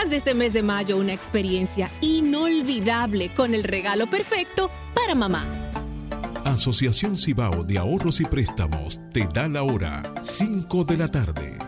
Haz 0.00 0.10
de 0.10 0.18
este 0.18 0.32
mes 0.32 0.52
de 0.52 0.62
mayo 0.62 0.96
una 0.96 1.12
experiencia 1.12 1.90
inolvidable 2.00 3.34
con 3.34 3.52
el 3.52 3.64
regalo 3.64 4.08
perfecto 4.08 4.70
para 4.94 5.16
mamá. 5.16 5.44
Asociación 6.44 7.16
Cibao 7.16 7.64
de 7.64 7.78
Ahorros 7.78 8.20
y 8.20 8.24
Préstamos 8.24 9.00
te 9.12 9.26
da 9.34 9.48
la 9.48 9.64
hora 9.64 10.02
5 10.22 10.84
de 10.84 10.96
la 10.96 11.08
tarde. 11.08 11.58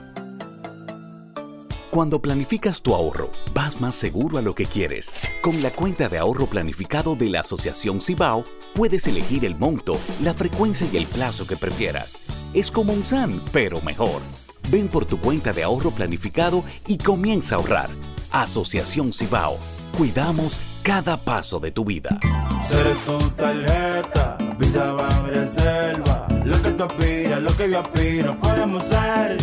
Cuando 1.91 2.23
planificas 2.23 2.83
tu 2.83 2.95
ahorro, 2.95 3.33
vas 3.53 3.81
más 3.81 3.97
seguro 3.97 4.39
a 4.39 4.43
lo 4.43 4.55
que 4.55 4.65
quieres. 4.65 5.13
Con 5.43 5.61
la 5.61 5.71
cuenta 5.71 6.09
de 6.09 6.19
ahorro 6.19 6.47
planificado 6.47 7.17
de 7.17 7.31
la 7.31 7.41
Asociación 7.41 8.01
Cibao, 8.01 8.45
puedes 8.77 9.09
elegir 9.09 9.45
el 9.45 9.57
monto, 9.57 9.99
la 10.23 10.35
frecuencia 10.35 10.87
y 10.93 10.99
el 10.99 11.07
plazo 11.07 11.49
que 11.49 11.57
prefieras. 11.57 12.23
Es 12.55 12.71
como 12.71 12.93
un 12.93 13.03
SAN, 13.03 13.43
pero 13.53 13.81
mejor. 13.81 14.23
Ven 14.71 14.87
por 14.87 15.05
tu 15.05 15.19
cuenta 15.19 15.53
de 15.53 15.65
ahorro 15.65 15.91
planificado 15.91 16.63
y 16.87 16.97
comienza 16.97 17.57
a 17.57 17.59
ahorrar. 17.59 17.91
Asociación 18.33 19.13
Cibao. 19.13 19.59
Cuidamos 19.97 20.61
cada 20.83 21.17
paso 21.17 21.61
de 21.61 21.71
tu 21.73 21.85
vida. 21.85 22.19
Ser 22.67 22.95
tu 23.07 23.19
tarjeta, 23.31 24.39
Visa 24.59 24.97
Reserva. 25.27 26.27
Lo 26.45 26.63
que 26.63 26.71
tú 26.71 26.85
aspiras, 26.85 27.43
lo 27.43 27.57
que 27.57 27.71
yo 27.71 27.81
aspiro, 27.81 28.39
podemos 28.39 28.85
ser. 28.85 29.37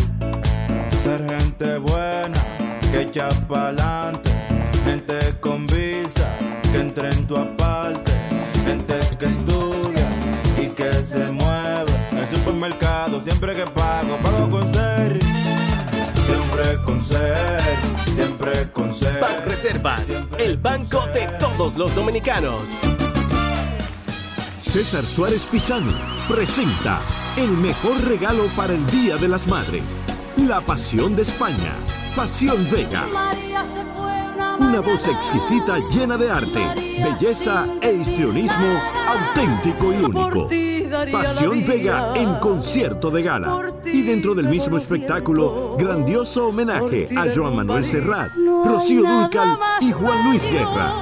Ser 1.02 1.26
gente 1.28 1.78
buena, 1.78 2.38
que 2.90 3.02
echa 3.02 3.28
pa'lante. 3.46 4.30
Gente 4.84 5.38
con 5.40 5.66
visa, 5.66 6.28
que 6.72 6.80
entre 6.80 7.10
en 7.10 7.26
tu 7.26 7.36
aparte. 7.36 8.12
Gente 8.64 8.98
que 9.18 9.26
estudia 9.26 10.08
y 10.60 10.66
que 10.68 10.92
se 10.92 11.30
mueve. 11.30 11.92
En 12.12 12.36
supermercado, 12.36 13.22
siempre 13.22 13.54
que 13.54 13.64
pago, 13.64 14.16
pago 14.22 14.50
con 14.50 14.74
ser. 14.74 15.37
Siempre 16.58 16.82
con 16.84 17.00
ser, 17.00 17.70
siempre 18.04 18.72
con 18.72 18.92
ser. 18.92 19.24
Reservas, 19.44 20.08
el 20.38 20.56
banco 20.56 21.06
de 21.14 21.28
todos 21.38 21.76
los 21.76 21.94
dominicanos. 21.94 22.64
César 24.60 25.04
Suárez 25.04 25.44
Pisano 25.44 25.92
presenta 26.28 27.00
el 27.36 27.50
mejor 27.50 28.04
regalo 28.08 28.42
para 28.56 28.74
el 28.74 28.84
Día 28.86 29.16
de 29.18 29.28
las 29.28 29.46
Madres. 29.46 30.00
La 30.36 30.60
Pasión 30.60 31.14
de 31.14 31.22
España. 31.22 31.76
Pasión 32.16 32.56
Vega. 32.72 33.06
Una 34.58 34.80
voz 34.80 35.06
exquisita 35.06 35.78
llena 35.90 36.16
de 36.16 36.28
arte, 36.28 36.74
belleza 36.74 37.68
e 37.80 37.92
histrionismo 37.92 38.80
auténtico 39.06 39.92
y 39.92 39.96
único. 39.98 40.48
Pasión 41.12 41.64
Vega 41.66 42.12
en 42.16 42.34
concierto 42.36 43.10
de 43.10 43.22
gala. 43.22 43.72
Y 43.84 44.02
dentro 44.02 44.34
del 44.34 44.48
mismo 44.48 44.76
espectáculo, 44.76 45.76
grandioso 45.78 46.48
homenaje 46.48 47.06
a 47.16 47.26
Joan 47.34 47.56
Manuel 47.56 47.84
Serrat, 47.84 48.30
Rocío 48.64 49.02
Dúrcal 49.02 49.58
y 49.80 49.92
Juan 49.92 50.28
Luis 50.28 50.44
Guerra. 50.50 50.94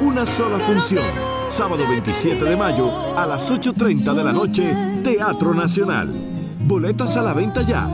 Una 0.00 0.26
sola 0.26 0.58
función. 0.58 1.04
Sábado 1.50 1.84
27 1.88 2.44
de 2.44 2.56
mayo 2.56 2.90
a 3.16 3.26
las 3.26 3.50
8.30 3.50 4.14
de 4.14 4.24
la 4.24 4.32
noche, 4.32 4.74
Teatro 5.02 5.52
Nacional. 5.52 6.12
Boletas 6.60 7.16
a 7.16 7.22
la 7.22 7.34
venta 7.34 7.62
ya. 7.62 7.88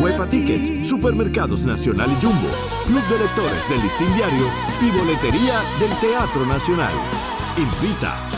Huepa 0.00 0.26
Tickets, 0.26 0.86
Supermercados 0.86 1.64
Nacional 1.64 2.10
y 2.12 2.24
Jumbo, 2.24 2.48
Club 2.86 3.02
de 3.08 3.18
Lectores 3.18 3.68
del 3.68 3.82
Listín 3.82 4.14
Diario 4.14 4.46
y 4.80 4.96
Boletería 4.96 5.60
del 5.80 5.90
Teatro 6.00 6.46
Nacional. 6.46 6.92
Invita. 7.56 8.37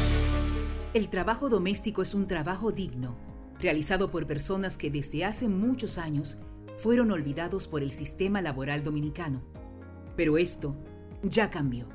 El 0.93 1.07
trabajo 1.07 1.47
doméstico 1.47 2.01
es 2.01 2.13
un 2.13 2.27
trabajo 2.27 2.73
digno, 2.73 3.15
realizado 3.59 4.11
por 4.11 4.27
personas 4.27 4.75
que 4.75 4.91
desde 4.91 5.23
hace 5.23 5.47
muchos 5.47 5.97
años 5.97 6.37
fueron 6.75 7.11
olvidados 7.11 7.65
por 7.65 7.81
el 7.81 7.91
sistema 7.91 8.41
laboral 8.41 8.83
dominicano. 8.83 9.41
Pero 10.17 10.37
esto 10.37 10.75
ya 11.23 11.49
cambió. 11.49 11.87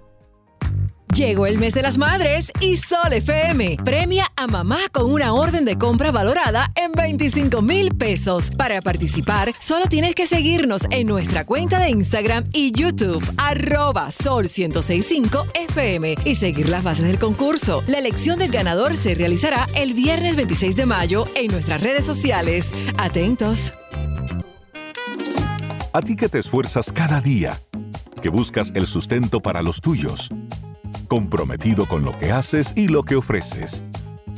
Llegó 1.15 1.47
el 1.47 1.57
mes 1.57 1.73
de 1.73 1.81
las 1.81 1.97
madres 1.97 2.51
y 2.61 2.77
Sol 2.77 3.11
FM 3.11 3.77
premia 3.83 4.31
a 4.35 4.45
mamá 4.45 4.79
con 4.91 5.11
una 5.11 5.33
orden 5.33 5.65
de 5.65 5.75
compra 5.75 6.11
valorada 6.11 6.71
en 6.75 6.91
25 6.91 7.61
mil 7.63 7.95
pesos. 7.95 8.51
Para 8.51 8.79
participar, 8.79 9.53
solo 9.57 9.87
tienes 9.87 10.13
que 10.13 10.27
seguirnos 10.27 10.83
en 10.91 11.07
nuestra 11.07 11.45
cuenta 11.45 11.79
de 11.79 11.89
Instagram 11.89 12.45
y 12.53 12.71
YouTube, 12.71 13.23
arroba 13.37 14.11
sol 14.11 14.43
1065 14.43 15.47
FM 15.55 16.15
y 16.25 16.35
seguir 16.35 16.69
las 16.69 16.83
bases 16.83 17.07
del 17.07 17.17
concurso. 17.17 17.83
La 17.87 17.97
elección 17.97 18.37
del 18.37 18.51
ganador 18.51 18.95
se 18.95 19.15
realizará 19.15 19.67
el 19.75 19.93
viernes 19.93 20.35
26 20.35 20.75
de 20.75 20.85
mayo 20.85 21.25
en 21.35 21.51
nuestras 21.51 21.81
redes 21.81 22.05
sociales. 22.05 22.71
Atentos. 22.97 23.73
A 25.91 26.01
ti 26.01 26.15
que 26.15 26.29
te 26.29 26.37
esfuerzas 26.37 26.91
cada 26.91 27.19
día, 27.19 27.59
que 28.21 28.29
buscas 28.29 28.71
el 28.75 28.85
sustento 28.85 29.39
para 29.39 29.63
los 29.63 29.81
tuyos 29.81 30.29
comprometido 31.09 31.85
con 31.85 32.05
lo 32.05 32.17
que 32.17 32.31
haces 32.31 32.71
y 32.77 32.87
lo 32.87 33.03
que 33.03 33.17
ofreces. 33.17 33.83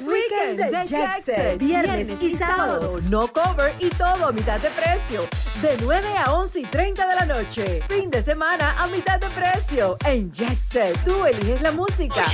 Price 0.00 0.10
Weekend 0.10 0.58
de 0.58 0.70
Jackson. 0.86 1.58
Viernes 1.58 2.08
y 2.20 2.34
sábados. 2.36 3.02
No 3.04 3.28
cover 3.28 3.72
y 3.80 3.88
todo 3.90 4.26
a 4.28 4.32
mitad 4.32 4.58
de 4.60 4.70
precio. 4.70 5.26
De 5.60 5.76
9 5.82 6.08
a 6.24 6.32
11 6.32 6.60
y 6.60 6.64
30 6.64 7.06
de 7.06 7.14
la 7.16 7.26
noche. 7.26 7.82
Fin 7.88 8.10
de 8.10 8.22
semana 8.22 8.74
a 8.78 8.86
mitad 8.86 9.20
de 9.20 9.28
precio. 9.28 9.98
En 10.06 10.32
Jackson. 10.32 10.94
Tú 11.04 11.26
eliges 11.26 11.60
la 11.60 11.72
música. 11.72 12.24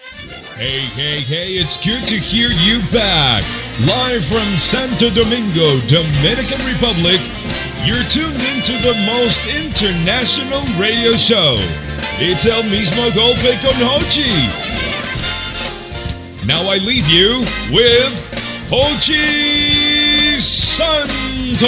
Hey, 0.00 0.80
hey, 0.96 1.20
hey, 1.20 1.52
it's 1.60 1.76
good 1.76 2.06
to 2.08 2.14
hear 2.16 2.48
you 2.48 2.80
back. 2.90 3.44
Live 3.84 4.24
from 4.24 4.48
Santo 4.56 5.10
Domingo, 5.10 5.78
Dominican 5.88 6.56
Republic, 6.64 7.20
you're 7.84 8.00
tuned 8.08 8.40
into 8.56 8.72
the 8.80 8.96
most 9.04 9.44
international 9.52 10.64
radio 10.80 11.12
show. 11.12 11.56
It's 12.16 12.46
El 12.46 12.62
Mismo 12.64 13.12
Golpe 13.12 13.60
con 13.60 13.76
Hochi. 13.84 14.32
Now 16.46 16.62
I 16.70 16.78
leave 16.78 17.08
you 17.08 17.44
with 17.70 18.16
Hochi 18.70 20.40
Santos. 20.40 21.60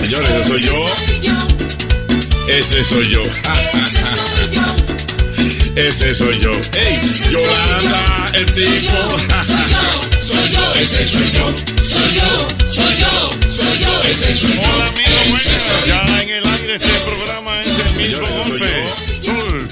Señores, 0.00 0.30
ese 0.30 0.48
soy 0.48 0.62
yo. 0.62 1.67
Ese 2.48 2.82
soy 2.82 3.08
yo. 3.10 3.22
Ese 5.76 6.14
soy 6.14 6.38
yo. 6.40 6.52
¡Ey! 6.74 6.98
Yolanda, 7.30 8.24
el 8.32 8.46
tipo. 8.46 9.18
Soy 10.24 10.50
yo, 10.50 10.72
ese 10.80 11.06
soy 11.06 11.30
yo, 11.30 11.54
soy 11.82 12.14
yo, 12.14 12.48
soy 12.70 12.96
yo, 12.98 13.30
soy 13.54 13.78
yo, 13.78 14.02
ese 14.10 14.36
soy 14.36 14.56
yo. 14.56 14.62
Hola 14.62 14.86
amigos, 14.86 15.28
buenas. 15.28 15.86
Ya 15.86 16.22
en 16.22 16.30
el 16.30 16.46
aire 16.46 16.74
este 16.76 17.04
programa 17.04 17.60
es 17.60 17.86
el 17.86 17.96
mismo 17.96 18.26
golpe. 18.26 19.07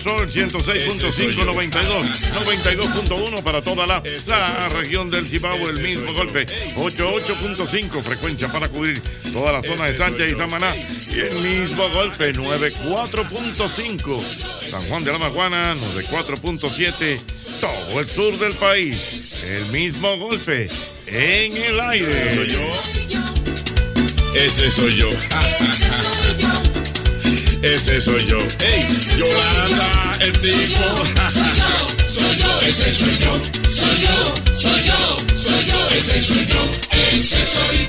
Sol, 0.07 0.31
Sol 0.31 0.31
106.5, 0.31 1.45
92, 1.45 2.07
92.1 2.47 3.43
para 3.43 3.61
toda 3.61 3.87
la, 3.87 4.03
la 4.29 4.69
región 4.69 5.11
del 5.11 5.27
Cibao, 5.27 5.69
el 5.69 5.81
mismo 5.81 6.13
golpe. 6.13 6.47
88.5 6.77 8.03
frecuencia 8.03 8.51
para 8.53 8.69
cubrir 8.69 9.03
toda 9.33 9.51
la 9.53 9.63
zona 9.63 9.87
de 9.87 9.99
Sánchez 9.99 10.33
y 10.33 10.37
Samaná. 10.37 10.77
Y 10.77 11.19
el 11.19 11.39
mismo 11.39 11.89
golpe, 11.91 12.33
94.5. 12.33 14.25
San 14.71 14.83
Juan 14.89 15.03
de 15.03 15.11
la 15.13 15.19
Maguana, 15.19 15.75
94.7. 15.75 17.21
Todo 17.61 18.01
el 18.01 18.07
sur 18.07 18.39
del 18.39 18.53
país. 18.55 19.43
El 19.43 19.67
mismo 19.73 20.17
golpe 20.19 20.71
en 21.09 21.57
el 21.57 21.81
aire. 21.81 22.35
Soy 22.35 22.53
yo. 22.53 22.61
Ese 24.35 24.71
soy 24.71 24.95
yo. 24.97 25.11
Ese 27.67 28.01
soy 28.01 28.25
yo. 28.27 28.39
¡Ey! 28.65 28.87
Yolanda, 29.19 30.13
el 30.21 30.33
tipo. 30.39 31.05
Soy 32.09 32.37
yo, 32.39 32.61
ese 32.63 32.95
soy 32.95 33.19
yo, 33.19 33.41
soy 33.69 34.03
yo, 34.03 34.35
soy 34.55 34.85
yo, 34.85 35.17
soy 35.37 35.67
yo, 35.67 35.89
ese 35.91 36.23
soy 36.23 36.47
yo, 36.47 36.71
ese 36.93 37.45
soy 37.45 37.89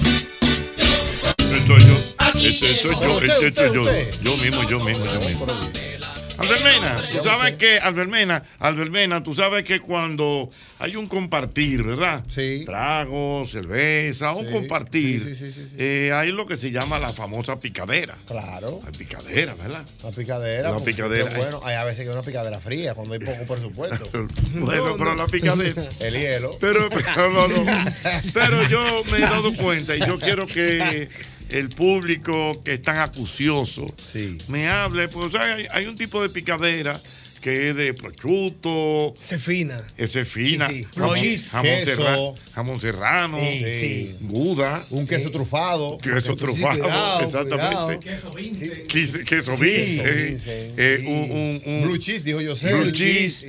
Este 1.38 1.68
soy 1.68 1.81
yo. 1.81 1.95
Este 2.33 2.81
soy 2.81 2.95
yo. 2.95 3.21
Este 3.21 3.51
soy 3.51 3.75
yo. 3.75 3.85
Yo 4.24 4.38
mismo, 4.38 4.63
yo 4.63 4.79
mismo, 4.79 5.06
yo 5.06 5.19
mismo. 5.19 5.45
Albermena, 6.38 7.10
tú 7.12 7.24
sabes 7.24 7.57
que, 7.57 7.80
Albermena, 7.80 8.44
Albermena, 8.60 9.24
tú 9.24 9.34
sabes 9.34 9.63
que 9.63 9.80
cuando 9.80 10.50
hay 10.80 10.95
un 10.95 11.07
compartir, 11.07 11.84
¿verdad? 11.84 12.24
Sí. 12.30 12.63
Trago, 12.66 13.45
cerveza, 13.50 14.34
un 14.34 14.48
Sí, 14.48 14.54
compartir, 14.54 15.36
sí, 15.38 15.51
sí, 15.51 15.68
eh, 15.78 16.12
hay 16.13 16.31
lo 16.31 16.45
que 16.45 16.57
se 16.57 16.72
llama 16.72 17.00
la 17.00 17.12
famosa 17.12 17.60
picadera. 17.60 18.16
Claro. 18.28 18.80
La 18.84 18.92
picadera, 18.92 19.56
¿verdad? 19.56 19.86
La 20.04 20.12
picadera. 20.12 20.72
La 20.72 20.80
picadera. 20.80 21.31
Bueno, 21.36 21.62
hay 21.63 21.75
a 21.75 21.84
veces 21.84 22.06
que 22.06 22.12
una 22.12 22.22
picadera 22.22 22.60
fría 22.60 22.94
cuando 22.94 23.13
hay 23.13 23.19
poco 23.19 23.54
presupuesto. 23.54 24.10
Bueno, 24.57 24.95
pero 24.98 25.16
la 25.16 25.28
picadera. 25.28 25.84
El 26.00 26.13
hielo. 26.13 26.57
Pero, 26.60 26.89
pero, 26.89 27.31
no, 27.31 27.48
no. 27.48 27.66
Pero 28.34 28.68
yo 28.69 29.04
me 29.12 29.18
he 29.18 29.22
dado 29.22 29.54
cuenta 29.56 29.95
y 29.95 30.00
yo 30.00 30.19
quiero 30.19 30.45
que 30.45 31.10
el 31.50 31.70
público 31.70 32.62
que 32.64 32.76
es 32.76 32.82
tan 32.82 32.98
acucioso 32.98 33.94
me 34.48 34.68
hable. 34.68 35.08
Pues, 35.08 35.27
o 35.27 35.32
sea, 35.32 35.56
hay, 35.56 35.68
hay 35.72 35.86
un 35.86 35.96
tipo 35.96 36.22
de 36.22 36.30
picadera 36.30 37.00
que 37.48 37.70
es 37.70 37.75
de 37.77 37.94
prosciutto. 37.94 39.13
Cefina. 39.22 39.82
Ese 39.98 40.25
fina. 40.25 40.68
Sí, 40.68 40.80
sí. 40.84 40.88
Jamón, 40.98 41.18
jamón, 41.18 41.63
Queso. 41.63 41.86
serra- 41.86 42.54
jamón 42.54 42.82
serrano. 42.82 43.38
Sí, 43.39 43.63
sí. 43.80 44.18
Gouda. 44.24 44.84
Un 44.89 45.08
queso 45.08 45.32
trufado. 45.32 45.98
Queso 46.00 46.36
trufado. 46.36 46.80
cuidado, 46.82 47.22
exactamente. 47.22 47.98
cuidado. 48.00 48.00
Queso, 48.89 49.20
queso 49.25 49.56
Sí, 49.56 49.62
vince, 49.63 50.38
sí, 50.38 50.44
sí. 50.44 50.50
eh, 50.75 51.04
un, 51.08 51.32
un, 51.32 51.62
un- 51.74 51.84
Blue 51.84 51.98
cheese, 52.00 52.25
dijo 52.25 52.42
yo 52.42 52.54
sé. 52.54 52.74
blue 52.74 52.84
Blue 52.84 52.92
cheese, 52.92 53.46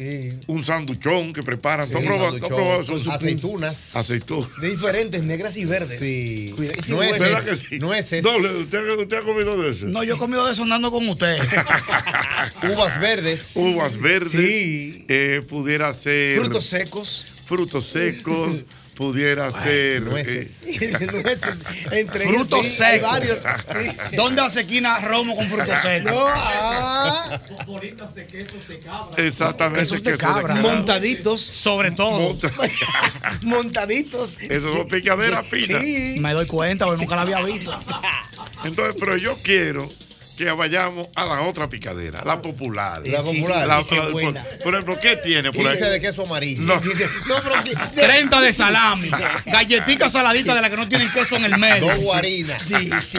un 0.46 0.62
sanduchón 0.62 1.32
que 1.32 1.42
preparan. 1.42 1.86
Sí, 1.88 1.92
¿Tú 1.92 1.98
has 1.98 2.04
probado- 2.04 2.38
con 2.38 2.96
eso? 3.00 3.10
aceitunas. 3.10 3.76
Aceitunas. 3.94 4.48
De 4.60 4.70
diferentes, 4.70 5.22
negras 5.24 5.56
y 5.56 5.64
verdes. 5.64 5.98
Sí. 6.00 6.52
Cuida- 6.56 6.74
y 6.78 6.82
sí, 6.82 6.92
Nueces. 6.92 7.18
bueno. 7.18 7.34
¿Verdad 7.34 7.44
que 7.44 7.56
sí? 7.56 7.78
Nueces. 7.80 8.22
Doble, 8.22 8.48
¿usted, 8.58 8.78
usted 8.96 9.16
ha 9.16 9.22
comido 9.22 9.60
de 9.60 9.70
eso? 9.72 9.86
No, 9.86 10.04
yo 10.04 10.14
he 10.14 10.18
comido 10.18 10.46
de 10.46 10.52
eso 10.52 10.62
andando 10.62 10.92
con 10.92 11.08
usted. 11.08 11.36
Uvas 12.62 13.00
verdes. 13.00 13.40
Uvas 13.54 13.87
verdes. 13.96 14.32
Sí. 14.32 15.04
eh, 15.08 15.42
pudiera 15.48 15.92
ser. 15.94 16.40
Frutos 16.40 16.64
secos. 16.66 17.42
Frutos 17.46 17.84
secos. 17.86 18.64
pudiera 18.94 19.50
ser. 19.62 20.02
nueces. 20.02 20.50
eh, 20.66 20.98
Nueces. 21.12 21.92
Entre 21.92 22.20
Frutos 22.28 22.64
ellos, 22.66 22.76
sí, 22.76 22.82
hay 22.82 22.94
secos. 22.98 23.10
varios. 23.10 23.38
Sí. 23.40 24.16
¿Dónde 24.16 24.42
hace 24.42 24.60
esquina 24.62 24.98
romo 25.00 25.36
con 25.36 25.48
frutos 25.48 25.78
secos? 25.82 26.12
No, 26.12 26.26
ah, 26.26 27.40
exactamente. 29.16 29.80
Quesos 29.80 30.02
de 30.02 30.12
queso 30.12 30.18
cabra. 30.26 30.54
montaditos. 30.56 31.40
Sobre 31.42 31.90
todo. 31.92 32.18
Monta- 32.34 32.50
Montaditos. 33.42 34.36
Esos 34.40 34.76
son 34.76 34.88
picaderas 34.88 35.46
finas. 35.46 35.82
Sí. 35.82 36.16
Me 36.20 36.32
doy 36.32 36.46
cuenta, 36.46 36.86
porque 36.86 37.02
nunca 37.02 37.16
la 37.16 37.22
había 37.22 37.42
visto. 37.42 37.78
Entonces, 38.64 38.96
pero 38.98 39.16
yo 39.16 39.34
quiero 39.42 39.88
que 40.38 40.50
vayamos 40.52 41.08
a 41.16 41.24
la 41.26 41.42
otra 41.42 41.68
picadera, 41.68 42.22
la 42.24 42.40
popular. 42.40 43.02
La 43.04 43.20
popular. 43.22 43.66
La- 43.66 43.82
la- 43.82 44.08
buena. 44.08 44.44
por, 44.44 44.58
por 44.62 44.74
ejemplo, 44.74 44.98
¿qué 45.02 45.16
tiene? 45.16 45.50
Por 45.52 45.66
15 45.68 45.84
ahí? 45.84 45.90
de 45.90 46.00
queso 46.00 46.22
amarillo. 46.24 46.62
No. 46.62 46.74
No, 46.76 47.42
pero 47.42 47.62
de- 47.94 48.02
30 48.02 48.40
de 48.40 48.52
salami. 48.52 49.10
Galletica 49.46 50.08
saladita 50.08 50.54
de 50.54 50.62
la 50.62 50.70
que 50.70 50.76
no 50.76 50.88
tienen 50.88 51.10
queso 51.10 51.36
en 51.36 51.44
el 51.46 51.58
medio. 51.58 51.86
Dos 51.88 51.98
guarinas. 52.04 52.62
Sí, 52.62 52.90
sí. 53.02 53.18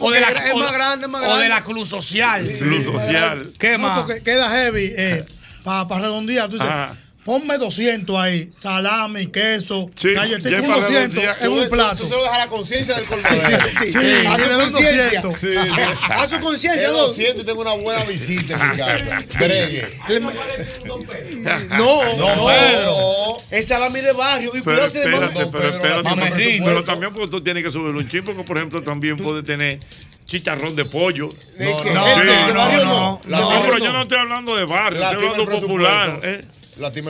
O 0.00 0.10
de 0.10 0.20
la, 0.20 0.28
es 0.30 0.52
o- 0.54 0.58
más 0.58 0.72
grande, 0.72 1.06
es 1.06 1.10
más 1.10 1.22
O 1.22 1.24
grande. 1.26 1.42
de 1.44 1.48
la 1.50 1.62
Cruz 1.62 1.88
Social. 1.88 2.44
Club 2.58 2.84
social. 2.84 3.52
¿Qué 3.58 3.78
más? 3.78 4.00
porque 4.00 4.22
queda 4.22 4.48
heavy. 4.50 4.92
Eh, 4.96 5.24
para 5.62 5.84
redondear, 6.00 6.48
tú 6.48 6.54
dices, 6.56 6.68
Ajá. 6.70 6.94
Ponme 7.24 7.56
200 7.56 8.16
ahí. 8.18 8.52
Salami, 8.54 9.28
queso, 9.28 9.90
ya 9.96 10.10
un 10.10 10.66
para 10.68 10.76
200 10.82 10.92
los 10.92 11.12
días. 11.14 11.36
en 11.40 11.52
un 11.52 11.68
plato. 11.70 11.96
Tú 11.96 12.04
se 12.04 12.10
lo 12.10 12.22
dejas 12.22 12.34
a 12.34 12.38
la 12.38 12.46
conciencia 12.48 12.96
del 12.96 13.04
colmadero. 13.06 13.58
Sí, 13.78 13.86
sí, 13.86 13.92
sí. 13.98 14.26
A 14.26 14.38
su 14.38 14.70
conciencia. 14.72 15.20
200. 15.22 15.34
Sí, 15.40 15.46
sí. 15.74 15.80
A 16.10 16.28
su 16.28 16.40
conciencia, 16.40 16.82
Es 16.86 16.90
dos. 16.92 17.08
200 17.16 17.42
y 17.42 17.46
tengo 17.46 17.62
una 17.62 17.72
buena 17.72 18.04
visita 18.04 18.54
en 18.56 18.70
mi 18.70 18.76
casa. 18.76 19.38
Bregue. 19.38 19.88
No, 20.84 20.98
No, 21.78 22.16
no, 22.36 22.46
Pedro. 22.46 23.36
Es 23.50 23.66
salami 23.68 24.00
de 24.00 24.12
barrio. 24.12 24.50
Y 24.54 24.60
Pero 24.60 24.88
si 24.88 24.98
de 24.98 25.04
espérate, 25.04 25.34
mamá- 25.34 25.50
pero 25.52 25.68
espérate, 25.68 26.02
Mamá 26.02 26.26
pero- 26.64 26.84
también 26.84 27.12
porque 27.14 27.28
tú 27.28 27.40
tienes 27.42 27.64
que 27.64 27.70
subir 27.72 27.94
un 27.94 28.08
chip, 28.08 28.24
porque 28.24 28.42
por 28.42 28.56
ejemplo 28.58 28.82
también 28.82 29.16
puede 29.16 29.42
tener 29.42 29.78
chicharrón 30.26 30.74
de 30.76 30.84
pollo. 30.84 31.30
No, 31.58 31.70
no, 31.70 31.82
Sí. 31.84 31.90
no, 31.94 32.52
no, 32.52 32.72
no, 32.84 33.20
No, 33.24 33.50
no, 33.50 33.62
pero 33.64 33.78
yo 33.78 33.92
no 33.92 34.02
estoy 34.02 34.18
hablando 34.18 34.56
de 34.56 34.64
barrio, 34.64 35.00
La 35.00 35.12
estoy 35.12 35.26
hablando 35.28 35.60
popular. 35.60 36.20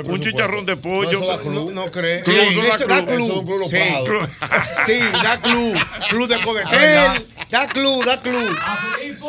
Un 0.06 0.20
chicharrón 0.22 0.66
de 0.66 0.76
pollo. 0.76 1.18
No, 1.20 1.24
eso 1.24 1.26
da 1.26 1.38
club. 1.38 1.70
No. 1.72 1.90
Club, 1.90 2.04
Sí, 2.24 2.32
eso 2.32 2.86
da 2.86 3.04
club. 3.06 3.44
club. 3.46 3.72
Eso 3.72 4.28
Sí. 4.86 4.98
da 5.22 5.40
club. 5.40 5.74
Club 6.10 6.28
de 6.28 6.42
cobetel. 6.42 7.24
Da 7.50 7.68
club, 7.68 8.04
da 8.04 8.20
club. 8.20 8.56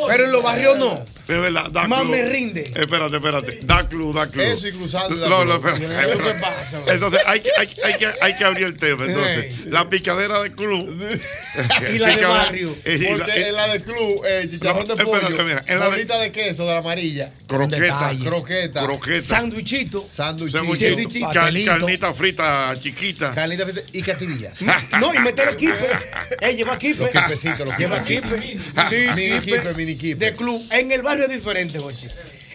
Pero 0.08 0.26
en 0.26 0.32
los 0.32 0.44
barrios 0.44 0.78
no. 0.78 1.06
Es 1.28 1.40
verdad, 1.42 1.70
da 1.72 1.88
Más 1.88 2.02
club. 2.02 2.12
me 2.12 2.24
rinde. 2.30 2.72
Espérate, 2.76 3.16
espérate. 3.16 3.60
Da 3.64 3.88
club, 3.88 4.14
da 4.16 4.28
club. 4.28 4.46
Eso 4.46 4.68
y 4.68 4.72
da 5.20 5.28
No, 5.30 5.44
no, 5.46 5.56
espérate, 5.56 5.80
¿Qué 5.80 5.86
es 5.86 5.92
lo 5.92 5.98
que 6.24 6.30
espérate. 6.30 6.40
pasa? 6.40 6.94
Entonces 6.94 7.22
hay, 7.26 7.40
que- 7.40 7.50
hay, 7.58 7.68
hay, 7.84 7.94
que, 7.98 8.08
hay 8.22 8.38
que 8.38 8.44
abrir 8.46 8.66
el 8.68 8.78
tema. 8.78 9.06
Entonces, 9.06 9.66
la 9.66 9.90
picadera 9.90 10.42
de 10.42 10.52
club. 10.54 10.86
Y 11.94 11.98
la 12.00 12.16
de 12.16 12.26
barrio. 12.26 12.76
eh, 12.84 12.98
y 13.00 13.04
la- 13.04 13.10
Porque 13.18 13.32
eh, 13.32 13.48
en 13.48 13.56
la 13.56 13.68
de 13.70 13.82
club, 13.82 14.22
eh, 14.28 14.48
chicharrón 14.52 14.86
No, 14.88 14.96
de 14.96 15.04
espérate, 15.04 15.26
pollo, 15.34 15.44
mira, 15.46 15.64
en 15.68 15.80
la 15.80 15.86
de- 15.86 15.92
bolita 15.92 16.20
de 16.20 16.32
queso 16.32 16.66
de 16.66 16.74
la 16.74 16.80
amarilla, 16.80 17.32
Croqueta. 17.48 18.12
croqueta, 18.24 18.84
Croqueta. 18.84 19.22
Sanguchito, 19.22 20.06
car- 21.34 21.54
carnita 21.66 22.14
frita 22.14 22.76
chiquita. 22.82 23.34
carnita 23.34 23.66
frita 23.66 23.82
y 23.94 24.02
cativillas. 24.02 24.54
No, 25.00 25.14
y 25.14 25.20
meter 25.20 25.50
el 25.50 25.56
kipe. 25.58 25.88
Eh, 26.42 26.56
lleva 26.56 26.78
kipe. 26.78 27.04
Los 27.04 27.10
kipecitos, 27.12 27.66
los 27.68 27.78
Lleva 27.78 28.04
kipe. 28.04 28.40
Sí, 28.90 28.96
Mini 29.16 29.40
kipe, 29.40 29.74
mini 29.76 29.96
kipe. 29.98 30.26
De 30.26 30.34
club. 30.36 30.62
En 30.72 30.92
el 30.92 31.02
barrio 31.02 31.15
es 31.24 31.30
diferente, 31.30 31.80
Jochi. 31.80 32.08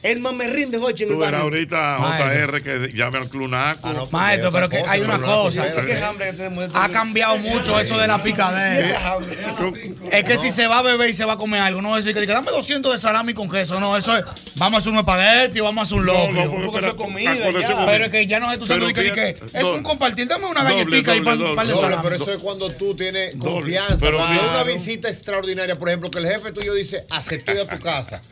El 0.02 0.18
mamerrín 0.20 0.70
de 0.70 0.78
Jochi 0.78 1.02
en 1.02 1.10
el 1.10 1.14
Tú 1.16 1.20
verás 1.20 1.42
barrio. 1.42 1.44
ahorita 1.44 1.98
JR 1.98 2.62
que 2.62 2.90
llame 2.94 3.18
al 3.18 3.28
Club 3.28 3.50
Naco. 3.50 3.80
Ah, 3.86 3.92
no, 3.92 4.06
Maestro, 4.10 4.48
es 4.48 4.54
pero 4.54 4.68
que 4.70 4.78
hay 4.88 5.02
una 5.02 5.18
cosa. 5.18 5.66
pero- 5.74 5.86
Qué 5.86 6.02
hambre 6.02 6.26
que 6.30 6.32
tenemos. 6.38 6.70
Ha 6.72 6.88
cambiado 6.88 7.36
mucho 7.36 7.78
eso 7.78 7.98
de 7.98 8.06
la 8.06 8.22
picadera. 8.22 9.18
Es 10.10 10.24
que 10.24 10.38
si 10.38 10.50
se 10.50 10.66
va 10.66 10.78
a 10.78 10.82
beber 10.82 11.10
y 11.10 11.14
se 11.14 11.24
va 11.26 11.34
a 11.34 11.36
comer 11.36 11.60
algo, 11.60 11.82
no 11.82 11.96
es 11.98 12.04
decir 12.04 12.14
que 12.14 12.20
diga, 12.22 12.32
dame 12.34 12.50
200 12.50 12.92
de 12.92 12.98
salami 12.98 13.34
con 13.34 13.48
queso. 13.50 13.78
No, 13.78 13.94
eso 13.96 14.16
es, 14.16 14.24
vamos 14.56 14.78
a 14.78 14.80
hacer 14.80 14.92
un 14.92 14.98
espagueti, 15.00 15.60
vamos 15.60 15.82
a 15.82 15.84
hacer 15.84 15.98
un 15.98 16.06
No, 16.06 16.32
no, 16.32 16.50
porque 16.50 16.64
Porque 16.66 16.78
eso 16.78 16.88
es 16.88 16.94
comida, 16.94 17.32
acuérdate, 17.32 17.60
ya. 17.68 17.86
Pero 17.86 18.04
es 18.06 18.10
que 18.10 18.26
ya 18.26 18.40
no 18.40 18.50
es 18.52 18.58
tu 18.58 18.66
Pero 18.66 18.86
sándwich 18.86 18.96
que, 18.96 19.12
que 19.14 19.58
es 19.58 19.64
un 19.64 19.82
compartir. 19.82 20.26
Dame 20.28 20.46
una 20.46 20.64
galletita 20.64 21.14
y 21.14 21.20
doble, 21.20 21.54
par 21.54 21.66
de 21.66 21.76
salami. 21.76 22.02
pero 22.02 22.16
eso 22.16 22.32
es 22.32 22.38
cuando 22.38 22.70
tú 22.70 22.94
tienes 22.96 23.36
confianza. 23.36 23.96
Pero 24.00 24.16
cuando 24.16 24.40
hay 24.42 24.48
una 24.48 24.62
visita 24.64 25.10
extraordinaria, 25.10 25.78
por 25.78 25.88
ejemplo, 25.90 26.10
que 26.10 26.18
el 26.20 26.26
jefe 26.26 26.52
tuyo 26.52 26.72
dice, 26.74 27.04
acepto 27.10 27.52
ir 27.52 27.60
a 27.60 27.66
tu 27.66 27.78
casa. 27.80 28.22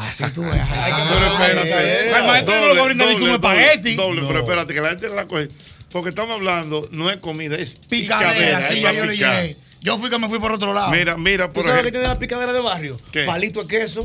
Así 0.00 0.24
tú 0.34 0.42
ves. 0.42 0.52
Pero 0.70 1.26
espérate. 1.62 2.14
Al 2.14 2.26
maestro 2.26 2.60
no 2.60 2.66
lo 2.68 2.74
va 2.76 2.80
a 2.80 2.84
brindar 2.84 3.08
ni 3.08 3.12
con 3.14 3.22
doble, 3.22 3.34
espagueti. 3.34 3.94
Doble, 3.96 4.22
pero 4.26 4.38
espérate, 4.40 4.74
que 4.74 4.80
la 4.80 4.88
gente 4.90 5.08
la 5.10 5.26
coge. 5.26 5.48
Porque 5.92 6.08
estamos 6.10 6.34
hablando, 6.36 6.88
no 6.92 7.10
es 7.10 7.18
comida, 7.18 7.56
es 7.56 7.74
Picadera, 7.88 8.30
picadera. 8.32 8.68
sí, 8.68 8.80
ya 8.80 8.92
yo 8.92 9.04
le 9.06 9.16
llegué. 9.16 9.56
Yo 9.82 9.98
fui 9.98 10.10
que 10.10 10.18
me 10.18 10.28
fui 10.28 10.38
por 10.38 10.52
otro 10.52 10.72
lado. 10.74 10.90
Mira, 10.90 11.16
mira, 11.16 11.46
¿Tú 11.48 11.54
por 11.54 11.64
sabes 11.64 11.76
qué 11.82 11.88
ejemplo. 11.88 12.00
tiene 12.00 12.14
la 12.14 12.18
picadera 12.18 12.52
de 12.52 12.60
barrio? 12.60 13.00
¿Qué? 13.12 13.24
Palito 13.24 13.62
de 13.62 13.68
queso. 13.68 14.04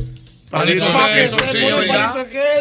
Palito 0.55 0.85
queso, 1.13 1.38
sí. 1.51 1.59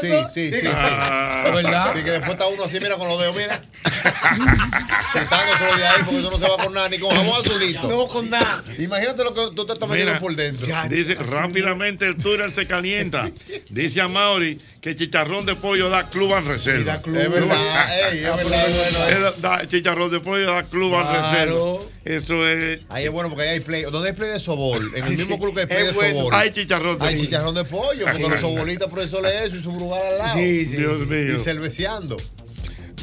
Sí, 0.00 0.50
sí, 0.50 0.60
sí. 0.60 0.66
Ah, 0.74 1.50
¿Verdad? 1.54 1.94
Sí, 1.94 2.02
que 2.02 2.10
después 2.10 2.32
está 2.32 2.46
uno 2.48 2.64
así, 2.64 2.78
mira, 2.80 2.96
con 2.96 3.08
los 3.08 3.20
dedos, 3.20 3.36
mira. 3.36 3.62
Quitándoselo 5.12 5.76
de 5.76 5.86
ahí 5.86 6.02
porque 6.04 6.20
eso 6.20 6.30
no 6.30 6.38
se 6.38 6.48
va 6.48 6.56
con 6.56 6.74
nada, 6.74 6.88
ni 6.88 6.98
con 6.98 7.14
jabón 7.14 7.40
azulito. 7.40 7.88
No 7.88 8.08
con 8.08 8.30
nada. 8.30 8.64
Imagínate 8.78 9.24
lo 9.24 9.34
que 9.34 9.40
tú 9.54 9.64
te 9.64 9.72
estás 9.74 9.88
metiendo 9.88 10.12
Mira, 10.12 10.20
por 10.20 10.34
dentro. 10.34 10.66
Dice, 10.88 11.14
rápidamente 11.14 12.06
el 12.06 12.16
túnel 12.16 12.52
se 12.52 12.66
calienta. 12.66 13.30
Dice 13.70 14.00
a 14.00 14.08
Mauri 14.08 14.58
que 14.84 14.94
chicharrón 14.94 15.46
de 15.46 15.56
pollo 15.56 15.88
da 15.88 16.10
club 16.10 16.34
en 16.36 16.44
reserva. 16.44 16.96
Es 16.96 17.30
verdad, 17.30 18.10
ey, 18.12 18.18
es 18.18 18.36
verdad, 18.36 18.68
es 18.68 18.76
verdad. 18.76 19.32
Es 19.36 19.40
da- 19.40 19.66
chicharrón 19.66 20.10
de 20.10 20.20
pollo 20.20 20.44
da 20.52 20.62
club 20.64 20.92
en 20.92 21.00
Claro. 21.00 21.78
reserva. 21.80 21.90
Eso 22.04 22.46
es. 22.46 22.80
Ahí 22.90 23.04
es 23.06 23.10
bueno 23.10 23.30
porque 23.30 23.44
ahí 23.44 23.48
hay 23.54 23.60
play. 23.60 23.84
¿Dónde 23.84 24.10
hay 24.10 24.14
play 24.14 24.28
de 24.32 24.40
sobol? 24.40 24.92
En 24.94 25.04
el 25.06 25.16
mismo 25.16 25.38
club 25.40 25.54
que 25.54 25.60
hay 25.62 25.66
play 25.68 25.86
de 25.86 25.92
bueno. 25.92 26.18
sobol. 26.18 26.34
Hay 26.34 26.50
chicharrón 26.50 26.98
de 26.98 27.06
Hay 27.06 27.14
pollo. 27.14 27.24
chicharrón 27.24 27.54
de 27.54 27.64
pollo, 27.64 28.04
porque 28.04 28.28
los 28.28 28.40
sobolitas 28.40 28.88
profesor 28.90 29.24
es 29.24 29.42
eso 29.48 29.56
y 29.56 29.62
su 29.62 29.72
brugal 29.72 30.02
al 30.04 30.18
lado. 30.18 30.34
Sí, 30.38 30.66
sí. 30.66 30.76
Dios 30.76 30.98
mío. 31.06 31.34
Y 31.34 31.38
cerveceando. 31.42 32.18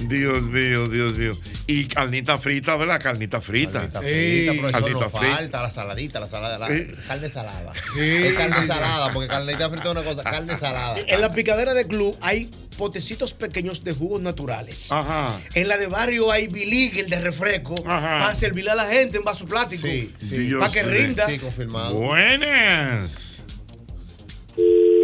Dios 0.08 0.44
mío, 0.44 0.88
Dios 0.88 1.18
mío. 1.18 1.38
Y 1.68 1.86
carnita 1.86 2.38
frita, 2.38 2.76
¿verdad? 2.76 3.00
Carnita 3.02 3.42
frita. 3.42 3.92
Carnita 3.92 4.02
frita, 4.02 4.52
profesor, 4.54 4.72
Carnita 4.82 5.00
no 5.00 5.10
frita. 5.10 5.36
falta 5.36 5.62
la 5.62 5.70
saladita, 5.72 6.20
la 6.20 6.28
salada, 6.28 6.60
la 6.60 6.68
Sí. 6.68 6.84
carne 7.08 7.30
salada. 7.30 7.74
Sí. 7.94 8.00
Es 8.00 8.34
carne 8.34 8.68
salada, 8.68 9.14
porque 9.14 9.28
carnita 9.28 9.70
frita 9.70 9.86
es 9.86 9.92
una 9.92 10.04
cosa, 10.04 10.24
carne 10.24 10.58
salada. 10.58 10.98
En 11.08 11.22
la 11.22 11.32
picadera 11.34 11.74
de 11.74 11.88
club 11.88 12.18
hay 12.22 12.50
potecitos 12.78 13.34
pequeños 13.34 13.84
de 13.84 13.94
jugos 13.94 14.22
naturales. 14.22 14.92
Ajá. 14.92 15.40
En 15.54 15.68
la 15.68 15.78
de 15.78 15.88
barrio 15.88 16.32
hay 16.32 16.48
biligel 16.48 17.10
de 17.10 17.20
refresco 17.20 17.76
Ajá. 17.86 18.20
para 18.22 18.36
servirle 18.36 18.72
a 18.72 18.76
la 18.76 18.86
gente 18.88 19.18
en 19.18 19.24
vaso 19.24 19.46
plástico. 19.46 19.88
Sí, 19.88 20.12
sí. 20.20 20.38
Dios 20.38 20.60
Para 20.62 20.72
que 20.72 20.84
rinda. 20.84 21.28
Sí, 21.28 21.38
confirmado. 21.38 21.94
Buenas. 21.96 23.28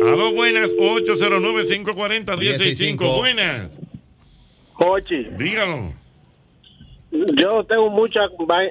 Aló, 0.03 0.33
buenas. 0.33 0.69
809-540-165. 0.71 3.17
Buenas. 3.17 3.69
Jochi, 4.77 5.23
Dígalo. 5.37 5.91
yo 7.11 7.63
tengo 7.63 7.89
mucha, 7.89 8.21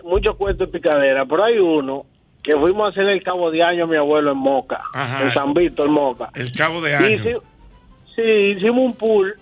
muchos 0.04 0.36
cuentos 0.36 0.70
de 0.70 0.78
picadera, 0.78 1.24
pero 1.26 1.44
hay 1.44 1.58
uno 1.58 2.02
que 2.42 2.54
fuimos 2.56 2.86
a 2.86 2.90
hacer 2.90 3.08
el 3.08 3.22
cabo 3.24 3.50
de 3.50 3.62
año 3.62 3.84
a 3.84 3.86
mi 3.88 3.96
abuelo 3.96 4.30
en 4.30 4.38
Moca, 4.38 4.82
Ajá. 4.94 5.24
en 5.24 5.32
San 5.32 5.52
Víctor, 5.52 5.88
Moca. 5.88 6.30
El 6.34 6.52
cabo 6.52 6.80
de 6.80 6.94
año. 6.94 7.40
sí, 8.14 8.22
hicimos 8.22 8.84
un 8.84 8.94
pool 8.94 9.34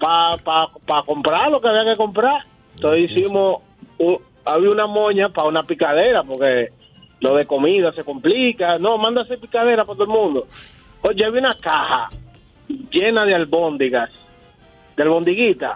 para 0.00 0.36
pa, 0.38 0.68
pa 0.86 1.02
comprar 1.04 1.50
lo 1.50 1.60
que 1.60 1.68
había 1.68 1.84
que 1.84 1.96
comprar. 1.96 2.42
Entonces 2.74 3.10
hicimos, 3.10 3.62
un- 3.98 4.18
había 4.44 4.70
una 4.70 4.86
moña 4.86 5.28
para 5.28 5.46
una 5.48 5.62
picadera, 5.62 6.22
porque 6.24 6.70
lo 7.20 7.36
de 7.36 7.46
comida 7.46 7.92
se 7.92 8.02
complica. 8.02 8.78
No, 8.78 8.96
hacer 9.20 9.38
picadera 9.38 9.84
para 9.84 9.94
todo 9.96 10.04
el 10.04 10.10
mundo. 10.10 10.48
Oye, 11.02 11.24
había 11.24 11.40
una 11.40 11.54
caja 11.60 12.08
llena 12.90 13.24
de 13.24 13.34
albóndigas, 13.34 14.10
de 14.98 15.02
albondiguitas, 15.04 15.72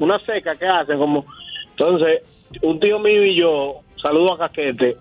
una 0.00 0.18
seca 0.24 0.56
que 0.56 0.66
hacen 0.66 0.98
como... 0.98 1.24
Entonces, 1.70 2.22
un 2.62 2.80
tío 2.80 2.98
mío 2.98 3.24
y 3.24 3.36
yo, 3.36 3.80
saludo 4.00 4.32
a 4.32 4.38
Caquete, 4.38 4.96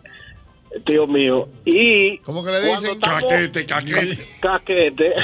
el 0.75 0.84
tío 0.84 1.08
mío, 1.08 1.48
y... 1.66 2.18
¿Cómo 2.20 2.44
que 2.44 2.51
le 2.51 2.60
cuando 2.68 2.82
dicen? 2.82 2.94
estamos- 2.96 3.24
Caquete, 3.24 3.66
caquete. 3.66 4.18
Caquete. 4.40 5.16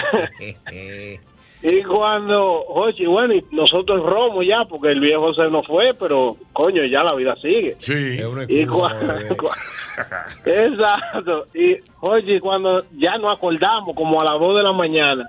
Y 1.63 1.82
cuando, 1.84 2.63
oye, 2.68 3.08
bueno, 3.08 3.34
y 3.34 3.44
nosotros 3.51 4.04
romo 4.06 4.44
ya, 4.44 4.63
porque 4.66 4.89
el 4.89 5.00
viejo 5.00 5.34
se 5.34 5.50
nos 5.50 5.66
fue, 5.66 5.92
pero 5.96 6.38
coño, 6.54 6.84
ya 6.86 7.04
la 7.04 7.16
vida 7.16 7.36
sigue. 7.42 7.75
Sí. 7.80 8.20
Y 8.48 8.66
cuando, 8.68 9.16
exacto. 10.46 11.48
Y 11.56 11.77
oye, 12.01 12.39
cuando 12.39 12.86
ya 12.98 13.18
nos 13.18 13.36
acordamos, 13.36 13.96
como 13.96 14.22
a 14.22 14.25
las 14.25 14.39
2 14.39 14.58
de 14.58 14.63
la 14.63 14.72
mañana, 14.72 15.27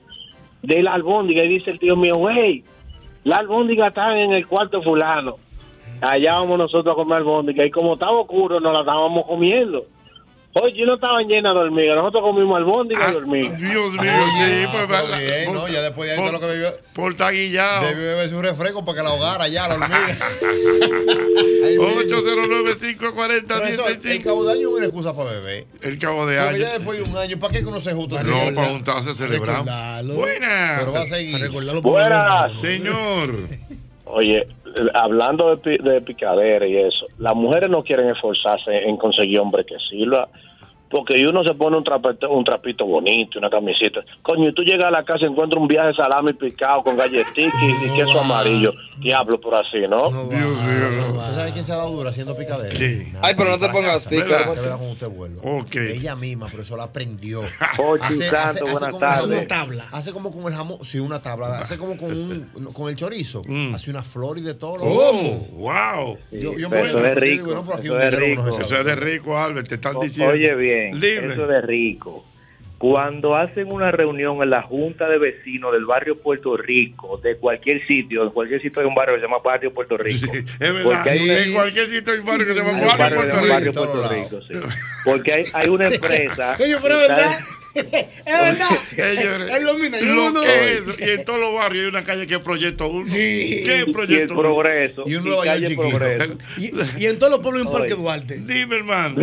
de 0.62 0.82
la 0.82 0.92
albóndiga, 0.94 1.42
y 1.44 1.48
dice 1.48 1.70
el 1.70 1.78
tío 1.78 1.96
mío, 1.96 2.16
güey, 2.16 2.62
la 3.25 3.38
albóndiga 3.38 3.88
está 3.88 4.18
en 4.18 4.32
el 4.32 4.46
cuarto 4.46 4.82
fulano. 4.82 5.37
Allá 6.00 6.34
vamos 6.34 6.58
nosotros 6.58 6.92
a 6.92 6.96
comer 6.96 7.18
albóndiga, 7.18 7.64
y 7.64 7.70
como 7.70 7.94
estaba 7.94 8.12
oscuro, 8.12 8.60
nos 8.60 8.72
la 8.72 8.80
estábamos 8.80 9.26
comiendo. 9.26 9.87
Oye, 10.54 10.86
no 10.86 10.94
estaban 10.94 11.28
llenas 11.28 11.52
de 11.54 11.60
hormigas, 11.60 11.94
nosotros 11.94 12.22
comimos 12.22 12.56
albóndiga 12.56 13.12
y 13.12 13.16
hormigas. 13.16 13.62
Ah, 13.62 13.68
Dios 13.68 13.92
mío, 13.92 14.24
sí, 14.38 14.66
pues 14.72 14.88
bien, 15.20 15.52
¿no? 15.52 15.68
Ya 15.68 15.82
después 15.82 16.08
de 16.08 16.14
ahí 16.16 16.20
todo 16.20 16.32
lo 16.32 16.40
que 16.40 16.46
bebió. 16.46 16.68
Por 16.94 17.14
taguillado. 17.14 17.86
Debió 17.86 18.02
beberse 18.02 18.34
un 18.34 18.42
refresco 18.42 18.84
para 18.84 18.96
que 18.98 19.04
la 19.04 19.10
ahogara 19.10 19.46
ya, 19.48 19.68
la 19.68 19.74
hormiga. 19.74 20.16
809-540-165. 21.78 24.06
El 24.10 24.22
cabo 24.24 24.44
de 24.44 24.52
año 24.52 24.68
es 24.70 24.74
una 24.76 24.84
excusa 24.86 25.14
para 25.14 25.30
beber. 25.30 25.66
El 25.82 25.98
cabo 25.98 26.26
de 26.26 26.36
Porque 26.38 26.48
año. 26.54 26.58
ya 26.58 26.72
después 26.72 26.98
de 26.98 27.04
un 27.04 27.16
año, 27.16 27.38
¿para 27.38 27.52
qué 27.52 27.60
que 27.60 27.66
uno 27.66 27.80
se 27.80 27.92
junta? 27.92 28.22
No, 28.22 28.54
para 28.54 28.68
juntarse 28.68 29.10
a 29.10 29.14
celebrar. 29.14 29.62
Buenas. 30.04 30.78
Pero 30.80 30.92
va 30.92 31.00
a 31.02 31.06
seguir. 31.06 31.50
Buenas. 31.82 32.52
Señor. 32.60 33.30
Oye, 34.06 34.46
hablando 34.94 35.56
de, 35.56 35.78
de 35.78 36.00
picadera 36.00 36.66
y 36.66 36.76
eso, 36.76 37.06
las 37.18 37.34
mujeres 37.37 37.70
no 37.70 37.82
quieren 37.82 38.08
esforzarse 38.10 38.88
en 38.88 38.96
conseguir 38.96 39.40
hombre 39.40 39.64
que 39.64 39.78
sirva, 39.78 40.28
Porque 40.90 41.26
uno 41.26 41.45
se 41.45 41.52
pone 41.54 41.76
un 41.76 41.85
trapito, 41.85 42.30
un 42.30 42.45
trapito 42.45 42.87
bonito, 42.87 43.38
una 43.38 43.50
camiseta. 43.50 44.00
Coño, 44.23 44.49
y 44.49 44.54
tú 44.54 44.62
llegas 44.62 44.88
a 44.88 44.90
la 44.90 45.04
casa 45.04 45.25
y 45.25 45.28
encuentras 45.28 45.61
un 45.61 45.68
viaje 45.68 45.88
de 45.88 45.95
salami 45.95 46.33
picado 46.33 46.83
con 46.83 46.97
galletitas 46.97 47.54
y, 47.62 47.87
y 47.87 47.97
queso 47.97 48.21
amarillo. 48.21 48.73
Diablo, 48.99 49.40
por 49.40 49.54
así, 49.54 49.78
¿no? 49.88 50.11
Dios 50.25 50.62
mío. 50.62 51.14
¿Usted 51.18 51.35
sabe 51.37 51.52
quién 51.52 51.64
se 51.64 51.73
ha 51.73 51.76
dado 51.76 51.90
duro 51.92 52.09
haciendo 52.09 52.37
picadera? 52.37 52.75
Sí. 52.75 53.12
Ay, 53.23 53.35
pero 53.37 53.50
no 53.50 53.59
te 53.59 53.68
pongas 53.68 53.92
casa. 54.04 54.09
así, 54.09 54.16
Se 54.18 54.25
Carlos. 54.26 54.57
vea 54.57 54.76
cuando 54.76 54.92
usted 54.92 55.09
vuelva. 55.09 55.42
Ok. 55.45 55.76
Ella 55.76 56.16
misma, 56.16 56.47
pero 56.50 56.62
eso 56.62 56.76
la 56.76 56.85
aprendió. 56.85 57.40
Ochi, 57.78 58.14
Santo, 58.23 58.64
buenas 58.64 58.88
como, 58.88 58.99
tardes. 58.99 59.18
hace 59.18 59.26
Una 59.28 59.37
como- 59.37 59.47
tabla. 59.47 59.85
Hace 59.92 60.12
como 60.12 60.33
con 60.33 60.47
el 60.50 60.54
jamón, 60.59 60.78
sí, 60.85 60.99
una 60.99 61.21
tabla. 61.23 61.59
Hace 61.59 61.76
como 61.78 61.97
con, 61.97 62.11
un, 62.11 62.73
con 62.73 62.88
el 62.88 62.97
chorizo. 62.97 63.42
Hace 63.75 63.90
una 63.90 64.02
flor 64.02 64.38
y 64.38 64.40
de 64.40 64.54
todo. 64.54 64.78
¿Cómo? 64.78 65.47
¡Wow! 65.52 66.18
Yo, 66.33 66.57
yo 66.59 66.68
me 66.71 66.80
eso 66.80 66.99
voy 66.99 67.07
a- 67.07 67.12
es 67.12 67.18
rico, 67.18 67.45
digo, 67.47 67.54
no, 67.64 67.78
eso 67.80 67.95
un 67.95 68.02
es 68.02 68.16
rico. 68.18 68.42
uno 68.42 68.52
se 68.54 68.61
Eso 68.62 68.68
sabe. 68.71 68.80
es 68.80 68.87
de 68.87 68.97
rico, 68.97 69.38
Albert, 69.38 69.68
te 69.68 69.75
están 69.76 70.00
diciendo. 70.00 70.33
Oye 70.35 70.54
bien, 70.57 70.77
Dime. 70.92 71.26
eso 71.32 71.47
de 71.47 71.61
rico. 71.61 72.25
Cuando 72.78 73.35
hacen 73.35 73.73
una 73.73 73.90
reunión 73.90 74.40
en 74.40 74.50
la 74.50 74.62
Junta 74.62 75.08
de 75.08 75.18
Vecinos 75.18 75.73
del 75.73 75.85
barrio 75.85 76.16
Puerto 76.20 76.56
Rico, 76.56 77.18
de 77.18 77.37
cualquier 77.37 77.85
sitio, 77.88 78.23
en 78.23 78.30
cualquier 78.30 78.62
sitio 78.62 78.80
hay 78.80 78.87
un 78.87 78.94
barrio 78.94 79.16
que 79.16 79.20
se 79.23 79.26
llama 79.26 79.38
Barrio 79.44 79.75
Puerto 79.75 79.97
Rico. 79.97 80.30
Es 80.32 80.61
verdad, 80.61 80.82
Porque 80.85 81.11
hay 81.11 81.23
una- 81.25 81.38
en 81.42 81.52
cualquier 81.54 81.87
sitio 81.88 82.12
hay 82.12 82.18
un 82.20 82.25
barrio 82.25 82.47
que 82.47 82.54
se 82.54 82.61
llama 82.61 82.87
Barrio 82.97 83.16
Puerto 83.16 83.35
llama 83.37 83.49
Barrio 83.49 83.73
Rico. 83.73 83.85
Puerto 83.85 84.08
Rico, 84.14 84.40
sí. 84.42 84.54
Porque 85.04 85.32
hay, 85.32 85.44
hay 85.54 85.68
una 85.68 85.88
empresa. 85.92 86.54
Coño, 86.56 86.78
pero 86.80 86.99
verdad. 86.99 87.40
es 87.75 87.85
verdad. 88.26 89.56
Él 89.56 89.64
domina. 89.64 89.99
Yo 89.99 90.06
lo 90.06 90.30
no. 90.30 90.40
que 90.42 90.73
es, 90.75 91.00
y 91.00 91.11
en 91.11 91.25
todos 91.25 91.40
los 91.40 91.54
barrios 91.54 91.82
hay 91.82 91.88
una 91.90 92.04
calle 92.04 92.28
que 92.28 92.35
es 92.37 92.40
Proyecto 92.40 92.87
1. 92.88 93.08
Sí. 93.08 93.16
¿Qué 93.66 93.75
es 93.75 93.87
y 93.87 93.88
el 93.88 93.92
Proyecto 93.92 94.35
1? 94.35 94.42
progreso. 94.42 95.02
Y 95.04 95.16
un 95.16 95.26
y 95.26 95.28
Nueva 95.30 95.44
York 95.47 95.54
calle 95.56 95.66
chiquito. 95.66 95.88
Progreso. 95.99 96.38
Y, 96.58 97.02
y 97.02 97.06
en 97.06 97.18
todos 97.18 97.32
los 97.32 97.40
pueblos 97.40 97.62
hay 97.62 97.66
un 97.66 97.73
parque. 97.73 97.94
Duarte. 97.94 98.37
Dime, 98.38 98.76
hermano. 98.76 99.16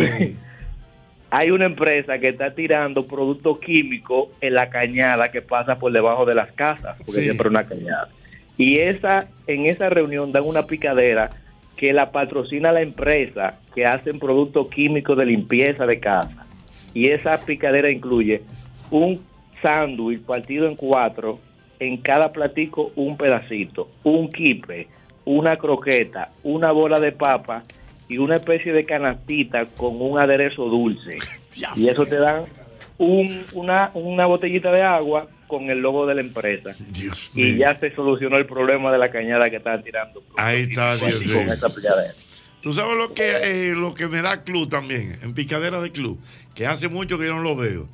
Hay 1.30 1.50
una 1.50 1.66
empresa 1.66 2.18
que 2.18 2.28
está 2.28 2.54
tirando 2.54 3.06
productos 3.06 3.58
químicos 3.58 4.28
en 4.40 4.54
la 4.54 4.70
cañada 4.70 5.30
que 5.30 5.42
pasa 5.42 5.78
por 5.78 5.92
debajo 5.92 6.24
de 6.24 6.34
las 6.34 6.52
casas, 6.52 6.96
porque 7.04 7.20
Sí. 7.20 7.24
siempre 7.24 7.48
es 7.48 7.50
una 7.50 7.66
cañada. 7.66 8.08
Y 8.56 8.78
esa, 8.78 9.28
en 9.46 9.66
esa 9.66 9.88
reunión 9.90 10.32
dan 10.32 10.44
una 10.44 10.66
picadera 10.66 11.32
que 11.76 11.92
la 11.92 12.10
patrocina 12.10 12.72
la 12.72 12.80
empresa 12.80 13.58
que 13.74 13.84
hacen 13.84 14.18
productos 14.18 14.68
químicos 14.68 15.16
de 15.18 15.26
limpieza 15.26 15.84
de 15.84 16.00
casa. 16.00 16.46
Y 16.94 17.08
esa 17.08 17.44
picadera 17.44 17.90
incluye 17.90 18.42
un 18.90 19.20
sándwich 19.60 20.22
partido 20.22 20.66
en 20.68 20.76
cuatro, 20.76 21.38
en 21.78 21.98
cada 21.98 22.32
platico 22.32 22.92
un 22.96 23.16
pedacito, 23.18 23.90
un 24.04 24.30
kipe, 24.30 24.88
una 25.26 25.56
croqueta, 25.58 26.30
una 26.44 26.72
bola 26.72 26.98
de 26.98 27.12
papa 27.12 27.64
y 28.08 28.18
una 28.18 28.36
especie 28.36 28.72
de 28.72 28.84
canastita 28.84 29.66
con 29.76 30.00
un 30.00 30.18
aderezo 30.18 30.64
dulce. 30.66 31.18
Y 31.76 31.88
eso 31.88 32.06
te 32.06 32.16
dan 32.16 32.44
un- 32.98 33.44
una, 33.52 33.90
una 33.94 34.26
botellita 34.26 34.70
de 34.72 34.82
agua 34.82 35.28
con 35.46 35.70
el 35.70 35.78
logo 35.80 36.06
de 36.06 36.14
la 36.14 36.20
empresa. 36.20 36.70
Dios 36.90 37.30
Y 37.34 37.56
ya 37.56 37.78
se 37.78 37.94
solucionó 37.94 38.36
el 38.36 38.46
problema 38.46 38.90
de 38.92 38.98
la 38.98 39.10
cañada 39.10 39.48
que 39.50 39.56
estaban 39.56 39.82
tirando. 39.82 40.22
Ahí 40.36 40.62
está, 40.62 40.96
Dios 40.96 41.22
con 41.22 41.42
esa 41.52 41.68
picadera. 41.74 42.14
Tú 42.62 42.72
sabes 42.72 42.96
lo 42.96 43.12
que, 43.14 43.30
eh, 43.70 43.74
lo 43.76 43.94
que 43.94 44.08
me 44.08 44.22
da 44.22 44.42
club 44.42 44.68
también, 44.68 45.16
en 45.22 45.34
picadera 45.34 45.80
de 45.80 45.92
club, 45.92 46.18
que 46.54 46.66
hace 46.66 46.88
mucho 46.88 47.16
que 47.18 47.26
yo 47.26 47.34
no 47.34 47.42
lo 47.42 47.54
veo. 47.54 47.88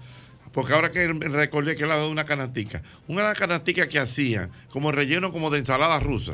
Porque 0.52 0.72
ahora 0.74 0.90
que 0.90 1.06
recordé 1.08 1.76
que 1.76 1.84
era 1.84 1.96
de 1.98 2.08
una 2.08 2.24
canastica. 2.24 2.82
Una 3.08 3.34
canastica 3.34 3.88
que 3.88 3.98
hacían 3.98 4.50
como 4.70 4.92
relleno 4.92 5.32
como 5.32 5.50
de 5.50 5.58
ensalada 5.58 5.98
rusa. 5.98 6.32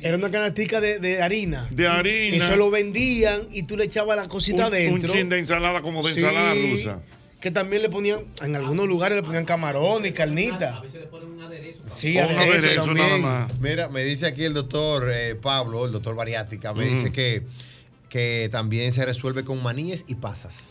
Era 0.00 0.16
una 0.16 0.30
canastica 0.30 0.80
de, 0.80 0.98
de 0.98 1.22
harina. 1.22 1.66
De 1.70 1.86
harina. 1.88 2.36
Y 2.36 2.40
se 2.40 2.56
lo 2.56 2.70
vendían 2.70 3.42
y 3.52 3.64
tú 3.64 3.76
le 3.76 3.84
echabas 3.84 4.16
la 4.16 4.28
cosita 4.28 4.56
Un, 4.58 4.62
un 4.68 4.74
adentro. 4.74 5.12
chin 5.14 5.28
de 5.28 5.38
ensalada 5.38 5.80
como 5.82 6.06
de 6.06 6.14
Sí, 6.14 6.20
ensalada 6.20 6.54
rusa. 6.54 7.02
Que 7.40 7.50
también 7.52 7.82
le 7.82 7.88
ponían, 7.88 8.20
en 8.42 8.56
algunos 8.56 8.88
lugares 8.88 9.14
le 9.16 9.22
ponían 9.22 9.44
camarón 9.44 10.04
y 10.04 10.10
carnita. 10.10 10.82
Sí, 11.94 12.16
O 12.18 12.26
un 12.26 12.30
aderezo 12.36 12.52
aderezo 12.58 12.84
también. 12.86 13.06
nada 13.06 13.18
más. 13.48 13.60
Mira, 13.60 13.88
me 13.88 14.02
dice 14.04 14.26
aquí 14.26 14.44
el 14.44 14.54
doctor 14.54 15.10
eh, 15.14 15.34
Pablo, 15.36 15.86
el 15.86 15.92
doctor 15.92 16.14
Bariática, 16.16 16.74
me 16.74 16.84
dice 16.86 17.12
que, 17.12 17.42
que 18.08 18.48
también 18.50 18.92
se 18.92 19.04
resuelve 19.06 19.44
con 19.44 19.62
maníes 19.62 20.04
y 20.08 20.16
pasas. 20.16 20.66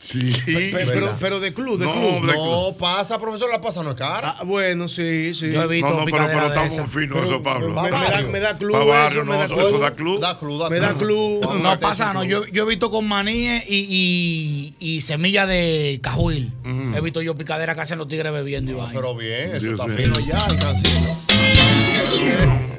Sí. 0.00 0.32
Pe- 0.46 0.70
pe- 0.72 0.86
Pero, 0.86 1.16
pero 1.18 1.40
de 1.40 1.52
club, 1.52 1.78
de 1.78 1.84
no, 1.86 1.92
club. 1.92 2.22
no, 2.24 2.76
pasa, 2.78 3.18
profesor, 3.18 3.50
la 3.50 3.60
pasa 3.60 3.82
no 3.82 3.90
es 3.90 3.96
cara. 3.96 4.36
Ah, 4.38 4.44
bueno, 4.44 4.86
sí, 4.88 5.34
sí. 5.34 5.50
Yo 5.50 5.62
he 5.64 5.66
visto 5.66 5.88
No, 5.90 5.96
no, 5.98 6.04
pero, 6.04 6.16
picadera 6.18 6.32
pero 6.34 6.42
de 6.42 6.48
estamos 6.66 6.72
esas. 6.72 6.90
finos 6.90 7.14
Pero- 7.16 7.26
eso, 7.26 7.42
Pablo. 7.42 7.68
Me, 7.70 7.82
me 7.82 7.90
da, 7.90 8.22
me 8.22 8.40
da 8.40 8.56
club 8.56 8.72
Pa' 8.72 8.84
barrio, 8.84 9.22
eso, 9.22 9.26
me 9.26 9.32
no, 9.34 9.38
da 9.40 9.46
eso- 9.46 9.54
club. 9.56 9.66
eso 9.68 9.78
da 9.80 9.90
club. 9.96 10.20
Da 10.20 10.38
club, 10.38 10.60
da 10.62 10.70
Me 10.70 10.78
da 10.78 10.94
club. 10.94 11.40
club. 11.40 11.60
No 11.62 11.80
pasa, 11.80 12.12
no. 12.14 12.20
club. 12.20 12.30
Yo, 12.30 12.46
yo 12.46 12.62
he 12.62 12.66
visto 12.68 12.90
con 12.92 13.08
maníes 13.08 13.64
y, 13.68 14.74
y, 14.80 14.86
y 14.96 15.00
semilla 15.00 15.46
de 15.46 15.98
cajuil. 16.02 16.52
He 16.94 17.00
visto 17.00 17.20
yo 17.20 17.34
picadera 17.34 17.74
que 17.74 17.80
hacen 17.80 17.98
los 17.98 18.06
tigres 18.08 18.32
bebiendo 18.32 18.70
y 18.70 18.74
vaina. 18.74 18.92
Pero 18.94 19.16
bien, 19.16 19.50
eso 19.50 19.58
Dios 19.66 19.80
está 19.80 19.92
fino 19.94 20.14
ya 20.20 20.38
y 20.54 20.56
cansino. 20.58 20.98
En 21.00 21.06
la- 21.06 21.27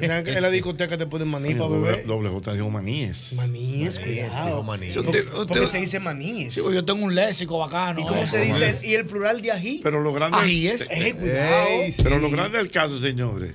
en 0.00 0.42
la 0.42 0.50
discoteca 0.50 0.96
te 0.96 1.06
ponen 1.06 1.28
maní 1.28 1.54
para 1.54 1.68
Doble, 1.68 1.90
beber. 1.90 2.06
doble 2.06 2.28
J 2.30 2.52
dijo 2.54 2.70
maníes. 2.70 3.32
Maníes, 3.34 3.98
cuidado. 3.98 4.62
maní. 4.62 4.88
¿Por- 4.92 5.06
Usted- 5.06 5.24
¿Por 5.28 5.46
qué 5.46 5.60
usted- 5.60 5.72
se 5.72 5.78
dice 5.80 6.00
maníes? 6.00 6.54
Sí, 6.54 6.60
yo 6.72 6.84
tengo 6.84 7.04
un 7.04 7.14
léxico 7.14 7.58
bacano. 7.58 8.00
¿Y 8.00 8.04
cómo 8.04 8.26
se 8.26 8.38
dice? 8.40 8.78
¿Y 8.82 8.94
el 8.94 9.06
plural 9.06 9.42
de 9.42 9.52
ají? 9.52 9.80
Pero 9.82 10.00
lo 10.00 10.12
grande 10.12 10.38
Ají 10.38 10.68
es. 10.68 10.80
Sí. 10.82 11.94
Pero 12.02 12.18
lo 12.18 12.30
grande 12.30 12.58
del 12.58 12.70
caso, 12.70 12.98
señores, 12.98 13.54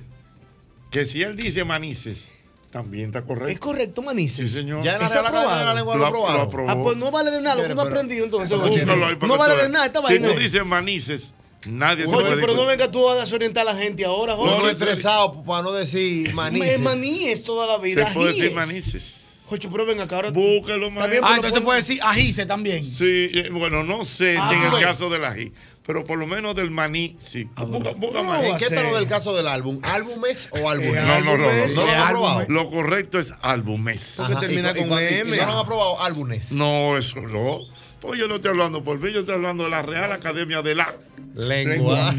que 0.90 1.04
si 1.06 1.22
él 1.22 1.36
dice 1.36 1.64
manices, 1.64 2.32
también 2.70 3.06
está 3.06 3.20
¿Es 3.20 3.24
correcto. 3.24 3.60
correcto, 3.60 4.00
Sí, 4.02 4.06
manices? 4.06 4.52
señor. 4.52 4.84
Ya 4.84 4.94
en 4.94 5.00
la 5.00 5.06
¿Eso 5.06 5.14
Real 5.14 5.26
Academia 5.26 5.56
de 5.58 5.64
la 5.64 5.70
aprobado? 5.70 5.76
Lengua 5.76 5.94
Lo 5.96 6.00
lo 6.00 6.06
ap- 6.06 6.12
lo 6.12 6.18
aprobaron. 6.18 6.46
aprobó. 6.46 6.70
Ah, 6.70 6.82
pues 6.82 6.96
no 6.96 7.10
vale 7.10 7.30
de 7.30 7.40
nada, 7.40 7.56
lo 7.56 7.64
que 7.66 7.72
uno 7.72 7.82
ha 7.82 7.84
aprendido 7.86 8.24
entonces. 8.24 8.50
No 8.56 9.36
vale 9.38 9.56
de 9.62 9.68
nada 9.68 9.86
esta 9.86 10.00
Si 10.00 10.04
vaina. 10.04 10.28
tú 10.28 10.38
dices 10.38 10.64
manices, 10.64 11.32
nadie 11.66 12.04
te 12.06 12.10
Oye, 12.14 12.36
pero 12.40 12.54
no 12.54 12.66
venga 12.66 12.90
tú 12.90 13.08
a 13.08 13.16
desorientar 13.16 13.66
a 13.68 13.72
la 13.72 13.78
gente 13.80 14.04
ahora, 14.04 14.34
No, 14.34 14.38
Jorge. 14.38 14.58
no 14.64 14.68
estresado 14.70 15.42
para 15.44 15.62
no 15.62 15.72
decir 15.72 16.32
maní. 16.34 16.60
Es 16.62 16.80
maníes 16.80 17.42
toda 17.44 17.66
la 17.66 17.78
vida. 17.78 18.06
Se 18.08 18.14
puede 18.14 18.32
decir 18.34 18.52
manices. 18.52 19.20
Jocho, 19.48 19.70
pero 19.70 19.86
venga 19.86 20.04
acá 20.04 20.16
ahora. 20.16 20.30
Bien, 20.32 20.64
maestro. 20.92 21.20
Ah, 21.22 21.34
entonces 21.36 21.52
pon- 21.60 21.64
puede 21.64 21.78
decir 21.78 22.00
ajíse 22.02 22.46
también. 22.46 22.84
Sí, 22.84 23.30
eh, 23.32 23.48
bueno, 23.52 23.84
no 23.84 24.04
sé 24.04 24.36
Ah, 24.38 24.48
si 24.50 24.56
en 24.56 24.74
el 24.74 24.80
caso 24.80 25.08
del 25.08 25.24
ají, 25.24 25.52
pero 25.86 26.02
por 26.04 26.18
lo 26.18 26.26
menos 26.26 26.56
del 26.56 26.70
maní, 26.72 27.16
sí. 27.24 27.44
Busca, 27.56 27.92
busca 27.92 28.22
no, 28.22 28.24
maní. 28.24 28.48
¿En 28.48 28.56
qué 28.56 28.68
lo 28.70 28.80
hacer? 28.80 28.94
del 28.94 29.06
caso 29.06 29.36
del 29.36 29.46
álbum? 29.46 29.78
¿Álbumes 29.82 30.48
o 30.50 30.68
álbumes? 30.68 31.04
No, 31.04 31.20
no, 31.20 31.36
no, 31.38 31.44
no, 31.46 31.52
no. 31.66 31.74
¿No 31.74 31.84
lo 31.84 31.90
han 31.92 31.98
aprobado? 32.00 32.44
Lo 32.48 32.70
correcto 32.70 33.20
es 33.20 33.32
álbumes. 33.40 34.14
Porque 34.16 34.32
Ajá, 34.32 34.40
termina 34.40 34.72
y 34.72 34.84
con 34.84 35.00
y- 35.00 35.06
M. 35.06 35.36
y 35.36 35.38
¿No 35.38 35.46
lo 35.46 35.52
han 35.52 35.58
aprobado 35.58 36.02
álbumes? 36.02 36.50
No, 36.50 36.96
eso 36.96 37.20
no. 37.20 37.60
Pues 38.00 38.20
yo 38.20 38.28
no 38.28 38.36
estoy 38.36 38.50
hablando 38.50 38.84
por 38.84 38.98
mí, 38.98 39.10
yo 39.12 39.20
estoy 39.20 39.34
hablando 39.34 39.64
de 39.64 39.70
la 39.70 39.82
Real 39.82 40.12
Academia 40.12 40.62
de 40.62 40.74
la 40.74 40.94
Lengua. 41.34 42.14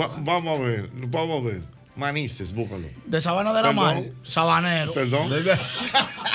Va- 0.00 0.14
vamos 0.18 0.58
a 0.58 0.62
ver, 0.62 0.88
vamos 0.92 1.42
a 1.42 1.46
ver. 1.46 1.62
Manices, 1.96 2.52
búscalo. 2.54 2.88
De 3.06 3.20
Sabana 3.20 3.52
de 3.52 3.62
la 3.62 3.68
Perdón. 3.68 3.84
Mar. 3.84 4.02
Sabanero. 4.22 4.92
Perdón. 4.94 5.28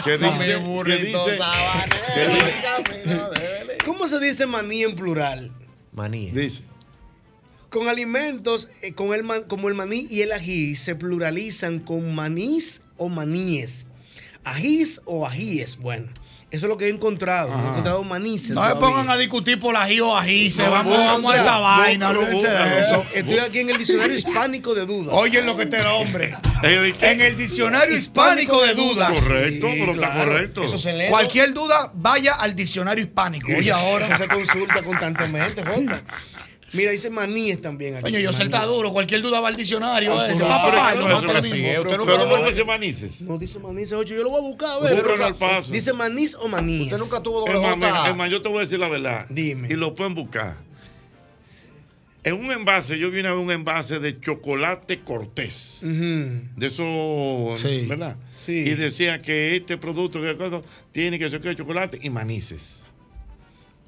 ¿Qué 0.03 0.17
Mi 0.17 0.27
dice? 0.29 0.45
¿Qué 0.45 0.55
burrito 0.57 1.25
dice? 1.25 1.37
sabanero, 1.37 3.29
de- 3.31 3.77
¿Cómo 3.85 4.07
se 4.07 4.19
dice 4.19 4.45
maní 4.45 4.83
en 4.83 4.95
plural? 4.95 5.51
Maníes. 5.93 6.33
Dice. 6.35 6.61
Con 7.69 7.87
alimentos 7.87 8.69
eh, 8.81 8.93
con 8.93 9.13
el 9.13 9.23
man- 9.23 9.43
como 9.43 9.67
el 9.69 9.73
maní 9.73 10.07
y 10.09 10.21
el 10.21 10.31
ají 10.33 10.75
se 10.75 10.95
pluralizan 10.95 11.79
con 11.79 12.13
manís 12.13 12.81
o 12.97 13.09
maníes. 13.09 13.87
Ajís 14.43 15.01
o 15.05 15.25
ajíes. 15.25 15.77
Bueno, 15.77 16.07
eso 16.55 16.65
es 16.65 16.69
lo 16.69 16.77
que 16.77 16.85
he 16.85 16.89
encontrado. 16.89 17.49
No 17.55 17.63
he 17.65 17.69
encontrado 17.69 18.03
maníes. 18.03 18.49
No 18.49 18.67
se 18.67 18.75
pongan 18.75 19.09
a 19.09 19.17
discutir 19.17 19.59
por 19.59 19.75
ají 19.75 19.99
o 19.99 20.15
ajíse. 20.15 20.63
No, 20.63 20.71
vamos, 20.71 20.97
no, 20.97 21.05
vamos 21.05 21.33
a 21.33 21.37
esta 21.37 21.51
no, 21.55 21.61
vaina. 21.61 22.13
no, 22.13 22.21
no, 22.21 22.31
no. 22.31 23.05
Estoy 23.13 23.37
aquí 23.39 23.59
en 23.59 23.69
el 23.69 23.77
diccionario 23.77 24.15
hispánico 24.15 24.73
de 24.73 24.85
dudas. 24.85 25.13
Oye 25.17 25.41
lo 25.41 25.55
que 25.55 25.63
este 25.63 25.81
hombre. 25.85 26.35
El- 26.63 26.95
En 27.01 27.21
el 27.21 27.37
diccionario 27.37 27.95
hispánico 27.95 28.61
de 28.65 28.73
dudas. 28.73 29.11
Correcto, 29.11 29.67
Sí, 29.67 29.77
pero 29.79 29.91
está 29.93 30.13
correcto. 30.13 30.63
Eso 30.63 30.77
se 30.77 30.93
lee. 30.93 31.07
Cualquier 31.09 31.53
duda, 31.53 31.91
vaya 31.93 32.33
al 32.33 32.55
diccionario 32.55 33.03
hispánico. 33.03 33.51
Oye, 33.55 33.71
ahora 33.71 34.05
eso 34.07 34.17
se 34.17 34.27
consulta 34.27 34.81
constantemente, 34.81 35.63
Jota. 35.63 36.01
Mira, 36.75 36.91
dice 36.91 37.09
maníes 37.09 37.61
también 37.61 37.95
aquí. 37.95 38.03
Coño, 38.03 38.19
yo 38.19 38.33
sé 38.33 38.43
está 38.43 38.65
duro. 38.65 38.91
Cualquier 38.91 39.21
duda 39.21 39.39
va 39.39 39.47
al 39.47 39.55
diccionario. 39.55 40.11
Ah, 40.19 40.27
mismo. 41.41 41.55
sí, 41.55 41.77
usted 41.77 41.97
nunca 41.97 42.05
Pero 42.05 42.25
tuvo- 42.25 42.37
no 42.39 42.49
dice 42.49 42.65
manices. 42.65 43.21
No 43.21 43.37
dice 43.37 43.59
manís, 43.59 43.91
ocho. 43.91 44.13
Yo 44.13 44.23
lo 44.23 44.29
voy 44.29 44.39
a 44.39 44.47
buscar, 44.47 44.69
a 44.71 44.79
ver. 44.79 45.35
Paso. 45.35 45.71
Dice 45.71 45.93
manís 45.93 46.35
o 46.35 46.47
maníes. 46.47 46.91
Usted 46.93 46.99
nunca 46.99 47.21
tuvo 47.23 47.39
doble 47.41 47.53
es 48.09 48.15
más, 48.15 48.29
yo 48.29 48.41
te 48.41 48.49
voy 48.49 48.59
a 48.59 48.61
decir 48.61 48.79
la 48.79 48.89
verdad. 48.89 49.25
Dime. 49.29 49.67
Y 49.71 49.73
lo 49.75 49.95
pueden 49.95 50.15
buscar. 50.15 50.57
En 52.23 52.33
un 52.33 52.51
envase, 52.51 52.97
yo 52.97 53.11
vine 53.11 53.27
a 53.27 53.33
ver 53.33 53.39
un 53.43 53.51
envase 53.51 53.99
de 53.99 54.19
chocolate 54.19 55.01
cortés. 55.01 55.77
De 55.81 56.65
eso, 56.67 57.53
Sí. 57.55 57.85
¿verdad? 57.87 58.15
Sí. 58.35 58.63
Y 58.65 58.73
decía 58.73 59.21
que 59.21 59.55
este 59.55 59.77
producto 59.77 60.19
que 60.21 60.35
tiene 60.91 61.19
que 61.19 61.29
ser 61.29 61.39
que 61.39 61.55
chocolate 61.55 61.99
y 62.01 62.09
manices. 62.09 62.84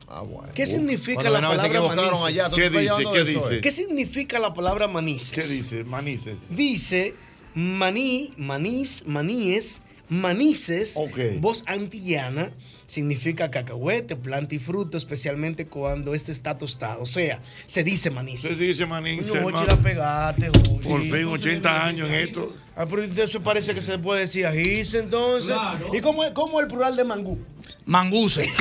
Ah, 0.08 0.22
bueno. 0.22 0.54
¿Qué 0.54 0.66
significa 0.66 1.24
la 1.30 1.42
palabra 1.42 1.82
manices? 1.82 2.20
allá. 2.24 2.50
¿Tú 2.50 2.56
¿Qué 2.56 2.70
dice? 2.70 3.04
¿Qué 3.14 3.24
dice? 3.24 3.56
eh? 3.56 3.62
¿Qué 3.62 3.72
significa 3.72 4.40
la 4.40 4.54
palabra 4.54 4.88
manices? 4.88 5.32
¿Qué 5.32 5.44
dice? 5.44 5.84
Manices. 5.84 6.56
Dice 6.56 7.14
maní, 7.58 8.34
manís, 8.38 9.04
maníes, 9.08 9.82
Manices, 10.10 10.96
voz 11.40 11.64
antillana, 11.68 12.52
significa 12.86 13.52
cacahuete, 13.52 14.16
planta 14.16 14.56
y 14.56 14.60
fruto, 14.60 14.98
especialmente 14.98 15.68
cuando 15.68 16.14
este 16.14 16.32
está 16.32 16.58
tostado. 16.58 17.02
O 17.02 17.06
sea, 17.06 17.42
se 17.66 17.84
dice 17.84 18.10
manices. 18.10 18.58
Se 18.58 18.64
dice 18.64 18.86
manices, 18.86 19.34
No, 19.34 19.50
la 19.50 19.78
pegaste, 19.78 20.48
Jochi. 20.48 20.88
Por 20.88 21.02
fin, 21.02 21.26
80 21.26 21.86
años 21.86 22.08
en 22.10 22.16
esto. 22.16 22.56
Ah, 22.76 22.86
pero 22.90 23.04
eso 23.04 23.42
parece 23.42 23.74
que 23.74 23.82
se 23.82 24.00
puede 24.00 24.22
decir 24.22 24.46
ajís, 24.46 24.94
entonces. 24.94 25.56
¿Y 25.94 26.00
cómo 26.00 26.24
es, 26.24 26.32
cómo 26.32 26.60
es 26.60 26.66
el 26.66 26.70
plural 26.70 26.96
de 26.96 27.04
mangú? 27.04 27.38
Manguse. 27.86 28.50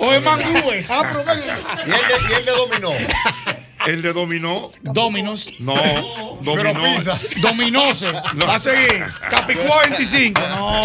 O 0.00 0.12
es 0.12 0.22
mangúes. 0.24 0.86
Ah, 0.90 1.02
pero 1.10 1.24
ven. 1.24 1.38
¿Y 1.38 1.90
el 1.90 1.96
de, 1.96 2.30
y 2.30 2.32
el 2.38 2.44
de 2.44 2.50
dominó? 2.50 2.90
El 3.86 4.02
de 4.02 4.12
dominó. 4.12 4.70
Dominos. 4.82 5.48
No, 5.60 5.74
Pero 5.74 6.72
dominó. 6.72 6.82
pizza. 6.96 7.18
Dominose. 7.42 8.12
Va 8.12 8.54
a 8.54 8.58
seguir. 8.58 9.04
Capicúa 9.30 9.82
25. 9.88 10.40
No. 10.48 10.84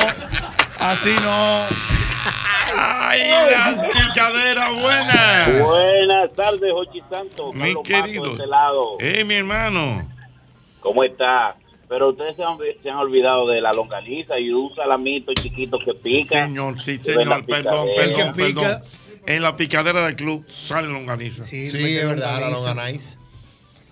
Así 0.79 1.13
no. 1.21 1.65
¡Ay, 2.81 3.21
la 3.51 3.81
picadera 3.81 4.69
buena! 4.71 5.63
Buenas 5.65 6.33
tardes, 6.33 6.71
Jochi 6.71 7.01
Santos. 7.09 7.53
Mi 7.55 7.73
Carlos 7.73 7.75
Mato, 7.75 8.03
querido. 8.05 8.23
de 8.25 8.29
este 8.31 8.47
lado. 8.47 8.83
¡Eh, 8.99 9.23
mi 9.25 9.33
hermano! 9.35 10.07
¿Cómo 10.79 11.03
está? 11.03 11.55
Pero 11.89 12.09
ustedes 12.09 12.35
se 12.35 12.43
han, 12.43 12.57
se 12.83 12.89
han 12.89 12.97
olvidado 12.97 13.47
de 13.47 13.59
la 13.61 13.73
longaniza 13.73 14.39
y 14.39 14.51
un 14.51 14.73
salamito 14.75 15.33
chiquito 15.33 15.79
que 15.83 15.93
pica. 15.95 16.45
Señor, 16.45 16.79
sí, 16.81 16.97
señor, 16.97 17.43
perdón, 17.45 17.87
perdón, 17.95 18.33
perdón. 18.35 18.81
En 19.25 19.41
la 19.43 19.55
picadera 19.55 20.05
del 20.05 20.15
club 20.15 20.45
sale 20.49 20.87
longaniza. 20.87 21.43
Sí, 21.43 21.67
es 21.67 22.05
verdad, 22.05 22.39
la 22.39 22.49
longaniza. 22.49 23.18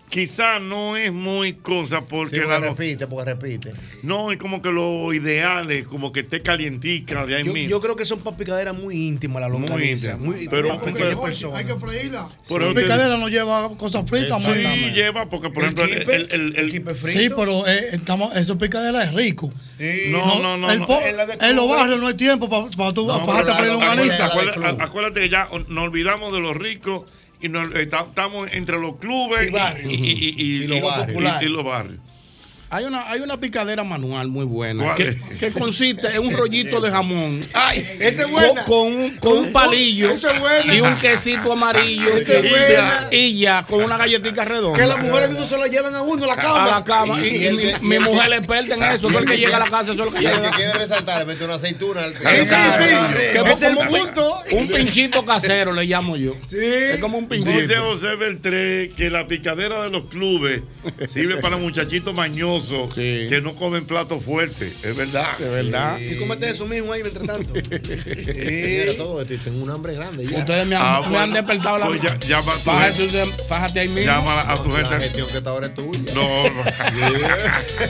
Quizá 0.10 0.60
no 0.60 0.96
es 0.96 1.12
muy 1.12 1.54
cosa 1.56 2.06
porque 2.06 2.38
Sí, 2.38 2.42
la 2.48 2.56
porque 2.62 2.70
repite, 2.70 3.08
porque 3.08 3.34
repite. 3.34 3.74
No, 4.04 4.32
es 4.32 4.38
como 4.38 4.62
que 4.62 4.72
lo 4.72 5.12
ideal 5.14 5.70
es 5.70 5.86
como 5.86 6.14
que 6.14 6.22
esté 6.22 6.42
calientica 6.42 7.26
de 7.26 7.36
ahí 7.36 7.44
Yo, 7.44 7.52
mismo. 7.52 7.70
yo 7.70 7.82
creo 7.82 7.98
que 7.98 8.06
son 8.06 8.20
para 8.20 8.38
picaderas 8.38 8.74
muy 8.74 9.06
íntimas 9.06 9.42
la 9.42 9.50
longaniza. 9.50 10.12
íntima. 10.12 10.18
Muy, 10.18 10.48
Pero- 10.48 10.70
para 10.80 10.94
pero- 10.94 11.22
personas. 11.22 11.58
Hay 11.60 11.66
que 11.66 11.76
freírla. 11.76 12.30
Por 12.48 12.62
La 12.62 12.74
te- 12.74 12.82
picadera 12.84 13.18
no 13.18 13.28
lleva 13.28 13.70
cosas 13.76 14.10
fritas, 14.10 14.42
Sí, 14.42 14.48
muy 14.48 14.92
lleva, 14.94 15.28
porque 15.28 15.50
por 15.50 15.64
ejemplo, 15.64 15.84
el, 15.84 15.92
el, 15.92 16.28
el- 16.32 16.56
el- 16.56 16.72
Sí, 17.12 17.30
pero 17.36 17.68
eh, 17.68 17.90
estamos, 17.92 18.34
eso 18.38 18.58
picadera 18.58 19.04
es 19.04 19.14
rico. 19.14 19.52
No, 20.10 20.42
no, 20.42 20.58
no, 20.58 20.72
el 20.72 20.80
no. 20.80 20.88
po- 20.88 21.02
En 21.02 21.18
la 21.18 21.52
los 21.52 21.68
barrios 21.70 22.00
no 22.00 22.08
hay 22.08 22.14
tiempo 22.14 22.48
para 22.50 22.94
tú 22.94 23.06
No, 23.08 23.26
fajarte 23.26 23.52
pero 23.52 23.54
a 23.54 23.58
freír 23.58 23.68
la- 23.68 23.74
longaniza. 23.74 24.26
acuérdate, 24.28 24.60
acuérdate- 24.60 24.84
acuérdate 24.84 25.20
que 25.20 25.30
ya 25.30 25.50
nos 25.68 25.84
olvidamos 25.84 26.32
de 26.32 26.40
los 26.40 26.56
ricos 26.56 27.02
y 27.42 27.50
nos- 27.50 27.74
eh, 27.76 27.86
ta- 27.86 28.06
estamos 28.10 28.52
entre 28.54 28.80
los 28.80 28.98
clubes 28.98 29.50
y, 29.50 29.52
y- 29.94 29.96
y- 29.96 30.36
y- 30.38 30.64
y- 30.64 30.68
los 31.48 31.64
barrios. 31.64 32.02
Hay 32.70 32.84
una, 32.84 33.10
hay 33.10 33.22
una 33.22 33.38
picadera 33.40 33.86
manual 33.86 34.28
muy 34.28 34.44
buena 34.46 34.84
¿Cuál 34.84 34.96
que, 34.98 35.04
es? 35.08 35.16
que 35.40 35.52
consiste 35.54 36.06
en 36.14 36.20
un 36.28 36.34
rollito 36.36 36.82
de 36.82 36.92
jamón. 36.92 37.46
¡Ay! 37.54 37.88
Esa 38.00 38.24
es 38.24 38.28
Con, 38.28 38.32
buena. 38.32 38.64
con, 38.66 38.88
un- 38.94 39.18
con 39.20 39.38
un 39.38 39.52
palillo 39.54 40.12
Esa 40.12 40.32
es 40.32 40.40
buena. 40.42 40.74
y 40.76 40.82
un 40.82 40.98
quesito 41.00 41.54
amarillo. 41.54 42.10
Esa 42.18 42.34
es 42.40 42.46
y, 42.46 42.50
buena. 42.50 42.68
ya, 42.68 43.08
y 43.18 43.40
ya, 43.40 43.64
con 43.64 43.84
una 43.86 43.96
galletita 43.96 44.44
redonda. 44.44 44.78
Que 44.78 44.86
las 44.86 45.02
mujeres 45.02 45.30
eso 45.32 45.48
se 45.48 45.58
lo 45.58 45.66
llevan 45.68 45.96
a 45.96 46.02
uno 46.02 46.26
a 46.26 46.28
la 46.28 46.36
cama. 46.36 46.66
A 46.66 46.80
la 46.80 46.84
cama. 46.84 47.18
Y, 47.22 47.28
Y 47.28 47.38
y 47.38 47.46
el 47.46 47.56
mi, 47.56 47.64
que- 47.64 47.80
mi 47.80 47.96
el 47.96 48.04
que- 48.04 48.10
mujer 48.10 48.32
es 48.34 48.38
experta 48.40 48.76
en 48.76 48.84
eso. 48.84 49.08
Todo 49.08 49.20
el 49.20 49.26
que 49.26 49.38
llega 49.38 49.56
a 49.56 49.60
la 49.62 49.70
casa, 49.70 49.84
eso 49.84 49.92
es 49.94 49.98
lo 50.00 50.12
que 50.12 50.18
el 50.18 50.24
llega. 50.26 50.52
que 50.52 50.56
quiere 50.58 50.74
resaltar, 50.74 51.26
mete 51.26 51.46
una 51.46 51.54
aceituna 51.56 52.04
al 52.04 52.12
Exacto. 52.12 52.84
Que 53.18 53.32
Es 53.40 53.62
es 53.62 53.70
como 53.70 53.82
el 53.82 53.88
un, 53.88 53.88
punto. 53.88 54.44
un 54.52 54.68
pinchito 54.68 55.24
casero, 55.24 55.72
le 55.72 55.86
llamo 55.86 56.18
yo. 56.18 56.36
Es 56.52 57.00
como 57.00 57.18
un 57.18 57.30
Dice 57.30 57.46
pinchito. 57.46 57.82
José 57.86 58.16
Beltré 58.18 58.90
que 58.98 59.10
la 59.10 59.26
picadera 59.26 59.84
de 59.84 59.90
los 59.90 60.08
clubes 60.08 60.62
sirve 61.14 61.38
para 61.38 61.56
muchachitos 61.56 62.14
mañosos 62.14 62.57
que 62.94 63.40
no 63.44 63.56
comen 63.56 63.86
platos 63.86 64.24
fuertes. 64.24 64.84
Es 64.84 64.96
verdad. 64.96 65.28
Es 65.40 65.50
verdad. 65.52 66.00
Y 66.00 66.16
cómete 66.16 66.50
eso 66.50 66.66
mismo 66.66 66.94
ahí 66.94 67.02
mientras 67.02 67.26
tanto. 67.28 67.54
Mira 68.34 68.96
todo 68.98 69.22
esto 69.22 69.34
y 69.34 69.38
tengo 69.38 69.64
un 69.64 69.70
hambre 69.70 69.94
grande 69.96 70.26
ya. 70.26 70.40
Ustedes 70.40 70.68
me 70.68 70.76
han, 70.76 70.82
Ah, 70.84 71.00
me 71.02 71.08
bueno. 71.10 71.20
han 71.24 71.34
despertado 71.34 71.78
la 71.78 71.86
Pues 71.88 72.02
ya- 72.02 72.18
llama 72.20 72.52
a 72.52 72.56
tu 72.56 72.62
Fájate, 72.62 72.94
gente. 72.94 73.24
usted- 73.24 73.46
fájate 73.46 73.80
ahí 73.82 73.88
mismo. 73.90 74.12
Llama 74.12 74.42
a 74.42 74.56
tu 74.64 74.70
La 74.70 74.76
gente. 74.78 75.00
gestión 75.02 75.28
que 75.28 75.38
está 75.38 75.50
ahora 75.50 75.68
es 75.68 75.76
tuya. 75.76 76.00
No, 76.14 76.44
no. 76.50 76.64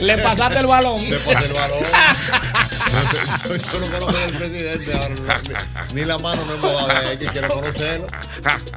Le 0.00 0.18
pasaste 0.18 0.58
el 0.58 0.66
balón. 0.66 1.08
Le 1.08 1.16
pasé 1.18 1.46
el 1.46 1.52
balón. 1.52 1.78
Yo 3.72 3.80
no 3.80 3.86
conozco 3.90 4.18
al 4.18 4.32
presidente 4.32 4.92
ahora. 4.92 5.14
no, 5.14 5.94
Ni 5.94 6.04
la 6.04 6.18
mano 6.18 6.44
no 6.44 6.54
hemos 6.54 6.72
dado 6.88 7.00
de 7.06 7.12
él, 7.12 7.18
que 7.18 7.26
quiero 7.26 7.48
conocerlo. 7.48 8.06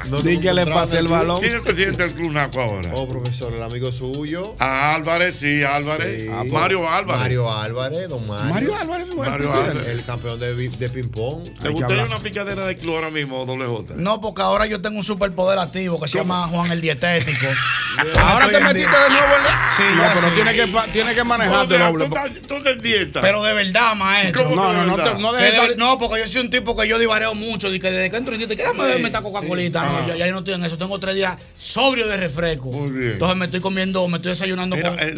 No 0.10 0.22
Di 0.22 0.34
nos 0.36 0.42
que 0.44 0.54
le 0.54 0.62
en 0.62 0.96
el 0.98 1.08
balón. 1.08 1.40
¿Quién 1.40 1.52
es 1.52 1.58
el 1.58 1.64
presidente 1.64 2.04
del 2.04 2.14
Club 2.14 2.32
Naco 2.32 2.62
ahora? 2.62 2.92
Oh, 2.94 3.08
profesor, 3.08 3.54
el 3.54 3.64
amigo 3.64 3.92
suyo. 3.92 4.56
Ah, 4.60 4.96
Álvarez, 4.96 5.36
sí, 5.38 5.64
Álvarez. 5.64 5.81
Sí. 6.02 6.28
Ah, 6.32 6.44
Mario 6.50 6.88
Álvarez. 6.90 7.22
Mario 7.22 7.52
Álvarez, 7.52 8.10
don 8.10 8.28
Mario. 8.28 8.54
Mario 8.54 8.76
Álvarez 8.76 9.08
fue 9.14 9.26
el 9.26 9.32
Mario. 9.32 9.52
Álvarez. 9.54 9.88
El 9.88 10.04
campeón 10.04 10.40
de, 10.40 10.56
de 10.70 10.90
ping-pong. 10.90 11.44
¿Te 11.62 11.70
gustaría 11.70 12.04
una 12.06 12.18
picadera 12.20 12.66
de 12.66 12.76
club 12.78 12.96
ahora 12.96 13.10
mismo, 13.10 13.46
doble 13.46 13.66
J? 13.66 13.94
No, 13.98 14.22
porque 14.22 14.42
ahora 14.42 14.66
yo 14.66 14.82
tengo 14.82 14.98
un 14.98 15.04
superpoder 15.04 15.60
activo 15.60 16.00
que 16.00 16.08
se 16.08 16.18
llama 16.20 16.48
Juan 16.48 16.72
el 16.72 16.82
Dietético. 16.82 17.48
Ahora 18.18 18.48
te 18.50 18.60
metiste 18.62 18.90
de 18.90 19.10
nuevo 19.10 19.36
en 19.38 19.44
la- 19.44 19.70
Sí, 19.76 19.84
No, 19.96 20.02
ya 20.02 20.14
pero 20.14 20.28
sí. 20.30 20.36
tiene 20.36 20.54
que, 20.54 20.68
pa- 20.68 20.86
tiene 20.94 21.14
que 21.14 21.24
manejarte 21.26 21.78
No, 21.78 21.88
doble. 21.92 22.08
tú 22.08 22.16
estás- 22.16 22.42
Tú 22.48 22.56
estás 22.56 22.74
en 22.74 22.82
dieta. 22.82 23.22
Pero 23.22 23.44
de 23.44 23.54
verdad, 23.54 23.96
maestro. 23.96 24.46
¿Cómo 24.46 24.56
No, 24.56 24.74
no, 24.74 24.86
no, 24.86 24.96
te- 25.04 25.20
no 25.20 25.34
dejes 25.34 25.78
no, 25.78 26.00
porque 26.00 26.22
yo 26.22 26.28
soy 26.28 26.42
un 26.42 26.50
tipo 26.50 26.76
que 26.76 26.88
yo 26.88 26.98
divareo 26.98 27.36
mucho. 27.36 27.70
De 27.70 27.80
que 27.82 27.92
desde 27.92 28.10
que 28.10 28.16
entro 28.18 28.34
en 28.34 28.40
dieta, 28.40 28.56
quédame 28.56 28.84
beberme 28.86 29.08
esta 29.10 29.22
Coca-Colita. 29.22 29.84
No, 29.84 30.08
ya, 30.08 30.16
ya 30.16 30.26
yo 30.28 30.32
no 30.32 30.40
estoy 30.40 30.54
en 30.54 30.64
eso. 30.64 30.78
Tengo 30.78 31.00
tres 31.00 31.16
días 31.16 31.38
sobrio 31.58 32.08
de 32.08 32.16
refresco. 32.18 32.68
Muy 32.72 32.92
bien. 32.92 33.12
Entonces 33.14 33.38
me 33.38 33.46
estoy 33.46 33.60
comiendo, 33.60 34.08
me 34.08 34.18
estoy 34.18 34.32
desayunando 34.32 34.78
con, 34.82 34.98
el, 35.00 35.16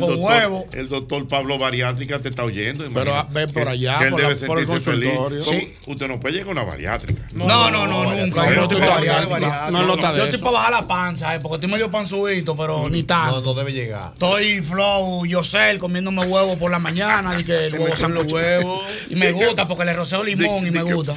el 0.73 0.89
doctor 0.89 1.27
Pablo 1.27 1.57
Bariátrica 1.57 2.19
te 2.19 2.29
está 2.29 2.43
oyendo. 2.43 2.83
Pero, 2.93 3.11
imagínate. 3.11 3.27
ah, 3.27 3.33
ve 3.33 3.47
por 3.47 3.63
Que- 3.63 3.69
allá, 3.69 3.97
que 3.99 4.03
él 4.05 4.09
por 4.11 4.21
debe 4.21 4.35
la- 4.39 4.47
por 4.47 4.59
el 4.59 4.65
consultorio. 4.65 5.43
Sí. 5.43 5.73
Usted 5.87 6.07
no 6.07 6.19
puede 6.19 6.35
llegar 6.35 6.49
a 6.49 6.51
una 6.51 6.63
bariátrica. 6.63 7.21
No, 7.33 7.69
no, 7.71 7.87
no, 7.87 8.03
nunca. 8.05 8.43
no, 8.43 8.49
Yo 8.49 8.55
no 8.55 8.61
estoy 8.63 8.79
no, 8.79 8.87
para 8.87 8.99
no, 8.99 9.05
bariátrica. 9.29 9.71
no, 9.71 9.81
no 9.95 10.17
Yo 10.17 10.23
estoy 10.25 10.39
para 10.39 10.51
bajar 10.51 10.71
la 10.71 10.87
panza, 10.87 11.35
eh, 11.35 11.39
porque 11.41 11.55
estoy 11.55 11.69
medio 11.69 11.89
panzuito, 11.91 12.55
pero 12.55 12.89
ni 12.89 13.01
No, 13.01 13.07
tanto. 13.07 13.41
no 13.41 13.53
debe 13.53 13.71
llegar. 13.73 14.11
Estoy 14.13 14.61
flow, 14.61 15.25
yo 15.25 15.43
sé, 15.43 15.77
comiéndome 15.79 16.25
huevo 16.25 16.57
por 16.57 16.71
la 16.71 16.79
mañana, 16.79 17.39
y 17.39 17.43
que 17.43 17.53
el 17.67 17.73
huevo 17.73 17.87
echan 17.89 18.13
los 18.13 18.31
huevos. 18.31 18.81
Y 19.09 19.15
me 19.15 19.31
gusta 19.31 19.67
porque 19.67 19.85
le 19.85 19.93
roceo 19.93 20.23
limón 20.23 20.67
y 20.67 20.71
me 20.71 20.83
gusta. 20.83 21.13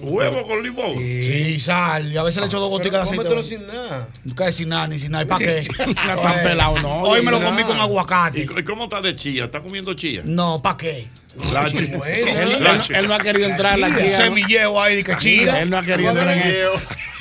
Huevo 0.00 0.46
con 0.46 0.62
limón. 0.62 0.94
Sí, 0.96 1.58
sal. 1.60 2.12
Y 2.12 2.16
a 2.16 2.22
veces 2.22 2.40
le 2.40 2.46
echo 2.46 2.60
dos 2.60 2.70
goticas 2.70 3.10
de 3.10 3.16
aceite. 3.16 3.44
sin 3.44 3.66
nada. 3.66 4.08
Que 4.36 4.52
sin 4.52 4.68
nada, 4.68 4.88
ni 4.88 4.98
sin 4.98 5.10
nada. 5.12 5.24
¿Y 5.24 5.26
para 5.26 5.44
qué? 5.44 5.66
No 6.10 6.16
tan 6.16 6.42
pelado, 6.42 6.78
no. 6.80 7.02
Hoy 7.02 7.22
me 7.22 7.30
lo 7.30 7.40
comí 7.42 7.62
con 7.64 7.78
aguacate. 7.78 8.46
¿Y 8.60 8.64
cómo 8.64 8.84
está 8.84 9.00
de 9.00 9.16
chía? 9.16 9.44
¿Está 9.44 9.60
comiendo 9.60 9.94
chía? 9.94 10.22
No, 10.24 10.60
¿para 10.62 10.76
qué? 10.76 11.06
La 11.52 11.64
chi- 11.66 11.78
Él, 11.78 12.58
no- 12.60 12.80
chi- 12.82 12.92
él 12.94 13.08
no 13.08 13.14
ha 13.14 13.18
querido 13.20 13.48
entrar 13.48 13.74
a 13.74 13.76
la 13.76 13.88
chía. 13.96 14.10
¿no? 14.10 14.16
semilleo 14.24 14.80
ahí 14.80 14.96
de 14.96 15.04
que 15.04 15.16
chía. 15.16 15.62
Él 15.62 15.70
no 15.70 15.78
ha 15.78 15.82
querido 15.82 16.10
entrar 16.10 16.36
en 16.36 16.42
eso. 16.42 16.72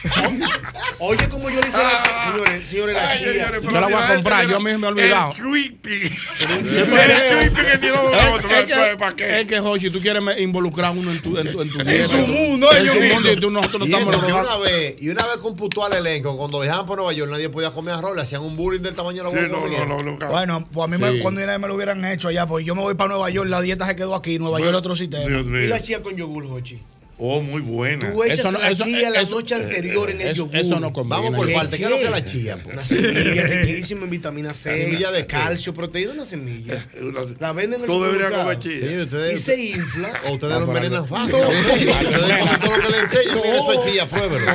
Oye, 1.00 1.30
como 1.30 1.50
yo 1.50 1.60
le 1.62 1.68
hice 1.68 1.78
la 1.78 2.32
señores, 2.32 2.68
señores, 2.68 2.96
la 2.96 3.10
Ay, 3.10 3.18
chía. 3.20 3.28
señores, 3.32 3.60
pero 3.62 3.72
Yo 3.74 3.80
la 3.82 3.88
voy 3.88 4.04
a 4.04 4.14
comprar, 4.16 4.48
yo 4.48 4.60
mismo 4.60 4.80
me 4.80 4.88
he 4.88 4.90
olvidado. 4.90 5.34
El 5.38 5.42
creepy. 5.42 5.92
El 5.92 6.68
Es- 6.68 6.88
creepy 6.88 7.72
que 7.72 7.78
tiene 7.78 7.98
Es, 7.98 8.96
¿Para 8.98 9.16
que, 9.16 9.24
qué? 9.24 9.42
es 9.42 9.48
que, 9.48 9.60
Jochi, 9.60 9.90
tú 9.90 10.00
quieres 10.00 10.22
me- 10.22 10.40
involucrar 10.40 10.88
a 10.88 10.92
uno 10.92 11.12
en 11.12 11.22
tu, 11.22 11.38
en 11.38 11.52
tu, 11.52 11.62
en 11.62 11.70
tu 11.72 11.80
En 11.80 12.06
su 12.06 12.18
mundo, 12.18 12.72
En 12.72 12.78
ellos 12.84 12.96
mismos. 12.96 13.14
mundo 13.16 13.32
y 13.34 13.36
tú, 13.40 13.52
nosotros 13.52 13.80
no 13.82 13.86
Y 13.86 13.92
estamos 13.94 14.16
eso 14.16 14.38
una 14.40 14.58
vez, 14.58 14.96
y 15.02 15.10
una 15.10 15.24
vez 15.24 15.38
computó 15.42 15.86
al 15.86 15.94
elenco, 15.94 16.38
cuando 16.38 16.60
viajaban 16.60 16.86
por 16.86 16.98
Nueva 16.98 17.14
York, 17.14 17.32
nadie 17.32 17.50
podía 17.50 17.72
comer 17.72 17.94
arroz, 17.96 18.16
le 18.16 18.22
hacían 18.22 18.42
un 18.42 18.56
bullying 18.56 18.82
del 18.82 18.96
tamaño 18.96 19.24
de 19.24 19.32
la 19.32 19.42
Sí, 19.42 19.48
no, 19.52 19.86
no, 19.86 20.18
no. 20.18 20.28
Bueno, 20.30 20.68
pues 20.72 20.86
a 20.86 20.88
mí 20.88 20.98
me, 20.98 21.20
cuando 21.20 21.40
me 21.60 21.68
lo 21.68 21.76
hubieran 21.76 22.04
hecho 22.06 22.28
allá, 22.30 22.46
pues 22.48 22.66
yo 22.66 22.76
me 22.76 22.82
voy 22.82 22.96
para 22.96 23.10
Nueva 23.10 23.30
York, 23.30 23.50
la 23.50 23.62
dieta 23.62 23.86
se 23.86 23.96
quedó 23.96 24.16
aquí, 24.16 24.40
Nueva 24.40 24.60
York 24.60 24.76
otro 24.76 24.96
sistema. 24.96 25.26
Dios 25.26 25.46
Y 25.48 25.68
la 25.68 25.82
chía 25.82 26.02
con 26.02 26.16
yogur, 26.16 26.48
Jochi. 26.48 26.80
Oh, 27.22 27.42
muy 27.42 27.62
buena. 27.62 28.12
Tú 28.14 28.24
echas 28.24 28.40
Eso 28.40 28.52
no- 28.54 28.60
la 28.60 28.70
eso- 28.72 28.86
chía 28.86 29.10
la 29.10 29.20
eso- 29.22 29.36
noche 29.36 29.54
anterior 29.56 30.10
en 30.10 30.22
el 30.22 30.28
Eso, 30.30 30.36
yogur. 30.46 30.56
eso 30.56 30.80
no 30.80 30.94
combina. 30.94 31.18
Vamos 31.22 31.36
por 31.36 31.52
parte, 31.54 31.78
¿qué 31.78 31.84
es 31.84 31.90
lo 31.90 31.98
que 31.98 32.04
es 32.06 32.10
la 32.12 32.24
chía? 32.24 32.58
pues? 32.64 32.74
Una 32.74 32.86
semilla 32.86 33.44
riquísima 33.48 34.04
en 34.06 34.10
vitamina 34.10 34.54
C, 34.54 34.86
¿Semilla 34.86 35.12
de 35.12 35.26
calcio, 35.26 35.74
proteína, 35.74 36.14
una 36.14 36.26
semilla. 36.26 36.86
Una- 37.02 37.20
La 37.40 37.52
venden 37.52 37.80
en 37.80 37.82
el 37.82 37.88
Tú 37.88 38.02
deberías 38.04 38.32
comer 38.32 38.60
chía. 38.60 38.92
Y 38.92 39.00
ustedes, 39.02 39.42
se 39.42 39.62
infla. 39.62 40.14
o 40.28 40.32
ustedes 40.34 40.54
Ah, 40.54 40.60
lo 40.60 40.66
envenenan 40.68 41.08
fácil. 41.08 41.36
Ustedes 41.40 42.60
todo 42.62 42.78
lo 42.78 42.84
que 42.84 42.90
le 42.90 43.00
enseñan, 43.00 43.36
mire, 43.36 43.58
eso 43.58 43.74
es 43.74 43.86
chía, 43.92 44.06
pruébelo. 44.10 44.46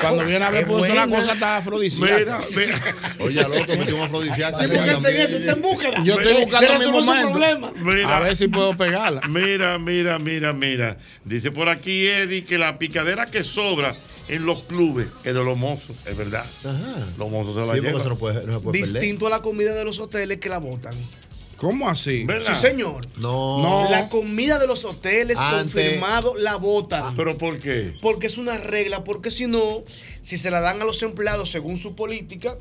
Cuando 0.00 0.24
viene 0.26 0.44
a 0.44 0.50
ver, 0.50 0.60
Es 0.60 0.66
pues 0.66 0.90
una 0.92 1.06
cosa 1.06 1.20
está 1.32 1.34
Mira, 1.34 1.56
afrodisíaca. 1.56 2.40
mira. 2.54 2.80
Oye, 3.18 3.40
al 3.40 3.52
otro 3.52 3.76
metió 3.76 3.96
un 3.96 4.02
afrodisíaco. 4.02 4.58
Sí, 4.58 4.66
porque 4.68 5.22
está 5.22 5.52
en 5.52 5.62
búsqueda. 5.62 6.04
Yo 6.04 6.20
estoy 6.20 6.34
buscando 6.44 6.80
su 6.82 6.90
momento. 6.92 8.08
A 8.08 8.20
ver 8.20 8.36
si 8.36 8.48
puedo 8.48 8.76
pegarla. 8.76 9.22
Mira, 9.28 9.78
mira, 9.78 10.18
mira, 10.18 10.52
mira. 10.52 10.98
Dice 11.24 11.50
por 11.50 11.68
aquí 11.70 11.93
Eddie 12.06 12.44
que 12.44 12.58
la 12.58 12.78
picadera 12.78 13.26
que 13.26 13.42
sobra 13.44 13.94
en 14.28 14.46
los 14.46 14.62
clubes 14.64 15.08
es 15.24 15.34
de 15.34 15.44
los 15.44 15.56
mozos, 15.56 15.96
es 16.06 16.16
verdad. 16.16 16.44
Ajá. 16.64 17.06
Los 17.18 17.30
mozos 17.30 17.54
se 17.54 17.66
la 17.66 17.74
Sí, 17.74 17.80
llevan. 17.80 18.08
no 18.08 18.16
puede, 18.18 18.46
no 18.46 18.54
se 18.54 18.60
puede 18.60 18.80
perder. 18.80 19.00
Distinto 19.02 19.26
a 19.26 19.30
la 19.30 19.42
comida 19.42 19.74
de 19.74 19.84
los 19.84 19.98
hoteles 20.00 20.38
que 20.38 20.48
la 20.48 20.58
botan. 20.58 20.94
¿Cómo 21.56 21.88
así? 21.88 22.24
¿Verdad? 22.24 22.54
Sí, 22.60 22.66
señor. 22.68 23.06
No. 23.18 23.62
No. 23.62 23.90
La 23.90 24.08
comida 24.08 24.58
de 24.58 24.66
los 24.66 24.84
hoteles 24.84 25.38
Antes- 25.38 25.72
confirmado 25.72 26.34
la 26.36 26.56
botan. 26.56 27.14
¿Pero 27.16 27.38
por 27.38 27.58
qué? 27.58 27.96
Porque 28.02 28.26
es 28.26 28.36
una 28.38 28.58
regla, 28.58 29.04
porque 29.04 29.30
si 29.30 29.46
no, 29.46 29.82
si 30.20 30.36
se 30.36 30.50
la 30.50 30.60
dan 30.60 30.82
a 30.82 30.84
los 30.84 31.02
empleados 31.02 31.50
según 31.50 31.76
su 31.76 31.94
política, 31.94 32.56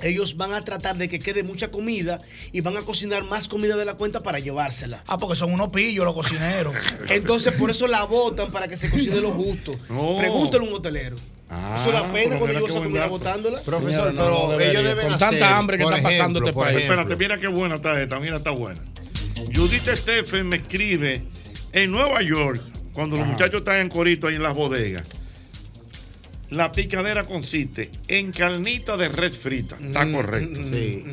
ellos 0.00 0.36
van 0.36 0.52
a 0.52 0.62
tratar 0.62 0.96
de 0.96 1.08
que 1.08 1.18
quede 1.18 1.42
mucha 1.42 1.70
comida 1.70 2.20
y 2.52 2.60
van 2.60 2.76
a 2.76 2.82
cocinar 2.82 3.24
más 3.24 3.48
comida 3.48 3.76
de 3.76 3.84
la 3.84 3.94
cuenta 3.94 4.22
para 4.22 4.38
llevársela. 4.38 5.02
Ah, 5.06 5.18
porque 5.18 5.36
son 5.36 5.52
unos 5.52 5.68
pillos 5.68 6.04
los 6.04 6.14
cocineros. 6.14 6.74
Entonces, 7.08 7.52
por 7.52 7.70
eso 7.70 7.86
la 7.86 8.04
botan 8.04 8.50
para 8.50 8.68
que 8.68 8.76
se 8.76 8.90
cocine 8.90 9.20
lo 9.20 9.30
justo. 9.30 9.72
No. 9.88 10.16
Pregúntale 10.18 10.64
a 10.64 10.68
un 10.68 10.74
hotelero. 10.74 11.16
eso 11.16 11.92
da 11.92 12.10
pena 12.12 12.38
cuando 12.38 12.58
yo 12.58 12.66
esa 12.66 12.78
comida 12.78 13.06
botándola. 13.06 13.60
Profesor, 13.62 14.12
No, 14.12 14.28
no, 14.28 14.56
pero 14.56 14.70
ellos 14.70 14.84
deben 14.84 15.04
Con 15.06 15.14
hacer, 15.14 15.30
tanta 15.30 15.56
hambre 15.56 15.78
que 15.78 15.84
está 15.84 16.02
pasando 16.02 16.38
ejemplo, 16.40 16.40
este 16.40 16.52
por 16.52 16.64
país. 16.64 16.78
Espérate, 16.78 17.16
mira 17.16 17.38
qué 17.38 17.48
buena 17.48 17.76
está 17.76 18.02
esta, 18.02 18.20
mira, 18.20 18.36
está 18.36 18.50
buena. 18.50 18.80
Judith 19.54 19.88
Stephen 19.94 20.48
me 20.48 20.56
escribe 20.56 21.22
en 21.72 21.90
Nueva 21.90 22.22
York, 22.22 22.60
cuando 22.92 23.16
los 23.16 23.26
muchachos 23.26 23.58
están 23.58 23.80
en 23.80 23.88
corito 23.88 24.26
ahí 24.26 24.36
en 24.36 24.42
las 24.42 24.54
bodegas. 24.54 25.04
La 26.50 26.70
picadera 26.70 27.26
consiste 27.26 27.90
en 28.08 28.30
carnita 28.30 28.96
de 28.96 29.08
res 29.08 29.36
frita. 29.38 29.76
Está 29.84 30.10
correcto. 30.10 30.60
Sí. 30.72 31.04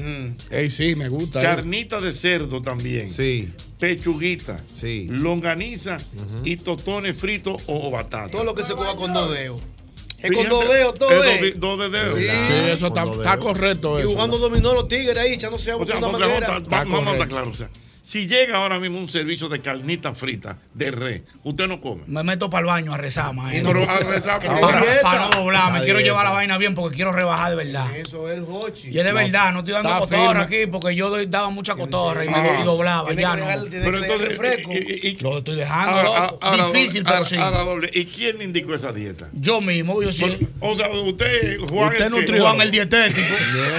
Ey, 0.52 0.70
sí, 0.70 0.96
me 0.96 1.10
gusta. 1.10 1.40
eh. 1.40 1.44
Carnita 1.44 2.00
de 2.00 2.12
cerdo 2.12 2.62
también. 2.62 3.12
Sí. 3.12 3.50
Pechuguita. 3.80 4.62
Sí. 4.80 5.08
Longaniza 5.10 5.98
y 6.44 6.58
totones 6.58 7.18
fritos 7.18 7.62
o, 7.68 7.90
batata. 7.92 8.30
Todo 8.32 8.44
lo 8.44 8.54
que 8.56 8.64
se 8.64 8.74
coja 8.74 8.96
con 8.96 9.12
dos 9.14 9.32
dedos. 9.34 9.60
Es 10.20 10.32
con 10.32 10.48
dos 10.48 10.70
dedos, 10.70 10.94
todo 10.98 11.12
es 11.12 11.18
dos 11.18 11.42
de- 11.42 11.52
dos 11.60 11.80
de 11.80 11.90
dedos. 11.90 12.18
Sí. 12.20 12.26
Sí, 12.26 12.72
eso 12.72 12.88
está, 12.88 13.04
está 13.12 13.38
correcto. 13.40 13.98
Y 14.00 14.04
Eso, 14.04 14.12
jugando 14.12 14.38
dominó 14.38 14.74
los 14.74 14.88
tigres 14.88 15.18
ahí, 15.18 15.34
echándose 15.34 15.72
agua 15.72 15.84
O 15.84 15.88
sea, 15.88 15.98
una 15.98 16.08
manguera. 16.10 16.48
vamos, 16.48 16.72
a- 16.72 16.84
vamos 16.86 17.08
a 17.08 17.12
estar 17.14 17.28
claros. 17.28 17.54
O 17.54 17.58
sea, 17.58 17.70
si 18.06 18.28
llega 18.28 18.58
ahora 18.58 18.80
mismo 18.80 19.00
un 19.00 19.10
servicio 19.10 19.48
de 19.48 19.62
carnita 19.62 20.14
frita 20.14 20.58
de 20.74 20.92
res, 20.92 21.22
usted 21.44 21.68
no 21.70 21.80
come. 21.80 22.04
Me 22.06 22.22
meto 22.22 22.50
para 22.50 22.60
el 22.60 22.66
baño 22.68 22.94
a 22.94 22.98
rezar, 22.98 23.34
maestro. 23.34 23.72
Pero 23.72 23.90
a 23.90 23.98
rezar, 24.00 24.42
para, 25.02 25.26
no 25.26 25.30
doblarme. 25.30 25.78
Está 25.78 25.86
Quiero 25.86 26.00
llevar 26.02 26.26
la 26.26 26.32
vaina 26.32 26.58
bien 26.58 26.76
porque 26.76 26.96
quiero 26.98 27.14
rebajar 27.14 27.52
de 27.52 27.56
verdad. 27.56 27.96
Eso 27.96 28.30
es 28.30 28.42
Hochi. 28.46 28.90
Y 28.90 28.98
es 29.00 29.06
de 29.06 29.14
verdad, 29.14 29.54
no 29.54 29.60
estoy 29.60 29.74
dando 29.74 29.98
cotorra 30.00 30.46
firme. 30.48 30.64
aquí 30.66 30.72
porque 30.72 30.96
yo 30.98 31.10
doy- 31.10 31.28
daba 31.28 31.50
mucha 31.50 31.76
cotorra 31.76 32.26
y 32.26 32.30
me 32.30 32.36
Ah. 32.36 32.60
y 32.62 32.64
doblaba. 32.66 33.14
Ya 33.14 33.36
no. 33.38 33.46
Pero 33.72 33.98
entonces, 33.98 34.28
refresco. 34.38 34.72
y- 34.74 34.76
y- 34.76 35.08
y- 35.12 35.16
Lo 35.22 35.38
estoy 35.38 35.56
dejando, 35.56 35.96
ahora- 35.96 36.24
loco. 36.26 36.40
ahora 36.42 36.68
Difícil, 36.68 37.04
pero 37.06 37.24
sí. 37.24 37.38
ahora 37.38 37.62
doble. 37.64 37.90
¿Y 37.94 38.06
quién 38.08 38.42
indicó 38.42 38.76
esa 38.76 38.92
dieta? 38.92 39.30
Yo 39.32 39.62
mismo, 39.62 40.04
yo 40.04 40.12
sí. 40.12 40.46
O 40.60 40.76
sea, 40.76 40.90
usted, 40.90 41.58
Juan, 41.72 41.94
Usted 41.94 42.10
nutriólogo. 42.10 42.50
Juan 42.50 42.62
el 42.62 42.72
dietético. 42.72 43.34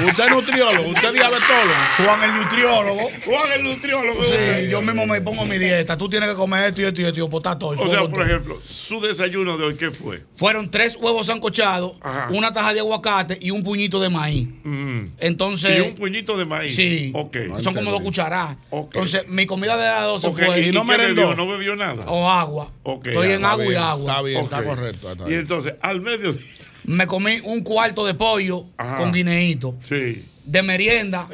Usted 0.08 0.24
es 0.24 0.30
nutriólogo, 0.30 0.88
usted 0.88 1.08
es 1.08 1.12
diabetólogo. 1.12 1.74
Juan 1.98 2.22
el 2.22 2.34
nutriólogo. 2.42 3.10
Juan 3.26 3.52
el 3.56 3.62
nutriólogo. 3.64 4.13
Sí, 4.22 4.68
yo 4.70 4.80
mismo 4.82 5.06
me 5.06 5.20
pongo 5.20 5.44
mi 5.46 5.58
dieta. 5.58 5.96
Tú 5.96 6.08
tienes 6.08 6.28
que 6.30 6.34
comer 6.36 6.64
esto 6.64 6.80
y 6.80 6.84
esto 6.84 7.00
y 7.00 7.04
esto. 7.04 7.18
y 7.18 7.22
botar 7.28 7.58
todo. 7.58 7.72
el 7.74 7.80
O 7.80 7.88
sea, 7.90 8.00
por 8.00 8.10
todo. 8.12 8.22
ejemplo, 8.22 8.58
su 8.64 9.00
desayuno 9.00 9.56
de 9.58 9.64
hoy, 9.64 9.74
¿qué 9.76 9.90
fue? 9.90 10.22
Fueron 10.32 10.70
tres 10.70 10.96
huevos 10.96 11.26
sancochados, 11.26 11.92
Ajá. 12.00 12.28
una 12.30 12.52
taja 12.52 12.72
de 12.74 12.80
aguacate 12.80 13.38
y 13.40 13.50
un 13.50 13.62
puñito 13.62 13.98
de 14.00 14.08
maíz. 14.10 14.48
Mm. 14.64 15.06
Entonces. 15.18 15.78
y 15.78 15.80
un 15.80 15.94
puñito 15.94 16.36
de 16.36 16.44
maíz. 16.44 16.74
Sí. 16.74 17.12
Ok. 17.14 17.36
Son 17.60 17.74
como 17.74 17.90
dos 17.90 18.02
cucharadas. 18.02 18.56
Ok. 18.70 18.94
Entonces, 18.94 19.28
mi 19.28 19.46
comida 19.46 19.76
de 19.76 19.84
las 19.84 20.04
12 20.04 20.26
Ok, 20.28 20.40
fue. 20.44 20.60
¿Y, 20.60 20.66
no 20.72 20.80
no 20.80 20.84
me 20.84 20.96
merendó. 20.98 21.28
bebió? 21.28 21.36
¿No 21.44 21.50
bebió 21.50 21.76
nada? 21.76 22.04
O 22.06 22.28
agua. 22.30 22.70
Estoy 23.04 23.30
en 23.32 23.44
agua 23.44 23.64
y 23.66 23.74
agua. 23.74 24.10
Está 24.12 24.22
bien, 24.22 24.44
está 24.44 24.64
correcto. 24.64 25.12
está 25.12 25.30
Y 25.30 25.34
entonces, 25.34 25.74
al 25.80 26.00
mediodía. 26.00 26.40
Me 26.86 27.06
comí 27.06 27.40
un 27.44 27.62
cuarto 27.62 28.04
de 28.04 28.12
pollo 28.12 28.66
Ajá. 28.76 28.98
con 28.98 29.10
guineíto. 29.10 29.74
Sí. 29.88 30.24
De 30.44 30.62
merienda. 30.62 31.26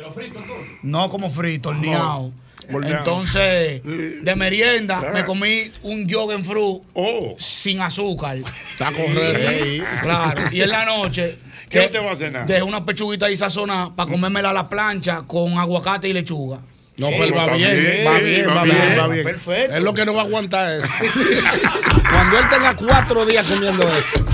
No 0.82 1.08
como 1.10 1.28
frito, 1.30 1.70
horneado. 1.70 2.32
Entonces, 2.72 3.82
Sí. 3.84 4.20
de 4.22 4.36
merienda, 4.36 5.02
Ah. 5.06 5.10
me 5.12 5.24
comí 5.24 5.70
un 5.82 6.06
yogen 6.06 6.44
fruit 6.44 6.82
Oh. 6.94 7.34
sin 7.38 7.80
azúcar. 7.80 8.36
Está 8.72 8.92
correcto. 8.92 9.84
Claro. 10.02 10.42
Y 10.50 10.62
en 10.62 10.68
la 10.70 10.84
noche. 10.84 11.38
¿Qué 11.68 11.80
usted 11.86 12.04
va 12.04 12.12
a 12.12 12.16
cenar? 12.16 12.46
Dejé 12.46 12.62
una 12.64 12.84
pechuguita 12.84 13.26
ahí 13.26 13.36
sazonada 13.36 13.94
para 13.94 14.10
comérmela 14.10 14.50
a 14.50 14.52
la 14.52 14.68
plancha 14.68 15.22
con 15.26 15.56
aguacate 15.56 16.08
y 16.08 16.12
lechuga. 16.12 16.58
No, 16.96 17.06
Sí, 17.08 17.14
pero 17.18 17.36
va 17.36 17.46
bien, 17.54 17.80
bien, 17.80 18.06
va 18.06 18.18
bien, 18.18 18.46
va 18.48 18.64
bien. 18.64 18.98
va 18.98 19.06
bien. 19.08 19.24
Perfecto. 19.24 19.74
Es 19.76 19.82
lo 19.82 19.94
que 19.94 20.04
no 20.04 20.12
va 20.14 20.22
a 20.22 20.24
aguantar 20.24 20.78
eso. 20.80 20.88
Cuando 22.12 22.38
él 22.38 22.44
tenga 22.50 22.74
cuatro 22.76 23.24
días 23.24 23.46
comiendo 23.46 23.84
eso. 23.84 24.24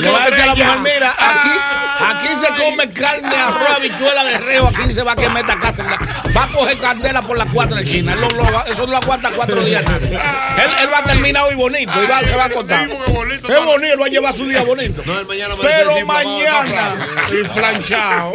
Le 0.00 0.08
va 0.10 0.22
a 0.24 0.26
decir 0.30 0.42
a 0.42 0.46
la 0.46 0.54
mujer, 0.54 0.78
mira, 0.94 1.10
aquí, 1.18 1.50
aquí 2.22 2.46
se 2.46 2.62
come 2.62 2.88
carne, 2.92 3.34
arroz, 3.36 3.70
habichuela 3.76 4.24
de 4.24 4.38
reo, 4.38 4.66
aquí 4.68 4.92
se 4.92 5.02
va 5.02 5.12
a 5.12 5.16
quemar 5.16 5.44
esta 5.44 5.58
casa. 5.58 5.84
Va 6.36 6.44
a 6.44 6.48
coger 6.48 6.78
candela 6.78 7.22
por 7.22 7.36
las 7.36 7.48
cuatro 7.52 7.78
esquinas. 7.78 8.16
Eso 8.66 8.86
no 8.86 8.92
lo 8.92 8.96
aguanta 8.96 9.30
cuatro 9.34 9.62
días. 9.62 9.84
Él, 9.86 10.70
él 10.82 10.92
va 10.92 10.98
a 10.98 11.04
terminar 11.04 11.44
hoy 11.44 11.54
bonito 11.54 11.92
y 12.02 12.06
va, 12.06 12.20
se 12.20 12.34
va 12.36 12.44
a. 12.44 12.48
Sí, 12.48 13.12
bonito, 13.12 13.48
Es 13.52 13.64
bonito, 13.64 13.98
va 13.98 14.06
a 14.06 14.08
llevar 14.08 14.34
su 14.34 14.46
día 14.46 14.62
bonito. 14.62 15.02
Pero 15.62 15.96
sí, 15.96 16.04
mañana, 16.04 16.94
y 17.30 17.48
planchado. 17.48 18.32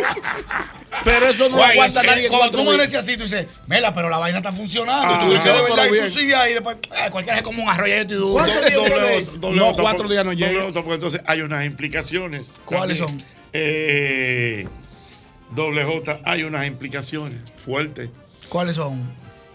Pero 1.03 1.27
eso 1.27 1.49
no 1.49 1.57
lo 1.57 1.63
Oye, 1.63 1.73
aguanta 1.73 2.01
es- 2.01 2.07
nadie 2.07 2.27
Cuando 2.29 2.57
cuatro 2.57 2.71
tú 2.71 2.77
decías 2.77 3.03
así, 3.03 3.17
tú 3.17 3.23
dices, 3.23 3.45
mira, 3.67 3.93
pero 3.93 4.09
la 4.09 4.17
vaina 4.17 4.37
está 4.39 4.51
funcionando. 4.51 5.07
Ah, 5.13 5.19
y 5.21 5.25
tú 5.25 5.31
dices, 5.33 5.45
verdad, 5.45 5.65
pero 5.69 5.95
y 5.95 6.09
tú 6.09 6.19
sigues 6.19 6.33
ahí, 6.33 6.53
después, 6.53 6.77
ay, 6.95 7.09
cualquiera 7.09 7.37
es 7.37 7.43
como 7.43 7.63
un 7.63 7.69
arroz 7.69 7.87
y 7.87 9.47
No, 9.55 9.73
cuatro 9.73 10.07
días 10.07 10.25
no 10.25 10.33
llega. 10.33 10.71
porque 10.73 10.93
entonces 10.93 11.21
hay 11.25 11.41
unas 11.41 11.65
implicaciones. 11.65 12.47
¿Cuáles 12.65 12.99
también. 12.99 13.19
son? 13.19 13.36
Eh, 13.59 14.67
doble 15.51 15.83
J, 15.83 16.19
hay 16.23 16.43
unas 16.43 16.67
implicaciones 16.67 17.39
fuertes. 17.65 18.09
¿Cuáles 18.49 18.75
son? 18.75 19.01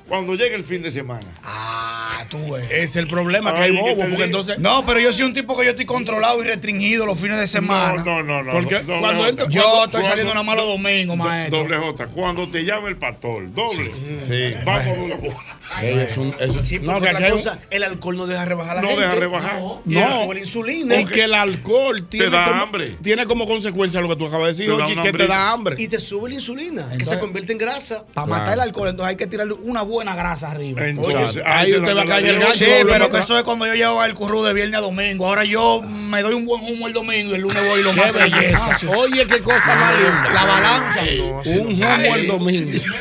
Cuando 0.09 0.35
llega 0.35 0.57
el 0.57 0.65
fin 0.65 0.83
de 0.83 0.91
semana. 0.91 1.27
Ah, 1.45 2.25
tú 2.29 2.53
ves. 2.53 2.71
Es 2.71 2.97
el 2.97 3.07
problema 3.07 3.55
que 3.55 3.61
Ay, 3.61 3.71
hay 3.71 3.77
¿qué 3.77 3.95
bobo, 3.95 4.09
porque 4.09 4.25
entonces. 4.25 4.59
No, 4.59 4.85
pero 4.85 4.99
yo 5.01 5.13
soy 5.13 5.25
un 5.27 5.33
tipo 5.33 5.57
que 5.57 5.65
yo 5.65 5.71
estoy 5.71 5.87
controlado 5.87 6.43
y 6.43 6.47
restringido 6.47 7.07
los 7.07 7.19
fines 7.19 7.39
de 7.39 7.47
semana. 7.47 8.03
No, 8.05 8.23
no, 8.23 8.43
no. 8.43 8.53
Porque 8.53 8.81
doble 8.81 9.01
cuando 9.01 9.21
J. 9.23 9.29
entra- 9.31 9.49
Yo 9.49 9.63
Cuando- 9.63 9.85
estoy 9.85 10.05
saliendo 10.05 10.35
nada 10.35 10.45
más 10.45 10.57
los 10.57 10.67
domingos, 10.67 11.17
do- 11.17 11.25
maestro. 11.25 11.59
Doble 11.61 11.77
J, 11.79 12.07
cuando 12.09 12.49
te 12.49 12.65
llama 12.65 12.89
el 12.89 12.97
pastor, 12.97 13.55
doble. 13.55 13.93
Sí. 14.27 14.55
Vamos 14.67 14.87
a 14.87 14.93
una 15.01 15.17
cosa. 15.17 15.59
Ey, 15.81 15.99
es 15.99 16.17
un- 16.19 16.35
es 16.39 16.53
Sí, 16.67 16.79
no, 16.81 17.01
que 17.01 17.09
hay 17.09 17.31
cosa, 17.33 17.59
el 17.71 17.83
alcohol 17.83 18.17
no 18.19 18.27
deja 18.27 18.45
rebajar 18.45 18.73
a 18.73 18.75
la 18.77 18.83
No 18.83 18.89
gente. 18.89 19.03
deja 19.05 19.15
rebajar. 19.15 19.61
No. 19.61 19.81
sube 20.25 20.35
la 20.35 20.41
insulina. 20.41 21.01
Y 21.01 21.07
que 21.07 21.25
el 21.25 21.35
alcohol 21.35 22.07
tiene, 22.09 22.29
da 22.29 22.45
como, 22.45 22.61
hambre. 22.63 22.91
tiene 23.03 23.25
como 23.25 23.47
consecuencia 23.47 24.01
lo 24.03 24.09
que 24.09 24.17
tú 24.17 24.27
acabas 24.27 24.47
de 24.49 24.53
decir, 24.53 24.67
Te 24.67 24.93
una 24.93 25.03
que 25.03 25.13
te 25.13 25.27
da 25.27 25.51
hambre. 25.51 25.77
Y 25.79 25.89
te 25.89 25.99
sube 25.99 26.29
la 26.29 26.35
insulina, 26.35 26.83
que 26.89 26.93
Entonces- 26.95 27.15
se 27.15 27.19
convierte 27.21 27.53
en 27.53 27.59
grasa. 27.59 28.05
Para 28.13 28.27
matar 28.27 28.55
el 28.55 28.61
alcohol, 28.61 28.89
entonces 28.89 29.11
hay 29.11 29.17
que 29.17 29.27
tirarle 29.27 29.55
una 29.55 29.83
buena 29.83 30.15
grasa 30.15 30.51
arriba. 30.51 30.87
Entonces, 30.87 31.43
ahí 31.47 31.73
te 31.73 31.79
usted 31.79 31.89
la- 31.89 31.95
va 31.95 32.01
a 32.03 32.05
te 32.05 32.11
caer 32.11 32.27
el 32.27 32.39
gancho. 32.39 32.55
Sí, 32.65 32.71
pero 32.85 33.09
que 33.11 33.19
eso 33.19 33.39
es 33.39 33.45
cuando 33.45 33.67
yo 33.67 33.75
llevo 33.75 34.05
el 34.05 34.15
curru 34.15 34.43
de 34.43 34.53
viernes 34.53 34.79
a 34.79 34.83
domingo. 34.83 35.27
Ahora 35.27 35.45
yo 35.45 35.81
me 35.83 36.23
doy 36.23 36.35
un 36.35 36.45
buen 36.45 36.63
humo 36.63 36.87
el 36.87 36.93
domingo 36.93 37.33
y 37.33 37.37
el 37.37 37.41
lunes 37.41 37.65
voy 37.67 37.81
y 37.81 37.83
lo 37.83 37.93
Qué 37.93 38.01
mato 38.01 38.13
belleza. 38.15 38.41
gimnasio. 38.41 38.91
Oye, 38.91 39.27
qué 39.27 39.41
cosa 39.41 39.75
más 39.75 39.95
linda. 39.95 40.31
La 40.35 40.45
balanza. 40.45 41.01
un 41.47 41.67
humo 41.83 42.15
el 42.15 42.27
domingo. 42.27 42.79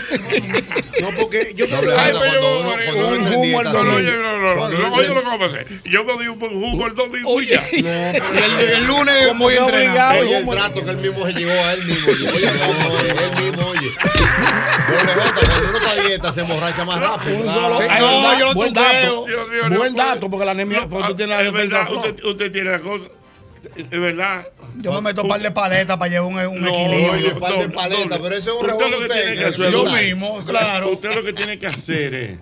No, 1.02 1.10
porque 1.15 1.54
yo 1.56 1.65
Doble 1.65 1.93
Ay, 1.97 2.12
Un 2.62 3.65
al 3.67 3.74
domingo. 3.74 3.95
oye, 4.95 5.08
lo 5.08 5.38
que 5.39 5.45
hacer. 5.45 5.67
Yo 5.86 6.04
me 6.04 6.13
doy 6.13 6.28
un 6.28 6.39
jugo 6.39 6.88
el 6.88 6.95
domingo 6.95 7.41
y 7.41 7.47
ya. 7.47 7.63
El, 7.71 8.86
lunes 8.88 9.28
Como 9.28 9.45
voy 9.45 9.54
a 9.54 9.58
que 9.58 9.63
entrenar. 9.63 10.19
obligado. 10.19 10.21
Oye, 10.21 10.38
el 10.38 10.50
trato 10.50 10.84
que 10.86 10.89
él 10.91 10.97
mismo 10.97 11.26
se 11.26 11.34
llegó 11.34 11.52
a 11.52 11.74
él 11.74 11.86
mismo. 11.86 12.12
Él 12.12 13.43
mismo, 13.43 13.67
oye. 13.67 13.91
Cuando 14.91 15.69
uno 15.69 15.78
está 15.78 15.91
a 15.91 15.95
dieta, 16.08 16.32
se 16.32 16.41
emborracha 16.41 16.86
más 16.86 17.00
rápido. 17.00 17.36
Un 17.38 17.43
Claro. 17.43 17.62
solo. 17.62 17.74
No, 17.74 17.80
verdad, 17.89 18.39
yo 18.39 18.45
lo 18.47 18.54
buen 18.54 18.74
dato. 18.74 19.26
Dios 19.26 19.50
mío, 19.50 19.69
no 19.69 19.78
Buen 19.78 19.93
puede. 19.93 20.08
dato, 20.08 20.30
porque 20.30 20.45
la 20.45 20.52
anemia, 20.52 20.88
la 21.28 21.43
defensa 21.43 21.88
usted 22.24 22.52
tiene 22.52 22.71
la 22.71 22.80
cosa. 22.80 23.06
Es 23.76 23.89
verdad. 24.00 24.47
Yo 24.80 24.91
me 24.93 25.02
meto 25.02 25.21
un 25.24 25.30
par 25.30 25.41
de 25.41 25.52
paletas 25.52 25.97
para 25.97 26.10
llevar 26.12 26.28
un, 26.30 26.56
un 26.58 26.62
No, 26.62 26.67
equilibrio. 26.69 27.34
Un 27.36 27.39
par 27.39 27.58
de 27.60 27.69
paletas, 27.69 28.19
pero 28.19 28.36
eso 28.36 28.50
es 28.52 28.56
un 28.56 28.56
Usted 28.56 28.67
rebote 28.69 28.89
lo 28.89 29.00
que 29.00 29.13
tiene 29.13 29.36
que 29.36 29.45
hacer- 29.45 29.65
es 29.65 29.71
Yo 29.71 29.86
mismo, 29.86 30.43
claro. 30.45 30.89
Usted 30.91 31.13
lo 31.15 31.24
que 31.24 31.34
tiene 31.34 31.60
que 31.60 31.67
hacer 31.67 32.13
es. 32.13 32.38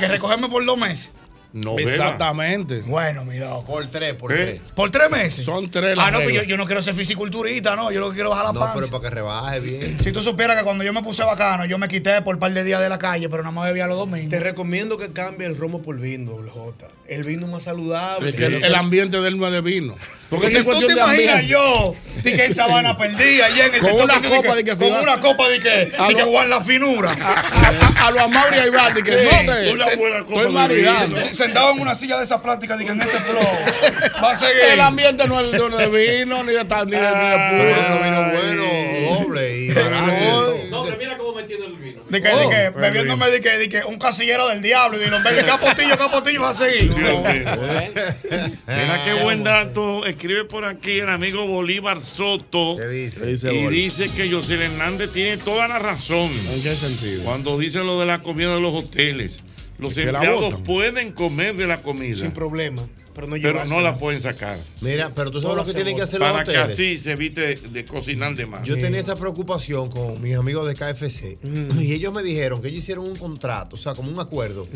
Que 0.00 0.08
recogerme 0.08 0.48
por 0.48 0.64
dos 0.64 0.78
meses. 0.78 1.10
No 1.54 1.74
beba. 1.74 1.90
Exactamente. 1.90 2.80
Bueno, 2.86 3.26
mi 3.26 3.38
loco. 3.38 3.66
Por 3.74 3.86
tres, 3.88 4.14
por 4.14 4.32
¿Eh? 4.32 4.36
tres. 4.36 4.60
¿Por 4.74 4.90
tres 4.90 5.10
meses? 5.10 5.44
Son 5.44 5.70
tres 5.70 5.94
las 5.94 6.06
Ah, 6.08 6.10
no, 6.10 6.20
pues 6.22 6.46
yo, 6.48 6.56
no 6.56 6.64
quiero 6.64 6.80
ser 6.80 6.94
fisiculturista, 6.94 7.76
no. 7.76 7.92
Yo 7.92 8.00
lo 8.00 8.08
que 8.08 8.14
quiero 8.14 8.30
es 8.32 8.38
bajar 8.38 8.46
la 8.46 8.52
No, 8.54 8.60
panza. 8.60 8.74
pero 8.76 8.86
para 8.88 9.02
que 9.02 9.10
rebaje 9.16 9.60
bien. 9.60 9.98
Si 10.02 10.12
tú 10.12 10.22
supieras 10.22 10.56
que 10.56 10.64
cuando 10.64 10.82
yo 10.82 10.94
me 10.94 11.02
puse 11.02 11.22
bacano, 11.24 11.66
yo 11.66 11.76
me 11.76 11.88
quité 11.88 12.22
por 12.22 12.36
un 12.36 12.40
par 12.40 12.54
de 12.54 12.64
días 12.64 12.80
de 12.80 12.88
la 12.88 12.96
calle, 12.98 13.28
pero 13.28 13.42
nada 13.42 13.54
más 13.54 13.66
bebía 13.66 13.86
los 13.86 13.98
domingos. 13.98 14.30
Te 14.30 14.40
recomiendo 14.40 14.96
que 14.96 15.12
cambie 15.12 15.46
el 15.46 15.58
romo 15.58 15.82
por 15.82 15.98
vino, 16.00 16.30
doble 16.30 16.50
J. 16.50 16.88
El 17.06 17.24
vino 17.24 17.46
más 17.48 17.64
saludable. 17.64 18.30
Es 18.30 18.34
que 18.34 18.46
el, 18.46 18.64
el 18.64 18.74
ambiente 18.74 19.20
del 19.20 19.36
no 19.38 19.46
es 19.46 19.52
de 19.52 19.60
vino. 19.60 19.94
Porque 20.32 20.46
Porque 20.46 20.58
esta 20.60 20.72
es 20.72 20.78
tú 20.80 20.86
te 20.86 20.94
de 20.94 21.00
imaginas 21.00 21.46
yo, 21.46 21.94
de 22.22 22.32
que 22.34 22.44
en 22.46 22.54
Sabana 22.54 22.96
perdía, 22.96 23.44
allá 23.46 23.66
en 23.66 23.74
el 23.74 23.80
Con 23.82 23.92
una 24.00 24.18
de 24.18 24.28
copa 24.30 24.54
de 24.54 24.64
que 24.64 24.74
Con 24.76 24.92
una 24.94 25.20
copa 25.20 25.46
de 25.50 25.60
que, 25.60 25.92
A 25.98 26.08
de 26.08 26.14
que 26.14 26.20
lo- 26.22 26.28
Juan 26.30 26.48
la 26.48 26.60
finura. 26.62 27.10
A, 27.12 27.32
a, 27.34 28.06
a 28.06 28.10
los 28.12 28.22
Amaury 28.22 28.60
y 28.60 28.66
Ibardi, 28.68 29.02
que 29.02 29.10
Sí. 29.10 29.26
no 29.46 29.52
te. 29.52 29.68
Estoy 29.68 30.42
de 30.44 30.48
maridando. 30.48 31.24
Sentado 31.34 31.72
en 31.72 31.80
una 31.80 31.94
silla 31.94 32.16
de 32.16 32.24
esas 32.24 32.40
plásticas, 32.40 32.78
de 32.78 32.86
que 32.86 32.92
en 32.92 33.02
este 33.02 33.18
flow 33.18 33.46
va 34.24 34.30
a 34.30 34.36
seguir. 34.36 34.62
El 34.72 34.80
ambiente 34.80 35.28
no 35.28 35.38
es, 35.38 35.52
de 35.52 35.58
vino, 35.58 36.42
ni 36.44 36.52
de, 36.54 36.64
ni 36.64 36.90
de, 36.92 36.96
de 36.96 37.36
Pero 37.50 37.50
puro. 37.50 38.02
vino 38.02 38.22
bueno, 38.32 39.18
doble 39.18 39.56
y 39.58 39.68
barato. 39.70 40.58
Doble, 40.70 40.96
mira 40.96 41.18
cómo 41.18 41.34
me 41.34 41.42
tiene 41.42 41.66
el 41.66 41.74
vino. 41.74 42.01
De 42.12 42.20
que, 42.20 42.28
de 42.28 42.48
que, 42.50 42.70
bebiéndome 42.78 43.30
de 43.30 43.40
que, 43.40 43.56
de 43.56 43.70
que 43.70 43.84
un 43.84 43.98
casillero 43.98 44.46
del 44.48 44.60
diablo 44.60 44.98
y 44.98 45.00
de 45.00 45.08
los 45.08 45.22
venga, 45.22 45.46
capotillo, 45.46 45.96
capotillo, 45.96 46.42
va 46.42 46.50
a 46.50 46.54
seguir. 46.54 46.94
Mira 46.94 47.56
qué 49.02 49.14
buen 49.22 49.42
dato. 49.42 50.04
Escribe 50.04 50.44
por 50.44 50.66
aquí 50.66 50.98
el 50.98 51.08
amigo 51.08 51.46
Bolívar 51.46 52.02
Soto. 52.02 52.76
¿Qué 52.78 52.86
dice? 52.86 53.24
dice 53.24 53.54
y 53.54 53.66
dice 53.68 54.10
que 54.10 54.30
José 54.30 54.62
Hernández 54.62 55.10
tiene 55.10 55.38
toda 55.38 55.68
la 55.68 55.78
razón. 55.78 56.30
¿En 56.52 56.62
qué 56.62 56.74
sentido? 56.74 57.24
Cuando 57.24 57.58
dice 57.58 57.78
lo 57.78 57.98
de 57.98 58.04
la 58.04 58.18
comida 58.18 58.54
de 58.54 58.60
los 58.60 58.74
hoteles. 58.74 59.40
Los 59.78 59.96
empleados 59.96 60.60
pueden 60.66 61.12
comer 61.12 61.56
de 61.56 61.66
la 61.66 61.80
comida. 61.80 62.18
Sin 62.18 62.32
problema. 62.32 62.82
Pero 63.14 63.26
no 63.26 63.36
pero 63.40 63.64
no 63.66 63.80
la 63.80 63.96
pueden 63.96 64.22
sacar. 64.22 64.58
Mira, 64.80 65.12
pero 65.14 65.30
tú 65.30 65.40
sabes 65.42 65.56
lo 65.56 65.64
que 65.64 65.74
tienen 65.74 65.96
que 65.96 66.02
hacer 66.02 66.20
los 66.20 66.30
Para 66.30 66.44
que 66.44 66.50
hoteles. 66.52 66.72
así 66.72 66.98
se 66.98 67.12
evite 67.12 67.56
de 67.56 67.84
cocinar 67.84 68.34
de 68.34 68.46
más. 68.46 68.64
Yo 68.66 68.74
tenía 68.76 69.00
esa 69.00 69.16
preocupación 69.16 69.90
con 69.90 70.20
mis 70.22 70.34
amigos 70.36 70.66
de 70.68 70.74
KFC 70.74 71.38
y 71.80 71.92
ellos 71.92 72.12
me 72.12 72.22
dijeron 72.22 72.62
que 72.62 72.68
ellos 72.68 72.78
hicieron 72.84 73.04
un 73.06 73.16
contrato, 73.16 73.76
o 73.76 73.78
sea, 73.78 73.94
como 73.94 74.10
un 74.10 74.18
acuerdo 74.20 74.66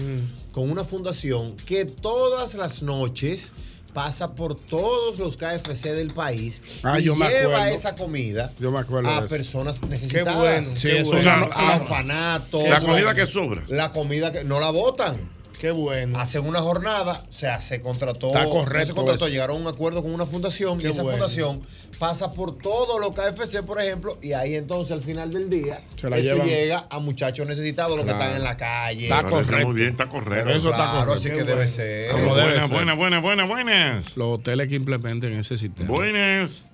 con 0.52 0.70
una 0.70 0.84
fundación 0.84 1.56
que 1.66 1.84
todas 1.86 2.54
las 2.54 2.82
noches 2.82 3.52
pasa 3.94 4.34
por 4.34 4.54
todos 4.56 5.18
los 5.18 5.38
KFC 5.38 5.94
del 5.94 6.12
país 6.12 6.60
Ah, 6.82 7.00
y 7.00 7.04
yo 7.04 7.16
me 7.16 7.28
lleva 7.30 7.56
acuerdo. 7.62 7.74
esa 7.78 7.94
comida 7.94 8.52
Yo 8.60 8.70
me 8.70 8.78
acuerdo 8.80 9.08
de 9.08 9.14
a 9.14 9.18
eso. 9.20 9.28
personas 9.28 9.80
necesitadas. 9.88 10.36
bueno, 10.36 10.68
Sí, 10.76 10.88
qué 10.88 11.02
bueno. 11.02 11.48
a, 11.50 11.76
orfanatos. 11.76 12.68
La 12.68 12.80
comida 12.82 13.14
que 13.14 13.24
sobra. 13.26 13.62
La 13.68 13.92
comida 13.92 14.32
que 14.32 14.44
no 14.44 14.60
la 14.60 14.68
botan. 14.70 15.16
Qué 15.60 15.70
bueno. 15.70 16.18
Hacen 16.18 16.46
una 16.46 16.60
jornada, 16.60 17.24
o 17.28 17.32
sea, 17.32 17.58
se 17.60 17.80
contrató. 17.80 18.28
Está 18.28 18.42
no 18.44 18.50
correcto 18.50 18.88
Se 18.88 18.94
contrató, 18.94 19.24
eso. 19.24 19.32
llegaron 19.32 19.56
a 19.56 19.60
un 19.60 19.66
acuerdo 19.68 20.02
con 20.02 20.12
una 20.12 20.26
fundación 20.26 20.78
Qué 20.78 20.88
y 20.88 20.90
esa 20.90 21.02
bueno. 21.02 21.16
fundación 21.18 21.62
pasa 21.98 22.32
por 22.32 22.58
todos 22.58 23.00
los 23.00 23.12
KFC, 23.12 23.62
por 23.64 23.80
ejemplo, 23.80 24.18
y 24.20 24.34
ahí 24.34 24.54
entonces 24.54 24.92
al 24.92 25.02
final 25.02 25.32
del 25.32 25.48
día 25.48 25.80
Se 25.98 26.10
la 26.10 26.18
eso 26.18 26.34
llevan. 26.34 26.46
llega 26.46 26.86
a 26.90 26.98
muchachos 26.98 27.48
necesitados, 27.48 27.96
los 27.96 28.04
que 28.04 28.12
están 28.12 28.36
en 28.36 28.44
la 28.44 28.54
calle. 28.58 29.04
Está 29.04 29.22
correcto. 29.22 29.66
muy 29.66 29.74
bien, 29.76 29.88
está 29.88 30.06
correcto. 30.10 30.44
Pero 30.44 30.58
eso 30.58 30.68
está 30.70 30.90
Claro, 30.90 31.06
correcto. 31.12 31.28
así 31.28 31.38
que 31.38 31.44
debe 31.44 31.66
ser. 31.68 32.10
Como 32.10 32.34
debe 32.34 32.48
buenas, 32.48 32.68
ser. 32.68 32.76
buenas, 32.76 32.96
buenas, 32.98 33.22
buenas, 33.22 33.48
buenas. 33.48 34.14
Los 34.18 34.26
hoteles 34.38 34.68
que 34.68 34.74
implementen 34.74 35.32
ese 35.38 35.56
sistema. 35.56 35.88
Buenas. 35.88 36.66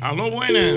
Aló, 0.00 0.30
buenas. 0.30 0.76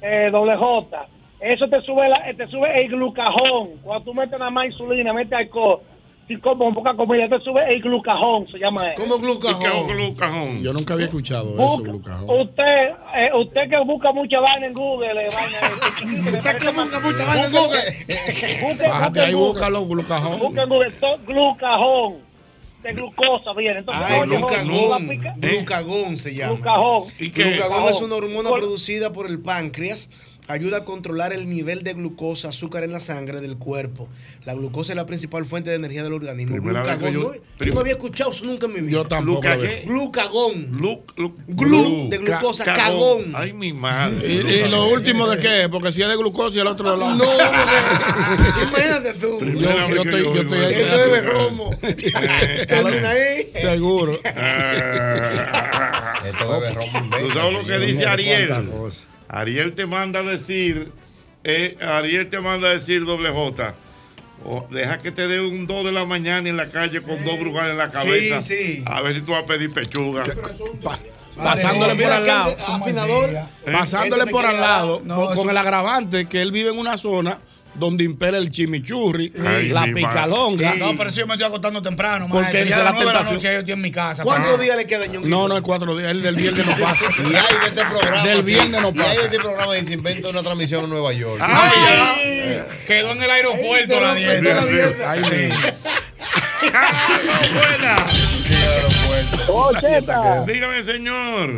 eh, 0.03 0.29
doble 0.31 0.55
J, 0.55 1.07
eso 1.41 1.67
te 1.69 1.81
sube, 1.81 2.07
la, 2.11 2.23
te 2.37 2.47
sube 2.49 2.79
el 2.79 2.89
glucajón. 2.89 3.79
Cuando 3.83 4.05
tú 4.05 4.13
metes 4.15 4.39
nada 4.39 4.51
más 4.51 4.67
insulina, 4.67 5.15
metes 5.15 5.33
alcohol, 5.33 5.81
si 6.29 6.37
como 6.41 6.75
poca 6.75 6.95
comida, 6.95 7.29
te 7.29 7.39
sube 7.41 7.63
el 7.73 7.81
glucajón, 7.81 8.49
se 8.49 8.59
llama 8.59 8.91
eso. 8.93 9.03
¿Cómo 9.03 9.17
¿Y 9.17 9.21
qué 9.21 9.27
glucajón? 9.27 9.87
con 9.87 9.97
glucajón? 9.97 10.63
Yo 10.63 10.73
nunca 10.73 10.95
había 10.95 11.07
escuchado 11.07 11.55
eso, 11.55 11.79
Glucajón. 11.79 12.41
Usted, 12.41 12.89
eh, 13.17 13.31
usted 13.35 13.71
que 13.71 13.79
busca 13.85 14.13
mucha 14.13 14.41
vaina 14.41 14.67
en 14.67 14.75
Google, 14.75 15.27
eh, 15.27 15.29
vaina, 15.35 16.31
¿Usted 16.39 16.59
que 16.59 16.71
busca 16.71 17.01
mucha 17.01 17.25
vaina 17.25 17.45
en 17.47 17.53
Google? 17.53 17.81
Busque, 18.63 18.89
Bájate 18.89 19.21
ahí, 19.21 19.35
búscalo, 19.35 19.87
Glucajón. 19.87 20.39
Busca 20.41 20.63
en 20.65 20.69
Google, 20.69 20.93
glucajón. 21.27 22.27
De 22.83 22.93
glucosa 22.93 23.53
viene. 23.55 23.79
Entonces, 23.81 24.05
Ay, 24.09 24.21
glucagón. 24.29 25.09
Glucagón 25.41 26.17
se 26.17 26.35
llama. 26.35 26.55
Glucagón. 26.55 27.05
¿Y? 27.19 27.31
Glucagón 27.31 27.89
es 27.89 28.01
una 28.01 28.15
hormona 28.17 28.49
Por- 28.51 28.61
producida 28.61 29.13
por 29.13 29.27
el 29.27 29.41
páncreas. 29.41 30.11
Ayuda 30.49 30.79
a 30.79 30.85
controlar 30.85 31.33
el 31.33 31.49
nivel 31.49 31.83
de 31.83 31.95
glucosa, 31.95 32.51
azúcar 32.51 32.85
en 32.85 32.93
la 32.93 33.01
sangre 33.01 33.41
del 33.41 33.57
cuerpo. 33.57 34.09
La 34.45 34.55
glucosa 34.55 34.93
es 34.93 34.97
la 34.97 35.05
principal 35.07 35.45
fuente 35.45 35.71
de 35.71 35.77
energía 35.77 36.05
del 36.05 36.13
organismo. 36.13 36.57
Glucagón. 36.57 37.13
yo- 37.13 37.33
no, 37.59 37.65
yo 37.67 37.75
no 37.75 37.81
había 37.81 37.95
escuchado 37.95 38.31
eso 38.31 38.45
nunca 38.45 38.67
en 38.67 38.73
mi 38.75 38.81
vida. 38.81 38.93
Yo 38.93 39.05
tampoco. 39.07 39.41
Glucagón. 39.87 40.71
Glu, 40.73 41.03
glu- 41.17 41.35
Glu 41.49 42.09
de 42.11 42.19
glucosa, 42.19 42.65
Ca- 42.65 42.75
cagón. 42.75 43.33
Ay, 43.35 43.53
mi 43.53 43.73
madre. 43.73 44.17
¿Y, 44.29 44.37
y 44.37 44.69
lo 44.69 44.89
último 44.89 45.27
de 45.27 45.39
qué? 45.39 45.69
Porque 45.69 45.91
si 45.93 46.01
es 46.03 46.09
de 46.09 46.17
glucosa 46.17 46.57
y 46.57 46.61
el 46.61 46.67
otro 46.69 46.93
de 46.93 46.97
lado. 46.97 47.15
No, 47.17 47.25
imagínate 48.69 49.15
tú. 49.15 49.39
Primera 49.39 49.89
Yo- 49.89 49.95
yo 49.97 50.03
estoy- 50.03 50.23
yo 50.25 50.41
estoy 50.43 50.59
ahí. 50.61 50.75
Esto 50.75 50.97
bebe 50.97 51.21
romo. 51.23 51.71
Termina 51.81 53.11
ahí. 53.11 53.51
Seguro. 53.55 54.13
Esto 56.27 56.49
bebe 56.49 56.73
romo 56.75 56.99
inventa, 56.99 57.19
¿Tú 57.19 57.31
sabes 57.35 57.53
lo 57.53 57.65
que 57.65 57.79
dice 57.79 58.07
Ariel? 58.07 58.55
Ariel 59.29 59.73
te 59.73 59.87
manda 59.87 60.21
a 60.21 60.23
decir, 60.23 60.93
eh, 61.45 61.77
Ariel 61.81 62.29
te 62.29 62.41
manda 62.41 62.69
a 62.69 62.73
decir 62.73 63.05
doble 63.05 63.31
J. 63.31 63.75
o 64.45 64.67
deja 64.71 64.99
que 64.99 65.11
te 65.11 65.27
dé 65.27 65.41
un 65.41 65.67
2 65.67 65.85
de 65.87 65.93
la 65.93 66.05
mañana 66.05 66.49
en 66.49 66.57
la 66.57 66.71
calle 66.71 67.03
con 67.03 67.25
dos 67.25 67.39
brujas 67.41 67.69
en 67.69 67.79
la 67.79 67.91
cabeza. 67.91 68.41
sí. 68.41 68.83
A 68.87 69.01
ver 69.01 69.15
si 69.15 69.23
tú 69.23 69.33
vas 69.33 69.43
a 69.45 69.47
pedir 69.47 69.73
pechuga. 69.73 70.25
Pasándole 71.37 71.95
por 71.95 71.97
Mira 71.97 72.17
al 72.17 72.27
lado. 72.27 72.57
Pasándole 73.73 74.23
Este 74.23 74.27
te 74.27 74.31
por 74.31 74.47
al 74.47 74.61
lado. 74.61 75.03
No, 75.05 75.27
con 75.35 75.51
el 75.51 75.57
agravante 75.57 76.27
que 76.27 76.43
él 76.43 76.53
vive 76.53 76.71
en 76.71 76.79
una 76.79 76.97
zona 76.97 77.39
donde 77.79 78.05
impera 78.05 78.39
el 78.39 78.51
chimichurri, 78.51 79.33
Ay, 79.47 79.69
la 79.69 79.85
picalonga. 79.85 80.73
Sí. 80.73 80.79
No, 80.81 80.97
pero 80.97 81.11
si 81.11 81.19
yo 81.21 81.27
me 81.27 81.35
estoy 81.35 81.47
acostando 81.49 81.81
temprano, 81.83 82.29
Porque 82.31 82.53
Ya 82.53 82.59
es 82.65 82.73
a 82.73 82.79
la 82.79 82.85
la 82.93 82.97
tentación. 82.99 83.35
noche 83.35 83.45
ya 83.47 83.53
yo 83.53 83.59
estoy 83.61 83.73
en 83.75 83.81
mi 83.81 83.91
casa. 83.93 84.23
¿Cuántos 84.25 84.61
días 84.61 84.77
le 84.77 84.87
quedan, 84.87 85.13
Ñonguito? 85.13 85.29
No, 85.37 85.49
no 85.49 85.57
es 85.57 85.63
cuatro 85.63 85.97
días. 85.97 86.11
El 86.11 86.23
del 86.23 86.37
viernes 86.37 86.67
no 86.67 86.77
pasa. 86.81 87.05
Y 87.19 87.35
hay 87.35 87.61
de 87.61 87.67
este 87.67 87.85
programa. 87.85 88.23
Del 88.25 88.43
viernes 88.43 88.83
no 88.83 88.89
Y 88.89 88.91
hay 88.91 88.95
de 88.95 89.03
pasa. 89.15 89.21
este 89.25 89.39
programa 89.39 89.79
y 89.79 89.85
se 89.85 89.93
inventa 89.95 90.29
una 90.29 90.43
transmisión 90.43 90.85
en 90.85 90.91
Nueva 90.91 91.13
York. 91.13 91.41
Ay, 91.45 92.63
quedó 92.87 93.13
en 93.13 93.23
el 93.23 93.31
aeropuerto 93.31 94.01
la 94.01 94.15
dieta. 94.15 94.65
Ay, 95.11 95.23
sí. 95.25 96.69
buena. 97.55 97.97
Ocheta, 99.49 100.45
Dígame, 100.47 100.83
señor. 100.83 101.51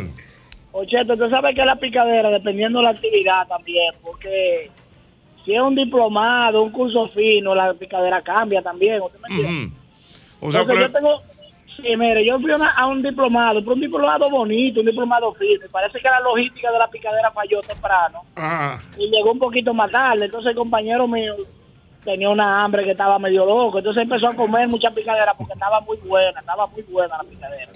Ocheta, 0.71 1.15
tú 1.15 1.29
sabes 1.29 1.55
que 1.55 1.65
la 1.65 1.75
picadera, 1.77 2.29
dependiendo 2.29 2.79
de 2.79 2.85
la 2.85 2.91
actividad 2.91 3.47
también, 3.47 3.93
porque 4.03 4.69
si 5.45 5.53
es 5.55 5.61
un 5.61 5.75
diplomado, 5.75 6.61
un 6.63 6.71
curso 6.71 7.07
fino, 7.09 7.55
la 7.55 7.73
picadera 7.73 8.21
cambia 8.21 8.61
también. 8.61 9.01
¿usted 9.01 9.19
me 9.27 9.35
entiende? 9.35 9.65
Ujú. 10.41 10.47
O 10.47 10.51
sea, 10.51 10.61
pero- 10.65 10.79
yo 10.81 10.91
tengo, 10.91 11.21
sí, 11.75 11.95
mire, 11.97 12.25
yo 12.25 12.39
fui 12.39 12.51
a 12.51 12.55
una- 12.55 12.71
a 12.71 12.87
un 12.87 13.01
diplomado, 13.01 13.59
pero 13.59 13.73
un 13.73 13.79
diplomado 13.81 14.29
bonito, 14.29 14.79
un 14.81 14.85
diplomado 14.85 15.33
fino. 15.33 15.65
y 15.65 15.69
Parece 15.69 15.99
que 15.99 16.09
la 16.09 16.19
logística 16.21 16.71
de 16.71 16.79
la 16.79 16.87
picadera 16.87 17.31
falló 17.31 17.61
temprano 17.63 18.23
y 18.97 19.09
llegó 19.09 19.31
un 19.31 19.39
poquito 19.39 19.73
más 19.73 19.91
tarde. 19.91 20.25
Entonces 20.25 20.51
el 20.51 20.55
compañero 20.57 21.07
mío 21.07 21.35
tenía 22.03 22.29
una 22.29 22.63
hambre 22.63 22.85
que 22.85 22.91
estaba 22.91 23.19
medio 23.19 23.45
loco. 23.45 23.79
Entonces 23.79 24.03
empezó 24.03 24.27
a 24.29 24.33
comer 24.35 24.67
mucha 24.67 24.91
picadera 24.91 25.33
porque 25.33 25.53
estaba 25.53 25.81
muy 25.81 25.97
buena, 25.97 26.39
estaba 26.39 26.67
muy 26.67 26.81
buena 26.83 27.17
la 27.17 27.23
picadera. 27.23 27.71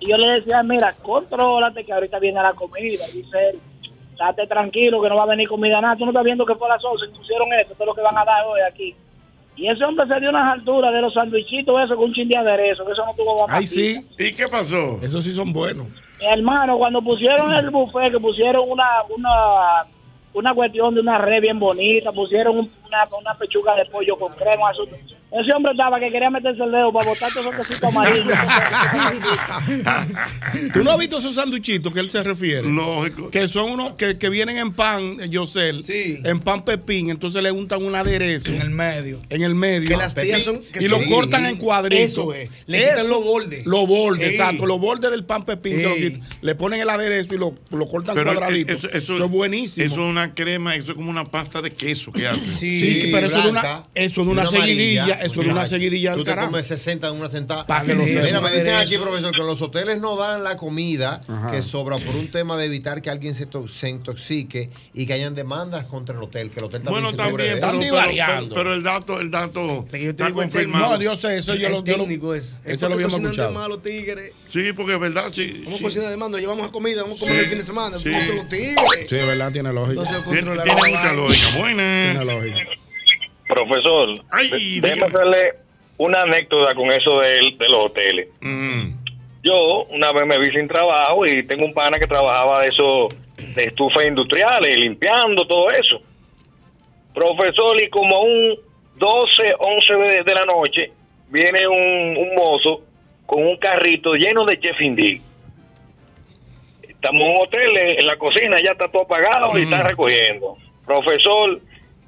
Y 0.00 0.10
yo 0.10 0.16
le 0.18 0.26
decía, 0.40 0.62
mira, 0.62 0.92
contrólate 1.02 1.84
que 1.84 1.92
ahorita 1.92 2.18
viene 2.18 2.40
la 2.42 2.52
comida. 2.52 3.04
Dice 3.12 3.48
él, 3.50 3.60
date 4.18 4.46
tranquilo 4.46 5.00
que 5.02 5.08
no 5.08 5.16
va 5.16 5.24
a 5.24 5.26
venir 5.26 5.48
comida 5.48 5.80
nada. 5.80 5.96
Tú 5.96 6.04
no 6.04 6.10
estás 6.10 6.24
viendo 6.24 6.44
que 6.46 6.54
fue 6.54 6.68
a 6.68 6.74
las 6.74 6.84
11 6.84 7.06
y 7.06 7.16
pusieron 7.18 7.52
esto, 7.54 7.72
esto 7.72 7.82
es 7.84 7.86
lo 7.86 7.94
que 7.94 8.02
van 8.02 8.18
a 8.18 8.24
dar 8.24 8.44
hoy 8.46 8.60
aquí. 8.68 8.94
Y 9.56 9.68
ese 9.68 9.84
hombre 9.84 10.06
se 10.08 10.18
dio 10.20 10.30
unas 10.30 10.52
alturas 10.52 10.92
de 10.92 11.00
los 11.00 11.14
sandwichitos 11.14 11.80
eso 11.84 11.94
con 11.96 12.06
un 12.06 12.12
chin 12.14 12.28
de 12.28 12.36
aderezo, 12.36 12.84
que 12.84 12.92
eso 12.92 13.04
no 13.06 13.14
tuvo 13.14 13.32
Ay, 13.48 13.64
guapatita. 13.64 13.66
sí. 13.70 14.06
¿Y 14.18 14.32
qué 14.32 14.48
pasó? 14.48 14.98
Esos 15.00 15.22
sí 15.24 15.32
son 15.32 15.52
buenos. 15.52 15.86
Mi 16.18 16.26
hermano, 16.26 16.76
cuando 16.76 17.00
pusieron 17.02 17.52
el 17.54 17.70
buffet, 17.70 18.10
que 18.12 18.18
pusieron 18.20 18.68
una, 18.68 18.84
una, 19.16 19.84
una 20.32 20.54
cuestión 20.54 20.94
de 20.94 21.00
una 21.02 21.18
red 21.18 21.40
bien 21.40 21.58
bonita, 21.60 22.10
pusieron 22.12 22.58
un- 22.58 22.70
una, 22.94 23.16
una 23.18 23.38
pechuga 23.38 23.74
de 23.76 23.84
pollo 23.86 24.16
con 24.18 24.32
crema. 24.34 24.70
Ese 25.32 25.52
hombre 25.52 25.72
estaba 25.72 25.98
que 25.98 26.10
quería 26.12 26.30
meterse 26.30 26.62
el 26.62 26.70
dedo 26.70 26.92
para 26.92 27.08
botar 27.10 27.32
todos 27.32 27.52
esos 27.52 27.66
quesitos 27.66 27.88
amarillos. 27.88 28.28
¿Tú 30.72 30.84
no 30.84 30.92
has 30.92 30.98
visto 30.98 31.18
esos 31.18 31.34
sanduchitos 31.34 31.92
que 31.92 31.98
él 32.00 32.08
se 32.10 32.22
refiere? 32.22 32.62
Lógico. 32.70 33.30
Que 33.30 33.48
son 33.48 33.70
unos 33.72 33.94
que, 33.94 34.16
que 34.16 34.28
vienen 34.28 34.58
en 34.58 34.72
pan, 34.72 35.16
eh, 35.20 35.28
Yosel, 35.28 35.82
Sí. 35.82 36.20
en 36.24 36.38
pan 36.40 36.64
pepín, 36.64 37.10
entonces 37.10 37.42
le 37.42 37.50
untan 37.50 37.84
un 37.84 37.94
aderezo 37.96 38.50
En 38.50 38.60
el 38.60 38.70
medio. 38.70 39.18
en 39.28 39.42
el 39.42 39.54
medio. 39.56 39.88
Que 39.88 39.96
las 39.96 40.14
tías 40.14 40.42
son- 40.42 40.60
que 40.72 40.84
y 40.84 40.88
lo 40.88 41.00
cortan 41.06 41.46
en 41.46 41.56
cuadritos. 41.56 42.04
Eso 42.12 42.32
es. 42.32 42.50
Le 42.66 42.78
quitan 42.88 43.08
los 43.08 43.24
bordes. 43.24 43.66
Los 43.66 43.88
bordes, 43.88 44.32
exacto. 44.34 44.66
Los 44.66 44.78
bordes 44.80 45.10
del 45.10 45.24
pan 45.24 45.44
pepín 45.44 45.80
se 45.80 45.88
lo 45.88 45.94
quitan. 45.96 46.20
Le 46.42 46.54
ponen 46.54 46.80
el 46.80 46.90
aderezo 46.90 47.34
y 47.34 47.38
lo, 47.38 47.54
lo 47.70 47.88
cortan 47.88 48.14
Pero 48.14 48.32
cuadraditos. 48.32 48.78
eso, 48.78 48.88
Eso, 48.88 49.14
eso- 49.14 49.24
es 49.24 49.30
buenísimo. 49.30 49.84
Eso 49.84 49.94
es 49.96 50.00
una 50.06 50.32
crema, 50.34 50.76
eso 50.76 50.92
es 50.92 50.94
como 50.94 51.10
una 51.10 51.24
pasta 51.24 51.60
de 51.60 51.72
queso 51.72 52.12
que 52.12 52.28
hace. 52.28 52.50
Sí, 52.50 52.80
pero 53.12 53.26
eso 53.26 53.42
de 53.42 53.48
una, 53.50 53.82
eso 53.94 54.20
y 54.22 54.26
una, 54.28 54.42
amarilla, 54.42 54.66
seguidilla, 54.66 55.14
eso 55.22 55.40
de 55.42 55.48
una 55.50 55.66
seguidilla 55.66 56.12
Tú 56.14 56.18
al 56.20 56.24
te 56.24 56.30
carajo. 56.30 56.50
comes 56.50 56.66
60 56.66 57.08
en 57.08 57.14
una 57.16 57.28
sentada. 57.28 57.66
Pa' 57.66 57.82
que 57.82 57.94
lo 57.94 58.02
Mira, 58.04 58.40
me 58.40 58.50
dicen 58.50 58.74
aquí, 58.74 58.96
profesor, 58.98 59.32
que 59.32 59.42
los 59.42 59.60
hoteles 59.62 60.00
no 60.00 60.16
dan 60.16 60.42
la 60.44 60.56
comida 60.56 61.20
Ajá. 61.28 61.50
que 61.50 61.62
sobra 61.62 61.98
por 61.98 62.14
un 62.16 62.30
tema 62.30 62.56
de 62.56 62.66
evitar 62.66 63.02
que 63.02 63.10
alguien 63.10 63.34
se, 63.34 63.46
to- 63.46 63.68
se 63.68 63.88
intoxique 63.88 64.70
y 64.92 65.06
que 65.06 65.12
hayan 65.12 65.34
demandas 65.34 65.86
contra 65.86 66.16
el 66.16 66.22
hotel, 66.22 66.50
que 66.50 66.58
el 66.60 66.66
hotel 66.66 66.82
también 66.82 67.02
Bueno, 67.04 67.24
se 67.24 67.30
cubre 67.30 67.44
de 67.44 67.50
pero. 67.50 67.54
Están 67.66 67.70
pero, 67.78 67.84
divariando. 67.84 68.54
pero- 68.54 68.64
pero 68.64 68.74
el 68.74 68.82
dato, 68.82 69.20
el 69.20 69.30
dato 69.30 69.64
yo 69.64 69.84
te 69.90 70.08
está 70.08 70.26
digo, 70.26 70.42
el 70.42 70.50
confirmado. 70.50 70.92
No, 70.92 70.98
Dios 70.98 71.20
sé, 71.20 71.38
eso 71.38 71.54
yo 71.54 71.66
Es 71.66 71.72
lo, 71.72 71.84
técnico 71.84 72.34
eso. 72.34 72.54
Es 72.64 72.74
Eso 72.74 72.88
lo 72.88 72.94
habíamos 72.94 73.20
escuchado. 73.20 73.52
malo, 73.52 73.78
tigres. 73.78 74.32
Sí, 74.52 74.72
porque 74.74 74.94
es 74.94 75.00
verdad, 75.00 75.30
sí. 75.32 75.62
Vamos 75.64 75.78
sí. 75.78 75.84
a 75.84 75.88
cocinar 75.88 76.10
de 76.10 76.16
mano, 76.16 76.38
llevamos 76.38 76.66
a 76.66 76.70
comida, 76.70 77.02
vamos 77.02 77.16
a 77.16 77.20
comer 77.20 77.40
el 77.40 77.46
fin 77.46 77.58
de 77.58 77.64
semana. 77.64 77.98
Sí. 78.00 78.08
Muchos 78.08 78.36
los 78.36 78.48
tigres. 78.48 79.08
Sí, 79.08 79.16
de 79.16 79.24
verdad, 79.24 79.50
tiene 79.52 79.72
lógica. 79.72 80.02
Tiene, 80.30 80.50
mucha 80.50 81.12
lógica. 81.12 81.58
Buenas. 81.58 82.12
Tiene 82.16 82.24
lógica. 82.24 82.58
Profesor, 83.48 84.08
de- 84.50 84.58
déjeme 84.80 85.06
hacerle 85.06 85.52
una 85.98 86.22
anécdota 86.22 86.74
con 86.74 86.90
eso 86.90 87.20
de, 87.20 87.40
los 87.68 87.86
hoteles. 87.86 88.28
Yo 89.42 89.84
una 89.90 90.10
vez 90.12 90.26
me 90.26 90.38
vi 90.38 90.50
sin 90.52 90.66
trabajo 90.68 91.26
y 91.26 91.42
tengo 91.42 91.64
un 91.66 91.74
pana 91.74 91.98
que 91.98 92.06
trabajaba 92.06 92.62
de 92.62 92.68
eso, 92.68 93.08
de 93.54 93.64
estufas 93.64 94.06
industriales, 94.06 94.78
limpiando 94.80 95.46
todo 95.46 95.70
eso. 95.70 96.00
Profesor, 97.12 97.80
y 97.80 97.88
como 97.90 98.16
a 98.16 98.20
un 98.22 98.58
12, 98.96 99.54
11 99.58 99.94
de, 99.94 100.22
de 100.24 100.34
la 100.34 100.46
noche, 100.46 100.92
viene 101.28 101.66
un, 101.68 102.16
un 102.16 102.34
mozo 102.34 102.82
con 103.26 103.46
un 103.46 103.56
carrito 103.58 104.14
lleno 104.14 104.44
de 104.46 104.58
chef 104.58 104.80
indí. 104.80 105.20
Estamos 106.82 107.20
en 107.22 107.28
un 107.28 107.36
hotel, 107.42 107.76
en 107.76 108.00
en 108.00 108.06
la 108.06 108.16
cocina, 108.16 108.60
ya 108.62 108.72
está 108.72 108.88
todo 108.88 109.02
apagado 109.02 109.56
y 109.58 109.62
están 109.62 109.84
recogiendo. 109.86 110.56
Profesor, 110.86 111.60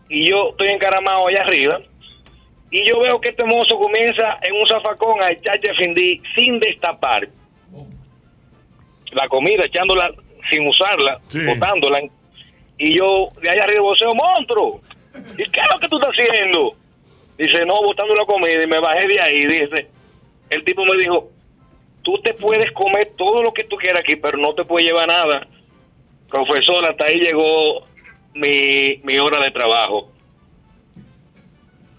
y 0.09 0.29
yo 0.29 0.51
estoy 0.51 0.69
encaramado 0.69 1.27
allá 1.27 1.43
arriba, 1.43 1.81
y 2.71 2.85
yo 2.85 3.01
veo 3.01 3.21
que 3.21 3.31
este 3.31 3.45
mozo 3.45 3.79
comienza 3.79 4.39
en 4.43 4.55
un 4.55 4.67
zafacón 4.67 5.23
a 5.23 5.31
echar 5.31 5.61
chef 5.61 5.81
indí 5.81 6.21
sin 6.35 6.59
destapar 6.59 7.29
la 9.13 9.29
comida, 9.29 9.65
echándola 9.65 10.13
sin 10.51 10.67
usarla, 10.69 11.21
botándola. 11.47 12.01
Y 12.79 12.95
yo 12.95 13.31
de 13.41 13.51
allá 13.51 13.65
arriba 13.65 13.83
voceo, 13.83 14.15
monstruo, 14.15 14.81
¿y 15.39 15.45
qué 15.51 15.61
es 15.61 15.67
lo 15.73 15.81
que 15.81 15.89
tú 15.89 15.97
estás 15.97 16.11
haciendo? 16.11 16.75
Dice, 17.39 17.65
no, 17.67 17.83
botando 17.83 18.15
la 18.15 18.25
comida. 18.25 18.63
Y 18.63 18.67
me 18.67 18.79
bajé 18.79 19.09
de 19.09 19.21
ahí. 19.21 19.47
Dice, 19.47 19.89
el 20.51 20.65
tipo 20.65 20.85
me 20.85 20.97
dijo, 20.97 21.31
tú 22.03 22.19
te 22.23 22.35
puedes 22.35 22.71
comer 22.73 23.13
todo 23.17 23.43
lo 23.43 23.53
que 23.53 23.65
tú 23.65 23.77
quieras 23.77 24.01
aquí, 24.01 24.17
pero 24.17 24.39
no 24.39 24.55
te 24.55 24.65
puedes 24.65 24.87
llevar 24.87 25.09
nada. 25.09 25.47
Profesor, 26.29 26.85
hasta 26.85 27.05
ahí 27.05 27.21
llegó 27.21 27.87
mi, 28.39 29.01
mi 29.05 29.19
hora 29.19 29.43
de 29.43 29.51
trabajo. 29.51 30.13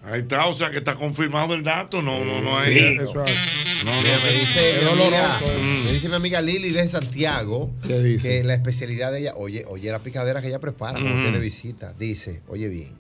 Ahí 0.04 0.22
está, 0.22 0.46
o 0.48 0.54
sea 0.54 0.70
que 0.72 0.78
está 0.78 0.96
confirmado 0.96 1.54
el 1.54 1.64
dato. 1.64 2.02
No, 2.02 2.24
no, 2.24 2.42
no 2.42 2.58
hay. 2.58 2.74
Sí. 2.74 2.96
No, 3.04 3.14
no, 3.14 4.02
Mira, 4.02 4.18
me, 4.24 4.32
dice 4.40 4.78
Es 4.78 4.84
mi 4.84 4.90
amiga, 4.90 5.06
doloroso 5.06 5.46
eso. 5.46 5.84
me 5.86 5.92
dice 5.94 6.10
mi 6.10 6.16
amiga 6.16 6.42
Lili 6.42 6.70
de 6.72 6.88
Santiago 6.88 7.72
que 8.22 8.42
la 8.44 8.54
especialidad 8.54 9.12
de 9.12 9.20
ella, 9.20 9.34
oye, 9.36 9.66
oye 9.68 9.92
la 9.92 10.00
picadera 10.00 10.42
que 10.42 10.48
ella 10.48 10.60
prepara 10.60 10.94
cuando 10.94 11.12
Ujú. 11.14 11.22
tiene 11.24 11.40
visita. 11.40 11.94
Dice, 11.94 12.42
oye 12.48 12.70
bien, 12.70 12.92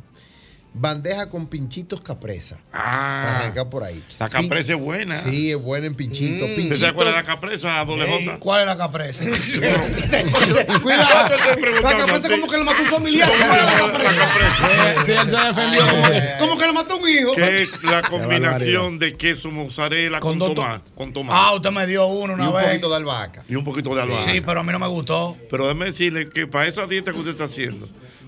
bandeja 0.80 1.30
con 1.30 1.47
pinchitos 1.47 2.01
capresa. 2.01 2.57
Ah. 2.73 3.23
Para 3.25 3.39
arrancar 3.39 3.69
por 3.69 3.84
ahí. 3.84 4.03
La 4.19 4.30
capresa 4.30 4.73
es 4.73 4.80
buena. 4.80 5.19
Sí, 5.23 5.51
es 5.51 5.57
buena 5.57 5.88
en 5.88 5.95
pinchito. 5.95 6.45
¿Usted 6.45 6.55
pinchito. 6.55 6.75
sabe 6.80 6.93
cuál 6.93 7.07
es 7.09 7.13
la 7.15 7.23
capresa, 7.23 7.84
doble 7.86 8.07
J? 8.25 8.38
¿Cuál 8.39 8.61
es 8.61 8.67
la 8.67 8.78
capresa? 8.78 9.23
Cuidado. 10.82 11.30
La 11.84 11.95
capresa 11.97 12.30
como 12.30 12.47
que 12.47 12.57
le 12.57 12.63
mató 12.63 12.82
un 12.84 12.89
familiar. 12.89 13.30
¿Cómo 13.30 13.45
¿Cuál 13.47 13.59
es 13.59 13.65
que 13.67 13.71
la 13.71 14.28
capresa? 14.28 15.03
Sí, 15.03 15.11
él 15.11 15.30
se 15.30 15.38
defendió. 15.38 15.82
como- 15.88 16.39
Como 16.39 16.57
que 16.59 16.65
le 16.65 16.71
mató 16.73 16.97
un 16.97 17.09
hijo. 17.09 17.34
Que 17.36 17.63
es 17.63 17.84
la 17.84 18.01
combinación 18.03 18.99
de 18.99 19.15
queso 19.17 19.51
mozzarella 19.51 20.19
con, 20.19 20.38
Con 20.39 20.53
tomate. 20.55 20.91
Con 20.95 21.13
tomate. 21.13 21.39
Ah, 21.39 21.53
usted 21.53 21.71
me 21.71 21.86
dio 21.88 22.05
uno 22.07 22.34
una 22.34 22.45
Y 22.45 22.47
un 22.47 22.53
vez. 22.55 22.65
poquito 22.67 22.89
de 22.89 22.95
albahaca. 22.95 23.43
Y 23.47 23.55
un 23.55 23.63
poquito 23.63 23.95
de 23.95 24.01
albahaca. 24.01 24.32
Sí, 24.32 24.41
pero 24.41 24.59
a 24.59 24.63
mí 24.63 24.71
no 24.71 24.80
me 24.80 24.88
gustó. 24.88 25.38
Pero 25.49 25.63
déjeme 25.67 25.86
decirle 25.86 26.30
que 26.30 26.47
para 26.47 26.67
esa 26.67 26.86
dieta 26.88 27.11
que 27.11 27.17
usted 27.19 27.32
está 27.32 27.45
haciendo, 27.45 27.88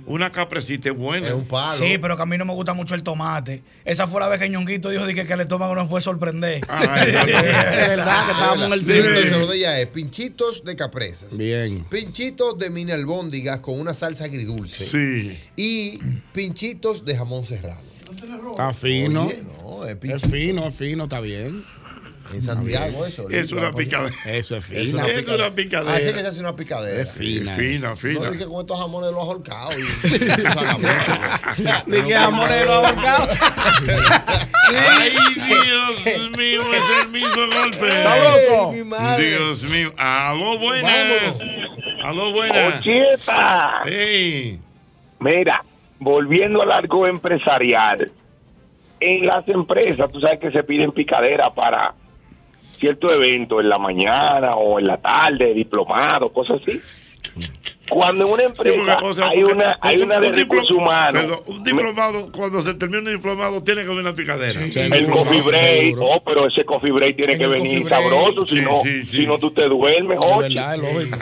una 0.09 0.31
caprecita 0.31 0.89
es 0.89 0.97
buena. 0.97 1.27
Es 1.27 1.33
un 1.33 1.45
palo. 1.45 1.81
Sí, 1.81 1.97
pero 1.99 2.17
que 2.17 2.23
a 2.23 2.25
mí 2.25 2.37
no 2.37 2.43
me 2.43 2.53
gusta 2.53 2.73
mucho 2.73 2.95
el 2.95 3.03
tomate. 3.03 3.63
Esa 3.85 4.07
fue 4.07 4.19
la 4.19 4.27
vez 4.27 4.39
que 4.39 4.49
Ñonguito 4.49 4.89
dijo 4.89 5.05
dije 5.05 5.25
que 5.25 5.33
el 5.33 5.39
estómago 5.41 5.73
nos 5.75 5.87
fue 5.87 5.99
a 5.99 6.01
sorprender. 6.01 6.61
Ay, 6.67 7.09
es 7.09 7.13
verdad 7.25 8.25
que 8.25 8.31
estábamos 8.31 8.65
en 8.67 8.73
el 8.73 8.85
Sí, 8.85 8.91
cine. 8.93 9.07
entonces 9.07 9.37
lo 9.37 9.47
de 9.47 9.57
ella 9.57 9.79
es 9.79 9.87
pinchitos 9.87 10.63
de 10.65 10.75
capresas. 10.75 11.37
Bien. 11.37 11.85
Pinchitos 11.85 12.57
de 12.59 12.69
mini 12.69 12.91
albóndigas 12.91 13.59
con 13.59 13.79
una 13.79 13.93
salsa 13.93 14.25
agridulce. 14.25 14.83
Sí. 14.85 15.39
Y 15.55 15.99
pinchitos 16.33 17.05
de 17.05 17.15
jamón 17.15 17.45
serrano. 17.45 17.81
Está 18.51 18.73
fino. 18.73 19.25
Oye, 19.27 19.43
no, 19.61 19.85
es 19.85 20.23
es 20.23 20.31
fino, 20.31 20.67
es 20.67 20.75
fino, 20.75 21.03
está 21.03 21.21
bien. 21.21 21.63
En 22.33 22.41
Santiago 22.41 23.05
eso. 23.05 23.29
Es 23.29 23.51
una 23.51 23.71
picadera. 23.71 24.15
Eso 24.25 24.55
es 24.57 24.69
una 24.69 25.07
Es 25.07 25.27
una 25.27 25.53
picadera. 25.53 25.95
Así 25.95 26.13
que 26.13 26.21
se 26.21 26.27
hace 26.27 26.39
una 26.39 26.55
picadera. 26.55 27.01
Es 27.01 27.11
fina. 27.11 27.55
Fina, 27.55 27.95
fina. 27.95 28.19
No, 28.19 28.25
es 28.25 28.37
que 28.37 28.45
con 28.45 28.61
estos 28.61 28.79
jamones 28.79 29.11
los 29.11 29.23
ahorcados. 29.23 29.75
Y, 29.75 29.81
Ni 31.87 32.01
que 32.01 32.13
jamones 32.13 32.65
los 32.65 32.85
ahorcados. 32.85 33.29
Ay, 34.69 35.11
Dios 35.35 36.31
mío, 36.37 36.61
es 36.73 37.03
el 37.03 37.09
mismo 37.09 37.41
golpe. 37.55 37.91
Sabroso. 38.03 38.73
Dios 39.17 39.63
mío. 39.63 39.91
Aló, 39.97 40.59
buenas. 40.59 41.39
Aló, 42.03 42.31
buenas. 42.31 42.79
Ocheta. 42.79 43.81
Ey. 43.85 44.59
Mira, 45.19 45.63
volviendo 45.99 46.61
al 46.61 46.71
arco 46.71 47.07
empresarial, 47.07 48.11
en 48.99 49.25
las 49.25 49.47
empresas, 49.47 50.11
tú 50.11 50.19
sabes 50.19 50.39
que 50.39 50.51
se 50.51 50.63
piden 50.63 50.91
picadera 50.91 51.53
para 51.53 51.93
cierto 52.79 53.11
evento 53.11 53.59
en 53.61 53.69
la 53.69 53.77
mañana 53.77 54.55
o 54.55 54.79
en 54.79 54.87
la 54.87 54.97
tarde, 54.97 55.53
diplomado, 55.53 56.31
cosas 56.31 56.61
así. 56.61 56.79
Cuando 57.89 58.25
en 58.27 58.31
una 58.33 58.43
Sí, 58.43 58.49
porque, 58.55 58.69
empresa 58.69 58.99
o 59.03 59.13
sea, 59.15 59.27
hay 59.29 59.43
una, 59.43 59.77
hay 59.81 59.97
un- 59.97 60.03
una 60.03 60.17
un 60.17 60.21
de 60.21 60.31
recursos 60.31 60.71
humanos, 60.71 61.43
un 61.47 61.63
diplomado, 61.63 62.31
cuando 62.31 62.61
se 62.61 62.75
termina 62.75 62.99
un 62.99 63.05
diplomado, 63.15 63.63
tiene 63.63 63.81
que 63.83 63.87
haber 63.87 64.01
una 64.01 64.13
picadera. 64.13 64.59
el 64.63 65.09
coffee 65.09 65.41
break, 65.41 65.95
oh, 65.99 66.21
pero 66.23 66.45
ese 66.47 66.63
coffee 66.65 66.91
break 66.91 67.15
tiene 67.15 67.37
que 67.37 67.47
venir 67.47 67.89
sabroso, 67.89 68.45
si 68.45 68.59
Sí, 68.59 68.63
no, 68.63 68.81
sí, 68.83 69.05
sí. 69.05 69.17
si 69.17 69.27
no 69.27 69.39
tú 69.39 69.49
te 69.51 69.67
duermes, 69.67 70.19
Jochi. 70.21 70.55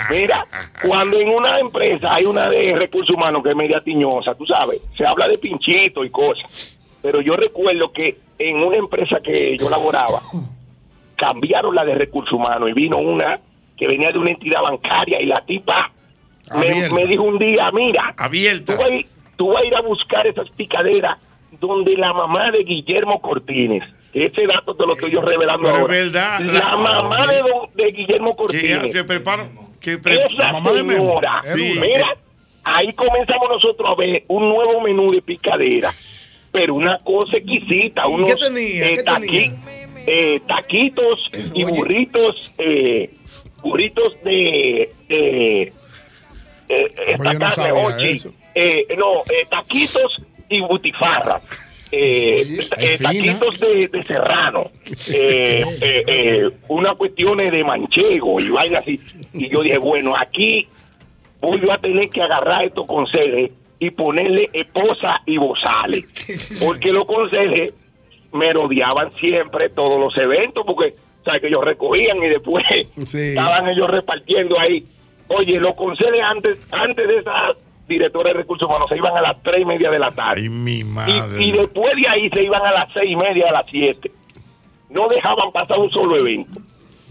Mira, 0.09 0.45
cuando 0.85 1.17
en 1.17 1.29
una 1.29 1.57
empresa 1.59 2.13
hay 2.13 2.25
una 2.25 2.49
de 2.49 2.75
recursos 2.75 3.15
humanos 3.15 3.41
que 3.43 3.49
es 3.51 3.55
media 3.55 3.79
tiñosa, 3.81 4.35
tú 4.35 4.45
sabes, 4.45 4.81
se 4.97 5.05
habla 5.05 5.27
de 5.29 5.37
pinchito 5.37 6.03
y 6.03 6.09
cosas. 6.09 6.75
Pero 7.01 7.21
yo 7.21 7.37
recuerdo 7.37 7.93
que 7.93 8.17
en 8.39 8.57
una 8.57 8.75
empresa 8.75 9.19
que 9.23 9.57
yo 9.57 9.69
laboraba, 9.69 10.21
cambiaron 11.17 11.75
la 11.75 11.83
de 11.83 11.95
recursos 11.95 12.31
humanos 12.33 12.69
y 12.69 12.73
vino 12.73 12.97
una 12.97 13.39
que 13.77 13.87
venía 13.87 14.11
de 14.11 14.17
una 14.19 14.31
entidad 14.31 14.61
bancaria 14.61 15.21
y 15.21 15.25
la 15.25 15.41
tipa 15.45 15.91
me, 16.55 17.05
dijo 17.05 17.23
un 17.23 17.37
día, 17.37 17.69
mira, 17.73 18.13
Abierta. 18.17 18.73
Tú, 18.75 18.79
vas, 18.81 18.89
a 18.89 18.93
ir- 18.93 19.07
tú 19.35 19.47
vas 19.49 19.61
a 19.63 19.65
ir 19.65 19.75
a 19.75 19.81
buscar 19.81 20.25
esas 20.25 20.49
picaderas 20.51 21.17
donde 21.59 21.95
la 21.97 22.13
mamá 22.13 22.51
de 22.51 22.59
Guillermo 22.63 23.19
Cortines, 23.21 23.83
que 24.13 24.25
ese 24.25 24.47
dato 24.47 24.73
te 24.75 24.85
lo 24.85 24.93
estoy 24.93 25.11
yo 25.11 25.21
revelando 25.21 25.63
Pero 25.63 25.75
es 25.75 25.81
ahora. 25.81 25.93
verdad. 25.93 26.39
La 26.39 26.77
mamá 26.77 27.27
de, 27.27 27.43
de 27.83 27.91
Guillermo 27.91 28.31
Que 28.31 28.37
Cortines. 28.37 28.83
ya 28.83 28.91
se 28.91 29.03
prepara. 29.03 29.47
Que 29.81 29.97
pre- 29.97 30.21
Esa 30.23 30.61
señora, 30.61 31.39
Sí. 31.43 31.77
mira, 31.81 32.07
ahí 32.63 32.91
comenzamos 32.93 33.49
nosotros 33.49 33.89
a 33.89 33.95
ver 33.95 34.23
un 34.27 34.49
nuevo 34.49 34.81
menú 34.81 35.11
de 35.11 35.21
picadera, 35.21 35.93
pero 36.51 36.75
una 36.75 36.97
cosa 36.99 37.37
exquisita. 37.37 38.03
¿Y 38.09 38.13
unos, 38.13 38.29
qué 38.29 38.35
tenía? 38.35 38.85
eh, 38.87 38.93
¿Qué 38.95 39.03
taqui- 39.03 39.27
tenía? 39.51 39.51
Eh, 40.07 40.41
taquitos 40.47 41.29
y 41.53 41.63
burritos, 41.65 42.51
eh, 42.57 43.09
burritos 43.61 44.13
de, 44.23 44.89
de 45.09 45.61
eh, 46.69 46.87
esta 47.07 47.33
yo 47.55 47.67
no 47.67 47.85
Ochi. 47.87 48.09
eso. 48.09 48.33
Eh, 48.55 48.87
no, 48.97 49.17
eh, 49.29 49.45
taquitos 49.49 50.21
y 50.49 50.61
butifarras. 50.61 51.43
Eh, 51.91 52.59
eh, 52.79 52.97
taquitos 53.01 53.59
de, 53.59 53.87
de 53.87 54.03
serrano, 54.03 54.71
eh, 55.13 55.63
eh, 55.81 56.03
eh, 56.07 56.49
una 56.67 56.95
cuestión 56.95 57.37
de 57.37 57.63
manchego 57.63 58.39
y 58.39 58.49
vaina 58.49 58.79
así. 58.79 58.99
Y 59.33 59.49
yo 59.49 59.61
dije, 59.61 59.77
bueno, 59.77 60.15
aquí 60.17 60.67
voy 61.39 61.69
a 61.69 61.77
tener 61.77 62.09
que 62.09 62.21
agarrar 62.21 62.65
estos 62.65 62.85
consejes 62.87 63.51
y 63.79 63.91
ponerle 63.91 64.49
esposa 64.53 65.21
y 65.25 65.37
bozales. 65.37 66.05
Porque 66.63 66.91
los 66.91 67.05
consejes 67.05 67.73
me 68.33 68.53
rodeaban 68.53 69.11
siempre 69.13 69.69
todos 69.69 69.99
los 69.99 70.17
eventos, 70.17 70.65
porque 70.65 70.93
sabes 71.23 71.41
que 71.41 71.47
ellos 71.47 71.63
recogían 71.63 72.17
y 72.17 72.27
después 72.27 72.65
estaban 72.95 73.67
ellos 73.69 73.89
repartiendo 73.89 74.59
ahí. 74.59 74.85
Oye, 75.29 75.59
los 75.59 75.75
consejes 75.75 76.21
antes, 76.21 76.57
antes 76.71 77.07
de 77.07 77.17
esa 77.17 77.53
directora 77.87 78.29
de 78.29 78.39
recursos 78.39 78.67
humanos 78.67 78.89
se 78.89 78.97
iban 78.97 79.15
a 79.15 79.21
las 79.21 79.41
tres 79.43 79.61
y 79.61 79.65
media 79.65 79.91
de 79.91 79.99
la 79.99 80.11
tarde. 80.11 80.41
Ay, 80.41 80.49
mi 80.49 80.79
Y, 80.79 81.43
y 81.43 81.51
después 81.51 81.95
de 81.95 82.07
ahí 82.07 82.29
se 82.29 82.43
iban 82.43 82.65
a 82.65 82.71
las 82.71 82.93
seis 82.93 83.11
y 83.11 83.15
media, 83.15 83.49
a 83.49 83.53
las 83.53 83.65
siete. 83.69 84.11
No 84.89 85.07
dejaban 85.07 85.51
pasar 85.51 85.79
un 85.79 85.89
solo 85.91 86.17
evento. 86.17 86.59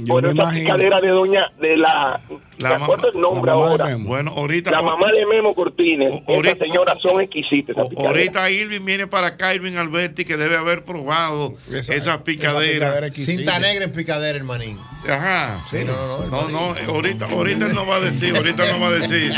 Por 0.07 0.23
me 0.23 0.29
esa 0.29 0.43
imagino. 0.43 0.65
picadera 0.65 1.01
de 1.01 1.09
doña, 1.09 1.49
de 1.59 1.77
la, 1.77 2.21
La 2.59 2.69
¿me 2.69 2.75
acuerdo 2.85 3.11
el 3.13 3.21
nombre 3.21 3.51
la 3.51 3.57
mamá 3.57 3.67
de 3.67 3.71
ahora? 3.73 3.85
Memo. 3.87 4.09
Bueno, 4.09 4.31
ahorita. 4.37 4.71
La 4.71 4.83
mamá 4.83 5.11
de 5.11 5.25
Memo 5.25 5.55
Cortines. 5.55 6.23
Esas 6.27 6.59
señoras 6.59 6.99
son 7.01 7.21
exquisitas. 7.23 7.77
Ahorita 7.79 8.51
Irving 8.51 8.85
viene 8.85 9.07
para 9.07 9.29
acá, 9.29 9.55
Irving 9.55 9.77
Alberti, 9.77 10.25
que 10.25 10.37
debe 10.37 10.57
haber 10.57 10.85
probado 10.85 11.55
esa, 11.73 12.25
picadera. 12.25 13.11
Cinta 13.13 13.59
negra 13.59 13.85
en 13.85 13.93
picadera, 13.93 14.37
hermanín. 14.37 14.79
Ajá. 15.09 15.63
Sí, 15.71 15.79
no, 15.87 15.95
no, 15.95 16.27
no. 16.27 16.49
No, 16.49 16.49
no, 16.51 16.93
ahorita, 16.93 17.27
ahorita 17.27 17.67
él 17.67 17.75
no 17.75 17.87
va 17.87 17.97
a 17.97 18.01
decir, 18.01 18.37
ahorita 18.37 18.71
no 18.73 18.81
va 18.81 18.89
a 18.89 18.93
decir. 18.93 19.33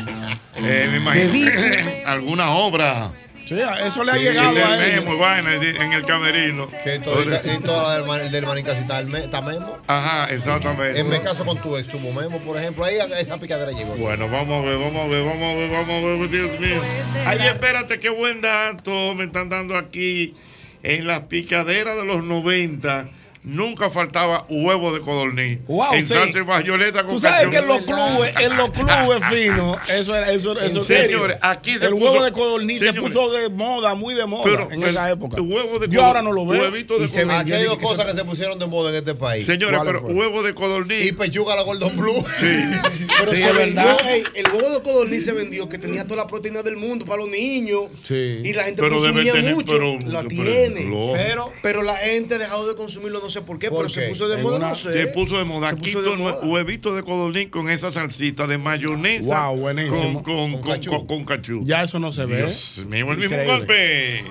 Eh, 0.57 0.89
me 0.91 0.97
imagino 0.97 1.51
alguna 2.07 2.51
obra 2.51 3.11
Sí, 3.49 3.55
eso 3.87 4.05
le 4.05 4.13
ha 4.13 4.15
Sí, 4.17 4.21
llegado 4.21 4.51
el 4.57 4.63
a 4.63 4.77
Memo, 4.77 5.13
él. 5.13 5.19
vaina, 5.19 5.55
en 5.55 5.93
el 5.95 6.05
camerino. 6.05 6.69
Que 6.85 6.95
en 6.97 7.03
toda, 7.03 7.41
en 7.41 7.63
toda 7.63 7.99
la 8.01 8.19
del, 8.19 8.31
del 8.31 8.45
maní 8.45 8.63
casi 8.63 8.83
está, 8.83 8.99
el 9.01 9.15
está 9.15 9.41
Memo. 9.41 9.79
Ajá, 9.87 10.27
exactamente. 10.35 11.01
En 11.01 11.09
mi 11.09 11.19
caso 11.21 11.47
con 11.47 11.57
tu 11.57 11.75
ex 11.79 11.89
tuvo 11.89 12.13
Memo, 12.13 12.39
por 12.41 12.59
ejemplo, 12.59 12.85
ahí 12.85 12.99
esa 13.19 13.39
picadera 13.41 13.73
llegó. 13.73 13.95
Bueno, 13.97 14.29
vamos 14.29 14.67
a 14.67 14.69
ver, 14.69 14.79
vamos 14.79 15.03
a 15.03 15.09
ver, 15.09 15.25
vamos 15.25 15.43
a 15.43 15.55
ver, 15.57 15.71
vamos 15.71 15.89
a 15.89 16.07
ver, 16.07 16.29
Dios 16.29 16.61
mío. 16.61 16.81
Ay, 17.25 17.39
espérate, 17.47 17.99
qué 17.99 18.11
buen 18.11 18.43
dato 18.43 19.15
me 19.15 19.25
están 19.25 19.49
dando 19.49 19.79
aquí. 19.79 20.35
En 20.83 21.07
las 21.07 21.23
picaderas 21.23 21.97
de 21.97 22.05
los 22.05 22.23
90 22.23 23.09
nunca 23.45 23.91
faltaba 23.91 24.45
huevo 24.49 24.93
de 24.93 25.01
codorniz. 25.01 25.59
Wow, 25.67 25.87
sí. 25.93 25.97
en 25.99 26.07
salsa 26.07 26.39
y 26.39 26.43
bayoneta 26.43 27.03
con 27.05 27.15
Tú 27.15 27.21
sabes 27.21 27.47
cachorro. 27.47 27.51
que 27.53 27.59
en 27.59 27.69
los 27.69 27.81
clubes, 27.85 28.33
en 28.41 28.57
los 28.57 28.71
clubes 28.71 29.25
finos, 29.31 29.79
eso 29.89 30.15
era, 30.15 30.33
eso, 30.33 30.59
eso 30.61 30.81
Señores, 30.85 31.37
aquí 31.41 31.79
se 31.79 31.87
el 31.87 31.93
puso- 31.93 32.13
huevo 32.13 32.25
de 32.25 32.33
codorniz 32.33 32.79
se 32.81 32.93
puso 32.95 33.31
de 33.31 33.49
moda, 33.49 33.95
muy 33.95 34.15
de 34.15 34.27
moda 34.27 34.43
Pero 34.45 34.71
en 34.71 34.83
el- 34.83 34.89
esa 34.91 35.11
época. 35.11 35.37
el 35.37 35.43
huevo 35.43 35.79
de 35.79 35.89
Yo 35.89 36.05
ahora 36.05 36.23
no 36.23 36.33
lo 36.33 36.45
veo. 36.47 36.63
huevito 36.63 36.99
de 36.99 37.07
codorniz. 37.09 37.35
Aquí 37.37 37.53
hay 37.53 37.65
dos 37.65 37.79
cosas 37.79 38.07
que 38.07 38.15
se 38.15 38.25
pusieron 38.25 38.59
de 38.59 38.67
moda 38.67 38.91
en 38.91 38.97
este 38.97 39.15
país. 39.15 39.47
Señores, 39.47 39.79
¿Cuáles 39.81 40.03
pero 40.03 40.15
huevo 40.15 40.43
de 40.43 40.55
codorniz. 40.55 41.05
Y 41.07 41.13
pechuga 41.13 41.57
la 41.57 41.63
Gordon 41.63 41.97
Blue. 41.97 42.25
Sí. 42.39 42.47
Pero 43.19 43.35
Sí, 43.35 43.43
es 43.43 43.57
vendió, 43.57 43.83
verdad. 43.83 43.99
el 44.35 44.47
huevo 44.53 44.71
de 44.71 44.83
codorniz 44.83 45.25
se 45.25 45.33
vendió 45.33 45.69
que 45.69 45.77
tenía 45.79 46.05
toda 46.05 46.17
la 46.23 46.27
proteína 46.29 46.63
del 46.63 46.77
mundo 46.77 47.05
para 47.05 47.19
los 47.23 47.29
niños. 47.29 47.85
Sí. 48.07 48.43
Y 48.45 48.53
la 48.53 48.65
gente 48.65 48.81
Pero 48.81 48.97
consumía 48.97 49.33
tener- 49.33 49.55
mucho. 49.55 49.73
pero- 49.73 49.99
la 50.07 50.23
tiene. 50.23 50.89
Pero, 51.15 51.53
pero 51.63 51.83
la 51.83 51.97
gente 51.97 52.37
ha 52.37 52.39
dejado 52.39 52.69
de 52.69 52.77
consumirlo, 52.77 53.21
no 53.29 53.33
sé 53.33 53.43
por 53.43 53.59
qué, 53.59 53.69
¿Por 53.69 53.81
pero 53.81 53.91
se 53.91 54.09
puso 54.09 54.27
de 54.27 54.37
En 54.37 54.43
moda, 54.43 54.57
una- 54.57 54.69
no 54.71 54.75
sé. 54.75 54.91
Se 54.91 55.07
puso 55.09 55.37
de 55.37 55.45
moda. 55.45 55.71
Puso 55.77 56.01
de 56.01 56.09
con 56.09 56.19
moda. 56.21 56.41
huevito 56.45 56.95
de 56.95 57.03
codorniz 57.03 57.51
con 57.51 57.69
esa 57.69 57.91
salsita 57.93 58.47
de 58.47 58.57
mayonesa. 58.57 59.49
Wow, 59.49 59.57
buenísimo. 59.59 60.23
Con, 60.23 60.53
con, 60.53 60.53
Con 60.63 60.73
cachú. 60.73 60.91
con- 60.91 61.07
con 61.07 61.25
cachú. 61.27 61.61
Ya 61.65 61.83
eso 61.83 61.99
no 61.99 62.11
se 62.11 62.25
ve. 62.25 62.39
Dios 62.39 62.83
mío, 62.87 63.13
el 63.13 63.19
mismo 63.19 63.37
golpe. 63.45 64.25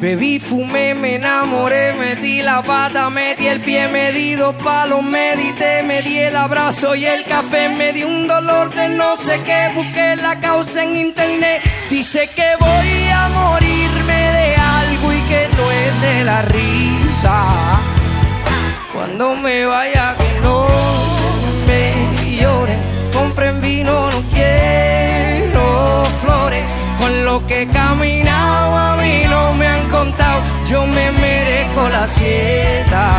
Bebí, 0.00 0.40
fumé, 0.40 0.94
me 0.94 1.16
enamoré, 1.16 1.92
metí 1.92 2.40
la 2.42 2.62
pata, 2.62 3.10
metí 3.10 3.46
el 3.46 3.60
pie, 3.60 3.86
me 3.88 4.12
di 4.12 4.34
dos 4.34 4.54
palos, 4.54 5.02
medité, 5.02 5.82
me 5.82 6.00
di 6.00 6.18
el 6.18 6.36
abrazo 6.36 6.94
y 6.94 7.04
el 7.04 7.22
café, 7.24 7.68
me 7.68 7.92
di 7.92 8.02
un 8.04 8.26
dolor 8.26 8.74
de 8.74 8.88
no 8.88 9.14
sé 9.16 9.40
qué, 9.44 9.68
busqué 9.74 10.16
la 10.16 10.40
causa 10.40 10.84
en 10.84 10.96
internet, 10.96 11.62
dice 11.90 12.30
que 12.34 12.44
voy 12.58 12.99
a 13.24 13.28
morirme 13.28 14.20
de 14.38 14.56
algo 14.56 15.12
y 15.12 15.20
que 15.30 15.48
no 15.56 15.64
es 15.70 16.00
de 16.00 16.24
la 16.24 16.42
risa. 16.42 17.36
Cuando 18.92 19.34
me 19.36 19.66
vaya 19.66 20.14
que 20.18 20.40
no 20.40 20.66
me 21.66 22.38
lloren, 22.40 22.80
compren 23.12 23.60
vino, 23.60 24.10
no 24.10 24.20
quiero 24.34 26.06
flores. 26.22 26.64
Con 26.98 27.24
lo 27.24 27.46
que 27.46 27.62
he 27.62 27.68
caminado 27.68 28.76
a 28.76 28.96
mí 28.96 29.24
no 29.28 29.54
me 29.54 29.66
han 29.66 29.88
contado, 29.88 30.40
yo 30.66 30.86
me 30.86 31.10
merezco 31.12 31.88
la 31.88 32.06
sieta. 32.06 33.12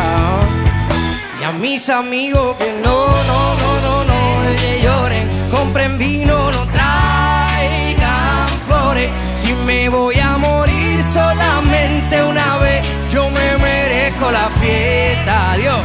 Y 1.39 1.43
a 1.43 1.51
mis 1.51 1.89
amigos 1.89 2.55
que 2.57 2.71
no, 2.83 3.07
no, 3.29 3.39
no, 3.61 3.69
no, 3.85 4.03
no 4.03 4.21
que 4.61 4.81
lloren, 4.81 5.29
compren 5.49 5.97
vino, 5.97 6.51
no 6.51 6.65
traigan 6.67 8.49
flores. 8.65 9.09
Si 9.51 9.57
me 9.65 9.89
voy 9.89 10.17
a 10.17 10.37
morir 10.37 11.03
solamente 11.03 12.23
una 12.23 12.57
vez, 12.59 12.85
yo 13.11 13.29
me 13.29 13.57
merezco 13.57 14.31
la 14.31 14.49
fiesta, 14.49 15.55
Dios. 15.57 15.81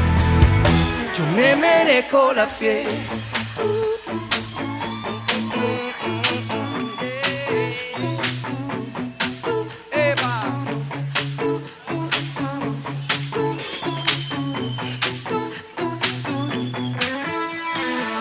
Yo 1.13 1.27
me 1.35 1.57
merezco 1.57 2.33
la 2.33 2.47
fiesta. 2.47 2.93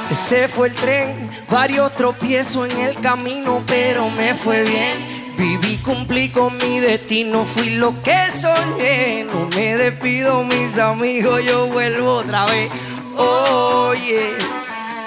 Ese 0.10 0.48
fue 0.48 0.70
el 0.70 0.74
tren, 0.74 1.30
varios 1.52 1.96
tropiezos 1.96 2.68
en 2.68 2.80
el 2.80 3.00
camino, 3.00 3.62
pero 3.68 4.10
me 4.10 4.34
fue 4.34 4.64
bien. 4.64 5.15
Viví, 5.38 5.78
cumplí 5.78 6.30
con 6.30 6.58
mi 6.58 6.80
destino, 6.80 7.44
fui 7.44 7.72
lo 7.72 8.02
que 8.02 8.16
soñé. 8.32 9.26
No 9.26 9.50
me 9.50 9.76
despido, 9.76 10.44
mis 10.44 10.78
amigos, 10.78 11.44
yo 11.46 11.68
vuelvo 11.68 12.16
otra 12.16 12.46
vez. 12.46 12.70
Oye, 13.18 14.32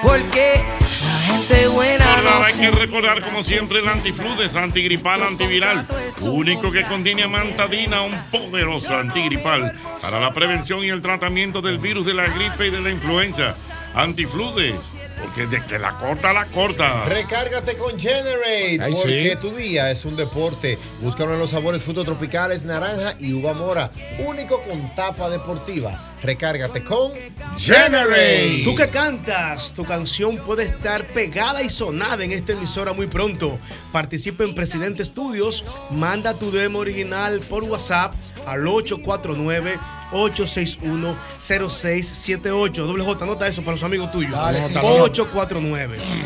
porque 0.03 0.63
la 1.05 1.19
gente 1.21 1.69
buena 1.69 2.09
no 2.23 2.43
hay 2.45 2.55
que 2.55 2.71
recordar 2.71 3.23
como 3.23 3.43
siempre 3.43 3.81
el 3.81 3.89
antifludes, 3.89 4.55
antigripal, 4.55 5.23
antiviral, 5.23 5.87
único 6.23 6.71
que 6.71 6.85
contiene 6.85 7.23
amantadina, 7.25 8.03
un 8.03 8.17
poderoso 8.31 8.97
antigripal 8.97 9.79
para 10.01 10.21
la 10.21 10.33
prevención 10.33 10.85
y 10.85 10.89
el 10.89 11.03
tratamiento 11.03 11.61
del 11.61 11.79
virus 11.79 12.07
de 12.07 12.15
la 12.15 12.27
gripe 12.29 12.67
y 12.67 12.71
de 12.71 12.81
la 12.81 12.91
influenza. 12.91 13.55
Antifludes, 13.95 14.75
porque 15.21 15.47
de 15.47 15.65
que 15.65 15.79
la 15.79 15.93
corta, 15.99 16.33
la 16.33 16.47
corta. 16.47 17.05
Recárgate 17.07 17.77
con 17.77 17.99
Generate, 17.99 18.79
Ay, 18.81 18.93
porque 18.93 19.31
sí. 19.31 19.41
tu 19.41 19.55
día 19.55 19.91
es 19.91 20.05
un 20.05 20.17
deporte. 20.17 20.79
Búscalo 21.01 21.35
en 21.35 21.39
los 21.41 21.51
sabores 21.51 21.83
frutos 21.83 22.05
tropicales, 22.05 22.65
naranja 22.65 23.15
y 23.19 23.33
uva 23.33 23.53
mora. 23.53 23.91
Único 24.27 24.61
con 24.63 24.95
tapa 24.95 25.29
deportiva. 25.29 26.15
Recárgate 26.23 26.83
con 26.83 27.13
Generate. 27.59 28.63
Tú 28.65 28.75
que 28.75 28.89
cantas, 28.89 29.73
tu 29.75 29.85
canción 29.85 30.39
puede 30.39 30.65
estar 30.65 31.05
pegada 31.07 31.63
y 31.63 31.71
sonada 31.71 32.25
en 32.25 32.33
esta 32.33 32.53
emisora 32.53 32.93
muy 32.93 33.07
pronto. 33.07 33.59
Participa 33.93 34.45
en 34.45 34.55
Presidente 34.55 35.03
Estudios, 35.03 35.65
manda 35.91 36.35
tu 36.35 36.51
demo 36.51 36.81
original 36.81 37.41
por 37.41 37.65
WhatsApp 37.65 38.15
al 38.51 38.67
849 38.67 39.79
861-0678. 40.13 42.87
Doble 42.87 43.05
J, 43.05 43.25
anota 43.25 43.47
eso 43.47 43.61
para 43.63 43.73
los 43.73 43.83
amigos 43.83 44.11
tuyos. 44.11 44.33
Dale, 44.33 44.67
sí, 44.67 44.73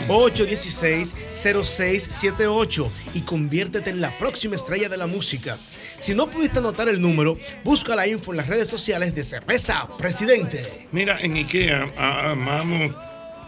849-816-0678 0.09 2.91
y 3.15 3.23
conviértete 3.23 3.91
en 3.91 4.01
la 4.01 4.11
próxima 4.19 4.55
estrella 4.57 4.89
de 4.89 4.97
la 4.97 5.07
música. 5.07 5.59
Si 5.99 6.15
no 6.15 6.31
pudiste 6.31 6.59
anotar 6.59 6.89
el 6.89 7.01
número, 7.01 7.37
busca 7.65 7.95
la 7.95 8.09
info 8.09 8.33
en 8.33 8.39
las 8.39 8.49
redes 8.49 8.69
sociales 8.69 9.15
de 9.15 9.23
Cerveza 9.25 9.87
Presidente. 9.99 10.89
Mira, 10.91 11.19
en 11.21 11.37
IKEA 11.37 11.93
amamos, 11.97 12.91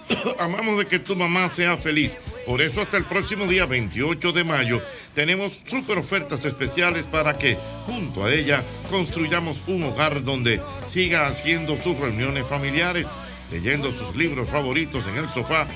amamos 0.39 0.79
de 0.79 0.87
que 0.87 0.99
tu 0.99 1.17
mamá 1.17 1.49
sea 1.51 1.77
feliz. 1.77 2.17
Por 2.47 2.61
eso 2.61 2.83
hasta 2.83 2.97
el 2.97 3.05
próximo 3.05 3.47
día 3.47 3.67
28 3.67 4.33
de 4.33 4.45
mayo 4.45 4.83
tenemos 5.15 5.61
super 5.67 5.99
ofertas 5.99 6.45
especiales 6.45 7.05
para 7.05 7.39
que 7.39 7.57
junto 7.87 8.25
a 8.25 8.33
ella 8.33 8.63
construyamos 8.91 9.57
un 9.67 9.85
hogar 9.85 10.23
donde 10.25 10.61
siga 10.91 11.27
haciendo 11.27 11.77
sus 11.83 11.99
reuniones 11.99 12.47
familiares, 12.47 13.07
leyendo 13.51 13.93
sus 13.93 14.15
libros 14.17 14.49
favoritos 14.49 15.07
en 15.07 15.19
el 15.19 15.29
sofá 15.29 15.67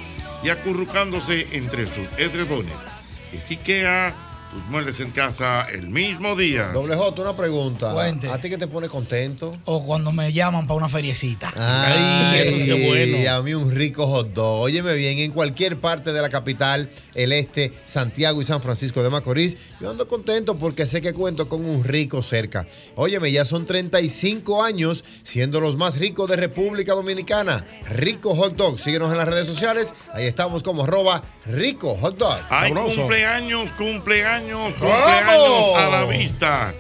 y 0.43 0.51
acurrucándose 0.51 1.47
entre 1.53 1.87
sus 1.87 2.07
edredones. 2.19 2.75
Es 3.33 3.51
IKEA, 3.51 4.15
tus 4.51 4.65
muebles 4.71 4.99
en 5.01 5.11
casa 5.11 5.67
el 5.71 5.89
mismo 5.89 6.37
día. 6.37 6.73
Doble 6.73 6.97
J, 6.97 7.23
una 7.23 7.35
pregunta. 7.35 7.93
Cuente. 7.93 8.29
¿A 8.29 8.41
ti 8.41 8.49
que 8.49 8.59
te 8.59 8.67
pone 8.67 8.89
contento? 8.89 9.53
O 9.65 9.85
cuando 9.85 10.13
me 10.13 10.33
llaman 10.33 10.67
para 10.67 10.79
una 10.79 10.89
feriecita. 10.89 11.53
Ay, 11.57 12.41
eso 12.41 12.75
es 12.75 12.87
bueno. 12.87 13.19
Y 13.19 13.27
a 13.27 13.41
mí 13.43 13.55
un 13.55 13.71
rico 13.71 14.07
hot 14.07 14.33
dog. 14.33 14.63
Óyeme 14.63 14.95
bien, 14.95 15.19
en 15.19 15.33
cualquier 15.33 15.79
parte 15.79 16.13
de 16.13 16.23
la 16.23 16.29
capital, 16.29 16.89
el 17.15 17.33
este, 17.33 17.73
Santiago 17.85 18.41
y 18.41 18.45
San 18.45 18.63
Francisco 18.63 19.03
de 19.03 19.11
Macorís, 19.11 19.57
yo 19.81 19.91
ando 19.91 20.09
contento 20.09 20.57
porque 20.57 20.87
sé 20.87 21.01
que 21.01 21.13
cuento 21.13 21.49
con 21.49 21.65
un 21.65 21.85
rico 21.85 22.23
cerca. 22.23 22.67
Óyeme, 22.97 23.31
ya 23.31 23.45
son 23.45 23.67
35 23.67 24.63
años 24.63 25.05
siendo 25.25 25.61
los 25.61 25.77
más 25.77 25.99
ricos 25.99 26.29
de 26.29 26.37
República 26.37 26.95
Dominicana. 26.95 27.65
Rico 27.91 28.35
Hot 28.35 28.57
Dog. 28.57 28.81
Síguenos 28.81 29.11
en 29.13 29.19
las 29.19 29.29
redes 29.29 29.47
sociales. 29.47 29.93
Ahí 30.15 30.27
estamos 30.27 30.63
como 30.63 30.85
arroba 30.85 31.23
Rico 31.47 31.97
Hot 31.97 32.17
Dog. 32.17 32.39
Sabroso. 32.49 33.01
cumpleaños, 33.01 33.71
cumpleaños, 33.73 34.38
¿Cómo? 34.43 34.75
cumpleaños 34.75 35.77
a 35.77 35.89
la 35.91 36.05
vista. 36.05 36.75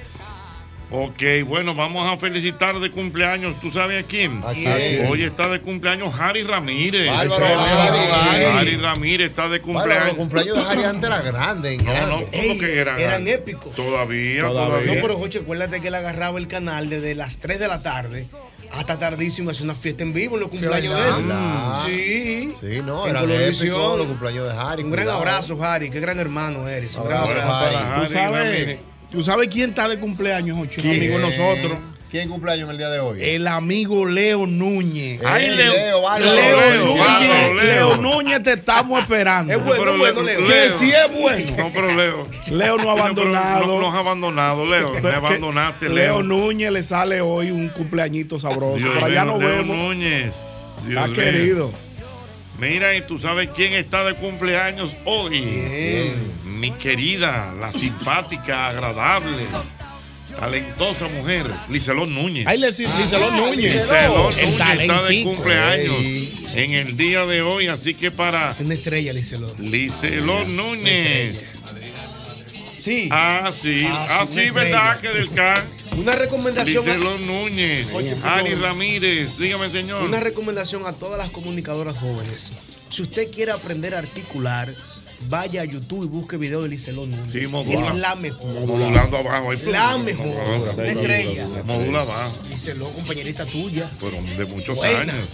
Ok, 0.90 1.22
bueno, 1.44 1.74
vamos 1.74 2.10
a 2.10 2.16
felicitar 2.16 2.78
de 2.80 2.90
cumpleaños. 2.90 3.60
¿Tú 3.60 3.70
sabes 3.70 4.02
a 4.02 4.06
quién? 4.06 4.42
¿A 4.42 4.52
quién? 4.54 5.06
Hoy 5.06 5.22
está 5.22 5.46
de 5.48 5.60
cumpleaños 5.60 6.14
Harry 6.18 6.44
Ramírez. 6.44 7.10
Bárbaro, 7.10 7.44
Harry. 7.44 8.44
Harry. 8.44 8.76
Ramírez 8.76 9.28
está 9.28 9.50
de 9.50 9.58
Bueno, 9.58 9.74
cumpleaños. 9.80 10.06
los 10.06 10.14
cumpleaños 10.16 10.56
de 10.56 10.62
Harry 10.64 10.84
antes 10.84 11.04
era 11.04 11.20
grande. 11.20 11.74
en 11.74 11.84
No, 11.84 12.06
no. 12.06 12.16
¿cómo 12.16 12.58
que 12.58 12.78
era? 12.78 12.98
Eran 12.98 13.28
épicos. 13.28 13.74
Todavía, 13.74 14.40
No, 14.42 14.48
todavía. 14.52 14.98
pero 15.02 15.18
Joche, 15.18 15.40
acuérdate 15.40 15.82
que 15.82 15.88
él 15.88 15.94
agarraba 15.94 16.38
el 16.38 16.48
canal 16.48 16.88
desde 16.88 17.14
las 17.14 17.36
3 17.36 17.58
de 17.58 17.68
la 17.68 17.82
tarde 17.82 18.26
hasta 18.72 18.98
tardísimo, 18.98 19.50
hacía 19.50 19.64
una 19.64 19.74
fiesta 19.74 20.02
en 20.02 20.12
vivo 20.12 20.34
en 20.36 20.40
los 20.40 20.48
cumpleaños 20.50 20.94
de 20.94 21.08
él. 21.08 21.24
Sí. 21.86 22.54
Sí, 22.60 22.80
no, 22.84 23.06
En 23.06 23.14
Colorvisión. 23.14 23.68
épicos 23.68 23.98
los 23.98 24.06
cumpleaños 24.06 24.48
de 24.48 24.58
Harry. 24.58 24.82
Un 24.82 24.90
gran 24.90 25.08
abrazo, 25.08 25.62
Harry. 25.62 25.90
Qué 25.90 26.00
gran 26.00 26.18
hermano 26.18 26.68
eres. 26.68 26.96
Un 26.96 27.08
gran 27.08 27.22
Abrazo. 27.24 27.64
Harry. 27.66 28.06
¿Tú 28.06 28.12
sabes, 28.12 28.78
¿Tú 29.10 29.22
sabes 29.22 29.48
quién 29.48 29.70
está 29.70 29.88
de 29.88 29.98
cumpleaños, 29.98 30.58
Ocho? 30.60 30.80
Un 30.82 30.90
amigo 30.90 31.18
nosotros. 31.18 31.78
¿Quién 32.10 32.30
cumpleaños 32.30 32.64
en 32.64 32.70
el 32.70 32.78
día 32.78 32.88
de 32.88 33.00
hoy? 33.00 33.22
El 33.22 33.46
amigo 33.46 34.06
Leo 34.06 34.46
Núñez. 34.46 35.20
Ay, 35.26 35.50
Leo, 35.50 35.74
Leo, 35.74 36.18
Leo 36.18 36.34
Leo, 36.34 36.84
Núñez. 36.86 37.54
Leo. 37.54 37.62
Leo 37.62 37.96
Núñez, 37.98 38.42
te 38.42 38.52
estamos 38.54 39.00
esperando. 39.00 39.52
Es 39.52 39.62
bueno, 39.62 39.92
es 39.92 39.98
bueno, 39.98 40.22
Leo. 40.22 40.38
Que 40.38 40.48
Leo. 40.48 40.78
sí 40.78 40.90
es 40.90 41.20
bueno. 41.20 41.56
No, 41.58 41.70
pero 41.72 41.94
Leo. 41.94 42.28
Leo 42.50 42.78
no 42.78 42.88
ha 42.88 42.92
abandonado. 42.92 43.66
No, 43.66 43.78
no 43.78 43.90
has 43.92 43.98
abandonado, 43.98 44.64
Leo. 44.64 44.94
Me 45.02 45.10
abandonaste, 45.10 45.90
Leo 45.90 45.94
Leo. 45.94 46.22
Núñez 46.22 46.70
le 46.70 46.82
sale 46.82 47.20
hoy 47.20 47.50
un 47.50 47.68
cumpleañito 47.68 48.38
sabroso. 48.40 48.78
Dios 48.78 48.90
Por 48.94 49.04
allá 49.04 49.24
mío, 49.24 49.34
nos 49.34 49.42
Leo 49.42 49.56
vemos. 49.58 49.76
Núñez. 49.76 50.32
Dios 50.86 51.10
Está 51.10 51.22
querido. 51.22 51.72
Mira, 52.58 52.94
y 52.96 53.02
tú 53.02 53.18
sabes 53.18 53.50
quién 53.54 53.74
está 53.74 54.02
de 54.04 54.14
cumpleaños 54.14 54.90
hoy. 55.04 56.14
Mi 56.44 56.70
querida, 56.72 57.54
la 57.60 57.70
simpática, 57.70 58.68
agradable, 58.68 59.30
talentosa 60.38 61.08
mujer, 61.08 61.46
Licelón 61.68 62.14
Núñez. 62.14 62.46
Ay, 62.46 62.58
Lice- 62.58 62.86
Licelón 62.98 63.36
Núñez. 63.36 63.74
Licelón 63.74 64.32
El 64.38 64.50
Núñez 64.58 64.80
está 64.80 65.02
de 65.02 65.22
cumpleaños 65.24 65.96
en 66.54 66.70
el 66.72 66.96
día 66.96 67.26
de 67.26 67.42
hoy, 67.42 67.68
así 67.68 67.94
que 67.94 68.10
para 68.10 68.54
Una 68.58 68.74
estrella, 68.74 69.12
Licelón. 69.12 69.52
Licelón 69.58 70.56
Núñez. 70.56 71.50
Sí. 72.78 73.08
Ah, 73.10 73.50
sí. 73.60 73.84
Ah, 73.88 74.06
Ah, 74.20 74.26
sí, 74.32 74.50
una 74.50 74.52
¿verdad? 74.62 75.00
Que 75.00 75.08
del 75.08 75.30
CAN. 75.32 75.62
Una 75.96 76.14
recomendación. 76.14 76.88
a- 76.88 76.92
Licelón 76.94 77.26
Núñez. 77.26 77.88
Oye, 77.92 78.14
Ani. 78.22 78.54
Ramírez. 78.54 79.36
Dígame, 79.36 79.68
señor. 79.70 80.04
Una 80.04 80.20
recomendación 80.20 80.86
a 80.86 80.92
todas 80.92 81.18
las 81.18 81.28
comunicadoras 81.30 81.96
jóvenes. 81.98 82.52
Si 82.88 83.02
usted 83.02 83.30
quiere 83.32 83.50
aprender 83.52 83.94
a 83.94 83.98
articular, 83.98 84.72
vaya 85.28 85.62
a 85.62 85.64
YouTube 85.64 86.04
y 86.04 86.08
busque 86.08 86.36
video 86.36 86.62
de 86.62 86.68
Licelón 86.68 87.10
Núñez. 87.10 87.32
Sí, 87.32 87.46
modula. 87.48 87.88
Es 87.88 87.94
la 87.96 88.14
mejor. 88.16 88.66
Modulando 88.66 89.18
abajo. 89.18 89.50
ahí. 89.50 89.58
La 89.66 89.98
mejor. 89.98 90.26
Modula. 90.26 90.72
Una 90.72 90.86
estrella. 90.86 91.48
Modula 91.64 92.00
abajo. 92.02 92.38
Licelón, 92.50 92.92
compañerita 92.92 93.44
tuya. 93.46 93.90
pero 94.00 94.16
de 94.36 94.46
muchos 94.54 94.76
Buena. 94.76 95.00
años. 95.12 95.26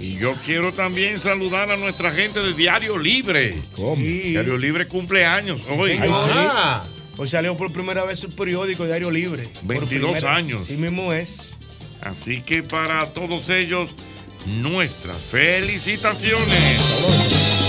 Y 0.00 0.14
yo 0.18 0.34
quiero 0.44 0.72
también 0.72 1.20
saludar 1.20 1.70
a 1.70 1.76
nuestra 1.76 2.10
gente 2.10 2.40
de 2.40 2.54
Diario 2.54 2.98
Libre. 2.98 3.54
Diario 3.96 4.58
Libre 4.58 4.88
cumpleaños 4.88 5.60
hoy. 5.78 5.92
Ay, 5.92 6.10
sí. 6.12 6.88
Hoy 7.18 7.28
salió 7.28 7.56
por 7.56 7.72
primera 7.72 8.02
vez 8.04 8.24
el 8.24 8.32
periódico 8.32 8.84
Diario 8.84 9.10
Libre. 9.12 9.44
Por 9.44 9.66
22 9.78 10.10
primera- 10.12 10.34
años. 10.34 10.66
Sí 10.66 10.76
mismo 10.76 11.12
es. 11.12 11.52
Así 12.00 12.40
que 12.40 12.64
para 12.64 13.04
todos 13.06 13.48
ellos, 13.48 13.90
nuestras 14.46 15.18
felicitaciones. 15.22 17.61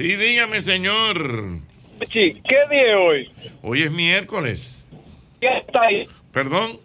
Sí, 0.00 0.16
dígame, 0.16 0.62
señor. 0.62 1.60
Sí, 2.10 2.40
¿qué 2.48 2.56
día 2.70 2.92
es 2.92 2.96
hoy? 2.96 3.32
Hoy 3.60 3.82
es 3.82 3.92
miércoles. 3.92 4.82
¿Quién 5.40 5.52
está 5.58 5.82
ahí? 5.82 6.08
¿Perdón? 6.32 6.78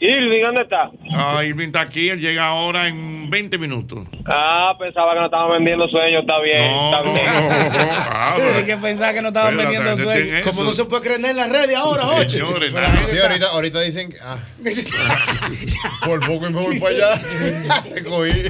Irving, 0.00 0.42
¿dónde 0.42 0.62
está? 0.62 0.90
Ah, 1.12 1.42
Irving 1.46 1.68
está 1.68 1.80
aquí, 1.80 2.10
él 2.10 2.20
llega 2.20 2.46
ahora 2.46 2.86
en 2.88 3.30
20 3.30 3.56
minutos. 3.56 4.06
Ah, 4.26 4.76
pensaba 4.78 5.14
que 5.14 5.20
no 5.20 5.24
estaban 5.24 5.50
vendiendo 5.52 5.88
sueños, 5.88 6.20
está 6.20 6.40
bien, 6.40 6.62
está 6.62 7.02
bien. 7.02 7.26
Ah, 8.10 8.36
Hay 8.56 8.64
que 8.64 8.76
pensar 8.76 9.14
que 9.14 9.22
no 9.22 9.28
estaban 9.28 9.56
vendiendo 9.56 9.96
sueños. 9.96 10.42
Como 10.42 10.62
no 10.62 10.74
se 10.74 10.84
puede 10.84 11.02
creer 11.02 11.24
en 11.24 11.36
las 11.38 11.48
redes 11.48 11.74
ahora. 11.74 12.28
Señores, 12.28 12.74
nada. 12.74 12.90
gente 12.90 13.12
Sí, 13.12 13.18
ahorita, 13.18 13.46
ahorita 13.46 13.80
dicen 13.80 14.10
que. 14.10 14.18
Ah, 14.22 14.38
por 16.04 16.20
poco 16.20 16.48
y 16.48 16.52
me 16.52 16.60
voy 16.60 16.78
para 16.78 16.94
allá. 16.94 17.82
Te 17.94 18.04
cogí. 18.04 18.42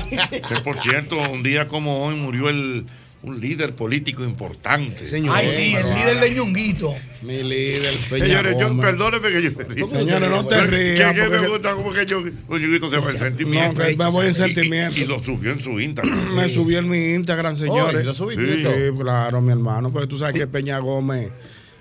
Que 0.49 0.57
por 0.65 0.77
cierto, 0.83 1.17
un 1.31 1.45
día 1.45 1.69
como 1.69 2.05
hoy 2.05 2.17
murió 2.17 2.49
el, 2.49 2.85
un 3.21 3.41
líder 3.41 3.75
político 3.75 4.23
importante. 4.23 5.03
Ay, 5.33 5.49
sí, 5.49 5.75
el 5.75 5.87
líder 5.95 6.21
de 6.21 6.31
Ñonguito. 6.31 6.95
Mi 7.23 7.43
líder, 7.43 7.93
Señores, 8.09 8.55
yo, 8.61 8.79
perdónenme 8.81 9.31
que 9.31 9.43
yo 9.43 9.51
me 9.57 9.65
río. 9.65 9.89
Señores, 9.89 10.31
no 10.31 10.45
te 10.47 10.61
rías, 10.67 11.15
Que, 11.15 11.29
me 11.29 11.49
gusta 11.49 11.75
como 11.75 11.93
que 11.93 12.07
yo, 12.07 12.19
un 12.21 12.33
Ñonguito 12.49 12.89
se 12.89 12.99
va 12.99 13.11
en 13.11 13.19
sentimiento. 13.19 13.81
No, 13.81 13.87
que 13.89 13.97
me 13.97 14.11
voy 14.11 14.27
en 14.27 14.31
Y- 14.31 14.35
y- 14.35 14.35
sentimiento. 14.35 15.01
Y, 15.01 15.05
lo 15.05 15.23
subió 15.23 15.51
en 15.51 15.61
su 15.61 15.81
Instagram. 15.81 16.35
Me 16.37 16.49
subió 16.49 16.79
en 16.79 16.89
mi 16.89 17.15
Instagram, 17.15 17.57
señores. 17.57 17.97
Oh, 17.97 18.01
¿y 18.01 18.05
lo 18.05 18.15
subiste 18.15 18.57
sí, 18.93 18.99
claro, 18.99 19.41
mi 19.43 19.51
hermano. 19.51 19.91
Porque 19.91 20.07
tú 20.07 20.17
sabes 20.17 20.35
que 20.39 20.47
Peña 20.47 20.79
Gómez, 20.79 21.31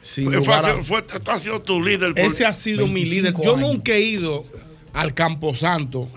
sin 0.01 0.25
Fue, 0.25 0.37
lugar 0.37 0.65
a- 0.65 0.73
fue, 0.83 1.03
fue- 1.03 1.19
tú 1.19 1.31
has 1.31 1.41
sido 1.43 1.61
tu 1.61 1.83
líder. 1.83 2.13
Ese 2.15 2.45
ha 2.47 2.53
sido 2.53 2.87
mi 2.87 3.03
25 3.03 3.41
líder. 3.43 3.45
Yo 3.45 3.57
nunca 3.57 3.91
he 3.93 4.01
ido 4.01 4.43
al 4.93 5.13
Camposanto 5.13 6.09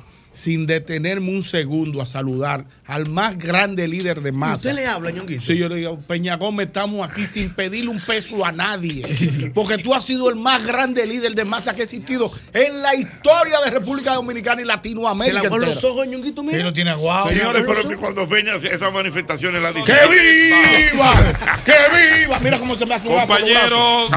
sin 0.43 0.67
detenerme 0.67 1.31
un 1.31 1.43
segundo 1.43 2.01
a 2.01 2.07
saludar 2.07 2.65
al 2.87 3.09
más 3.09 3.39
grande 3.39 3.87
líder 3.87 4.23
de 4.23 4.33
masa. 4.33 4.69
¿Usted 4.69 4.75
le 4.75 4.87
habla, 4.87 5.11
Ñonguito? 5.11 5.43
Sí, 5.43 5.57
yo 5.57 5.69
le 5.69 5.77
digo, 5.77 5.99
Peña 6.01 6.37
Gómez, 6.37 6.69
estamos 6.69 7.09
aquí 7.09 7.27
sin 7.27 7.55
pedirle 7.55 7.91
un 7.91 8.01
peso 8.01 8.45
a 8.45 8.53
nadie. 8.53 9.03
Porque 9.55 9.79
tú 9.79 9.95
has 9.95 10.05
sido 10.05 10.31
el 10.31 10.37
más 10.37 10.65
grande 10.65 11.07
líder 11.07 11.35
de 11.35 11.45
masa 11.45 11.75
que 11.75 11.83
ha 11.83 11.85
existido 11.85 12.33
en 12.55 12.81
la 12.83 12.95
historia 12.95 13.61
de 13.65 13.71
República 13.71 14.15
Dominicana 14.15 14.63
y 14.63 14.65
Se 14.65 14.69
Latinoamérica. 14.69 15.43
lavó 15.43 15.59
los 15.59 15.85
ojos, 15.85 16.07
Ñonguito, 16.07 16.43
mira. 16.43 16.59
Sí, 16.59 16.65
lo 16.65 16.73
tiene 16.73 16.95
guau. 16.95 17.29
Señores, 17.29 17.65
pero 17.67 17.89
que 17.89 17.97
cuando 17.97 18.29
Peña 18.29 18.55
hace 18.55 18.75
esas 18.75 18.93
manifestaciones 18.93 19.61
la 19.61 19.73
dice. 19.73 19.85
¡Que 19.85 20.93
viva! 20.93 21.35
¡Que 21.65 22.23
viva! 22.23 22.39
Mira 22.41 22.59
cómo 22.59 22.75
se 22.75 22.87
me 22.87 22.95
hace 22.95 23.09
un 23.09 23.19
Compañeros, 23.21 24.11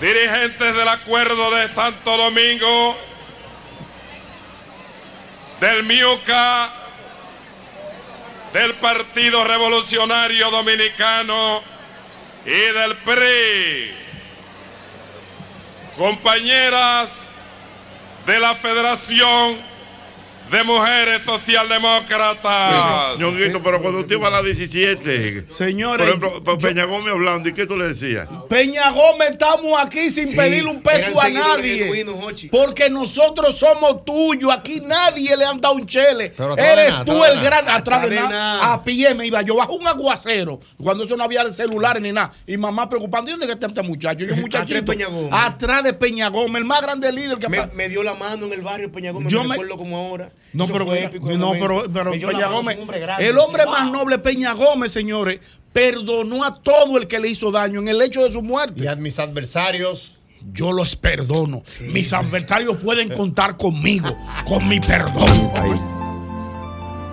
dirigentes 0.00 0.74
del 0.74 0.88
acuerdo 0.88 1.50
de 1.54 1.68
Santo 1.68 2.16
Domingo, 2.16 2.96
del 5.60 5.84
MIUCA, 5.84 6.70
del 8.52 8.74
Partido 8.74 9.44
Revolucionario 9.44 10.50
Dominicano 10.50 11.62
y 12.44 12.50
del 12.50 12.96
PRI, 12.96 13.94
compañeras 15.96 17.30
de 18.26 18.40
la 18.40 18.54
Federación 18.54 19.73
de 20.50 20.62
Mujeres 20.64 21.22
Socialdemócratas. 21.24 23.18
Ñonguito, 23.18 23.62
pero 23.62 23.80
cuando 23.80 24.00
usted 24.00 24.20
va 24.20 24.28
a 24.28 24.30
las 24.30 24.44
17, 24.44 25.46
Señores, 25.50 25.98
por 25.98 26.08
ejemplo, 26.08 26.44
pa- 26.44 26.58
Peña 26.58 26.84
Gómez 26.84 27.12
hablando, 27.12 27.48
¿y 27.48 27.52
qué 27.54 27.66
tú 27.66 27.76
le 27.76 27.88
decías? 27.88 28.28
Peña 28.48 28.90
Gómez, 28.90 29.30
estamos 29.32 29.78
aquí 29.80 30.10
sin 30.10 30.28
Sí, 30.28 30.36
pedirle 30.36 30.70
un 30.70 30.82
peso 30.82 31.20
a 31.20 31.28
nadie. 31.28 32.04
Porque 32.50 32.88
nosotros 32.90 33.56
somos 33.58 34.04
tuyos. 34.04 34.52
Aquí 34.52 34.80
nadie 34.80 35.36
le 35.36 35.44
han 35.44 35.60
dado 35.60 35.74
un 35.74 35.86
chele. 35.86 36.32
Pero 36.36 36.56
Eres 36.56 36.90
nada, 36.90 37.04
tú 37.04 37.24
el 37.24 37.40
gran. 37.40 37.68
Atrás 37.68 38.08
de. 38.08 38.18
A 38.18 38.82
pie 38.84 39.14
me 39.14 39.26
iba 39.26 39.42
yo. 39.42 39.56
Bajo 39.56 39.74
un 39.74 39.86
aguacero. 39.86 40.60
Cuando 40.82 41.04
eso 41.04 41.16
no 41.16 41.24
había 41.24 41.50
celulares 41.52 42.02
ni 42.02 42.12
nada. 42.12 42.30
Y 42.46 42.56
mamá 42.56 42.88
preocupando. 42.88 43.30
¿Y 43.30 43.32
dónde 43.36 43.52
está 43.52 43.66
este 43.66 43.82
muchacho? 43.82 44.24
Yo, 44.24 44.34
un 44.34 44.40
muchachito. 44.42 44.78
Atrás 44.78 44.86
de 44.86 44.92
Peña 44.92 45.06
Gómez. 45.08 45.30
Atrás 45.32 45.84
de 45.84 45.92
Peña 45.94 46.28
Gómez, 46.28 46.60
el 46.60 46.64
más 46.64 46.82
grande 46.82 47.10
líder 47.12 47.38
que 47.38 47.48
Me, 47.48 47.66
me 47.74 47.88
dio 47.88 48.02
la 48.02 48.14
mano 48.14 48.46
en 48.46 48.52
el 48.52 48.62
barrio 48.62 48.90
Peña 48.92 49.10
Gómez, 49.12 49.32
Yo 49.32 49.42
me 49.42 49.48
me- 49.48 49.54
recuerdo 49.54 49.76
como 49.76 49.96
ahora. 49.96 50.30
No, 50.52 50.68
pero, 50.68 50.86
fue 50.86 51.04
épico 51.04 51.30
el 51.30 51.38
no, 51.38 51.52
pero, 51.52 51.84
pero 51.92 52.12
Peña 52.12 52.48
Gómez, 52.48 52.78
grande, 53.00 53.28
el 53.28 53.38
hombre 53.38 53.66
más 53.66 53.90
noble, 53.90 54.18
Peña 54.18 54.52
Gómez, 54.52 54.92
señores, 54.92 55.40
perdonó 55.72 56.44
a 56.44 56.54
todo 56.54 56.96
el 56.96 57.08
que 57.08 57.18
le 57.18 57.28
hizo 57.28 57.50
daño 57.50 57.80
en 57.80 57.88
el 57.88 58.00
hecho 58.00 58.22
de 58.22 58.30
su 58.30 58.42
muerte. 58.42 58.84
Y 58.84 58.86
a 58.86 58.94
mis 58.94 59.18
adversarios. 59.18 60.12
Yo 60.52 60.72
los 60.72 60.94
perdono. 60.94 61.62
Mis 61.80 62.12
adversarios 62.12 62.76
pueden 62.76 63.08
contar 63.08 63.56
conmigo, 63.56 64.16
con 64.46 64.68
mi 64.68 64.78
perdón. 64.78 65.50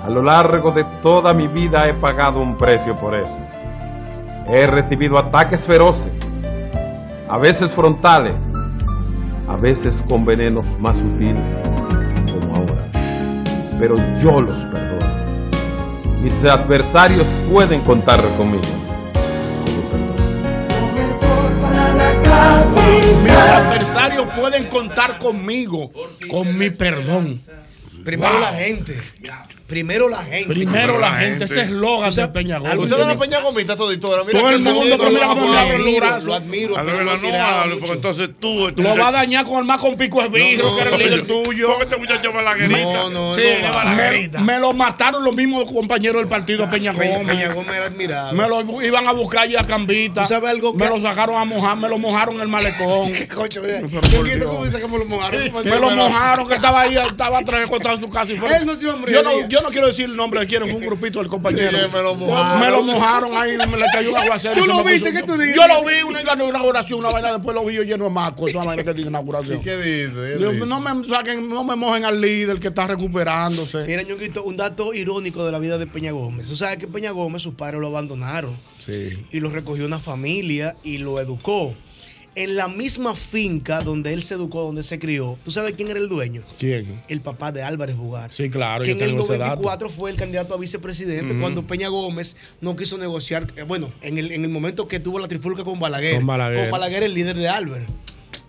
A 0.04 0.10
lo 0.10 0.22
largo 0.22 0.72
de 0.72 0.84
toda 1.02 1.34
mi 1.34 1.48
vida 1.48 1.88
he 1.88 1.94
pagado 1.94 2.40
un 2.40 2.58
precio 2.58 2.98
por 3.00 3.16
eso. 3.16 3.40
He 4.48 4.68
recibido 4.68 5.18
ataques 5.18 5.62
feroces, 5.62 6.12
a 7.30 7.38
veces 7.38 7.72
frontales, 7.72 8.36
a 9.48 9.56
veces 9.56 10.04
con 10.10 10.26
venenos 10.26 10.66
más 10.80 10.98
sutiles. 10.98 12.01
Pero 13.82 13.98
yo 14.22 14.40
los 14.40 14.60
perdono. 14.68 15.52
Mis 16.22 16.44
adversarios 16.44 17.26
pueden 17.52 17.82
contar 17.82 18.22
conmigo. 18.38 18.62
Mis 23.24 23.32
adversarios 23.32 24.28
pueden 24.40 24.66
contar 24.66 25.18
conmigo, 25.18 25.92
con 26.30 26.56
mi 26.56 26.70
perdón. 26.70 27.42
Primero 28.06 28.40
la 28.40 28.54
gente. 28.54 29.02
Primero 29.72 30.10
la 30.10 30.22
gente. 30.22 30.50
Primero 30.50 31.00
la 31.00 31.12
gente, 31.12 31.46
ese 31.46 31.62
eslogan 31.62 32.14
de 32.14 32.28
Peña 32.28 32.58
Gómez. 32.58 32.76
Usted 32.78 33.00
es 33.00 33.06
una 33.06 33.18
Peña 33.18 33.40
Gomita 33.40 33.76
toditora. 33.78 34.24
Mira 34.26 34.40
Todo 34.40 34.50
el 34.50 34.60
mundo, 34.60 34.98
pero 34.98 35.12
mira 35.12 35.28
cómo 35.28 35.48
me 35.48 35.58
abre 35.58 35.78
los 35.80 35.96
brazos. 35.96 36.24
lo 36.26 36.34
admiro. 36.34 36.78
A 36.78 36.84
pero 36.84 36.98
ver, 36.98 37.06
lo 37.06 37.12
no, 37.18 37.18
mucho. 37.68 37.80
porque 37.80 37.94
entonces 37.96 38.30
tú. 38.38 38.70
Lo 38.76 38.98
va 38.98 39.08
a 39.08 39.12
dañar 39.14 39.46
con 39.46 39.60
el 39.60 39.64
más 39.66 39.80
con 39.80 39.96
pico 39.96 40.22
de 40.22 40.28
vidrio, 40.28 40.66
No, 40.66 40.76
que 40.76 40.82
era 40.82 40.92
el 40.96 41.00
líder 41.00 41.26
tuyo. 41.26 41.68
Porque 41.68 41.84
este 41.86 41.98
muchacho 41.98 42.34
balaguerita. 42.34 42.84
No, 42.84 43.10
no, 43.10 43.34
Sí, 43.36 43.42
no, 43.62 43.70
me, 43.70 43.74
Balaguerita. 43.74 44.40
me 44.42 44.60
lo 44.60 44.74
mataron 44.74 45.24
los 45.24 45.34
mismos 45.36 45.72
compañeros 45.72 46.22
del 46.22 46.28
partido 46.28 46.70
Peña 46.70 46.92
Peña, 46.94 47.18
Gómez. 47.20 47.36
Peña 47.38 47.54
Gómez 47.54 47.74
era 47.76 47.86
admirado. 47.86 48.34
Me 48.34 48.50
lo 48.50 48.82
iban 48.84 49.08
a 49.08 49.14
buscar 49.14 49.44
allí 49.44 49.56
a 49.56 49.64
Cambita. 49.64 50.24
¿Tú 50.24 50.28
sabes 50.28 50.50
algo 50.50 50.74
Me 50.74 50.90
lo 50.90 51.00
sacaron 51.00 51.38
a 51.38 51.46
mojar, 51.46 51.78
me 51.78 51.88
lo 51.88 51.98
mojaron 51.98 52.36
en 52.36 52.42
el 52.42 52.48
malecón. 52.50 53.12
¿qué 53.14 53.26
por 53.34 53.48
quito 53.48 53.62
Dios. 53.62 54.46
cómo 54.46 54.66
dice 54.66 54.80
que 54.82 54.88
me 54.88 54.98
lo 54.98 55.06
mojaron? 55.06 55.40
Me 55.64 55.80
lo 55.80 55.90
mojaron, 55.92 56.48
que 56.48 56.56
estaba 56.56 56.82
ahí, 56.82 56.98
estaba 56.98 57.40
atrás 57.40 57.68
acostado 57.68 57.96
en 57.96 58.02
su 58.02 58.10
casa. 58.10 58.34
Y 58.34 58.36
fue- 58.36 58.54
Él 58.58 58.66
no 58.66 58.76
se 58.76 58.84
iba 58.84 58.94
a 58.94 58.98
morir 58.98 59.16
yo. 59.50 59.61
Yo 59.62 59.68
no 59.68 59.72
quiero 59.72 59.88
decir 59.88 60.05
el 60.05 60.16
nombre 60.16 60.39
de 60.39 60.47
quién, 60.47 60.62
fue 60.64 60.74
un 60.74 60.82
grupito 60.82 61.20
del 61.20 61.28
compañero. 61.28 61.72
Sí, 61.82 61.88
me 61.93 62.01
lo 62.01 62.16
mojaron. 62.16 62.59
Me 62.59 62.70
lo 62.70 62.84
mojaron 62.84 63.38
ahí, 63.38 63.57
me 63.57 63.78
le 63.78 63.86
cayó 63.91 64.12
un 64.12 64.18
aguacero. 64.18 64.55
¿Tú 64.55 64.66
lo 64.66 64.84
viste? 64.84 65.14
¿Qué 65.14 65.24
tú 65.24 65.38
dices? 65.38 65.55
Yo 65.55 65.68
lo 65.68 65.84
vi, 65.84 66.01
una 66.01 66.22
inauguración, 66.22 66.99
una 66.99 67.09
vaina, 67.09 67.32
después 67.32 67.55
lo 67.55 67.66
vi 67.66 67.76
yo 67.76 67.84
lleno 67.84 68.05
de 68.05 68.09
marcos, 68.09 68.49
esa 68.49 68.59
vaina 68.59 68.84
que 68.84 68.93
tiene 68.93 69.09
inauguración. 69.09 69.62
¿Qué 69.62 69.78
dice? 69.78 70.66
No 70.66 70.80
me 70.80 71.07
saquen, 71.07 71.47
no 71.47 71.64
me 71.64 71.76
mojen 71.76 72.05
al 72.05 72.20
líder 72.20 72.59
que 72.59 72.70
está 72.70 72.88
recuperándose. 72.88 73.86
Mira, 73.86 74.03
Ñonguito, 74.03 74.43
un 74.43 74.57
dato 74.57 74.93
irónico 74.93 75.45
de 75.45 75.51
la 75.51 75.59
vida 75.59 75.78
de 75.78 75.88
Peña 75.88 76.12
Gómez. 76.12 76.47
Tú 76.47 76.55
sabes 76.55 76.78
que 76.78 76.88
Peña 76.88 77.12
Gómez, 77.12 77.41
sus 77.41 77.53
padres 77.55 77.80
lo 77.80 77.88
abandonaron. 77.88 78.57
Sí. 78.80 79.26
Y 79.32 79.39
lo 79.39 79.49
recogió 79.49 79.86
una 79.86 79.99
familia 79.99 80.76
y 80.84 80.97
lo 80.97 81.20
educó. 81.20 81.76
En 82.34 82.56
la 82.56 82.70
misma 82.70 83.14
finca 83.14 83.82
donde 83.82 84.14
él 84.14 84.24
se 84.24 84.36
educó, 84.36 84.62
donde 84.62 84.84
se 84.84 85.00
crió, 85.00 85.38
¿tú 85.44 85.52
sabes 85.52 85.74
quién 85.74 85.90
era 85.90 86.00
el 86.00 86.08
dueño? 86.08 86.44
¿Quién? 86.58 87.04
El 87.10 87.20
papá 87.20 87.52
de 87.52 87.62
Álvarez 87.62 87.98
Bugar. 87.98 88.32
Sí, 88.32 88.50
claro, 88.50 88.86
que 88.86 88.92
yo 88.92 88.96
en 88.96 89.02
el 89.04 89.10
tengo 89.10 89.24
ese 89.26 89.34
dato. 89.38 89.56
94 89.62 89.90
fue 89.90 90.12
el 90.12 90.16
candidato 90.16 90.54
a 90.54 90.58
vicepresidente 90.58 91.36
cuando 91.42 91.68
Peña 91.68 91.90
Gómez 91.90 92.38
no 92.62 92.78
quiso 92.78 92.98
negociar, 92.98 93.52
eh, 93.58 93.64
bueno, 93.64 93.92
en 94.02 94.18
el, 94.18 94.32
en 94.32 94.44
el 94.46 94.50
momento 94.50 94.88
que 94.88 95.02
tuvo 95.02 95.20
la 95.20 95.28
trifulca 95.28 95.66
con 95.66 95.78
Balaguer. 95.82 96.16
Con 96.16 96.26
Balaguer. 96.26 96.62
Con 96.62 96.72
Balaguer, 96.72 97.04
el 97.04 97.14
líder 97.14 97.36
de 97.36 97.50
Álvarez. 97.50 97.90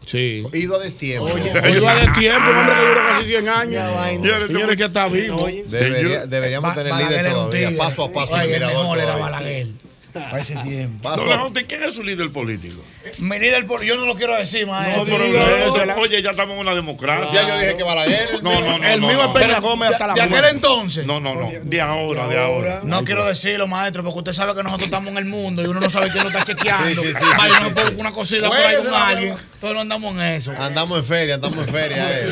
Sí. 0.06 0.44
Ido 0.52 0.76
a 0.76 0.78
destiempo. 0.78 1.24
Oye, 1.32 1.80
va 1.80 1.94
de 1.96 2.08
tiempo, 2.20 2.50
un 2.50 2.56
hombre 2.56 2.74
que 2.76 2.86
duró 2.88 3.00
casi 3.08 3.24
100 3.26 3.48
años. 3.48 3.84
Señores, 4.12 4.46
Señores, 4.48 4.76
que 4.76 4.84
está 4.84 5.08
vivo. 5.08 5.46
Debería- 5.68 6.26
deberíamos 6.26 6.70
Ba- 6.70 6.74
tener 6.76 6.92
Balaguer 6.92 7.18
líder 7.18 7.32
todavía, 7.32 7.76
paso 7.78 8.04
a 8.04 8.12
paso. 8.12 8.32
Oye, 8.34 8.54
el 8.56 8.66
mejor 8.66 8.98
era. 9.00 9.16
Balaguer. 9.16 9.68
Para 10.12 10.40
ese 10.40 10.54
tiempo. 10.56 11.08
Don 11.10 11.52
¿quién 11.54 11.82
es 11.82 11.94
su 11.94 12.02
líder 12.02 12.30
político? 12.30 12.82
Mi 13.20 13.38
líder, 13.38 13.66
pol- 13.66 13.82
yo 13.82 13.96
no 13.96 14.04
lo 14.06 14.14
quiero 14.14 14.36
decir, 14.36 14.66
maestro. 14.66 15.04
No, 15.18 15.24
pero 15.24 15.86
no, 15.86 15.94
oye, 16.02 16.22
ya 16.22 16.30
estamos 16.30 16.54
en 16.54 16.60
una 16.60 16.74
democracia. 16.74 17.28
Ya 17.32 17.48
yo 17.48 17.58
dije 17.58 17.76
que 17.76 17.82
Balaguer. 17.84 18.42
No, 18.42 18.60
no, 18.60 18.78
no. 18.78 18.84
El 18.84 19.00
no, 19.00 19.08
mío 19.08 19.16
no. 19.16 19.24
es 19.38 19.42
Peña 19.46 19.60
Gómez 19.60 19.92
hasta 19.92 20.08
la 20.08 20.14
De 20.14 20.20
aquel 20.22 20.44
entonces. 20.50 21.06
No, 21.06 21.18
no, 21.20 21.34
no. 21.34 21.50
De 21.62 21.80
ahora, 21.80 22.28
de 22.28 22.38
ahora. 22.38 22.80
No 22.84 23.04
quiero 23.04 23.24
decirlo, 23.24 23.66
maestro, 23.66 24.02
porque 24.02 24.18
usted 24.18 24.32
sabe 24.32 24.54
que 24.54 24.62
nosotros 24.62 24.86
estamos 24.88 25.10
en 25.10 25.18
el 25.18 25.24
mundo 25.24 25.62
y 25.62 25.66
uno 25.66 25.80
no 25.80 25.88
sabe 25.88 26.10
quién 26.10 26.24
lo 26.24 26.30
está 26.30 26.44
chequeando. 26.44 27.02
Sí, 27.02 27.08
sí, 27.08 27.14
sí, 27.14 27.94
una 27.98 28.12
cosita 28.12 28.48
por 28.48 28.56
ahí 28.56 28.76
con 28.76 28.94
alguien. 28.94 29.34
Todos 29.60 29.74
no 29.74 29.80
andamos 29.80 30.14
en 30.16 30.22
eso. 30.22 30.52
Andamos 30.58 30.98
en 30.98 31.04
feria, 31.04 31.34
andamos 31.36 31.66
en 31.66 31.68
feria. 31.72 32.20
eh. 32.20 32.26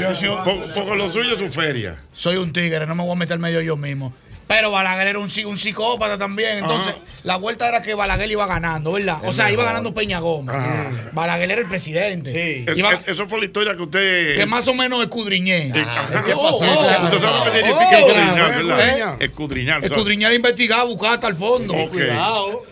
Porque 0.75 0.97
lo 0.97 1.11
suyo 1.13 1.35
es 1.35 1.39
su 1.39 1.49
feria. 1.49 1.99
soy 2.13 2.37
un 2.37 2.53
tigre, 2.53 2.87
no 2.87 2.95
me 2.95 3.03
voy 3.03 3.13
a 3.13 3.17
meter 3.17 3.39
medio 3.39 3.61
yo 3.61 3.77
mismo. 3.77 4.13
Pero 4.51 4.73
Balaguer 4.73 5.07
era 5.07 5.19
un, 5.21 5.31
un 5.47 5.57
psicópata 5.57 6.19
también. 6.19 6.59
Entonces, 6.59 6.91
Ajá. 6.91 7.01
la 7.23 7.37
vuelta 7.37 7.69
era 7.69 7.83
que 7.83 7.95
Balaguer 7.95 8.29
iba 8.33 8.47
ganando, 8.47 8.91
¿verdad? 8.91 9.19
O 9.25 9.33
sea, 9.33 9.49
iba 9.53 9.63
ganando 9.63 9.95
Peña 9.95 10.19
Gómez. 10.19 10.57
Ajá. 10.57 10.91
Balaguer 11.13 11.53
era 11.53 11.61
el 11.61 11.69
presidente. 11.69 12.65
Es- 12.69 12.77
Iba- 12.77 12.95
es- 12.95 13.07
eso 13.11 13.29
fue 13.29 13.39
la 13.39 13.45
historia 13.45 13.77
que 13.77 13.83
usted. 13.85 14.35
que 14.37 14.47
más 14.47 14.67
o 14.67 14.75
menos 14.75 15.03
escudriñé. 15.03 15.69
Escudriñar. 19.21 19.85
¿eh? 19.85 19.85
Escudriñar. 19.87 20.33
investigar, 20.35 20.85
buscar 20.85 21.13
hasta 21.15 21.29
el 21.29 21.37
fondo. 21.37 21.73
Cuidado. 21.89 22.65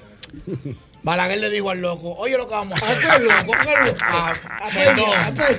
Balaguer 1.08 1.38
le 1.38 1.48
dijo 1.48 1.70
al 1.70 1.80
loco, 1.80 2.14
oye 2.18 2.36
lo 2.36 2.46
que 2.46 2.52
vamos 2.52 2.82
a 2.82 2.84
hacer. 2.84 2.98
¿A 3.08 4.68
qué 4.70 4.92
loco? 4.94 5.14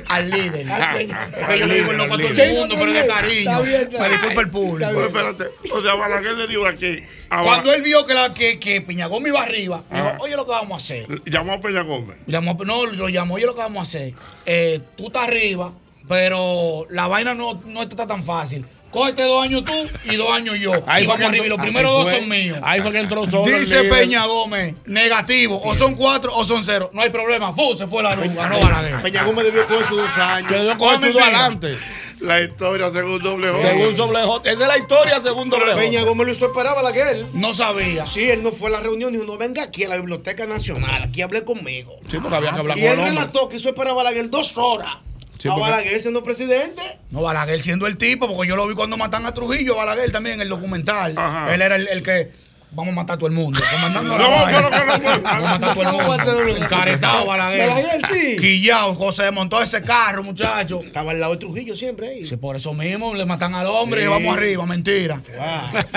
Al 0.07 0.29
líder. 0.29 0.67
Yo 0.67 1.65
le 1.65 1.73
digo 1.73 1.89
el 1.89 1.97
loco 1.97 2.13
a 2.13 2.17
todo 2.19 2.43
el 2.43 2.53
mundo, 2.53 2.75
pero 2.77 2.93
de 2.93 3.07
cariño. 3.07 3.63
Me 3.63 4.09
disculpa 4.09 4.41
el 4.41 4.49
público. 4.51 4.91
Pero 4.93 5.05
espérate. 5.07 5.45
O 5.71 5.81
sea, 5.81 5.95
Balaguer 5.95 6.35
le 6.35 6.45
dijo 6.45 6.67
aquí. 6.67 6.99
Cuando 7.29 7.73
él 7.73 7.81
vio 7.81 8.05
que, 8.05 8.13
la, 8.13 8.31
que, 8.31 8.59
que 8.59 8.81
Peña 8.81 9.07
Gómez 9.07 9.29
iba 9.29 9.41
arriba, 9.41 9.83
dijo, 9.89 10.07
Ajá. 10.07 10.17
oye 10.19 10.35
lo 10.35 10.45
que 10.45 10.51
vamos 10.51 10.73
a 10.73 10.85
hacer. 10.85 11.07
Llamó 11.25 11.53
a 11.53 11.61
Peña 11.61 11.81
Gómez. 11.81 12.17
Llamó, 12.27 12.55
no, 12.63 12.85
lo 12.85 13.09
llamó, 13.09 13.33
oye 13.33 13.47
lo 13.47 13.55
que 13.55 13.61
vamos 13.61 13.79
a 13.79 13.81
hacer. 13.89 14.13
Eh, 14.45 14.79
tú 14.95 15.07
estás 15.07 15.29
arriba, 15.29 15.73
pero 16.07 16.85
la 16.91 17.07
vaina 17.07 17.33
no, 17.33 17.59
no 17.65 17.81
está 17.81 18.05
tan 18.05 18.23
fácil. 18.23 18.67
Cógete 18.91 19.23
dos 19.23 19.43
años 19.43 19.63
tú 19.63 19.73
y 20.05 20.15
dos 20.15 20.31
años 20.31 20.59
yo. 20.59 20.71
Ahí 20.87 21.03
y 21.03 21.05
fue 21.05 21.13
vamos 21.13 21.17
que 21.17 21.25
arriba. 21.25 21.45
Y 21.45 21.49
los 21.49 21.59
primeros 21.59 21.91
dos 21.91 22.13
son 22.13 22.29
míos. 22.29 22.57
Ahí 22.63 22.81
fue 22.81 22.91
que 22.91 22.99
entró 22.99 23.25
solo. 23.25 23.57
Dice. 23.57 23.83
Peña 23.83 24.25
Gómez, 24.25 24.75
negativo. 24.85 25.61
O 25.63 25.75
son 25.75 25.95
cuatro 25.95 26.31
o 26.35 26.45
son 26.45 26.63
cero. 26.63 26.89
No 26.93 27.01
hay 27.01 27.09
problema. 27.09 27.53
Fu, 27.53 27.75
se 27.75 27.87
fue 27.87 28.03
la 28.03 28.15
luz. 28.15 28.33
Ganó 28.33 28.59
Balaguer. 28.59 29.01
Peña 29.01 29.23
Gómez 29.23 29.45
debió 29.45 29.67
coger 29.67 29.85
sus 29.85 29.97
dos 29.97 30.17
años. 30.17 30.51
Que 30.51 30.61
dio 30.61 30.77
con 30.77 30.95
el 30.95 31.01
mentira. 31.01 31.25
adelante. 31.25 31.77
La 32.19 32.41
historia 32.41 32.89
según 32.89 33.19
doble 33.19 33.49
J. 33.49 33.61
Según 33.61 33.95
Doble 33.95 34.21
J. 34.23 34.49
Esa 34.51 34.61
es 34.63 34.67
la 34.67 34.77
historia 34.77 35.19
según 35.21 35.49
Doble 35.49 35.67
J. 35.67 35.77
Peña 35.77 36.03
Gómez 36.03 36.27
lo 36.27 36.33
hizo 36.33 36.45
esperar 36.47 36.73
a 36.73 36.81
Balaguer. 36.81 37.25
No 37.33 37.53
sabía. 37.53 38.05
Sí, 38.05 38.29
él 38.29 38.43
no 38.43 38.51
fue 38.51 38.67
a 38.69 38.73
la 38.73 38.79
reunión 38.81 39.13
y 39.13 39.17
dijo, 39.17 39.31
no, 39.31 39.37
venga 39.37 39.63
aquí 39.63 39.85
a 39.85 39.87
la 39.87 39.95
Biblioteca 39.95 40.45
Nacional, 40.45 41.03
aquí 41.03 41.21
hable 41.21 41.45
conmigo. 41.45 41.95
Sí, 42.09 42.17
porque 42.21 42.35
había 42.35 42.51
que 42.51 42.59
hablar 42.59 42.77
y 42.77 42.81
con 42.81 42.89
él 42.89 42.93
el 42.93 42.99
hombre. 42.99 43.15
relató 43.15 43.47
que 43.47 43.55
hizo 43.55 43.69
esperar 43.69 43.91
a 43.91 43.93
Balaguer 43.93 44.29
dos 44.29 44.57
horas. 44.57 44.97
Sí, 45.39 45.47
a 45.47 45.51
porque- 45.55 45.71
Balaguer 45.71 46.01
siendo 46.01 46.23
presidente. 46.23 46.81
No, 47.11 47.21
Balaguer 47.21 47.63
siendo 47.63 47.87
el 47.87 47.97
tipo, 47.97 48.27
porque 48.27 48.47
yo 48.49 48.55
lo 48.55 48.67
vi 48.67 48.75
cuando 48.75 48.97
matan 48.97 49.25
a 49.25 49.33
Trujillo, 49.33 49.75
Balaguer 49.75 50.11
también 50.11 50.35
en 50.35 50.41
el 50.41 50.49
documental. 50.49 51.13
Ajá. 51.17 51.53
Él 51.53 51.61
era 51.61 51.75
el, 51.77 51.87
el 51.87 52.03
que. 52.03 52.49
Vamos 52.71 52.91
a 52.93 52.95
matar 52.97 53.15
a 53.15 53.17
todo 53.17 53.25
el 53.25 53.33
mundo. 53.33 53.59
Comandando 53.71 54.15
la 54.15 54.23
No, 54.23 54.29
vaina. 54.29 54.61
no, 54.61 54.69
no, 54.69 54.85
no, 54.85 54.85
no. 54.85 55.21
Vamos 55.23 55.25
a 55.25 55.39
matar 55.57 55.69
a 55.71 55.73
todo 55.73 56.39
el 56.41 56.45
mundo. 56.45 56.57
Encaretado, 56.65 57.25
Balaguer. 57.25 57.67
Balaguer, 57.67 58.01
sí. 58.13 58.35
Quillao, 58.39 58.95
cuando 58.95 59.11
se 59.11 59.23
desmontó 59.23 59.63
ese 59.63 59.81
carro, 59.81 60.23
muchacho. 60.23 60.81
Estaba 60.85 61.09
al 61.09 61.19
lado 61.19 61.33
de 61.33 61.39
Trujillo 61.39 61.75
siempre 61.75 62.09
ahí. 62.09 62.27
Sí, 62.27 62.35
por 62.37 62.55
eso 62.57 62.71
mismo 62.75 63.15
le 63.15 63.25
matan 63.25 63.55
al 63.55 63.65
hombre 63.65 64.01
Sí. 64.01 64.05
y 64.05 64.09
vamos 64.09 64.37
arriba, 64.37 64.65
mentira. 64.67 65.19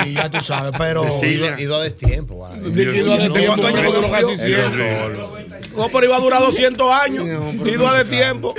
Sí, 0.02 0.14
ya 0.14 0.30
tú 0.30 0.40
sabes, 0.40 0.72
pero. 0.78 1.04
Ido, 1.22 1.58
ido 1.58 1.76
a 1.76 1.82
destiempo. 1.84 2.38
Balaguer. 2.38 2.72
Dice 2.72 2.90
que 2.92 2.98
iba 3.00 3.16
de 3.18 3.28
tiempo, 3.30 3.46
¿Cuántos 3.60 3.66
años 3.66 3.94
duró 3.94 4.10
casi 4.10 4.36
100. 4.36 5.76
No, 5.76 5.88
pero 5.90 6.04
iba 6.06 6.16
a 6.16 6.20
durar 6.20 6.40
200 6.40 6.90
años. 6.90 7.26
Iba 7.66 7.98
de 7.98 8.04
tiempo. 8.06 8.54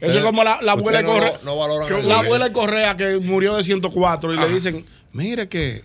Eso 0.00 0.18
es 0.18 0.24
como 0.24 0.44
la, 0.44 0.60
la 0.62 0.72
abuela 0.72 0.98
de 0.98 1.04
no- 1.04 1.12
Correa. 1.14 1.32
no 1.44 1.56
valoran 1.56 2.08
la 2.08 2.18
abuela 2.20 2.44
de 2.46 2.52
Correa 2.52 2.96
que 2.96 3.18
murió 3.18 3.56
de 3.56 3.64
104 3.64 4.34
y 4.34 4.36
le 4.38 4.48
dicen, 4.48 4.84
mire 5.12 5.48
que, 5.48 5.82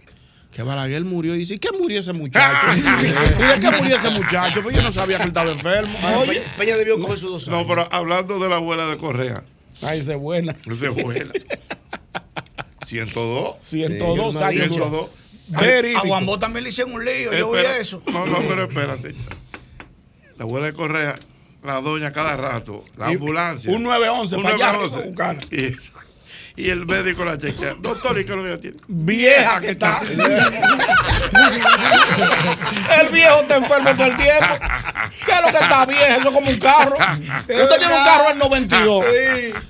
que 0.52 0.64
Balaguer 0.64 1.04
murió. 1.06 1.36
Y 1.36 1.40
dice, 1.40 1.56
¿y 1.56 1.60
qué 1.60 1.70
murió 1.72 2.00
ese 2.00 2.14
muchacho? 2.14 2.68
¿Y 2.78 2.82
de 3.44 3.60
qué 3.60 3.72
murió 3.78 3.96
ese 3.96 4.10
muchacho? 4.10 4.62
Pues 4.64 4.76
yo 4.76 4.82
no 4.82 4.92
sabía 4.92 5.18
que 5.18 5.24
él 5.24 5.30
estaba 5.30 5.52
enfermo. 5.52 5.98
Oye, 6.20 6.42
Peña, 6.42 6.56
Peña 6.58 6.76
debió 6.78 7.00
coger 7.00 7.18
sus 7.20 7.32
dos 7.32 7.48
años. 7.48 7.62
No, 7.62 7.68
pero 7.68 7.88
hablando 7.92 8.40
de 8.40 8.50
la 8.50 8.56
abuela 8.58 8.86
de 8.88 8.98
Correa. 8.98 9.44
ay, 9.82 10.00
esa 10.00 10.14
es 10.14 10.20
buena. 10.20 10.56
Esa 10.70 10.88
abuela. 10.88 11.32
102. 12.86 13.56
102 13.62 14.36
Sí, 14.36 14.42
años. 14.42 14.68
102. 14.76 15.10
A, 15.54 15.98
a 15.98 16.00
Juan 16.02 16.26
Bo 16.26 16.38
también 16.38 16.64
le 16.64 16.70
hicieron 16.70 16.94
un 16.94 17.04
lío, 17.06 17.34
yo 17.34 17.52
vi 17.52 17.60
eso. 17.80 18.02
No, 18.12 18.26
no, 18.26 18.38
pero 18.48 18.64
espérate. 18.64 19.16
La 20.38 20.44
abuela 20.46 20.68
de 20.68 20.74
Correa, 20.74 21.18
la 21.64 21.82
doña 21.82 22.12
cada 22.14 22.38
rato, 22.38 22.84
la 22.98 23.12
Y- 23.12 23.16
ambulancia. 23.16 23.72
un 23.72 23.84
911 23.84 24.38
para 24.38 24.56
allá, 24.56 24.74
911. 24.74 25.78
Y, 26.60 26.70
el 26.70 26.86
médico 26.86 27.24
la 27.26 27.38
chequea. 27.38 27.76
Doctor, 27.80 28.20
¿y 28.20 28.26
qué 28.26 28.32
es 28.34 28.38
lo 28.38 28.44
que 28.44 28.58
tiene? 28.58 28.78
Vieja 28.88 29.60
que 29.60 29.70
está. 29.72 30.02
el 33.02 33.08
viejo 33.10 33.42
está 33.42 33.56
enfermo 33.58 33.90
todo 33.96 34.06
el 34.08 34.16
tiempo. 34.18 34.46
¿Qué 35.26 35.32
es 35.32 35.42
lo 35.42 35.48
que 35.58 35.64
está 35.64 35.86
viejo? 35.86 36.04
Eso 36.06 36.20
es 36.30 36.32
como 36.36 36.50
un 36.50 36.58
carro. 36.60 36.98
Usted 36.98 37.78
tiene 37.78 37.94
un 37.98 38.04
carro 38.04 38.32
en 38.32 38.38
92. 38.40 39.06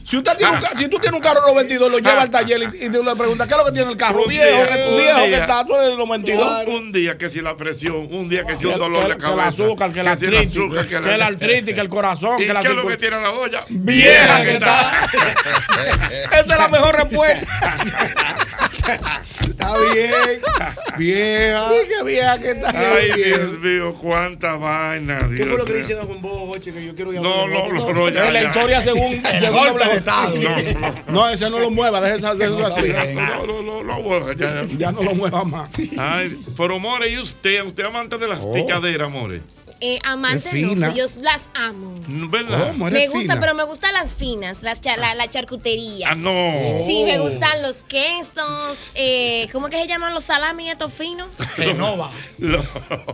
Si, 0.03 0.17
usted 0.17 0.37
tiene 0.37 0.53
un, 0.53 0.59
si 0.77 0.87
tú 0.87 0.97
tienes 0.97 1.13
un 1.17 1.19
carro 1.21 1.39
en 1.47 1.53
92, 1.53 1.91
lo 1.91 1.99
lleva 1.99 2.21
al 2.23 2.31
taller 2.31 2.61
y, 2.61 2.85
y 2.85 2.89
tú 2.89 3.03
le 3.03 3.15
preguntas, 3.15 3.47
¿qué 3.47 3.53
es 3.53 3.57
lo 3.59 3.65
que 3.65 3.71
tiene 3.71 3.91
el 3.91 3.97
carro? 3.97 4.23
Un 4.23 4.29
Viejo, 4.29 4.45
día, 4.47 4.67
que, 4.67 4.95
viejo 4.95 5.19
que 5.21 5.27
día. 5.27 5.37
está, 5.37 5.65
tú 5.65 5.75
eres 5.75 5.87
del 5.89 5.97
92. 5.97 6.63
Un 6.67 6.91
día 6.91 7.17
que 7.17 7.29
si 7.29 7.41
la 7.41 7.55
presión, 7.55 8.07
un 8.11 8.29
día 8.29 8.43
que 8.45 8.57
si 8.57 8.65
un 8.65 8.73
Que- 8.73 8.79
dolor 8.79 9.03
que- 9.03 9.09
de 9.09 9.15
que 9.17 9.21
cabeza. 9.23 9.43
el 9.43 9.49
azúcar, 9.49 9.91
que 9.93 10.03
la 10.03 10.13
el 10.13 10.17
artritis, 10.17 10.57
azúcar, 10.57 10.87
que 10.87 10.99
la 11.17 11.25
artritis, 11.27 11.75
que 11.75 11.81
el 11.81 11.89
corazón, 11.89 12.41
¿Y 12.41 12.45
que 12.47 12.53
la 12.53 12.61
qué 12.61 12.67
es 12.69 12.73
lo 12.75 12.87
que 12.87 12.97
tiene 12.97 13.21
la 13.21 13.29
olla? 13.31 13.63
Vieja 13.69 14.41
que 14.43 14.51
está. 14.53 14.91
Esa 16.31 16.39
es 16.41 16.47
la 16.59 16.67
mejor 16.67 16.78
respuesta. 16.91 17.47
Está 19.49 19.77
bien. 19.93 20.11
Vieja. 20.97 21.69
Sí, 21.69 21.75
qué 21.87 22.03
vieja 22.05 22.39
que 22.39 22.51
está. 22.51 22.69
Ay, 22.69 23.11
Dios 23.23 23.59
mío, 23.59 23.93
cuánta 24.01 24.55
vaina. 24.55 25.19
¿Qué 25.29 25.35
Dios 25.35 25.49
fue 25.49 25.57
lo 25.57 25.65
que 25.65 25.73
dice 25.73 25.93
Don 25.95 26.07
Juan 26.07 26.21
Bobo, 26.21 26.51
Oche, 26.51 26.71
que 26.71 26.85
yo 26.85 26.95
quiero 26.95 27.11
ir 27.13 27.19
a 27.19 27.21
No, 27.21 27.47
no, 27.47 27.67
no, 27.67 27.93
no, 27.93 28.09
ya, 28.09 28.31
la 28.31 28.43
historia 28.43 28.81
según, 28.81 29.21
según 29.39 29.59
golpe 29.59 29.69
doble 29.69 29.85
de 29.85 29.89
J. 29.89 29.95
estado. 29.97 30.35
No, 30.35 30.79
no. 30.79 30.95
No, 31.07 31.29
ese 31.29 31.49
no 31.49 31.59
lo 31.59 31.69
mueva, 31.71 32.01
deje 32.01 32.15
eso 32.15 32.29
así. 32.29 32.43
No, 33.13 33.45
no, 33.45 33.83
no, 33.83 34.33
ya, 34.33 34.63
ya. 34.63 34.77
Ya 34.77 34.91
no 34.91 35.03
lo 35.03 35.13
mueva 35.13 35.43
más. 35.43 35.69
Ay, 35.97 36.39
pero 36.57 36.79
More, 36.79 37.07
¿y 37.09 37.19
usted? 37.19 37.63
¿Usted 37.63 37.83
es 37.83 37.89
amante 37.89 38.17
de 38.17 38.27
las 38.27 38.39
Oh. 38.41 38.53
picaderas, 38.53 39.11
More? 39.11 39.41
Eh, 39.81 39.99
amante 40.03 40.37
Es 40.49 40.53
de 40.53 40.67
fina. 40.67 40.87
los 40.87 41.15
yo 41.15 41.21
las 41.21 41.41
amo. 41.53 41.99
¿Verdad? 42.29 42.73
Me 42.73 43.07
gusta, 43.07 43.21
fina. 43.21 43.39
pero 43.39 43.53
me 43.53 43.63
gustan 43.63 43.93
las 43.93 44.13
finas, 44.13 44.61
las 44.63 44.81
cha- 44.81 44.97
la, 44.97 45.15
la 45.15 45.29
charcutería. 45.29 46.09
Ah, 46.11 46.15
no. 46.15 46.31
Sí, 46.85 47.03
me 47.05 47.19
gustan 47.19 47.61
los 47.61 47.83
quesos, 47.83 48.91
eh, 48.95 49.47
¿cómo 49.51 49.69
que 49.69 49.77
se 49.77 49.87
llaman 49.87 50.13
los 50.13 50.23
salami 50.25 50.69
estos 50.69 50.93
finos? 50.93 51.27
Renova. 51.57 52.11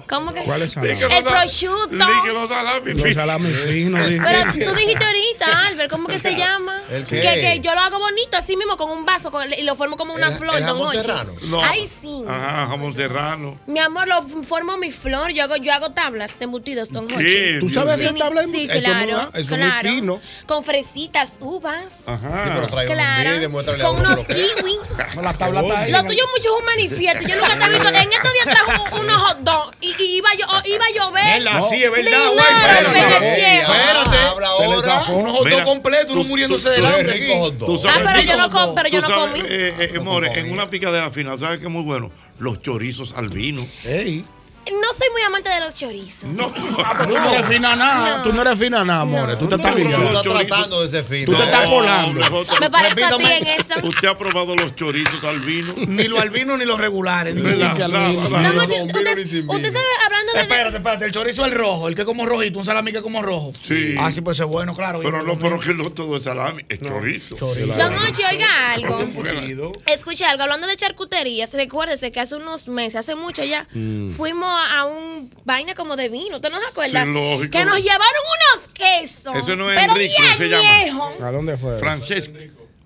¿Cómo 0.10 0.34
que? 0.34 0.42
¿Cuál 0.42 0.62
es 0.64 0.74
salami? 0.74 1.02
El 1.02 1.24
prosciutto. 1.24 1.96
Los 2.34 2.50
salami 2.50 2.94
Los 2.94 3.14
salami 3.14 3.50
finos. 3.52 4.08
Pero 4.08 4.72
tú 4.72 4.76
dijiste 4.78 5.06
ahorita, 5.06 5.68
Albert, 5.68 5.92
¿cómo 5.92 6.08
que 6.08 6.20
se 6.20 6.36
llama? 6.36 6.82
¿El 6.92 7.06
Que, 7.06 7.22
que 7.22 7.62
yo 7.64 7.74
lo 7.74 7.82
hago 7.82 8.00
bonito 8.00 8.38
así 8.38 8.56
mismo 8.58 8.78
con 8.78 8.90
un 8.92 9.06
vaso 9.06 9.32
con- 9.32 9.52
y 9.54 9.62
lo 9.64 9.76
formo 9.76 9.98
como 9.98 10.14
una 10.14 10.28
¿El- 10.28 10.34
flor, 10.34 10.58
el 10.58 10.66
don? 10.66 10.86
No. 11.50 11.62
Ay, 11.64 11.88
sí. 12.02 12.24
Ajá, 12.28 12.68
jamón 12.68 12.96
serrano. 12.96 13.58
Mi 13.68 13.80
amor, 13.80 14.08
lo 14.08 14.22
formo 14.44 14.78
mi 14.78 14.92
flor. 14.92 15.32
Yo 15.32 15.44
hago, 15.44 15.56
yo 15.58 15.74
hago 15.74 15.92
tablas 15.92 16.38
de 16.40 16.48
embutidos, 16.56 16.92
don. 16.92 17.06
Hochi. 17.06 17.60
¿Tú 17.60 17.70
sabes 17.70 17.96
hacer 17.96 18.10
Sí, 18.14 18.20
tabla 18.20 18.42
de 18.42 18.48
Sí, 18.48 18.54
embutidos? 18.64 18.76
Eso 18.76 18.88
no 18.88 18.94
claro. 19.06 19.18
da- 19.18 19.30
eso 19.40 19.40
es 19.40 19.50
muy 19.50 19.58
claro. 19.70 19.90
fino. 19.90 20.22
Con 20.48 20.64
fresitas, 20.64 21.34
uvas. 21.40 22.04
Ajá. 22.06 22.44
Sí, 22.46 22.52
pero 22.56 22.68
traiga 22.68 22.94
Claro. 22.94 23.30
unos 23.50 23.68
a 23.68 23.78
Con 23.80 24.00
uno 24.00 24.10
unos 24.10 24.20
es. 24.20 24.26
kiwi. 24.56 24.76
No, 25.16 25.22
la 25.22 25.34
tabla 25.34 25.62
está 25.62 25.80
ahí. 25.82 25.92
Lo 25.92 26.04
tuyo 26.04 26.24
mucho 26.36 26.50
es 26.56 26.60
un 26.60 26.66
manifiesto. 26.66 27.28
Yo 27.28 27.36
nunca 27.36 27.58
te 27.60 27.66
he 27.66 27.70
visto. 27.70 27.90
En 27.90 28.14
estos 28.14 28.34
días 28.34 28.46
trajo 28.66 29.02
unos 29.02 29.22
hot 29.22 29.38
dogs 29.40 29.78
y, 29.82 29.88
y 30.02 30.18
iba, 30.18 30.30
yo, 30.34 30.46
iba 30.66 30.86
a 30.86 30.92
llover. 30.92 31.24
Mela, 31.26 31.62
sí, 31.70 31.84
es 31.84 31.92
verdad, 31.92 32.20
güey, 32.34 32.46
espérate. 33.00 33.64
Habla 34.26 34.48
ahora. 34.48 35.04
unos 35.14 35.36
hot 35.38 35.48
dogs 35.50 35.64
completos, 35.64 36.12
uno 36.16 36.24
muriéndose 36.24 36.64
tú- 36.64 36.70
de 36.70 36.78
tú- 36.78 36.86
hambre. 36.86 37.34
Ah, 37.90 38.02
pero 38.06 38.22
yo 38.22 38.38
no, 38.38 38.50
com- 38.50 38.76
pero 38.76 38.90
yo 38.90 39.02
no 39.02 39.08
comí. 39.10 39.42
More, 40.02 40.40
en 40.40 40.52
una 40.52 40.70
picadera 40.70 41.10
final, 41.12 41.40
¿sabes 41.40 41.60
qué 41.60 41.66
es 41.66 41.72
muy 41.72 41.84
bueno? 41.84 42.12
Los 42.40 42.62
chorizos 42.62 43.14
al 43.14 43.30
vino. 43.30 43.66
Ey. 43.86 44.26
No 44.72 44.94
soy 44.98 45.10
muy 45.12 45.22
amante 45.22 45.50
de 45.50 45.60
los 45.60 45.74
chorizos. 45.74 46.30
No. 46.36 46.52
Tú 46.52 47.14
no 47.14 47.34
eres 47.34 47.48
fina 47.48 47.76
nada. 47.76 48.18
No. 48.18 48.24
Tú 48.24 48.34
no 48.34 48.42
eres 48.42 48.60
fina 48.60 48.84
nada, 48.84 49.02
amores. 49.02 49.40
Tú 49.40 49.48
te 49.48 49.56
estás 49.56 49.72
Tú 49.72 49.78
guillando. 49.78 50.06
estás 50.08 50.24
tratando 50.24 50.82
de 50.82 50.90
ser 50.90 51.04
fino. 51.06 51.32
Tú 51.32 51.38
te 51.38 51.44
estás 51.44 51.68
colando. 51.68 52.22
Me 52.60 52.70
parezco 52.70 53.06
a 53.06 53.18
ti 53.18 53.26
en 53.26 53.48
eso. 53.48 53.74
¿Usted 53.84 54.08
ha 54.08 54.18
probado 54.18 54.56
los 54.56 54.76
chorizos 54.76 55.24
al 55.24 55.40
vino? 55.40 55.74
Ni 55.88 56.04
los 56.06 56.20
albinos 56.20 56.60
ni 56.60 56.66
los 56.66 56.80
regulares. 56.80 57.36
Ni 57.36 57.42
usted, 57.46 57.60
sabe, 59.72 59.86
hablando 60.06 60.34
de... 60.34 60.42
Espérate, 60.42 60.78
espérate, 60.78 61.06
el 61.06 61.12
chorizo 61.12 61.46
es 61.46 61.52
el 61.52 61.58
rojo, 61.58 61.88
el 61.88 61.96
que 61.96 62.02
es 62.02 62.08
como 62.08 62.26
rojito, 62.26 62.60
un 62.60 62.66
salami 62.66 62.92
que 62.92 62.98
es 62.98 63.04
como 63.04 63.22
rojo. 63.22 63.54
Sí. 63.68 63.96
Ah, 63.98 64.12
sí, 64.12 64.22
pues 64.22 64.40
es 64.40 64.46
bueno, 64.46 64.76
claro. 64.76 65.00
Pero 65.02 65.24
no, 65.24 65.38
pero 65.38 65.60
que 65.60 65.74
no 65.74 65.92
todo 65.92 66.18
es 66.18 66.24
salami, 66.24 66.64
es 66.70 66.80
chorizo. 66.80 67.36
Chorizo. 67.36 67.74
Don 67.78 67.94
Ochi, 67.94 68.24
oiga 68.32 68.74
algo. 68.74 69.72
Escuche 69.86 70.26
algo, 70.26 70.44
hablando 70.44 70.68
de 70.68 70.76
charcuterías, 70.76 71.54
recuérdese 71.54 72.12
que 72.12 72.20
hace 72.20 72.36
unos 72.36 72.68
meses, 72.68 72.98
hace 72.98 73.16
mucho 73.16 73.44
ya, 73.44 73.68
fuimos 74.16 74.55
a, 74.56 74.80
a 74.80 74.86
un 74.86 75.34
vaina 75.44 75.76
como 75.76 75.96
de 75.96 76.10
vino, 76.10 76.38
¿usted 76.38 76.50
no 76.50 76.60
se 76.60 76.66
acuerda? 76.68 77.04
Sí, 77.04 77.10
lógico. 77.12 77.52
Que 77.52 77.66
nos 77.66 77.78
llevaron 77.78 78.22
unos 78.58 78.72
quesos. 78.72 79.36
Ese 79.36 79.56
no 79.56 79.70
es 79.72 79.78
pero 79.78 79.94
Enrique, 79.94 80.24
se 80.38 80.50
llama. 80.50 81.12
¿A 81.22 81.32
dónde 81.32 81.58
fue? 81.58 81.78
Francesco. 81.78 82.34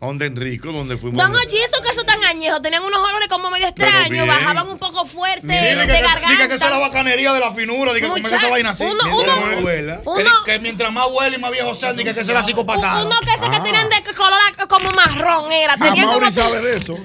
¿Dónde 0.02 0.28
Enrico? 0.28 0.72
¿Dónde 0.72 0.98
fuimos? 0.98 1.22
Don 1.22 1.36
Ochi, 1.36 1.58
esos 1.58 1.82
quesos 1.82 2.06
tan 2.06 2.24
añejos 2.24 2.62
tenían 2.62 2.84
unos 2.84 3.00
olores 3.00 3.28
como 3.28 3.52
medio 3.52 3.68
extraños, 3.68 4.26
bajaban 4.26 4.70
un 4.70 4.78
poco 4.80 5.04
fuerte 5.04 5.42
Sí, 5.54 5.66
de 5.78 5.88
que, 5.88 6.02
garganta. 6.02 6.30
diga 6.30 6.48
que 6.48 6.56
eso 6.56 6.66
es 6.66 6.72
la 6.72 6.78
bacanería 6.78 7.34
de 7.34 7.40
la 7.42 7.52
finura, 7.54 7.94
diga 7.94 8.08
que 8.08 8.22
comer 8.22 8.34
esa 8.34 8.48
vaina 8.48 8.70
así. 8.70 8.86
uno- 8.86 8.96
Mientras 9.04 9.38
uno- 9.38 9.46
más 9.56 9.64
huela. 9.64 10.02
uno- 10.06 10.24
Que 10.46 10.60
mientras 10.60 10.94
más 10.94 11.06
huele 11.12 11.36
y 11.36 11.40
más 11.40 11.52
viejo 11.52 11.76
sean, 11.76 11.98
diga 11.98 12.14
que 12.14 12.24
la 12.24 12.42
psicopatada. 12.44 13.06
Unos 13.06 13.20
quesos 13.20 13.50
que 13.50 13.60
tienen 13.60 13.90
de 13.90 14.14
color 14.16 14.40
como 14.70 14.90
marrón, 14.92 15.52
era. 15.52 15.74
Ah, 15.74 15.78
Tenían 15.78 16.06
como... 16.06 16.20
Mauri 16.22 16.32
sabe 16.32 16.62
de 16.62 16.78
eso. 16.78 16.96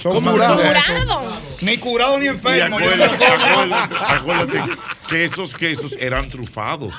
Son 0.00 0.12
¿Cómo 0.12 0.30
curados. 0.30 0.60
Curado. 0.62 1.32
Ni 1.62 1.78
curado 1.78 2.18
ni 2.20 2.28
enfermo. 2.28 2.78
acuérdate, 2.78 4.58
como. 4.60 4.76
que 5.08 5.24
esos 5.24 5.52
quesos 5.52 5.96
eran 5.98 6.28
trufados. 6.30 6.94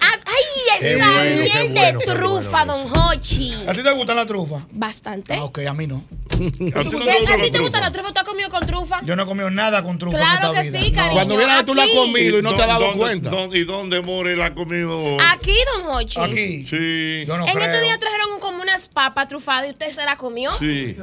Ah, 0.00 0.12
Ay, 0.26 0.86
esa 0.90 1.06
bueno, 1.06 1.22
miel 1.42 1.74
de 1.74 1.80
bueno, 1.80 1.98
qué 2.00 2.06
trufa, 2.06 2.64
don 2.66 2.86
Hochi. 2.98 3.54
¿A 3.66 3.72
ti 3.72 3.82
te 3.82 3.90
gustan 3.92 4.16
las 4.16 4.26
trufas? 4.26 4.62
Bastante. 4.78 5.32
Ah, 5.34 5.44
ok, 5.44 5.60
a 5.68 5.72
mí 5.72 5.86
no. 5.86 6.04
¿A 6.30 6.36
ti 6.36 6.44
no 6.44 6.50
¿Qué- 6.50 6.70
te 6.70 6.74
¿A 6.76 6.84
gustan 6.84 7.36
ti 7.36 7.42
los 7.42 7.50
te 7.52 7.58
gusta 7.60 7.80
la 7.80 7.90
trufa? 7.90 8.12
¿Tú 8.12 8.18
has 8.20 8.24
comido 8.26 8.50
con 8.50 8.66
trufa? 8.66 9.00
Yo 9.04 9.16
no 9.16 9.22
he 9.22 9.26
comido 9.26 9.48
nada 9.48 9.82
con 9.82 9.98
trufa 9.98 10.18
Claro 10.18 10.52
en 10.52 10.58
esta 10.58 10.62
que 10.62 10.70
vida. 10.70 10.80
sí, 10.82 10.90
No. 10.90 10.96
cariño. 10.96 11.14
Cuando 11.14 11.36
vienes 11.38 11.64
tú 11.64 11.74
la 11.74 11.82
has 11.84 11.90
comido 11.90 12.38
y 12.38 12.42
no 12.42 12.54
te 12.54 12.62
has 12.62 12.68
dado 12.68 12.80
¿Dónde- 12.80 12.98
cuenta. 12.98 13.30
dónde- 13.30 13.58
¿Y 13.58 13.64
dónde 13.64 14.02
More 14.02 14.36
la 14.36 14.46
ha 14.46 14.54
comido? 14.54 15.16
Aquí, 15.32 15.56
don 15.74 15.94
Hochi. 15.96 16.20
Aquí. 16.20 16.66
Sí. 16.68 17.24
Yo 17.26 17.38
no 17.38 17.46
en 17.48 17.54
creo. 17.54 17.66
estos 17.66 17.82
días 17.82 17.98
trajeron 17.98 18.32
un- 18.34 18.40
como 18.40 18.60
unas 18.62 18.88
papas 18.88 19.28
trufadas 19.28 19.66
y 19.68 19.70
usted 19.70 19.90
se 19.90 20.04
las 20.04 20.16
comió. 20.16 20.52
Sí. 20.58 20.94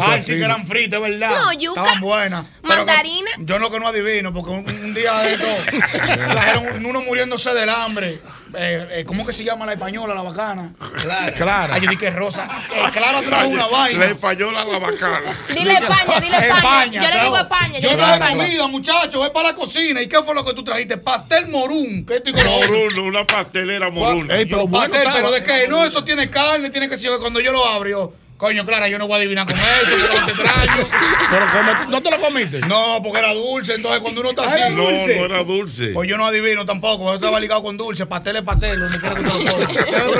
Ay, 0.00 0.22
sí 0.22 0.32
que 0.32 0.44
eran 0.44 0.66
fritas, 0.66 1.00
verdad. 1.00 1.30
No, 1.36 1.52
yuca. 1.52 1.80
Estaban 1.80 2.00
buenas. 2.00 2.46
Mandarina. 2.62 3.30
Yo 3.40 3.58
lo 3.58 3.70
que 3.72 3.80
no 3.80 3.88
adivino, 3.88 4.32
porque 4.32 4.50
un, 4.52 4.58
un 4.68 4.94
día 4.94 5.18
de 5.18 5.32
esto 5.34 5.46
trajeron 6.16 6.86
uno 6.86 7.00
muriéndose 7.02 7.52
del 7.54 7.68
hambre. 7.70 8.20
Eh, 8.54 8.88
eh, 8.92 9.04
¿Cómo 9.06 9.24
que 9.24 9.32
se 9.32 9.44
llama 9.44 9.64
la 9.66 9.72
española, 9.74 10.14
la 10.14 10.22
bacana? 10.22 10.72
Clara. 11.00 11.32
Clara. 11.34 11.74
Ay, 11.74 11.82
yo 11.82 11.90
dije 11.90 12.10
Rosa. 12.10 12.48
Eh, 12.70 12.90
Clara 12.92 13.20
trajo 13.22 13.48
una 13.48 13.62
La 13.64 13.68
vaina. 13.68 14.04
española 14.06 14.64
la 14.64 14.78
bacana. 14.78 15.20
Dile 15.48 15.72
España, 15.74 16.20
dile 16.20 16.36
España. 16.36 17.02
Yo 17.02 17.08
le 17.10 17.20
digo 17.22 17.36
España, 17.38 17.78
yo 17.78 17.80
Yo 17.80 17.88
le 17.90 17.94
digo 17.96 18.06
traje 18.06 18.22
España. 18.24 18.44
comida, 18.44 18.66
muchachos, 18.68 19.24
es 19.24 19.30
para 19.30 19.48
la 19.50 19.54
cocina. 19.54 20.02
¿Y 20.02 20.08
qué 20.08 20.22
fue 20.22 20.34
lo 20.34 20.44
que 20.44 20.52
tú 20.54 20.64
trajiste? 20.64 20.96
Pastel 20.98 21.48
morún. 21.48 22.04
¿Qué 22.06 22.16
estoy 22.16 22.32
Moruno, 22.32 23.04
una 23.04 23.26
pastelera 23.26 23.90
moruna. 23.90 24.34
Ey, 24.36 24.46
pero 24.46 24.68
pastel, 24.68 25.08
pero 25.12 25.30
de 25.30 25.42
qué? 25.42 25.68
No, 25.68 25.84
eso 25.84 26.02
tiene 26.02 26.28
carne, 26.30 26.70
tiene 26.70 26.88
que 26.88 26.98
ser 26.98 27.12
cuando 27.20 27.40
yo 27.40 27.52
lo 27.52 27.66
abro. 27.66 28.12
Yo, 28.40 28.46
Coño, 28.46 28.64
Clara, 28.64 28.88
yo 28.88 28.98
no 28.98 29.06
voy 29.06 29.16
a 29.16 29.18
adivinar 29.18 29.46
con 29.46 29.56
eso, 29.56 29.96
porque 30.00 30.20
no 30.20 30.26
te 30.26 30.32
extraño. 30.32 30.88
Pero 31.30 31.46
come- 31.52 31.86
¿no 31.88 32.02
te 32.02 32.10
lo 32.10 32.20
comiste? 32.20 32.60
No, 32.60 33.00
porque 33.02 33.18
era 33.18 33.34
dulce, 33.34 33.74
entonces 33.74 34.00
cuando 34.00 34.20
uno 34.20 34.30
está 34.30 34.44
así. 34.44 34.60
No, 34.70 34.90
no 34.90 35.24
era 35.24 35.44
dulce. 35.44 35.88
Pues 35.88 36.08
yo 36.08 36.16
no 36.16 36.26
adivino 36.26 36.64
tampoco, 36.64 37.04
yo 37.06 37.14
estaba 37.14 37.38
ligado 37.38 37.62
con 37.62 37.76
dulce, 37.76 38.06
pastel 38.06 38.36
es 38.36 38.42
pastel, 38.42 38.80
donde 38.80 38.98
quiera 38.98 39.14
que 39.16 39.22
te 39.22 39.28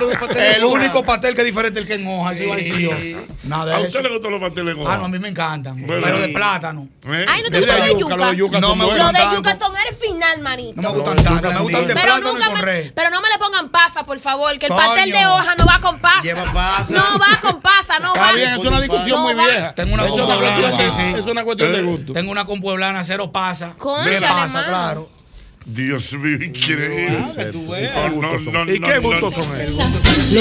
lo. 0.00 0.10
El 0.40 0.64
único 0.64 1.04
pastel 1.04 1.34
que 1.34 1.40
es 1.40 1.46
diferente 1.46 1.80
es 1.80 1.84
el 1.84 1.88
que 1.88 1.94
en 1.94 2.06
hoja, 2.06 2.30
así 2.30 2.46
va 2.46 2.54
a 2.54 2.58
decir 2.58 2.76
yo. 2.78 2.90
Nada 3.44 3.76
¿A 3.76 3.80
de 3.80 3.86
usted 3.86 4.02
le 4.02 4.10
gustan 4.10 4.30
los 4.32 4.40
pasteles 4.40 4.74
con 4.74 4.86
Ah, 4.90 4.96
no, 4.98 5.04
a 5.06 5.08
mí 5.08 5.18
me 5.18 5.28
encantan. 5.28 5.80
Bueno. 5.86 6.02
Pero 6.04 6.18
de 6.20 6.28
plátano. 6.28 6.88
¿Eh? 7.06 7.26
Ay, 7.28 7.42
no 7.42 7.50
te 7.50 7.60
De 7.60 7.66
gustan 7.66 7.86
de 7.88 7.98
yuca, 7.98 8.16
los 8.16 8.30
de 8.30 8.36
yuca 8.36 8.60
No 8.60 8.68
son 8.68 8.78
me 8.78 8.84
Los 8.84 8.94
gustan 8.94 9.12
de 9.14 9.18
tanto. 9.20 9.36
yuca 9.36 9.58
son 9.58 9.72
el 9.88 9.96
final, 9.96 10.40
manito. 10.40 10.80
No 10.82 10.90
me 10.92 10.98
gustan 10.98 11.16
tanto, 11.24 11.50
me 11.50 11.58
gustan 11.58 11.86
de 11.86 11.94
Pero 11.94 12.06
plátano 12.06 12.38
y 12.38 12.42
con 12.42 12.60
pero 12.94 13.10
no 13.10 13.20
me 13.20 13.28
le 13.28 13.38
pongan 13.38 13.68
pasa, 13.70 14.04
por 14.04 14.18
favor, 14.18 14.58
que 14.58 14.66
el 14.66 14.72
pastel 14.72 15.10
de 15.10 15.26
hoja 15.26 15.54
no 15.56 15.66
va 15.66 15.80
con 15.80 15.98
pasa. 15.98 16.22
Lleva 16.22 16.52
pasa. 16.52 16.94
No 16.94 17.18
va 17.18 17.40
con 17.40 17.60
pasa, 17.60 17.98
no. 18.00 18.09
Está 18.14 18.32
bien, 18.32 18.50
es 18.50 18.58
una 18.64 18.80
discusión 18.80 19.18
No 19.18 19.22
muy 19.22 19.34
vieja. 19.34 19.74
Tengo 19.74 19.94
una 19.94 20.04
es 20.06 20.12
una 20.12 20.24
compueblana 20.26 20.70
cuestión 20.76 21.06
de- 21.06 21.14
sí. 21.14 21.20
es 21.20 21.26
una 21.26 21.44
cuestión 21.44 21.72
de 21.72 21.82
gusto. 21.82 22.12
Tengo 22.12 22.30
una 22.32 22.44
compueblana, 22.46 23.04
cero 23.04 23.30
pasa. 23.32 23.74
¿Qué 23.78 24.18
pasa, 24.20 24.48
mano. 24.48 24.66
claro? 24.66 25.10
Dios 25.66 26.12
mío, 26.14 26.36
increíble. 26.42 27.10
No, 27.10 28.08
no, 28.08 28.64
no, 28.64 28.72
¿Y 28.72 28.80
qué 28.80 28.98
gustos 28.98 29.34
son 29.34 29.60
esos? 29.60 29.84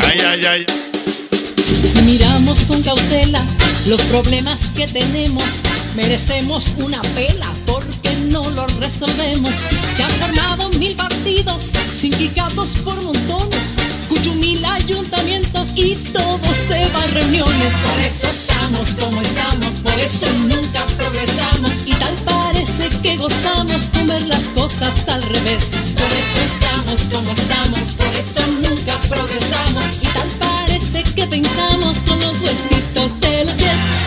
Ay, 0.05 0.20
ay, 0.20 0.45
ay. 0.45 0.65
Si 1.93 2.01
miramos 2.01 2.61
con 2.65 2.82
cautela 2.82 3.41
los 3.86 4.01
problemas 4.03 4.67
que 4.76 4.88
tenemos, 4.88 5.61
merecemos 5.95 6.74
una 6.78 7.01
pela 7.01 7.47
porque 7.65 8.13
no 8.30 8.49
los 8.51 8.74
resolvemos. 8.78 9.51
Se 9.95 10.03
han 10.03 10.09
formado 10.11 10.70
mil 10.80 10.95
partidos, 10.95 11.74
sindicatos 11.97 12.76
por 12.84 13.01
montones, 13.01 13.59
cuchumil 14.10 14.66
ayuntamientos 14.66 15.70
y 15.76 15.95
todo 16.12 16.53
se 16.53 16.89
va 16.89 17.03
a 17.03 17.07
reuniones. 17.07 17.74
Por 17.76 17.99
eso 18.01 18.28
estamos 18.28 18.89
como 18.99 19.22
estamos, 19.22 19.74
por 19.84 19.99
eso 19.99 20.26
nunca 20.47 20.86
progresamos 20.97 21.72
y 21.86 21.91
tal 21.91 22.16
parece 22.26 22.89
que 23.01 23.16
gozamos 23.16 23.89
con 23.93 24.07
ver 24.07 24.26
las 24.28 24.49
cosas 24.49 25.07
al 25.07 25.22
revés. 25.22 25.66
Por 25.95 26.12
eso 26.22 26.39
estamos 26.53 27.01
como 27.14 27.32
estamos, 27.32 27.93
por 27.97 28.14
eso 28.16 28.41
nunca 28.62 28.99
progresamos 29.07 29.86
y 30.01 30.07
tal 30.07 30.28
parece 30.39 31.03
que 31.03 31.28
pensamos 31.28 31.99
con 32.07 32.20
los 32.20 32.41
huesitos 32.41 33.20
de 33.22 33.45
los 33.45 33.53
pies. 33.53 33.99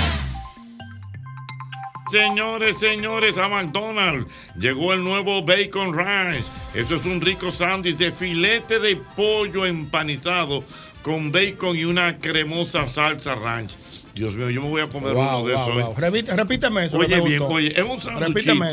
Señores, 2.13 2.79
señores, 2.79 3.39
a 3.39 3.49
McDonald's 3.49 4.27
llegó 4.61 4.93
el 4.93 5.03
nuevo 5.03 5.43
Bacon 5.43 5.97
Ranch. 5.97 6.45
Eso 6.75 6.97
es 6.97 7.07
un 7.07 7.23
rico 7.23 7.51
sándwich 7.51 7.97
de 7.97 8.13
filete 8.13 8.79
de 8.81 8.97
pollo 9.17 9.65
empanizado 9.65 10.63
con 11.01 11.33
bacon 11.33 11.75
y 11.75 11.87
una 11.87 12.19
cremosa 12.19 12.87
salsa 12.87 13.35
ranch. 13.35 13.79
Dios 14.15 14.35
mío, 14.35 14.51
yo 14.51 14.61
me 14.61 14.69
voy 14.69 14.83
a 14.83 14.89
comer 14.91 15.15
Wow, 15.15 15.23
uno 15.39 15.49
de 15.49 15.55
wow, 15.55 15.63
esos. 15.63 15.83
wow. 15.87 15.95
Repite- 15.97 16.37
repíteme 16.37 16.85
eso. 16.85 16.99
Oye 16.99 17.19
bien, 17.23 17.39
gustó. 17.39 17.55
oye, 17.55 17.69
es 17.75 17.83
un 17.83 18.03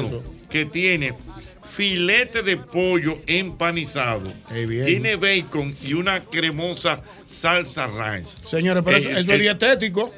eso. 0.08 0.24
que 0.50 0.66
tiene 0.66 1.14
filete 1.78 2.44
de 2.44 2.58
pollo 2.58 3.20
empanizado, 3.26 4.34
tiene 4.50 5.16
bacon 5.16 5.74
y 5.82 5.94
una 5.94 6.24
cremosa 6.24 7.02
salsa 7.26 7.88
ranch. 7.88 8.28
Señores, 8.44 8.84
pero 8.86 8.98
eso, 8.98 9.08
Eh, 9.12 9.20
eso 9.22 9.32
eh, 9.32 9.36
es 9.36 9.40
dietético. 9.40 10.14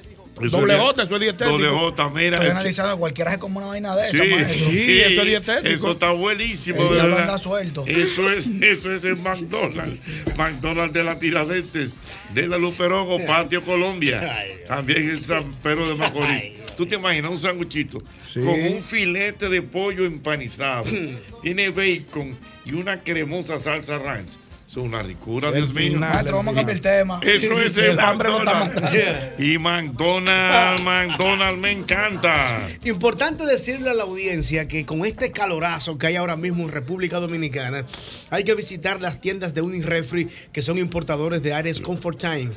Eso 0.48 0.58
Doble 0.58 0.78
J, 0.78 1.04
eso 1.04 1.14
es 1.16 1.22
dietético. 1.22 1.52
Doble 1.58 1.68
J, 1.70 2.10
mira. 2.10 2.24
Estoy 2.38 2.46
eso- 2.48 2.52
analizando, 2.52 2.98
cualquiera 2.98 3.32
se 3.32 3.40
come 3.40 3.58
una 3.58 3.68
vaina 3.68 3.96
de 3.96 4.12
Sí, 4.12 4.18
esa, 4.22 4.36
maestro. 4.36 4.70
Sí, 4.70 5.00
eso 5.02 5.22
es 5.22 5.28
dietético. 5.28 5.70
Eso 5.70 5.92
está 5.92 6.12
buenísimo, 6.12 6.82
El 6.84 6.88
de 6.90 6.94
diablo 6.96 7.16
verdad. 7.16 7.30
anda 7.30 7.38
suelto. 7.38 7.84
Eso 7.88 8.30
es, 8.30 8.48
eso 8.62 8.92
es 8.94 9.04
el 9.04 9.18
McDonald's. 9.18 10.00
McDonald's 10.38 10.94
de 10.94 11.04
la 11.04 11.20
Tiradentes, 11.20 11.96
de 12.34 12.48
la 12.48 12.58
Luperogo, 12.58 13.18
Patio 13.26 13.62
Colombia. 13.62 14.22
También 14.68 15.10
en 15.10 15.24
San 15.24 15.52
Pedro 15.64 15.88
de 15.88 15.96
Macorís. 15.96 16.54
Tú 16.78 16.86
te 16.86 16.96
imaginas 16.96 17.32
un 17.32 17.40
sanguchito 17.40 17.98
Sí. 18.28 18.40
con 18.40 18.54
un 18.60 18.82
filete 18.82 19.50
de 19.50 19.62
pollo 19.62 20.06
empanizado, 20.06 20.86
tiene 21.42 21.70
bacon 21.70 22.38
y 22.66 22.74
una 22.74 23.00
cremosa 23.02 23.60
salsa 23.60 23.98
ranch. 24.00 24.30
Es 24.72 24.78
una 24.78 25.04
ricura, 25.04 25.50
El 25.50 25.56
Dios 25.56 25.74
mío. 25.74 26.00
Maestro, 26.00 26.38
vamos 26.38 26.54
a 26.54 26.56
cambiar 26.56 26.78
el 26.78 26.82
tema. 26.82 27.20
Eso 27.22 27.60
es 27.60 27.76
El 27.76 27.92
el 27.92 28.00
hambre 28.00 28.30
me 28.30 28.38
está 28.38 28.54
McDonald's. 28.54 29.40
Y 29.40 29.58
McDonald's, 29.58 30.82
McDonald's 30.82 31.60
me 31.60 31.72
encanta. 31.72 32.70
Importante 32.86 33.46
decirle 33.46 33.90
a 33.90 33.94
la 33.94 34.04
audiencia 34.04 34.70
que 34.70 34.86
con 34.86 35.04
este 35.04 35.34
calorazo 35.34 35.98
que 35.98 36.08
hay 36.08 36.16
ahora 36.16 36.38
mismo 36.38 36.64
en 36.64 36.70
República 36.70 37.20
Dominicana, 37.20 37.86
hay 38.30 38.46
que 38.46 38.56
visitar 38.56 39.02
las 39.02 39.20
tiendas 39.20 39.54
de 39.54 39.62
Unirefri 39.62 40.30
que 40.54 40.62
son 40.62 40.78
importadores 40.78 41.44
de 41.44 41.54
Aires 41.54 41.82
Comfort 41.82 42.18
Time. 42.18 42.52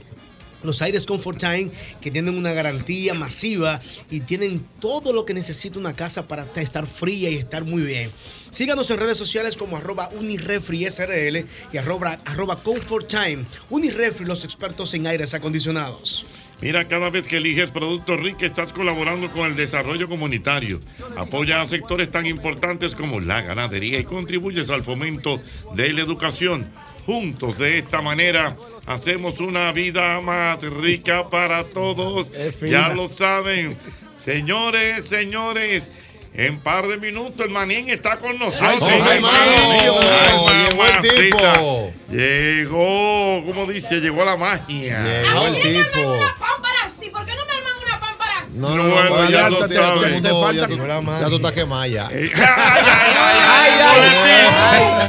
Los 0.65 0.83
aires 0.83 1.07
Comfort 1.07 1.39
Time 1.39 1.71
que 2.01 2.11
tienen 2.11 2.37
una 2.37 2.53
garantía 2.53 3.15
masiva 3.15 3.81
y 4.11 4.21
tienen 4.21 4.67
todo 4.81 5.13
lo 5.13 5.25
que 5.25 5.35
necesita 5.35 5.79
una 5.79 5.93
casa 5.93 6.27
para 6.27 6.47
estar 6.57 6.87
fría 6.87 7.31
y 7.31 7.37
estar 7.37 7.65
muy 7.65 7.83
bien. 7.83 8.11
Síganos 8.51 8.91
en 8.91 8.99
redes 8.99 9.19
sociales 9.19 9.57
como 9.57 9.77
arroba 9.77 10.09
Unirefri 10.19 10.85
SRL 10.91 11.45
y 11.73 11.77
arroba, 11.77 12.21
arroba 12.25 12.63
Comfort 12.63 13.09
Time. 13.09 13.45
Unirefri, 13.71 14.25
los 14.25 14.45
expertos 14.45 14.95
en 14.95 15.07
aires 15.07 15.35
acondicionados. 15.35 16.25
Mira, 16.61 16.89
cada 16.89 17.11
vez 17.11 17.27
que 17.27 17.39
eliges 17.39 17.71
Productos 17.71 18.19
RIC 18.21 18.43
estás 18.43 18.73
colaborando 18.73 19.31
con 19.31 19.47
el 19.47 19.57
desarrollo 19.57 20.09
comunitario. 20.09 20.81
Apoya 21.17 21.61
a 21.61 21.69
sectores 21.69 22.11
tan 22.11 22.27
importantes 22.27 22.95
como 22.95 23.21
la 23.21 23.43
ganadería 23.43 23.99
y 23.99 24.05
contribuyes 24.05 24.71
al 24.71 24.83
fomento 24.83 25.41
de 25.75 25.93
la 25.93 26.01
educación. 26.01 26.67
Juntos, 27.07 27.59
de 27.59 27.79
esta 27.79 28.01
manera, 28.01 28.57
hacemos 28.87 29.41
una 29.41 29.73
vida 29.73 30.21
más 30.21 30.63
rica 30.63 31.29
para 31.29 31.65
todos. 31.65 32.31
Ya 32.63 32.89
lo 32.91 33.09
saben. 33.09 33.77
Señores, 34.17 35.07
señores. 35.09 35.89
En 36.37 36.59
par 36.59 36.89
de 36.89 36.97
minutos 36.97 37.47
el 37.47 37.53
manín 37.53 37.89
está 37.91 38.19
con 38.19 38.37
nosotros. 38.41 38.61
Ay, 38.61 38.79
sí, 38.81 38.87
hermano. 38.87 39.29
Ay, 39.31 39.81
Llegó 39.81 40.85
el 40.89 41.01
tipo. 41.25 41.39
mamacita. 41.39 41.63
Llegó, 42.11 43.45
como 43.47 43.67
dice, 43.67 44.01
llegó 44.01 44.25
la 44.25 44.37
magia. 44.37 45.01
Llegó 45.05 45.47
el 45.47 45.55
tipo. 45.63 46.19
Pámpara, 46.41 46.91
sí, 47.01 47.09
¿por 47.11 47.25
qué 47.25 47.37
no 47.37 47.45
me 47.47 47.53
arman 47.53 47.73
una 47.87 48.01
pámpara? 48.01 48.45
No, 48.55 48.69
no, 48.75 48.83
No, 48.89 49.31
ya, 49.31 49.49
lo 49.49 49.69
te- 49.69 49.75
sabes. 49.77 50.23
ya 50.23 50.31
falta- 50.35 50.67
tú- 50.67 50.77
ya 51.21 51.29
tú 51.29 51.37
estás 51.37 51.53
quemada 51.53 51.87
ya. 51.87 52.07
ay, 52.09 52.31
ay, 52.35 53.73
ay, 53.81 55.09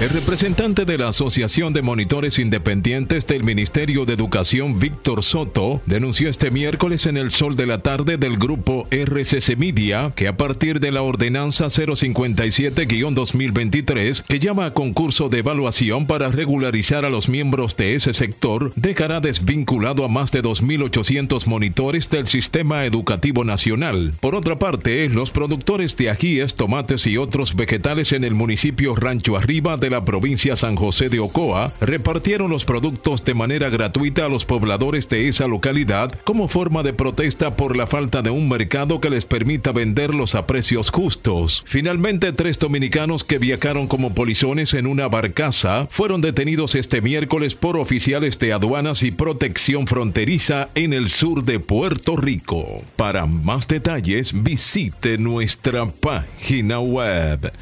El 0.00 0.08
representante 0.08 0.86
de 0.86 0.96
la 0.96 1.08
Asociación 1.08 1.74
de 1.74 1.82
Monitores 1.82 2.38
Independientes 2.38 3.26
del 3.26 3.44
Ministerio 3.44 4.06
de 4.06 4.14
Educación, 4.14 4.78
Víctor 4.78 5.22
Soto, 5.22 5.82
denunció 5.84 6.30
este 6.30 6.50
miércoles 6.50 7.04
en 7.04 7.18
el 7.18 7.32
sol 7.32 7.54
de 7.54 7.66
la 7.66 7.82
tarde 7.82 8.16
del 8.16 8.38
grupo 8.38 8.88
RCC 8.90 9.58
Media 9.58 10.14
que 10.16 10.26
a 10.26 10.38
partir 10.38 10.80
de 10.80 10.90
la 10.90 11.02
ordenanza 11.02 11.66
057-2023, 11.66 14.22
que 14.22 14.38
llama 14.38 14.64
a 14.64 14.72
concurso 14.72 15.28
de 15.28 15.40
evaluación 15.40 16.06
para 16.06 16.28
regularizar 16.28 17.04
a 17.04 17.10
los 17.10 17.28
miembros 17.28 17.76
de 17.76 17.94
ese 17.94 18.14
sector, 18.14 18.72
dejará 18.76 19.20
desvinculado 19.20 20.06
a 20.06 20.08
más 20.08 20.32
de 20.32 20.42
2.800 20.42 21.46
monitores 21.46 22.08
del 22.08 22.26
sistema 22.26 22.86
educativo 22.86 23.44
nacional. 23.44 24.14
Por 24.18 24.34
otra 24.34 24.58
parte, 24.58 25.10
los 25.10 25.30
productores 25.30 25.94
de 25.98 26.08
ajíes, 26.08 26.54
tomates 26.54 27.06
y 27.06 27.18
otros 27.18 27.54
vegetales 27.54 28.12
en 28.12 28.24
el 28.24 28.32
municipio 28.32 28.96
Rancho 28.96 29.36
Arriba 29.36 29.59
de 29.60 29.90
la 29.90 30.06
provincia 30.06 30.56
San 30.56 30.74
José 30.74 31.10
de 31.10 31.20
Ocoa 31.20 31.70
repartieron 31.82 32.50
los 32.50 32.64
productos 32.64 33.22
de 33.24 33.34
manera 33.34 33.68
gratuita 33.68 34.24
a 34.24 34.28
los 34.30 34.46
pobladores 34.46 35.06
de 35.10 35.28
esa 35.28 35.46
localidad 35.46 36.12
como 36.24 36.48
forma 36.48 36.82
de 36.82 36.94
protesta 36.94 37.56
por 37.56 37.76
la 37.76 37.86
falta 37.86 38.22
de 38.22 38.30
un 38.30 38.48
mercado 38.48 39.02
que 39.02 39.10
les 39.10 39.26
permita 39.26 39.72
venderlos 39.72 40.34
a 40.34 40.46
precios 40.46 40.90
justos. 40.90 41.62
Finalmente, 41.66 42.32
tres 42.32 42.58
dominicanos 42.58 43.22
que 43.22 43.36
viajaron 43.36 43.86
como 43.86 44.14
polizones 44.14 44.72
en 44.72 44.86
una 44.86 45.08
barcaza 45.08 45.86
fueron 45.90 46.22
detenidos 46.22 46.74
este 46.74 47.02
miércoles 47.02 47.54
por 47.54 47.76
oficiales 47.76 48.38
de 48.38 48.54
aduanas 48.54 49.02
y 49.02 49.10
protección 49.10 49.86
fronteriza 49.86 50.70
en 50.74 50.94
el 50.94 51.10
sur 51.10 51.44
de 51.44 51.60
Puerto 51.60 52.16
Rico. 52.16 52.82
Para 52.96 53.26
más 53.26 53.68
detalles, 53.68 54.32
visite 54.42 55.18
nuestra 55.18 55.84
página 55.84 56.80
web 56.80 57.52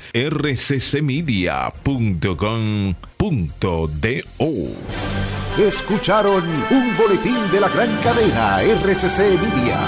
Escucharon 5.57 6.45
un 6.71 6.97
boletín 6.99 7.51
de 7.51 7.61
la 7.61 7.69
gran 7.71 7.89
cadena 8.05 8.61
RCC 8.61 9.41
Media. 9.41 9.79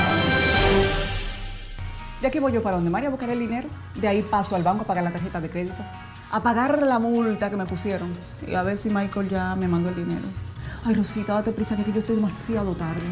De 2.22 2.28
aquí 2.28 2.38
voy 2.38 2.52
yo 2.52 2.62
para 2.62 2.76
donde 2.76 2.88
María 2.88 3.08
a 3.08 3.10
buscar 3.10 3.28
el 3.28 3.38
dinero. 3.38 3.68
De 3.96 4.08
ahí 4.08 4.22
paso 4.22 4.56
al 4.56 4.62
banco 4.62 4.84
a 4.84 4.86
pagar 4.86 5.04
la 5.04 5.10
tarjeta 5.10 5.42
de 5.42 5.50
crédito. 5.50 5.84
A 6.30 6.42
pagar 6.42 6.80
la 6.80 6.98
multa 6.98 7.50
que 7.50 7.56
me 7.56 7.66
pusieron. 7.66 8.10
Y 8.48 8.54
a 8.54 8.62
ver 8.62 8.78
si 8.78 8.88
Michael 8.88 9.28
ya 9.28 9.54
me 9.54 9.68
mandó 9.68 9.90
el 9.90 9.96
dinero. 9.96 10.26
Ay, 10.86 10.94
Rosita, 10.94 11.34
date 11.34 11.52
prisa 11.52 11.76
que 11.76 11.82
aquí 11.82 11.92
yo 11.92 11.98
estoy 11.98 12.16
demasiado 12.16 12.74
tarde. 12.74 13.02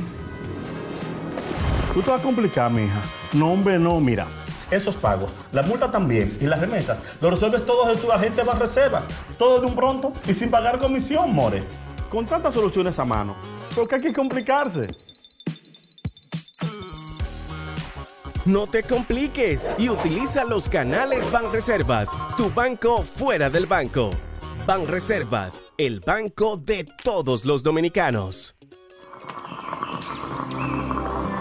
Tú 1.93 2.01
te 2.01 2.11
vas 2.11 2.21
a 2.21 2.23
complicar, 2.23 2.71
mija. 2.71 3.01
No, 3.35 3.53
hombre, 3.53 3.79
no, 3.79 4.01
mira. 4.01 4.27
Esos 4.71 4.97
pagos, 4.97 5.49
la 5.53 5.63
multa 5.63 5.91
también 5.91 6.37
y 6.41 6.45
las 6.45 6.61
remesas, 6.61 7.19
lo 7.23 7.31
resuelves 7.31 7.65
todos 7.65 7.89
en 7.89 7.99
tu 8.03 8.13
agente 8.13 8.43
reservas. 8.43 9.05
Todo 9.39 9.61
de 9.61 9.67
un 9.67 9.75
pronto 9.75 10.13
y 10.27 10.35
sin 10.35 10.51
pagar 10.51 10.79
comisión, 10.79 11.35
more. 11.35 11.63
Con 12.11 12.27
tantas 12.27 12.55
soluciones 12.55 12.99
a 12.99 13.05
mano, 13.05 13.37
¿por 13.75 13.89
qué 13.89 13.97
hay 13.97 14.01
que 14.03 14.13
complicarse? 14.13 14.95
No 18.45 18.67
te 18.67 18.83
compliques 18.83 19.69
y 19.79 19.91
utiliza 19.91 20.45
los 20.45 20.69
canales 20.69 21.31
Banreservas, 21.31 22.09
tu 22.37 22.51
banco 22.51 23.03
fuera 23.03 23.51
del 23.51 23.67
banco. 23.67 24.11
Banreservas, 24.67 25.61
el 25.77 26.01
banco 26.01 26.57
de 26.57 26.87
todos 27.03 27.45
los 27.45 27.63
dominicanos. 27.63 28.58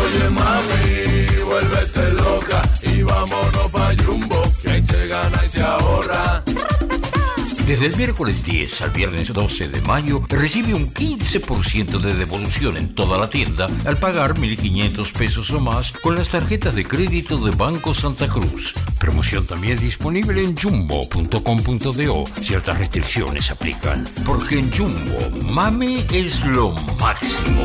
Oye 0.00 0.30
mami, 0.30 1.44
vuélvete 1.44 2.12
loca 2.12 2.62
y 2.82 3.02
vámonos 3.02 3.70
pa' 3.70 3.94
Jumbo, 4.04 4.42
que 4.62 4.70
ahí 4.72 4.82
se 4.82 5.06
gana 5.08 5.42
y 5.44 5.48
se 5.48 5.62
ahorra. 5.62 6.42
Desde 7.66 7.86
el 7.86 7.96
miércoles 7.96 8.44
10 8.44 8.82
al 8.82 8.90
viernes 8.90 9.32
12 9.32 9.68
de 9.68 9.80
mayo 9.82 10.20
recibe 10.28 10.74
un 10.74 10.92
15% 10.92 12.00
de 12.00 12.14
devolución 12.14 12.76
en 12.76 12.94
toda 12.94 13.16
la 13.16 13.30
tienda 13.30 13.68
al 13.84 13.96
pagar 13.96 14.34
1.500 14.34 15.12
pesos 15.12 15.50
o 15.52 15.60
más 15.60 15.92
con 15.92 16.16
las 16.16 16.28
tarjetas 16.28 16.74
de 16.74 16.84
crédito 16.84 17.38
de 17.38 17.52
Banco 17.52 17.94
Santa 17.94 18.28
Cruz. 18.28 18.74
Promoción 18.98 19.46
también 19.46 19.78
disponible 19.78 20.42
en 20.42 20.56
jumbo.com.do. 20.56 22.24
Ciertas 22.42 22.78
restricciones 22.78 23.50
aplican. 23.50 24.08
Porque 24.26 24.58
en 24.58 24.70
Jumbo, 24.70 25.30
mami 25.50 26.04
es 26.12 26.44
lo 26.44 26.72
máximo. 27.00 27.64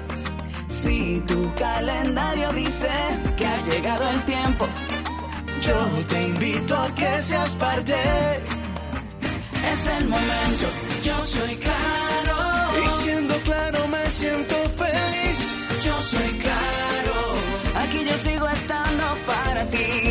Si 0.83 1.21
tu 1.27 1.53
calendario 1.53 2.51
dice 2.53 2.89
que 3.37 3.45
ha 3.45 3.57
llegado 3.65 4.09
el 4.09 4.21
tiempo, 4.23 4.67
yo 5.61 5.75
te 6.09 6.23
invito 6.23 6.75
a 6.75 6.87
que 6.95 7.21
seas 7.21 7.55
parte. 7.55 7.93
Es 9.71 9.85
el 9.85 10.05
momento, 10.07 10.67
yo 11.03 11.23
soy 11.23 11.55
claro. 11.57 12.37
Y 12.83 13.03
siendo 13.03 13.35
claro 13.41 13.87
me 13.89 14.09
siento 14.09 14.55
feliz. 14.81 15.55
Yo 15.85 16.01
soy 16.01 16.31
claro. 16.45 17.15
Aquí 17.83 18.03
yo 18.03 18.17
sigo 18.17 18.47
estando 18.47 19.05
para 19.27 19.63
ti. 19.65 20.10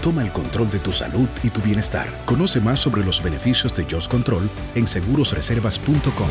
toma 0.00 0.22
el 0.22 0.32
control 0.32 0.70
de 0.70 0.78
tu 0.78 0.92
salud 0.92 1.28
y 1.42 1.50
tu 1.50 1.60
bienestar. 1.60 2.24
Conoce 2.24 2.60
más 2.60 2.80
sobre 2.80 3.04
los 3.04 3.22
beneficios 3.22 3.74
de 3.74 3.84
Just 3.84 4.10
Control 4.10 4.48
en 4.74 4.86
segurosreservas.com. 4.86 6.28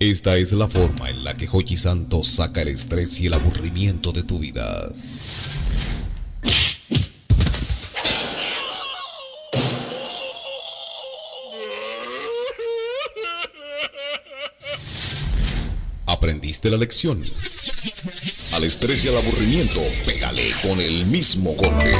Esta 0.00 0.36
es 0.36 0.52
la 0.52 0.68
forma 0.68 1.08
en 1.08 1.24
la 1.24 1.34
que 1.34 1.48
Hochi 1.50 1.78
Santos 1.78 2.28
saca 2.28 2.60
el 2.60 2.68
estrés 2.68 3.18
y 3.20 3.28
el 3.28 3.32
aburrimiento 3.32 4.12
de 4.12 4.22
tu 4.22 4.38
vida. 4.38 4.92
¿Aprendiste 16.20 16.68
la 16.68 16.76
lección? 16.76 17.24
Al 18.52 18.64
estrés 18.64 19.06
y 19.06 19.08
al 19.08 19.16
aburrimiento, 19.16 19.80
pégale 20.04 20.50
con 20.60 20.78
el 20.78 21.06
mismo 21.06 21.54
golpe. 21.54 21.94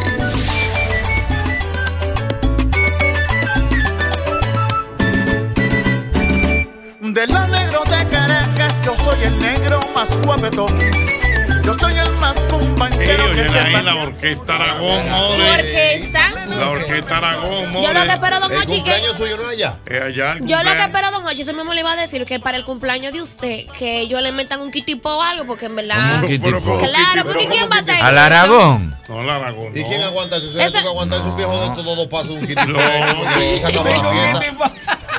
De 7.00 7.26
la 7.28 7.46
negro 7.46 7.82
de 7.84 8.08
Caracas, 8.10 8.74
yo 8.84 8.94
soy 8.94 9.24
el 9.24 9.38
negro 9.38 9.80
más 9.94 10.10
guapetón. 10.26 11.19
Yo 11.62 11.74
soy 11.78 11.92
el 11.98 12.10
más 12.14 12.34
Sí, 12.38 12.46
compañero 12.48 13.16
que 13.32 13.40
oye, 13.42 13.58
ahí 13.58 13.82
la 13.84 13.94
orquesta 13.96 14.54
Aragón, 14.56 15.04
¿Su 15.04 15.10
more. 15.10 15.52
orquesta? 15.52 16.30
La 16.48 16.68
orquesta 16.70 17.16
Aragón. 17.18 17.72
Yo 17.72 17.92
lo 17.92 18.02
que 18.04 18.12
espero, 18.12 18.40
don 18.40 18.52
Ochi, 18.52 18.66
que- 18.66 18.74
cumpleaños 18.76 19.16
suyo 19.16 19.36
no 19.36 19.48
allá. 19.48 19.74
Es 19.86 20.00
allá 20.00 20.32
el 20.32 20.46
Yo 20.46 20.62
lo 20.62 20.72
que 20.72 20.82
espero, 20.82 21.10
don 21.10 21.26
Ochi, 21.26 21.42
eso 21.42 21.52
mismo 21.52 21.74
le 21.74 21.80
iba 21.80 21.92
a 21.92 21.96
decir, 21.96 22.24
que 22.24 22.40
para 22.40 22.56
el 22.56 22.64
cumpleaños 22.64 23.12
de 23.12 23.20
usted, 23.22 23.66
que 23.78 24.00
ellos 24.00 24.20
le 24.22 24.32
metan 24.32 24.60
un 24.62 24.70
kitipo 24.70 25.10
o 25.10 25.22
algo, 25.22 25.46
porque 25.46 25.66
en 25.66 25.76
verdad... 25.76 26.22
un 26.22 26.28
kitipo? 26.28 26.78
Claro, 26.78 27.24
porque 27.24 27.46
¿quién 27.46 27.68
va 27.70 27.76
a 27.76 27.80
estar 27.80 27.96
ahí? 27.96 28.02
Al 28.02 28.18
Aragón. 28.18 28.96
No, 29.08 29.20
al 29.20 29.30
Aragón. 29.30 29.76
¿Y 29.76 29.82
quién 29.84 30.02
aguanta 30.02 30.36
eso? 30.36 30.50
Si 30.50 30.72
que 30.72 30.78
aguanta 30.78 31.16
esos 31.16 31.36
viejos 31.36 31.60
de 31.60 31.66
estos 31.66 31.84
dos 31.84 32.06
pasos 32.06 32.30
un 32.30 32.46
kit. 32.46 32.58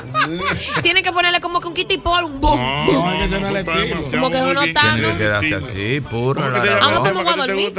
Tienen 0.82 1.02
que 1.04 1.12
ponerle 1.12 1.40
como 1.40 1.60
que 1.60 1.68
un 1.68 1.74
kitipo, 1.74 2.10
un 2.18 2.40
boom, 2.40 2.60
boom. 2.86 2.94
No, 2.94 3.12
es 3.12 3.18
que 3.18 3.24
ese 3.24 3.40
no 3.40 3.56
estilo. 3.56 4.02
Como 4.10 4.30
que 4.30 4.36
uno 4.42 4.62
está, 4.62 4.94
Tiene 4.94 5.12
que 5.12 5.18
quedarse 5.18 5.54
así, 5.54 6.00
puro. 6.00 6.40
se 6.42 6.68
que 6.68 6.74
a 6.76 7.02
te 7.02 7.36
dormir? 7.36 7.72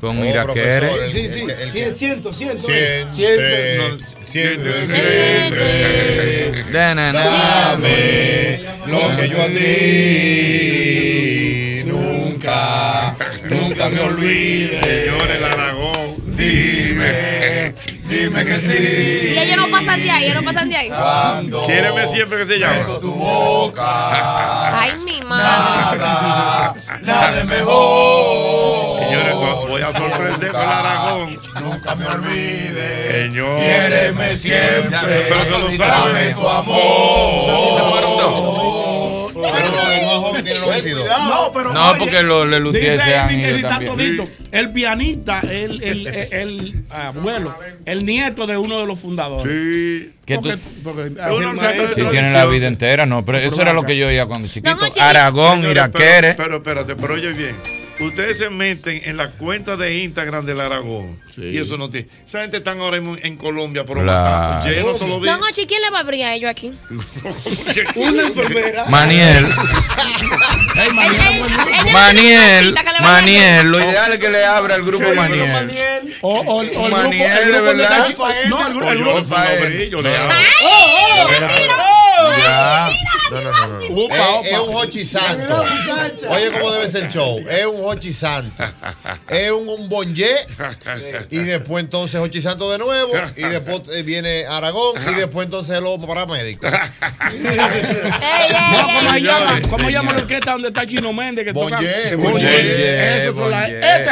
Con 0.00 0.18
Oh, 0.20 0.24
Iraquere. 0.24 0.88
profesor, 0.88 1.10
Sí, 1.10 1.28
sí, 1.28 1.46
siento, 1.94 2.32
siento. 2.32 2.66
Cien, 2.66 3.10
siento. 3.10 3.42
Dame 6.72 8.60
lo 8.86 9.16
que 9.16 9.28
yo 9.28 9.42
a 9.42 9.46
ti 9.48 10.62
nunca, 11.86 13.16
nunca 13.48 13.88
me 13.88 14.00
olvide. 14.00 14.80
Señores, 14.82 15.36
el 15.36 15.44
Aragón. 15.44 16.14
Dime, 16.36 17.72
dime 18.16 18.44
que 18.44 18.58
sí. 18.58 19.34
Y 19.34 19.38
ellos 19.38 19.56
no 19.56 19.68
pasan 19.68 20.02
de 20.02 20.10
ahí, 20.10 20.24
ellos 20.24 20.36
no 20.36 20.42
pasan 20.42 20.68
de 20.68 20.76
ahí. 20.76 20.90
Quiéreme 21.66 22.12
siempre 22.12 22.38
que 22.38 22.46
se 22.46 22.58
llama. 22.58 22.98
tu 23.00 23.12
boca. 23.12 24.80
Ay, 24.80 24.92
mi 25.04 25.22
madre. 25.22 25.98
Nada 27.02 27.38
es 27.38 27.44
mejor. 27.44 29.00
Señores, 29.02 29.34
voy 29.34 29.82
a 29.82 29.92
sorprender 29.96 30.52
con 30.52 30.60
el 30.60 30.68
Aragón. 30.68 31.40
Nunca 31.62 31.94
me 31.94 32.06
olvide. 32.06 33.22
Señor. 33.22 33.58
Quiéreme 33.60 34.36
siempre. 34.36 35.26
Pero 35.28 35.44
se 35.44 35.50
lo 35.50 35.86
Dame 35.86 36.34
tu 36.34 36.48
amor. 36.48 37.86
Pero 39.34 39.95
el 40.78 40.94
más 40.96 41.04
joven 41.04 41.04
tiene 41.04 41.04
92. 41.04 41.28
No, 41.28 41.52
pero 41.52 41.72
No, 41.72 41.90
oye, 41.90 41.98
porque 41.98 42.22
los 42.22 42.48
Lelutier 42.48 42.92
dice 42.92 43.04
se 43.04 43.16
han 43.16 43.40
ido 43.40 43.68
también. 43.68 44.30
El 44.52 44.72
pianista, 44.72 45.40
el, 45.40 45.82
el, 45.82 46.06
el, 46.06 46.32
el 46.32 46.84
abuelo, 46.90 47.54
el 47.84 48.04
nieto 48.06 48.46
de 48.46 48.56
uno 48.56 48.80
de 48.80 48.86
los 48.86 48.98
fundadores. 48.98 49.52
Sí. 49.52 50.12
Que 50.24 50.36
tú- 50.38 50.50
Porque, 50.82 51.10
porque 51.12 51.94
Si 51.94 52.04
tienen 52.10 52.32
la 52.32 52.46
vida 52.46 52.66
entera, 52.68 53.06
no, 53.06 53.24
pero 53.24 53.38
eso 53.38 53.60
era 53.62 53.72
lo 53.72 53.84
que 53.84 53.96
yo 53.96 54.08
oía 54.08 54.26
cuando 54.26 54.48
chiquito. 54.48 54.76
Aragón, 55.00 55.64
Iraquere. 55.68 56.34
Pero, 56.34 56.62
pero 56.62 56.80
espérate, 56.80 56.96
pero 56.96 57.14
oye 57.14 57.32
bien. 57.32 57.56
Ustedes 57.98 58.36
se 58.36 58.50
meten 58.50 59.00
en 59.04 59.16
la 59.16 59.30
cuenta 59.32 59.76
de 59.76 60.02
Instagram 60.02 60.44
del 60.44 60.60
Aragón. 60.60 61.18
Y 61.38 61.58
eso 61.58 61.76
no 61.76 61.90
tiene. 61.90 62.08
Esa 62.26 62.40
gente 62.40 62.56
están 62.58 62.80
ahora 62.80 62.98
mismo 63.00 63.16
en 63.22 63.36
Colombia, 63.36 63.84
pero 63.86 64.02
Claro. 64.02 64.68
lleno 64.68 64.94
todos 64.94 65.08
los 65.08 65.22
días. 65.22 65.38
Don 65.38 65.48
Ochi, 65.48 65.66
¿quién 65.66 65.82
le 65.82 65.90
va 65.90 65.98
a 65.98 66.00
abrir 66.00 66.24
a 66.24 66.34
ellos 66.34 66.50
aquí? 66.50 66.72
Una 67.96 68.22
enfermera. 68.26 68.84
Maniel. 68.86 69.46
Maniel, 71.92 72.74
Maniel, 73.02 73.66
lo 73.70 73.78
ideal 73.80 74.12
es 74.12 74.18
que 74.18 74.28
le 74.30 74.44
abra 74.44 74.74
el 74.76 74.84
grupo 74.84 75.12
Maniel. 75.14 76.16
O, 76.22 76.34
o, 76.40 76.54
o 76.56 76.62
el 76.62 76.70
grupo, 76.70 76.88
Maniel, 76.88 77.30
el 77.30 77.44
grupo 77.52 77.64
¿de 77.64 77.74
de 77.74 77.82
verdad? 77.82 78.08
No, 78.48 78.66
el 78.66 78.72
grupo. 78.74 78.90
El 78.90 78.98
grupo. 78.98 79.18
Rafael, 79.18 79.90
yo 79.90 80.02
le 80.02 80.16
abro. 80.16 80.36
Ya. 82.38 82.90
No, 83.30 83.40
no, 83.40 83.50
no, 83.50 83.66
no. 83.66 84.40
Es, 84.40 84.52
es 84.52 84.58
un 84.60 84.74
Hochi 84.76 85.04
Santo. 85.04 85.64
Oye, 86.28 86.52
cómo 86.52 86.70
debe 86.72 86.88
ser 86.88 87.04
el 87.04 87.08
show. 87.08 87.38
Es 87.50 87.66
un 87.66 87.80
Hochi 87.84 88.12
Santo. 88.12 88.64
Es 89.28 89.50
un, 89.50 89.68
un 89.68 89.88
bonje. 89.88 90.46
Y 91.30 91.38
después 91.38 91.84
entonces 91.84 92.20
Hochi 92.20 92.40
Santo 92.40 92.70
de 92.70 92.78
nuevo. 92.78 93.12
Y 93.36 93.42
después 93.42 93.82
eh, 93.92 94.02
viene 94.02 94.46
Aragón. 94.46 95.00
Y 95.10 95.14
después 95.14 95.44
entonces 95.46 95.76
el 95.76 95.84
lobo 95.84 96.06
paramédico. 96.06 96.66
No, 98.66 98.86
¿cómo 98.86 99.12
se 99.12 99.20
llama? 99.20 99.60
¿Cómo 99.70 99.90
llama 99.90 100.12
la 100.12 100.18
orquesta 100.20 100.52
donde 100.52 100.68
está 100.68 100.86
Chino 100.86 101.12
Méndez? 101.12 101.44
Que 101.44 101.52
toca? 101.52 101.78
Ese 101.80 102.14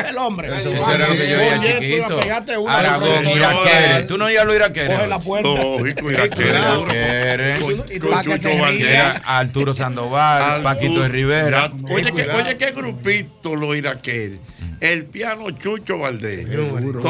es 0.01 0.11
el 0.11 0.19
hombre. 0.19 0.49
Eso 0.49 0.93
era 0.95 1.09
lo 1.09 1.15
que 1.15 1.29
yo 1.31 1.39
veía 1.39 1.61
chiquito. 1.61 2.21
Aragón, 2.69 3.27
Iraquere. 3.29 4.05
¿Tú 4.07 4.19
no 4.19 4.27
oías 4.27 4.45
lo 4.45 4.55
Iraquere? 4.55 4.95
Coge 4.95 5.07
la 5.07 5.19
puerta. 5.19 5.49
Lógico, 5.49 6.11
Iraquere. 6.11 6.59
Iraquere. 6.59 7.59
Con 8.01 8.23
Chucho 8.23 8.59
Valdés. 8.59 8.87
Era 8.87 9.23
Arturo 9.25 9.75
Sandoval, 9.75 10.63
Paquito 10.63 11.01
de 11.03 11.09
Rivera. 11.09 11.71
Oye, 11.91 12.57
qué 12.59 12.71
grupito 12.73 13.55
los 13.57 13.75
iraqueros. 13.77 14.39
El 14.81 15.07
piano 15.07 15.51
Chucho 15.51 15.99
Valdés. 15.99 16.47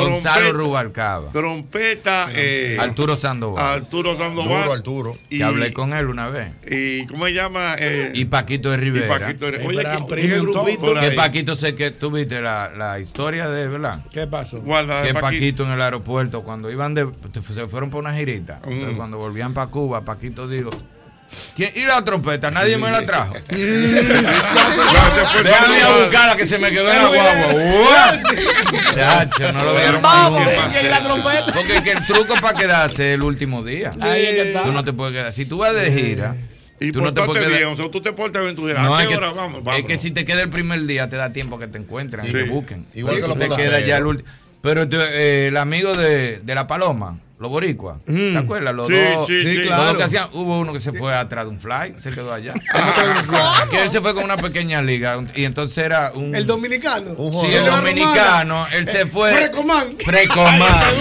Gonzalo 0.01 0.35
Trompeta, 0.41 0.53
Rubalcaba. 0.59 1.31
trompeta 1.33 2.29
eh, 2.33 2.77
Arturo 2.81 3.17
Sandoval. 3.17 3.65
Arturo 3.65 4.15
Sandoval. 4.15 4.63
Duro, 4.63 4.73
Arturo. 4.73 5.19
Y, 5.31 5.39
Que 5.39 5.45
hablé 5.45 5.73
con 5.73 5.93
él 5.93 6.07
una 6.07 6.29
vez. 6.29 6.53
y 6.71 7.07
¿cómo 7.07 7.27
se 7.27 7.35
llama? 7.35 7.77
Eh, 7.79 8.11
Y 8.15 8.25
Paquito 8.27 8.71
de 8.71 8.77
Rivera. 8.77 9.07
y 9.07 9.09
Paquito 9.09 9.51
de- 9.51 9.67
Oye, 9.67 9.79
que, 9.85 11.11
Que. 11.11 11.17
Paquito 11.17 11.55
sé 11.57 11.75
que 11.75 11.91
tú 11.91 12.11
viste 12.11 12.41
la, 12.41 12.71
la 12.77 12.99
historia 12.99 13.49
de, 13.49 13.69
¿verdad? 13.69 14.05
¿Qué 14.13 14.27
pasó? 14.27 14.61
Guarda, 14.61 15.03
Que 15.03 15.15
Paquito. 15.15 15.21
Paquito 15.21 15.65
en 15.65 15.71
el 15.73 15.81
aeropuerto, 15.83 16.43
cuando 16.43 16.71
iban 16.71 16.95
de, 16.95 17.09
se 17.55 17.67
fueron 17.69 17.91
por 17.91 18.01
una 18.01 18.15
girita, 18.15 18.61
Mm. 18.65 18.71
entonces 18.73 18.97
cuando 18.97 19.19
volvían 19.19 19.55
para 19.55 19.71
Cuba, 19.71 20.05
Paquito 20.05 20.49
dijo, 20.49 20.71
¿Quién? 21.57 21.73
¿y 21.75 21.85
la 21.85 22.03
trompeta? 22.05 22.51
Nadie 22.51 22.77
me 22.79 22.91
la 22.91 23.05
trajo. 23.07 23.35
Déjame 25.43 25.83
a 25.83 25.89
buscarla 26.05 26.37
que 26.37 26.47
se 26.47 26.59
me 26.59 26.71
quedó 26.71 26.91
en 26.93 26.97
la 27.03 27.09
guagua. 27.09 28.23
Chacho, 28.95 29.53
no 29.53 29.65
lo 29.65 29.75
vieron 29.75 30.03
Vamos, 30.03 30.47
la 30.47 31.03
trompeta. 31.03 31.47
Porque 31.55 31.83
que 31.83 31.93
el 31.93 32.07
truco 32.07 32.35
para 32.41 32.59
quedarse 32.59 33.11
es 33.11 33.15
el 33.15 33.23
último 33.23 33.63
día. 33.63 33.91
Ahí 34.01 34.25
es 34.27 34.31
que 34.35 34.43
está. 34.49 34.63
Tú 34.65 34.73
no 34.73 34.85
te 34.85 34.93
puedes 34.93 35.15
quedar. 35.15 35.33
Si 35.33 35.45
tú 35.45 35.59
vas 35.59 35.75
de 35.75 35.91
gira, 35.93 36.37
Y 36.81 36.93
tú 36.93 37.01
no 37.01 37.13
te 37.13 37.23
puedes 37.23 37.47
bien, 37.47 37.59
quedar. 37.61 37.73
o 37.73 37.77
sea, 37.77 37.91
tú 37.91 38.01
te 38.01 38.13
portas 38.13 38.43
bien, 38.43 38.55
tú 38.57 38.67
dirás, 38.67 38.83
No, 38.83 38.95
¿a 38.95 39.03
es 39.03 39.09
que, 39.09 39.17
hora 39.17 39.33
vamos? 39.33 39.63
es 39.77 39.85
que 39.85 39.97
si 39.99 40.11
te 40.11 40.25
queda 40.25 40.43
el 40.43 40.51
primer 40.51 40.83
día, 40.85 41.09
te 41.09 41.17
da 41.17 41.33
tiempo 41.33 41.59
que 41.59 41.67
te 41.69 41.79
encuentren 41.79 42.25
y 42.25 42.29
Sí. 42.29 42.35
te 42.35 42.45
busquen. 42.45 42.87
Igual 42.95 43.15
Si 43.17 43.21
que 43.23 43.29
tú 43.29 43.35
los 43.37 43.49
te 43.49 43.57
queda 43.57 43.81
ya 43.81 43.97
el 43.99 44.07
último. 44.07 44.29
Pero 44.61 44.83
eh, 44.91 45.49
el 45.49 45.57
amigo 45.59 45.95
de, 45.95 46.39
de 46.43 46.55
la 46.55 46.67
Paloma, 46.67 47.19
los 47.45 47.51
boricuas, 47.51 47.99
¿te 48.07 48.39
acuerdas? 48.39 48.75
Los 48.75 48.89
Sí, 48.89 48.95
dos, 49.15 49.27
sí, 49.27 49.41
sí. 49.43 49.55
los 49.57 49.67
claro. 49.67 49.85
dos 49.85 49.97
que 49.99 50.03
hacían, 50.05 50.29
hubo 50.33 50.59
uno 50.59 50.73
que 50.73 50.81
se 50.81 50.93
fue 50.93 51.15
atrás 51.15 51.45
de 51.45 51.51
un 51.51 51.61
fly, 51.61 51.95
se 51.99 52.11
quedó 52.11 52.33
allá. 52.33 52.55
que 53.71 53.83
él 53.83 53.91
se 53.91 54.01
fue 54.01 54.15
con 54.15 54.25
una 54.25 54.37
pequeña 54.39 54.81
liga 54.81 55.23
y 55.35 55.45
entonces 55.45 55.79
era 55.85 56.13
un... 56.15 56.35
El 56.35 56.47
dominicano. 56.47 57.15
Sí, 57.43 57.55
el 57.55 57.67
dominicano, 57.67 58.67
él 58.73 58.89
se 58.89 59.05
fue. 59.07 59.31
Frecomán. 59.33 59.95
Frecomán. 60.03 60.95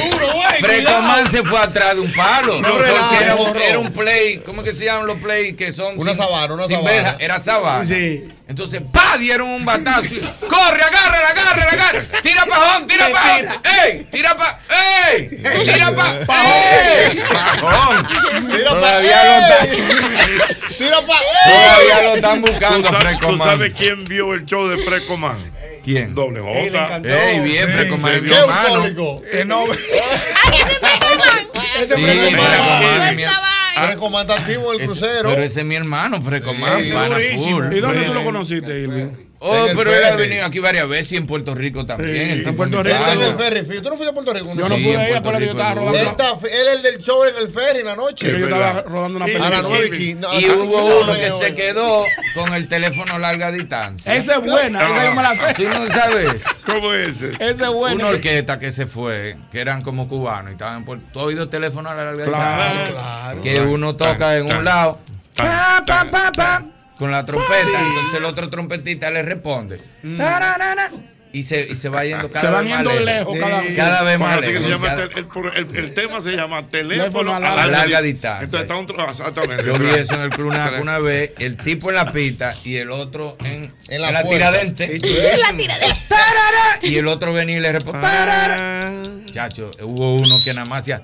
Frecomán 0.60 1.32
se 1.32 1.44
fue 1.44 1.60
atrás 1.60 1.96
de 1.96 2.02
un 2.02 2.12
palo. 2.12 2.62
No 2.62 2.68
Porque 2.68 2.84
relajes, 2.90 3.22
era, 3.22 3.36
un, 3.36 3.58
era 3.58 3.80
un 3.80 3.92
play, 3.92 4.38
¿cómo 4.46 4.64
que 4.64 4.74
se 4.74 4.86
llaman 4.86 5.08
los 5.08 5.18
play 5.20 5.54
que 5.54 5.72
son? 5.72 5.98
Una 5.98 6.16
sabana, 6.16 6.54
una 6.54 6.68
sabana. 6.68 7.16
Era 7.20 7.40
sabana. 7.40 7.86
Sí. 7.86 8.28
Entonces, 8.48 8.82
¡pa! 8.92 9.18
Dieron 9.18 9.50
un 9.50 9.64
batazo. 9.66 10.04
y, 10.14 10.20
¡Corre, 10.48 10.84
agárrala, 10.84 11.30
agárrala! 11.30 11.63
¡Tira 12.22 12.46
pajón, 12.46 12.88
tira 12.88 13.10
pajón! 13.10 13.46
¡Ey! 13.84 14.08
¡Tira 14.12 14.36
pa! 14.38 14.60
¡Ey! 15.12 15.30
¡Tira 15.66 15.96
pa! 15.96 16.14
¡Ey! 16.20 17.24
¡Pajón! 17.62 18.08
Tira 18.52 18.70
pa- 18.70 18.76
Todavía 18.80 19.24
lo 19.24 19.32
están, 19.48 19.68
Tira 20.78 21.02
pa. 21.08 21.20
todavía 21.46 22.02
lo 22.04 22.16
están 22.16 22.42
¿Tú 22.44 22.52
buscando, 22.52 22.90
sabes, 22.90 23.20
tú 23.20 23.38
sabes 23.38 23.74
quién 23.78 24.06
vio 24.06 24.34
el 24.34 24.46
show 24.46 24.68
de 24.68 24.84
Frecomán? 24.84 25.38
¿Quién? 25.84 26.16
Doble 26.16 26.40
J. 26.40 27.02
Ey, 27.04 27.40
bien, 27.42 27.70
Frecomán 27.70 28.14
es 28.14 28.22
mi 28.22 28.30
Qué 28.30 28.36
eufórico. 28.38 29.22
Que 29.30 29.44
no. 29.46 29.66
¡Ay, 29.66 30.60
ese 30.62 30.80
Frecomán! 30.80 31.40
Ese 31.82 31.96
Sí, 31.96 32.02
Frecomán. 32.02 32.48
Frecomán 32.50 33.02
es 33.10 33.16
mi 33.16 33.24
Esa 33.24 33.40
vaina. 33.40 33.84
Eres 33.86 33.96
comandantativo 33.98 34.72
del 34.72 34.80
Ese- 34.82 34.86
crucero. 34.88 35.30
Pero 35.30 35.44
ese 35.44 35.60
es 35.62 35.66
mi 35.66 35.76
hermano, 35.76 36.22
Frecomán, 36.22 36.86
Sí. 36.86 36.94
¿Y 36.94 37.80
dónde 37.80 38.04
tú 38.06 38.14
lo 38.14 38.24
conociste, 38.24 38.80
Irving? 38.80 39.08
Oh, 39.46 39.68
pero 39.76 39.94
él 39.94 40.04
ha 40.06 40.16
venido 40.16 40.46
aquí 40.46 40.60
varias 40.60 40.88
veces 40.88 41.12
y 41.12 41.18
en 41.18 41.26
Puerto 41.28 41.54
Rico 41.54 41.86
también. 41.86 42.38
Sí, 42.38 42.44
en 42.48 42.56
Puerto 42.56 42.82
Rico 42.82 42.96
en 43.12 43.22
el 43.22 43.36
ferry. 43.36 43.66
¿Tú 43.82 43.90
no 43.90 43.98
fuiste 43.98 44.10
a 44.10 44.14
Puerto 44.14 44.34
Rico? 44.34 44.54
Yo 44.56 44.70
no 44.70 44.76
Sí, 44.78 44.84
pude 44.84 44.94
ir, 44.94 44.98
Puerto 45.10 45.18
acuérdate, 45.30 45.46
yo 45.46 45.52
Rico 45.52 45.52
estaba 45.52 45.70
es 45.72 45.76
rodando. 45.78 46.00
Él, 46.00 46.08
está, 46.08 46.32
él 46.62 46.68
es 46.68 46.76
el 46.78 46.82
del 46.84 46.98
show 47.04 47.24
en 47.26 47.36
el 47.38 47.48
ferry 47.50 47.80
en 47.82 47.86
la 47.88 47.96
noche. 47.98 48.32
Yo 48.32 48.38
Es 48.38 48.44
estaba 48.44 48.82
rodando 48.84 49.18
una 49.18 49.30
Y- 49.30 49.36
A 49.36 49.50
las 49.50 49.64
película. 49.64 50.30
y 50.40 50.50
hubo 50.50 50.78
no, 50.90 51.00
uno 51.02 51.14
que 51.16 51.30
no, 51.30 51.38
se 51.40 51.56
quedó 51.56 52.04
con 52.36 52.54
el 52.54 52.68
teléfono 52.70 53.14
a 53.16 53.20
larga 53.20 53.52
distancia. 53.52 54.16
Esa 54.16 54.36
es 54.36 54.46
buena, 54.46 54.80
esa 54.82 55.04
yo 55.06 55.14
me 55.14 55.22
la 55.24 55.36
sé. 55.36 55.54
¿Tú 55.56 55.64
no 55.64 55.88
sabes? 55.92 56.44
¿Cómo 56.66 56.94
es 56.94 57.22
ese? 57.22 57.32
Esa 57.40 57.66
es 57.68 57.74
buena. 57.74 57.96
Una 57.96 58.08
orquesta 58.08 58.60
que 58.60 58.72
se 58.72 58.88
fue, 58.88 59.36
que 59.52 59.60
eran 59.60 59.82
como 59.82 60.08
cubanos 60.08 60.52
y 60.52 60.54
estaban 60.54 60.86
por 60.86 61.00
todo 61.12 61.26
oído 61.26 61.50
teléfono 61.50 61.90
a 61.90 61.96
larga 61.96 62.24
Claro, 62.24 62.64
distancia. 62.64 62.94
claro. 62.94 63.42
Que 63.42 63.60
uno 63.60 63.96
toca 63.98 64.38
en 64.38 64.46
un 64.46 64.64
lado 64.64 65.00
pa, 65.36 65.84
pa, 65.86 66.06
pa, 66.10 66.32
pa, 66.32 66.66
con 66.98 67.12
la 67.12 67.26
trompeta, 67.26 67.80
entonces 67.80 68.20
el 68.20 68.26
otro 68.26 68.50
trompetista 68.50 69.10
le 69.12 69.24
responde. 69.24 69.82
Mm. 70.04 70.20
Y 71.34 71.42
se, 71.42 71.68
y 71.68 71.76
se 71.76 71.90
va 71.90 72.06
yendo 72.06 72.30
cada 72.30 72.60
se 72.60 72.64
vez 72.64 72.70
más 72.70 72.84
lejos. 72.84 73.02
lejos 73.04 73.36
cada, 73.76 74.04
vez 74.04 74.20
más 74.20 74.40
lejos. 74.40 74.68
El, 75.56 75.94
tema 75.96 76.22
se 76.22 76.34
llama 76.34 76.68
teléfono 76.68 77.36
a 77.36 77.40
larga, 77.40 77.66
larga 77.66 78.02
distancia. 78.04 78.46
Entonces 78.46 78.62
está 78.62 78.76
un 78.76 78.86
tro... 78.86 79.10
Exactamente. 79.10 79.66
Yo 79.66 79.74
vi 79.80 79.90
eso 79.90 80.14
en 80.14 80.22
el 80.22 80.30
Clunac 80.30 80.80
una 80.80 81.00
vez, 81.00 81.32
el 81.40 81.58
tipo 81.58 81.90
en 81.90 81.96
la 81.96 82.12
pista 82.12 82.54
y 82.64 82.76
el 82.76 82.92
otro 82.92 83.36
en, 83.46 83.64
la, 84.00 84.12
la 84.12 84.30
tiradente. 84.30 85.00
Y, 86.84 86.96
el 86.96 87.08
otro 87.08 87.34
venía 87.34 87.58
y 87.58 87.62
le 87.62 87.72
responde. 87.72 88.08
Chacho, 89.26 89.72
hubo 89.82 90.14
uno 90.14 90.38
que 90.44 90.54
nada 90.54 90.70
más 90.70 90.82
hacía. 90.82 91.02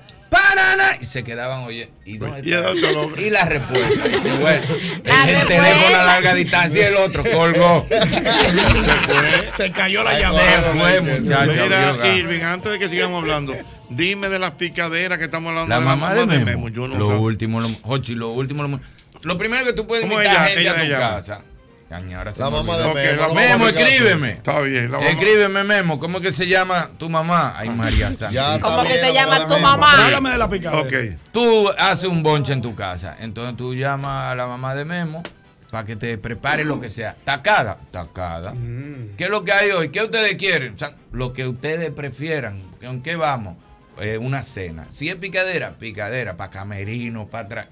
Y 1.00 1.04
se 1.06 1.24
quedaban 1.24 1.60
oye. 1.60 1.90
Y, 2.04 2.16
y 2.16 3.30
la 3.30 3.44
respuesta. 3.44 4.08
Y 4.08 4.18
se 4.18 4.32
fue. 4.34 4.60
La 5.04 5.30
el, 5.30 5.36
el 5.36 5.46
teléfono 5.46 5.96
a 5.96 6.04
larga 6.04 6.34
distancia 6.34 6.82
y 6.82 6.84
el 6.84 6.96
otro 6.96 7.22
colgó. 7.24 7.86
se, 7.88 8.00
fue. 8.06 9.52
se 9.56 9.72
cayó 9.72 10.02
la 10.02 10.18
llamada. 10.18 10.62
Se 10.62 10.78
fue, 10.78 11.00
muchacho. 11.00 11.52
Mira, 11.52 12.16
Irving, 12.16 12.42
antes 12.42 12.72
de 12.72 12.78
que 12.78 12.88
sigamos 12.88 13.22
hablando. 13.22 13.56
Dime 13.88 14.28
de 14.28 14.38
las 14.38 14.52
picaderas 14.52 15.18
que 15.18 15.24
estamos 15.24 15.50
hablando. 15.50 15.70
La, 15.70 15.78
de 15.78 15.84
mamá, 15.84 16.14
la 16.14 16.20
mamá, 16.20 16.32
de, 16.32 16.38
Memo. 16.38 16.44
De 16.44 16.56
Memo. 16.56 16.68
Yo 16.68 16.88
no 16.88 16.98
lo, 16.98 17.20
último, 17.20 17.60
lo, 17.60 17.68
lo 17.68 17.74
último, 17.74 18.20
lo 18.20 18.30
último, 18.30 18.80
lo 19.22 19.38
primero 19.38 19.64
que 19.64 19.72
tú 19.72 19.86
puedes 19.86 20.04
invitar 20.04 20.26
ella, 20.26 20.42
a 20.42 20.46
gente 20.46 20.60
ella, 20.62 20.72
a 20.72 20.76
tu 20.76 20.80
ella. 20.82 20.98
casa 20.98 21.44
la 21.90 22.50
mamá 22.50 22.78
de 22.78 22.94
Memo. 22.94 23.34
Memo, 23.34 23.66
escríbeme. 23.66 24.30
Está 24.30 24.60
bien. 24.60 24.92
La 24.92 24.98
mamá. 24.98 25.10
Escríbeme, 25.10 25.64
Memo. 25.64 25.98
¿Cómo 25.98 26.20
que 26.20 26.32
se 26.32 26.46
llama 26.46 26.88
tu 26.96 27.10
mamá? 27.10 27.54
Ay, 27.56 27.68
ah, 27.68 27.72
María 27.72 28.14
Santa. 28.14 28.60
¿Cómo 28.60 28.84
que 28.84 28.96
se 28.96 29.12
llama 29.12 29.44
tu 29.48 29.58
mamá? 29.58 30.04
Háblame 30.04 30.30
de 30.30 30.38
la 30.38 30.48
picadera. 30.48 31.18
Tú 31.32 31.68
haces 31.76 32.04
un 32.04 32.22
bonche 32.22 32.52
en 32.52 32.62
tu 32.62 32.76
casa. 32.76 33.16
Entonces 33.18 33.56
tú 33.56 33.74
llamas 33.74 34.30
a 34.30 34.34
la 34.36 34.46
mamá 34.46 34.76
de 34.76 34.84
Memo 34.84 35.24
para 35.72 35.84
que 35.84 35.96
te 35.96 36.16
prepare 36.16 36.64
lo 36.64 36.80
que 36.80 36.90
sea. 36.90 37.16
Tacada. 37.24 37.78
Tacada. 37.90 38.54
Mm. 38.54 39.16
¿Qué 39.16 39.24
es 39.24 39.30
lo 39.30 39.42
que 39.42 39.50
hay 39.50 39.72
hoy? 39.72 39.88
¿Qué 39.88 40.04
ustedes 40.04 40.36
quieren? 40.36 40.76
Lo 41.10 41.32
que 41.32 41.48
ustedes 41.48 41.90
prefieran. 41.90 42.62
¿Con 42.80 43.02
qué 43.02 43.16
vamos? 43.16 43.56
Eh, 44.00 44.16
una 44.16 44.44
cena. 44.44 44.86
Si 44.90 45.08
es 45.08 45.16
picadera, 45.16 45.76
picadera. 45.76 46.36
Para 46.36 46.50
camerino, 46.50 47.26
para 47.26 47.46
atrás 47.46 47.66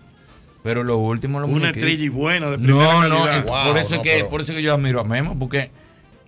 pero 0.68 0.84
lo 0.84 0.98
último, 0.98 1.40
lo 1.40 1.46
Una 1.46 1.68
estrella 1.68 2.04
y 2.04 2.10
buena 2.10 2.50
de 2.50 2.58
primera 2.58 2.92
No, 2.92 3.08
no, 3.08 3.26
eh, 3.26 3.40
por, 3.40 3.78
eso 3.78 3.96
no, 3.96 4.02
que, 4.02 4.16
pero... 4.16 4.28
por 4.28 4.42
eso 4.42 4.52
que 4.52 4.60
yo 4.60 4.74
admiro 4.74 5.00
a 5.00 5.04
Memo, 5.04 5.34
porque 5.38 5.70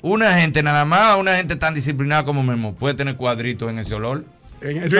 una 0.00 0.32
gente 0.38 0.62
nada 0.62 0.86
más, 0.86 1.18
una 1.18 1.36
gente 1.36 1.56
tan 1.56 1.74
disciplinada 1.74 2.24
como 2.24 2.42
Memo, 2.42 2.72
puede 2.74 2.94
tener 2.94 3.16
cuadritos 3.16 3.68
en 3.68 3.78
ese 3.80 3.94
olor. 3.94 4.24
En 4.62 4.76
es 4.82 4.94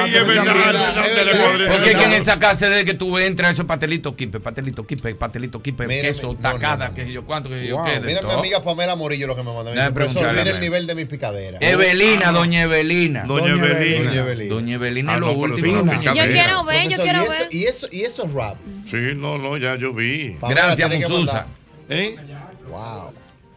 Porque 1.69 1.93
en 1.93 2.13
esa 2.13 2.39
casa 2.39 2.69
es 2.69 2.75
de 2.77 2.85
que 2.85 2.95
tú 2.95 3.19
entras 3.19 3.53
esos 3.53 3.67
pastelitos 3.67 4.15
quipe, 4.15 4.41
pastelito 4.41 4.87
quipe, 4.87 5.15
pastelito 5.15 5.61
quipe, 5.63 5.87
queso, 5.87 6.35
tacada, 6.35 6.95
que 6.95 7.11
yo 7.13 7.25
cuánto, 7.25 7.49
que 7.49 7.67
yo 7.67 7.83
qué. 7.85 8.01
Mira 8.01 8.23
mi 8.23 8.33
amiga 8.33 8.63
Pamela 8.63 8.97
Morillo 8.97 9.27
lo 9.27 9.37
que 9.37 9.43
me 9.43 9.53
mandó. 9.53 9.73
Mira 9.73 10.51
el 10.51 10.61
nivel 10.61 10.87
de 10.87 10.95
mis 10.95 11.07
picaderas. 11.07 11.61
Evelina, 11.63 12.33
doña 12.33 12.63
Evelina. 12.63 13.25
Doña 13.25 13.53
Evelina. 13.53 14.49
Doña 14.49 14.75
Evelina 14.75 15.15
es 15.15 15.21
lo 15.21 15.33
último. 15.33 15.93
Yo 16.03 16.25
quiero 16.25 16.65
ver, 16.65 16.89
yo 16.89 16.99
quiero 16.99 17.29
ver. 17.29 17.49
Y 17.51 17.65
eso, 17.65 17.87
y 17.91 18.03
eso 18.03 18.25
es 18.25 18.33
rap. 18.33 18.57
Sí, 18.91 19.15
no, 19.15 19.39
no, 19.39 19.57
ya 19.57 19.77
yo 19.77 19.93
vi. 19.93 20.37
Gracias, 20.41 20.91
Mususa. 20.91 21.47
Wow. 22.69 23.13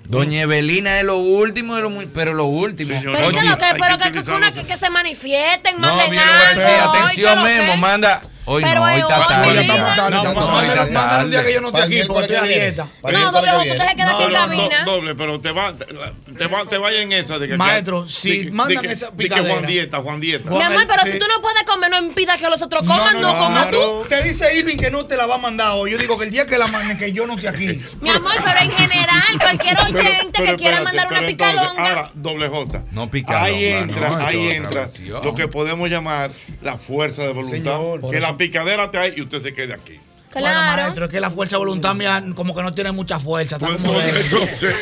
Doña 0.05 0.41
Evelina 0.41 0.99
es 0.99 1.05
lo 1.05 1.17
último, 1.17 1.75
de 1.75 1.81
lo 1.81 1.89
pero 2.13 2.33
lo 2.33 2.45
último. 2.45 2.93
Pero, 3.01 3.31
que, 3.31 3.39
pero 3.79 3.97
que, 3.97 4.11
que, 4.11 4.65
que, 4.65 4.77
se 4.77 4.89
manifiesten, 4.89 5.79
manden 5.79 6.13
no, 6.13 6.21
algo. 6.21 6.93
Atención, 6.93 7.41
Memo, 7.41 7.77
manda 7.77 8.21
Hoy 8.45 8.61
pero 8.61 8.81
no, 8.81 8.85
hoy 8.85 8.99
está 8.99 9.25
tarde. 9.25 10.91
Mándale 10.91 11.23
un 11.23 11.31
día 11.31 11.43
que 11.45 11.53
yo 11.53 11.61
no 11.61 11.67
esté 11.69 11.81
aquí 11.81 12.01
porque 12.07 12.21
estoy 12.21 12.35
a 12.35 12.41
dieta. 12.43 12.87
No, 13.03 13.31
doble, 13.31 13.51
vos 13.51 13.61
usted 13.67 13.87
se 13.87 13.95
queda 13.95 14.17
sin 14.17 14.31
cabina. 14.31 14.83
Doble, 14.83 15.15
pero 15.15 15.39
te 15.39 15.51
va, 15.51 15.73
te 15.77 16.47
va, 16.47 16.65
te 16.65 16.77
vaya 16.77 17.01
en 17.01 17.13
esa. 17.13 17.39
De 17.39 17.47
que, 17.47 17.57
Maestro, 17.57 18.07
si 18.07 18.51
mandan 18.51 18.85
esa 18.85 19.11
picadera. 19.11 19.53
Juan 19.53 19.65
Dieta, 19.65 20.01
Juan 20.01 20.19
Dieta. 20.19 20.49
Mi 20.49 20.61
amor, 20.61 20.81
eh, 20.81 20.85
pero 20.87 21.11
si 21.11 21.19
tú 21.19 21.25
no 21.27 21.41
puedes 21.41 21.63
comer, 21.63 21.89
no 21.89 21.97
impida 21.97 22.37
que 22.37 22.49
los 22.49 22.61
otros 22.61 22.85
coman, 22.85 23.21
no 23.21 23.37
comas 23.37 23.69
tú. 23.69 24.05
Te 24.09 24.23
dice 24.23 24.57
Irving 24.57 24.77
que 24.77 24.91
no 24.91 25.05
te 25.05 25.15
la 25.15 25.25
va 25.25 25.35
a 25.35 25.39
mandar 25.39 25.71
hoy. 25.73 25.91
Yo 25.91 25.97
digo 25.97 26.17
que 26.17 26.25
el 26.25 26.31
día 26.31 26.45
que 26.45 26.57
la 26.57 26.67
manden, 26.67 26.97
que 26.97 27.13
yo 27.13 27.25
no 27.25 27.35
esté 27.35 27.47
aquí. 27.47 27.81
Mi 28.01 28.09
amor, 28.09 28.33
pero 28.43 28.59
en 28.59 28.71
general, 28.71 29.39
cualquier 29.39 29.79
oyente 29.79 30.43
que 30.43 30.55
quiera 30.55 30.83
mandar 30.83 31.07
una 31.07 31.21
picalonga. 31.21 31.81
Ahora, 31.81 32.11
doble 32.13 32.49
J. 32.49 32.83
No 32.91 33.09
picalonga. 33.09 33.45
Ahí 33.45 33.65
entra, 33.65 34.27
ahí 34.27 34.49
entra 34.49 34.89
lo 35.23 35.33
que 35.33 35.47
podemos 35.47 35.89
llamar 35.89 36.29
la 36.61 36.77
fuerza 36.77 37.23
de 37.23 37.31
voluntad. 37.31 37.79
Que 38.11 38.19
la 38.19 38.32
picadera 38.37 38.89
te 38.91 38.97
hay 38.97 39.13
y 39.17 39.21
usted 39.21 39.41
se 39.41 39.53
quede 39.53 39.73
aquí. 39.73 39.99
Claro. 40.33 40.47
Bueno, 40.47 40.83
maestro, 40.83 41.05
es 41.05 41.11
que 41.11 41.19
la 41.19 41.29
fuerza 41.29 41.57
de 41.57 41.59
voluntad 41.59 41.93
mía 41.93 42.23
como 42.35 42.55
que 42.55 42.63
no 42.63 42.71
tiene 42.71 42.91
mucha 42.91 43.19
fuerza. 43.19 43.57
Está 43.57 43.67
como 43.67 43.93
no, 43.93 43.99
entonces, 44.01 44.73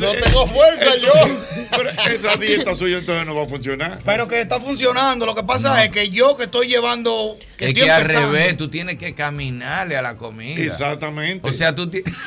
no 0.00 0.12
tengo 0.12 0.46
fuerza 0.48 0.96
yo. 0.96 1.12
Pero 1.70 1.90
esa 2.12 2.36
dieta 2.36 2.74
suya 2.74 2.98
entonces 2.98 3.24
no 3.24 3.36
va 3.36 3.44
a 3.44 3.46
funcionar. 3.46 4.00
Pero 4.04 4.26
que 4.26 4.40
está 4.40 4.58
funcionando. 4.58 5.26
Lo 5.26 5.34
que 5.36 5.44
pasa 5.44 5.84
es 5.84 5.92
que 5.92 6.10
yo 6.10 6.36
que 6.36 6.44
estoy 6.44 6.66
llevando 6.66 7.36
es 7.60 7.74
que 7.74 7.90
al 7.90 8.04
revés, 8.04 8.56
tú 8.56 8.68
tienes 8.68 8.96
que 8.96 9.14
caminarle 9.14 9.96
a 9.96 10.02
la 10.02 10.16
comida. 10.16 10.62
Exactamente. 10.62 11.48
O 11.48 11.52
sea, 11.52 11.74
tú 11.74 11.90
tienes. 11.90 12.12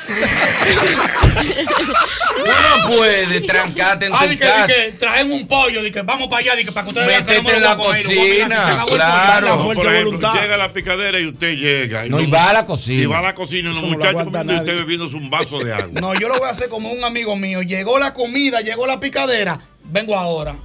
no 2.36 2.88
puedes 2.88 3.46
trancarte 3.46 4.06
en 4.06 4.12
ah, 4.14 4.20
tu 4.22 4.28
de 4.28 4.38
que, 4.38 4.44
casa. 4.44 4.72
Traen 4.98 5.32
un 5.32 5.46
pollo, 5.46 5.82
de 5.82 5.90
que 5.90 6.02
vamos 6.02 6.28
para 6.28 6.40
allá, 6.40 6.54
de 6.56 6.64
para 6.70 6.84
que 6.84 6.88
ustedes 6.90 7.06
Métete 7.06 7.30
vean 7.30 7.44
que 7.44 7.50
no 7.50 7.56
en 7.56 7.62
la 7.62 7.76
cocina, 7.76 8.84
claro. 8.86 9.64
Por 9.64 9.76
voluntad. 9.76 10.34
llega 10.34 10.56
la 10.56 10.72
picadera 10.72 11.18
y 11.18 11.26
usted 11.26 11.56
llega. 11.56 12.06
Y 12.06 12.10
no, 12.10 12.20
y 12.20 12.26
va 12.26 12.50
a 12.50 12.52
la 12.52 12.64
cocina. 12.64 13.02
Y 13.02 13.06
va 13.06 13.18
a 13.18 13.22
la 13.22 13.34
cocina 13.34 13.70
y 13.70 13.72
los 13.74 13.82
muchachos 13.82 14.24
comiendo 14.24 14.52
y 14.52 14.56
usted 14.58 14.76
bebiéndose 14.76 15.16
un 15.16 15.30
vaso 15.30 15.58
de 15.58 15.72
agua. 15.74 16.00
No, 16.00 16.14
yo 16.14 16.28
lo 16.28 16.38
voy 16.38 16.48
a 16.48 16.50
hacer 16.50 16.68
como 16.68 16.90
un 16.92 17.02
amigo 17.04 17.36
mío. 17.36 17.62
Llegó 17.62 17.98
la 17.98 18.14
comida, 18.14 18.60
llegó 18.60 18.86
la 18.86 19.00
picadera, 19.00 19.58
vengo 19.84 20.16
ahora. 20.16 20.56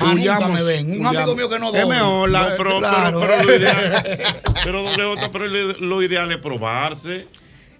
Huyamos. 0.00 0.60
Un 0.60 1.06
amigo 1.06 1.36
mío 1.36 1.48
que 1.48 1.58
no 1.58 1.66
doble. 1.66 1.80
Es 1.80 1.88
mejor, 1.88 2.30
pero, 2.56 2.78
claro. 2.78 3.20
pero, 3.20 3.36
pero, 3.36 3.44
lo 3.44 3.56
ideal, 3.56 5.30
pero, 5.32 5.46
lo 5.80 6.02
ideal 6.02 6.32
es 6.32 6.38
probarse. 6.38 7.26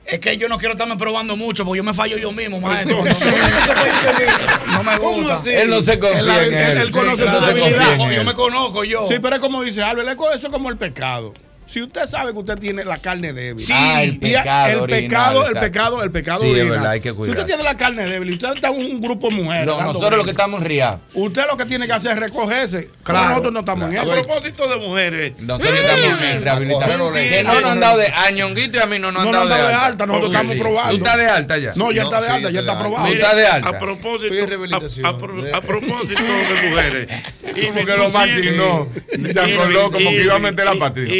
Es 0.04 0.18
que 0.18 0.36
yo 0.36 0.48
no 0.48 0.58
quiero 0.58 0.72
estarme 0.72 0.96
probando 0.96 1.36
mucho 1.36 1.64
porque 1.64 1.78
yo 1.78 1.84
me 1.84 1.94
fallo 1.94 2.18
yo 2.18 2.32
mismo, 2.32 2.60
maestro. 2.60 3.04
No, 4.66 4.82
me 4.82 4.98
gusta. 4.98 5.62
Él 5.62 5.70
no 5.70 5.80
se 5.80 5.98
confía. 5.98 6.72
Él, 6.72 6.90
conoce 6.90 7.22
su 7.22 7.30
claro, 7.30 7.46
debilidad. 7.46 8.10
Yo 8.10 8.24
me 8.24 8.34
conozco 8.34 8.84
yo. 8.84 9.06
Sí, 9.08 9.16
pero 9.22 9.36
es 9.36 9.40
como 9.40 9.62
dice 9.62 9.82
Álvaro, 9.82 10.10
eso 10.10 10.46
es 10.46 10.52
como 10.52 10.70
el 10.70 10.76
pecado. 10.76 11.32
Si 11.72 11.80
usted 11.80 12.04
sabe 12.04 12.32
que 12.32 12.38
usted 12.38 12.58
tiene 12.58 12.84
la 12.84 12.98
carne 12.98 13.32
débil. 13.32 13.64
Sí, 13.64 13.72
ah, 13.74 14.02
el 14.02 14.18
pecado. 14.18 14.84
El, 14.84 14.90
pecado 14.90 15.46
el 15.46 15.54
pecado, 16.10 16.44
el 16.44 16.54
es 16.54 16.68
verdad, 16.68 16.90
hay 16.90 17.00
que 17.00 17.14
cuidar. 17.14 17.34
Si 17.34 17.40
usted 17.40 17.46
tiene 17.46 17.62
la 17.62 17.78
carne 17.78 18.04
débil 18.04 18.28
y 18.28 18.34
usted 18.34 18.56
está 18.56 18.68
en 18.68 18.74
un 18.74 19.00
grupo 19.00 19.30
de 19.30 19.36
mujeres. 19.36 19.64
Nosotros 19.64 20.00
bien. 20.00 20.18
lo 20.18 20.24
que 20.24 20.32
estamos 20.32 20.60
en 20.60 20.66
RIA. 20.66 20.98
Usted 21.14 21.44
lo 21.50 21.56
que 21.56 21.64
tiene 21.64 21.86
que 21.86 21.94
hacer 21.94 22.10
es 22.10 22.18
recogerse. 22.18 22.90
Claro. 23.02 23.28
Nosotros 23.30 23.54
no 23.54 23.60
estamos 23.60 23.88
claro. 23.88 24.12
en 24.12 24.18
A 24.18 24.22
propósito 24.22 24.68
de 24.68 24.86
mujeres. 24.86 25.32
Nosotros 25.38 25.80
estamos 25.80 26.22
en 26.22 26.42
rehabilitación. 26.42 27.14
Que 27.14 27.42
no 27.42 27.60
nos 27.62 27.70
han 27.70 27.80
dado 27.80 27.96
de. 27.96 28.08
A 28.08 28.30
Ñonguito 28.32 28.76
y 28.76 28.80
a 28.80 28.86
mí 28.86 28.98
no 28.98 29.10
nos 29.10 29.24
han 29.24 29.32
dado 29.32 29.48
de 29.48 29.74
alta. 29.74 30.04
Nosotros 30.04 30.34
estamos 30.34 30.56
probando. 30.56 30.90
¿Tú 30.90 30.96
estás 30.98 31.16
de 31.16 31.26
alta 31.26 31.56
ya? 31.56 31.72
No, 31.74 31.90
ya 31.90 32.02
está 32.02 32.20
de 32.20 32.28
alta, 32.28 32.50
ya 32.50 32.60
está 32.60 32.78
probado. 32.78 33.06
¿Tú 33.06 33.14
estás 33.14 33.34
de 33.34 33.46
alta? 33.46 33.68
A 33.70 33.78
propósito. 33.78 34.34
De 34.34 34.58
mujeres. 36.68 37.08
Como 37.66 37.86
que 37.86 37.96
lo 37.96 38.10
martinó. 38.10 38.88
Y 39.12 39.32
se 39.32 39.40
acordó 39.40 39.90
como 39.90 40.10
que 40.10 40.22
iba 40.22 40.36
a 40.36 40.38
meter 40.38 40.64
la 40.64 40.74
patria 40.74 41.12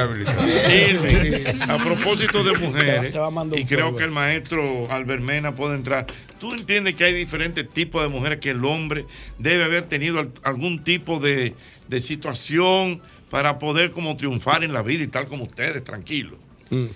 a 0.00 1.78
propósito 1.78 2.44
de 2.44 2.52
mujeres, 2.58 3.14
y 3.56 3.64
creo 3.64 3.96
que 3.96 4.04
el 4.04 4.10
maestro 4.10 4.90
Albert 4.90 5.22
Mena 5.22 5.54
puede 5.54 5.74
entrar. 5.74 6.06
¿Tú 6.38 6.52
entiendes 6.52 6.94
que 6.94 7.04
hay 7.04 7.14
diferentes 7.14 7.68
tipos 7.70 8.02
de 8.02 8.08
mujeres 8.08 8.38
que 8.38 8.50
el 8.50 8.64
hombre 8.64 9.06
debe 9.38 9.64
haber 9.64 9.82
tenido 9.82 10.30
algún 10.42 10.84
tipo 10.84 11.18
de, 11.20 11.54
de 11.88 12.00
situación 12.00 13.00
para 13.30 13.58
poder 13.58 13.90
como 13.90 14.16
triunfar 14.16 14.64
en 14.64 14.72
la 14.72 14.82
vida 14.82 15.04
y 15.04 15.08
tal 15.08 15.26
como 15.26 15.44
ustedes, 15.44 15.82
tranquilos? 15.82 16.38
Mm. 16.70 16.86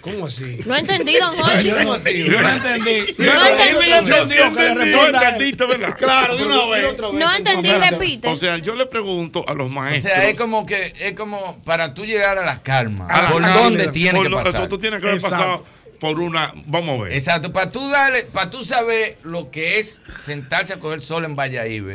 ¿Cómo 0.00 0.26
así? 0.26 0.60
No 0.66 0.76
entendí, 0.76 1.16
don 1.16 1.34
Jorge. 1.34 1.64
Yo 1.64 1.82
no 1.82 1.94
entendí. 1.96 2.24
Yo 2.24 2.40
no 2.40 2.48
entendí. 2.50 3.14
Yo 3.18 3.36
no 3.36 3.46
entendí. 3.46 4.36
Yo 4.36 4.50
no 4.50 4.60
entendí. 4.60 5.16
Entendiste, 5.16 5.66
¿verdad? 5.66 5.96
Claro, 5.96 6.36
de 6.36 6.44
una 6.44 6.66
vez. 6.66 6.96
No 7.14 7.34
entendí, 7.34 7.70
repite. 7.72 8.28
O 8.28 8.36
sea, 8.36 8.58
yo 8.58 8.74
le 8.74 8.86
pregunto 8.86 9.44
a 9.48 9.54
los 9.54 9.70
maestros. 9.70 10.12
O 10.12 10.16
sea, 10.16 10.28
es 10.28 10.38
como 10.38 10.66
que, 10.66 10.92
es 10.98 11.14
como 11.14 11.60
para 11.62 11.94
tú 11.94 12.04
llegar 12.04 12.38
a 12.38 12.44
las 12.44 12.60
calmas. 12.60 13.30
¿Por 13.30 13.42
dónde 13.42 13.88
tienes 13.88 14.22
que 14.22 14.30
pasar? 14.30 14.68
Tú 14.68 14.78
tienes 14.78 15.00
que 15.00 15.08
haber 15.08 15.20
pasado 15.20 15.64
por 16.00 16.18
una. 16.18 16.52
Vamos 16.66 16.98
a 16.98 17.02
ver. 17.04 17.12
Exacto. 17.12 17.52
Para 17.52 17.70
tú, 17.70 17.88
darle, 17.90 18.24
para 18.24 18.50
tú 18.50 18.64
saber 18.64 19.18
lo 19.22 19.50
que 19.50 19.78
es 19.78 20.00
sentarse 20.16 20.72
a 20.72 20.80
coger 20.80 21.02
sol 21.02 21.26
en 21.26 21.36
Valladolid, 21.36 21.94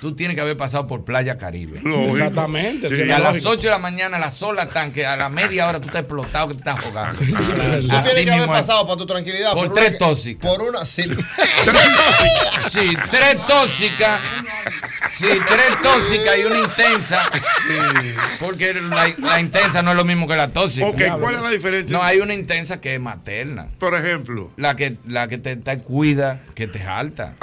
tú 0.00 0.14
tienes 0.14 0.34
que 0.34 0.42
haber 0.42 0.56
pasado 0.56 0.86
por 0.86 1.04
Playa 1.04 1.38
Caribe. 1.38 1.80
Lógico. 1.82 2.16
Exactamente. 2.16 2.88
Sí, 2.88 3.10
a 3.10 3.18
las 3.18 3.44
8 3.44 3.62
de 3.62 3.70
la 3.70 3.78
mañana 3.78 4.18
la 4.18 4.30
sola 4.30 4.68
tanque, 4.68 5.06
a 5.06 5.16
la 5.16 5.30
media 5.30 5.66
hora 5.66 5.80
tú 5.80 5.86
estás 5.86 6.02
explotado 6.02 6.48
que 6.48 6.54
te 6.54 6.58
estás 6.58 6.84
jugando. 6.84 7.18
Tú 7.26 8.02
tienes 8.02 8.24
que 8.24 8.30
haber 8.30 8.46
pasado 8.46 8.86
para 8.86 8.98
tu 8.98 9.06
tranquilidad. 9.06 9.52
Por, 9.54 9.72
tres 9.72 9.98
tóxicas. 9.98 10.50
Por 10.50 10.68
una, 10.68 10.84
sí. 10.84 11.02
sí, 12.70 12.96
tres 13.10 13.46
tóxicas. 13.46 14.20
Sí, 15.12 15.26
tres 15.26 15.82
tóxicas 15.82 16.38
y 16.38 16.44
una 16.44 16.58
intensa. 16.58 17.30
Porque 18.38 18.74
la, 18.74 19.08
la, 19.18 19.40
intensa 19.40 19.82
no 19.82 19.92
es 19.92 19.96
lo 19.96 20.04
mismo 20.04 20.26
que 20.26 20.36
la 20.36 20.48
tóxica. 20.48 20.86
Ok, 20.86 21.20
¿cuál 21.20 21.36
es 21.36 21.42
la 21.42 21.50
diferencia? 21.50 21.96
No, 21.96 22.02
hay 22.02 22.18
una 22.18 22.34
intensa 22.34 22.80
que 22.80 22.94
es 22.94 23.00
materna 23.00 23.45
por 23.78 23.94
ejemplo. 23.94 24.50
La 24.56 24.76
que, 24.76 24.96
la 25.06 25.28
que 25.28 25.38
te, 25.38 25.78
cuida, 25.78 26.40
que 26.54 26.66
te 26.66 26.78
jalta. 26.78 27.34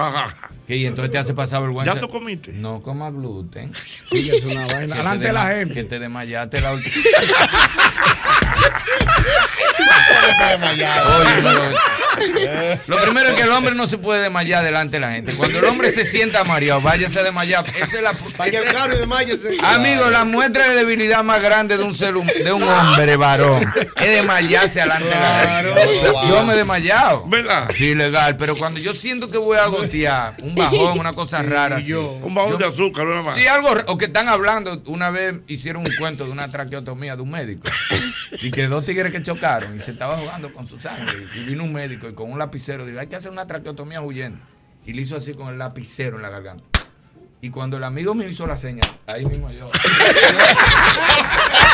Que 0.68 0.78
y 0.78 0.86
entonces 0.86 1.12
te 1.12 1.18
hace 1.18 1.34
pasar 1.34 1.62
vergüenza. 1.62 1.94
¿Ya 1.94 2.00
tú 2.00 2.08
comiste? 2.10 2.52
No 2.54 2.82
coma 2.82 3.10
gluten. 3.12 3.72
Sí, 4.06 4.30
es 4.30 4.44
una 4.44 4.66
vaina. 4.68 4.96
Que 4.96 5.02
Delante 5.02 5.22
te 5.22 5.28
de 5.28 5.34
la 5.34 5.48
gente. 5.48 5.74
Que 5.74 5.84
te 5.86 6.00
desmayaste 6.00 6.62
la 6.62 6.74
última. 6.74 6.96
Oye, 11.20 11.42
pero- 11.42 11.72
lo 12.88 13.02
primero 13.02 13.30
es 13.30 13.36
que 13.36 13.42
el 13.42 13.50
hombre 13.52 13.74
no 13.76 13.88
se 13.88 13.98
puede 13.98 14.22
desmayar 14.22 14.64
delante 14.64 14.98
de 14.98 15.00
la 15.02 15.12
gente. 15.12 15.34
Cuando 15.34 15.58
el 15.60 15.66
hombre 15.66 15.90
se 15.90 16.06
sienta 16.06 16.44
mareado, 16.44 16.80
váyase 16.82 17.20
a 17.20 17.24
desmayar. 17.24 17.66
Esa 17.76 17.98
es 17.98 18.02
la. 18.04 18.14
Vaya 18.38 18.60
esa- 18.60 18.70
al 18.70 18.76
carro 18.76 18.94
y 18.96 18.98
desmáyese. 19.00 19.58
Amigo, 19.64 20.10
la 20.12 20.24
muestra 20.24 20.70
de 20.70 20.76
debilidad 20.76 21.24
más 21.24 21.42
grande 21.42 21.76
de 21.78 21.84
un 21.84 21.96
ser 21.96 22.14
de 22.14 22.54
un 22.54 22.64
hombre 22.64 23.16
varón 23.16 23.66
es 23.98 24.10
desmayarse 24.10 24.80
delante 24.82 25.06
de 25.06 25.12
la 25.16 25.64
gente. 25.64 26.12
Yo 26.30 26.46
me 26.46 26.54
he 26.54 26.58
desmayado. 26.58 27.26
¿Verdad? 27.28 27.70
Sí, 27.74 27.96
legal. 27.96 28.38
Pero 28.38 28.56
cuando 28.56 28.80
yo 28.80 28.94
siento 28.94 29.28
que 29.30 29.38
voy 29.38 29.58
a 29.58 29.66
gotear, 29.66 30.34
un 30.42 30.53
bajón, 30.56 31.00
una 31.00 31.14
cosa 31.14 31.42
rara. 31.44 31.78
así. 31.78 31.94
Un 31.94 32.34
bajón 32.34 32.58
de 32.58 32.66
azúcar, 32.66 33.08
una 33.08 33.22
más. 33.22 33.36
Sí, 33.36 33.48
algo, 33.48 33.70
o 33.88 33.98
que 33.98 34.06
están 34.06 34.30
hablando, 34.30 34.82
una 34.86 35.10
vez 35.10 35.36
hicieron 35.48 35.84
un 35.84 35.92
cuento 35.98 36.26
de 36.26 36.32
una 36.32 36.50
traqueotomía 36.50 37.16
de 37.16 37.22
un 37.22 37.32
médico 37.32 37.64
y 38.42 38.52
que 38.52 38.68
dos 38.68 38.86
tigres 38.86 39.12
que 39.12 39.22
chocaron 39.22 39.76
y 39.76 39.80
se 39.80 39.92
estaba 39.92 40.18
jugando 40.18 40.54
con 40.54 40.66
su 40.66 40.80
sangre 40.80 41.14
y 41.36 41.46
vino 41.46 41.64
un 41.64 41.74
médico 41.74 42.08
y 42.08 42.14
con 42.14 42.32
un 42.32 42.40
lapicero 42.40 42.86
dijo, 42.86 43.00
hay 43.00 43.08
que 43.08 43.16
hacer 43.16 43.32
una 43.32 43.48
traqueotomía 43.48 44.02
huyendo 44.02 44.40
y 44.86 44.94
le 44.94 45.02
hizo 45.02 45.16
así 45.16 45.34
con 45.34 45.50
el 45.50 45.58
lapicero 45.58 46.18
en 46.18 46.22
la 46.24 46.30
garganta. 46.30 46.64
Y 47.42 47.50
cuando 47.50 47.76
el 47.76 47.84
amigo 47.84 48.16
me 48.16 48.28
hizo 48.28 48.48
la 48.48 48.56
señal, 48.56 48.88
ahí 49.06 49.26
mismo 49.26 49.52
yo. 49.52 49.66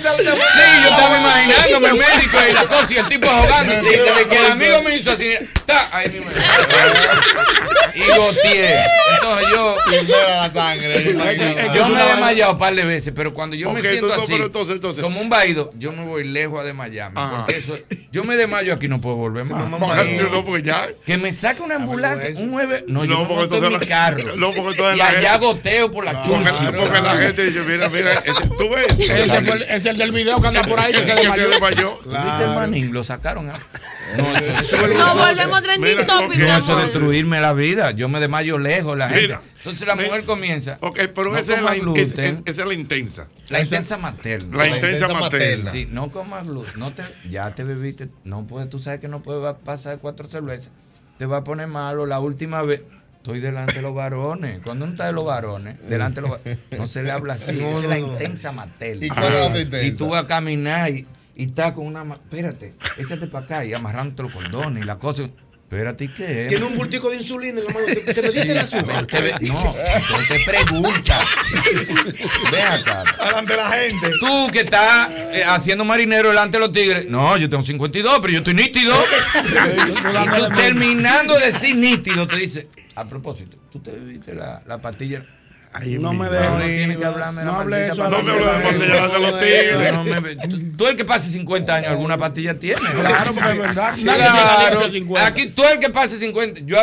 Sí, 0.00 0.60
yo 0.82 0.88
estaba 0.90 1.18
imaginándome 1.18 1.88
el 1.88 1.94
médico 1.94 2.38
y 2.48 2.52
la 2.52 2.64
cosa 2.64 2.86
y 2.90 2.96
el 2.96 3.08
tipo 3.08 3.28
ahogando. 3.28 3.72
Sí, 3.80 3.88
el 4.30 4.46
amigo 4.52 4.82
me 4.82 4.96
hizo 4.96 5.12
así, 5.12 5.34
¡ta! 5.66 5.88
ahí 5.92 6.08
mismo. 6.08 6.30
Y 7.94 8.16
goteé. 8.16 8.84
Entonces 9.14 9.48
yo. 9.50 9.76
la 10.16 10.52
sangre. 10.52 11.04
Yo 11.74 11.88
me 11.88 12.00
he 12.00 12.08
desmayado 12.08 12.52
un 12.52 12.58
par 12.58 12.74
de 12.74 12.84
veces, 12.84 13.12
pero 13.14 13.32
cuando 13.32 13.56
yo 13.56 13.70
me 13.72 13.80
siento 13.80 14.06
entonces, 14.06 14.22
así, 14.22 14.32
pero 14.32 14.46
entonces, 14.46 14.74
entonces. 14.76 15.02
como 15.02 15.20
un 15.20 15.28
vaído, 15.28 15.72
yo 15.78 15.92
me 15.92 16.04
voy 16.04 16.24
lejos 16.24 16.60
a 16.60 16.64
desmayarme. 16.64 17.20
Porque 17.36 17.56
eso, 17.56 17.76
yo 18.12 18.24
me 18.24 18.36
desmayo 18.36 18.74
aquí, 18.74 18.88
no 18.88 19.00
puedo 19.00 19.16
volver 19.16 19.44
más. 19.46 19.68
No, 19.68 20.44
porque 20.44 20.62
ya. 20.62 20.88
Que 21.04 21.18
me 21.18 21.32
saque 21.32 21.62
una 21.62 21.76
ambulancia, 21.76 22.30
un 22.36 22.50
9. 22.50 22.84
No, 22.88 23.04
yo 23.04 23.14
No, 23.14 23.20
me 23.20 23.26
porque 23.26 23.54
monto 23.54 23.66
en 23.66 23.78
mi 23.78 23.86
carro. 23.86 24.36
no, 24.36 24.52
porque 24.52 24.80
y 24.96 25.00
allá 25.00 25.36
goteo 25.38 25.90
por 25.90 26.04
la 26.04 26.22
Porque, 26.22 26.50
chuncha. 26.50 26.72
Porque 26.80 27.00
la 27.00 27.16
gente 27.16 27.44
dice, 27.44 27.62
mira, 27.62 27.88
mira, 27.88 28.12
ese- 28.12 28.48
tú 28.48 28.68
ves. 28.70 28.86
Ese 28.98 29.40
fue 29.42 29.56
el, 29.56 29.62
es 29.62 29.86
el 29.86 29.96
del 29.96 30.12
video 30.12 30.40
que 30.40 30.48
anda 30.48 30.62
por 30.62 30.78
ahí 30.80 30.92
que 30.92 31.00
se 31.04 31.14
desmayó. 31.14 31.98
¿Viste 32.04 32.44
el 32.44 32.50
manín? 32.54 32.92
Lo 32.92 33.04
sacaron. 33.04 33.50
ah. 33.50 33.58
No, 34.16 34.24
eso, 34.36 34.76
eso- 34.76 34.88
Nos 34.88 35.14
volvemos 35.14 35.62
trending 35.62 36.06
topic, 36.06 36.38
No, 36.38 36.56
eso 36.58 36.76
destruirme 36.76 37.40
la 37.40 37.52
vida. 37.52 37.92
Yo 37.92 38.08
me 38.08 38.18
desmayo 38.20 38.58
lejos, 38.58 38.98
la 38.98 39.08
gente. 39.08 39.22
Mira, 39.22 39.42
Entonces 39.58 39.86
la 39.86 39.94
mujer 39.94 40.24
comienza. 40.24 40.78
Ok, 40.80 40.98
pero 41.14 41.30
no 41.30 41.38
esa, 41.38 41.54
es 41.56 41.62
la, 41.62 41.74
esa 41.74 42.62
es 42.62 42.66
la 42.66 42.74
intensa. 42.74 43.28
La 43.48 43.60
intensa 43.60 43.98
materna. 43.98 44.56
La 44.56 44.68
intensa 44.68 45.08
materna. 45.08 45.70
Sí, 45.70 45.86
no 45.90 46.10
comas 46.10 46.46
gluten. 46.46 46.72
No 46.78 46.92
te, 46.92 47.02
ya 47.30 47.50
te 47.54 47.62
bebiste. 47.64 48.08
No 48.24 48.46
puedes, 48.46 48.68
tú 48.68 48.78
sabes 48.78 49.00
que 49.00 49.08
no 49.08 49.22
puedes 49.22 49.54
pasar 49.64 49.98
cuatro 49.98 50.28
cervezas. 50.28 50.70
Te 51.18 51.26
va 51.26 51.38
a 51.38 51.44
poner 51.44 51.66
malo. 51.68 52.06
La 52.06 52.18
última 52.18 52.62
vez. 52.62 52.80
Estoy 53.20 53.40
delante 53.40 53.74
de 53.74 53.82
los 53.82 53.94
varones. 53.94 54.60
Cuando 54.64 54.86
uno 54.86 54.92
está 54.94 55.04
de 55.06 55.12
los 55.12 55.26
varones, 55.26 55.76
delante 55.86 56.22
de 56.22 56.28
los 56.28 56.38
varones, 56.38 56.58
no 56.78 56.88
se 56.88 57.02
le 57.02 57.10
habla 57.10 57.34
así. 57.34 57.52
No, 57.52 57.68
Esa 57.68 57.76
es 57.78 57.82
no, 57.82 57.88
la 57.90 57.98
no. 57.98 58.06
intensa 58.12 58.52
materna. 58.52 59.04
¿Y 59.04 59.08
cuál 59.10 59.24
es 59.24 59.32
la 59.52 59.60
intensa? 59.60 59.82
Y 59.86 59.90
tú 59.92 60.08
vas 60.08 60.24
a 60.24 60.26
caminar 60.26 60.90
y, 60.90 61.06
y 61.36 61.44
estás 61.44 61.72
con 61.72 61.86
una. 61.86 62.02
Espérate, 62.14 62.72
échate 62.96 63.26
para 63.26 63.44
acá 63.44 63.64
y 63.66 63.74
amarrándote 63.74 64.22
los 64.22 64.32
cordones 64.32 64.82
y 64.82 64.86
la 64.86 64.98
cosa. 64.98 65.24
Espérate, 65.70 66.02
¿y 66.06 66.08
qué? 66.08 66.46
Tiene 66.48 66.64
un 66.64 66.74
bultico 66.74 67.10
de 67.10 67.16
insulina 67.18 67.60
en 67.60 67.66
la 67.66 67.72
mano. 67.72 67.86
¿Te, 67.86 67.94
te 68.12 68.22
metiste 68.22 68.42
Sí, 68.42 68.48
el 68.50 68.58
azúcar? 68.58 69.06
no, 69.40 69.74
te 70.26 70.44
pregunta. 70.44 71.20
Ve 72.50 72.60
acá. 72.60 73.04
Delante 73.24 73.52
de 73.52 73.56
la 73.56 73.70
gente. 73.70 74.10
Tú 74.18 74.48
que 74.50 74.60
estás 74.62 75.08
eh, 75.32 75.44
haciendo 75.46 75.84
marinero 75.84 76.30
delante 76.30 76.58
de 76.58 76.64
los 76.66 76.72
tigres. 76.72 77.06
No, 77.06 77.36
yo 77.36 77.48
tengo 77.48 77.62
52, 77.62 78.18
pero 78.20 78.32
yo 78.32 78.38
estoy 78.40 78.54
nítido. 78.54 78.96
y 79.44 80.40
tú 80.40 80.54
terminando 80.56 81.38
de 81.38 81.46
decir 81.46 81.76
nítido, 81.76 82.26
te 82.26 82.36
dice, 82.38 82.66
a 82.96 83.08
propósito, 83.08 83.56
tú 83.70 83.78
te 83.78 83.92
bebiste 83.92 84.34
la, 84.34 84.64
la 84.66 84.82
pastilla. 84.82 85.22
No 85.72 86.12
me 86.12 86.24
No, 86.26 86.30
dejes. 86.30 86.50
no 86.50 86.58
tiene 86.64 86.96
que 86.96 87.04
hablarme 87.04 87.44
No 87.44 87.54
hable 87.60 87.86
eso. 87.86 88.08
No 88.10 88.22
me 88.22 88.32
hable 88.32 88.44
de 88.46 88.62
pastilla 88.62 89.08
de 89.08 89.18
los 89.20 89.40
tigres. 89.40 89.92
No 89.92 90.04
me- 90.04 90.36
tú- 90.48 90.60
Tú 90.76 90.86
el 90.88 90.96
que 90.96 91.04
pase 91.04 91.30
50 91.30 91.74
años, 91.74 91.88
alguna 91.90 92.16
pastilla 92.16 92.54
tiene. 92.58 92.80
Claro, 92.80 93.32
porque 93.34 93.50
es 93.50 93.58
verdad. 93.58 93.94
Claro. 94.02 94.78
a 94.78 94.84
los 94.84 94.92
50. 94.92 95.26
Aquí 95.26 95.46
tú 95.48 95.62
el 95.64 95.78
que 95.78 95.90
pase 95.90 96.18
50, 96.18 96.60
yo 96.64 96.76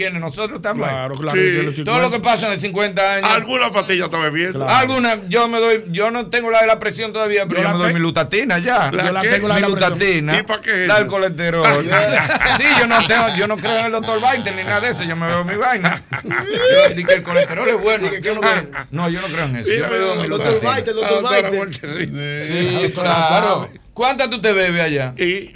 quienes 0.00 0.20
nosotros 0.20 0.56
estamos. 0.56 0.86
ahí. 0.88 0.94
Claro, 0.94 1.14
claro, 1.16 1.38
Sí. 1.38 1.46
yo 1.52 1.58
tengo 1.60 1.72
50. 1.72 1.90
Todo 1.92 2.00
lo 2.00 2.10
que 2.10 2.20
pasa 2.20 2.50
de 2.50 2.58
50 2.58 3.14
años. 3.16 3.30
Alguna 3.30 3.70
pastilla 3.72 4.04
está 4.06 4.18
bebiendo. 4.18 4.68
Alguna, 4.68 5.20
yo 5.28 5.46
me 5.48 5.60
doy, 5.60 5.84
yo 5.88 6.10
no 6.10 6.26
tengo 6.28 6.50
la 6.50 6.60
de 6.62 6.66
la 6.66 6.78
presión 6.80 7.12
todavía, 7.12 7.46
pero 7.46 7.62
Yo 7.62 7.68
yo, 7.68 7.74
me 7.76 7.84
doy 7.84 7.94
mi 7.94 8.00
lutatina 8.00 8.58
ya. 8.58 8.90
¿La 8.92 9.04
Yo 9.06 9.12
la 9.12 9.20
qué? 9.22 9.28
tengo 9.28 9.48
la 9.48 9.54
de 9.56 9.60
la 9.60 9.66
presión. 9.68 9.90
lutatina. 9.90 10.38
¿Y 10.38 10.42
pa' 10.44 10.60
qué 10.62 10.82
es 10.82 10.88
La 10.88 10.98
del 10.98 11.06
colesterol. 11.06 11.84
sí, 12.56 12.64
yo 12.78 12.86
no 12.86 13.06
tengo, 13.06 13.26
yo 13.36 13.46
no 13.46 13.56
creo 13.58 13.78
en 13.80 13.86
el 13.86 13.92
doctor 13.92 14.18
Biden 14.20 14.56
ni 14.56 14.64
nada 14.64 14.80
de 14.80 14.90
eso, 14.90 15.04
yo 15.04 15.16
me 15.16 15.26
veo 15.26 15.44
mi 15.44 15.56
vaina. 15.56 16.02
Yo 16.22 17.06
que 17.06 17.14
el 17.14 17.22
colesterol 17.22 17.68
es 17.68 17.80
bueno. 17.80 18.08
Yo 18.22 18.34
no, 18.34 18.40
creo, 18.40 18.66
no, 18.90 19.08
yo 19.08 19.20
no 19.20 19.26
creo 19.28 19.44
en 19.46 19.56
eso. 19.56 19.70
Yo 19.70 19.88
me 19.88 19.98
veo 19.98 20.14
mi 20.16 20.22
El 20.24 20.30
doctor 20.30 20.54
lutatina. 20.54 20.74
Biden, 20.76 20.88
el 20.88 20.94
doctor 20.96 21.24
Ah, 21.26 21.50
Biden. 21.50 22.86
Sí, 22.86 22.92
claro. 22.94 23.68
¿Cuántas 23.94 24.30
tú 24.30 24.40
te 24.40 24.52
bebes 24.52 24.80
allá? 24.80 25.14
Y 25.16 25.52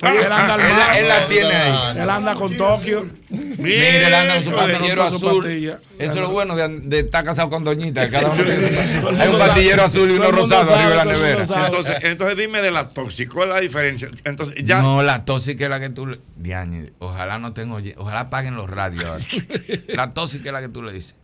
Él 0.00 0.32
anda 0.32 0.54
al 0.54 0.60
Él, 0.60 0.72
mar. 0.72 0.96
él 0.98 1.08
la 1.08 1.26
tiene 1.26 1.54
ahí. 1.54 1.98
Él 2.00 2.10
anda 2.10 2.34
con 2.34 2.56
Tokio. 2.56 3.06
Mire, 3.30 4.06
él 4.06 4.14
anda 4.14 4.34
con 4.36 4.44
su 4.44 4.50
pastillero 4.52 5.02
azul. 5.04 5.46
Eso 5.46 5.80
es 5.98 6.16
lo 6.16 6.30
bueno 6.30 6.54
de, 6.54 6.68
de 6.80 6.98
estar 7.00 7.24
casado 7.24 7.48
con 7.48 7.64
Doñita. 7.64 8.08
Cada 8.08 8.30
uno 8.30 8.42
tiene 8.44 8.60
su- 8.68 9.08
Hay 9.08 9.28
un 9.28 9.38
pastillero 9.38 9.82
azul 9.82 10.10
y 10.10 10.14
uno 10.14 10.30
rosado 10.30 10.74
arriba 10.74 10.90
de 10.90 10.96
la 10.96 11.04
nevera. 11.04 11.42
entonces, 11.66 11.96
entonces 12.02 12.36
dime 12.38 12.60
de 12.62 12.70
la 12.70 12.88
tóxica, 12.88 13.32
¿cuál 13.34 13.48
es 13.48 13.54
la 13.56 13.60
diferencia? 13.60 14.08
Entonces, 14.24 14.62
ya. 14.64 14.80
No, 14.80 15.02
la 15.02 15.24
tóxica 15.24 15.64
es 15.64 15.70
la 15.70 15.80
que 15.80 15.90
tú 15.90 16.06
le. 16.06 16.20
Diañe, 16.36 16.92
ojalá 17.00 17.38
no 17.38 17.52
tengo. 17.52 17.80
Ojalá 17.96 18.30
paguen 18.30 18.54
los 18.54 18.70
radios 18.70 19.04
ahora. 19.04 19.24
La 19.88 20.12
tóxica 20.14 20.50
es 20.50 20.52
la 20.52 20.60
que 20.60 20.68
tú 20.68 20.82
le 20.82 20.92
dices. 20.92 21.16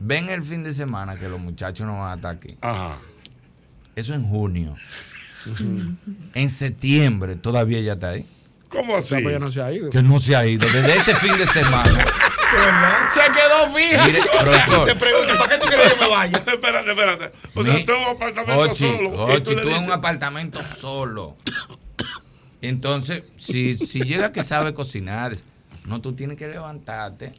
Ven 0.00 0.28
el 0.28 0.42
fin 0.42 0.62
de 0.64 0.74
semana 0.74 1.16
que 1.16 1.28
los 1.28 1.40
muchachos 1.40 1.86
no 1.86 2.00
van 2.00 2.12
a 2.12 2.14
estar 2.16 2.34
aquí. 2.36 2.56
Ajá. 2.60 2.98
Eso 3.96 4.14
en 4.14 4.24
junio. 4.28 4.76
En 6.34 6.50
septiembre 6.50 7.36
todavía 7.36 7.78
ella 7.78 7.94
está 7.94 8.10
ahí. 8.10 8.26
¿Cómo 8.68 8.96
así? 8.96 9.14
Pues 9.22 9.32
ya 9.32 9.38
no 9.38 9.50
se 9.50 9.62
ha 9.62 9.70
ido. 9.72 9.90
Que 9.90 10.02
no 10.02 10.18
se 10.18 10.34
ha 10.34 10.46
ido. 10.46 10.66
Desde 10.70 10.96
ese 10.96 11.14
fin 11.16 11.36
de 11.36 11.46
semana. 11.46 12.04
Se 13.14 13.20
quedó 13.32 13.74
fija. 13.74 14.06
Mire, 14.06 14.20
profesor. 14.22 14.86
Te 14.86 14.94
pregunto, 14.94 15.38
¿para 15.38 15.48
qué 15.48 15.58
tú 15.58 15.68
quieres 15.68 15.94
que 15.94 16.00
me 16.00 16.08
vaya? 16.08 16.38
espérate, 16.46 16.90
espérate. 16.90 17.32
O 17.54 17.64
sea, 17.64 17.84
tú 17.86 17.92
en 17.92 18.00
un 18.00 18.08
apartamento 18.08 18.58
Ochi, 18.60 18.84
solo. 18.84 19.24
Ochi, 19.24 19.56
tú 19.56 19.68
en 19.70 19.84
un 19.84 19.90
apartamento 19.90 20.62
solo. 20.62 21.36
Entonces, 22.60 23.24
si, 23.38 23.76
si 23.76 24.02
llega 24.02 24.32
que 24.32 24.42
sabe 24.42 24.74
cocinar, 24.74 25.32
no, 25.86 26.00
tú 26.00 26.14
tienes 26.14 26.36
que 26.36 26.46
levantarte, 26.46 27.32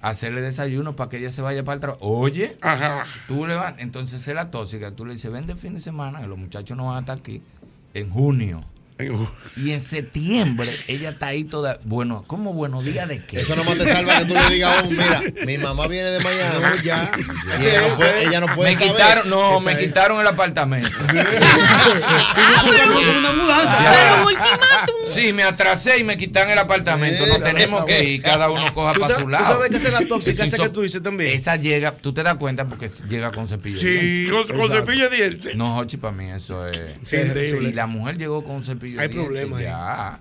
hacerle 0.00 0.40
desayuno 0.40 0.94
para 0.96 1.10
que 1.10 1.18
ella 1.18 1.30
se 1.30 1.42
vaya 1.42 1.64
para 1.64 1.74
el 1.74 1.80
trabajo. 1.80 2.04
Oye, 2.06 2.56
Ajá. 2.60 3.04
tú 3.26 3.46
levantas, 3.46 3.82
entonces 3.82 4.26
es 4.26 4.34
la 4.34 4.50
tóxica, 4.50 4.90
tú 4.92 5.04
le 5.06 5.14
dices, 5.14 5.30
ven 5.30 5.46
de 5.46 5.56
fin 5.56 5.74
de 5.74 5.80
semana, 5.80 6.20
que 6.20 6.26
los 6.26 6.38
muchachos 6.38 6.76
no 6.76 6.86
van 6.86 6.96
a 6.96 7.00
estar 7.00 7.18
aquí 7.18 7.42
en 7.94 8.10
junio. 8.10 8.62
Y 9.56 9.72
en 9.72 9.80
septiembre 9.82 10.70
ella 10.88 11.10
está 11.10 11.26
ahí 11.26 11.44
toda. 11.44 11.78
Bueno, 11.84 12.24
¿cómo 12.26 12.54
buenos 12.54 12.82
días 12.82 13.06
de 13.06 13.22
qué? 13.24 13.40
Eso 13.40 13.54
nomás 13.54 13.76
te 13.76 13.86
salva 13.86 14.18
que 14.20 14.24
tú 14.24 14.32
le 14.34 14.54
digas 14.54 14.84
un, 14.84 14.96
mira, 14.96 15.22
mi 15.44 15.58
mamá 15.58 15.86
viene 15.86 16.10
de. 16.12 16.18
No, 16.20 16.76
ya. 16.82 17.10
Y 17.60 17.64
ella, 17.66 17.88
no 17.88 17.94
puede, 17.96 18.24
ella 18.24 18.40
no 18.40 18.54
puede 18.54 18.70
me 18.70 18.76
saber. 18.78 18.92
quitaron, 18.92 19.28
no, 19.28 19.56
Esa 19.56 19.64
me 19.66 19.72
es. 19.72 19.78
quitaron 19.78 20.20
el 20.20 20.26
apartamento. 20.26 20.88
una 23.18 23.32
mudanza. 23.32 23.76
Pero 23.78 24.14
un 24.22 24.26
ultimátum. 24.28 24.96
Sí, 25.12 25.32
me 25.32 25.42
atrasé 25.42 25.98
y 25.98 26.04
me 26.04 26.16
quitan 26.16 26.50
el 26.50 26.58
apartamento. 26.58 27.26
Nos 27.26 27.42
tenemos 27.42 27.84
que 27.84 28.02
ir, 28.04 28.22
cada 28.22 28.50
uno 28.50 28.72
coja 28.74 28.92
¿Tú 28.94 29.00
para 29.00 29.14
sabes- 29.14 29.24
su 29.24 29.28
lado. 29.28 29.44
tú 29.44 29.50
sabes 29.52 29.70
que 29.70 29.76
esa 29.76 29.86
es 29.88 29.92
la 29.92 30.00
tóxica, 30.08 30.44
esa 30.44 30.56
que 30.56 30.68
tú 30.70 30.80
dices 30.82 31.02
también? 31.02 31.34
Esa 31.34 31.56
llega, 31.56 31.92
tú 31.92 32.12
te 32.12 32.22
das 32.22 32.36
cuenta 32.36 32.66
porque 32.66 32.90
llega 33.08 33.30
con 33.30 33.48
cepillo. 33.48 33.78
de 33.78 33.82
Sí, 33.86 33.96
dientes. 34.24 34.46
con, 34.46 34.58
con 34.58 34.70
cepillo 34.70 35.08
de 35.10 35.16
dientes. 35.16 35.54
No, 35.56 35.76
Hochi, 35.78 35.96
para 35.96 36.12
mí 36.12 36.30
eso 36.30 36.66
es. 36.66 36.80
Terrible. 37.08 37.58
Si 37.60 37.72
la 37.72 37.86
mujer 37.86 38.18
llegó 38.18 38.42
con 38.44 38.56
un 38.56 38.64
cepillo 38.90 39.00
Hay 39.00 39.08
de 39.08 39.14
dientes, 39.14 39.24
problema 39.44 39.56
ahí. 39.58 39.64
ya. 39.64 40.20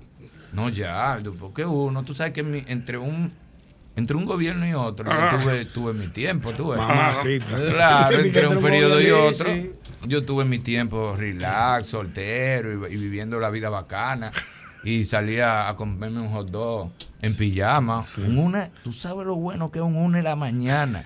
No, 0.54 0.70
ya. 0.70 1.20
Porque 1.40 1.66
uno, 1.66 2.04
tú 2.04 2.14
sabes 2.14 2.34
que 2.34 2.44
mi- 2.44 2.64
entre 2.68 2.98
un 2.98 3.32
entre 3.98 4.18
un 4.18 4.26
gobierno 4.26 4.68
y 4.68 4.74
otro, 4.74 5.06
yo 5.10 5.12
Ajá. 5.18 5.38
tuve, 5.38 5.64
tuve 5.66 5.94
mi 5.94 6.08
tiempo, 6.10 6.52
tuve. 6.52 6.76
Mamacita. 6.76 7.46
Claro, 7.72 8.20
entre 8.20 8.48
un 8.48 8.62
periodo 8.62 9.00
y 9.02 9.06
Sí, 9.06 9.12
otro. 9.12 9.54
sí. 9.54 9.72
Yo 10.08 10.26
tuve 10.26 10.44
mi 10.44 10.60
tiempo 10.60 11.16
relax, 11.18 11.88
soltero 11.88 12.88
y, 12.90 12.94
y 12.94 12.98
viviendo 12.98 13.40
la 13.40 13.50
vida 13.50 13.70
bacana. 13.70 14.32
Y 14.84 15.06
salía 15.06 15.68
a 15.70 15.76
comerme 15.76 16.20
un 16.22 16.28
hot 16.30 16.52
dog 16.52 16.92
en 17.22 17.36
pijama. 17.36 18.04
Un 18.18 18.38
una, 18.38 18.70
tú 18.84 18.92
sabes 18.92 19.26
lo 19.26 19.36
bueno 19.36 19.72
que 19.72 19.80
es 19.80 19.86
un 19.86 19.96
una 19.96 20.18
en 20.20 20.26
la 20.26 20.36
mañana. 20.36 21.06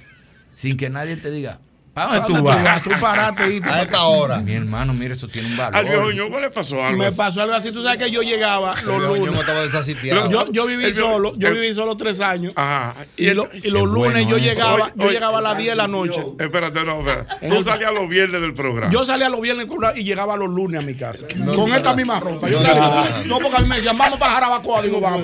Sin 0.56 0.76
que 0.76 0.90
nadie 0.90 1.16
te 1.16 1.30
diga, 1.32 1.60
¿Para 1.94 2.20
dónde 2.20 2.34
¿Dónde 2.34 2.40
tú 2.40 2.44
vas? 2.64 2.84
Tú 2.84 2.90
paraste 3.00 3.56
y 3.56 3.62
A 3.68 3.82
esta 3.82 4.04
hora. 4.04 4.38
Mi 4.38 4.54
hermano, 4.54 4.94
mira, 4.94 5.14
eso 5.14 5.28
tiene 5.28 5.50
un 5.50 5.58
valor. 5.58 5.76
Al 5.76 5.86
viejo 5.86 6.12
ñongo 6.12 6.40
le 6.40 6.50
pasó 6.50 6.84
algo. 6.86 6.98
Me 6.98 7.12
pasó 7.12 7.42
algo 7.42 7.56
así. 7.56 7.72
Tú 7.72 7.82
sabes 7.84 7.98
que 7.98 8.10
yo 8.12 8.22
llegaba 8.22 8.76
los 8.84 9.02
lunes. 9.02 9.22
ñongo 9.26 9.40
estaba 9.42 9.62
desasitiado. 9.62 10.30
Yo, 10.30 10.52
yo 10.52 10.66
viví 10.66 10.86
El 10.86 10.96
solo, 10.96 11.34
yo 11.36 11.48
el- 11.50 11.56
viví 11.56 11.74
solo 11.74 11.98
tres 11.98 12.22
años. 12.22 12.54
Ajá. 12.56 12.96
Y, 13.18 13.28
el- 13.28 13.38
lo- 13.38 13.50
y 13.52 13.70
los 13.70 13.84
Es 13.84 13.90
lunes 13.90 14.14
bueno 14.14 14.20
yo 14.30 14.38
eso. 14.38 14.46
llegaba, 14.46 14.92
yo 14.96 15.12
llegaba 15.12 15.40
a 15.40 15.42
las 15.42 15.58
10 15.58 15.70
de 15.72 15.76
la 15.76 15.88
noche. 15.88 16.24
Espérate, 16.40 16.86
no, 16.86 17.00
espérate. 17.00 17.50
Tú 17.50 17.64
salías 17.64 17.92
los 17.94 18.08
viernes 18.08 18.40
del 18.42 18.54
programa. 18.54 18.92
Yo 18.92 19.04
salía 19.06 19.28
los 19.30 19.42
viernes 19.42 19.68
y 19.96 20.04
llegaba 20.04 20.38
los 20.38 20.50
lunes 20.50 20.82
a 20.82 20.86
mi 20.86 20.96
casa. 20.96 21.26
No, 21.36 21.54
con 21.54 21.70
no, 21.70 21.76
esta 21.76 21.90
no. 21.92 21.96
misma 21.98 22.20
ropa. 22.20 22.48
Yo 22.50 22.60
No, 22.62 22.66
salía- 22.66 23.24
no, 23.26 23.40
porque 23.40 23.58
a 23.58 23.60
mí 23.62 23.68
me 23.68 23.76
decían, 23.78 23.98
vamos 23.98 24.18
para 24.20 24.34
Jarabacoa. 24.34 24.82
Digo, 24.84 25.02
vamos. 25.02 25.22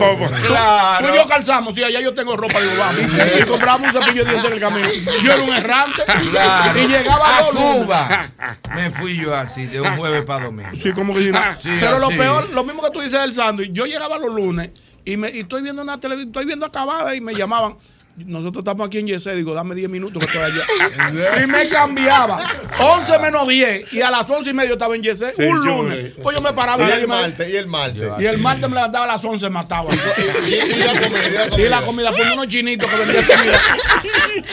Claro. 0.48 1.08
Tú 1.08 1.14
y 1.14 1.18
yo 1.18 1.28
calzamos, 1.28 1.76
sí, 1.76 1.84
allá 1.84 2.02
yo 2.02 2.14
tengo 2.14 2.36
ropa. 2.36 2.60
Digo, 2.60 2.74
vamos. 2.78 3.02
Y, 3.02 3.42
y 3.42 3.46
compramos 3.46 3.94
un 3.94 4.02
cepillo 4.02 4.26
de 4.26 4.32
dientes 4.32 4.46
en 4.52 4.54
el 4.54 4.60
camino. 4.60 4.90
Yo 5.24 5.32
era 5.34 5.44
un 5.44 5.54
errante. 5.54 6.02
Claro. 6.32 6.55
Y 6.76 6.88
llegaba 6.88 7.38
a 7.38 7.42
los 7.42 7.54
lunes. 7.54 7.86
Cuba. 7.86 8.30
Me 8.76 8.92
fui 8.92 9.18
yo 9.18 9.36
así, 9.36 9.66
de 9.66 9.82
un 9.82 9.98
jueves 9.98 10.24
para 10.24 10.46
domingo. 10.46 10.70
Sí, 10.76 10.92
como 10.92 11.14
que. 11.14 11.32
Sí, 11.60 11.70
Pero 11.80 12.00
lo 12.00 12.10
peor, 12.10 12.50
lo 12.52 12.64
mismo 12.64 12.82
que 12.82 12.92
tú 12.92 13.02
dices 13.02 13.22
del 13.22 13.34
sándwich, 13.34 13.72
yo 13.72 13.86
llegaba 13.86 14.18
los 14.18 14.34
lunes 14.34 14.70
y, 15.04 15.18
me, 15.18 15.30
y 15.30 15.40
estoy 15.40 15.62
viendo 15.62 15.82
una 15.82 16.00
televisión, 16.00 16.30
estoy 16.30 16.46
viendo 16.46 16.66
acabada 16.66 17.16
y 17.16 17.22
me 17.22 17.34
llamaban. 17.34 17.76
Nosotros 18.18 18.62
estamos 18.62 18.88
aquí 18.88 19.00
en 19.00 19.08
Yesé, 19.08 19.36
digo, 19.36 19.54
dame 19.54 19.76
10 19.76 19.90
minutos 19.90 20.24
que 20.24 20.26
estoy 20.26 20.42
allá. 20.42 21.44
y 21.44 21.48
me 21.48 21.68
cambiaba. 21.68 22.40
11 22.80 23.20
menos 23.20 23.46
10 23.48 23.92
y 23.94 24.02
a 24.02 24.10
las 24.10 24.30
11 24.30 24.50
y 24.50 24.54
media 24.54 24.70
yo 24.70 24.74
estaba 24.76 24.96
en 24.96 25.04
Yesé, 25.04 25.26
un 25.26 25.34
Señores. 25.36 25.66
lunes. 25.66 26.14
Pues 26.24 26.38
yo 26.38 26.42
me 26.42 26.54
paraba 26.54 26.86
Y 26.86 26.88
y, 26.90 26.92
el 27.02 27.08
martes, 27.08 27.50
y 27.54 27.58
el 27.58 27.68
martes. 27.68 28.10
y 28.20 28.26
el 28.26 28.38
martes 28.38 28.70
me 28.70 28.76
levantaba 28.76 29.04
a 29.04 29.08
las 29.10 29.24
11 29.24 29.50
mataba. 29.50 29.90
Y, 29.94 30.54
y 30.54 30.76
la 30.78 30.94
comida, 30.94 31.28
y 31.28 31.32
la 31.34 31.46
y 31.46 31.50
comida. 31.50 31.70
la 31.70 31.82
comida, 31.82 32.12
ponía 32.12 32.34
unos 32.34 32.48
chinitos 32.48 32.90
que 32.90 32.96
vendían 32.98 33.26
comida. 33.26 33.60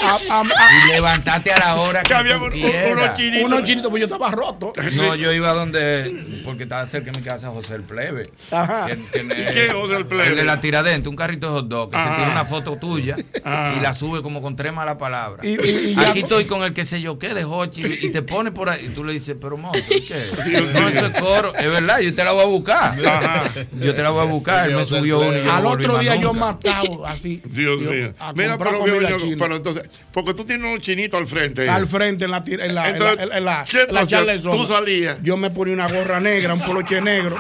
A- 0.03 0.19
a- 0.31 0.41
a- 0.41 0.89
Y 0.89 0.93
levantaste 0.93 1.53
a 1.53 1.59
la 1.59 1.75
hora 1.77 2.03
que 2.03 2.09
Que 2.09 2.15
había 2.15 2.37
un- 2.39 2.45
unos 2.45 3.15
chinitos. 3.15 3.45
unos 3.45 3.63
chinitos, 3.63 3.91
pues 3.91 4.01
yo 4.01 4.07
estaba 4.07 4.31
roto. 4.31 4.73
No, 4.93 5.15
yo 5.15 5.33
iba 5.33 5.53
donde, 5.53 6.41
porque 6.45 6.65
estaba 6.65 6.85
cerca 6.87 7.11
de 7.13 7.19
mi 7.19 7.25
casa 7.25 7.49
José 7.51 7.75
el 7.75 7.83
Plebe. 7.83 8.23
Ajá. 8.51 8.87
Que- 8.87 8.97
que 9.13 9.29
¿Qué 9.55 9.71
José 9.73 9.97
el 9.97 10.07
Plebe? 10.07 10.29
El 10.31 10.37
de 10.37 10.45
la 10.45 10.61
tiradente, 10.61 11.09
un 11.09 11.17
carrito 11.17 11.47
de 11.49 11.53
hot 11.53 11.69
dog, 11.69 11.91
que 11.91 11.97
Ajá. 11.97 12.11
se 12.11 12.17
tira 12.17 12.31
una 12.33 12.45
foto 12.45 12.77
tuya 12.77 13.17
Ajá. 13.45 13.52
Y 13.77 13.81
la 13.81 13.95
sube 13.95 14.23
como 14.23 14.41
con 14.43 14.57
tres 14.57 14.73
malas 14.73 14.97
palabras. 14.97 15.45
Y- 15.45 15.51
y- 15.61 15.91
y 15.91 15.95
ya- 15.95 16.11
Aquí 16.11 16.21
estoy 16.21 16.45
con 16.47 16.63
el 16.63 16.73
que 16.73 16.85
sé 16.85 17.01
yo 17.01 17.19
qué 17.19 17.35
de 17.35 17.45
Hochi 17.45 17.83
y 18.03 18.11
te 18.11 18.23
pone 18.23 18.53
por 18.53 18.69
ahí 18.69 18.87
y 18.87 18.89
tú 18.91 19.05
le 19.05 19.13
dices, 19.13 19.37
pero 19.41 19.57
monstruo, 19.57 19.99
¿qué? 20.07 20.27
Sí, 20.45 20.53
No, 20.75 20.89
sí. 20.91 20.97
eso 20.97 21.07
es 21.07 21.21
coro. 21.21 21.55
Es 21.55 21.69
verdad, 21.71 22.01
yo 22.01 22.15
te 22.15 22.25
la 22.25 22.33
voy 22.33 22.43
a 22.43 22.47
buscar. 22.47 22.95
Ajá. 23.07 23.45
Yo 23.81 23.95
te 23.95 24.03
la 24.03 24.11
voy 24.11 24.23
a 24.23 24.31
buscar. 24.31 24.69
Él 24.71 24.77
me 24.77 24.85
subió 24.85 25.21
uno 25.21 25.37
y 25.39 25.45
yo 25.45 25.53
Al 25.53 25.67
otro 25.67 25.99
día 25.99 26.17
yo 26.17 26.33
matado 26.35 27.07
así. 27.07 27.41
Dios 27.47 27.81
Yo- 27.81 27.91
mío. 27.91 28.13
Mira, 28.35 28.59
pero, 28.59 28.85
china. 29.19 29.37
pero 29.39 29.57
entonces, 29.57 29.89
porque 30.13 30.35
tú 30.35 30.45
tienes 30.45 30.67
unos 30.67 30.81
chinitos 30.81 31.19
al 31.21 31.27
frente. 31.27 31.69
al 31.69 31.87
frente 31.87 32.25
en 32.25 32.31
la 32.31 32.45
tira- 32.45 32.65
en 32.67 32.75
la, 32.75 32.89
en 32.91 32.99
la, 32.99 33.11
Entonces, 33.13 33.37
en 33.37 33.45
la, 33.45 33.65
¿qué 33.71 33.83
en 33.83 33.95
la 33.95 34.01
tú 34.03 34.07
charla 34.07 34.33
de? 34.33 34.39
Tú 34.41 34.67
salías. 34.67 35.19
Yo 35.23 35.37
me 35.37 35.51
ponía 35.51 35.75
una 35.75 35.89
gorra 35.89 36.21
negra, 36.21 36.55
un 36.55 36.61
poloche 36.61 37.01
negro, 37.01 37.37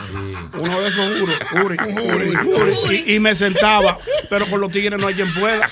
uno 0.59 0.81
de 0.81 0.89
esos 0.89 1.19
juros, 1.19 1.37
uri, 1.65 1.77
uri, 2.13 2.37
uri, 2.37 3.03
y, 3.07 3.15
y 3.15 3.21
me 3.21 3.35
sentaba, 3.35 3.99
pero 4.31 4.47
con 4.49 4.61
los 4.61 4.71
tigres 4.73 5.01
no 5.01 5.07
hay 5.07 5.15
quien 5.15 5.33
pueda. 5.35 5.71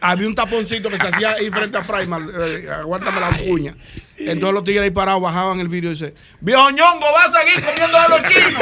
Había 0.00 0.26
un 0.26 0.34
taponcito 0.34 0.88
que 0.88 0.96
se 0.96 1.08
hacía 1.08 1.32
ahí 1.32 1.50
frente 1.50 1.76
a 1.78 1.82
Primal, 1.82 2.30
eh, 2.34 2.70
aguántame 2.70 3.20
la 3.20 3.36
cuña. 3.38 3.74
Entonces 4.16 4.54
los 4.54 4.64
tigres 4.64 4.84
ahí 4.84 4.90
parados 4.90 5.20
bajaban 5.22 5.60
el 5.60 5.68
vídeo 5.68 5.90
y 5.90 5.94
dice, 5.94 6.14
viejo 6.40 6.70
ñongo, 6.70 7.06
va 7.14 7.24
a 7.24 7.32
seguir 7.40 7.62
comiendo 7.64 8.00
de 8.00 8.08
los 8.08 8.22
chinos. 8.22 8.52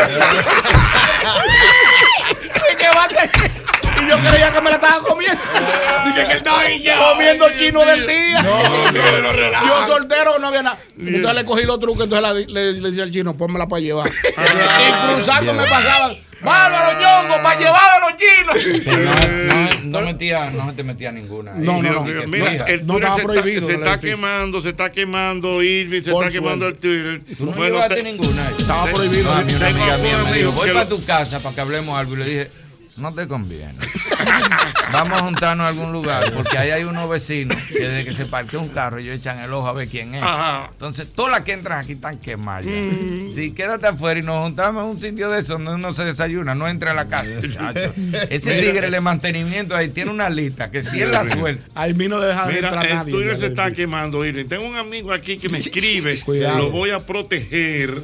y 2.72 2.76
que 2.76 2.88
va 2.88 3.04
a 3.04 3.10
seguir. 3.10 3.67
Yo 4.08 4.18
creía 4.30 4.52
que 4.52 4.60
me 4.62 4.70
la 4.70 4.76
estaba 4.76 5.00
comiendo. 5.02 5.40
Dije 6.04 6.16
que 6.16 6.32
él 6.32 6.38
estaba 6.38 6.60
ahí 6.60 6.82
ya. 6.82 6.98
Comiendo 6.98 7.46
chino 7.58 7.84
del 7.84 8.06
día. 8.06 8.42
Yo 8.42 9.86
soltero 9.86 10.38
no 10.38 10.46
había 10.48 10.62
nada. 10.62 10.76
Entonces 10.98 11.34
le 11.34 11.44
cogí 11.44 11.64
los 11.64 11.78
trucos, 11.80 12.04
entonces 12.04 12.22
la- 12.22 12.34
le, 12.34 12.72
le 12.72 12.88
decía 12.88 13.02
al 13.04 13.10
chino, 13.12 13.36
pónmela 13.36 13.66
para 13.68 13.80
llevar. 13.80 14.08
y 14.08 15.14
cruzando 15.14 15.54
me 15.54 15.64
pasaban, 15.64 16.16
bárbaro 16.40 16.98
ñongo, 17.00 17.42
para 17.42 17.58
llevar 17.58 17.90
a 17.90 18.10
los 18.10 18.16
chinos. 18.16 18.86
No, 19.06 19.54
no, 19.54 20.00
no 20.00 20.06
metía, 20.06 20.50
no 20.50 20.74
te 20.74 20.82
metía 20.82 21.12
ninguna. 21.12 21.52
No, 21.54 21.80
no, 21.82 21.92
no. 21.92 22.02
Mira, 22.26 22.64
el 22.66 22.86
No 22.86 22.94
Twitter 22.94 23.08
estaba 23.10 23.16
se, 23.16 23.22
prohibido 23.22 23.70
está, 23.70 23.98
quemando, 24.00 24.62
se 24.62 24.68
está 24.70 24.90
quemando 24.90 25.62
Irving, 25.62 26.02
se 26.02 26.10
Por 26.10 26.24
está 26.24 26.32
quemando 26.38 26.66
el 26.68 26.74
Twitter. 26.76 27.20
Tú 27.36 27.46
no 27.46 27.52
Bueno, 27.52 27.74
llevaste 27.76 27.94
te- 27.96 28.02
ninguna. 28.02 28.48
Estaba 28.58 28.84
prohibido. 28.86 29.24
No, 29.32 29.38
a 29.38 29.42
mí 29.42 29.52
una 29.54 29.66
amiga 29.68 29.96
mía 29.98 30.18
me 30.30 30.32
dijo, 30.38 30.52
voy 30.52 30.70
para 30.70 30.88
tu 30.88 31.04
casa 31.04 31.40
para 31.40 31.54
que 31.54 31.60
hablemos 31.60 31.98
algo. 31.98 32.14
Y 32.14 32.16
le 32.18 32.24
dije, 32.24 32.50
no 32.96 33.12
te 33.12 33.28
conviene. 33.28 33.74
Vamos 34.92 35.18
a 35.18 35.22
juntarnos 35.22 35.64
a 35.64 35.68
algún 35.68 35.92
lugar, 35.92 36.32
porque 36.32 36.56
ahí 36.56 36.70
hay 36.70 36.84
unos 36.84 37.08
vecinos 37.08 37.56
que 37.68 37.80
desde 37.80 38.04
que 38.04 38.12
se 38.12 38.24
parquea 38.24 38.58
un 38.58 38.68
carro, 38.70 38.98
ellos 38.98 39.14
echan 39.16 39.38
el 39.40 39.52
ojo 39.52 39.66
a 39.68 39.72
ver 39.74 39.88
quién 39.88 40.14
es. 40.14 40.22
Ajá. 40.22 40.70
Entonces, 40.72 41.08
todas 41.14 41.30
las 41.32 41.42
que 41.42 41.52
entran 41.52 41.78
aquí 41.80 41.92
están 41.92 42.18
quemadas. 42.18 42.64
ya. 42.64 42.72
Sí, 43.32 43.52
quédate 43.52 43.86
afuera 43.86 44.18
y 44.18 44.22
nos 44.22 44.42
juntamos 44.42 44.82
en 44.84 44.90
un 44.90 45.00
sitio 45.00 45.30
de 45.30 45.40
eso 45.40 45.54
donde 45.54 45.74
uno 45.74 45.92
se 45.92 46.04
desayuna, 46.04 46.54
no 46.54 46.66
entra 46.66 46.92
a 46.92 46.94
la 46.94 47.06
casa. 47.08 47.28
muchacho. 47.42 47.92
Ese 48.30 48.54
tigre 48.62 48.90
de 48.90 49.00
mantenimiento 49.00 49.76
ahí 49.76 49.88
tiene 49.88 50.10
una 50.10 50.30
lista 50.30 50.70
que 50.70 50.82
si 50.82 51.00
él 51.02 51.12
la 51.12 51.28
suelta. 51.28 51.64
Ahí 51.74 51.92
mí 51.94 52.08
no 52.08 52.18
deja 52.20 52.46
de 52.46 52.54
Mira, 52.54 52.68
entrar 52.68 52.86
el 52.86 52.94
nadie. 52.94 53.12
Twitter 53.12 53.38
se 53.38 53.46
está 53.46 53.70
quemando, 53.72 54.24
Irving. 54.24 54.46
Tengo 54.46 54.66
un 54.66 54.76
amigo 54.76 55.12
aquí 55.12 55.36
que 55.36 55.48
me 55.48 55.58
escribe, 55.58 56.18
Cuidado. 56.24 56.58
lo 56.58 56.70
voy 56.70 56.90
a 56.90 57.00
proteger, 57.00 58.02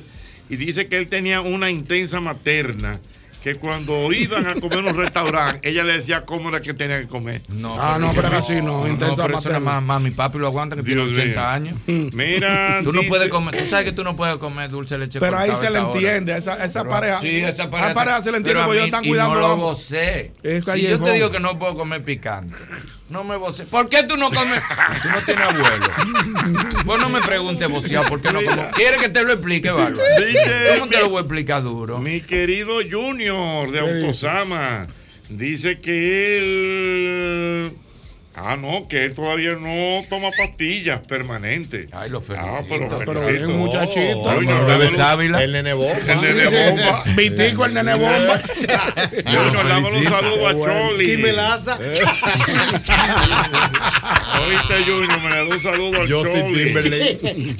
y 0.49 0.57
dice 0.57 0.87
que 0.89 0.99
él 0.99 1.09
tenía 1.09 1.41
una 1.41 1.71
intensa 1.71 2.21
materna, 2.21 3.01
que 3.45 3.57
cuando 3.57 4.11
iban 4.11 4.47
a 4.47 4.55
comer 4.55 4.79
en 4.79 4.87
un 4.87 4.97
restaurante, 4.97 5.69
ella 5.69 5.85
le 5.85 5.99
decía 5.99 6.25
cómo 6.25 6.49
era 6.49 6.63
que 6.63 6.73
tenía 6.73 6.99
que 6.99 7.07
comer. 7.09 7.43
No, 7.51 7.77
Ah, 7.79 7.99
no, 8.01 8.11
pero 8.15 8.29
así 8.29 8.55
no, 8.63 8.89
intensa 8.89 9.27
pero 9.27 9.39
eso 9.39 9.61
más, 9.61 9.83
más 9.83 10.01
mi 10.01 10.11
papi 10.13 10.39
lo 10.39 10.47
aguanta 10.47 10.77
que 10.77 10.83
tiene 10.83 11.05
Dios 11.05 11.19
80 11.19 11.41
mío. 11.41 11.47
años. 11.51 11.77
Mira, 12.15 12.81
Tú 12.83 12.91
no 12.95 13.01
dice- 13.01 13.09
puedes 13.11 13.29
comer, 13.29 13.59
tú 13.63 13.67
sabes 13.69 13.85
que 13.85 13.93
tú 13.93 14.03
no 14.03 14.17
puedes 14.17 14.39
comer 14.39 14.71
dulce 14.71 14.97
leche 14.97 15.21
Pero 15.21 15.39
ahí 15.39 15.51
se 15.55 15.71
le 15.71 15.79
hora. 15.79 15.93
entiende, 15.93 16.35
esa, 16.39 16.65
esa 16.65 16.81
Pero- 16.85 16.91
pareja. 16.95 17.21
Sí, 17.21 17.37
esa 17.37 17.69
pareja. 17.69 17.91
A 17.91 17.95
pareja 17.95 18.23
se 18.23 18.31
le 18.31 18.39
entiende 18.39 18.63
porque 18.63 18.77
ellos 18.79 18.87
están 18.87 19.05
y 19.05 19.09
cuidando. 19.09 19.35
no 19.35 19.41
lo. 19.59 19.73
Es 19.75 20.65
Si 20.65 20.83
yo 20.83 20.99
te 21.01 21.13
digo 21.13 21.31
que 21.31 21.41
no 21.41 21.59
puedo 21.59 21.75
comer 21.75 22.03
picante, 22.03 22.55
no 23.11 23.25
me 23.25 23.37
vocé. 23.37 23.65
¿Por 23.65 23.91
qué 23.91 24.05
tú 24.05 24.17
no 24.17 24.31
comes? 24.31 24.59
Tú 25.03 25.09
no 25.11 25.19
tienes 25.27 25.45
abuelo. 25.45 25.87
Vos 26.87 26.99
no 26.99 27.11
me 27.11 27.21
preguntes 27.21 27.69
voceado, 27.69 28.09
¿por 28.09 28.23
qué 28.23 28.33
no 28.33 28.41
como? 28.43 28.71
¿Quieres 28.71 29.01
que 29.03 29.11
te 29.11 29.23
lo 29.23 29.35
explique, 29.35 29.71
Bárbara? 29.71 30.03
Dice- 30.17 30.79
¿Cómo 30.79 30.91
te 30.91 30.99
lo 31.01 31.09
voy 31.11 31.19
a 31.19 31.21
explicar 31.21 31.63
duro? 31.63 31.99
Mi 31.99 32.23
querido 32.23 32.77
Junior 32.91 33.34
de 33.71 33.79
Autosama 33.81 34.87
dice 35.29 35.81
que 35.81 36.39
él. 36.39 37.73
Ah, 38.37 38.57
no, 38.57 38.89
que 38.89 39.05
él 39.05 39.15
todavía 39.15 39.53
no 39.53 40.03
toma 40.11 40.31
pastillas 40.37 40.99
permanentes. 41.07 41.87
Ay, 41.93 42.11
lo 42.11 42.19
Ah, 42.37 42.63
pero, 42.69 42.89
Pero 42.99 43.21
felicito. 43.23 43.47
bien, 43.47 43.47
un 43.47 43.59
muchachito. 43.59 44.29
Ay, 44.29 44.45
no, 44.45 44.67
Bebé 44.67 44.87
dámelo- 44.87 44.97
Sábila. 44.97 45.45
El 45.45 45.53
nene 45.53 45.73
bomba. 45.73 46.13
El 46.13 46.21
nene 46.21 46.47
bomba. 46.49 47.05
Vitico, 47.17 47.65
el 47.65 47.75
nene 47.75 47.95
bomba. 47.95 48.41
Junior, 49.25 49.69
dámelo 49.69 49.87
un 49.87 49.93
felicito. 49.93 50.11
saludo 50.21 50.49
a 50.49 50.53
Choli. 50.53 51.07
Quimelaza. 51.07 51.79
Oíste, 54.43 54.75
Junior, 54.85 55.21
me 55.23 55.31
le 55.31 55.37
da 55.37 55.45
un 55.45 55.63
saludo 55.63 56.01
al 56.01 56.13
Justin 56.13 56.43
Choli. 56.43 56.65
Timberlake. 56.65 57.57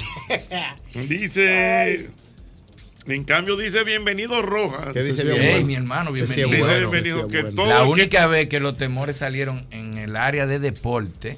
Dice. 1.09 2.09
En 3.07 3.25
cambio, 3.25 3.57
dice 3.57 3.85
bienvenido 3.85 4.41
Rojas. 4.41 4.95
¿Qué 4.95 5.03
dice 5.03 5.23
Sí, 5.23 5.29
bien? 5.29 5.41
Ey, 5.43 5.51
bueno? 5.53 5.67
mi 5.67 5.75
hermano, 5.75 6.13
bienvenido. 6.13 6.49
es 6.49 6.53
Dice 6.55 6.65
bueno. 6.65 6.79
bienvenido 6.91 7.29
que 7.29 7.43
bueno. 7.43 7.57
todo. 7.57 7.67
La 7.69 7.83
que- 7.83 7.89
única 7.91 8.27
vez 8.27 8.49
que 8.49 8.61
los 8.61 8.77
temores 8.79 9.17
salieron 9.17 9.67
en 9.71 9.95
el 9.99 10.17
área 10.17 10.47
de 10.47 10.59
deporte, 10.59 11.37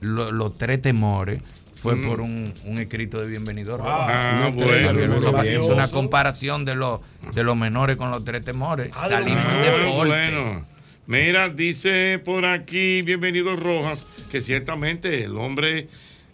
lo- 0.00 0.30
los 0.30 0.56
tres 0.58 0.80
temores, 0.82 1.40
fue 1.74 1.96
por 1.96 2.20
un, 2.20 2.54
un 2.64 2.78
escrito 2.78 3.20
de 3.20 3.26
Bienvenido 3.26 3.76
Rojas. 3.76 3.92
Ah, 4.08 4.40
no 4.44 4.52
bueno. 4.52 4.92
digo, 4.92 5.14
Eso 5.16 5.32
Bien. 5.42 5.60
es 5.60 5.68
una 5.68 5.88
comparación 5.88 6.64
de 6.64 6.74
los, 6.74 7.00
de 7.34 7.42
los 7.44 7.56
menores 7.56 7.96
con 7.96 8.10
los 8.12 8.24
tres 8.24 8.44
temores. 8.44 8.90
Ah, 8.94 9.08
Salimos 9.08 9.40
Ah, 9.44 9.64
en 9.66 9.82
deporte. 9.86 10.08
bueno. 10.08 10.66
Mira, 11.08 11.48
dice 11.48 12.20
por 12.24 12.44
aquí, 12.44 13.02
bienvenido 13.02 13.54
Rojas, 13.56 14.06
que 14.30 14.40
ciertamente 14.42 15.22
el 15.24 15.36
hombre 15.36 15.86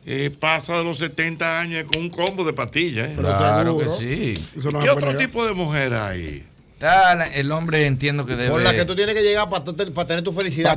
eh, 0.04 0.30
pasa 0.38 0.78
de 0.78 0.84
los 0.84 0.98
70 0.98 1.60
años 1.60 1.84
con 1.84 2.02
un 2.02 2.10
combo 2.10 2.44
de 2.44 2.52
pastillas. 2.52 3.08
¿eh? 3.10 3.14
Claro 3.16 3.78
que 3.78 3.88
sí. 3.88 4.34
¿Qué 4.80 4.90
otro 4.90 5.16
tipo 5.16 5.46
de 5.46 5.54
mujer 5.54 5.94
hay? 5.94 6.44
Está 6.82 7.12
el 7.26 7.52
hombre 7.52 7.86
entiendo 7.86 8.26
que 8.26 8.34
debe. 8.34 8.50
Por 8.50 8.60
la 8.60 8.74
que 8.74 8.84
tú 8.84 8.96
tienes 8.96 9.14
que 9.14 9.22
llegar 9.22 9.48
para, 9.48 9.62
tener 10.04 10.24
tu 10.24 10.32
felicidad. 10.32 10.76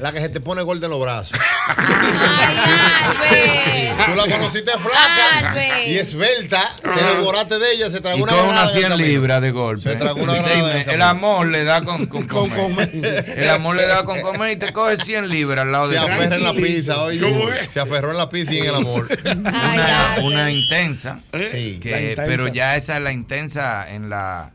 La 0.00 0.12
que 0.12 0.20
se 0.20 0.28
te 0.28 0.38
pone 0.40 0.62
gorda 0.62 0.86
en 0.86 0.90
los 0.92 1.00
brazos. 1.00 1.36
Ay, 1.66 3.90
Tú 4.06 4.14
la 4.14 4.36
conociste 4.36 4.70
flaca 4.72 5.50
Albert. 5.50 5.88
y 5.88 5.98
esbelta. 5.98 6.76
Te 6.82 7.00
enamoraste 7.00 7.58
de 7.58 7.72
ella, 7.72 7.90
se 7.90 8.00
tragó 8.00 8.18
Y 8.18 8.22
una 8.22 8.32
en 8.32 8.38
el 8.58 8.68
100 8.70 8.82
camino. 8.90 9.08
libras 9.08 9.42
de 9.42 9.50
golpe. 9.50 9.90
Se 9.90 9.96
tragó 9.96 10.22
una 10.22 10.36
el 10.36 11.02
amor 11.02 11.46
le 11.48 11.64
da 11.64 11.82
con, 11.82 12.06
con, 12.06 12.26
Con 12.28 12.48
comer. 12.48 12.88
comer. 12.90 13.34
El 13.38 13.50
amor 13.50 13.74
le 13.74 13.86
da 13.86 14.04
con 14.04 14.20
comer 14.20 14.52
y 14.52 14.56
te 14.56 14.72
coge 14.72 14.98
100 14.98 15.28
libras 15.28 15.64
al 15.66 15.72
lado 15.72 15.86
Se 15.86 15.92
de 15.94 15.98
aferra 15.98 16.36
en 16.36 16.44
la 16.44 16.52
pizza, 16.52 17.02
oye. 17.02 17.18
¿Cómo 17.20 17.48
es? 17.50 17.72
Se 17.72 17.80
aferró 17.80 18.12
en 18.12 18.18
la 18.18 18.30
pizza 18.30 18.54
y 18.54 18.58
en 18.58 18.66
el 18.66 18.74
amor. 18.76 19.08
Ay, 19.24 19.32
Una, 19.34 20.12
Albert. 20.12 20.24
una 20.26 20.50
intensa. 20.52 21.18
Que- 21.32 21.78
La 21.90 22.00
intensa. 22.00 22.22
pero 22.26 22.46
ya 22.48 22.76
esa 22.76 22.96
es 22.98 23.02
la 23.02 23.10
intensa 23.12 23.88
en 23.90 24.08
la 24.08 24.52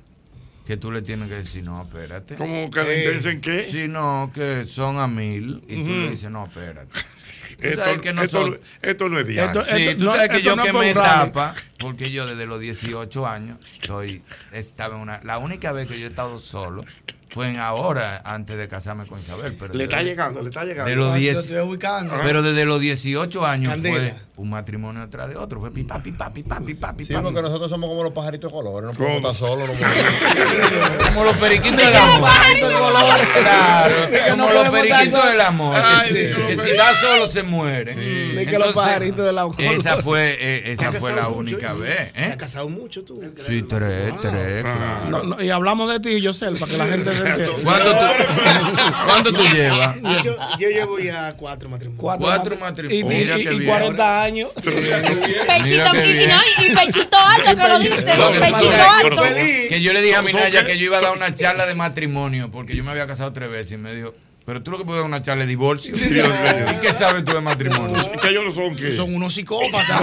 que 0.68 0.76
tú 0.76 0.92
le 0.92 1.02
tienes 1.02 1.30
que 1.30 1.36
decir, 1.36 1.64
no, 1.64 1.82
espérate. 1.82 2.36
¿Cómo 2.36 2.70
que 2.70 2.84
le 2.84 3.06
intensa 3.06 3.32
en 3.32 3.40
qué? 3.40 3.64
Sí, 3.64 3.88
no, 3.88 4.32
que 4.34 4.66
son 4.68 5.00
a 5.00 5.08
mil. 5.08 5.64
Y 5.66 5.82
tú 5.82 5.92
le 5.92 6.10
dices, 6.10 6.30
no, 6.30 6.46
espérate. 6.46 6.94
Que 7.58 7.70
esto, 7.70 8.60
esto 8.84 9.10
no 9.10 9.18
es 9.18 9.26
diario. 9.26 9.64
Sí, 9.66 9.96
tú 9.98 10.06
sabes 10.06 10.30
que 10.30 10.44
yo 10.44 10.56
quemé 10.58 10.92
etapa, 10.92 11.56
porque 11.80 12.12
yo 12.12 12.28
desde 12.28 12.46
los 12.46 12.60
18 12.60 13.26
años 13.26 13.58
estoy, 13.82 14.22
estaba 14.52 14.96
en 14.96 15.02
una. 15.02 15.22
La 15.24 15.40
única 15.40 15.72
vez 15.72 15.88
que 15.88 15.98
yo 16.00 16.06
he 16.06 16.10
estado 16.10 16.38
solo 16.40 16.86
fue 17.30 17.50
en 17.50 17.60
ahora, 17.60 18.22
antes 18.26 18.58
de 18.58 18.68
casarme 18.68 19.06
con 19.06 19.20
Isabel. 19.20 19.56
Pero 19.60 19.74
Le 19.74 19.80
de- 19.80 19.84
está 19.86 20.02
llegando, 20.04 20.42
le 20.42 20.50
está 20.50 20.64
llegando. 20.64 20.90
De 20.90 20.96
los 20.96 21.14
Ah, 21.14 21.18
10, 21.18 21.34
yo 21.34 21.40
estoy 21.42 21.58
ubicando. 21.60 22.16
pero 22.24 22.42
desde 22.42 22.66
los 22.66 22.80
18 22.80 23.46
años 23.46 23.72
Candela. 23.74 23.96
fue 23.96 24.16
un 24.44 24.50
matrimonio 24.52 25.02
detrás 25.02 25.30
de 25.30 25.36
otro. 25.36 25.60
Fue 25.60 25.72
pipa, 25.72 26.02
pipa, 26.02 26.32
pipa, 26.32 26.60
pipa, 26.62 26.90
Sí, 26.98 27.06
pipa. 27.06 27.22
porque 27.22 27.42
nosotros 27.42 27.70
somos 27.70 27.90
como 27.90 28.04
los 28.04 28.14
pajaritos 28.14 28.52
de 28.52 28.56
colores, 28.58 28.90
no 28.92 28.98
podemos 28.98 29.18
estar 29.18 29.36
solos. 29.36 29.68
No 29.70 29.74
podemos- 29.76 31.08
Como 31.08 31.24
los 31.24 31.36
periquitos 31.38 31.78
del 31.78 31.96
amor. 31.96 32.30
Claro, 33.42 33.96
como 34.32 34.52
los 34.52 34.70
periquitos 34.70 35.26
del 35.26 35.42
amor. 35.42 35.76
Ay, 35.84 36.08
que, 36.08 36.14
sí, 36.14 36.34
si- 36.34 36.42
que 36.48 36.56
los 36.56 36.66
si 36.66 36.72
da 36.78 37.02
solo 37.02 37.28
se 37.28 37.44
muere. 37.44 37.96
Ni 38.36 38.46
que 38.46 38.60
los 38.60 38.72
pajaritos 38.74 39.26
del 39.26 39.38
amor. 39.38 39.56
Esa 39.60 40.02
fue, 40.02 40.38
eh, 40.40 40.72
esa 40.72 40.92
¿Te 40.92 40.98
has 40.98 41.00
fue 41.02 41.14
la 41.16 41.24
mucho? 41.30 41.40
única 41.40 41.74
vez. 41.74 42.14
¿Te 42.14 42.24
has 42.24 42.32
¿eh? 42.34 42.38
casado 42.38 42.70
mucho 42.70 43.04
tú? 43.04 43.22
Sí, 43.36 43.64
tres, 43.64 44.14
tres, 44.22 44.66
no, 45.10 45.42
y 45.42 45.50
hablamos 45.50 45.90
de 45.92 46.00
ti, 46.00 46.26
José, 46.26 46.52
para 46.60 46.72
que 46.72 46.78
la 46.78 46.86
gente. 46.86 47.16
¿Cuánto 47.64 47.92
tú, 47.92 48.06
¿Cuánto 49.06 49.34
tú 49.34 49.42
llevas? 49.54 49.96
Yo, 50.24 50.36
yo 50.60 50.70
llevo 50.70 51.00
ya 51.00 51.34
cuatro 51.34 51.70
matrimonios. 51.70 52.00
Cuatro 52.02 52.54
Y, 52.54 52.58
matrimonios. 52.58 52.94
y- 52.94 53.04
Mira 53.04 53.38
y- 53.40 53.44
qué 53.46 53.54
y 53.54 53.60
bien. 53.60 53.72
40 53.72 54.24
años. 54.24 54.50
Pechito, 54.56 55.92
qué 55.92 56.30
y, 56.68 56.76
pechito 56.76 57.18
alto, 57.18 57.56
que 57.62 57.68
lo 57.68 57.80
dice. 57.80 58.02
Pechito 58.02 58.90
alto. 59.04 59.24
Que 59.70 59.82
yo 59.82 59.94
le 59.94 60.02
dije 60.02 60.16
a 60.16 60.22
mi 60.22 60.32
¿Son 60.32 60.42
Naya 60.42 60.62
qué? 60.66 60.74
que 60.74 60.78
yo 60.78 60.86
iba 60.86 60.98
a 60.98 61.02
dar 61.02 61.14
una 61.16 61.34
charla 61.34 61.66
de 61.66 61.76
matrimonio 61.76 62.50
porque 62.52 62.76
yo 62.76 62.84
me 62.84 62.92
había 62.92 63.08
casado 63.08 63.32
tres 63.32 63.50
veces 63.50 63.74
y 63.74 63.78
me 63.78 63.96
dijo, 63.96 64.14
pero 64.48 64.64
tú 64.64 64.72
lo 64.72 64.78
que 64.78 64.86
puedes 64.86 65.02
dar 65.02 65.06
una 65.10 65.22
charla 65.22 65.44
de 65.44 65.50
divorcio. 65.50 65.94
¿Y 65.94 66.00
qué 66.82 66.94
sabes 66.98 67.26
tú 67.26 67.34
de 67.34 67.42
matrimonio? 67.42 67.98
Que 68.22 68.30
ellos 68.30 68.46
no 68.46 68.54
son 68.54 68.78
qué. 68.78 68.94
Son 68.94 69.14
unos 69.14 69.34
psicópatas. 69.34 70.00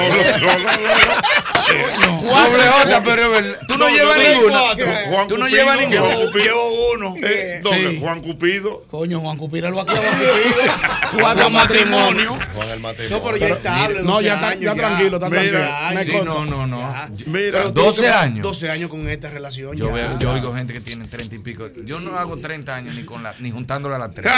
Doble 2.22 2.68
J, 2.68 3.02
pero 3.02 3.22
es 3.22 3.30
verdad. 3.30 3.58
Tú 3.66 3.78
no, 3.78 3.88
llevas 3.88 4.18
ninguna. 4.18 4.60
Juan 5.08 5.28
Tú 5.28 5.38
no 5.38 5.48
llevas 5.48 5.76
Juan 5.76 5.90
ninguna. 5.90 6.14
Llevo 6.44 6.92
uno. 6.94 7.14
Eh, 7.22 7.60
doble, 7.62 7.98
Juan 7.98 8.20
Cupido. 8.20 8.84
Coño, 8.90 9.20
Juan 9.20 9.38
Cupido, 9.38 9.70
lo 9.70 9.80
aquí 9.80 9.92
a 9.92 9.96
Juan 9.96 10.12
Cupido. 10.12 11.20
Cuatro 11.20 11.50
matrimonios. 11.50 12.34
Juan 12.54 12.68
el 12.68 12.80
matrimonio. 12.80 13.18
No, 13.18 13.24
pero 13.24 13.36
ya 13.38 13.48
estable. 13.54 14.02
No, 14.02 14.12
12 14.12 14.24
ya 14.26 14.34
está- 14.34 14.54
ya 14.56 14.74
tranquilo, 14.74 15.16
está 15.16 15.30
Mira, 15.30 15.88
tranquilo. 15.92 16.24
no, 16.24 16.44
no, 16.44 16.66
no. 16.66 16.94
Mira, 17.26 17.50
Pero 17.50 17.70
12 17.70 18.00
tengo 18.02 18.12
que- 18.12 18.18
años. 18.18 18.42
12 18.42 18.70
años 18.70 18.90
con 18.90 19.08
esta 19.08 19.30
relación. 19.30 19.74
Yo, 19.76 19.86
ya. 19.88 19.94
veo, 19.94 20.18
yo 20.18 20.32
oigo 20.32 20.54
gente 20.54 20.74
que 20.74 20.80
tiene 20.80 21.06
30 21.08 21.34
y 21.34 21.38
pico. 21.38 21.68
Yo 21.84 21.98
no 22.00 22.18
hago 22.18 22.36
30 22.36 22.74
años 22.76 22.94
ni 22.94 23.04
con 23.04 23.22
la, 23.22 23.34
ni 23.38 23.50
juntándola 23.50 23.96
a 23.96 24.00
las 24.00 24.14
3. 24.14 24.33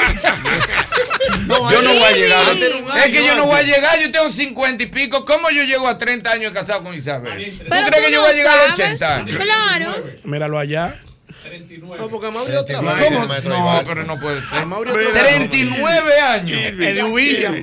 Yo 1.70 1.82
no 1.82 1.92
voy 1.94 2.02
a 2.04 2.12
llegar. 2.12 2.42
Es 2.96 3.10
que 3.10 3.24
yo 3.26 3.34
no 3.36 3.46
voy 3.46 3.56
a 3.58 3.62
llegar, 3.62 3.98
yo 4.00 4.10
tengo 4.10 4.30
50 4.30 4.82
y 4.82 4.86
pico. 4.86 5.24
¿Cómo 5.24 5.50
yo 5.50 5.64
llego 5.64 5.88
a 5.88 5.98
30 5.98 6.30
años 6.30 6.52
casado 6.52 6.82
con 6.84 6.94
Isabel? 6.94 7.52
¿Tú 7.58 7.64
crees 7.68 8.06
que 8.06 8.12
yo 8.12 8.16
no 8.18 8.22
voy 8.22 8.30
a 8.30 8.34
llegar 8.34 8.58
a 8.58 8.62
sabes. 8.62 8.80
80 8.80 9.16
años? 9.16 9.36
Claro. 9.36 10.04
Míralo 10.24 10.58
allá. 10.58 10.96
No, 11.98 12.08
porque 12.08 12.30
Mauri 12.30 12.54
otra 12.56 12.80
vez. 12.80 12.92
¿Cómo? 13.04 13.26
No, 13.26 13.82
pero 13.86 14.04
no 14.04 14.18
puede 14.18 14.42
ser. 14.42 14.66
Vez. 14.66 15.12
39 15.12 16.20
años. 16.20 16.60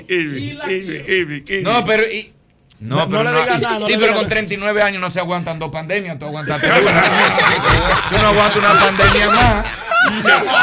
Irving. 0.07 1.63
No, 1.63 1.83
pero. 1.85 2.03
y- 2.03 2.31
no, 2.79 2.97
No- 2.97 3.09
pero 3.09 3.23
no 3.23 3.31
le 3.31 3.41
digas 3.43 3.61
nada, 3.61 3.79
no 3.79 3.85
sí, 3.85 3.93
pero 3.97 4.07
con 4.07 4.15
nada. 4.23 4.27
39 4.27 4.81
años 4.81 4.99
no 5.01 5.09
se 5.09 5.19
aguantan 5.21 5.57
dos 5.57 5.71
pandemias, 5.71 6.19
tú 6.19 6.25
aguantaste 6.25 6.67
una. 6.67 7.03
tú 8.09 8.17
no 8.17 8.27
aguantas 8.27 8.57
una 8.57 8.77
pandemia 8.79 9.29
más. 9.29 9.65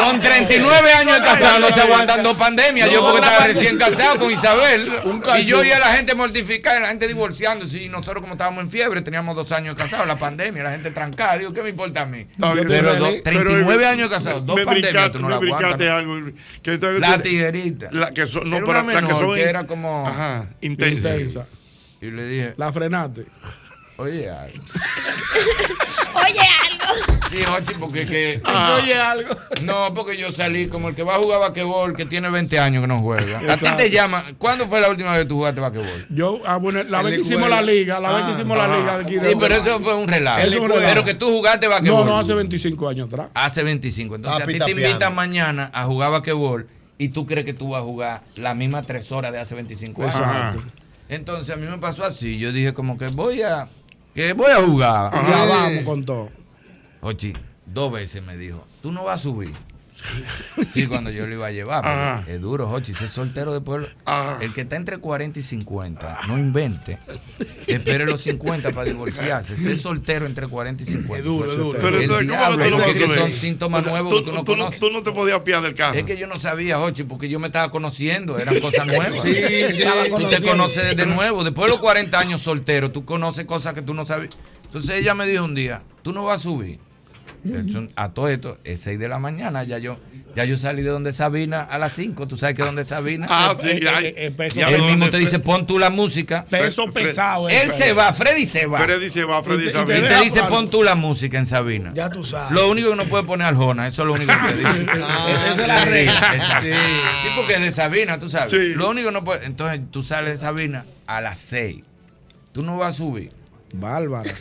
Con 0.05 0.21
39 0.21 0.93
años 0.93 1.15
de 1.15 1.21
casado 1.23 1.59
no 1.61 1.73
se 1.73 1.81
aguantan 1.81 2.23
dos 2.23 2.37
pandemias. 2.37 2.91
Yo 2.91 3.01
porque 3.01 3.25
estaba 3.25 3.47
recién 3.47 3.79
casado 3.79 4.19
con 4.19 4.31
Isabel. 4.31 4.87
Y 5.41 5.45
yo 5.45 5.65
y 5.65 5.71
a 5.71 5.79
la 5.79 5.95
gente 5.95 6.15
mortificada, 6.15 6.79
y 6.79 6.83
la 6.83 6.89
gente 6.89 7.07
divorciándose. 7.09 7.83
Y 7.83 7.89
nosotros 7.89 8.21
como 8.21 8.35
estábamos 8.35 8.65
en 8.65 8.71
fiebre, 8.71 9.01
teníamos 9.03 9.37
dos 9.37 9.51
años 9.53 9.75
casados, 9.75 10.07
la 10.07 10.19
pandemia, 10.19 10.63
la 10.63 10.71
gente 10.73 10.91
trancada. 10.91 11.39
Digo, 11.39 11.53
¿qué 11.53 11.63
me 11.63 11.71
importa 11.71 12.03
a 12.03 12.07
mí? 12.07 12.27
Está 12.31 12.53
bien. 12.55 12.67
Pero 12.69 12.95
do- 12.97 13.11
Pero, 13.11 13.23
39 13.23 13.73
Irving, 13.75 13.87
años 13.87 14.11
casados, 14.11 14.45
dos 14.45 14.57
me 14.57 14.65
pandemias, 14.65 15.13
tú 15.13 15.19
no 15.19 15.25
me 15.29 15.31
la 15.31 15.37
aguantas. 15.37 15.59
brincaste 15.61 15.85
¿no? 15.89 15.97
algo, 15.97 16.33
que 16.63 16.79
La 17.01 17.19
tiguerita. 17.19 17.89
La 17.93 18.11
que 18.13 18.27
son, 18.27 18.49
no, 18.51 18.57
Era 18.57 18.67
pero 18.67 18.81
una 18.81 18.93
la 18.93 19.01
que 19.01 19.07
menor 19.07 19.25
son 19.25 19.35
que 19.35 19.43
era 19.43 19.65
como- 19.65 20.07
Ajá, 20.07 20.49
intensa. 20.61 21.11
Intensa. 21.17 21.47
Y 22.01 22.11
le 22.11 22.27
dije, 22.27 22.55
La 22.57 22.73
frenaste. 22.73 23.27
Oye, 24.01 24.31
algo. 24.31 24.63
Oye, 26.15 26.41
algo. 26.41 27.19
Sí, 27.29 27.43
Jochi, 27.45 27.75
porque 27.79 28.05
que. 28.07 28.43
Oye, 28.77 28.95
algo. 28.95 29.31
No, 29.63 29.95
porque 29.95 30.17
yo 30.17 30.33
salí 30.33 30.67
como 30.67 30.89
el 30.89 30.95
que 30.95 31.03
va 31.05 31.15
a 31.15 31.19
jugar 31.19 31.39
basquetbol, 31.41 31.97
que 31.97 32.05
tiene 32.05 32.29
20 32.31 32.59
años 32.59 32.81
que 32.83 32.89
no 32.89 33.01
juega. 33.01 33.41
A 33.53 33.57
ti 33.57 33.67
te 33.77 33.91
llama. 33.91 34.25
¿Cuándo 34.39 34.67
fue 34.67 34.81
la 34.81 34.89
última 34.91 35.13
vez 35.13 35.23
que 35.23 35.29
tú 35.29 35.37
jugaste 35.37 35.61
basquetbol? 35.61 36.07
Yo, 36.11 36.41
ah, 36.47 36.57
bueno, 36.57 36.83
la 36.83 37.03
vez 37.03 37.15
que 37.15 37.21
hicimos 37.21 37.49
la 37.49 37.63
liga, 37.63 38.01
la 38.01 38.11
vez 38.13 38.23
que 38.25 38.31
Ah, 38.31 38.35
hicimos 38.35 38.57
la 38.59 38.65
Ajá. 38.65 38.77
liga 38.79 38.99
de 38.99 39.05
aquí 39.05 39.15
de 39.15 39.21
Sí, 39.31 39.37
pero 39.39 39.55
eso 39.57 39.81
fue 39.81 39.95
un 39.95 40.09
relajo. 40.09 40.41
Eso 40.41 40.59
fue. 40.67 40.81
Pero 40.81 41.05
que 41.05 41.15
tú 41.15 41.27
jugaste 41.31 41.67
No, 41.67 41.73
basquetbol. 41.73 42.07
no, 42.07 42.19
hace 42.19 42.35
25 42.35 42.89
años 42.89 43.07
atrás. 43.07 43.29
Hace 43.35 43.63
25. 43.63 44.17
Entonces 44.17 44.41
Ah, 44.41 44.45
a 44.45 44.47
ti 44.47 44.59
te 44.59 44.71
invitan 44.73 45.15
mañana 45.15 45.71
a 45.73 45.85
jugar 45.85 46.11
basquetbol 46.11 46.67
y 46.99 47.11
tú 47.11 47.27
crees 47.27 47.45
que 47.47 47.55
tú 47.55 47.71
vas 47.71 47.81
a 47.81 47.85
jugar 47.85 48.23
las 48.35 48.57
mismas 48.57 48.85
tres 48.87 49.11
horas 49.13 49.33
de 49.33 49.39
hace 49.39 49.55
25 49.55 50.03
años. 50.03 50.15
Ajá. 50.17 50.55
Entonces 51.09 51.55
a 51.55 51.59
mí 51.59 51.67
me 51.69 51.79
pasó 51.79 52.05
así. 52.05 52.39
Yo 52.39 52.53
dije 52.53 52.73
como 52.75 52.97
que 52.99 53.07
voy 53.07 53.43
a... 53.43 53.69
Que 54.15 54.33
voy 54.33 54.51
a 54.51 54.63
jugar. 54.63 55.13
Ya 55.29 55.45
vamos 55.45 55.85
con 55.85 56.05
todo. 56.05 56.29
Ochi, 57.01 57.33
dos 57.67 57.93
veces 57.93 58.23
me 58.23 58.37
dijo, 58.37 58.67
tú 58.83 58.93
no 58.93 59.05
vas 59.05 59.21
a 59.21 59.23
subir. 59.23 59.53
Sí, 60.73 60.87
cuando 60.87 61.11
yo 61.11 61.27
lo 61.27 61.35
iba 61.35 61.47
a 61.47 61.51
llevar. 61.51 61.85
Ajá. 61.85 62.25
Es 62.29 62.41
duro, 62.41 62.69
Jochi, 62.69 62.95
ser 62.95 63.09
soltero 63.09 63.53
de 63.53 63.61
pueblo. 63.61 63.89
Ajá. 64.05 64.39
El 64.41 64.53
que 64.53 64.63
está 64.63 64.77
entre 64.77 64.99
40 64.99 65.39
y 65.39 65.43
50, 65.43 66.21
no 66.29 66.39
invente. 66.39 66.99
Espere 67.67 68.05
los 68.07 68.21
50 68.23 68.71
para 68.73 68.85
divorciarse. 68.85 69.57
Ser 69.57 69.79
soltero 69.79 70.27
entre 70.27 70.47
40 70.49 70.83
y 70.83 70.87
50. 70.87 71.19
Es 71.19 71.25
duro, 71.25 71.51
es 71.51 71.59
duro. 71.59 71.79
Pero 71.81 71.97
el 71.97 72.03
entonces, 72.03 72.29
¿cómo 72.29 72.57
diablo, 72.57 72.85
que 72.85 72.95
tú 72.95 73.07
no 73.07 73.15
son 73.15 73.33
síntomas 73.33 73.81
O 73.81 73.85
sea, 73.85 73.93
nuevos 73.93 74.15
que 74.15 74.23
tú 74.23 74.33
no 74.33 74.45
tú, 74.45 74.53
conoces. 74.53 74.81
tú 74.81 74.91
no 74.91 75.03
te 75.03 75.13
podías 75.13 75.41
piar 75.41 75.63
del 75.63 75.75
carro. 75.75 75.99
Es 75.99 76.05
que 76.05 76.17
yo 76.17 76.27
no 76.27 76.37
sabía, 76.37 76.79
Jochi, 76.79 77.05
porque 77.05 77.29
yo 77.29 77.39
me 77.41 77.49
estaba 77.49 77.71
conociendo, 77.71 78.39
eran 78.39 78.59
cosas 78.61 78.87
nuevas. 78.87 79.21
Sí, 79.23 79.33
Tú 80.17 80.25
te 80.29 80.43
conoces 80.43 80.97
de 80.97 81.07
nuevo. 81.07 81.45
Después 81.45 81.67
de 81.67 81.71
los 81.73 81.81
40 81.81 82.19
años 82.19 82.43
soltero, 82.43 82.91
tú 82.91 83.05
conoces 83.05 83.45
cosas 83.45 83.75
que 83.75 83.83
tú 83.83 83.95
no 83.95 84.05
sabes. 84.05 84.31
Entonces 84.65 84.91
ella 84.97 85.15
me 85.15 85.27
dijo 85.27 85.45
un 85.45 85.55
día, 85.55 85.83
tú 86.03 86.13
no 86.13 86.25
vas 86.25 86.41
a 86.41 86.43
subir. 86.43 86.79
A 87.97 88.13
todo 88.13 88.29
esto, 88.29 88.59
es 88.65 88.81
6 88.81 88.99
de 88.99 89.09
la 89.09 89.19
mañana, 89.19 89.63
ya 89.65 89.79
yo, 89.79 89.99
ya 90.37 90.45
yo 90.45 90.57
salí 90.59 90.83
de 90.83 90.91
donde 90.91 91.13
Sabina 91.13 91.63
a 91.63 91.79
las 91.79 91.95
5. 91.95 92.29
¿Tú 92.29 92.37
sabes 92.37 92.55
que 92.55 92.63
donde 92.63 92.85
Sabina? 92.85 93.27
Ah, 93.31 93.55
sí, 93.59 93.69
Eh, 93.69 93.81
eh, 94.17 94.35
eh, 94.39 94.51
ya 94.55 94.69
Él 94.69 94.83
mismo 94.83 95.09
te 95.09 95.17
dice, 95.17 95.39
pon 95.39 95.67
tú 95.67 95.79
la 95.79 95.89
música. 95.91 96.45
Peso 96.51 96.85
pesado. 96.93 97.49
eh, 97.49 97.63
Él 97.63 97.71
se 97.71 97.93
va, 97.95 98.13
Freddy 98.13 98.45
se 98.45 98.67
va. 98.67 98.79
Freddy 98.81 99.09
se 99.09 99.25
va, 99.25 99.43
Freddy 99.43 99.65
se 99.65 99.71
y 99.71 99.75
va. 99.75 99.85
te 99.87 99.99
Y 99.99 100.01
te 100.03 100.09
deja 100.09 100.21
dice, 100.23 100.43
pon 100.45 100.69
tú 100.71 100.83
la 100.83 100.95
música 100.97 101.39
en 101.39 101.47
Sabina. 101.47 101.93
Ya 101.95 102.11
tú 102.11 102.25
sabes. 102.25 102.53
Lo 102.53 102.69
único 102.71 102.91
que 102.91 102.97
no 102.97 103.07
puede 103.09 103.25
poner 103.25 103.47
Arjona, 103.47 103.87
eso 103.87 104.03
es 104.03 104.07
lo 104.07 104.13
único 104.13 104.33
que 104.47 104.53
te 104.53 104.59
dice. 104.69 104.83
esa 104.85 105.51
es 105.63 105.67
la 105.69 105.85
Sí, 105.87 105.91
regla. 105.93 106.31
exacto. 106.35 106.69
Sí, 107.23 107.29
porque 107.37 107.55
es 107.55 107.61
de 107.63 107.73
Sabina, 107.73 108.19
tú 108.19 108.29
sabes. 108.29 108.51
Sí. 108.51 108.75
Lo 108.75 108.91
único 108.91 109.09
que 109.09 109.13
no 109.15 109.25
puede. 109.25 109.47
Entonces 109.47 109.81
tú 109.91 110.03
sales 110.03 110.31
de 110.33 110.37
Sabina 110.37 110.85
a 111.07 111.21
las 111.23 111.39
6. 111.39 111.83
Tú 112.53 112.63
no 112.63 112.77
vas 112.77 112.91
a 112.91 112.93
subir. 112.93 113.33
Bárbara. 113.73 114.35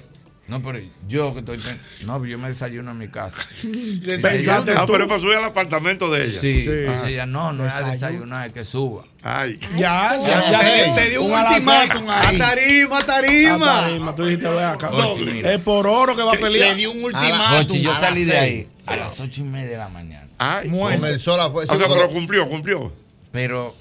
No, 0.50 0.62
pero 0.64 0.80
yo 1.08 1.32
que 1.34 1.40
estoy. 1.40 1.60
pen- 1.60 1.80
No, 2.06 2.26
yo 2.26 2.38
me 2.40 2.48
desayuno 2.48 2.92
en 2.92 2.98
mi 2.98 3.08
casa. 3.08 3.42
Pensaste 3.62 4.72
Ah, 4.76 4.86
tú. 4.88 4.94
pero 4.94 5.08
para 5.08 5.20
subir 5.22 5.36
al 5.36 5.46
apartamento 5.46 6.10
de 6.10 6.26
ella. 6.26 6.42
Sí. 6.42 6.62
Sí. 6.64 6.70
Dice 6.70 7.04
ella, 7.10 7.26
no, 7.28 7.54
no 7.54 7.66
es 7.68 7.72
a 7.74 7.84
desayunar, 7.84 8.48
es 8.48 8.54
que 8.54 8.64
suba. 8.64 9.04
Ay. 9.22 9.60
Ya, 9.78 10.20
ya, 10.20 10.52
Ya, 10.52 10.86
ya. 10.88 10.96
te 10.96 11.10
dio 11.12 11.22
un 11.22 11.34
a 11.34 11.44
ultimátum 11.50 12.00
seca. 12.02 12.20
ahí. 12.30 12.36
A 12.36 12.40
tarima, 12.40 12.96
a 12.98 13.00
A 13.00 13.06
tarima. 13.06 13.82
tarima, 13.82 14.16
Tú 14.16 14.26
dijiste, 14.26 14.50
ve 14.50 14.64
acá. 14.64 14.90
Ochi, 14.90 15.42
No, 15.42 15.50
es 15.50 15.60
por 15.62 15.86
oro 15.88 16.16
que 16.16 16.24
va 16.24 16.34
a 16.34 16.38
pelear. 16.38 16.70
Le 16.72 16.76
dio 16.76 16.92
un 16.92 16.98
Ochi, 16.98 17.16
ultimátum. 17.16 17.78
yo 17.78 17.92
A 17.92 18.00
salí 18.00 18.24
de 18.26 18.38
ahí 18.38 18.68
a 18.88 18.96
las 18.96 19.20
ocho 19.20 19.42
y 19.42 19.44
media 19.44 19.70
de 19.70 19.78
la 19.78 19.90
mañana. 19.90 20.28
Ay. 20.40 20.70
Con 20.70 21.06
el 21.06 21.20
sol. 21.20 21.40
O 21.42 21.64
sea, 21.64 21.88
pero 21.88 22.10
cumplió, 22.10 22.50
cumplió. 22.50 22.92
Pero 23.32 23.76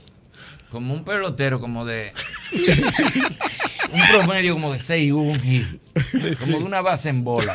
como 0.71 0.93
un 0.93 1.03
pelotero, 1.03 1.61
como 1.61 1.87
de. 1.87 2.13
un 3.93 4.07
promedio 4.09 4.55
como 4.55 4.73
de 4.73 4.79
6 4.79 5.13
hubo 5.13 5.23
un 5.23 5.41
hit. 5.41 5.67
Como 6.41 6.59
de 6.59 6.65
una 6.65 6.81
base 6.81 7.09
en 7.09 7.25
bola. 7.25 7.55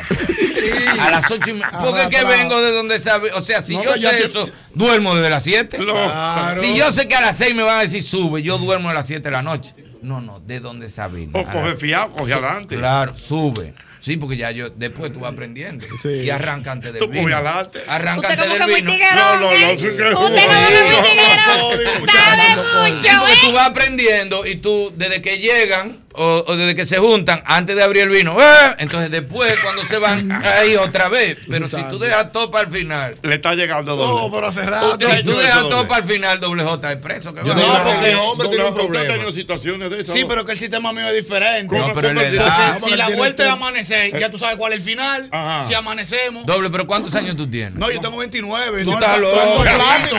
A 1.00 1.10
las 1.10 1.30
8 1.30 1.42
y 1.48 1.52
media. 1.54 1.70
Porque 1.82 2.02
es 2.02 2.08
que 2.08 2.24
vengo 2.24 2.60
de 2.60 2.72
donde 2.72 3.00
sabe. 3.00 3.30
O 3.32 3.40
sea, 3.42 3.62
si 3.62 3.74
No, 3.76 3.82
yo 3.96 4.10
sé 4.10 4.16
te- 4.18 4.26
eso, 4.26 4.48
duermo 4.74 5.14
desde 5.14 5.30
las 5.30 5.42
7. 5.44 5.78
Claro. 5.78 6.60
Si 6.60 6.76
yo 6.76 6.92
sé 6.92 7.08
que 7.08 7.14
a 7.14 7.22
las 7.22 7.38
6 7.38 7.54
me 7.54 7.62
van 7.62 7.78
a 7.78 7.82
decir 7.82 8.02
sube, 8.02 8.42
yo 8.42 8.58
duermo 8.58 8.90
a 8.90 8.92
las 8.94 9.06
7 9.06 9.22
de 9.22 9.30
la 9.30 9.40
noche. 9.42 9.72
No, 10.02 10.20
no, 10.20 10.40
de 10.40 10.60
donde 10.60 10.90
Sabina. 10.90 11.38
O 11.38 11.44
coge 11.46 11.76
fiado, 11.76 12.12
coge 12.12 12.34
adelante. 12.34 12.76
Claro, 12.76 13.16
sube. 13.16 13.72
Sí, 14.00 14.18
porque 14.18 14.36
ya 14.36 14.50
yo, 14.50 14.68
después 14.68 15.10
tú 15.10 15.20
vas 15.20 15.32
aprendiendo. 15.32 15.86
Sí. 16.02 16.08
Y 16.10 16.28
arranca 16.28 16.72
antes 16.72 16.92
del 16.92 17.00
Tú 17.02 17.08
vino. 17.08 17.22
muy 17.22 17.32
adelante. 17.32 17.80
Arranca 17.88 18.28
Usted 18.28 18.40
antes 18.42 18.58
como 18.58 18.58
del 18.58 18.58
que 18.58 18.72
muy 18.72 18.80
vino. 18.82 18.92
tiguerón, 18.92 19.16
No, 19.16 19.34
no, 19.36 19.40
no, 19.40 19.52
¿eh? 19.52 19.74
Usted 19.74 20.12
como 20.12 20.26
que 20.26 20.32
muy 20.32 20.40
tiguerón. 20.42 22.06
Sabe 22.12 22.56
mucho, 22.90 23.00
Sí, 23.00 23.08
porque 23.18 23.32
¿eh? 23.32 23.36
tú 23.40 23.52
vas 23.52 23.68
aprendiendo 23.68 24.44
y 24.46 24.56
tú, 24.56 24.92
desde 24.94 25.22
que 25.22 25.38
llegan 25.38 26.03
o, 26.14 26.44
o 26.46 26.56
desde 26.56 26.74
que 26.74 26.86
se 26.86 26.98
juntan, 26.98 27.42
antes 27.46 27.74
de 27.76 27.82
abrir 27.82 28.04
el 28.04 28.08
vino, 28.10 28.40
¡eh! 28.40 28.74
entonces 28.78 29.10
después, 29.10 29.54
cuando 29.62 29.84
se 29.84 29.98
van, 29.98 30.30
ahí 30.32 30.76
otra 30.76 31.08
vez. 31.08 31.38
Pero 31.48 31.68
si 31.68 31.82
tú 31.90 31.98
dejas 31.98 32.32
todo 32.32 32.50
para 32.50 32.64
el 32.66 32.70
final, 32.70 33.16
Le 33.22 33.34
está 33.34 33.54
llegando 33.54 33.96
No, 33.96 34.02
doble. 34.02 34.30
pero 34.34 34.46
hace 34.48 34.62
rato. 34.62 34.96
si 34.98 35.24
tú 35.24 35.36
dejas 35.36 35.68
todo 35.68 35.86
para 35.88 36.04
el 36.04 36.10
final, 36.10 36.40
doble 36.40 36.62
J 36.64 36.92
es 36.92 36.98
preso. 36.98 37.34
que 37.34 37.40
Yo 37.44 37.54
No, 37.54 37.60
que 37.60 37.90
porque 37.90 38.10
el 38.10 38.16
hombre 38.18 38.48
tiene 38.48 38.64
un 38.64 38.74
problema. 38.74 39.12
tenido 39.14 39.32
situaciones 39.32 39.90
de 39.90 40.00
esas. 40.02 40.14
Sí, 40.14 40.22
¿no? 40.22 40.28
pero 40.28 40.44
que 40.44 40.52
el 40.52 40.58
sistema 40.58 40.92
mío 40.92 41.08
es 41.08 41.14
diferente. 41.14 41.76
No, 41.76 41.92
pero 41.92 42.08
¿Cómo 42.08 42.20
le 42.20 42.30
que 42.30 42.36
da. 42.36 42.78
Si 42.78 42.96
la 42.96 43.08
vuelta 43.10 43.44
es 43.44 43.50
amanecer, 43.50 44.18
ya 44.18 44.30
tú 44.30 44.38
sabes 44.38 44.56
cuál 44.56 44.72
es 44.72 44.78
el 44.78 44.84
final. 44.84 45.28
Ajá. 45.30 45.66
Si 45.66 45.74
amanecemos. 45.74 46.46
Doble, 46.46 46.70
pero 46.70 46.86
¿cuántos 46.86 47.14
años 47.14 47.36
tú 47.36 47.48
tienes? 47.50 47.74
No, 47.74 47.90
yo 47.90 48.00
tengo 48.00 48.16
29. 48.18 48.84
Tú 48.84 48.90
no, 48.90 48.98
estás 48.98 49.18
no, 49.18 49.22
loco. 49.30 49.36
no, 49.64 49.64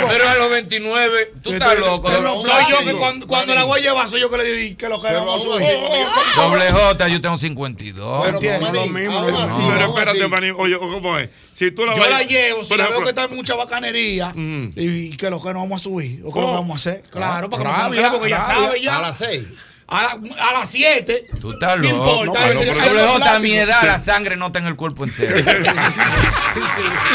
no, 0.01 0.07
Pero 0.09 0.29
a 0.29 0.35
los 0.35 0.49
29, 0.49 1.33
tú 1.41 1.53
estás 1.53 1.79
loco. 1.79 2.09
Pero 2.09 2.37
soy 2.37 2.63
yo 2.69 2.79
que 2.85 2.93
cuando, 2.93 3.27
cuando 3.27 3.55
la 3.55 3.63
voy 3.63 3.79
a 3.79 3.83
llevar, 3.83 4.09
soy 4.09 4.21
yo 4.21 4.29
que 4.29 4.37
le 4.37 4.43
digo 4.43 4.77
que 4.77 4.89
lo 4.89 5.01
que 5.01 5.07
Pero 5.07 5.25
vamos 5.25 5.45
a 5.45 5.59
doble 6.35 6.71
J, 6.71 7.07
yo 7.07 7.21
tengo 7.21 7.37
52. 7.37 8.25
Pero 8.25 8.71
lo 8.73 8.87
mismo, 8.87 9.19
así. 9.19 9.53
Pero 9.69 9.85
aún 9.85 9.97
espérate, 9.97 10.27
Manín. 10.27 10.55
Oye, 10.57 10.77
¿cómo 10.77 11.17
es? 11.17 11.29
Si 11.53 11.71
tú 11.71 11.85
la 11.85 11.95
Yo 11.95 12.09
la 12.09 12.23
llevo, 12.23 12.63
si 12.63 12.75
la 12.75 12.87
veo 12.87 13.01
que 13.01 13.09
está 13.09 13.23
en 13.25 13.35
mucha 13.35 13.55
bacanería 13.55 14.33
Mm. 14.35 14.69
y 14.75 15.15
que 15.17 15.29
lo 15.29 15.41
que 15.41 15.53
no 15.53 15.59
vamos 15.61 15.81
a 15.81 15.83
subir, 15.83 16.21
o 16.25 16.33
que 16.33 16.39
lo 16.39 16.47
que 16.47 16.53
vamos 16.53 16.71
a 16.71 16.75
hacer. 16.75 17.01
Claro, 17.09 17.49
para 17.49 17.63
que 17.63 17.69
Rabia, 17.69 18.01
no 18.01 18.07
me 18.11 18.17
porque 18.17 18.29
ya 18.29 18.41
sabe 18.41 18.81
ya. 18.81 18.97
a 18.97 19.01
las 19.01 19.17
seis. 19.17 19.43
A, 19.87 20.01
la- 20.01 20.19
a 20.49 20.51
las 20.59 20.69
7. 20.71 21.25
Tú 21.39 21.51
estás 21.51 21.77
No 21.77 21.83
loco. 21.89 22.23
importa, 22.23 22.53
No, 22.53 22.59
pero 22.59 22.99
es 22.99 23.05
J, 23.11 23.35
a 23.35 23.39
mi 23.39 23.53
edad, 23.55 23.83
la 23.83 23.99
sangre 23.99 24.35
no 24.35 24.47
está 24.47 24.57
en 24.59 24.65
el 24.65 24.75
cuerpo 24.75 25.03
entero. 25.03 25.35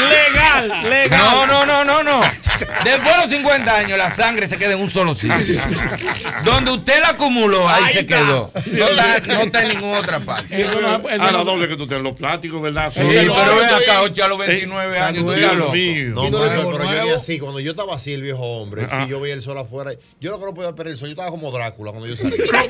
Legal, 0.09 0.89
legal. 0.89 1.19
No, 1.19 1.45
no, 1.47 1.65
no, 1.65 1.83
no, 1.85 2.03
no. 2.03 2.21
Después 2.83 3.15
de 3.17 3.23
los 3.23 3.29
50 3.31 3.75
años, 3.77 3.97
la 3.97 4.09
sangre 4.09 4.47
se 4.47 4.57
queda 4.57 4.73
en 4.73 4.79
un 4.79 4.89
solo 4.89 5.13
sitio. 5.15 5.35
Donde 6.43 6.71
usted 6.71 7.01
la 7.01 7.09
acumuló, 7.09 7.67
ahí, 7.67 7.83
Ahí 7.85 7.93
se 7.93 7.99
está. 8.01 8.17
quedó. 8.17 8.51
No 8.71 8.85
está, 8.87 9.19
no 9.19 9.41
está 9.41 9.61
en 9.63 9.69
ninguna 9.69 9.99
otra 9.99 10.19
parte. 10.19 10.61
Eso 10.61 10.79
no, 10.81 11.09
eso 11.09 11.23
A 11.23 11.31
no- 11.31 11.37
la 11.39 11.43
doble 11.43 11.67
que 11.67 11.75
tú 11.75 11.87
tienes 11.87 12.03
los 12.03 12.15
plásticos, 12.15 12.61
¿verdad? 12.61 12.89
Sí, 12.91 13.01
Sí, 13.01 13.07
pero 13.09 13.55
ven 13.57 13.65
acá, 13.65 14.01
8 14.03 14.23
a 14.23 14.27
los 14.27 14.37
29 14.37 14.97
Eh, 14.97 14.99
años, 14.99 15.25
tú 15.25 15.31
estás 15.33 15.55
loco. 15.55 15.73
No, 15.75 16.29
no 16.29 16.39
pero, 16.39 16.83
yo 16.93 17.03
ni 17.03 17.09
así, 17.11 17.39
cuando 17.39 17.59
yo 17.59 17.71
estaba 17.71 17.95
así, 17.95 18.13
el 18.13 18.21
viejo 18.21 18.39
hombre, 18.43 18.87
si 18.89 19.07
yo 19.09 19.19
veía 19.19 19.33
el 19.33 19.41
sol 19.41 19.57
afuera, 19.57 19.91
yo 20.19 20.31
lo 20.31 20.39
que 20.39 20.45
no 20.45 20.53
podía 20.53 20.73
perder 20.73 20.93
el 20.93 20.99
sol, 20.99 21.07
yo 21.09 21.13
estaba 21.13 21.29
como 21.31 21.51
Drácula 21.51 21.91
cuando 21.91 22.07
yo 22.07 22.15
salí. 22.15 22.35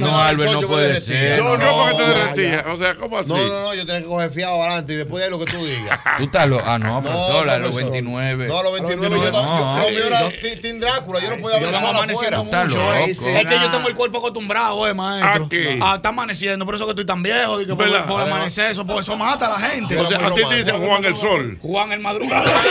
No, 0.00 0.18
Albert, 0.22 0.52
no 0.52 0.60
yo 0.60 0.60
me 0.62 0.66
puede 0.66 0.86
derretía. 0.88 1.14
ser, 1.14 1.42
No, 1.42 1.56
no, 1.56 1.64
porque 1.90 1.96
te 2.04 2.10
derretías. 2.10 2.66
O 2.66 2.76
sea, 2.76 2.94
¿cómo 2.96 3.18
así? 3.18 3.28
No, 3.28 3.36
no, 3.36 3.62
no, 3.62 3.74
yo 3.74 3.86
tenía 3.86 4.00
que 4.02 4.06
coger 4.06 4.30
fiado 4.30 4.62
adelante 4.62 4.92
y 4.92 4.96
después 4.96 5.22
de 5.24 5.30
lo 5.30 5.38
que 5.38 5.44
tú 5.46 5.64
digas. 5.64 6.00
Tú 6.18 6.24
estás 6.24 6.48
loco. 6.48 6.62
Ah, 6.66 6.78
no, 6.78 6.94
No, 6.94 7.02
profesor, 7.02 7.48
a 7.50 7.58
los 7.58 7.70
profesor. 7.70 7.92
29. 7.92 8.48
No, 8.48 8.58
a 8.58 8.62
los 8.62 8.72
29 8.72 9.16
yo. 9.18 9.30
No. 9.32 9.88
yo- 9.90 9.98
Lo 9.98 10.06
era 10.06 10.28
Ti- 10.30 10.56
Team 10.60 10.80
Drácula, 10.80 11.20
yo 11.20 11.30
no 11.30 11.36
podía 11.42 11.58
ver 11.58 11.70
lo 11.72 11.78
amaneciendo 11.78 12.44
mucho. 12.44 12.94
eh. 12.94 13.04
Es 13.10 13.18
que 13.20 13.58
yo 13.60 13.70
tengo 13.70 13.88
el 13.88 13.94
cuerpo 13.94 14.18
acostumbrado, 14.18 14.86
eh, 14.88 14.94
maestro. 14.94 15.48
Ah, 15.80 15.94
está 15.96 16.08
amaneciendo, 16.10 16.64
por 16.64 16.74
eso 16.74 16.84
que 16.84 16.90
estoy 16.90 17.06
tan 17.06 17.22
viejo. 17.22 17.60
Y 17.60 17.66
que 17.66 17.74
por, 17.74 17.86
amanecer, 18.20 18.70
eso, 18.72 18.84
por 18.86 19.00
eso 19.02 19.16
mata 19.16 19.46
a 19.46 19.60
la 19.60 19.68
gente. 19.68 19.96
O 19.98 20.06
sea, 20.08 20.26
a 20.26 20.34
ti 20.34 20.42
te 20.48 20.56
dicen 20.56 20.84
Juan 20.86 21.04
el 21.04 21.16
Sol. 21.16 21.58
Juan 21.62 21.92
el 21.92 22.00
madrugada. 22.00 22.52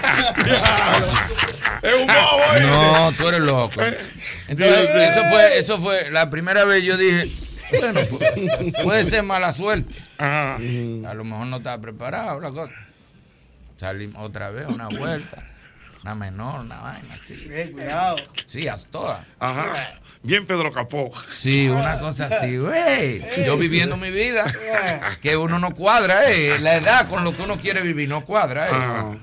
es 1.82 1.94
un 1.94 2.06
bobo, 2.06 2.56
eh. 2.56 2.60
No, 2.62 3.12
tú 3.16 3.28
eres 3.28 3.40
loco. 3.40 3.80
Entonces, 4.48 4.90
eso 4.94 5.20
fue, 5.30 5.58
eso 5.58 5.78
fue 5.80 6.10
la 6.10 6.28
primera 6.30 6.64
vez 6.64 6.82
yo 6.84 6.96
dije, 6.96 7.28
bueno, 7.78 8.00
pu- 8.02 8.82
puede 8.82 9.04
ser 9.04 9.22
mala 9.22 9.52
suerte. 9.52 9.94
Ajá. 10.18 10.56
A 10.56 11.14
lo 11.14 11.24
mejor 11.24 11.46
no 11.46 11.58
estaba 11.58 11.80
preparado 11.80 12.40
la 12.40 12.50
cosa. 12.50 12.74
Salimos 13.76 14.22
otra 14.26 14.50
vez, 14.50 14.66
una 14.68 14.88
vuelta. 14.88 15.44
Una 16.02 16.14
menor, 16.14 16.60
una 16.60 16.80
vaina 16.80 17.14
así. 17.14 17.46
Eh, 17.50 17.70
cuidado. 17.72 18.16
Sí, 18.46 18.66
Astoa. 18.68 19.22
Ajá. 19.38 19.92
Bien 20.22 20.46
Pedro 20.46 20.72
Capó. 20.72 21.12
Sí, 21.30 21.68
una 21.68 21.98
cosa 21.98 22.26
así, 22.26 22.56
güey. 22.56 23.22
Yo 23.44 23.58
viviendo 23.58 23.98
mi 23.98 24.10
vida, 24.10 24.46
que 25.20 25.36
uno 25.36 25.58
no 25.58 25.74
cuadra, 25.74 26.30
eh. 26.30 26.58
La 26.58 26.76
edad 26.76 27.06
con 27.08 27.22
lo 27.22 27.36
que 27.36 27.42
uno 27.42 27.58
quiere 27.58 27.82
vivir 27.82 28.08
no 28.08 28.24
cuadra, 28.24 28.68
eh. 28.68 28.72
Ajá. 28.72 29.16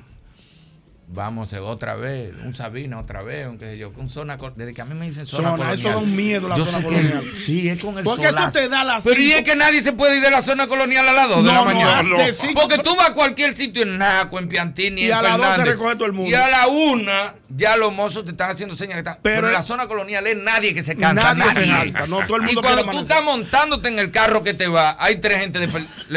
Vamos 1.10 1.54
otra 1.54 1.96
vez, 1.96 2.34
un 2.44 2.54
Sabina 2.54 3.00
otra 3.00 3.22
vez, 3.22 3.48
un 3.48 3.58
qué 3.58 3.66
sé 3.68 3.78
yo, 3.78 3.94
un 3.96 4.10
zona, 4.10 4.38
desde 4.58 4.74
que 4.74 4.82
a 4.82 4.86
mí 4.86 4.94
me 4.94 5.06
dicen 5.06 5.26
zona, 5.26 5.52
Zona, 5.52 5.72
eso 5.72 5.84
colonial. 5.84 5.94
da 5.94 5.98
un 6.00 6.16
miedo, 6.18 6.50
la 6.50 6.58
Yo 6.58 6.66
zona 6.66 6.78
sé 6.80 6.84
que- 6.84 6.94
colonial. 6.96 7.24
sí, 7.38 7.70
es 7.70 7.82
con 7.82 7.98
el 7.98 8.04
Porque 8.04 8.24
esto 8.26 8.38
solazo. 8.38 8.52
te 8.60 8.68
da 8.68 8.84
las 8.84 9.04
Pero 9.06 9.22
y 9.22 9.32
es 9.32 9.42
que 9.44 9.56
nadie 9.56 9.82
se 9.82 9.94
puede 9.94 10.18
ir 10.18 10.22
de 10.22 10.30
la 10.32 10.42
zona 10.44 10.68
colonial 10.68 11.08
a 11.08 11.14
las 11.14 11.30
2 11.30 11.38
de 11.38 11.44
No, 11.44 11.52
la 11.54 11.58
no, 11.60 11.66
mañana. 11.66 12.04
no. 12.04 12.18
de 12.18 12.34
Porque 12.54 12.78
tú 12.80 12.94
vas 12.98 13.12
a 13.12 13.14
cualquier 13.14 13.56
sitio 13.56 13.84
en 13.84 13.98
Naco, 13.98 14.38
en 14.38 14.50
Piantini, 14.50 15.04
Y 15.04 15.06
en 15.06 15.14
a 15.14 15.22
las 15.22 15.38
12 15.38 15.48
Fernández, 15.48 15.74
recoge 15.76 15.96
todo 15.96 16.06
el 16.08 16.12
mundo. 16.12 16.30
Y 16.30 16.34
a 16.34 16.50
la 16.50 16.68
una, 16.68 17.36
ya 17.56 17.78
los 17.78 17.94
mozos 17.94 18.26
te 18.26 18.32
están 18.32 18.52
haciendo 18.52 18.76
señas 18.76 18.96
que 18.96 19.00
están. 19.00 19.18
Pero, 19.22 19.36
Pero 19.38 19.48
en 19.48 19.54
la 19.54 19.64
zona 19.64 19.88
colonial 19.88 20.28
es 20.28 20.36
nadie 20.38 20.74
que 20.74 20.84
se 20.84 20.98
cansa. 20.98 21.34
Nadie 21.34 21.54
se 21.62 21.68
Nadie. 21.68 21.92
jacta, 21.94 22.08
no, 22.08 22.20
todo 22.28 22.36
el 22.36 22.42
mundo 22.42 22.60
y 22.60 22.64
cuando 22.64 22.82
tú 22.84 22.90
amanecer. 22.90 23.04
estás 23.12 23.24
montándote 23.24 23.88
en 23.88 24.00
el 24.00 24.12
carro 24.12 24.44
que 24.44 24.54
te 24.54 24.68
va, 24.68 24.98
hay 25.00 25.22
tres 25.22 25.40
gente 25.40 25.58
de 25.60 25.70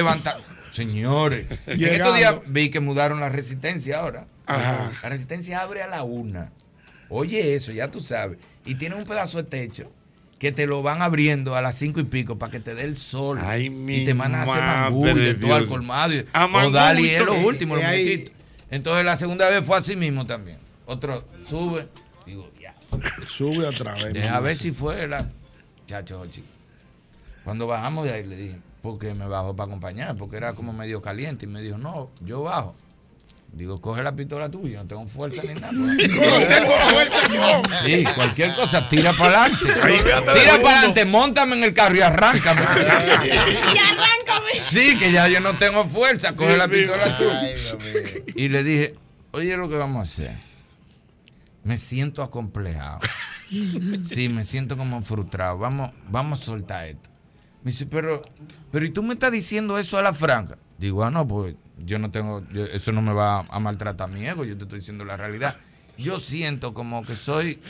Señores, 0.70 1.47
en 1.66 1.82
estos 1.84 2.16
días 2.16 2.36
vi 2.51 2.70
que 2.70 2.80
mudaron 2.80 3.20
la 3.20 3.28
resistencia 3.28 3.98
ahora. 4.01 4.26
Ajá. 4.47 4.90
La 5.02 5.09
resistencia 5.09 5.60
abre 5.62 5.82
a 5.82 5.86
la 5.86 6.02
una. 6.02 6.51
Oye, 7.09 7.55
eso, 7.55 7.72
ya 7.72 7.90
tú 7.90 8.01
sabes. 8.01 8.38
Y 8.64 8.76
tiene 8.76 8.94
un 8.97 9.05
pedazo 9.05 9.38
de 9.38 9.44
techo 9.44 9.90
que 10.38 10.52
te 10.52 10.66
lo 10.66 10.82
van 10.82 11.02
abriendo 11.02 11.55
a 11.56 11.60
las 11.62 11.76
cinco 11.76 12.01
y 12.01 12.05
pico 12.05 12.38
para 12.38 12.51
que 12.52 12.60
te 12.60 12.74
dé 12.74 12.84
el 12.84 12.97
sol. 12.97 13.38
Ay, 13.42 13.66
y 13.66 13.70
mi 13.70 14.05
te 14.05 14.14
mandan 14.14 14.40
a 14.40 14.44
hacer 14.44 14.62
madre 14.62 14.80
mangulla, 14.90 15.14
de 15.14 15.34
todo 15.34 15.55
al 15.55 15.66
colmado. 15.66 16.14
y- 16.14 16.24
A 16.32 16.47
O 16.47 16.70
Dali 16.70 17.10
es 17.10 17.24
lo 17.24 17.34
último, 17.40 17.74
los 17.74 17.84
Y 17.84 17.86
ahí- 17.86 18.05
muñequitos. 18.05 18.34
Entonces 18.70 19.05
la 19.05 19.16
segunda 19.16 19.48
vez 19.51 19.64
fue 19.64 19.76
así 19.76 19.97
mismo 19.97 20.24
también. 20.26 20.59
Otro 20.86 21.24
sube. 21.44 21.88
Digo, 22.26 22.51
ya. 22.60 22.74
Sube 23.26 23.66
otra 23.66 23.94
vez. 23.94 24.12
Deja 24.14 24.28
mamá. 24.28 24.40
ver 24.40 24.56
si 24.56 24.70
fue 24.70 25.06
la. 25.09 25.28
Chacho, 25.86 26.24
chico. 26.26 26.47
Cuando 27.44 27.66
bajamos 27.66 28.05
de 28.06 28.12
ahí 28.12 28.26
le 28.26 28.36
dije, 28.36 28.59
porque 28.82 29.15
me 29.15 29.27
bajo 29.27 29.55
para 29.55 29.69
acompañar, 29.69 30.16
porque 30.16 30.36
era 30.36 30.55
como 30.55 30.73
medio 30.73 31.02
caliente. 31.02 31.47
Y 31.47 31.48
me 31.48 31.61
dijo, 31.61 31.78
no, 31.78 32.11
yo 32.20 32.43
bajo. 32.43 32.74
Digo, 33.52 33.81
coge 33.81 34.02
la 34.02 34.15
pistola 34.15 34.48
tuya, 34.48 34.82
no 34.82 34.86
tengo 34.86 35.07
fuerza 35.07 35.43
ni 35.43 35.55
nada. 35.55 35.73
Sí, 37.85 38.05
cualquier 38.15 38.55
cosa, 38.55 38.89
tira 38.89 39.12
para 39.12 39.44
adelante. 39.44 39.65
Tira 39.65 40.62
para 40.62 40.78
adelante, 40.78 41.05
montame 41.05 41.57
en 41.57 41.65
el 41.65 41.74
carro 41.74 41.97
y 41.97 42.01
arráncame. 42.01 42.62
Y 42.62 43.78
arráncame. 43.78 44.62
Sí, 44.62 44.97
que 44.97 45.11
ya 45.11 45.27
yo 45.28 45.40
no 45.40 45.59
tengo 45.59 45.85
fuerza, 45.86 46.36
coge 46.36 46.57
la 46.57 46.69
pistola 46.69 47.19
tuya. 47.19 48.23
Y 48.36 48.48
le 48.48 48.62
dije, 48.62 48.94
oye, 49.32 49.57
lo 49.57 49.69
que 49.69 49.77
vamos 49.77 49.98
a 49.98 50.02
hacer. 50.02 50.36
Me 51.65 51.77
siento 51.77 52.23
acomplejado. 52.23 53.01
Sí, 54.02 54.28
me 54.28 54.44
siento 54.44 54.77
como 54.77 55.02
frustrado. 55.02 55.59
Vamos, 55.59 55.90
vamos 56.09 56.40
a 56.40 56.44
soltar 56.44 56.86
esto. 56.86 57.11
Me 57.62 57.70
dice, 57.70 57.86
pero, 57.86 58.22
pero 58.70 58.84
¿y 58.84 58.90
tú 58.90 59.02
me 59.02 59.14
estás 59.14 59.32
diciendo 59.32 59.78
eso 59.78 59.98
a 59.98 60.02
la 60.02 60.14
franca? 60.14 60.58
Digo, 60.78 61.04
ah, 61.04 61.10
no, 61.10 61.26
pues 61.28 61.54
yo 61.84 61.98
no 61.98 62.10
tengo, 62.10 62.42
eso 62.72 62.92
no 62.92 63.02
me 63.02 63.12
va 63.12 63.40
a 63.40 63.60
maltratar 63.60 64.08
mi 64.10 64.26
ego, 64.26 64.44
yo 64.44 64.56
te 64.56 64.64
estoy 64.64 64.78
diciendo 64.80 65.04
la 65.04 65.16
realidad. 65.16 65.56
Yo 65.98 66.18
siento 66.18 66.72
como 66.72 67.02
que 67.02 67.14
soy 67.14 67.60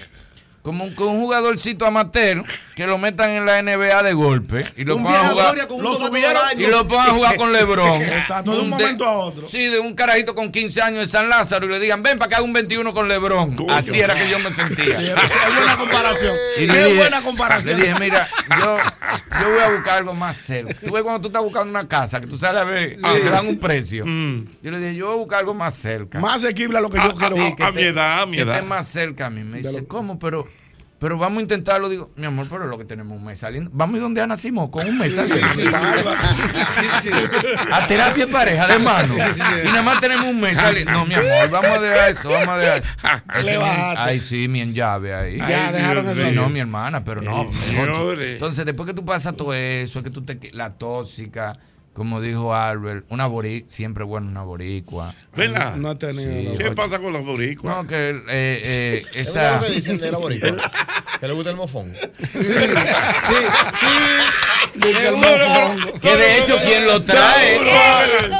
como 0.62 0.84
un, 0.84 0.94
un 0.98 1.20
jugadorcito 1.20 1.86
amateur 1.86 2.42
que 2.76 2.86
lo 2.86 2.98
metan 2.98 3.30
en 3.30 3.46
la 3.46 3.62
NBA 3.62 4.02
de 4.02 4.12
golpe 4.12 4.64
y 4.76 4.84
lo 4.84 4.96
pongan 4.96 5.14
a 5.14 5.28
jugar. 5.30 5.46
gloria 5.46 5.68
con 5.68 5.82
Lo. 5.82 5.98
Y 6.56 6.66
lo 6.66 6.86
pongan 6.86 7.06
a 7.08 7.10
jugar 7.14 7.36
con 7.36 7.52
LeBron. 7.54 8.02
Exacto, 8.02 8.52
de 8.52 8.58
un 8.60 8.68
momento 8.70 9.04
a 9.06 9.12
otro. 9.18 9.48
Sí, 9.48 9.66
de 9.66 9.78
un 9.78 9.94
carajito 9.94 10.34
con 10.34 10.50
15 10.52 10.82
años 10.82 11.00
de 11.00 11.06
San 11.06 11.28
Lázaro 11.28 11.66
y 11.66 11.70
le 11.70 11.78
digan, 11.80 12.02
ven 12.02 12.18
para 12.18 12.28
que 12.28 12.34
haga 12.36 12.44
un 12.44 12.52
21 12.52 12.92
con 12.92 13.08
LeBron. 13.08 13.56
Así 13.70 13.98
era 13.98 14.14
que 14.14 14.28
yo 14.28 14.38
me 14.38 14.52
sentía. 14.54 14.98
Sí, 15.00 15.06
es 15.06 15.54
buena 15.56 15.76
comparación. 15.76 16.36
Y 16.58 16.64
es 16.64 16.68
le 16.72 16.84
dije, 16.84 16.96
buena 16.98 17.22
comparación. 17.22 17.78
Le 17.80 17.86
dije, 17.86 17.98
mira, 18.00 18.28
yo, 18.58 18.78
yo 19.40 19.50
voy 19.50 19.60
a 19.60 19.70
buscar 19.70 19.98
algo 19.98 20.12
más 20.14 20.36
cerca. 20.36 20.74
Tú 20.84 20.92
ves 20.92 21.02
cuando 21.02 21.20
tú 21.20 21.28
estás 21.28 21.42
buscando 21.42 21.70
una 21.70 21.88
casa, 21.88 22.20
que 22.20 22.26
tú 22.26 22.36
sales 22.36 22.60
a 22.60 22.64
ver 22.64 22.98
y 22.98 23.02
te 23.02 23.30
dan 23.30 23.46
un 23.46 23.58
precio. 23.58 24.04
Yo 24.04 24.70
le 24.70 24.78
dije, 24.78 24.94
yo 24.96 25.06
voy 25.06 25.14
a 25.14 25.18
buscar 25.18 25.38
algo 25.40 25.54
más 25.54 25.74
cerca. 25.74 26.18
Más 26.20 26.36
asequible 26.44 26.76
a 26.78 26.80
lo 26.80 26.90
que 26.90 26.98
Ah, 26.98 27.08
yo 27.08 27.14
quiero. 27.16 27.34
Sí, 27.34 27.54
que 27.56 27.62
a 27.64 27.70
mi 27.70 27.76
te- 27.76 27.88
edad, 27.88 28.22
a 28.22 28.26
mi 28.26 28.36
que 28.36 28.42
edad. 28.42 28.56
esté 28.56 28.66
más 28.66 28.88
cerca 28.88 29.26
a 29.26 29.30
mí. 29.30 29.42
Me 29.44 29.58
dice, 29.58 29.80
lo- 29.82 29.88
¿cómo? 29.88 30.18
Pero, 30.18 30.46
pero 31.00 31.18
vamos 31.18 31.38
a 31.38 31.42
intentarlo. 31.42 31.88
Digo, 31.88 32.12
mi 32.14 32.26
amor, 32.26 32.46
pero 32.48 32.64
es 32.64 32.70
lo 32.70 32.78
que 32.78 32.84
tenemos 32.84 33.18
un 33.18 33.24
mes 33.24 33.40
saliendo. 33.40 33.70
Vamos 33.72 33.94
a 33.94 33.96
ir 33.96 34.02
donde 34.02 34.20
Ana 34.20 34.36
Simón 34.36 34.70
con 34.70 34.86
un 34.86 34.98
mes 34.98 35.14
saliendo. 35.16 35.46
A 37.72 37.86
terapia 37.86 38.24
en 38.24 38.30
pareja 38.30 38.66
de 38.66 38.78
mano. 38.78 39.14
Y 39.14 39.66
nada 39.68 39.82
más 39.82 40.00
tenemos 40.00 40.26
un 40.26 40.40
mes 40.40 40.56
saliendo. 40.56 40.92
No, 40.92 41.06
mi 41.06 41.14
amor, 41.14 41.50
vamos 41.50 41.70
a 41.70 41.80
dejar 41.80 42.10
eso, 42.10 42.28
vamos 42.28 42.48
a 42.48 42.56
dejar 42.58 42.78
eso. 42.78 42.88
Ese 43.34 43.42
Le 43.44 43.52
mi- 43.52 43.58
bajaste. 43.58 44.00
Ay, 44.10 44.20
sí, 44.20 44.48
mi 44.48 44.60
en 44.60 44.74
llave 44.74 45.14
ahí. 45.14 45.38
Ya, 45.38 45.68
Ay, 45.68 45.74
dejaron 45.74 46.08
eso. 46.08 46.14
Sí, 46.30 46.36
no, 46.36 46.48
mi 46.48 46.60
hermana, 46.60 47.02
pero 47.04 47.22
no. 47.22 47.48
Entonces, 48.20 48.66
después 48.66 48.86
que 48.86 48.94
tú 48.94 49.04
pasas 49.04 49.34
todo 49.36 49.54
eso, 49.54 49.98
es 50.00 50.04
que 50.04 50.10
tú 50.10 50.22
te. 50.22 50.38
La 50.52 50.70
tóxica, 50.74 51.56
como 52.00 52.22
dijo 52.22 52.54
Albert, 52.54 53.04
una 53.10 53.26
boricua, 53.26 53.68
siempre 53.68 54.04
bueno 54.04 54.26
una 54.26 54.42
boricua. 54.42 55.14
¿Verdad? 55.36 55.76
No 55.76 55.90
he 55.90 55.96
tenido. 55.96 56.30
Sí. 56.30 56.48
no. 56.50 56.58
¿Qué 56.58 56.70
pasa 56.72 56.98
con 56.98 57.12
los 57.12 57.26
boricuas? 57.26 57.76
No, 57.76 57.86
que 57.86 58.08
eh, 58.08 58.22
eh, 58.26 59.04
¿Es 59.12 59.28
esa. 59.28 59.60
lo 59.60 59.66
que 59.66 59.72
dicen 59.72 59.98
de 59.98 60.10
la 60.10 60.16
boricua? 60.16 60.56
¿Que 61.20 61.28
le 61.28 61.34
gusta 61.34 61.50
el 61.50 61.56
mofón? 61.56 61.92
Que 66.00 66.16
de 66.16 66.38
hecho 66.38 66.58
quien 66.64 66.86
lo 66.86 67.02
trae, 67.02 67.58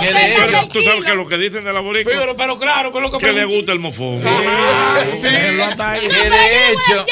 que 0.01 0.15
de 0.15 0.37
hecho 0.37 0.69
tú 0.73 0.83
sabes 0.83 1.05
que 1.05 1.15
lo 1.15 1.29
que 1.29 1.37
dicen 1.37 1.63
de 1.63 1.73
la 1.75 1.81
boricua. 1.81 2.15
Pero, 2.19 2.35
pero 2.35 2.59
claro, 2.59 2.91
pero 2.95 3.09
lo 3.09 3.19
que 3.19 3.27
que 3.27 3.33
le 3.35 3.45
gusta 3.45 3.73
el 3.73 3.79
mofón. 3.79 4.23
que 4.23 5.29
de 5.29 6.73
hecho, 6.73 7.07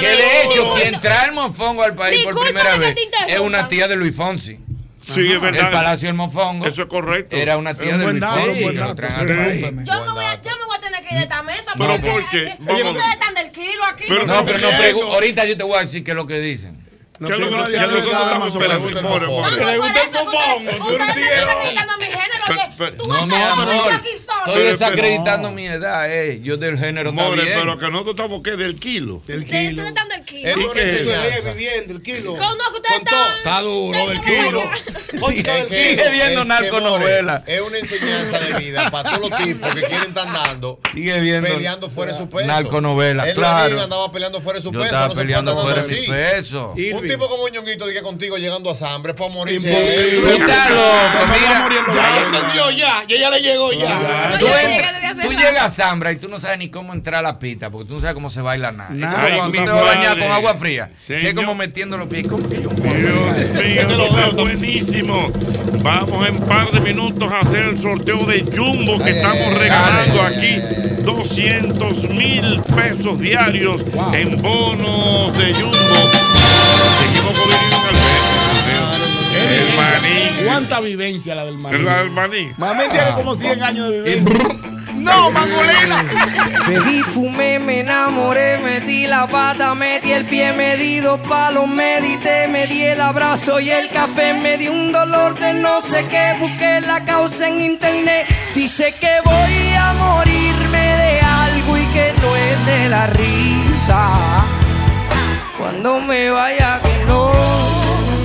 que 0.00 0.08
de 0.08 0.42
hecho 0.42 0.74
quien 0.74 1.00
trae 1.00 1.26
el 1.26 1.32
mofongo 1.32 1.84
al 1.84 1.94
país 1.94 2.24
por 2.24 2.42
primera 2.42 2.72
que 2.72 2.78
vez 2.80 2.96
es 3.28 3.38
una 3.38 3.68
tía 3.68 3.86
de 3.86 3.94
Luis 3.94 4.16
Fonsi. 4.16 4.65
Sí, 5.14 5.32
es 5.32 5.40
verdad. 5.40 5.66
El 5.66 5.72
Palacio 5.72 6.08
del 6.08 6.16
Mofongo. 6.16 6.66
Eso 6.66 6.82
es 6.82 6.88
correcto. 6.88 7.36
Era 7.36 7.56
una 7.56 7.74
tía 7.74 7.86
Es 7.88 7.92
un 7.94 7.98
de 7.98 8.04
buen 8.04 8.16
Luis 8.18 8.20
dato, 8.30 8.40
Fonsi 8.40 8.62
buen 8.62 8.74
que 8.74 8.80
lo 8.80 8.86
dato. 8.88 8.94
traen 8.96 9.14
al 9.14 9.26
país. 9.26 9.86
Yo 9.86 10.00
me, 10.04 10.10
voy 10.12 10.24
a, 10.24 10.42
yo 10.42 10.50
me 10.58 10.64
voy 10.66 10.76
a 10.76 10.80
tener 10.80 11.00
que 11.00 11.06
ir 11.08 11.14
de 11.14 11.22
esta 11.22 11.42
mesa. 11.42 11.72
¿Pero 11.78 11.92
porque. 12.00 12.56
Ustedes 12.58 13.12
están 13.12 13.34
del 13.34 13.50
kilo 13.52 13.84
aquí. 13.90 14.04
no, 14.26 14.44
pero 14.44 14.58
no 14.58 14.70
pregu- 14.70 15.02
ahorita 15.14 15.44
yo 15.44 15.56
te 15.56 15.62
voy 15.64 15.76
a 15.78 15.80
decir 15.80 16.02
qué 16.04 16.10
es 16.12 16.16
lo 16.16 16.26
que 16.26 16.38
dicen. 16.40 16.85
¿Qué 17.18 17.32
es 17.32 17.38
lo 17.38 17.46
que 17.46 17.72
que 17.72 17.78
nosotros 17.78 18.06
estamos 18.06 18.48
esperando? 18.54 19.02
More, 19.02 19.26
more. 19.26 19.48
El. 19.48 19.80
Tú 20.78 20.96
gritando 21.62 21.96
mi 21.98 22.06
género. 22.06 22.44
No. 23.06 23.90
Estoy 24.46 24.62
desacreditando 24.64 25.50
mi 25.50 25.66
edad, 25.66 26.12
eh. 26.12 26.40
Yo 26.42 26.56
del 26.56 26.78
género 26.78 27.12
More, 27.12 27.36
también. 27.36 27.58
pero 27.58 27.78
que 27.78 27.90
nosotros 27.90 28.14
estamos 28.16 28.42
que 28.42 28.50
del 28.56 28.78
kilo. 28.78 29.22
Del 29.26 29.40
Ustedes 29.40 29.70
ustedes 29.70 29.88
están 29.88 30.08
del 30.08 30.22
kilo. 30.22 30.48
Es 30.48 30.56
¿Y 30.56 30.60
una 30.64 30.72
qué 30.74 31.38
es? 31.38 31.44
viviendo 31.54 31.92
el 31.94 32.02
kilo. 32.02 32.36
¿Cómo 32.36 32.50
no 32.54 32.70
que 32.70 32.76
ustedes 32.76 32.98
están? 33.00 33.36
Está 33.38 33.60
duro 33.62 34.08
del 34.08 34.20
kilo. 34.20 34.62
Sigue- 35.28 36.10
viendo 36.10 36.44
narconovela. 36.44 37.42
Es 37.46 37.60
una 37.60 37.78
enseñanza 37.78 38.38
de 38.38 38.52
vida 38.58 38.90
para 38.90 39.10
todos 39.16 39.30
los 39.30 39.38
tipos 39.42 39.70
que 39.74 39.80
quieren 39.82 40.08
estar 40.08 40.32
dando. 40.32 40.78
Sigue 40.92 41.20
viendo 41.20 41.48
Peleando 41.48 41.90
fuera 41.90 42.12
de 42.12 42.18
su 42.18 42.28
peso. 42.28 42.46
narconovela, 42.46 43.28
Él 43.28 43.34
claro. 43.34 43.80
andaba 43.82 44.12
peleando 44.12 44.40
fuera 44.40 44.58
de 44.58 44.62
su 44.62 44.70
Yo 44.72 44.80
peso. 44.80 44.84
estaba 44.86 45.04
no 45.06 45.10
se 45.10 45.14
puede 45.14 45.26
peleando 45.26 45.58
fuera 45.62 45.82
de 45.82 45.88
mi 45.88 45.98
así. 45.98 46.10
peso. 46.10 46.72
Un 47.06 47.12
tipo 47.12 47.28
como 47.28 47.48
Ñonguito 47.48 47.86
diga 47.86 48.02
contigo 48.02 48.36
llegando 48.36 48.70
a 48.70 48.74
Sambre 48.74 49.14
para 49.14 49.32
morirse. 49.32 49.68
Imposible. 49.68 50.38
Ya 51.94 52.24
entendió 52.24 52.70
ya. 52.70 53.04
Y 53.08 53.14
ella 53.14 53.30
le 53.30 53.40
llegó 53.40 53.72
ya. 53.72 54.38
Tú, 55.22 55.30
llegas 55.30 55.62
a 55.64 55.70
Zambra 55.70 56.12
y 56.12 56.16
tú 56.16 56.28
no 56.28 56.40
sabes 56.40 56.58
ni 56.58 56.68
cómo 56.68 56.92
entrar 56.92 57.20
a 57.20 57.22
la 57.22 57.38
pista 57.38 57.70
porque 57.70 57.88
tú 57.88 57.94
no 57.94 58.00
sabes 58.00 58.14
cómo 58.14 58.30
se 58.30 58.40
baila 58.42 58.72
nada. 58.72 58.90
Es 58.92 58.98
Nada. 58.98 59.14
como 59.14 59.26
Ay, 59.26 59.32
cuando 59.36 59.52
mi 59.52 59.58
tú 59.58 59.64
te 59.64 59.70
vas 59.70 59.80
a 59.80 59.84
bañar 59.84 60.18
con 60.18 60.30
agua 60.32 60.54
fría. 60.56 60.90
Que 61.06 61.28
es 61.28 61.34
como 61.34 61.54
metiendo 61.54 61.96
los 61.96 62.08
pies. 62.08 62.26
¿Cómo 62.28 62.48
que 62.48 62.56
yo 62.62 62.68
Dios 62.70 62.80
mío, 62.80 63.80
esto 63.80 64.04
está 64.06 64.28
buenísimo. 64.30 65.30
Vamos 65.82 66.28
en 66.28 66.36
par 66.40 66.70
de 66.70 66.80
minutos 66.80 67.32
a 67.32 67.40
hacer 67.40 67.64
el 67.66 67.78
sorteo 67.78 68.24
de 68.26 68.40
Jumbo 68.56 68.98
que 68.98 69.10
Ay, 69.10 69.16
estamos 69.16 69.54
regalando 69.54 70.22
ay, 70.22 70.26
ay, 70.28 70.36
aquí. 70.36 70.46
ay, 70.46 70.62
ay, 70.68 70.90
ay. 70.90 71.02
200 71.04 72.02
mil 72.10 72.62
pesos 72.74 73.20
diarios 73.20 73.84
en 74.12 74.42
bonos 74.42 75.36
de 75.38 75.54
Jumbo. 75.54 76.25
El 79.36 79.76
maní. 79.76 80.44
¿Cuánta 80.44 80.80
vivencia 80.80 81.34
la 81.34 81.44
del 81.44 81.58
maní? 81.58 81.76
¿Verdad, 81.76 82.02
el 82.02 82.10
maní? 82.10 82.52
Mami 82.56 82.84
tiene 82.90 83.12
como 83.14 83.34
100 83.34 83.62
años 83.62 83.90
de 83.90 84.02
vivencia. 84.02 84.56
No, 84.94 85.30
mangolina. 85.30 86.04
Bebí, 86.66 87.02
fumé, 87.02 87.58
me 87.58 87.80
enamoré, 87.80 88.58
metí 88.58 89.06
la 89.06 89.26
pata, 89.26 89.74
metí 89.74 90.10
el 90.10 90.24
pie, 90.24 90.52
me 90.52 90.76
di 90.76 90.98
dos 91.00 91.20
palos, 91.20 91.68
medité, 91.68 92.48
me 92.48 92.66
di 92.66 92.82
el 92.82 93.00
abrazo 93.00 93.60
y 93.60 93.70
el 93.70 93.88
café, 93.90 94.34
me 94.34 94.56
di 94.56 94.68
un 94.68 94.92
dolor 94.92 95.38
de 95.38 95.52
no 95.54 95.80
sé 95.80 96.06
qué, 96.10 96.34
busqué 96.40 96.80
la 96.80 97.04
causa 97.04 97.46
en 97.46 97.60
internet, 97.60 98.26
dice 98.54 98.94
que 98.98 99.20
voy 99.24 99.74
a 99.78 99.92
morirme 99.92 100.96
de 100.96 101.20
algo 101.20 101.78
y 101.78 101.86
que 101.86 102.12
no 102.22 102.36
es 102.36 102.66
de 102.66 102.88
la 102.88 103.06
risa. 103.06 104.65
Cuando 105.58 106.00
me 106.00 106.30
vaya 106.30 106.80
que 106.82 107.04
no 107.06 107.32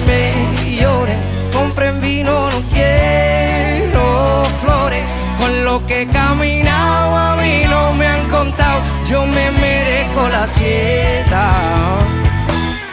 me 0.05 0.75
lloren, 0.75 1.19
compren 1.53 2.01
vino, 2.01 2.51
no 2.51 2.61
quiero 2.73 4.45
flores. 4.59 5.03
Con 5.39 5.63
lo 5.63 5.85
que 5.87 6.01
he 6.01 6.07
caminado 6.09 7.15
a 7.15 7.35
mí 7.37 7.63
no 7.69 7.93
me 7.93 8.05
han 8.05 8.27
contado, 8.27 8.81
yo 9.05 9.25
me 9.25 9.49
merezco 9.51 10.27
la 10.27 10.45
sieta. 10.45 11.53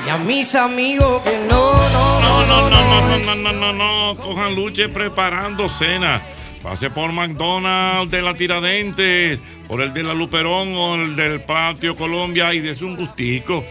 Y 0.06 0.10
a 0.10 0.18
mis 0.18 0.54
amigos 0.54 1.20
que 1.22 1.36
no, 1.48 1.72
no, 1.72 2.20
No, 2.20 2.46
no, 2.46 2.70
no, 2.70 2.70
no, 2.70 3.00
no, 3.00 3.18
no, 3.18 3.34
no, 3.34 3.52
no, 3.52 3.52
no, 3.52 3.72
no. 3.72 4.16
Cojan 4.20 4.54
luche 4.54 4.88
preparando 4.88 5.68
cena. 5.68 6.20
Pase 6.62 6.90
por 6.90 7.12
McDonald's 7.12 8.10
de 8.10 8.22
la 8.22 8.34
Tiradentes, 8.34 9.38
por 9.66 9.80
el 9.80 9.92
de 9.92 10.02
la 10.02 10.14
Luperón 10.14 10.74
o 10.74 10.94
el 10.94 11.16
del 11.16 11.40
Patio 11.40 11.96
Colombia 11.96 12.54
y 12.54 12.60
des 12.60 12.82
un 12.82 12.96
gustico. 12.96 13.64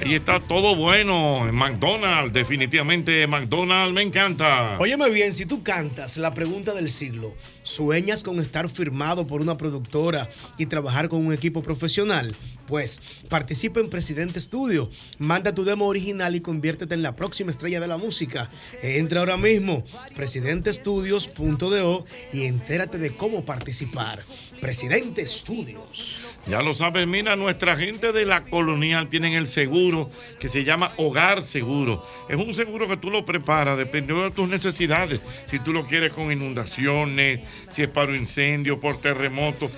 Ahí 0.00 0.14
está 0.14 0.38
todo 0.38 0.76
bueno 0.76 1.48
en 1.48 1.54
McDonald's, 1.56 2.32
definitivamente 2.32 3.26
McDonald's 3.26 3.92
me 3.92 4.02
encanta. 4.02 4.78
Óyeme 4.78 5.10
bien, 5.10 5.32
si 5.32 5.44
tú 5.44 5.64
cantas 5.64 6.16
la 6.18 6.34
pregunta 6.34 6.72
del 6.72 6.88
siglo, 6.88 7.34
¿sueñas 7.64 8.22
con 8.22 8.38
estar 8.38 8.70
firmado 8.70 9.26
por 9.26 9.40
una 9.40 9.58
productora 9.58 10.28
y 10.56 10.66
trabajar 10.66 11.08
con 11.08 11.26
un 11.26 11.32
equipo 11.32 11.64
profesional? 11.64 12.36
Pues 12.68 13.00
participa 13.28 13.80
en 13.80 13.90
Presidente 13.90 14.40
Studio, 14.40 14.88
manda 15.18 15.52
tu 15.52 15.64
demo 15.64 15.86
original 15.86 16.36
y 16.36 16.40
conviértete 16.40 16.94
en 16.94 17.02
la 17.02 17.16
próxima 17.16 17.50
estrella 17.50 17.80
de 17.80 17.88
la 17.88 17.96
música. 17.96 18.50
Entra 18.82 19.18
ahora 19.18 19.36
mismo, 19.36 19.84
presidentestudios.do 20.14 22.04
y 22.32 22.44
entérate 22.44 22.98
de 22.98 23.16
cómo 23.16 23.44
participar. 23.44 24.22
Presidente 24.60 25.26
Studios. 25.26 26.27
Ya 26.48 26.62
lo 26.62 26.72
sabes, 26.72 27.06
mira, 27.06 27.36
nuestra 27.36 27.76
gente 27.76 28.10
de 28.10 28.24
la 28.24 28.42
colonial 28.42 29.08
tienen 29.08 29.34
el 29.34 29.48
seguro 29.48 30.10
que 30.40 30.48
se 30.48 30.64
llama 30.64 30.92
Hogar 30.96 31.42
Seguro. 31.42 32.02
Es 32.30 32.36
un 32.36 32.54
seguro 32.54 32.88
que 32.88 32.96
tú 32.96 33.10
lo 33.10 33.26
preparas 33.26 33.76
dependiendo 33.76 34.24
de 34.24 34.30
tus 34.30 34.48
necesidades. 34.48 35.20
Si 35.44 35.58
tú 35.58 35.74
lo 35.74 35.86
quieres 35.86 36.10
con 36.14 36.32
inundaciones, 36.32 37.40
si 37.70 37.82
es 37.82 37.88
para 37.88 38.16
incendio, 38.16 38.80
por 38.80 38.98
terremoto, 38.98 39.68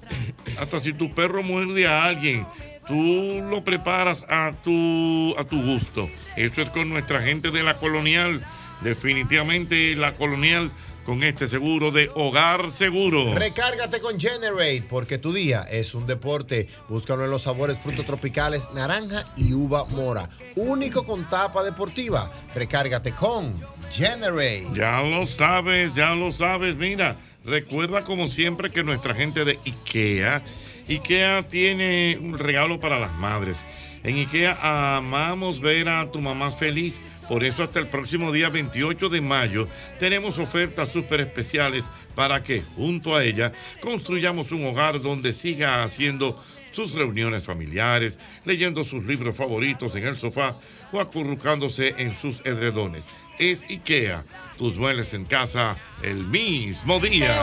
hasta 0.58 0.80
si 0.80 0.94
tu 0.94 1.12
perro 1.12 1.42
muerde 1.42 1.86
a 1.86 2.04
alguien. 2.04 2.46
Tú 2.88 3.42
lo 3.50 3.62
preparas 3.62 4.24
a 4.28 4.52
tu, 4.64 5.34
a 5.36 5.44
tu 5.44 5.62
gusto. 5.62 6.08
Eso 6.36 6.62
es 6.62 6.70
con 6.70 6.88
nuestra 6.88 7.20
gente 7.20 7.50
de 7.50 7.62
la 7.62 7.76
colonial. 7.76 8.42
Definitivamente 8.80 9.94
la 9.94 10.14
colonial 10.14 10.70
con 11.04 11.22
este 11.22 11.48
seguro 11.48 11.90
de 11.90 12.10
hogar 12.14 12.70
seguro. 12.70 13.34
Recárgate 13.34 14.00
con 14.00 14.18
Generate, 14.18 14.84
porque 14.88 15.18
tu 15.18 15.32
día 15.32 15.62
es 15.70 15.94
un 15.94 16.06
deporte. 16.06 16.68
Búscalo 16.88 17.24
en 17.24 17.30
los 17.30 17.42
sabores 17.42 17.78
frutos 17.78 18.06
tropicales, 18.06 18.68
naranja 18.74 19.32
y 19.36 19.52
uva 19.52 19.84
mora. 19.84 20.28
Único 20.56 21.04
con 21.04 21.28
tapa 21.28 21.62
deportiva. 21.62 22.30
Recárgate 22.54 23.12
con 23.12 23.54
Generate. 23.90 24.66
Ya 24.74 25.02
lo 25.02 25.26
sabes, 25.26 25.94
ya 25.94 26.14
lo 26.14 26.32
sabes. 26.32 26.76
Mira, 26.76 27.16
recuerda 27.44 28.02
como 28.02 28.28
siempre 28.28 28.70
que 28.70 28.82
nuestra 28.82 29.14
gente 29.14 29.44
de 29.44 29.58
IKEA, 29.64 30.42
IKEA 30.88 31.42
tiene 31.48 32.18
un 32.20 32.38
regalo 32.38 32.80
para 32.80 32.98
las 32.98 33.12
madres. 33.18 33.58
En 34.02 34.16
IKEA 34.16 34.96
amamos 34.96 35.60
ver 35.60 35.88
a 35.88 36.10
tu 36.10 36.20
mamá 36.20 36.50
feliz. 36.50 37.00
Por 37.28 37.44
eso 37.44 37.62
hasta 37.62 37.78
el 37.78 37.86
próximo 37.86 38.32
día 38.32 38.50
28 38.50 39.08
de 39.08 39.20
mayo 39.20 39.68
tenemos 39.98 40.38
ofertas 40.38 40.90
súper 40.90 41.20
especiales 41.20 41.84
para 42.14 42.42
que 42.42 42.62
junto 42.76 43.16
a 43.16 43.24
ella 43.24 43.52
construyamos 43.80 44.52
un 44.52 44.66
hogar 44.66 45.00
donde 45.00 45.32
siga 45.32 45.82
haciendo 45.82 46.40
sus 46.72 46.92
reuniones 46.92 47.44
familiares, 47.44 48.18
leyendo 48.44 48.84
sus 48.84 49.04
libros 49.04 49.36
favoritos 49.36 49.94
en 49.94 50.04
el 50.06 50.16
sofá 50.16 50.56
o 50.92 51.00
acurrucándose 51.00 51.94
en 51.98 52.16
sus 52.20 52.40
edredones. 52.44 53.04
Es 53.38 53.64
IKEA, 53.64 54.22
tus 54.58 54.76
muebles 54.76 55.14
en 55.14 55.24
casa 55.24 55.76
el 56.02 56.24
mismo 56.24 57.00
día. 57.00 57.42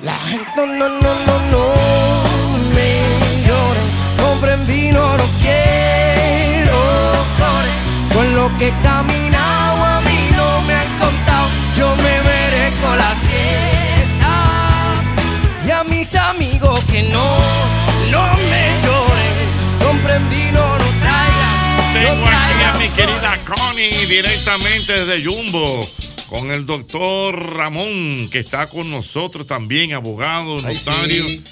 La 0.00 0.16
gente 0.18 0.66
no, 0.66 0.88
no, 0.88 1.26
no, 1.26 1.50
no, 1.50 1.74
me 2.74 4.22
compren 4.22 4.66
vino, 4.66 5.16
no 5.16 5.24
quiero. 5.42 5.72
Con 8.14 8.34
lo 8.36 8.50
que 8.58 8.68
he 8.68 8.72
caminado 8.82 9.84
a 9.84 10.00
mí 10.02 10.28
no 10.36 10.62
me 10.62 10.74
han 10.74 10.98
contado, 10.98 11.48
yo 11.76 11.96
me 11.96 12.22
merezco 12.22 12.96
la 12.96 13.14
siesta. 13.14 14.34
Y 15.66 15.70
a 15.70 15.84
mis 15.84 16.14
amigos 16.14 16.80
que 16.90 17.02
no, 17.04 17.38
no 18.10 18.34
me 18.50 18.64
lloren, 18.84 19.86
compren 19.86 20.30
vino, 20.30 20.78
no 20.78 20.84
traigan, 21.00 21.92
Tengo 21.94 22.26
aquí 22.26 22.62
a 22.64 22.72
mi 22.78 22.88
querida 22.90 23.38
Connie 23.44 24.06
directamente 24.06 25.04
desde 25.04 25.24
Jumbo 25.24 25.88
con 26.28 26.50
el 26.50 26.66
doctor 26.66 27.54
Ramón 27.56 28.28
que 28.30 28.38
está 28.40 28.66
con 28.68 28.90
nosotros 28.90 29.46
también, 29.46 29.92
abogado, 29.94 30.58
Ay, 30.64 30.74
notario. 30.74 31.28
sí. 31.28 31.44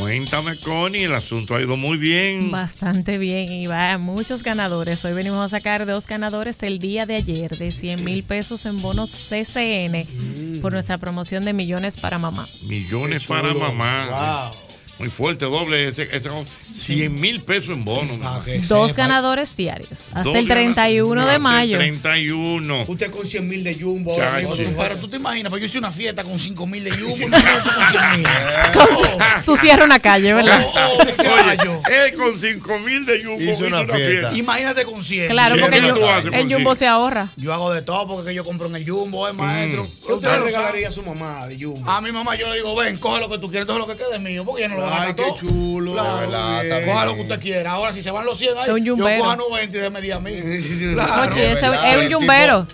Cuéntame, 0.00 0.56
Connie, 0.56 1.04
el 1.04 1.14
asunto 1.14 1.54
ha 1.54 1.60
ido 1.62 1.76
muy 1.76 1.96
bien. 1.96 2.50
Bastante 2.50 3.18
bien 3.18 3.50
y 3.52 3.66
va 3.66 3.96
muchos 3.98 4.42
ganadores. 4.42 5.04
Hoy 5.04 5.12
venimos 5.12 5.44
a 5.44 5.48
sacar 5.48 5.86
dos 5.86 6.06
ganadores 6.06 6.58
del 6.58 6.78
día 6.78 7.06
de 7.06 7.16
ayer 7.16 7.56
de 7.56 7.70
100 7.70 8.02
mil 8.02 8.22
pesos 8.24 8.66
en 8.66 8.82
bonos 8.82 9.10
CCN 9.10 10.60
por 10.60 10.72
nuestra 10.72 10.98
promoción 10.98 11.44
de 11.44 11.52
millones 11.52 11.96
para 11.96 12.18
mamá. 12.18 12.46
Millones 12.66 13.26
para 13.26 13.54
mamá. 13.54 14.50
Muy 14.98 15.08
fuerte, 15.10 15.44
doble. 15.44 15.88
Ese, 15.88 16.08
ese, 16.12 16.28
100 16.72 17.20
mil 17.20 17.40
pesos 17.42 17.70
en 17.70 17.84
bono. 17.84 18.16
Dos 18.68 18.94
ganadores 18.94 19.56
diarios. 19.56 20.08
Hasta 20.12 20.22
Dos 20.22 20.36
el 20.36 20.46
31 20.48 21.08
gana- 21.10 21.24
de 21.26 21.30
hasta 21.32 21.38
mayo. 21.40 21.80
El 21.80 22.00
31. 22.00 22.84
Usted 22.86 23.10
con 23.10 23.26
100 23.26 23.48
mil 23.48 23.64
de 23.64 23.74
Jumbo. 23.74 24.16
Pero 24.16 24.96
tú 24.96 25.08
te 25.08 25.16
imaginas, 25.16 25.50
pues 25.50 25.60
yo 25.62 25.66
hice 25.66 25.78
una 25.78 25.90
fiesta 25.90 26.22
con 26.22 26.38
5 26.38 26.66
mil 26.66 26.84
de 26.84 26.90
Jumbo. 26.98 27.14
tú 27.16 27.20
con 27.30 27.90
100 27.90 28.16
mil. 28.18 28.26
Tú 29.44 29.56
cierras 29.56 29.84
una 29.84 29.98
calle, 29.98 30.32
¿verdad? 30.32 30.64
Oye, 31.18 32.06
él 32.06 32.14
con 32.14 32.38
5 32.38 32.78
mil 32.80 33.04
de 33.06 33.22
Jumbo 33.24 33.42
Hizo 33.42 33.66
una 33.66 33.84
fiesta. 33.84 34.32
Imagínate 34.36 34.84
con 34.84 35.02
100. 35.02 35.28
Claro, 35.28 35.56
porque 35.60 35.76
el, 35.78 35.84
¿Qué 35.84 35.92
tú 35.92 36.06
haces 36.08 36.32
el 36.32 36.52
Jumbo 36.52 36.74
se 36.74 36.86
ahorra. 36.86 37.28
Yo 37.36 37.52
hago 37.52 37.72
de 37.72 37.82
todo 37.82 38.06
porque 38.06 38.28
que 38.30 38.34
yo 38.34 38.44
compro 38.44 38.68
en 38.68 38.76
el 38.76 38.88
Jumbo, 38.88 39.28
eh, 39.28 39.32
maestro. 39.32 39.86
¿Qué 40.06 40.12
usted 40.12 40.28
le 40.30 40.40
regalaría 40.40 40.88
a 40.88 40.92
su 40.92 41.02
mamá 41.02 41.46
de 41.48 41.58
Jumbo? 41.62 41.88
A 41.90 42.00
mi 42.00 42.10
mamá 42.12 42.36
yo 42.36 42.48
le 42.48 42.56
digo, 42.56 42.74
ven, 42.76 42.96
coge 42.96 43.20
lo 43.20 43.28
que 43.28 43.38
tú 43.38 43.48
quieres, 43.50 43.66
todo 43.66 43.78
lo 43.78 43.86
que 43.86 43.96
quede 43.96 44.18
mío, 44.18 44.44
porque 44.44 44.64
ella 44.64 44.74
no 44.74 44.80
lo 44.80 44.83
Ay, 44.92 45.14
qué 45.14 45.24
chulo. 45.38 45.92
Claro, 45.92 46.18
verdad, 46.30 46.84
coja 46.86 47.04
lo 47.06 47.14
que 47.14 47.20
usted 47.22 47.40
quiera. 47.40 47.70
Ahora, 47.72 47.92
si 47.92 48.02
se 48.02 48.10
van 48.10 48.24
los 48.24 48.38
100 48.38 48.56
ahí, 48.58 48.64
Es 48.66 48.70
un 48.70 48.78
yo 48.84 48.96
yumbero. 48.96 49.22
coja 49.22 49.36
90 49.36 49.76
y 49.76 49.80
déme 49.80 50.00
10 50.00 50.16
a 50.16 50.20
mí. 50.20 50.30
Oye, 50.32 51.52
ese 51.52 51.66
es 51.66 51.96
un 51.96 52.08
yumbero. 52.08 52.66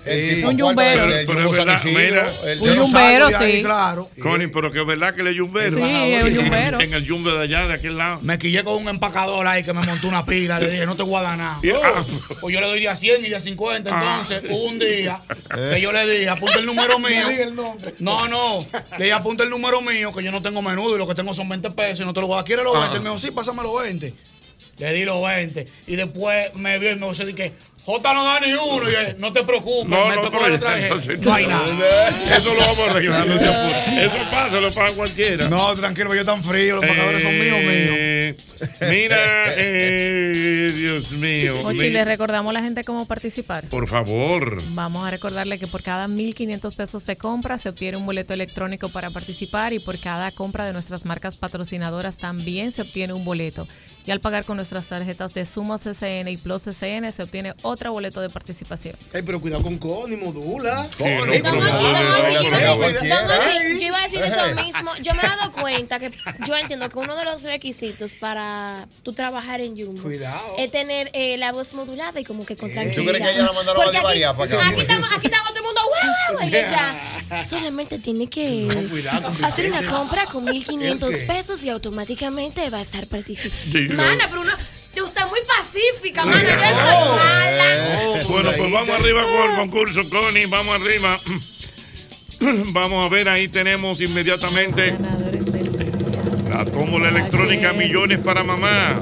Un 0.46 0.56
yumbero. 0.56 1.06
Pero, 1.08 1.26
pero 1.26 1.44
es 1.46 1.52
verdad, 1.52 1.80
mira. 1.84 2.26
Un 2.60 2.74
yumbero, 2.74 3.28
sí. 3.38 3.62
Claro. 3.62 4.08
Connie, 4.22 4.48
pero 4.48 4.70
que 4.70 4.80
es 4.80 4.86
verdad 4.86 5.14
que 5.14 5.22
le 5.22 5.34
yumbero. 5.34 5.70
Sí, 5.74 5.80
es 5.82 6.24
un 6.24 6.34
yumbero. 6.34 6.80
En 6.80 6.92
el 6.94 7.04
yumbe 7.04 7.30
de 7.32 7.42
allá, 7.42 7.66
de 7.66 7.74
aquel 7.74 7.96
lado. 7.98 8.20
Me 8.22 8.38
quillé 8.38 8.64
con 8.64 8.74
un 8.74 8.88
empacador 8.88 9.46
ahí 9.46 9.62
que 9.62 9.72
me 9.72 9.82
montó 9.84 10.08
una 10.08 10.24
pila. 10.24 10.58
Le 10.60 10.70
dije, 10.70 10.86
no 10.86 10.96
te 10.96 11.02
voy 11.02 11.16
a 11.16 11.22
dar 11.22 11.38
nada. 11.38 11.58
Y- 11.62 11.70
ah. 11.70 12.02
Pues 12.40 12.54
yo 12.54 12.60
le 12.60 12.66
doy 12.66 12.80
de 12.80 12.88
a 12.88 12.96
100 12.96 13.24
y 13.24 13.28
de 13.28 13.36
a 13.36 13.40
50. 13.40 13.90
Ah. 13.92 14.18
Entonces, 14.20 14.42
hubo 14.50 14.64
un 14.64 14.78
día 14.78 15.20
que 15.72 15.80
yo 15.80 15.92
le 15.92 16.06
dije, 16.08 16.28
apunta 16.28 16.58
el 16.58 16.66
número 16.66 16.98
mío. 17.00 17.22
No, 17.98 18.28
no. 18.28 18.58
Le 18.98 19.04
dije, 19.04 19.12
apunta 19.12 19.44
el 19.44 19.50
número 19.50 19.80
mío, 19.82 20.12
que 20.14 20.22
yo 20.22 20.32
no 20.32 20.40
tengo 20.42 20.62
menudo 20.62 20.94
y 20.96 20.98
lo 20.98 21.06
que 21.06 21.14
tengo 21.14 21.34
son 21.34 21.48
20 21.48 21.70
pesos 21.70 21.99
y 22.02 22.06
no 22.06 22.12
te 22.12 22.20
lo 22.20 22.26
voy 22.26 22.34
a 22.34 22.36
dar. 22.38 22.44
¿Quieres 22.46 22.64
los 22.64 22.74
Ah. 22.76 22.80
20? 22.80 22.96
Él 22.96 23.02
me 23.02 23.10
dijo, 23.10 23.20
sí, 23.20 23.30
pásame 23.30 23.62
los 23.62 23.80
20. 23.80 24.14
Le 24.78 24.92
di 24.92 25.04
los 25.04 25.22
20. 25.22 25.64
Y 25.88 25.96
después 25.96 26.54
me 26.54 26.78
vio 26.78 26.92
y 26.92 26.96
me 26.96 27.08
dice, 27.08 27.34
que 27.34 27.52
J 27.90 28.14
no 28.14 28.24
da 28.24 28.40
ni 28.40 28.52
uno. 28.54 28.88
Y 28.90 29.20
no 29.20 29.32
te 29.32 29.42
preocupes, 29.44 29.88
No, 29.88 30.06
me 30.08 30.16
no, 30.16 31.34
hay 31.34 31.46
nada. 31.46 32.08
Eso 32.08 32.54
lo 32.54 32.60
vamos 32.60 32.78
a 32.78 32.90
arreglar. 32.90 33.26
no 33.26 33.34
apure. 33.34 34.04
Eso 34.04 34.30
pasa, 34.30 34.60
lo 34.60 34.70
paga 34.72 34.92
cualquiera. 34.92 35.48
No, 35.48 35.74
tranquilo, 35.74 36.14
yo 36.14 36.24
tan 36.24 36.42
frío, 36.42 36.76
los 36.76 36.86
pagadores 36.86 37.22
son 37.22 37.32
míos, 37.38 37.58
míos. 37.58 37.90
Eh, 37.92 38.36
Mira, 38.90 39.16
eh, 39.56 40.72
Dios 40.76 41.12
mío. 41.12 41.54
Ochi, 41.64 41.78
mi- 41.78 41.90
le 41.90 42.04
recordamos 42.04 42.50
a 42.50 42.52
la 42.52 42.62
gente 42.62 42.84
cómo 42.84 43.06
participar. 43.06 43.64
por 43.64 43.88
favor. 43.88 44.60
Vamos 44.70 45.06
a 45.06 45.10
recordarle 45.10 45.58
que 45.58 45.66
por 45.66 45.82
cada 45.82 46.06
1.500 46.08 46.74
pesos 46.76 47.06
de 47.06 47.16
compra 47.16 47.58
se 47.58 47.68
obtiene 47.68 47.96
un 47.96 48.06
boleto 48.06 48.34
electrónico 48.34 48.88
para 48.90 49.10
participar 49.10 49.72
y 49.72 49.78
por 49.78 49.98
cada 49.98 50.30
compra 50.30 50.64
de 50.66 50.72
nuestras 50.72 51.04
marcas 51.04 51.36
patrocinadoras 51.36 52.18
también 52.18 52.70
se 52.72 52.82
obtiene 52.82 53.12
un 53.14 53.24
boleto. 53.24 53.66
Y 54.06 54.10
al 54.12 54.20
pagar 54.20 54.44
con 54.44 54.56
nuestras 54.56 54.86
tarjetas 54.86 55.34
de 55.34 55.44
Sumos 55.44 55.82
SN 55.82 56.28
y 56.30 56.36
Plus 56.36 56.62
SN 56.68 57.12
se 57.12 57.22
obtiene 57.22 57.52
otro 57.62 57.92
boleto 57.92 58.20
de 58.20 58.30
participación. 58.30 58.96
Ay, 59.14 59.22
pero 59.24 59.40
cuidado 59.40 59.62
con 59.62 59.76
Connie, 59.78 60.16
modula. 60.16 60.84
No, 60.84 60.96
Connie, 60.98 61.40
cualquiera. 61.40 62.74
Ochi, 62.74 63.80
yo 63.80 63.86
iba 63.86 63.98
a 64.00 64.02
decir 64.08 64.22
eso 64.22 64.54
mismo. 64.54 64.90
Yo 65.02 65.14
me 65.14 65.20
he 65.22 65.26
dado 65.26 65.52
cuenta 65.52 65.98
que 65.98 66.10
yo 66.46 66.56
entiendo 66.56 66.88
que 66.88 66.98
uno 66.98 67.14
de 67.16 67.24
los 67.24 67.42
requisitos 67.42 68.12
para 68.12 68.86
tú 69.02 69.12
trabajar 69.12 69.60
en 69.60 69.76
Jumbo 69.76 70.02
Cuidado. 70.02 70.54
es 70.58 70.70
tener 70.70 71.10
eh, 71.12 71.36
la 71.36 71.52
voz 71.52 71.72
modulada 71.74 72.18
y 72.20 72.24
como 72.24 72.44
que 72.46 72.56
con 72.56 72.70
¿Tú 72.70 72.74
tranquilidad. 72.74 73.12
crees 73.12 73.26
que 73.26 73.34
ella 73.34 73.46
la 73.46 73.52
mandaron 73.52 73.82
Porque 73.84 74.00
para 74.00 74.30
acá? 74.30 74.68
aquí, 74.68 74.80
estamos, 74.80 75.08
aquí 75.12 75.26
estamos 75.26 75.48
todo 75.50 75.58
el 75.58 75.64
mundo, 75.64 75.80
guau, 75.86 76.38
guau, 76.38 76.48
y 76.48 76.56
ella 76.56 77.46
solamente 77.48 77.98
tiene 77.98 78.28
que 78.28 78.86
cuidado 78.90 79.32
con 79.32 79.44
hacer 79.44 79.66
una 79.70 79.86
compra 79.90 80.24
con 80.26 80.46
¿El 80.48 80.54
1500 80.54 81.10
qué? 81.10 81.16
pesos 81.18 81.62
y 81.62 81.68
automáticamente 81.68 82.68
va 82.70 82.78
a 82.78 82.82
estar 82.82 83.06
participando. 83.06 83.89
Mana, 83.96 84.26
pero 84.28 84.40
uno, 84.42 84.52
tú 84.94 85.04
estás 85.04 85.28
muy 85.30 85.40
pacífica, 85.46 86.24
mana, 86.24 86.42
yo 86.42 86.48
estoy 86.50 87.16
mala. 87.16 88.24
Bueno, 88.28 88.50
pues 88.56 88.72
vamos 88.72 89.00
arriba 89.00 89.22
con 89.24 89.50
el 89.50 89.56
concurso, 89.56 90.08
Connie. 90.10 90.46
Vamos 90.46 90.80
arriba. 90.80 91.18
Vamos 92.72 93.04
a 93.04 93.08
ver, 93.10 93.28
ahí 93.28 93.48
tenemos 93.48 94.00
inmediatamente 94.00 94.96
la 96.48 96.64
tómbola 96.64 97.10
electrónica 97.10 97.74
Millones 97.74 98.18
para 98.20 98.42
Mamá. 98.42 98.98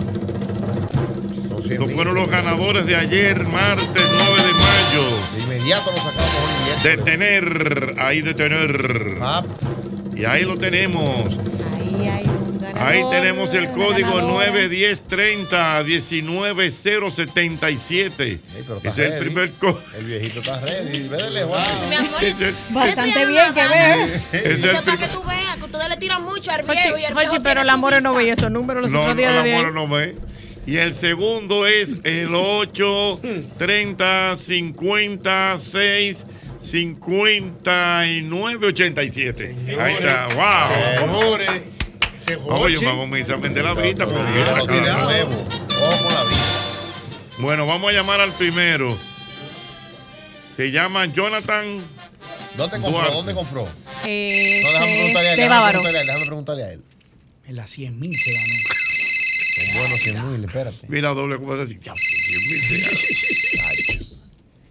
Estos 1.70 1.92
fueron 1.92 2.14
los 2.16 2.28
ganadores 2.28 2.84
de 2.86 2.96
ayer, 2.96 3.46
martes 3.46 3.86
9 3.94 4.42
de 4.42 4.52
mayo. 4.54 5.18
De 5.36 5.40
inmediato 5.44 5.90
lo 5.92 5.98
sacamos 5.98 6.34
hoy 6.34 6.82
De 6.82 6.96
miércoles. 6.96 7.04
tener, 7.04 7.94
ahí 7.98 8.22
de 8.22 8.34
tener. 8.34 9.18
Ah, 9.20 9.44
Y 10.16 10.24
ahí 10.24 10.42
lo 10.44 10.56
tenemos. 10.56 11.26
Ahí 11.76 12.24
un 12.26 12.37
ganador. 12.72 12.92
Ahí 12.92 13.02
tenemos 13.10 13.54
el 13.54 13.68
código 13.72 14.10
ganadora. 14.16 14.50
91030 14.50 15.84
19077. 15.84 18.40
pero 18.66 18.76
está 18.76 18.90
Ese 18.90 19.06
es 19.06 19.12
el 19.12 19.18
primer 19.18 19.52
código. 19.52 19.80
El 19.96 20.04
viejito 20.04 20.40
está 20.40 20.60
ready. 20.60 21.08
Védele, 21.08 21.44
Juan. 21.44 21.64
Bastante 22.70 23.26
bien 23.26 23.54
que 23.54 23.68
ve. 23.68 24.04
Ese 24.32 24.52
es 24.52 24.62
el 24.62 24.64
es 24.64 24.82
para 24.82 24.96
que 24.96 25.06
tú 25.08 25.22
veas 25.24 25.56
que 25.58 25.64
ustedes 25.64 25.88
le 25.88 25.96
tiran 25.96 26.22
mucho 26.22 26.50
al 26.50 26.62
viejo 26.62 26.98
y 26.98 27.04
el 27.04 27.14
Jochi, 27.14 27.26
viejo 27.28 27.42
pero 27.42 27.62
su 27.64 27.70
amor 27.70 28.02
no 28.02 28.14
veía 28.14 28.32
esos 28.34 28.50
números 28.50 28.82
los 28.82 28.92
No, 28.92 29.00
otros 29.00 29.14
no, 29.14 29.18
días 29.20 29.34
el 29.36 29.44
de 29.44 29.54
amor 29.54 29.66
ahí. 29.66 29.72
no 29.74 29.88
ve. 29.88 30.16
Y 30.66 30.76
el 30.76 30.94
segundo 30.94 31.66
es 31.66 31.94
el 32.04 32.34
8, 32.34 33.20
30, 33.58 34.36
56, 34.36 36.26
59, 36.58 38.66
87. 38.66 39.56
Ahí 39.80 39.94
está, 39.94 40.28
wow. 40.34 41.06
Vamos, 42.36 42.72
yo 42.72 42.80
vamos 42.82 43.12
a 43.12 43.18
examen 43.18 43.54
de 43.54 43.62
la 43.62 43.74
vista. 43.74 44.06
porque. 44.06 45.26
Bueno, 47.38 47.66
vamos 47.66 47.90
a 47.90 47.92
llamar 47.94 48.20
al 48.20 48.32
primero. 48.32 48.96
Se 50.56 50.70
llama 50.70 51.06
Jonathan. 51.06 51.82
¿Dónde 52.56 52.80
compró? 52.80 52.90
Duarte. 52.90 53.14
¿Dónde 53.14 53.34
compró? 53.34 53.68
Eh, 54.04 54.60
No, 54.62 54.70
déjame 54.72 54.92
preguntarle 54.92 55.28
a 55.28 55.32
él. 55.32 55.36
de 55.36 55.42
Déjame 55.42 55.48
Bávaro. 55.60 55.70
preguntarle 55.82 55.98
a 55.98 56.00
él. 56.00 56.06
Déjame 56.06 56.26
preguntarle 56.26 56.64
a 56.64 56.72
él. 56.72 56.82
En 57.46 57.56
las 57.56 57.70
100 57.70 57.98
mil 58.00 58.16
se 58.18 58.32
ganó. 58.32 58.54
Son 59.54 59.78
buenos 59.80 59.98
100 60.00 60.32
mil, 60.32 60.44
espérate. 60.44 60.76
Mira, 60.88 61.08
doble. 61.10 61.36
Ya, 61.80 61.94
100 61.94 62.48
mil 62.48 62.60
reales. 62.70 63.27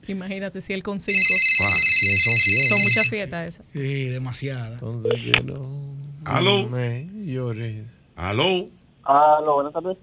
Imagínate 0.08 0.62
si 0.62 0.74
él 0.74 0.84
con 0.84 1.00
cinco. 1.00 1.20
100 1.20 2.18
son 2.18 2.34
100. 2.36 2.70
Son 2.70 2.80
muchas 2.84 3.10
fiestas 3.10 3.48
esas. 3.48 3.66
Sí, 3.74 4.06
demasiada. 4.06 4.74
Entonces 4.76 5.14
que 5.14 5.44
no. 5.44 5.96
Aló. 6.26 6.68
me 6.68 7.08
llores. 7.26 7.86
Aló, 8.16 8.68
Aló, 9.04 9.56
buenas 9.56 9.74
tardes. 9.74 9.98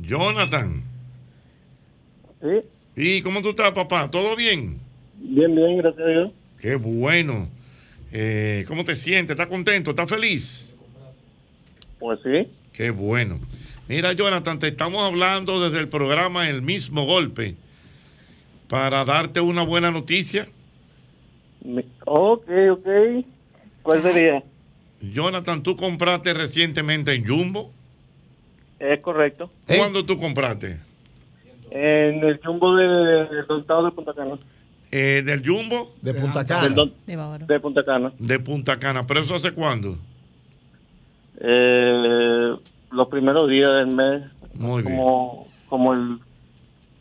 Jonathan. 0.00 0.82
Sí, 2.40 2.60
¿Y 2.96 3.22
cómo 3.22 3.42
tú 3.42 3.50
estás, 3.50 3.72
papá? 3.72 4.10
¿Todo 4.10 4.34
bien? 4.36 4.78
bien, 5.16 5.54
bien, 5.54 5.78
gracias 5.78 6.04
a 6.04 6.08
Dios. 6.08 6.32
Qué 6.60 6.74
bueno. 6.76 7.48
Eh, 8.12 8.64
¿Cómo 8.66 8.84
te 8.84 8.96
sientes? 8.96 9.32
¿Estás 9.34 9.48
contento? 9.48 9.90
¿Estás 9.90 10.08
feliz? 10.08 10.74
Pues 11.98 12.18
sí. 12.22 12.50
Qué 12.72 12.90
bueno. 12.90 13.38
Mira, 13.88 14.12
Jonathan, 14.12 14.58
te 14.58 14.68
estamos 14.68 15.02
hablando 15.02 15.60
desde 15.60 15.80
el 15.80 15.88
programa 15.88 16.48
El 16.48 16.62
mismo 16.62 17.04
golpe 17.06 17.54
para 18.68 19.04
darte 19.04 19.40
una 19.40 19.62
buena 19.62 19.90
noticia. 19.90 20.46
Ok, 22.04 22.48
ok. 22.72 22.88
¿Cuál 23.82 24.02
sería? 24.02 24.42
Jonathan, 25.00 25.62
tú 25.62 25.76
compraste 25.76 26.34
recientemente 26.34 27.12
en 27.14 27.26
Jumbo. 27.26 27.72
Es 28.78 29.00
correcto. 29.00 29.50
¿Cuándo 29.66 30.04
tú 30.04 30.18
compraste? 30.18 30.78
En 31.70 32.22
el 32.24 32.40
jumbo 32.42 32.74
de- 32.76 32.86
del 33.26 33.60
estado 33.60 33.84
de 33.86 33.90
Punta 33.92 34.14
Cana. 34.14 34.38
Eh, 34.90 35.22
¿Del 35.24 35.46
Jumbo? 35.46 35.92
De 36.00 36.14
Punta 36.14 36.46
Cana. 36.46 36.68
don- 36.70 36.92
De 37.06 37.16
de 37.46 37.60
Punta 37.60 37.84
Cana. 37.84 38.12
De 38.18 38.38
Punta 38.38 38.78
Cana. 38.78 39.06
¿Pero 39.06 39.20
eso 39.20 39.34
hace 39.34 39.52
cuándo? 39.52 39.98
Eh, 41.40 42.54
los 42.90 43.08
primeros 43.08 43.48
días 43.50 43.72
del 43.74 43.94
mes. 43.94 44.22
Muy 44.54 44.82
bien. 44.82 44.96
Como, 44.96 45.48
como 45.68 45.92
el... 45.92 46.18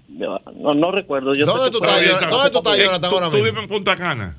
No, 0.09 0.39
no 0.73 0.91
recuerdo. 0.91 1.35
Yo 1.35 1.45
¿Dónde 1.45 1.69
tú 1.71 1.83
estás, 1.83 2.01
Jonathan? 2.01 2.29
¿Dónde 2.29 2.49
tú 2.51 2.57
estás, 2.59 2.77
Jonathan, 2.77 3.09
tú- 3.09 3.15
ahora 3.15 3.25
¿Tú 3.27 3.31
mismo? 3.33 3.45
vives 3.45 3.63
en 3.63 3.67
Punta 3.69 3.95
Cana? 3.95 4.35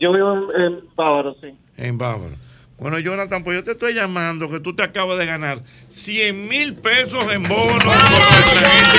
Yo 0.00 0.12
vivo 0.12 0.50
en, 0.56 0.62
en 0.62 0.80
Bávaro, 0.96 1.36
sí. 1.40 1.54
En 1.76 1.98
Bávaro. 1.98 2.34
Bueno, 2.78 2.98
Jonathan, 2.98 3.44
pues 3.44 3.56
yo 3.58 3.64
te 3.64 3.72
estoy 3.72 3.94
llamando 3.94 4.48
que 4.50 4.58
tú 4.60 4.74
te 4.74 4.82
acabas 4.82 5.16
de 5.18 5.26
ganar 5.26 5.60
100 5.88 6.48
mil 6.48 6.74
pesos 6.74 7.22
en 7.32 7.42
bonos 7.44 7.84
por 7.84 7.84
nuestra 7.84 8.70
gente 8.70 8.98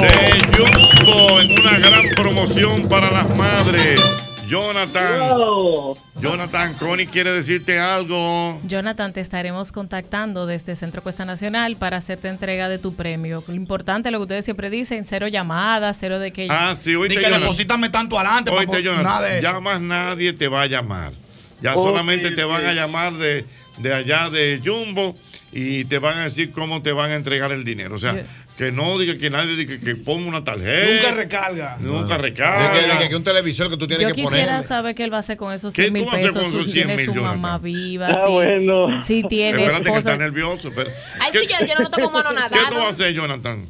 de, 0.00 0.06
de 0.08 0.56
Jumbo 0.56 1.40
en 1.40 1.60
una 1.60 1.78
gran 1.78 2.08
promoción 2.16 2.88
para 2.88 3.10
las 3.12 3.36
madres. 3.36 4.02
Jonathan, 4.48 5.36
Wow. 5.38 5.96
Jonathan, 6.20 6.74
Connie 6.74 7.06
quiere 7.08 7.32
decirte 7.32 7.80
algo. 7.80 8.60
Jonathan, 8.64 9.12
te 9.12 9.20
estaremos 9.20 9.72
contactando 9.72 10.46
desde 10.46 10.76
Centro 10.76 11.02
Cuesta 11.02 11.24
Nacional 11.24 11.76
para 11.76 11.96
hacerte 11.96 12.28
entrega 12.28 12.68
de 12.68 12.78
tu 12.78 12.94
premio. 12.94 13.42
Lo 13.48 13.54
importante, 13.54 14.10
lo 14.12 14.18
que 14.18 14.22
ustedes 14.22 14.44
siempre 14.44 14.70
dicen, 14.70 15.04
cero 15.04 15.26
llamadas, 15.26 15.96
cero 15.98 16.20
de 16.20 16.32
que... 16.32 16.46
Ah, 16.48 16.76
sí, 16.80 16.94
oíste, 16.94 17.20
que 17.20 17.30
deposítame 17.30 17.88
tanto 17.88 18.16
adelante. 18.18 18.50
Oíste, 18.52 18.66
papo. 18.68 18.78
Jonathan, 18.78 19.02
Nada 19.04 19.28
de 19.28 19.38
eso. 19.38 19.42
ya 19.42 19.60
más 19.60 19.80
nadie 19.80 20.32
te 20.32 20.46
va 20.48 20.62
a 20.62 20.66
llamar. 20.66 21.12
Ya 21.60 21.74
Oh, 21.76 21.82
solamente 21.84 22.28
sí, 22.28 22.34
te 22.36 22.44
van 22.44 22.60
sí. 22.62 22.66
a 22.68 22.72
llamar 22.74 23.12
de, 23.14 23.44
de 23.78 23.94
allá 23.94 24.30
de 24.30 24.60
Jumbo 24.64 25.16
y 25.50 25.84
te 25.84 25.98
van 25.98 26.18
a 26.18 26.24
decir 26.24 26.52
cómo 26.52 26.80
te 26.82 26.92
van 26.92 27.10
a 27.10 27.14
entregar 27.16 27.50
el 27.52 27.64
dinero. 27.64 27.96
O 27.96 27.98
sea. 27.98 28.24
Que 28.56 28.70
no 28.70 28.96
diga 28.98 29.18
que 29.18 29.30
nadie 29.30 29.56
diga 29.56 29.74
que, 29.74 29.80
que 29.84 29.96
ponga 29.96 30.28
una 30.28 30.44
tarjeta. 30.44 31.08
Nunca 31.10 31.14
recarga. 31.16 31.76
Nunca 31.80 32.14
Es 32.14 32.20
recarga. 32.20 32.98
que, 32.98 33.04
es 33.04 33.08
que 33.10 33.16
un 33.16 33.24
televisor 33.24 33.68
que 33.68 33.76
tú 33.76 33.88
tienes 33.88 34.06
Yo 34.08 34.14
que 34.14 34.22
quisiera 34.22 34.52
poner. 34.52 34.62
saber 34.62 34.94
qué 34.94 35.02
él 35.02 35.12
va 35.12 35.16
a 35.16 35.20
hacer 35.20 35.36
con 35.36 35.52
esos 35.52 35.74
¿Qué 35.74 35.82
100 35.82 35.92
mil 35.92 36.04
tú 36.04 36.10
vas 36.10 36.14
a 36.14 36.18
hacer 36.18 36.32
pesos. 36.34 36.42
con 36.44 36.52
Si 36.52 36.58
esos 36.60 36.72
tiene 36.72 36.94
100 36.94 37.04
su 37.06 37.14
mil, 37.14 37.22
mamá 37.22 37.48
Jonathan? 37.48 37.62
viva, 37.64 38.06
Ah, 38.10 38.22
si, 38.26 38.32
bueno. 38.32 39.02
si 39.02 39.22
tiene 39.24 39.62
Espérate 39.64 39.90
que 39.90 39.98
está 39.98 40.16
nervioso. 40.16 40.70
pero- 40.74 40.88
Ay, 41.20 41.32
¿Qué- 41.32 41.38
sí, 41.40 41.46
yo, 41.60 41.66
yo 41.66 41.74
no 41.74 41.80
noto 41.82 42.00
como 42.00 42.18
¿Qué 42.22 42.58
tú 42.70 42.74
vas 42.76 42.84
a 42.84 42.88
hacer, 42.90 43.12
Jonathan? 43.14 43.66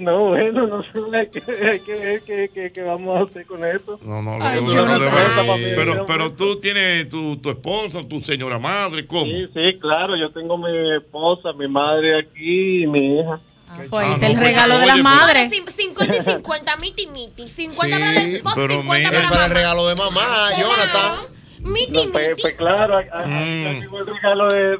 No, 0.00 0.28
bueno, 0.28 0.66
no 0.68 0.82
sé, 0.82 1.16
hay 1.16 1.26
que, 1.30 1.66
hay 1.66 1.80
que 1.80 1.92
ver 1.94 2.22
qué, 2.24 2.50
qué, 2.54 2.70
qué 2.72 2.82
vamos 2.82 3.18
a 3.20 3.24
hacer 3.24 3.44
con 3.46 3.64
eso. 3.64 3.98
No, 4.04 4.22
no, 4.22 4.38
Ay, 4.40 4.60
no, 4.62 4.68
yo 4.74 4.74
no, 4.76 4.86
no 4.86 4.98
de. 5.00 5.10
Papi, 5.10 5.62
pero, 5.74 5.94
yo- 5.96 6.06
pero 6.06 6.32
tú 6.32 6.60
tienes 6.60 7.08
tu, 7.10 7.36
tu 7.38 7.50
esposa, 7.50 8.00
tu 8.08 8.20
señora 8.20 8.58
madre, 8.60 9.06
¿cómo? 9.06 9.24
Sí, 9.24 9.46
sí, 9.52 9.78
claro, 9.80 10.14
yo 10.16 10.30
tengo 10.30 10.56
mi 10.56 10.94
esposa, 10.96 11.52
mi 11.52 11.66
madre 11.66 12.16
aquí 12.20 12.84
y 12.84 12.86
mi 12.86 13.18
hija. 13.18 13.40
Pues 13.90 14.06
Ah, 14.08 14.18
el 14.20 14.34
no, 14.36 14.40
regalo 14.40 14.78
de 14.78 14.86
la 14.86 14.94
oye, 14.94 15.02
madre. 15.02 15.50
Cin- 15.50 15.68
50 15.70 16.16
y 16.16 16.20
50, 16.22 16.76
miti 16.76 17.06
miti. 17.08 17.48
50 17.48 17.98
para 17.98 18.10
el 18.20 18.36
esposo, 18.36 18.54
pero 18.56 18.74
50 18.74 19.10
mira, 19.10 19.28
para 19.30 19.44
el 19.46 19.50
regalo 19.52 19.86
de 19.88 19.94
mamá, 19.96 20.50
Jonathan. 20.58 21.12
Miti 21.60 22.06
miti. 22.06 22.10
pues 22.40 22.54
claro, 22.56 22.98
el 23.00 24.06
regalo 24.06 24.48
de, 24.48 24.78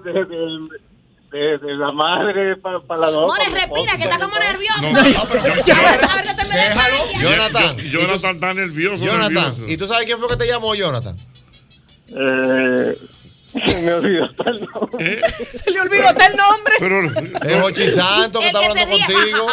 la 1.76 1.90
madre 1.92 2.56
para 2.56 3.00
la 3.00 3.10
dos. 3.10 3.26
More, 3.26 3.50
respira, 3.60 3.96
que 3.96 4.04
está 4.04 4.18
como 4.18 4.38
nervioso. 4.38 4.90
No, 4.90 5.02
no, 5.02 5.02
Déjalo. 6.54 6.96
Jonathan. 7.20 7.76
Yo- 7.78 8.00
Jonathan 8.00 8.34
está 8.36 8.54
nervioso, 8.54 9.04
Jonathan, 9.04 9.34
nervioso. 9.34 9.64
¿y 9.68 9.76
tú 9.76 9.86
sabes 9.86 10.04
quién 10.06 10.18
fue 10.20 10.28
que 10.28 10.36
te 10.36 10.46
llamó, 10.46 10.74
Jonathan? 10.74 11.16
Eh, 12.16 12.94
me 13.55 13.93
olvidó 13.94 14.24
hasta 14.24 14.51
el 14.51 14.60
nombre. 14.72 15.22
Se 15.51 15.70
le 15.70 15.81
olvidó 15.81 16.09
hasta 16.09 16.26
el 16.26 16.36
nombre. 16.36 16.74
Pero, 16.78 17.05
Es 17.05 17.60
Jochi 17.62 17.90
Santos 17.90 18.40
que 18.43 18.48
El 18.51 18.56
está 18.56 18.60
que 18.60 18.66
hablando 18.66 18.97
se 18.97 19.12
contigo. 19.12 19.47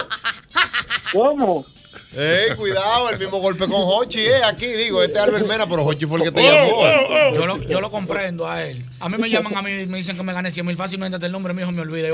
¿Cómo? 1.14 1.66
Ey, 2.14 2.54
cuidado, 2.58 3.10
el 3.10 3.18
mismo 3.20 3.38
golpe 3.40 3.60
con 3.68 3.72
Hochi, 3.78 4.20
eh. 4.20 4.44
Aquí 4.44 4.66
digo, 4.66 5.02
este 5.02 5.18
es 5.18 5.24
Albert 5.24 5.48
Mena, 5.48 5.66
pero 5.66 5.86
Hochi 5.86 6.06
fue 6.06 6.18
el 6.18 6.26
que 6.26 6.32
te 6.34 6.42
Oh, 6.42 6.44
llamó. 6.52 6.74
oh, 6.78 7.30
oh. 7.32 7.34
Yo 7.36 7.46
lo, 7.46 7.58
yo 7.64 7.80
lo 7.80 7.90
comprendo 7.90 8.50
a 8.50 8.66
él. 8.66 8.86
A 9.00 9.08
mí 9.08 9.16
me 9.18 9.30
llaman 9.30 9.56
a 9.56 9.62
mí 9.62 9.72
y 9.84 9.86
me 9.88 9.98
dicen 9.98 10.18
que 10.18 10.24
me 10.24 10.34
gané 10.34 10.52
100 10.52 10.66
mil 10.66 10.76
fácilmente 10.76 11.16
hasta 11.16 11.26
el 11.28 11.32
nombre 11.32 11.54
mío 11.54 11.72
me 11.72 11.82
olvida. 11.82 12.10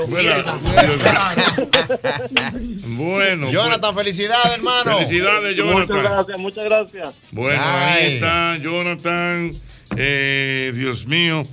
Bueno, 2.86 3.50
Jonathan, 3.50 3.94
felicidades, 3.94 4.52
hermano. 4.54 4.84
pues, 4.92 5.06
felicidades, 5.08 5.56
Muchas 5.56 5.66
Jonathan. 5.88 6.02
gracias, 6.02 6.38
muchas 6.38 6.64
gracias. 6.64 7.14
Bueno, 7.32 7.60
Ay. 7.64 8.04
ahí 8.06 8.14
está 8.14 8.56
Jonathan. 8.58 9.50
Eh, 9.96 10.72
Dios 10.74 11.06
mío. 11.06 11.44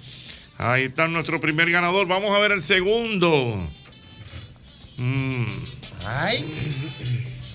Ahí 0.57 0.83
está 0.85 1.07
nuestro 1.07 1.39
primer 1.41 1.69
ganador. 1.69 2.07
Vamos 2.07 2.35
a 2.35 2.39
ver 2.39 2.51
el 2.51 2.63
segundo. 2.63 3.55
Mm. 4.97 5.45
Ay. 6.05 6.45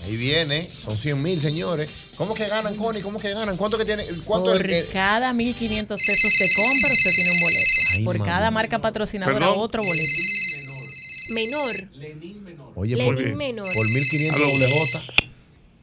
Ahí 0.05 0.17
viene, 0.17 0.67
son 0.67 0.97
100 0.97 1.23
mil, 1.23 1.41
señores. 1.41 1.89
¿Cómo 2.17 2.35
que 2.35 2.49
ganan, 2.49 2.75
Connie? 2.77 3.03
¿Cómo 3.03 3.19
que 3.21 3.31
ganan? 3.33 3.57
¿Cuánto 3.57 3.79
que 3.79 3.85
tiene? 3.85 4.05
¿Cuánto 4.25 4.53
Por 4.53 4.71
es? 4.71 4.87
cada 4.87 5.33
1.500 5.33 5.87
pesos 5.89 6.33
de 6.39 6.49
compra, 6.57 6.91
usted 6.93 7.11
tiene 7.15 7.31
un 7.33 7.41
boleto. 7.41 7.71
Ay, 7.93 8.05
Por 8.05 8.19
mamá. 8.19 8.31
cada 8.31 8.51
marca 8.51 8.79
patrocinadora, 8.81 9.39
Perdón. 9.39 9.55
otro 9.59 9.83
boleto. 9.83 10.23
Menor. 11.31 11.77
Oye, 12.75 12.97
Lenin 12.97 13.15
por, 13.15 13.37
menor. 13.37 13.73
por 13.73 13.89
1500 13.89 14.37
Aló. 14.37 14.51
doble 14.53 14.67
J. 14.73 15.05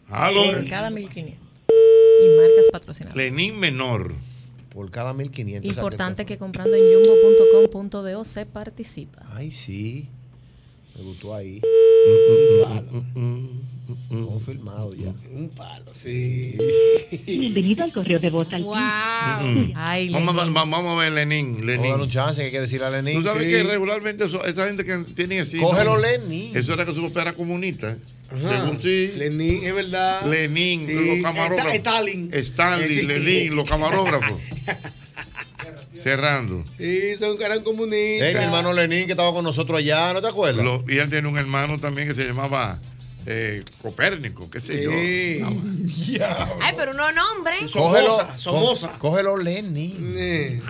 Aló. 0.10 0.46
Por 0.46 0.70
cada 0.70 0.90
1.500. 0.90 1.36
Y 1.70 2.38
marcas 2.38 2.66
patrocinadoras. 2.72 3.24
Lenín 3.24 3.60
Menor. 3.60 4.16
Por 4.78 4.92
cada 4.92 5.12
1500. 5.12 5.68
Importante 5.68 6.24
que 6.28 6.38
comprando 6.38 6.76
en 6.76 6.84
jumbo.com.do 7.04 8.24
se 8.24 8.46
participa. 8.46 9.26
Ay, 9.34 9.50
sí. 9.50 10.08
Me 10.96 11.02
gustó 11.02 11.34
ahí. 11.34 11.60
Mm, 13.16 13.48
Confirmado 14.10 14.94
ya. 14.94 15.14
Un 15.34 15.50
palo, 15.50 15.86
sí. 15.94 16.58
Bienvenido 17.26 17.84
al 17.86 17.92
correo 17.94 18.20
de 18.20 18.30
voz 18.30 18.52
al 18.54 18.64
Wow. 18.64 18.76
Mm. 18.76 19.72
Ay, 19.76 20.10
Vamos, 20.10 20.36
a- 20.36 20.40
Lenín. 20.42 20.56
va- 20.58 20.66
vamos 20.66 20.98
a 21.00 21.04
ver 21.04 21.12
Lenín. 21.14 21.46
Vamos 21.58 21.64
a 21.64 21.66
darle 21.72 21.82
Lenín. 21.90 22.02
un 22.02 22.10
chance, 22.10 22.40
que 22.42 22.46
hay 22.48 22.52
que 22.52 22.62
decirle 22.62 22.86
a 22.88 22.90
Lenín. 22.90 23.22
Tú 23.22 23.24
sabes 23.28 23.44
Sí. 23.46 23.50
que 23.50 23.64
regularmente 23.64 24.26
eso- 24.26 24.44
esa 24.46 24.68
gente 24.68 24.84
que 24.84 24.98
tiene 25.16 25.40
así. 25.42 25.58
Cógelo, 25.58 25.96
¿no? 25.96 26.02
Lenín. 26.02 26.56
Eso 26.58 26.74
era 26.74 26.86
que 26.86 26.94
su 26.94 27.02
papá 27.08 27.22
era 27.22 27.34
comunista. 27.34 27.92
¿eh? 27.92 27.98
Ajá. 28.30 28.60
Según 28.62 28.80
sí. 28.82 29.12
Lenín, 29.16 29.64
es 29.64 29.74
verdad. 29.74 30.26
Lenín, 30.26 30.86
Sí. 30.88 30.94
los 30.94 31.24
camarógrafos. 31.24 31.74
Stalin. 31.76 32.30
Stanley, 32.34 32.94
Sí. 32.94 33.02
Lenín, 33.08 33.56
los 33.56 33.70
camarógrafos. 33.70 34.38
Cerrando. 36.04 36.64
Sí, 36.78 37.16
son 37.18 37.36
caras 37.38 37.60
comunistas. 37.60 38.28
Ey, 38.30 38.36
mi 38.36 38.44
hermano 38.44 38.72
Lenín 38.74 39.06
que 39.06 39.12
estaba 39.14 39.34
con 39.34 39.44
nosotros 39.44 39.80
allá, 39.80 40.14
¿no 40.14 40.22
te 40.22 40.28
acuerdas? 40.28 40.64
Lo- 40.64 40.84
y 40.88 40.98
él 40.98 41.10
tiene 41.10 41.28
un 41.28 41.38
hermano 41.38 41.80
también 41.80 42.08
que 42.08 42.14
se 42.16 42.26
llamaba 42.26 42.80
eh, 43.30 43.64
Copérnico, 43.82 44.50
qué 44.50 44.60
sé 44.62 44.78
Sí. 44.78 44.84
yo. 45.40 45.48
Ay, 46.62 46.74
pero 46.78 46.94
no 46.94 47.12
nombre. 47.12 47.58
Cógelo, 47.74 48.10
Somoza, 48.10 48.38
Somoza. 48.38 48.88
có- 48.94 49.00
cógelo 49.10 49.36
Lenín. 49.38 50.14
Eh, 50.18 50.62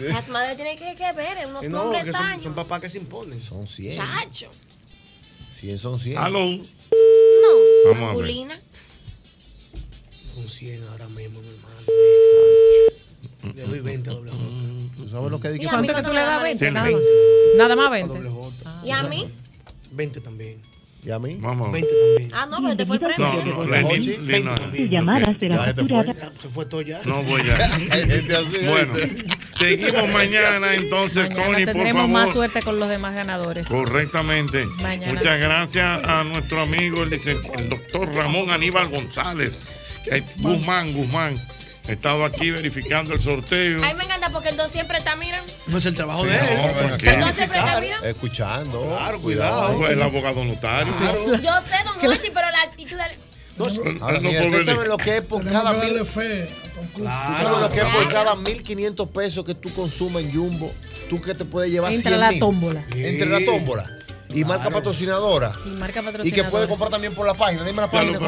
Las 0.00 0.28
madres 0.28 0.56
tienen 0.56 0.78
que, 0.78 0.94
que 0.94 1.12
ver, 1.12 1.46
unos 1.46 1.60
que 1.62 1.68
no, 1.68 1.84
nombres 1.84 2.04
que 2.04 2.12
son, 2.12 2.42
son 2.42 2.54
papás 2.54 2.80
que 2.82 2.88
se 2.90 2.98
imponen. 2.98 3.40
Son 3.42 3.66
100. 3.66 3.96
Chacho. 3.96 4.50
100 5.54 5.78
son 5.78 5.98
100. 5.98 6.18
Aló. 6.18 6.38
No. 6.40 6.58
Vamos 7.86 7.86
a 7.86 7.92
ver. 7.92 8.00
masculina. 8.00 8.60
Son 10.34 10.48
100 10.48 10.82
ahora 10.90 11.08
mismo, 11.08 11.40
mi 11.40 11.48
hermano. 11.48 11.76
Le 13.54 13.62
doy 13.64 13.80
20 13.80 14.10
a 14.10 14.12
doble 14.14 14.30
J. 14.30 14.42
¿Tú 14.96 15.08
sabes 15.10 15.30
lo 15.30 15.40
que 15.40 15.50
dije? 15.50 15.66
¿Cuánto 15.68 15.94
que 15.94 16.02
tú 16.02 16.12
le 16.12 16.20
das? 16.20 16.26
dan 16.28 16.42
20, 16.42 16.66
Sí, 16.66 16.70
nada 16.72 16.86
20. 16.86 17.02
más. 17.02 17.56
Nada 17.56 17.76
más 17.76 17.86
A 17.86 17.90
20. 17.90 18.14
doble 18.14 18.30
J. 18.30 18.80
¿Y 18.84 18.90
a 18.90 19.02
mí? 19.02 19.30
20 19.92 20.20
también. 20.20 20.62
¿Y 21.04 21.10
a 21.10 21.18
mí? 21.18 21.36
Vamos 21.40 21.68
a 21.68 21.72
ver. 21.72 21.82
20 21.82 21.98
también. 21.98 22.30
Ah, 22.32 22.46
no, 22.48 22.62
pero 22.62 22.76
te 22.76 22.86
fue 22.86 22.96
el 22.96 23.02
No, 23.02 23.08
premio. 23.08 23.54
no. 23.56 23.64
Lenín, 23.64 24.44
no. 24.44 24.54
Tu 24.70 24.76
llamada 24.86 25.34
será 25.34 25.56
Ya, 25.56 25.64
fue. 25.64 25.74
facturada. 25.74 26.32
Se 26.40 26.48
fue 26.48 26.64
todo 26.66 26.82
ya. 26.82 27.00
No 27.04 27.22
voy 27.24 27.40
a. 27.50 27.74
Hay 27.90 28.06
gente 28.08 28.36
así. 28.36 28.56
Bueno, 28.68 28.92
seguimos 29.58 30.08
mañana 30.10 30.74
entonces, 30.74 31.28
Mañana 31.30 31.44
Connie, 31.46 31.64
por 31.64 31.72
tendremos 31.74 32.08
más 32.08 32.30
favor. 32.30 32.32
suerte 32.50 32.62
con 32.62 32.78
los 32.78 32.88
demás 32.88 33.14
ganadores. 33.16 33.66
Correctamente. 33.66 34.64
Mañana. 34.80 35.12
Muchas 35.14 35.40
gracias 35.40 36.08
a 36.08 36.22
nuestro 36.22 36.60
amigo, 36.60 37.02
el, 37.02 37.68
doctor 37.68 38.14
Ramón 38.14 38.50
Aníbal 38.50 38.88
González. 38.88 39.80
Guzmán, 40.38 40.92
Guzmán. 40.92 41.34
He 41.86 41.92
estado 41.92 42.24
aquí 42.24 42.50
verificando 42.50 43.12
el 43.12 43.20
sorteo. 43.20 43.80
Ay, 43.84 43.94
me 43.94 44.04
encanta 44.04 44.28
porque 44.30 44.50
el 44.50 44.56
dos 44.56 44.70
siempre 44.70 44.98
está, 44.98 45.16
mira. 45.16 45.42
No 45.66 45.78
es 45.78 45.86
el 45.86 45.94
trabajo 45.94 46.22
Sí, 46.22 46.30
de 46.30 46.36
él. 46.36 46.42
no. 46.56 47.10
El 47.10 47.20
dos 47.20 47.34
siempre 47.34 47.58
está, 47.58 47.80
mira. 47.80 47.98
Escuchando. 48.04 48.80
Claro, 48.96 49.20
cuidado. 49.20 49.88
el 49.88 50.02
abogado 50.02 50.44
notario. 50.44 50.94
Yo 50.98 51.60
sé, 51.62 51.76
don 51.84 52.10
Hochi, 52.10 52.28
pero 52.32 52.50
la 52.50 52.62
actitud 52.62 52.96
del... 52.96 54.00
Ahora, 54.00 54.18
no 54.18 54.20
señor, 54.22 54.46
¿usted 54.46 54.64
sabe 54.64 54.88
lo 54.88 54.96
que 54.96 55.18
es 55.18 55.22
por 55.24 55.44
cada 55.44 55.72
mil? 55.74 55.98
¿Tú 55.98 56.06
sabes 57.04 57.60
lo 57.60 57.68
que 57.68 57.80
es 57.80 57.84
por 57.84 58.08
cada 58.08 58.34
1500 58.34 59.08
pesos 59.10 59.44
que 59.44 59.54
tú 59.54 59.72
consumes 59.74 60.24
en 60.24 60.32
Jumbo? 60.34 60.72
Tú 61.10 61.20
que 61.20 61.34
te 61.34 61.44
puedes 61.44 61.70
llevar 61.70 61.92
Entra 61.92 62.10
100 62.12 62.20
la 62.20 62.38
tómbola. 62.38 62.86
Entre 62.94 63.26
la 63.28 63.44
tómbola. 63.44 63.84
Y 64.34 64.44
marca 64.44 64.70
patrocinadora. 64.70 65.52
Y 65.66 65.70
marca 65.70 66.00
Y 66.00 66.04
patrocinadora. 66.04 66.44
que 66.44 66.50
puede 66.50 66.68
comprar 66.68 66.90
también 66.90 67.14
por 67.14 67.26
la 67.26 67.34
página. 67.34 67.64
Dime 67.64 67.82
la 67.82 67.90
página. 67.90 68.18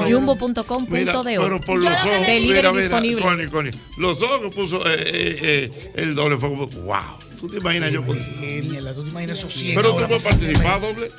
Mira, 0.89 1.13
pero 1.23 1.61
por 1.61 1.79
los 1.79 1.93
ojos. 1.93 2.05
mira, 2.27 2.71
mira, 2.71 2.73
disponible. 2.73 3.23
Connie, 3.23 3.49
Connie. 3.49 3.73
Los 3.99 4.23
ojos 4.23 4.55
puso 4.55 4.85
eh, 4.87 4.95
eh, 4.99 5.71
eh, 5.73 5.93
el 5.97 6.15
doble 6.15 6.37
como, 6.39 6.67
wow. 6.67 6.97
¿Tú 7.41 7.49
te 7.49 7.59
imaginas 7.59 7.93
yo? 7.93 8.03
tú 8.03 8.15
te 9.05 9.11
imaginas 9.11 9.39
100. 9.39 9.75
Pero 9.75 9.95
tú 9.95 10.07
puedes 10.07 10.23
participar 10.23 10.81
doble. 10.81 11.11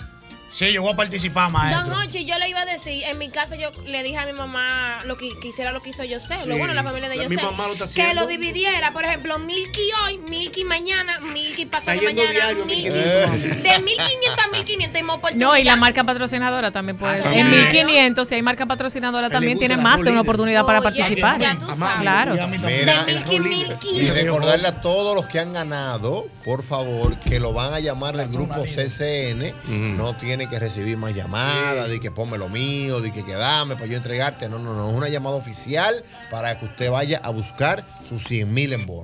Sí, 0.56 0.72
yo 0.72 0.82
voy 0.84 0.94
a 0.94 0.96
participar, 0.96 1.52
Don 1.52 1.62
maestro. 1.62 1.98
Hochi, 1.98 2.24
yo 2.24 2.40
le 2.40 2.48
iba 2.48 2.62
a 2.62 2.66
decir, 2.66 3.04
en 3.04 3.18
mi 3.18 3.28
casa 3.28 3.58
yo 3.58 3.72
le 3.86 4.04
dije 4.04 4.18
a 4.18 4.26
mi 4.26 4.32
mamá 4.32 5.00
lo 5.04 5.18
que, 5.18 5.30
hiciera 5.44 5.74
lo 5.74 5.82
que 5.82 5.90
hizo 5.90 6.04
José, 6.10 6.48
lo 6.48 6.58
bueno, 6.58 6.74
la 6.74 6.82
familia 6.82 7.10
de 7.10 7.18
lo 7.18 7.24
está 7.24 7.94
que 7.94 8.14
lo 8.14 8.26
dividiera, 8.26 8.92
por 8.92 9.04
ejemplo, 9.04 9.38
Milky 9.38 9.90
hoy, 10.06 10.18
Milky 10.30 10.64
mañana, 10.64 11.20
Milky 11.20 11.66
pasado 11.66 12.02
mañana, 12.02 12.32
diario, 12.32 12.66
Milky, 12.66 12.90
1500. 12.90 13.64
de 13.64 13.80
1500 13.80 14.46
a 14.46 14.48
1500 14.48 15.02
y 15.02 15.04
más 15.04 15.16
oportunidad. 15.18 15.48
No, 15.50 15.58
y 15.58 15.64
la 15.66 15.76
marca 15.76 16.06
patrocinadora 16.06 16.72
también 16.72 16.98
puede. 16.98 17.16
Ah, 17.16 17.34
en 17.34 17.50
sí. 17.50 17.56
1500, 17.58 18.26
si 18.26 18.36
hay 18.36 18.42
marca 18.42 18.66
patrocinadora, 18.66 19.30
también 19.30 19.60
la 19.60 19.76
más 19.76 20.02
de 20.04 20.12
una 20.12 20.22
oportunidad 20.22 20.66
para 20.66 20.80
Oye, 20.80 20.86
participar. 20.86 21.38
ya 21.38 21.58
tú 21.58 21.68
sabes. 21.68 22.00
Claro. 22.00 22.48
Mira, 22.48 23.04
De 23.04 23.14
Milky, 23.14 23.40
Milky. 23.42 24.00
Y 24.00 24.10
recordarle 24.10 24.70
a 24.70 24.80
todos 24.80 25.16
los 25.16 25.26
que 25.26 25.42
han 25.42 25.52
ganado, 25.52 26.28
por 26.46 26.64
favor, 26.64 27.18
que 27.20 27.42
lo 27.42 27.52
van 27.52 27.74
a 27.74 27.82
llamar 27.82 28.16
del 28.16 28.30
grupo 28.30 28.64
CCN. 28.64 29.54
No 29.98 30.16
tiene 30.46 30.60
que 30.60 30.60
recibir 30.60 30.98
más 30.98 31.14
llamadas, 31.14 31.90
de 31.90 32.00
que 32.00 32.12
ponme 32.12 32.38
lo 32.38 32.50
mío, 32.50 33.02
de 33.02 33.12
que 33.12 33.24
quedame 33.24 33.76
para 33.76 33.88
yo 33.88 33.98
entregarte. 33.98 34.48
No, 34.50 34.60
no, 34.60 34.74
no. 34.74 34.90
Es 34.90 34.96
una 34.96 35.10
llamada 35.10 35.36
oficial 35.36 36.04
para 36.30 36.60
que 36.60 36.66
usted 36.66 36.92
vaya 36.92 37.20
a 37.24 37.30
buscar 37.30 37.86
sus 38.08 38.24
100 38.26 38.54
mil 38.54 38.74
en 38.74 38.86
bono. 38.86 39.04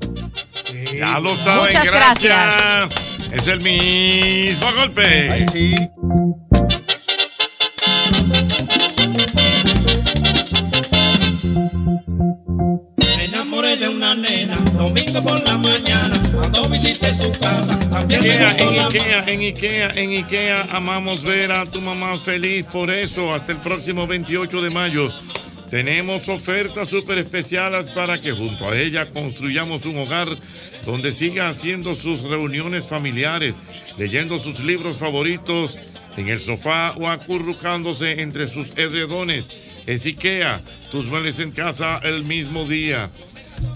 Ya 0.93 1.19
lo 1.19 1.35
saben, 1.37 1.65
Muchas 1.65 1.85
gracias. 1.85 2.55
Es 3.31 3.47
el 3.47 3.61
mismo 3.61 4.67
golpe. 4.75 5.31
Ahí 5.31 5.45
sí. 5.51 5.75
Me 13.17 13.25
enamoré 13.25 13.77
de 13.77 13.89
una 13.89 14.15
nena, 14.15 14.57
domingo 14.73 15.23
por 15.23 15.47
la 15.47 15.57
mañana, 15.57 16.20
cuando 16.41 16.69
visité 16.69 17.13
su 17.13 17.29
casa, 17.39 17.77
Ikea, 18.09 18.51
en 18.53 18.79
Ikea, 18.79 19.23
en 19.27 19.39
Ikea, 19.41 19.89
en 19.95 20.09
Ikea 20.09 20.67
amamos 20.71 21.21
ver 21.21 21.51
a 21.51 21.67
tu 21.67 21.79
mamá 21.81 22.17
feliz. 22.17 22.65
Por 22.65 22.89
eso, 22.89 23.31
hasta 23.31 23.51
el 23.51 23.59
próximo 23.59 24.07
28 24.07 24.59
de 24.59 24.71
mayo, 24.71 25.09
tenemos 25.69 26.27
ofertas 26.29 26.89
súper 26.89 27.19
especiales 27.19 27.91
para 27.91 28.19
que 28.19 28.31
junto 28.31 28.67
a 28.67 28.75
ella 28.75 29.11
construyamos 29.11 29.85
un 29.85 29.99
hogar 29.99 30.29
donde 30.83 31.13
siga 31.13 31.47
haciendo 31.49 31.93
sus 31.93 32.21
reuniones 32.21 32.87
familiares, 32.87 33.53
leyendo 33.99 34.39
sus 34.39 34.61
libros 34.61 34.97
favoritos 34.97 35.77
en 36.17 36.27
el 36.27 36.41
sofá 36.41 36.95
o 36.97 37.07
acurrucándose 37.07 38.19
entre 38.19 38.47
sus 38.47 38.65
edredones. 38.77 39.45
Es 39.85 40.07
Ikea, 40.07 40.61
tus 40.91 41.05
muebles 41.05 41.37
en 41.37 41.51
casa 41.51 41.99
el 42.03 42.23
mismo 42.23 42.65
día. 42.65 43.11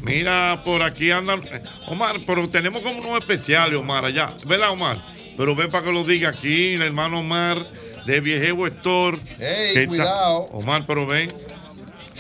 Mira, 0.02 0.62
por 0.64 0.82
aquí 0.82 1.12
andan. 1.12 1.42
Omar, 1.88 2.18
pero 2.26 2.48
tenemos 2.50 2.82
como 2.82 3.00
unos 3.00 3.20
especiales, 3.20 3.80
Omar, 3.80 4.06
allá. 4.06 4.30
¿Verdad, 4.46 4.72
Omar? 4.72 4.98
Pero 5.38 5.56
ven 5.56 5.70
para 5.72 5.86
que 5.86 5.92
lo 5.92 6.04
diga 6.04 6.30
aquí, 6.30 6.74
el 6.74 6.82
hermano 6.82 7.20
Omar 7.20 7.58
de 8.06 8.20
Viejevo 8.22 8.68
Store. 8.68 9.18
Ey, 9.40 9.76
está- 9.78 9.88
cuidado. 9.88 10.38
Omar, 10.52 10.84
pero 10.88 11.06
ven. 11.06 11.34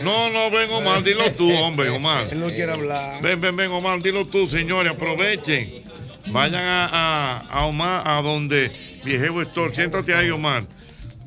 No, 0.01 0.29
no, 0.29 0.51
ven, 0.51 0.69
Omar, 0.71 1.03
dilo 1.03 1.31
tú, 1.31 1.49
hombre, 1.55 1.89
Omar. 1.89 2.27
Él 2.31 2.39
no 2.41 2.47
quiere 2.47 2.71
hablar. 2.73 3.21
Ven, 3.21 3.39
ven, 3.39 3.55
ven, 3.55 3.71
Omar, 3.71 4.01
dilo 4.01 4.25
tú, 4.25 4.45
señores, 4.45 4.91
aprovechen. 4.91 5.83
Vayan 6.31 6.65
a, 6.65 6.85
a, 6.87 7.37
a 7.39 7.65
Omar, 7.65 8.01
a 8.05 8.21
donde 8.21 8.71
Viejevo 9.05 9.41
Store. 9.43 9.73
Siéntate 9.73 10.13
ahí, 10.13 10.29
Omar. 10.31 10.63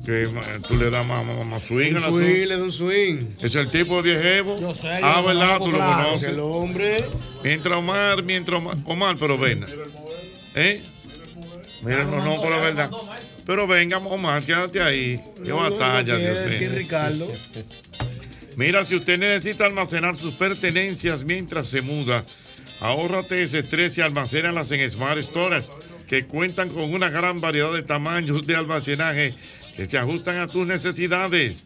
Que 0.05 0.23
eh, 0.23 0.29
tú 0.67 0.77
le 0.77 0.89
das 0.89 1.05
más, 1.05 1.25
más, 1.25 1.45
más 1.45 1.61
swing. 1.63 1.91
Un 1.91 1.97
a 1.97 1.99
la 2.01 2.09
swing, 2.09 2.47
le 2.47 2.57
da 2.57 2.63
un 2.63 2.71
swing. 2.71 3.17
Es 3.41 3.53
el 3.55 3.67
tipo 3.69 4.01
de 4.01 4.13
Viejevo. 4.13 4.59
Yo 4.59 4.73
sé, 4.73 4.87
Ah, 4.89 5.17
yo 5.21 5.27
¿verdad? 5.27 5.57
Tú 5.59 5.71
lo 5.71 5.77
claro, 5.77 6.05
conoces. 6.09 6.27
el 6.29 6.39
hombre. 6.39 7.05
Mientras 7.43 7.77
Omar, 7.77 8.23
mientras 8.23 8.59
Omar, 8.59 8.77
Omar, 8.85 9.15
pero 9.19 9.37
ven. 9.37 9.65
¿Eh? 10.55 10.81
Mira, 11.83 12.03
no, 12.05 12.23
no, 12.23 12.41
pero 12.41 12.55
es 12.55 12.61
verdad. 12.61 12.89
Pero 13.45 13.67
venga, 13.67 13.97
Omar, 13.97 14.41
quédate 14.43 14.81
ahí. 14.81 15.19
Qué 15.43 15.51
batalla, 15.51 16.15
Dios 16.17 16.47
mío. 16.47 16.69
Ricardo. 16.75 17.31
Mira, 18.55 18.83
si 18.85 18.95
usted 18.95 19.17
necesita 19.19 19.65
almacenar 19.65 20.17
sus 20.17 20.33
pertenencias 20.35 21.23
mientras 21.23 21.67
se 21.67 21.81
muda, 21.81 22.23
ahórrate 22.81 23.43
ese 23.43 23.59
estrés 23.59 23.97
y 23.97 24.01
almacénalas 24.01 24.69
en 24.71 24.89
Smart 24.91 25.21
Storage, 25.21 25.67
que 26.07 26.25
cuentan 26.25 26.69
con 26.69 26.93
una 26.93 27.09
gran 27.09 27.39
variedad 27.39 27.71
de 27.71 27.83
tamaños 27.83 28.45
de 28.45 28.55
almacenaje 28.55 29.33
que 29.79 29.85
se 29.85 29.97
ajustan 29.97 30.39
a 30.39 30.47
tus 30.47 30.67
necesidades. 30.67 31.63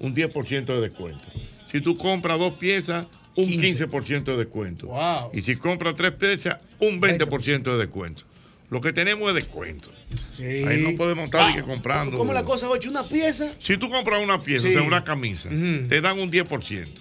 un 0.00 0.14
10% 0.14 0.64
de 0.64 0.80
descuento. 0.80 1.24
Si 1.70 1.80
tú 1.80 1.96
compras 1.96 2.38
dos 2.38 2.54
piezas, 2.54 3.06
un 3.40 3.48
15%, 3.50 4.24
de 4.24 4.36
descuento. 4.36 4.86
Wow. 4.88 5.30
Y 5.32 5.42
si 5.42 5.56
compras 5.56 5.94
tres 5.96 6.12
piezas, 6.12 6.56
un 6.78 7.00
20% 7.00 7.62
de 7.62 7.78
descuento. 7.78 8.22
Lo 8.70 8.80
que 8.80 8.92
tenemos 8.92 9.28
es 9.28 9.34
descuento. 9.34 9.90
Sí. 10.36 10.44
Ahí 10.64 10.82
no 10.82 10.96
podemos 10.96 11.24
estar 11.24 11.48
ni 11.48 11.54
que 11.54 11.62
comprando. 11.62 12.16
¿Cómo 12.18 12.32
la 12.32 12.44
cosa, 12.44 12.68
ocho? 12.68 12.88
¿Una 12.90 13.02
pieza? 13.04 13.52
Si 13.62 13.76
tú 13.76 13.90
compras 13.90 14.22
una 14.22 14.42
pieza, 14.42 14.68
Sí. 14.68 14.74
o 14.74 14.78
sea, 14.78 14.86
una 14.86 15.02
camisa, 15.02 15.48
te 15.48 16.00
dan 16.00 16.18
un 16.20 16.30
10%. 16.30 17.00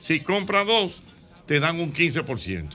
Si 0.00 0.20
compras 0.20 0.66
dos, 0.66 0.92
te 1.46 1.60
dan 1.60 1.78
un 1.80 1.92
15%. 1.92 2.70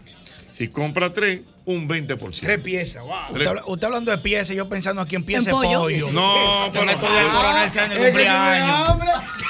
Si 0.54 0.68
compras 0.70 1.14
tres, 1.14 1.42
un 1.66 1.88
20%. 1.88 2.40
Tres 2.42 2.60
piezas, 2.60 3.04
wow. 3.04 3.14
Usted, 3.32 3.46
habla- 3.48 3.64
usted 3.68 3.86
hablando 3.86 4.12
de 4.12 4.18
piezas, 4.18 4.56
yo 4.56 4.68
pensando 4.68 5.02
aquí 5.02 5.16
en 5.16 5.24
pieza 5.24 5.46
de 5.46 5.52
¿En 5.52 5.58
pollo? 5.58 5.80
pollo. 5.82 6.08
No, 6.12 6.62
Con 6.64 6.72
pero- 6.72 6.92
esto 6.92 7.14
del 7.14 7.26
Ah, 7.28 7.32
coronel 7.34 7.68
es 7.68 7.72
que 7.98 8.04
cumpleaños. 8.04 8.88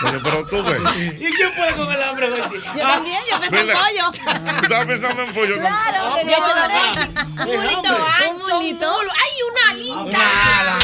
Pero, 0.01 0.19
pero 0.23 0.47
tú 0.47 0.63
ves. 0.63 0.81
¿Y 1.19 1.31
quién 1.35 1.53
puede 1.55 1.71
con 1.73 1.91
el 1.91 2.01
hambre, 2.03 2.29
Jochi? 2.31 2.55
Yo 2.55 2.81
también, 2.87 3.19
yo 3.31 3.39
pensé 3.39 3.59
en 3.59 3.67
pollo. 3.67 4.11
Tú 4.57 4.63
estabas 4.63 4.85
pensando 4.87 5.21
en 5.23 5.33
pollo. 5.33 5.55
Claro, 5.55 6.15
que 6.15 6.31
Yo 6.31 6.37
Un 6.41 7.57
mulito 7.57 7.87
ancho, 7.89 8.59
un 8.59 8.73
mulo. 8.77 9.11
¡Ay, 9.21 9.33
una 9.49 9.69
alita! 9.71 10.79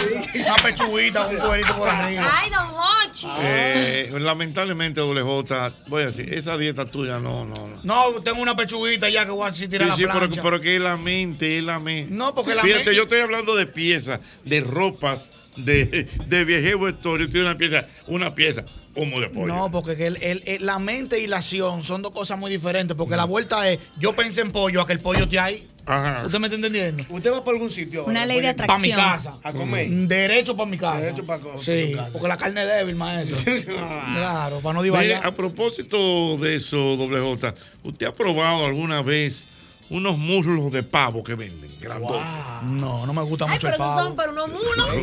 Una 0.46 0.56
pechuguita 0.64 1.26
con 1.26 1.36
un 1.36 1.42
cuerito 1.42 1.74
por 1.76 1.90
arriba. 1.90 2.32
¡Ay, 2.32 2.50
don 2.50 2.70
Hochi! 2.70 3.28
Eh, 3.40 4.12
lamentablemente, 4.20 5.02
WJ, 5.02 5.74
voy 5.88 6.04
a 6.04 6.06
decir, 6.08 6.32
esa 6.34 6.58
dieta 6.58 6.86
tuya 6.86 7.20
no, 7.20 7.44
no, 7.46 7.56
no. 7.68 7.80
No, 7.84 8.22
tengo 8.22 8.42
una 8.42 8.56
pechuguita 8.56 9.10
ya 9.10 9.26
que 9.26 9.32
voy 9.32 9.48
a 9.48 9.52
tirar 9.52 9.90
Sí, 9.90 9.96
sí, 9.96 10.02
la 10.04 10.14
pero, 10.14 10.20
plancha. 10.28 10.42
pero 10.44 10.60
que 10.60 10.76
es 10.76 10.82
la 10.82 10.98
mente, 11.26 11.58
es 11.58 11.64
la 11.64 11.80
mente. 11.80 12.14
No, 12.14 12.34
porque 12.36 12.56
la 12.56 12.62
Fíjate, 12.62 12.84
mente- 12.86 12.96
yo 12.96 13.04
estoy 13.04 13.20
hablando 13.20 13.56
de 13.56 13.66
piezas, 13.68 14.20
de 14.46 14.62
ropas, 14.62 15.32
de, 15.56 16.08
de 16.28 16.46
viejevo 16.46 16.88
historia. 16.90 17.26
Yo 17.26 17.28
estoy 17.30 17.42
una 17.42 17.58
pieza, 17.58 17.88
una 18.08 18.36
pieza, 18.36 18.64
como 18.94 19.20
de 19.20 19.30
pollo. 19.30 19.48
No, 19.48 19.72
porque 19.72 19.96
que 19.98 20.08
el- 20.08 20.18
el- 20.22 20.44
el- 20.46 20.66
la 20.66 20.80
mente 20.80 21.20
y 21.20 21.28
la 21.28 21.38
acción 21.38 21.84
son 21.84 22.02
dos 22.02 22.12
cosas 22.12 22.38
muy 22.38 22.52
diferentes. 22.52 22.96
Porque 22.96 23.16
la 23.16 23.26
vuelta 23.26 23.70
es, 23.70 23.80
yo 24.00 24.14
pensé 24.16 24.42
en 24.42 24.52
pollo, 24.52 24.82
a 24.82 24.88
que 24.88 24.94
el 24.94 25.00
pollo 25.00 25.24
esté 25.24 25.40
ahí. 25.40 25.68
Ajá. 25.90 26.24
¿Usted 26.26 26.40
me 26.40 26.48
está 26.48 26.56
entendiendo? 26.58 27.06
¿Usted 27.10 27.32
va 27.32 27.46
para 27.46 27.56
algún 27.56 27.72
sitio? 27.72 28.02
ahora? 28.02 28.12
Una 28.12 28.26
ley 28.26 28.42
de 28.42 28.54
Para 28.54 28.78
mi 28.78 28.92
atracción. 28.92 29.32
casa. 29.32 29.38
A 29.42 29.54
comer. 29.54 29.88
Mm, 29.90 30.08
Derecho 30.08 30.58
para 30.58 30.70
mi 30.70 30.78
casa. 30.78 31.00
Derecho 31.00 31.26
pa' 31.26 31.40
co- 31.40 31.54
pa' 31.54 31.64
Sí, 31.64 31.92
su 31.92 31.98
casa. 31.98 32.10
porque 32.12 32.28
la 32.28 32.38
carne 32.38 32.62
es 32.64 32.68
débil, 32.68 32.96
maestro. 32.96 33.38
claro, 34.16 34.60
para 34.60 34.74
no 34.74 34.82
Mire, 34.82 35.02
divagar. 35.02 35.26
a 35.26 35.34
propósito 35.34 36.38
de 36.38 36.56
eso, 36.56 36.98
WJ, 36.98 37.54
¿usted 37.84 38.06
ha 38.06 38.14
probado 38.14 38.66
alguna 38.66 39.02
vez 39.02 39.46
unos 39.90 40.18
muslos 40.18 40.72
de 40.72 40.84
pavo 40.84 41.24
que 41.24 41.36
venden? 41.36 41.72
Grandotes. 41.80 42.22
No, 42.64 43.06
no 43.06 43.14
me 43.14 43.22
gusta 43.22 43.46
Ay, 43.46 43.52
mucho 43.52 43.68
pero 43.68 43.76
el 43.76 43.82
esos 43.82 43.88
pavo. 43.96 44.08
son 44.08 44.16
para 44.16 44.32
unos 44.32 44.48
mulos. 44.50 44.94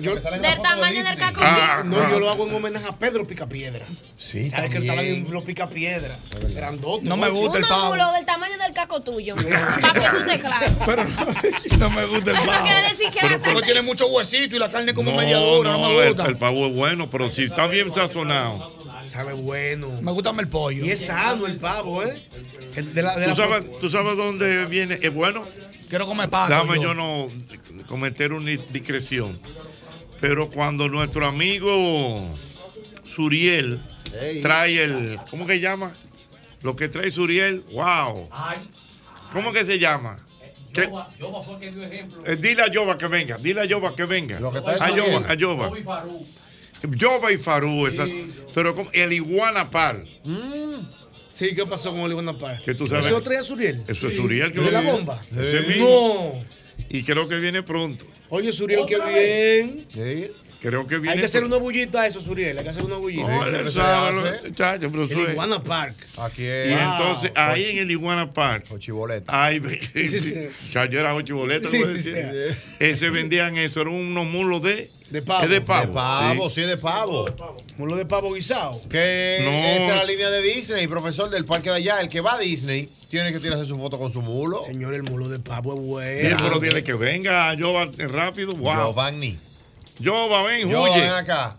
Yo- 0.00 0.14
Del 0.16 0.62
tamaño 0.62 1.02
del 1.04 1.16
caco. 1.16 1.40
Ah, 1.42 1.82
no, 1.84 1.96
ah. 1.98 2.08
yo 2.10 2.20
lo 2.20 2.30
hago 2.30 2.46
en 2.46 2.54
homenaje 2.54 2.86
a 2.88 2.96
Pedro 2.96 3.24
Picapiedra. 3.24 3.86
Sí, 4.16 4.50
¿Sabes 4.50 4.70
que 4.70 4.76
en 4.78 5.32
los 5.32 5.42
Picapiedra? 5.44 6.18
Grandote. 6.54 7.04
No 7.06 7.16
me 7.16 7.28
gusta 7.30 7.58
el 7.58 7.64
pavo. 7.66 7.86
mulos 7.90 8.12
del 8.14 8.26
tamaño 8.26 8.58
del 8.58 8.72
caco 8.74 9.00
tuyo. 9.00 9.34
Para 9.80 9.92
que 9.94 10.18
tú 10.18 10.24
te 10.26 10.38
claves. 10.40 10.72
Pero 10.86 11.04
no 11.78 11.90
me 11.90 12.04
gusta 12.06 12.30
el 12.30 12.46
pavo. 12.46 12.64
quiere 12.64 12.82
decir 12.90 13.10
que 13.10 13.20
Pero- 13.20 13.40
Porque 13.42 13.62
tiene 13.62 13.82
mucho 13.82 14.06
huesito 14.08 14.56
y 14.56 14.58
la 14.58 14.70
carne 14.70 14.94
como 14.94 15.10
No, 15.10 15.16
media 15.16 15.38
dura, 15.38 15.72
no, 15.72 15.78
no, 15.78 15.88
me 15.88 16.02
el, 16.02 16.08
gusta. 16.14 16.26
el 16.28 16.36
pavo 16.36 16.66
es 16.66 16.74
bueno, 16.74 17.08
pero 17.10 17.30
si 17.32 17.44
está 17.44 17.66
bien 17.66 17.92
sazonado. 17.92 18.72
Sabe 19.14 19.32
bueno. 19.32 19.92
Me 20.02 20.10
gusta 20.10 20.32
más 20.32 20.42
el 20.44 20.50
pollo. 20.50 20.84
Y 20.84 20.90
es 20.90 21.06
sano 21.06 21.46
el 21.46 21.56
pavo, 21.56 22.02
¿eh? 22.02 22.20
De 22.92 23.00
la, 23.00 23.14
de 23.14 23.26
¿Tú 23.26 23.30
la- 23.30 23.36
sabes, 23.36 23.78
¿Tú 23.80 23.88
sabes 23.88 24.16
dónde 24.16 24.66
viene? 24.66 24.98
Es 25.00 25.14
bueno. 25.14 25.44
Quiero 25.88 26.04
comer 26.08 26.28
pato. 26.28 26.52
Déjame 26.52 26.76
yo. 26.76 26.82
yo 26.82 26.94
no 26.94 27.28
cometer 27.86 28.32
una 28.32 28.50
discreción. 28.50 29.38
Pero 30.20 30.50
cuando 30.50 30.88
nuestro 30.88 31.26
amigo 31.28 32.28
Suriel 33.04 33.80
trae 34.42 34.82
el. 34.82 35.16
¿Cómo 35.30 35.46
que 35.46 35.60
llama? 35.60 35.92
Lo 36.62 36.74
que 36.74 36.88
trae 36.88 37.12
Suriel, 37.12 37.62
wow. 37.72 38.28
¿Cómo 39.32 39.52
que 39.52 39.64
se 39.64 39.78
llama? 39.78 40.16
¿Qué? 40.72 40.90
Eh, 42.26 42.36
dile 42.36 42.62
a 42.62 42.66
Yoba 42.68 42.98
que 42.98 43.06
venga, 43.06 43.38
dile 43.38 43.60
a 43.60 43.64
Yoba 43.64 43.94
que 43.94 44.06
venga. 44.06 44.40
Lo 44.40 44.50
que 44.52 44.60
trae 44.60 44.76
a 44.80 44.88
Suriel. 44.88 45.12
Yoba, 45.12 45.28
a 45.28 45.34
Yoba. 45.34 45.70
Yoba 46.90 47.32
y 47.32 47.38
Farú, 47.38 47.86
esa- 47.86 48.06
pero 48.54 48.74
como 48.74 48.90
el 48.92 49.12
iguana 49.12 49.70
par. 49.70 50.04
Sí, 51.32 51.52
¿qué 51.54 51.66
pasó 51.66 51.90
con 51.90 52.00
el 52.02 52.10
Iguana 52.12 52.38
Par? 52.38 52.62
Que 52.62 52.76
tú 52.76 52.86
sabes. 52.86 53.06
¿Eso 53.06 53.16
lo 53.16 53.20
traía 53.22 53.42
Suriel? 53.42 53.82
Eso 53.88 54.06
es 54.06 54.14
Suriel 54.14 54.52
que 54.52 54.60
¿De 54.60 54.70
la 54.70 54.80
viene. 54.82 54.96
bomba? 54.96 55.20
Ese 55.32 55.62
mismo. 55.66 56.40
No. 56.40 56.86
Y 56.90 57.02
creo 57.02 57.26
que 57.26 57.40
viene 57.40 57.64
pronto. 57.64 58.04
Oye, 58.28 58.52
Suriel, 58.52 58.86
qué 58.86 58.96
bien. 59.00 59.86
Sí. 59.92 60.30
Creo 60.60 60.86
que 60.86 60.96
viene 60.98 61.12
Hay 61.14 61.18
que 61.18 61.24
hacer 61.26 61.42
una 61.42 61.56
bullita 61.56 62.02
a 62.02 62.06
eso, 62.06 62.20
Suriel. 62.20 62.56
Hay 62.56 62.62
que 62.64 62.70
hacer 62.70 62.84
una 62.84 62.96
bullita. 62.98 63.26
No, 63.26 63.44
el 63.46 65.30
Iguana 65.32 65.62
Park. 65.62 65.96
Aquí 66.18 66.42
Y 66.42 66.46
es. 66.46 66.70
entonces 66.80 67.32
ahí 67.34 67.64
en 67.70 67.78
el 67.78 67.90
Iguana 67.90 68.32
Park, 68.32 68.66
Ochiboleta. 68.70 69.44
ay, 69.44 69.60
chacho 70.72 70.98
era 70.98 71.14
ocho 71.14 71.36
boletas, 71.36 71.70
Sí, 71.70 71.78
voy 71.82 71.94
a 71.98 72.02
sí, 72.02 72.10
decir. 72.10 72.56
Ese 72.78 73.10
vendían 73.10 73.58
eso, 73.58 73.80
eran 73.80 73.92
unos 73.94 74.26
mulos 74.26 74.62
de 74.62 74.88
De 75.14 75.22
pavo. 75.22 75.44
Es 75.44 75.50
de 75.50 75.60
pavo. 75.60 75.86
De 75.86 75.92
pavo, 75.92 76.50
sí, 76.50 76.62
es 76.62 76.66
de 76.66 76.76
pavo. 76.76 77.24
Mulo 77.78 77.94
de 77.94 78.04
pavo 78.04 78.32
guisado. 78.32 78.80
Que 78.90 79.38
No. 79.44 79.50
esa 79.52 79.90
es 79.92 79.96
la 79.96 80.04
línea 80.04 80.28
de 80.28 80.42
Disney, 80.42 80.88
profesor 80.88 81.30
del 81.30 81.44
parque 81.44 81.70
de 81.70 81.76
allá. 81.76 82.00
El 82.00 82.08
que 82.08 82.20
va 82.20 82.34
a 82.34 82.38
Disney 82.38 82.88
tiene 83.10 83.32
que 83.32 83.38
tirarse 83.38 83.64
su 83.64 83.78
foto 83.78 83.96
con 83.96 84.12
su 84.12 84.22
mulo. 84.22 84.64
Señor, 84.66 84.92
el 84.92 85.04
mulo 85.04 85.28
de 85.28 85.38
pavo 85.38 85.72
es 85.74 85.80
bueno. 85.80 86.20
Bien, 86.20 86.36
pero 86.36 86.58
dile 86.58 86.82
que 86.82 86.94
venga, 86.94 87.54
Jova, 87.56 87.86
rápido. 88.08 88.56
Wow. 88.56 88.74
Giovanni. 88.74 89.38
Ven, 90.00 90.68
Yo, 90.68 90.82
huye. 90.82 91.00
ven 91.00 91.10
acá. 91.10 91.54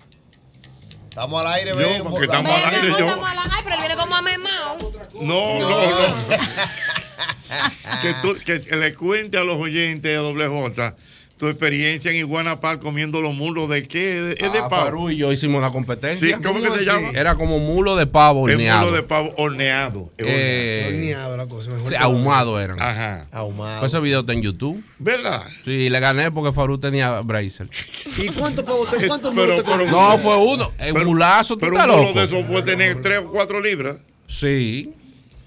Estamos 1.07 1.40
al 1.40 1.53
aire, 1.53 1.72
Yo, 1.72 1.77
ven. 1.77 2.03
porque 2.03 2.26
estamos 2.26 2.52
al 2.52 2.76
aire, 2.76 2.90
yo. 2.99 3.07
Ay, 3.26 3.61
pero 3.64 3.76
él 3.76 3.80
viene 3.80 3.95
como 3.95 4.15
a 4.15 4.22
memao. 4.22 4.77
No, 5.22 5.60
no, 5.60 5.69
no. 5.69 6.15
que, 8.02 8.14
tú, 8.22 8.36
que 8.45 8.76
le 8.76 8.94
cuente 8.95 9.38
a 9.38 9.45
los 9.45 9.56
oyentes 9.57 10.03
de 10.11 10.15
doble 10.15 10.45
J 10.48 10.94
tu 11.38 11.48
experiencia 11.49 12.12
en 12.12 12.18
Iguana 12.18 12.62
Park 12.62 12.82
comiendo 12.82 13.20
los 13.22 13.36
mulos 13.36 13.68
de 13.70 13.86
qué? 13.88 14.36
Es 14.40 14.53
de 14.53 14.60
Ah, 14.60 14.70
pavo. 14.70 14.86
Farú 14.86 15.10
y 15.10 15.18
yo 15.18 15.32
hicimos 15.34 15.60
una 15.60 15.70
competencia. 15.70 16.38
Sí, 16.38 16.41
¿cómo 16.41 16.62
que 16.62 16.72
se 16.72 16.86
llama? 16.86 17.10
Era 17.14 17.36
como 17.36 17.60
mulo 17.60 17.95
de 17.98 18.07
pavo 18.07 18.48
Es 18.48 18.53
horneado. 18.56 18.86
mulo 18.86 18.95
de 18.95 19.03
pavo 19.03 19.34
horneado. 19.38 20.10
Eh, 20.18 20.86
Horneado 20.88 21.36
la 21.36 21.45
cosa. 21.45 21.72
mejor 21.72 21.90
sí, 21.90 21.95
ahumado 21.95 22.60
eran. 22.62 22.82
Ajá. 22.82 23.28
Ahumado. 23.34 23.82
Pues 23.82 23.94
ese 23.94 24.02
video 24.02 24.22
está 24.22 24.32
en 24.32 24.44
YouTube. 24.44 24.82
¿Verdad? 24.99 25.44
Sí, 25.66 25.90
le 25.90 25.99
gané 25.99 26.32
porque 26.32 26.53
Farú 26.53 26.78
tenía 26.78 27.20
bracer. 27.20 27.68
¿Y 28.18 28.28
cuántos 28.30 28.64
pavos 28.64 28.90
te 28.90 29.06
cuántos 29.06 29.34
Pero- 29.36 29.57
pero-? 29.64 29.86
No, 29.91 30.18
fue 30.20 30.38
uno. 30.38 30.72
El 30.80 30.94
Pero- 30.94 31.06
mulazo, 31.06 31.56
tú 31.56 31.60
Pero 31.62 31.74
estás 31.74 31.88
un 31.90 31.95
mulo 31.95 32.07
loco. 32.07 32.20
de 32.20 32.26
eso 32.40 32.48
puede 32.48 32.64
tener 32.64 33.02
3 33.02 33.20
o 33.20 33.32
4 33.32 33.60
libras. 33.60 33.98
Sí. 34.28 34.94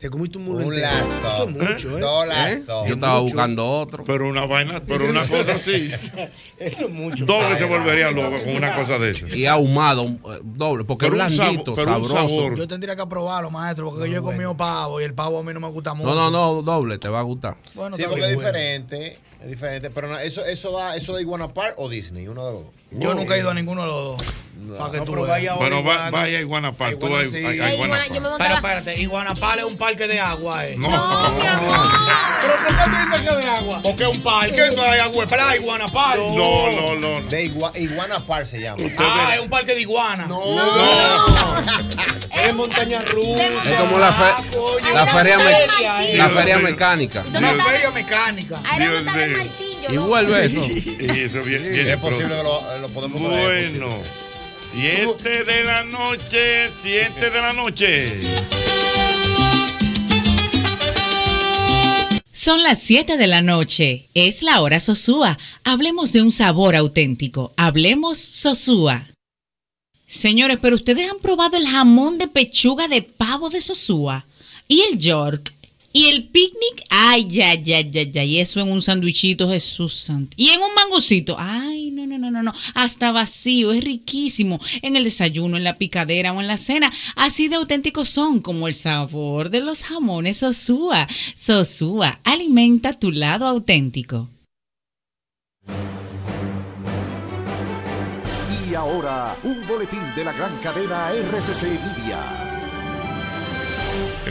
Te 0.01 0.09
comiste 0.11 0.39
un 0.39 0.45
mulo 0.45 0.65
Un 0.65 0.75
entero. 0.75 0.87
lazo. 1.23 1.29
Eso 1.29 1.43
es 1.43 1.51
mucho, 1.57 1.99
¿eh? 1.99 2.01
Dos 2.01 2.25
¿Eh? 2.25 2.29
lazos. 2.29 2.89
Yo 2.89 2.95
estaba 2.95 3.13
mucho. 3.15 3.23
buscando 3.25 3.71
otro. 3.73 4.05
Pero 4.05 4.29
una 4.29 4.47
vaina, 4.47 4.81
pero 4.87 5.05
una 5.11 5.27
cosa 5.27 5.53
así. 5.57 5.89
Eso 6.59 6.85
es 6.85 6.91
mucho. 6.91 7.25
Doble 7.25 7.59
se 7.59 7.65
volvería 7.65 8.11
loco 8.13 8.41
con 8.45 8.55
una 8.57 8.75
cosa 8.77 8.99
de 8.99 9.11
esas. 9.11 9.35
Y 9.35 9.47
ahumado, 9.47 10.05
eh, 10.05 10.41
doble, 10.45 10.85
porque 10.85 11.07
es 11.07 11.11
Pero 11.11 11.25
un 11.25 11.37
blandito, 11.37 11.75
sabor- 11.75 11.79
un 12.03 12.09
sabroso. 12.09 12.15
sabor. 12.29 12.57
Yo 12.57 12.69
tendría 12.69 12.95
que 12.95 13.07
probarlo, 13.07 13.51
maestro, 13.51 13.91
porque 13.91 14.09
yo 14.11 14.19
he 14.19 14.23
comido 14.23 14.57
pavo 14.57 15.01
y 15.01 15.05
el 15.05 15.15
pavo 15.15 15.41
a 15.41 15.43
mí 15.43 15.53
no 15.53 15.59
me 15.61 15.69
gusta 15.69 15.95
mucho. 15.95 16.09
No, 16.15 16.15
no, 16.15 16.31
no, 16.31 16.63
doble, 16.63 16.99
te 16.99 17.09
va 17.09 17.19
a 17.21 17.23
gustar. 17.23 17.57
Bueno, 17.75 17.97
Sí, 17.97 18.05
porque 18.09 18.25
es 18.25 18.31
diferente. 18.39 19.19
Es 19.41 19.49
diferente. 19.49 19.91
Pero 19.91 20.09
no, 20.09 20.19
eso, 20.19 20.45
eso 20.45 20.73
da, 20.73 20.97
eso 20.97 21.13
da 21.13 21.21
Iguana 21.21 21.49
Park 21.55 21.75
o 21.77 21.89
Disney, 21.89 22.27
uno 22.27 22.45
de 22.47 22.53
los 22.53 22.63
dos. 22.65 22.73
Yo 22.91 23.15
nunca 23.15 23.37
he 23.37 23.41
ido 23.41 23.51
a 23.51 23.55
ninguno 23.55 23.83
de 23.83 23.87
los 23.89 24.19
dos. 24.19 24.23
Para 24.77 24.91
que 24.91 24.97
No, 24.97 25.05
tú 25.05 25.13
pero 25.13 25.27
vaya 25.27 25.55
va- 25.55 25.67
Iguana. 25.69 26.11
vaya 26.11 26.39
a 26.39 26.41
Iguana 26.41 26.73
Park. 26.73 26.99
Tú 26.99 27.07
Iguana 27.07 27.23
a- 27.29 27.31
sí. 27.31 27.37
a- 27.37 27.53
Iguana 27.55 27.75
Iguana, 27.75 27.97
Park. 27.97 28.09
Pero 28.39 28.49
la- 28.49 28.55
espérate, 28.57 29.01
Iguanapal 29.01 29.59
es 29.61 29.65
un 29.65 29.77
parque 29.77 30.09
de 30.09 30.19
agua, 30.21 30.67
eh. 30.67 30.75
No, 30.77 30.89
No, 30.91 31.33
mi 31.39 31.47
amor. 31.47 31.71
¿Pero 32.41 32.55
por 32.57 32.67
qué 32.67 32.83
tú 32.83 32.91
dices 32.97 33.21
que 33.21 33.37
de 33.47 33.51
agua? 33.53 33.81
Porque 33.85 34.03
es 34.03 34.09
un 34.17 34.23
parque, 34.23 34.71
no 34.75 34.83
hay 34.83 34.99
agua, 35.01 35.25
es 35.25 35.31
playa, 35.33 35.57
Iguanapal. 35.57 36.19
No, 36.35 36.73
no, 36.73 36.95
no. 36.97 37.21
De 37.29 37.45
Igua- 37.45 37.73
Iguana 37.79 38.19
Park 38.21 38.47
se 38.47 38.61
llama. 38.61 38.83
Ah, 38.99 39.35
es 39.37 39.41
un 39.43 39.49
parque 39.51 39.75
de 39.77 39.81
iguana. 39.83 40.27
No, 40.27 40.41
Es 42.33 42.45
es 42.49 42.55
montaña 42.55 43.03
rusa. 43.03 43.47
Es 43.47 43.81
como 43.83 43.99
la, 43.99 44.13
fe- 44.13 44.59
Oye, 44.59 44.93
la 44.95 45.07
feria, 45.07 45.39
me- 45.39 45.53
eh. 46.13 46.17
la 46.17 46.29
feria 46.31 46.59
mecánica. 46.59 47.23
¿Dónde 47.23 47.39
Una 47.39 47.51
está? 47.51 47.65
feria 47.65 47.91
mecánica. 47.91 48.57
Dios 48.79 49.03
el 49.29 49.37
mío. 49.37 49.47
martillo. 49.47 49.93
Y 49.93 49.97
vuelve 49.97 50.45
eso. 50.47 50.63
Y 50.65 51.21
eso 51.21 51.43
viene, 51.43 51.69
viene 51.69 51.93
Es 51.93 51.97
posible 51.99 52.29
que 52.29 52.43
lo, 52.43 52.79
lo 52.81 52.89
podemos 52.89 53.21
Bueno, 53.21 53.89
posible. 53.89 54.29
7 54.75 55.45
de 55.45 55.65
la 55.65 55.85
noche, 55.85 56.71
7 56.83 57.31
de 57.31 57.41
la 57.41 57.53
noche. 57.53 58.21
Son 62.31 62.63
las 62.63 62.81
7 62.81 63.17
de 63.17 63.27
la 63.27 63.43
noche. 63.43 64.09
Es 64.15 64.43
la 64.43 64.61
hora 64.61 64.79
Sosúa. 64.79 65.39
Hablemos 65.65 66.13
de 66.13 66.23
un 66.23 66.33
sabor 66.33 66.77
auténtico. 66.77 67.53
Hablemos 67.57 68.19
Sosúa. 68.19 69.07
Señores, 70.07 70.59
pero 70.63 70.77
ustedes 70.77 71.11
han 71.11 71.19
probado 71.19 71.57
el 71.57 71.67
jamón 71.67 72.17
de 72.17 72.29
pechuga 72.29 72.89
de 72.89 73.03
pavo 73.03 73.51
de 73.51 73.61
Sosúa 73.61 74.25
y 74.69 74.81
el 74.83 74.99
York 74.99 75.53
y 75.93 76.07
el 76.07 76.29
picnic. 76.29 76.85
Ay, 76.91 77.27
ya, 77.29 77.55
ya, 77.55 77.81
ya, 77.81 78.03
ya. 78.03 78.25
Y 78.25 78.39
eso 78.39 78.61
en 78.61 78.71
un 78.71 78.83
sandwichito, 78.83 79.51
Jesús 79.51 79.95
santo. 79.95 80.35
Y 80.37 80.51
en 80.51 80.61
un 80.61 80.75
mangocito. 80.75 81.37
Ay, 81.39 81.91
no, 81.91 82.07
no, 82.07 82.19
no, 82.19 82.31
no, 82.31 82.43
no. 82.43 82.53
Hasta 82.75 83.13
vacío. 83.13 83.73
Es 83.73 83.83
riquísimo. 83.83 84.61
En 84.83 84.97
el 84.97 85.05
desayuno, 85.05 85.57
en 85.57 85.65
la 85.65 85.77
picadera 85.77 86.33
o 86.33 86.41
en 86.41 86.47
la 86.47 86.57
cena. 86.57 86.93
Así 87.17 87.49
de 87.49 87.57
auténticos 87.57 88.09
son 88.09 88.41
como 88.41 88.69
el 88.69 88.75
sabor 88.75 89.51
de 89.51 89.61
los 89.61 89.85
jamones 89.85 90.39
Sosúa. 90.39 91.09
Sosúa, 91.35 92.21
alimenta 92.25 92.93
tu 92.93 93.11
lado 93.11 93.47
auténtico. 93.47 94.29
Y 98.71 98.75
ahora, 98.75 99.37
un 99.43 99.67
boletín 99.67 100.03
de 100.15 100.25
la 100.25 100.33
gran 100.33 100.55
cadena 100.59 101.11
RCC 101.13 101.63
Media. 101.63 102.48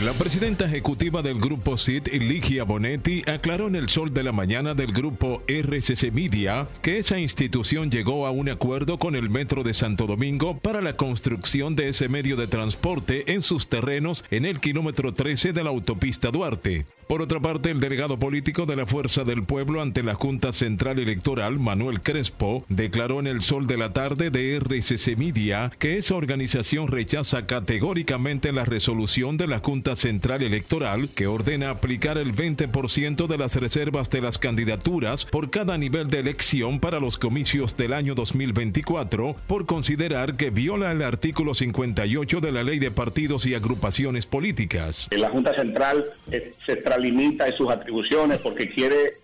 La 0.02 0.12
presidenta 0.12 0.64
ejecutiva 0.64 1.22
del 1.22 1.40
grupo 1.40 1.76
CIT, 1.76 2.06
Ligia 2.08 2.62
Bonetti, 2.62 3.22
aclaró 3.26 3.66
en 3.66 3.74
el 3.74 3.88
sol 3.88 4.14
de 4.14 4.22
la 4.22 4.30
mañana 4.30 4.74
del 4.74 4.92
grupo 4.92 5.42
RCC 5.48 6.12
Media 6.12 6.68
que 6.82 6.98
esa 6.98 7.18
institución 7.18 7.90
llegó 7.90 8.26
a 8.26 8.30
un 8.30 8.48
acuerdo 8.48 8.98
con 8.98 9.16
el 9.16 9.28
Metro 9.28 9.64
de 9.64 9.74
Santo 9.74 10.06
Domingo 10.06 10.56
para 10.56 10.80
la 10.80 10.96
construcción 10.96 11.74
de 11.74 11.88
ese 11.88 12.08
medio 12.08 12.36
de 12.36 12.46
transporte 12.46 13.32
en 13.32 13.42
sus 13.42 13.68
terrenos 13.68 14.24
en 14.30 14.44
el 14.44 14.60
kilómetro 14.60 15.12
13 15.12 15.52
de 15.52 15.64
la 15.64 15.70
autopista 15.70 16.30
Duarte. 16.30 16.86
Por 17.08 17.22
otra 17.22 17.40
parte, 17.40 17.70
el 17.70 17.80
delegado 17.80 18.18
político 18.18 18.66
de 18.66 18.76
la 18.76 18.84
Fuerza 18.84 19.24
del 19.24 19.42
Pueblo 19.42 19.80
ante 19.80 20.02
la 20.02 20.14
Junta 20.14 20.52
Central 20.52 20.98
Electoral, 20.98 21.58
Manuel 21.58 22.02
Crespo, 22.02 22.66
declaró 22.68 23.18
en 23.18 23.26
el 23.26 23.40
sol 23.40 23.66
de 23.66 23.78
la 23.78 23.94
tarde 23.94 24.30
de 24.30 24.56
RCC 24.56 25.16
Media 25.16 25.72
que 25.78 25.96
esa 25.96 26.16
organización 26.16 26.86
rechaza 26.86 27.46
categóricamente 27.46 28.52
la 28.52 28.66
resolución 28.66 29.38
de 29.38 29.46
la 29.46 29.57
Junta 29.58 29.96
Central 29.96 30.42
Electoral 30.42 31.08
que 31.14 31.26
ordena 31.26 31.70
aplicar 31.70 32.18
el 32.18 32.34
20% 32.34 33.26
de 33.26 33.38
las 33.38 33.56
reservas 33.56 34.10
de 34.10 34.20
las 34.20 34.38
candidaturas 34.38 35.24
por 35.24 35.50
cada 35.50 35.78
nivel 35.78 36.08
de 36.08 36.20
elección 36.20 36.80
para 36.80 37.00
los 37.00 37.18
comicios 37.18 37.76
del 37.76 37.92
año 37.92 38.14
2024 38.14 39.36
por 39.46 39.66
considerar 39.66 40.36
que 40.36 40.50
viola 40.50 40.92
el 40.92 41.02
artículo 41.02 41.54
58 41.54 42.40
de 42.40 42.52
la 42.52 42.62
Ley 42.62 42.78
de 42.78 42.90
Partidos 42.90 43.46
y 43.46 43.54
Agrupaciones 43.54 44.26
Políticas. 44.26 45.08
La 45.10 45.30
Junta 45.30 45.54
Central 45.54 46.04
eh, 46.30 46.52
se 46.64 46.72
extralimita 46.72 47.46
en 47.46 47.54
sus 47.54 47.70
atribuciones 47.70 48.38
porque 48.38 48.68
quiere 48.68 49.14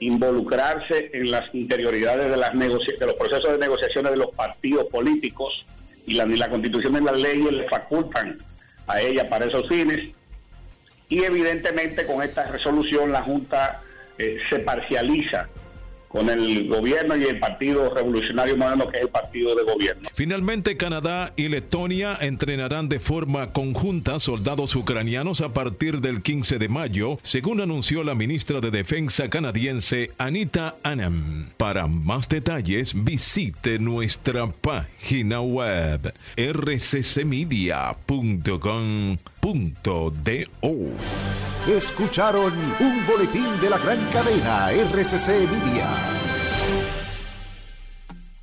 involucrarse 0.00 1.10
en 1.12 1.30
las 1.30 1.54
interioridades 1.54 2.30
de, 2.30 2.36
las 2.36 2.58
de 2.58 2.68
los 2.68 3.14
procesos 3.14 3.52
de 3.52 3.58
negociaciones 3.58 4.12
de 4.12 4.18
los 4.18 4.34
partidos 4.34 4.86
políticos 4.86 5.64
y 6.06 6.14
la, 6.14 6.26
ni 6.26 6.36
la 6.36 6.50
constitución 6.50 6.92
ni 6.92 7.00
las 7.00 7.20
leyes 7.20 7.52
le 7.52 7.68
facultan 7.68 8.38
a 8.86 9.00
ella 9.00 9.28
para 9.28 9.46
esos 9.46 9.68
fines. 9.68 10.10
Y 11.08 11.24
evidentemente 11.24 12.06
con 12.06 12.22
esta 12.22 12.46
resolución 12.46 13.12
la 13.12 13.22
Junta 13.22 13.82
eh, 14.18 14.38
se 14.48 14.58
parcializa 14.60 15.48
con 16.14 16.30
el 16.30 16.68
gobierno 16.68 17.16
y 17.16 17.24
el 17.24 17.40
Partido 17.40 17.92
Revolucionario 17.92 18.56
Moderno, 18.56 18.88
que 18.88 18.98
es 18.98 19.02
el 19.02 19.08
partido 19.08 19.52
de 19.56 19.64
gobierno. 19.64 20.08
Finalmente, 20.14 20.76
Canadá 20.76 21.32
y 21.34 21.48
Letonia 21.48 22.16
entrenarán 22.20 22.88
de 22.88 23.00
forma 23.00 23.50
conjunta 23.50 24.20
soldados 24.20 24.76
ucranianos 24.76 25.40
a 25.40 25.52
partir 25.52 26.00
del 26.00 26.22
15 26.22 26.58
de 26.58 26.68
mayo, 26.68 27.18
según 27.24 27.60
anunció 27.60 28.04
la 28.04 28.14
ministra 28.14 28.60
de 28.60 28.70
Defensa 28.70 29.28
canadiense 29.28 30.12
Anita 30.16 30.76
Anam. 30.84 31.50
Para 31.56 31.88
más 31.88 32.28
detalles, 32.28 32.94
visite 32.94 33.80
nuestra 33.80 34.46
página 34.46 35.40
web 35.40 36.14
rccmedia.com.do. 39.44 40.72
Escucharon 41.70 42.52
un 42.80 43.06
boletín 43.06 43.60
de 43.60 43.70
la 43.70 43.78
gran 43.78 43.98
cadena 44.10 44.70
RCC 44.72 45.50
Media. 45.50 45.88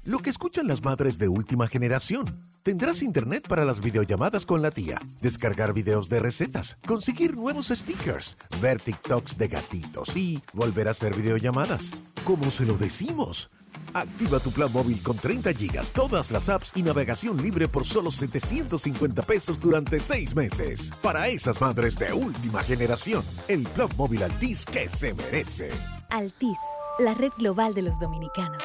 Lo 0.06 0.20
que 0.20 0.30
escuchan 0.30 0.68
las 0.68 0.84
madres 0.84 1.18
de 1.18 1.28
última 1.28 1.68
generación. 1.68 2.26
Tendrás 2.64 3.02
internet 3.02 3.48
para 3.48 3.66
las 3.66 3.82
videollamadas 3.82 4.46
con 4.46 4.62
la 4.62 4.70
tía, 4.70 5.00
descargar 5.20 5.74
videos 5.74 6.10
de 6.10 6.20
recetas, 6.20 6.78
conseguir 6.86 7.36
nuevos 7.36 7.70
stickers, 7.70 8.38
ver 8.62 8.80
TikToks 8.80 9.38
de 9.40 9.48
gatitos 9.48 10.16
y 10.16 10.40
volver 10.54 10.88
a 10.88 10.92
hacer 10.92 11.16
videollamadas. 11.16 11.92
¿Cómo 12.24 12.52
se 12.52 12.66
lo 12.66 12.76
decimos? 12.76 13.50
Activa 13.94 14.40
tu 14.40 14.52
plan 14.52 14.72
móvil 14.72 15.02
con 15.04 15.18
30 15.18 15.54
gigas, 15.54 15.92
todas 15.92 16.32
las 16.32 16.48
apps 16.50 16.72
y 16.76 16.84
navegación 16.84 17.42
libre 17.42 17.68
por 17.68 17.86
solo 17.86 18.12
750 18.12 19.22
pesos 19.24 19.60
durante 19.60 20.00
6 20.00 20.36
meses. 20.36 20.92
Para 21.02 21.28
esas 21.28 21.60
madres 21.60 22.00
de 22.00 22.14
última 22.14 22.64
generación, 22.64 23.24
el 23.48 23.64
plan 23.64 23.90
móvil 23.98 24.24
Altis 24.24 24.66
que 24.66 24.88
se 24.88 25.14
merece. 25.14 25.72
Altis, 26.10 26.58
la 27.00 27.14
red 27.14 27.32
global 27.38 27.74
de 27.74 27.82
los 27.82 28.00
dominicanos. 28.00 28.64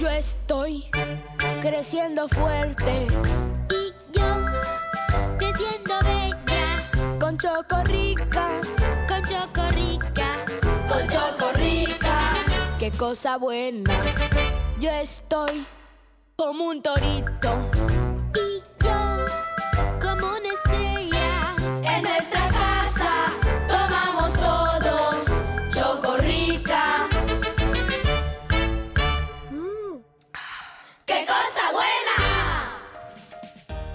Yo 0.00 0.08
estoy 0.10 0.84
creciendo 1.62 2.28
fuerte. 2.28 3.06
Y 3.70 4.18
yo 4.18 4.24
creciendo 5.38 5.94
bella. 6.02 7.18
Con 7.18 7.38
Chocorrica. 7.38 8.35
Qué 12.86 12.92
cosa 12.96 13.36
buena. 13.36 13.90
yo 14.78 14.90
estoy 14.90 15.66
como 16.36 16.66
un 16.66 16.82
torito. 16.82 17.95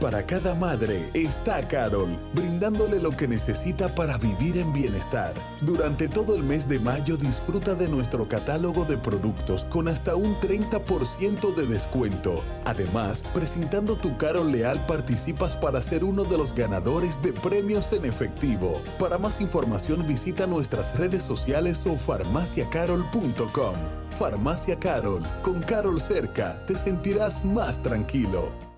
Para 0.02 0.26
cada 0.26 0.56
madre 0.56 1.12
está 1.14 1.62
Carol, 1.62 2.10
brindándole 2.34 3.00
lo 3.00 3.12
que 3.12 3.28
necesita 3.28 3.94
para 3.94 4.18
vivir 4.18 4.58
en 4.58 4.74
bienestar. 4.74 5.32
Durante 5.62 6.08
todo 6.08 6.36
el 6.36 6.42
mes 6.42 6.68
de 6.68 6.80
mayo 6.80 7.18
disfruta 7.18 7.76
de 7.76 7.88
nuestro 7.88 8.28
catálogo 8.28 8.84
de 8.84 8.98
productos 8.98 9.66
con 9.66 9.88
hasta 9.88 10.16
un 10.16 10.36
30% 10.40 11.54
de 11.54 11.68
descuento. 11.68 12.44
Además, 12.66 13.24
presentando 13.32 13.96
tu 13.96 14.18
Carol 14.18 14.52
Leal 14.52 14.84
participas 14.88 15.56
para 15.56 15.84
ser 15.84 16.04
uno 16.04 16.24
de 16.24 16.40
los 16.40 16.56
ganadores 16.56 17.22
de 17.22 17.32
premios 17.34 17.94
en 17.94 18.06
efectivo. 18.06 18.82
Para 18.98 19.20
más 19.20 19.40
información 19.40 20.08
visita 20.08 20.48
nuestras 20.48 20.98
redes 20.98 21.22
sociales 21.22 21.86
o 21.86 21.96
farmaciacarol.com. 21.96 23.76
Farmacia 24.18 24.80
Carol, 24.80 25.22
con 25.44 25.62
Carol 25.62 26.02
cerca, 26.02 26.66
te 26.66 26.76
sentirás 26.76 27.46
más 27.46 27.80
tranquilo. 27.84 28.71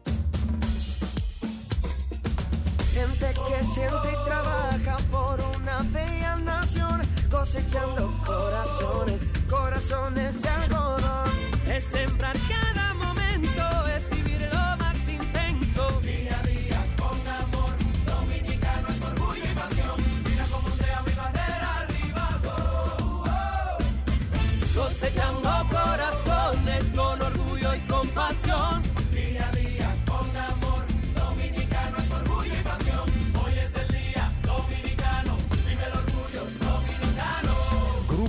Gente 2.93 3.33
que 3.47 3.63
siente 3.63 4.07
y 4.11 4.23
trabaja 4.23 4.97
por 5.09 5.41
una 5.57 5.81
bella 5.91 6.35
nación, 6.35 7.01
cosechando 7.31 8.13
corazones, 8.23 9.21
corazones 9.49 10.39
de 10.43 10.49
algodón. 10.49 11.31
Es 11.67 11.85
sembrar 11.85 12.37
cada 12.47 12.93
momento, 12.93 13.87
es 13.87 14.07
vivir 14.11 14.47
lo 14.53 14.77
más 14.77 15.07
intenso. 15.07 16.01
Día 16.01 16.39
a 16.39 16.45
día 16.45 16.85
con 16.99 17.27
amor, 17.27 17.73
dominicano 18.05 18.87
es 18.89 19.03
orgullo 19.03 19.43
y 19.43 19.55
pasión. 19.55 19.95
Mira 20.29 20.45
cómo 20.51 20.69
sea 20.75 21.01
mi 21.01 21.13
bandera 21.13 21.77
arriba. 21.79 22.29
oh, 22.45 23.23
oh. 23.25 24.79
Cosechando 24.79 25.49
corazones 25.71 26.91
con 26.95 27.21
orgullo 27.23 27.73
y 27.73 27.79
compasión. 27.87 28.82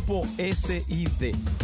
Grupo 0.07 0.27
SID. 0.37 1.64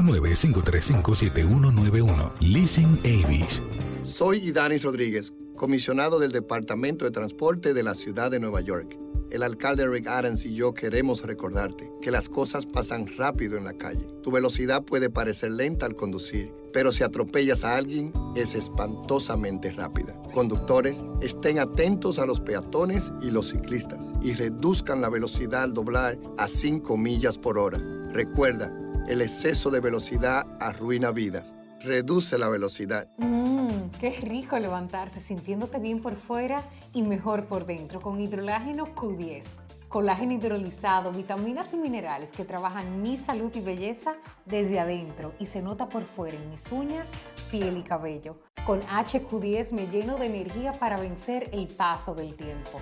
809-535-7191. 0.01 2.31
Leasing 2.39 2.97
Avis. 2.99 3.61
Soy 4.05 4.37
Idanis 4.39 4.83
Rodríguez, 4.83 5.33
comisionado 5.55 6.19
del 6.19 6.31
Departamento 6.31 7.05
de 7.05 7.11
Transporte 7.11 7.73
de 7.73 7.83
la 7.83 7.95
Ciudad 7.95 8.29
de 8.31 8.39
Nueva 8.39 8.61
York. 8.61 8.97
El 9.29 9.43
alcalde 9.43 9.87
Rick 9.87 10.07
Adams 10.07 10.45
y 10.45 10.55
yo 10.55 10.73
queremos 10.73 11.23
recordarte 11.23 11.89
que 12.01 12.11
las 12.11 12.27
cosas 12.27 12.65
pasan 12.65 13.07
rápido 13.15 13.57
en 13.57 13.63
la 13.63 13.71
calle. 13.73 14.05
Tu 14.23 14.29
velocidad 14.29 14.83
puede 14.83 15.09
parecer 15.09 15.51
lenta 15.51 15.85
al 15.85 15.95
conducir, 15.95 16.53
pero 16.73 16.91
si 16.91 17.03
atropellas 17.03 17.63
a 17.63 17.77
alguien, 17.77 18.11
es 18.35 18.55
espantosamente 18.55 19.71
rápida. 19.71 20.21
Conductores, 20.33 21.05
estén 21.21 21.59
atentos 21.59 22.19
a 22.19 22.25
los 22.25 22.41
peatones 22.41 23.13
y 23.21 23.31
los 23.31 23.51
ciclistas 23.51 24.11
y 24.21 24.33
reduzcan 24.33 24.99
la 24.99 25.09
velocidad 25.09 25.63
al 25.63 25.73
doblar 25.73 26.19
a 26.37 26.49
5 26.49 26.97
millas 26.97 27.37
por 27.37 27.57
hora. 27.57 27.79
Recuerda, 28.11 28.80
el 29.07 29.21
exceso 29.21 29.69
de 29.69 29.79
velocidad 29.79 30.45
arruina 30.59 31.11
vidas. 31.11 31.53
Reduce 31.81 32.37
la 32.37 32.49
velocidad. 32.49 33.07
Mmm, 33.17 33.89
qué 33.99 34.11
rico 34.21 34.57
levantarse 34.59 35.19
sintiéndote 35.19 35.79
bien 35.79 36.01
por 36.01 36.15
fuera 36.15 36.63
y 36.93 37.01
mejor 37.01 37.45
por 37.45 37.65
dentro 37.65 37.99
con 38.01 38.19
hidrolágeno 38.19 38.85
Q10. 38.95 39.43
Colágeno 39.89 40.33
hidrolizado, 40.33 41.11
vitaminas 41.11 41.73
y 41.73 41.77
minerales 41.77 42.31
que 42.31 42.45
trabajan 42.45 43.01
mi 43.01 43.17
salud 43.17 43.51
y 43.55 43.59
belleza 43.59 44.13
desde 44.45 44.79
adentro 44.79 45.33
y 45.39 45.47
se 45.47 45.61
nota 45.61 45.89
por 45.89 46.05
fuera 46.05 46.37
en 46.37 46.49
mis 46.49 46.71
uñas, 46.71 47.09
piel 47.49 47.77
y 47.77 47.83
cabello. 47.83 48.37
Con 48.65 48.79
HQ10 48.81 49.71
me 49.71 49.87
lleno 49.87 50.17
de 50.17 50.27
energía 50.27 50.71
para 50.71 50.97
vencer 50.97 51.49
el 51.51 51.67
paso 51.67 52.13
del 52.13 52.35
tiempo. 52.35 52.79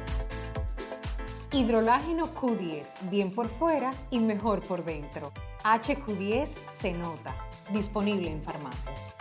Hidrolágeno 1.52 2.28
Q10, 2.28 3.10
bien 3.10 3.32
por 3.34 3.48
fuera 3.50 3.92
y 4.12 4.20
mejor 4.20 4.62
por 4.62 4.86
dentro. 4.86 5.32
HQ10 5.64 6.50
se 6.82 6.94
nota. 6.94 7.36
Disponible 7.72 8.32
en 8.32 8.44
farmacias. 8.44 9.16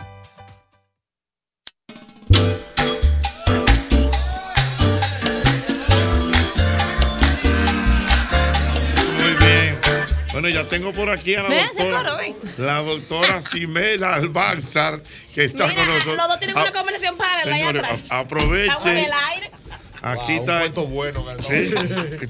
Muy 9.19 9.33
bien. 9.45 9.79
Bueno, 10.31 10.49
ya 10.49 10.67
tengo 10.67 10.91
por 10.93 11.09
aquí 11.09 11.35
a 11.35 11.43
la 11.43 11.49
Ven, 11.49 11.65
doctora. 11.67 11.97
coro, 12.03 12.17
ven. 12.17 12.35
La 12.57 12.75
doctora 12.81 13.41
Simela 13.41 14.13
Albanzar, 14.15 15.01
que 15.33 15.45
está 15.45 15.67
Mira, 15.67 15.75
con 15.85 15.93
nosotros. 15.93 16.17
los 16.17 16.27
dos 16.27 16.39
tienen 16.39 16.57
Ah, 16.57 16.61
una 16.61 16.71
conversación 16.71 17.17
para 17.17 17.41
ahí 17.41 17.51
señores, 17.59 17.83
atrás. 17.83 18.11
a- 18.11 18.19
aproveche. 18.19 18.63
Estamos 18.67 18.85
en 18.87 18.97
el 18.97 19.11
aire. 19.13 19.51
Aquí 20.01 20.33
Wow, 20.33 20.39
está. 20.39 20.53
un 20.53 20.59
cuento 20.59 20.87
bueno. 20.87 21.25
Sí, 21.41 21.71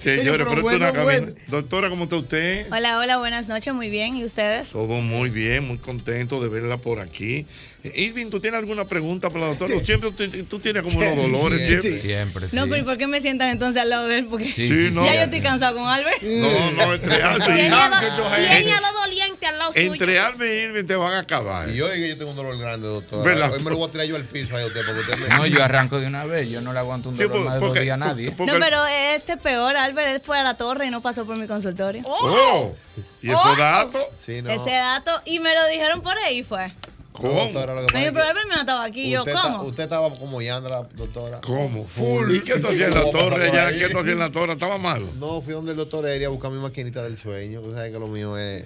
señores, 0.01 0.47
pero 0.49 0.61
bueno, 0.61 0.77
una 0.77 0.91
cabina. 0.93 1.03
bueno. 1.03 1.33
Doctora, 1.47 1.89
¿cómo 1.89 2.05
está 2.05 2.15
usted? 2.17 2.67
Hola, 2.71 2.97
hola, 2.97 3.17
buenas 3.17 3.47
noches, 3.47 3.73
muy 3.73 3.89
bien. 3.89 4.15
¿Y 4.17 4.23
ustedes? 4.23 4.69
Todo 4.69 5.01
muy 5.01 5.29
bien, 5.29 5.67
muy 5.67 5.77
contento 5.77 6.41
de 6.41 6.47
verla 6.49 6.77
por 6.77 6.99
aquí. 6.99 7.45
Irving, 7.81 8.29
¿tú 8.29 8.41
tienes 8.41 8.59
alguna 8.59 8.85
pregunta 8.85 9.29
para 9.29 9.41
la 9.41 9.47
doctora? 9.55 9.73
Siempre 9.85 10.11
tú, 10.11 10.27
tú 10.49 10.59
tienes 10.59 10.83
como 10.83 10.97
unos 10.99 11.15
dolores, 11.15 11.65
siempre. 11.65 11.97
Siempre, 11.99 12.47
No, 12.51 12.63
pero 12.67 12.77
¿y 12.77 12.83
por 12.83 12.97
qué 12.97 13.07
me 13.07 13.21
sientan 13.21 13.49
entonces 13.51 13.81
al 13.81 13.89
lado 13.89 14.07
de 14.07 14.17
él? 14.17 14.25
Porque 14.29 14.51
Sí, 14.51 14.67
sí, 14.67 14.89
no. 14.91 15.05
ya 15.05 15.15
yo 15.15 15.21
estoy 15.21 15.39
cansado 15.39 15.77
con 15.77 15.87
Albert. 15.87 16.21
No, 16.21 16.71
no, 16.71 16.93
entre 16.93 17.21
Albert 17.23 17.49
Y 17.49 17.61
Irving. 17.61 17.69
do- 17.69 18.37
y 18.37 18.63
ella 18.63 18.81
lo 18.81 18.99
doliente 18.99 19.45
al 19.45 19.57
lado 19.59 19.71
suyo. 19.71 19.93
Entre 19.93 20.19
Albert 20.19 20.51
y 20.51 20.55
Irving 20.63 20.83
te 20.85 20.95
van 20.95 21.13
a 21.13 21.19
acabar. 21.19 21.69
Y 21.69 21.75
yo 21.75 21.87
digo 21.89 22.03
que 22.03 22.09
yo 22.09 22.17
tengo 22.17 22.31
un 22.31 22.37
dolor 22.37 22.57
grande, 22.57 22.87
doctora. 22.87 23.23
¿Verdad? 23.23 23.53
Hoy 23.53 23.63
me 23.63 23.69
lo 23.69 23.77
voy 23.77 23.87
a 23.87 23.91
tirar 23.91 24.07
yo 24.07 24.15
al 24.17 24.25
piso 24.25 24.57
ahí 24.57 24.63
a 24.63 24.67
usted 24.67 24.81
porque 24.85 24.99
usted 24.99 25.17
me. 25.17 25.29
No, 25.29 25.45
yo 25.47 25.63
arranco 25.63 25.99
de 26.01 26.07
una 26.07 26.25
vez. 26.25 26.49
Yo 26.49 26.59
no 26.59 26.73
le 26.73 26.79
aguanto 26.79 27.07
un 27.09 27.15
Sí, 27.15 27.23
dolor 27.23 27.37
por- 27.37 27.45
más 27.45 27.53
de 27.53 27.59
dos 27.61 27.67
porque- 27.69 27.81
días 27.83 27.93
a 27.93 27.97
nadie. 27.97 28.33
No, 28.37 28.53
pero 28.59 28.85
este 28.87 29.33
es 29.33 29.39
peor. 29.39 29.77
Albert 29.77 30.09
él 30.15 30.19
fue 30.21 30.37
a 30.37 30.43
la 30.43 30.55
torre 30.57 30.87
y 30.87 30.89
no 30.89 31.01
pasó 31.01 31.25
por 31.25 31.37
mi 31.37 31.47
consultorio. 31.47 32.01
Oh, 32.05 32.75
¿Y 33.21 33.31
esos 33.31 33.57
datos? 33.57 34.03
Sí, 34.17 34.43
Ese 34.45 34.71
dato, 34.71 35.11
y 35.25 35.39
me 35.39 35.55
lo 35.55 35.65
dijeron 35.67 36.01
por 36.01 36.17
ahí 36.17 36.43
fue. 36.43 36.69
¿Cómo? 37.11 37.33
Doctora, 37.45 37.73
lo 37.75 37.85
que 37.87 37.93
Me 37.93 37.99
pasa 38.03 38.07
es 38.07 38.11
pero 38.13 38.39
que 38.41 38.55
no 38.55 38.59
estaba 38.61 38.83
aquí. 38.85 39.09
Yo, 39.09 39.19
usted, 39.21 39.33
ta- 39.33 39.41
¿cómo? 39.41 39.63
usted 39.63 39.83
estaba 39.83 40.09
como 40.11 40.41
Yandra, 40.41 40.81
doctora. 40.95 41.41
¿Cómo? 41.41 41.85
Full. 41.87 42.35
¿Y 42.35 42.41
qué 42.41 42.59
tú 42.59 42.67
hacías 42.67 42.89
en 42.89 42.93
la 42.95 43.01
¿Cómo 43.01 43.11
torre 43.19 43.49
ahí? 43.59 43.79
¿Qué 43.79 43.89
tú 43.89 43.97
hacías 43.99 44.13
en 44.13 44.19
la 44.19 44.31
torre? 44.31 44.53
¿Estaba 44.53 44.77
malo? 44.77 45.07
No, 45.19 45.41
fui 45.41 45.53
donde 45.53 45.71
el 45.71 45.77
doctor 45.77 46.07
Eri 46.07 46.25
a 46.25 46.29
buscar 46.29 46.51
mi 46.51 46.59
maquinita 46.59 47.03
del 47.03 47.17
sueño. 47.17 47.61
Tú 47.61 47.73
sabes 47.73 47.91
que 47.91 47.99
lo 47.99 48.07
mío 48.07 48.37
es. 48.37 48.63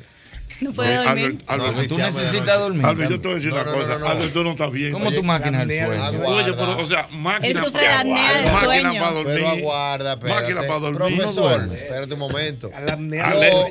No 0.62 0.72
puede 0.72 1.00
Oye, 1.00 1.08
dormir. 1.08 1.26
Albert, 1.48 1.50
Albert, 1.50 1.76
No, 1.78 1.88
tú 1.88 1.98
necesitas 1.98 2.60
dormir. 2.60 2.86
Albert, 2.86 3.10
yo 3.10 3.22
te 3.22 3.28
voy 3.28 3.32
a 3.32 3.36
decir 3.38 3.50
No, 3.50 3.56
una 3.56 3.64
no, 3.66 3.72
no, 3.72 3.78
cosa. 3.80 3.94
no, 3.94 4.00
no. 4.00 4.08
Albert, 4.08 4.34
tú 4.34 4.44
no 4.44 4.50
estás 4.52 4.72
bien. 4.72 4.92
¿Cómo 4.94 5.12
tu 5.12 5.24
máquina 5.24 5.66
del 5.66 5.86
sueño? 5.86 6.28
Oye, 6.28 6.54
pero, 6.54 6.78
o 6.78 6.86
sea, 6.86 7.08
máquina 7.12 7.48
Él 7.60 7.66
sufre 7.66 7.88
apnea 7.88 8.34
del 8.34 8.52
máquina 8.52 8.60
sueño. 8.60 9.00
para 9.00 9.12
dormir. 9.14 9.34
Pero 9.36 9.48
aguarda, 9.50 10.14
espérate. 10.14 10.42
Máquina 10.42 10.62
para 10.68 10.80
dormir. 10.80 11.18
Profesor, 11.18 11.68
No 11.68 11.74
espérate 11.74 12.14
un 12.14 12.20
momento. 12.20 12.72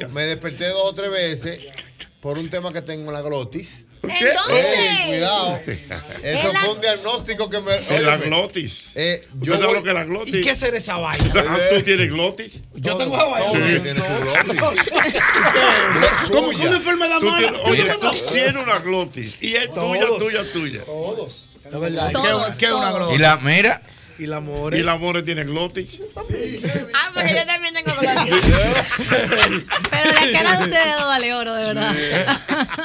Yo 0.00 0.08
me 0.08 0.22
desperté 0.24 0.68
dos 0.70 0.82
o 0.86 0.92
tres 0.94 1.10
veces 1.12 1.66
por 2.20 2.36
un 2.38 2.48
tema 2.50 2.72
que 2.72 2.82
tengo 2.82 3.06
en 3.10 3.12
la 3.12 3.22
glotis. 3.22 3.84
¿Qué? 4.02 4.32
Ey, 4.50 5.06
cuidado. 5.08 5.60
Eso 6.22 6.52
fue 6.60 6.68
un 6.74 6.80
diagnóstico 6.80 7.48
que 7.48 7.60
me. 7.60 7.74
En 7.74 8.04
la 8.04 8.14
óyeme, 8.14 8.26
glotis. 8.26 8.86
Eh, 8.96 9.22
¿Usted 9.32 9.46
yo 9.46 9.52
sabe 9.54 9.66
voy- 9.66 9.74
lo 9.76 9.82
que 9.82 9.88
es 9.90 9.94
la 9.94 10.04
glotis? 10.04 10.34
¿Y 10.34 10.40
qué 10.42 10.54
será 10.56 10.76
esa 10.76 10.96
vaina? 10.98 11.32
Ah, 11.48 11.58
¿Tú 11.70 11.82
tienes 11.82 12.10
glotis? 12.10 12.60
Yo 12.74 12.96
tengo 12.96 13.14
esa 13.14 13.24
vaina. 13.26 13.68
El 13.68 13.82
tiene. 13.82 14.00
¿Cómo 16.32 16.50
que 16.50 16.66
una 16.66 16.76
enfermedad 16.76 17.20
mala? 17.20 17.38
tienes, 17.38 17.60
oye, 18.02 18.22
tienes 18.32 18.62
una 18.62 18.78
glotis 18.80 19.34
y 19.40 19.54
es 19.54 19.72
tuya, 19.72 20.06
tuya, 20.18 20.52
tuya. 20.52 20.84
Todos. 20.84 21.48
Es 21.64 21.80
verdad. 21.80 22.12
Todos, 22.12 22.56
¿Qué 22.56 22.66
es 22.66 22.72
una 22.72 22.92
glotis? 22.92 23.16
Y 23.16 23.20
la, 23.20 23.36
mira, 23.38 23.82
Y 24.18 24.26
la 24.26 24.40
more. 24.40 24.78
Y 24.78 24.82
la 24.82 24.96
more 24.96 25.22
tiene 25.22 25.44
glotis. 25.44 26.00
Ah, 26.94 27.10
porque 27.14 27.34
yo 27.34 27.46
también 27.46 27.74
tengo 27.74 27.92
glotis. 27.98 28.34
Pero 29.90 30.12
la 30.12 30.32
cara 30.38 30.56
de 30.58 30.64
ustedes 30.64 30.96
dos 30.96 31.06
vale 31.06 31.34
oro, 31.34 31.54
de 31.54 31.64
verdad. 31.64 31.94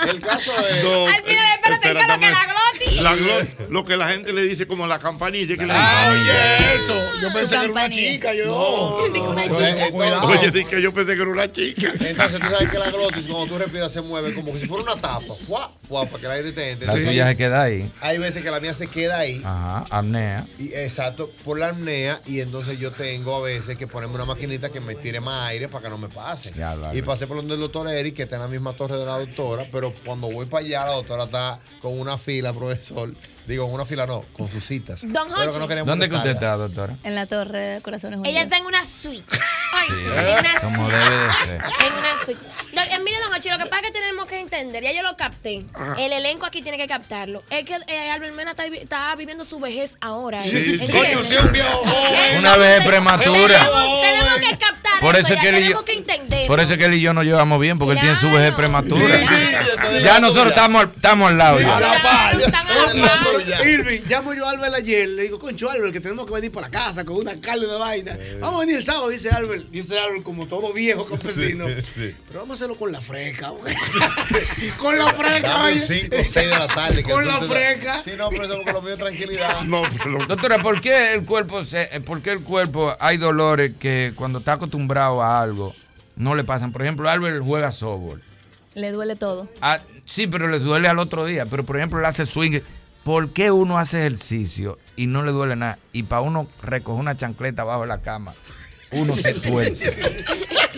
El 0.10 0.20
caso 0.22 0.52
es. 0.68 0.84
No, 0.84 1.08
Al 1.08 1.22
final, 1.24 1.46
espérate, 1.56 1.88
espérate, 1.90 2.20
que 2.20 2.32
la 2.32 2.46
glotis. 2.46 3.02
La 3.02 3.16
glo- 3.16 3.70
lo 3.70 3.86
que 3.86 3.98
la 3.98 4.10
gente 4.10 4.34
le 4.34 4.42
dice 4.44 4.68
como 4.68 4.88
la 4.88 5.00
campanilla. 5.00 5.56
Que 5.58 5.66
le 5.66 5.74
Ah, 5.76 6.12
dicen. 6.14 6.36
oye, 6.36 6.76
eso. 6.76 7.22
Yo 7.22 7.34
pensé 7.34 7.56
que 7.58 7.64
era 7.64 7.72
una 7.72 7.90
chica. 7.90 8.34
Yo. 8.34 8.46
No, 8.46 9.08
no, 9.08 9.30
una 9.32 9.46
no, 9.46 9.56
chica. 9.56 9.88
eh, 9.88 9.92
Cuidado. 9.92 10.28
Oye, 10.28 10.66
que 10.66 10.82
yo 10.82 10.94
pensé 10.94 11.16
que 11.16 11.22
era 11.22 11.32
una 11.32 11.52
chica. 11.52 11.92
Entonces 12.00 12.40
tú 12.40 12.48
sabes 12.50 12.70
que 12.70 12.80
la 12.80 12.90
glotis 12.92 13.24
cuando 13.28 13.48
tú 13.48 13.58
respiras 13.58 13.92
se 13.92 14.02
mueve 14.02 14.34
como 14.34 14.56
si 14.56 14.66
fuera 14.66 14.84
una 14.92 14.96
tapa. 15.02 15.34
Fuá, 15.48 15.72
fuá, 15.88 16.06
para 16.06 16.20
que 16.20 16.26
el 16.26 16.32
aire 16.32 16.52
te 16.52 16.72
entre. 16.72 16.88
La 16.88 16.94
tuya 16.94 17.26
hay- 17.26 17.32
se 17.32 17.38
queda 17.38 17.62
ahí. 17.64 17.92
Hay 18.02 18.18
veces 18.18 18.44
que 18.44 18.52
la 18.52 18.60
mía 18.60 18.74
se 18.74 18.88
queda 18.88 19.20
ahí. 19.20 19.42
Ajá, 19.44 19.84
apnea. 19.90 20.46
Y, 20.60 20.74
exacto, 20.74 21.27
por 21.44 21.60
la 21.60 21.70
apnea. 21.70 22.22
Y 22.26 22.40
entonces 22.40 22.80
yo 22.80 22.92
tengo 22.92 23.36
a 23.36 23.42
veces 23.42 23.78
que 23.78 23.88
ponerme 23.88 24.16
una 24.16 24.26
maquinita 24.26 24.70
que 24.70 24.80
me 24.80 24.96
tire 24.96 25.20
más 25.20 25.50
aire 25.50 25.68
para 25.68 25.84
que 25.84 25.90
no 25.90 25.98
me 25.98 26.10
pase. 26.10 26.54
Ya, 26.56 26.76
y 26.94 27.02
pasé 27.02 27.28
por 27.28 27.38
donde 27.38 27.56
el 27.56 27.60
doctor 27.60 27.88
Eric, 27.88 28.16
que 28.16 28.24
está 28.24 28.36
en 28.36 28.42
la 28.44 28.48
misma 28.48 28.74
torre 28.74 28.98
de 28.98 29.06
la 29.06 29.20
doctora. 29.20 29.66
Pero 29.72 29.94
cuando 30.06 30.30
voy 30.32 30.46
para 30.46 30.66
allá, 30.66 30.86
la 30.86 30.94
doctora 30.94 31.24
está 31.26 31.60
con 31.82 32.00
una 32.00 32.18
fila, 32.18 32.54
profesor. 32.54 33.14
Digo, 33.48 33.66
con 33.66 33.76
una 33.76 33.86
fila 33.86 34.06
no, 34.06 34.26
con 34.34 34.50
sus 34.52 34.66
citas. 34.66 35.02
Don 35.08 35.30
Pero 35.34 35.54
que 35.54 35.60
no 35.60 35.68
queremos 35.70 35.88
¿Dónde 35.88 36.10
que 36.10 36.16
usted 36.16 36.32
molestarla. 36.36 36.66
está, 36.66 36.82
doctora? 36.82 36.96
En 37.06 37.16
la 37.16 37.26
torre 37.28 37.60
de 37.60 37.82
Corazones 37.82 38.20
Ella 38.20 38.30
Unidos. 38.42 38.44
está 38.44 38.58
en 38.58 38.66
una 38.66 38.84
suite. 38.84 39.24
Ay, 39.74 39.88
Sí, 39.88 39.94
en 39.94 40.40
una 40.40 40.60
como 40.62 40.88
debe 40.90 41.00
de 41.18 41.34
ser. 41.34 41.62
En 41.86 41.94
una 41.94 42.26
suite. 42.26 42.42
No, 42.74 42.82
eh, 42.82 43.00
mire, 43.06 43.18
don 43.22 43.34
Hochi, 43.34 43.50
lo 43.50 43.58
que 43.58 43.66
pasa 43.68 43.78
es 43.86 43.88
que 43.88 44.00
tenemos 44.00 44.28
que 44.28 44.40
entender, 44.42 44.84
ya 44.84 44.92
yo 44.92 45.02
lo 45.02 45.16
capté. 45.16 45.66
El 45.98 46.12
elenco 46.12 46.46
aquí 46.46 46.62
tiene 46.62 46.78
que 46.78 46.88
captarlo. 46.88 47.42
Es 47.50 47.64
que 47.64 47.78
eh, 47.88 48.12
Albert 48.12 48.36
Mena 48.36 48.52
está, 48.52 48.66
vi- 48.68 48.80
está 48.80 49.16
viviendo 49.16 49.46
su 49.46 49.60
vejez 49.60 49.96
ahora. 50.02 50.44
Sí, 50.44 50.52
sí, 50.52 50.78
sí. 50.78 50.84
¿entiendes? 50.86 51.16
Coño, 51.16 51.24
sí, 51.24 51.36
un 51.38 51.52
viejo 51.54 51.70
joven. 51.86 52.38
Una 52.40 52.58
vez 52.58 52.84
prematura. 52.86 53.60
Tenemos, 53.60 54.02
tenemos 54.02 54.34
que 54.50 54.58
captar 54.58 55.00
Por 55.00 55.16
eso 55.16 55.26
eso, 55.28 55.34
es 55.36 55.40
que 55.40 55.46
ya 55.46 55.50
él 55.52 55.56
y 55.56 55.60
tenemos 55.68 55.82
yo- 55.82 55.86
que 55.86 55.94
entender. 55.94 56.48
Por 56.48 56.60
eso 56.60 56.74
es 56.74 56.78
que 56.80 56.86
él 56.86 56.94
y 56.96 57.02
yo 57.02 57.14
nos 57.14 57.24
llevamos 57.24 57.60
bien, 57.62 57.80
porque 57.80 57.94
él 57.94 58.00
tiene 58.02 58.16
su 58.18 58.30
vejez 58.30 58.54
prematura. 58.56 59.20
Claro. 59.78 60.00
Ya 60.00 60.20
nosotros 60.20 60.48
estamos, 60.50 60.84
al- 60.84 60.92
estamos 60.94 61.30
al 61.30 61.38
lado. 61.38 61.58
A 61.58 61.62
ya. 61.62 61.80
la 61.80 62.02
par. 62.02 62.42
Están 62.42 62.68
a 62.68 62.94
la 62.94 63.08
par. 63.08 63.28
Irving, 63.40 64.02
llamo 64.10 64.34
yo 64.34 64.46
a 64.46 64.52
Albert 64.52 64.74
ayer, 64.76 65.08
le 65.10 65.24
digo, 65.24 65.40
concho 65.40 65.70
Albert, 65.70 65.94
que 65.94 66.00
tenemos 66.00 66.26
que 66.26 66.34
venir 66.34 66.52
para 66.52 66.68
la 66.68 66.72
casa 66.72 67.04
con 67.06 67.18
una 67.18 67.40
carne 67.40 67.66
de 67.68 67.78
vaina. 67.78 68.18
Vamos 68.40 68.58
a 68.58 68.60
venir 68.62 68.78
el 68.78 68.84
sábado, 68.84 69.10
dice 69.10 69.30
Albert, 69.30 69.70
dice 69.70 69.98
Albert 70.00 70.24
como 70.24 70.48
todo 70.48 70.74
viejo 70.74 71.06
campesino. 71.06 71.66
Pero 71.96 72.40
vamos 72.40 72.52
a 72.52 72.54
hacerlo 72.56 72.76
con 72.76 72.92
la 72.92 73.02
fresca, 73.02 73.50
güey. 73.50 73.74
con 74.78 74.98
la 74.98 75.14
fresca, 75.14 75.64
oye. 75.64 75.82
5 75.88 76.16
o 76.16 76.20
6 76.24 76.34
de 76.34 76.48
la 76.48 76.68
tarde. 76.68 77.04
que 77.04 77.12
Con 77.12 77.28
la 77.28 77.40
te- 77.40 77.48
fresca. 77.48 78.02
Sí, 78.02 78.12
no, 78.18 78.30
pero 78.30 78.44
eso 78.46 78.56
porque 78.56 78.74
lo 78.74 78.82
mío 78.82 78.98
tranquilidad. 78.98 79.62
No, 79.66 79.82
pero. 80.04 80.26
Doctora, 80.26 80.60
¿por 80.60 80.82
qué 80.82 81.14
el 81.14 81.26
cuerpo 81.26 81.66
se, 81.66 81.84
eh, 81.92 82.00
por 82.02 82.22
qué 82.22 82.32
el 82.32 82.42
cuerpo 82.42 82.96
hay 83.00 83.18
dolores 83.18 83.74
que 83.80 84.14
cuando 84.16 84.40
está 84.40 84.54
acostumbrado 84.54 85.22
a 85.22 85.42
algo 85.42 85.74
no 86.16 86.36
le 86.36 86.44
pasan? 86.44 86.72
Por 86.72 86.82
ejemplo, 86.84 87.10
Albert 87.10 87.42
juega 87.44 87.72
softball. 87.72 88.22
Le 88.76 88.92
duele 88.92 89.16
todo. 89.16 89.50
Ah, 89.62 89.80
sí, 90.06 90.28
pero 90.28 90.48
le 90.48 90.60
duele 90.60 90.88
al 90.88 91.00
otro 91.00 91.26
día. 91.26 91.46
Pero 91.48 91.64
por 91.66 91.78
ejemplo, 91.78 92.00
él 92.00 92.06
hace 92.06 92.26
swing. 92.26 92.60
¿Por 93.08 93.30
qué 93.30 93.52
uno 93.52 93.78
hace 93.80 94.00
ejercicio 94.00 94.78
y 94.98 95.08
no 95.08 95.24
le 95.24 95.32
duele 95.32 95.56
nada? 95.56 95.80
Y 95.94 96.04
para 96.04 96.20
uno 96.24 96.46
recoger 96.62 97.00
una 97.00 97.16
chancleta 97.16 97.64
bajo 97.64 97.86
la 97.86 98.02
cama, 98.02 98.34
uno 98.92 99.16
se 99.16 99.34
tuerce. 99.48 99.96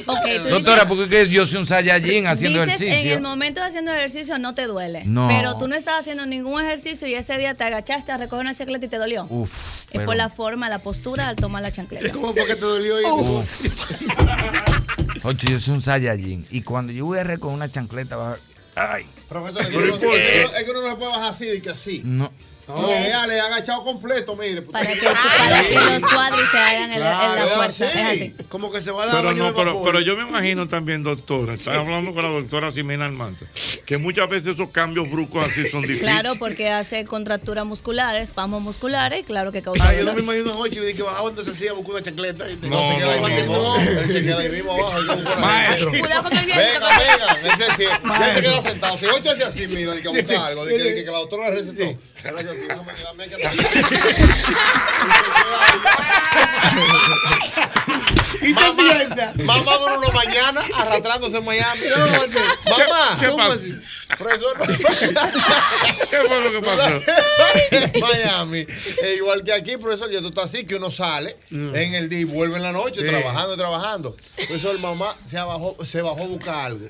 Doctora, 0.06 0.84
dices- 0.84 0.86
porque 0.88 1.04
es 1.06 1.10
que 1.10 1.30
yo 1.34 1.48
soy 1.48 1.58
un 1.62 1.66
Saiyajin 1.66 2.28
haciendo 2.28 2.64
Dices, 2.64 2.82
en 2.82 2.88
ejercicio. 2.90 3.16
el 3.16 3.22
momento 3.22 3.62
de 3.62 3.66
haciendo 3.66 3.92
ejercicio 3.92 4.38
no 4.38 4.54
te 4.54 4.68
duele. 4.68 5.06
No. 5.06 5.28
Pero 5.28 5.58
tú 5.58 5.68
no 5.68 5.76
estabas 5.76 6.02
haciendo 6.02 6.28
ningún 6.28 6.62
ejercicio 6.64 7.08
y 7.08 7.16
ese 7.16 7.36
día 7.40 7.56
te 7.56 7.64
agachaste 7.64 8.12
a 8.12 8.18
recoger 8.18 8.42
una 8.42 8.54
chancleta 8.54 8.86
y 8.86 8.90
te 8.90 8.98
dolió. 8.98 9.26
Uf, 9.28 9.80
es 9.82 9.88
pero- 9.92 10.06
por 10.06 10.16
la 10.16 10.30
forma, 10.30 10.70
la 10.70 10.78
postura 10.80 11.30
al 11.30 11.36
tomar 11.36 11.64
la 11.64 11.72
chancleta. 11.72 12.12
¿Cómo 12.14 12.32
fue 12.34 12.46
que 12.46 12.54
te 12.54 12.62
dolió? 12.62 13.02
Irving? 13.02 13.42
Ocho, 15.24 15.48
yo 15.48 15.58
soy 15.58 15.74
un 15.74 15.82
Saiyajin. 15.82 16.46
Y 16.52 16.62
cuando 16.62 16.94
yo 16.94 17.06
voy 17.06 17.18
a 17.18 17.24
recoger 17.24 17.56
una 17.56 17.70
chancleta 17.72 18.16
bajo. 18.16 18.38
¡Ay! 18.80 19.06
Profesor, 19.28 19.62
es 19.62 19.68
que, 19.68 19.78
uno, 19.78 19.88
¿y 19.88 19.92
por 19.92 20.00
qué? 20.00 20.42
es 20.44 20.64
que 20.64 20.72
uno 20.72 20.82
no 20.82 20.90
se 20.90 20.96
puede 20.96 21.12
bajar 21.12 21.32
así 21.32 21.50
y 21.50 21.62
que 21.62 21.70
así. 21.70 22.02
No. 22.06 22.32
No, 22.70 22.88
le 23.28 23.36
he 23.36 23.40
agachado 23.40 23.84
completo, 23.84 24.36
mire. 24.36 24.62
Para 24.62 24.86
que, 24.86 25.00
para 25.02 25.64
que 25.64 25.76
los 25.76 26.04
cuadris 26.12 26.50
se 26.52 26.58
hagan 26.58 26.94
en, 26.94 27.00
la- 27.00 27.12
en 27.12 27.18
Claro, 27.34 27.46
la 27.50 27.56
fuerza. 27.56 27.86
es 27.88 27.96
Es 27.96 28.06
así. 28.12 28.36
Como 28.50 28.72
que 28.72 28.82
se 28.82 28.92
va 28.92 29.04
a 29.04 29.06
dar 29.08 29.16
Pero 29.18 29.34
no, 29.34 29.46
de 29.46 29.54
pero, 29.54 29.84
pero 29.84 30.00
yo 30.02 30.16
me 30.16 30.24
imagino 30.24 30.68
también, 30.68 31.04
doctora, 31.04 31.54
estás 31.56 31.76
hablando 31.78 32.14
con 32.14 32.24
la 32.24 32.30
doctora 32.30 32.72
Ximena 32.72 33.06
Almanza, 33.06 33.46
que 33.86 33.98
muchas 33.98 34.30
veces 34.30 34.54
esos 34.56 34.70
cambios 34.70 35.10
bruscos 35.10 35.48
así 35.48 35.68
son 35.68 35.82
difíciles. 35.82 36.02
Claro, 36.12 36.34
porque 36.38 36.70
hace 36.70 37.06
contracturas 37.06 37.66
musculares, 37.66 38.24
espasmos 38.30 38.62
musculares, 38.62 39.26
claro 39.26 39.52
que 39.52 39.62
causa 39.62 39.88
Ah, 39.90 39.94
yo 39.94 40.04
no 40.04 40.14
me 40.14 40.22
imagino 40.22 40.64
a 40.64 40.68
y 40.68 40.70
dije, 40.72 41.02
bajaba 41.04 41.24
donde 41.30 41.44
se 41.44 41.52
hacía, 41.52 41.74
buscó 41.74 41.92
una 41.92 42.02
chancleta. 42.02 42.46
No, 42.62 42.92
se 42.92 42.98
queda 42.98 43.14
ahí 43.14 43.20
va 43.20 43.28
a 43.28 43.32
hacer, 43.32 43.48
mismo. 43.48 43.58
no. 43.64 43.76
Él 43.80 44.08
se 44.14 44.22
queda 44.24 44.40
ahí 44.40 44.50
mismo 44.50 44.72
abajo. 44.74 44.96
a 44.98 45.36
Maestro. 45.40 45.90
Cuidado 45.92 46.24
con 46.24 46.38
el 46.38 46.46
viento. 46.46 46.64
Venga, 46.64 46.98
venga. 46.98 47.54
Ese 47.54 47.66
sí. 47.78 47.84
Ya 48.20 48.34
se 48.36 48.42
queda 48.42 48.62
sentado. 48.62 48.98
Si 48.98 49.06
ocho 49.06 49.32
hace 49.32 49.44
así, 49.44 49.68
mira, 49.76 49.94
hay 49.94 50.02
que 50.02 50.10
buscar 50.10 50.38
algo. 50.38 50.66
De 50.66 50.78
que, 50.78 50.84
de 50.84 51.06
la 51.06 51.18
doctora 51.20 51.50
le 51.50 51.56
recetó. 51.56 51.98
Y 58.42 58.54
se 58.54 58.72
sienta. 58.74 59.34
Mamá 59.44 59.78
una 59.98 60.10
mañana 60.10 60.62
arrastrándose 60.76 61.38
en 61.38 61.46
Miami. 61.46 61.82
Mamá. 61.90 63.18
¿Qué 63.20 63.28
¿cómo 63.28 63.38
pasó? 63.50 63.64
Profesor, 64.18 64.58
¿Qué 66.10 66.18
fue 66.28 66.42
lo 66.44 66.52
que 66.52 66.62
pasó? 66.66 68.00
Miami. 68.00 68.66
E 69.04 69.16
igual 69.18 69.44
que 69.44 69.54
aquí, 69.54 69.78
profesor, 69.78 70.10
ya 70.10 70.20
tú 70.22 70.30
estás 70.30 70.46
así, 70.46 70.66
que 70.66 70.76
uno 70.76 70.90
sale 70.90 71.38
en 71.52 71.94
el 71.94 72.10
día 72.10 72.20
y 72.22 72.24
vuelve 72.24 72.58
en 72.58 72.64
la 72.64 72.72
noche, 72.72 73.02
Sí. 73.02 73.08
trabajando, 73.08 73.56
trabajando. 73.58 74.16
Profesor, 74.36 74.80
mamá 74.80 75.16
se 75.26 75.38
bajó, 75.38 75.78
se 75.86 76.02
bajó 76.02 76.24
a 76.24 76.28
buscar 76.28 76.56
algo. 76.66 76.88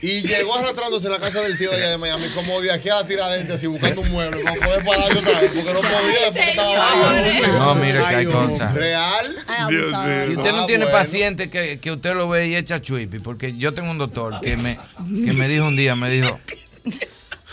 Y 0.00 0.22
llegó 0.22 0.56
arrastrándose 0.56 1.06
en 1.06 1.12
la 1.12 1.18
casa 1.20 1.42
del 1.42 1.58
tío 1.58 1.70
de 1.70 1.76
allá 1.76 1.90
de 1.90 1.98
Miami, 1.98 2.30
como 2.34 2.58
de 2.62 2.72
aquí 2.72 2.88
a 2.88 3.06
Tiradentes, 3.06 3.54
así 3.56 3.66
buscando 3.66 4.00
un 4.00 4.10
mueble, 4.10 4.42
para 4.42 4.56
poder 4.56 4.84
pararse 4.84 5.18
otra 5.18 5.40
vez, 5.40 5.50
porque 5.54 5.72
no 5.74 5.80
podía, 5.80 6.20
después 6.24 6.44
que 6.44 6.50
estaba 6.50 6.72
abajo. 6.92 7.58
No, 7.58 7.74
mire 7.74 7.98
que 7.98 8.04
hay 8.06 8.14
Ay, 8.16 8.26
cosas. 8.26 8.74
Real. 8.74 9.36
Dios 9.68 9.86
mío. 9.88 10.26
Y 10.32 10.36
usted 10.36 10.52
no 10.52 10.62
Ah, 10.62 10.66
tiene 10.66 10.84
bueno. 10.84 10.98
paciente 10.98 11.50
que, 11.50 11.78
que 11.80 11.92
usted 11.92 12.14
lo 12.14 12.28
ve 12.28 12.48
y 12.48 12.56
echa 12.56 12.80
chuipi, 12.80 13.18
porque 13.18 13.54
yo 13.58 13.74
tengo 13.74 13.90
un 13.90 13.98
doctor 13.98 14.40
que 14.40 14.56
me, 14.56 14.78
que 15.24 15.32
me 15.34 15.48
dijo 15.48 15.66
un 15.66 15.76
día, 15.76 15.94
me 15.96 16.08
dijo, 16.08 16.40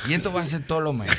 y 0.07 0.13
esto 0.13 0.31
va 0.31 0.41
a 0.41 0.45
ser 0.45 0.65
todos 0.65 0.81
los 0.83 0.95
meses. 0.95 1.17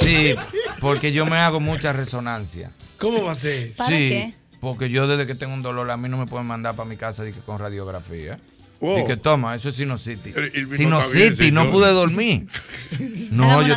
Sí, 0.00 0.34
porque 0.80 1.12
yo 1.12 1.24
me 1.24 1.38
hago 1.38 1.60
mucha 1.60 1.92
resonancia. 1.92 2.70
¿Cómo 2.98 3.24
va 3.24 3.32
a 3.32 3.36
ser? 3.36 3.72
¿Para 3.74 3.88
sí, 3.88 4.08
qué? 4.10 4.34
porque 4.60 4.90
yo 4.90 5.06
desde 5.06 5.26
que 5.26 5.34
tengo 5.34 5.54
un 5.54 5.62
dolor, 5.62 5.90
a 5.90 5.96
mí 5.96 6.08
no 6.10 6.16
me 6.18 6.26
pueden 6.26 6.46
mandar 6.46 6.74
para 6.76 6.88
mi 6.88 6.96
casa 6.96 7.24
con 7.46 7.58
radiografía. 7.58 8.38
Y 8.98 9.04
que 9.06 9.16
toma, 9.16 9.54
eso 9.54 9.68
es 9.68 9.76
Sinusitis, 9.76 10.34
está 10.36 11.06
bien, 11.12 11.54
no 11.54 11.70
pude 11.70 11.90
dormir. 11.90 12.46
No, 13.34 13.62
yo, 13.62 13.74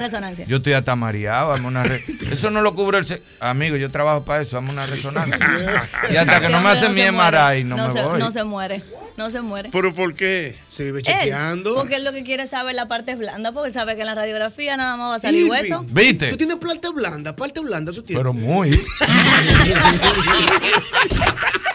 yo 0.47 0.57
estoy 0.57 0.73
hasta 0.73 0.95
mareado. 0.95 1.51
hazme 1.51 1.65
una 1.67 1.83
re- 1.83 2.03
Eso 2.31 2.51
no 2.51 2.61
lo 2.61 2.75
cubre 2.75 2.99
el. 2.99 3.07
se- 3.07 3.23
Amigo, 3.39 3.75
yo 3.75 3.89
trabajo 3.89 4.23
para 4.23 4.41
eso, 4.43 4.55
hazme 4.55 4.69
una 4.69 4.85
resonancia. 4.85 5.39
y 6.11 6.15
hasta 6.15 6.39
que 6.39 6.49
no 6.49 6.61
me 6.61 6.69
hacen 6.69 6.93
mi 6.93 7.01
se 7.01 7.11
muere. 7.11 7.37
MRI, 7.39 7.63
no, 7.63 7.75
me 7.77 7.89
se, 7.89 8.03
voy. 8.03 8.19
No 8.19 8.29
se 8.29 8.43
muere. 8.43 8.83
No 9.17 9.31
se 9.31 9.41
muere. 9.41 9.69
¿Pero 9.71 9.95
por 9.95 10.13
qué? 10.13 10.55
Se 10.69 10.83
vive 10.83 10.99
Él, 10.99 11.05
chequeando. 11.05 11.73
porque 11.73 11.95
él 11.95 12.03
lo 12.03 12.13
que 12.13 12.21
quiere 12.23 12.43
es 12.43 12.51
saber 12.51 12.75
la 12.75 12.87
parte 12.87 13.15
blanda, 13.15 13.51
porque 13.51 13.69
él 13.69 13.73
sabe 13.73 13.95
que 13.95 14.01
en 14.01 14.07
la 14.07 14.13
radiografía 14.13 14.77
nada 14.77 14.95
más 14.95 15.09
va 15.09 15.15
a 15.15 15.19
salir 15.19 15.39
Irving, 15.47 15.51
hueso. 15.51 15.83
¿Viste? 15.89 16.27
Tú 16.29 16.37
tienes 16.37 16.57
parte 16.57 16.89
blanda, 16.89 17.35
parte 17.35 17.59
blanda 17.59 17.91
tú 17.91 18.03
tienes. 18.03 18.19
Pero 18.19 18.33
muy. 18.33 18.69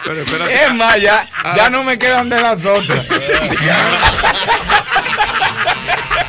Pero. 0.03 0.47
Es 0.47 0.73
más, 0.73 0.99
ya, 1.01 1.25
ya 1.55 1.69
no 1.69 1.83
me 1.83 1.97
quedan 1.97 2.29
de 2.29 2.41
las 2.41 2.65
otras. 2.65 3.05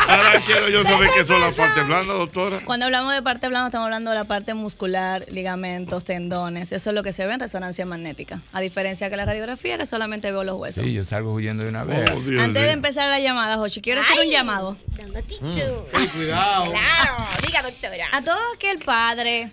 Ahora 0.08 0.38
quiero 0.44 0.68
yo 0.68 0.84
saber 0.84 1.10
qué 1.14 1.24
son 1.24 1.40
las 1.40 1.54
partes 1.54 1.86
blandas, 1.86 2.16
doctora. 2.16 2.60
Cuando 2.64 2.86
hablamos 2.86 3.14
de 3.14 3.22
parte 3.22 3.48
blanda, 3.48 3.68
estamos 3.68 3.86
hablando 3.86 4.10
de 4.10 4.16
la 4.16 4.24
parte 4.24 4.54
muscular, 4.54 5.24
ligamentos, 5.30 6.04
tendones. 6.04 6.72
Eso 6.72 6.90
es 6.90 6.94
lo 6.94 7.02
que 7.02 7.12
se 7.12 7.26
ve 7.26 7.32
en 7.32 7.40
resonancia 7.40 7.86
magnética. 7.86 8.40
A 8.52 8.60
diferencia 8.60 9.08
que 9.08 9.16
la 9.16 9.24
radiografía, 9.24 9.78
que 9.78 9.86
solamente 9.86 10.30
veo 10.30 10.44
los 10.44 10.56
huesos. 10.56 10.84
Sí, 10.84 10.92
yo 10.92 11.04
salgo 11.04 11.32
huyendo 11.32 11.64
de 11.64 11.70
una 11.70 11.84
vez. 11.84 12.10
Oh, 12.10 12.20
Dios 12.20 12.42
Antes 12.42 12.62
de 12.62 12.70
empezar 12.70 13.08
la 13.08 13.18
llamada, 13.18 13.56
Jochi, 13.56 13.80
quiero 13.80 14.02
hacer 14.02 14.24
un 14.24 14.30
llamado. 14.30 14.76
Cuidado. 16.14 16.70
Claro, 16.70 17.26
diga 17.46 17.62
doctora. 17.62 18.06
A 18.12 18.22
todo 18.22 18.38
aquel 18.54 18.78
padre, 18.78 19.50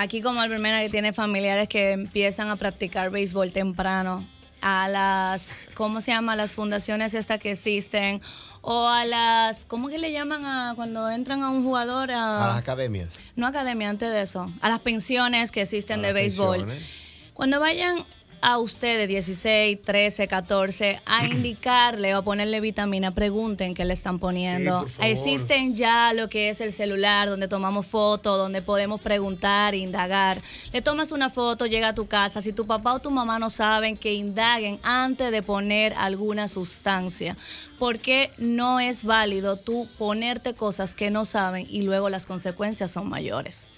aquí 0.00 0.22
como 0.22 0.40
Albert 0.40 0.62
Mena, 0.62 0.80
que 0.80 0.88
tiene 0.88 1.12
familiares 1.12 1.68
que 1.68 1.92
empiezan 1.92 2.48
a 2.48 2.56
practicar 2.56 3.10
béisbol 3.10 3.52
temprano, 3.52 4.26
a 4.62 4.88
las, 4.88 5.56
¿cómo 5.74 6.00
se 6.00 6.10
llama? 6.10 6.36
Las 6.36 6.54
fundaciones 6.54 7.14
estas 7.14 7.38
que 7.40 7.52
existen, 7.52 8.20
o 8.62 8.88
a 8.88 9.04
las, 9.04 9.64
¿cómo 9.64 9.88
que 9.88 9.98
le 9.98 10.12
llaman 10.12 10.44
a 10.44 10.72
cuando 10.74 11.08
entran 11.10 11.42
a 11.42 11.50
un 11.50 11.64
jugador? 11.64 12.10
A 12.10 12.46
las 12.48 12.58
academias. 12.58 13.08
no 13.36 13.46
academia, 13.46 13.88
antes 13.88 14.10
de 14.10 14.22
eso, 14.22 14.50
a 14.60 14.68
las 14.68 14.80
pensiones 14.80 15.50
que 15.50 15.62
existen 15.62 16.00
A 16.00 16.08
de 16.08 16.12
béisbol. 16.12 16.58
pensiones. 16.58 16.82
Cuando 17.34 17.60
vayan 17.60 18.04
a 18.40 18.58
usted 18.58 18.98
de 18.98 19.06
16, 19.06 19.82
13, 19.82 20.28
14 20.28 21.02
a 21.04 21.26
indicarle 21.26 22.14
o 22.14 22.18
a 22.18 22.22
ponerle 22.22 22.60
vitamina, 22.60 23.12
pregunten 23.12 23.74
qué 23.74 23.84
le 23.84 23.92
están 23.92 24.18
poniendo. 24.18 24.86
Sí. 24.88 24.94
Existen 25.02 25.74
ya 25.74 26.12
lo 26.12 26.28
que 26.28 26.50
es 26.50 26.60
el 26.60 26.72
celular, 26.72 27.28
donde 27.28 27.48
tomamos 27.48 27.86
fotos, 27.86 28.38
donde 28.38 28.62
podemos 28.62 29.00
preguntar, 29.00 29.74
indagar. 29.74 30.40
Le 30.72 30.82
tomas 30.82 31.12
una 31.12 31.30
foto, 31.30 31.66
llega 31.66 31.88
a 31.88 31.94
tu 31.94 32.06
casa. 32.06 32.40
Si 32.40 32.52
tu 32.52 32.66
papá 32.66 32.94
o 32.94 33.00
tu 33.00 33.10
mamá 33.10 33.38
no 33.38 33.50
saben, 33.50 33.96
que 33.96 34.14
indaguen 34.14 34.78
antes 34.82 35.30
de 35.30 35.42
poner 35.42 35.94
alguna 35.94 36.48
sustancia. 36.48 37.36
Porque 37.78 38.30
no 38.38 38.80
es 38.80 39.04
válido 39.04 39.56
tú 39.56 39.88
ponerte 39.98 40.54
cosas 40.54 40.94
que 40.94 41.10
no 41.10 41.24
saben 41.24 41.66
y 41.70 41.82
luego 41.82 42.10
las 42.10 42.26
consecuencias 42.26 42.90
son 42.90 43.08
mayores. 43.08 43.68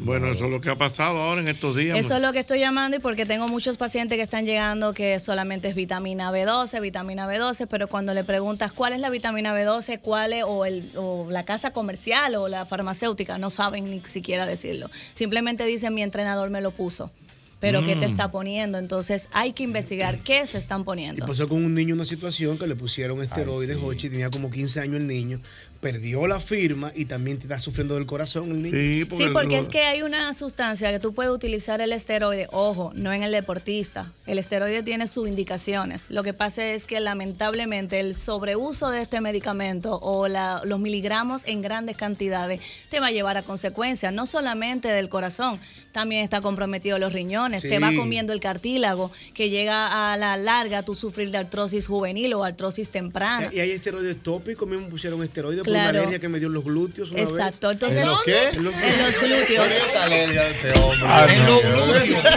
Bueno, 0.00 0.28
eso 0.28 0.44
es 0.44 0.50
lo 0.50 0.60
que 0.60 0.70
ha 0.70 0.76
pasado 0.78 1.18
ahora 1.20 1.40
en 1.40 1.48
estos 1.48 1.76
días. 1.76 1.98
Eso 1.98 2.16
es 2.16 2.22
lo 2.22 2.32
que 2.32 2.38
estoy 2.38 2.60
llamando 2.60 2.96
y 2.96 3.00
porque 3.00 3.26
tengo 3.26 3.48
muchos 3.48 3.76
pacientes 3.76 4.16
que 4.16 4.22
están 4.22 4.46
llegando 4.46 4.94
que 4.94 5.18
solamente 5.18 5.68
es 5.68 5.74
vitamina 5.74 6.30
B12, 6.30 6.80
vitamina 6.80 7.26
B12, 7.26 7.66
pero 7.68 7.88
cuando 7.88 8.14
le 8.14 8.24
preguntas 8.24 8.72
cuál 8.72 8.92
es 8.92 9.00
la 9.00 9.10
vitamina 9.10 9.52
B12, 9.54 10.00
cuál 10.00 10.32
es, 10.32 10.44
o, 10.46 10.64
el, 10.64 10.90
o 10.96 11.26
la 11.30 11.44
casa 11.44 11.72
comercial 11.72 12.36
o 12.36 12.48
la 12.48 12.64
farmacéutica, 12.64 13.38
no 13.38 13.50
saben 13.50 13.90
ni 13.90 14.00
siquiera 14.04 14.46
decirlo. 14.46 14.88
Simplemente 15.14 15.64
dicen 15.64 15.94
mi 15.94 16.02
entrenador 16.02 16.48
me 16.50 16.60
lo 16.60 16.70
puso. 16.70 17.10
Pero 17.58 17.80
¿qué 17.80 17.94
te 17.96 18.00
Mm. 18.02 18.10
está 18.10 18.30
poniendo? 18.30 18.76
Entonces 18.76 19.30
hay 19.32 19.52
que 19.54 19.62
investigar 19.62 20.22
qué 20.22 20.46
se 20.46 20.58
están 20.58 20.82
Y 20.82 20.84
poniendo. 20.84 21.26
pasó 21.26 21.48
con 21.48 21.64
un 21.64 21.72
niño 21.72 21.94
una 21.94 22.04
situación 22.04 22.58
que 22.58 22.66
le 22.66 22.76
pusieron 22.76 23.22
esteroides, 23.22 23.78
Jochi, 23.78 24.10
tenía 24.10 24.28
como 24.28 24.50
15 24.50 24.78
años 24.80 24.96
el 24.96 25.06
niño, 25.06 25.40
perdió 25.80 26.26
la 26.26 26.40
firma 26.40 26.92
y 26.94 27.04
también 27.04 27.38
está 27.40 27.58
sufriendo 27.60 27.94
del 27.94 28.06
corazón 28.06 28.50
el 28.50 28.62
niño. 28.62 29.06
Sí, 29.16 29.26
porque 29.32 29.58
es 29.58 29.68
que 29.68 29.80
hay 29.80 30.02
una 30.02 30.32
sustancia 30.34 30.90
que 30.90 30.98
tú 30.98 31.14
puedes 31.14 31.30
utilizar 31.32 31.80
el 31.80 31.92
esteroide, 31.92 32.48
ojo, 32.50 32.92
no 32.94 33.12
en 33.12 33.22
el 33.22 33.32
deportista. 33.32 34.12
El 34.26 34.38
esteroide 34.38 34.82
tiene 34.82 35.06
sus 35.06 35.28
indicaciones. 35.28 36.10
Lo 36.10 36.22
que 36.22 36.32
pasa 36.34 36.64
es 36.66 36.84
que 36.86 36.98
lamentablemente 37.00 38.00
el 38.00 38.14
sobreuso 38.14 38.90
de 38.90 39.02
este 39.02 39.20
medicamento 39.20 39.98
o 40.00 40.28
la- 40.28 40.62
los 40.64 40.80
miligramos 40.80 41.42
en 41.46 41.62
grandes 41.62 41.96
cantidades 41.96 42.60
te 42.90 43.00
va 43.00 43.08
a 43.08 43.10
llevar 43.12 43.36
a 43.36 43.42
consecuencias, 43.42 44.12
no 44.12 44.26
solamente 44.26 44.88
del 44.88 45.08
corazón, 45.08 45.60
también 45.92 46.22
está 46.22 46.40
comprometido 46.40 46.98
los 46.98 47.12
riñones, 47.12 47.62
Sí. 47.62 47.68
te 47.68 47.78
va 47.78 47.92
comiendo 47.94 48.32
el 48.32 48.40
cartílago, 48.40 49.10
que 49.34 49.50
llega 49.50 50.12
a 50.12 50.16
la 50.16 50.36
larga 50.36 50.82
tú 50.82 50.94
sufrir 50.94 51.30
de 51.30 51.38
artrosis 51.38 51.86
juvenil 51.86 52.34
o 52.34 52.44
artrosis 52.44 52.90
temprana. 52.90 53.50
Y 53.52 53.60
hay 53.60 53.70
esteroides 53.70 54.22
tópicos, 54.22 54.68
a 54.68 54.70
mí 54.72 54.76
me 54.80 54.88
pusieron 54.88 55.22
esteroides 55.22 55.65
una 55.70 55.80
Claro. 55.82 55.98
alergia 55.98 56.18
que 56.18 56.28
me 56.28 56.38
dio 56.38 56.48
en 56.48 56.54
los 56.54 56.64
glúteos 56.64 57.10
una 57.10 57.20
Exacto, 57.20 57.68
vez. 57.68 57.74
entonces- 57.76 58.00
¿En 58.02 58.08
los 58.08 58.22
qué? 58.24 58.48
En 58.50 58.64
los, 58.64 58.74
En 58.74 59.02
los 59.04 59.20
glúteos. 59.20 59.66
Este. 59.68 60.72
Ah, 61.06 61.26
en 61.28 61.46
los 61.46 61.62
glúteos. 61.62 62.24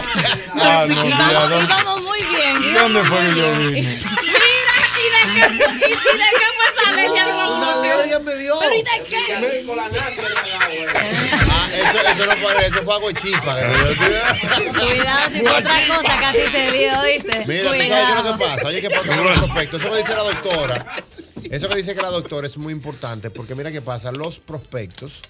Ah, 0.62 0.84
no, 0.88 1.04
y, 1.06 1.10
vamos, 1.10 1.50
¿dónde- 1.50 1.64
y 1.64 1.68
vamos 1.68 2.02
muy 2.02 2.18
bien. 2.22 2.62
y 2.62 2.72
¿Dónde 2.72 3.04
fue 3.04 3.18
que 3.20 3.34
yo 3.36 3.52
vine? 3.52 3.70
Mira, 3.72 3.98
¿y 4.98 5.06
de 5.10 5.22
qué, 5.34 5.48
fue- 5.48 5.88
y, 5.88 5.92
y 5.92 5.94
de 5.94 6.28
qué 6.38 6.48
fue 6.56 6.66
esa 6.74 6.88
alergia 6.90 7.24
de 7.26 7.32
los 7.32 7.48
Una 7.56 7.72
glúteos? 7.72 7.94
alergia 7.94 8.18
me 8.18 8.34
dio. 8.36 8.58
¿Pero 8.58 8.74
y 8.74 8.78
de 8.82 9.04
qué? 9.08 9.64
Con 9.66 9.76
la 9.76 9.84
Ah, 9.84 11.68
eso, 11.72 12.00
eso 12.00 12.26
no 12.26 12.32
fue, 12.36 12.66
eso 12.66 12.82
fue 12.84 12.94
agua 12.94 13.12
chispa. 13.14 13.56
Cuidado 14.78 15.30
si 15.32 15.40
fue 15.40 15.50
otra 15.50 15.86
cosa 15.86 16.18
que 16.18 16.26
a 16.26 16.32
ti 16.32 16.52
te 16.52 16.72
dio, 16.72 17.00
¿oíste? 17.00 17.44
Mira, 17.46 17.62
¿tú 17.62 17.68
sabes 17.68 17.78
qué 17.78 17.82
es 17.84 17.88
Cuidado. 17.88 18.22
lo 18.22 18.38
que 18.38 18.44
pasa? 18.44 18.66
Oye, 18.66 18.80
¿qué 18.82 18.90
pasa 18.90 19.16
con 19.16 19.24
los 19.24 19.38
prospectos? 19.38 19.80
Eso 19.80 19.90
que 19.92 19.98
dice 19.98 20.14
la 20.14 20.22
doctora. 20.22 20.86
Eso 21.50 21.68
que 21.68 21.76
dice 21.76 21.94
que 21.94 22.02
la 22.02 22.10
doctora 22.10 22.46
es 22.46 22.56
muy 22.56 22.72
importante 22.72 23.30
porque 23.30 23.54
mira 23.54 23.70
qué 23.70 23.82
pasa. 23.82 24.12
Los 24.12 24.38
prospectos 24.38 25.20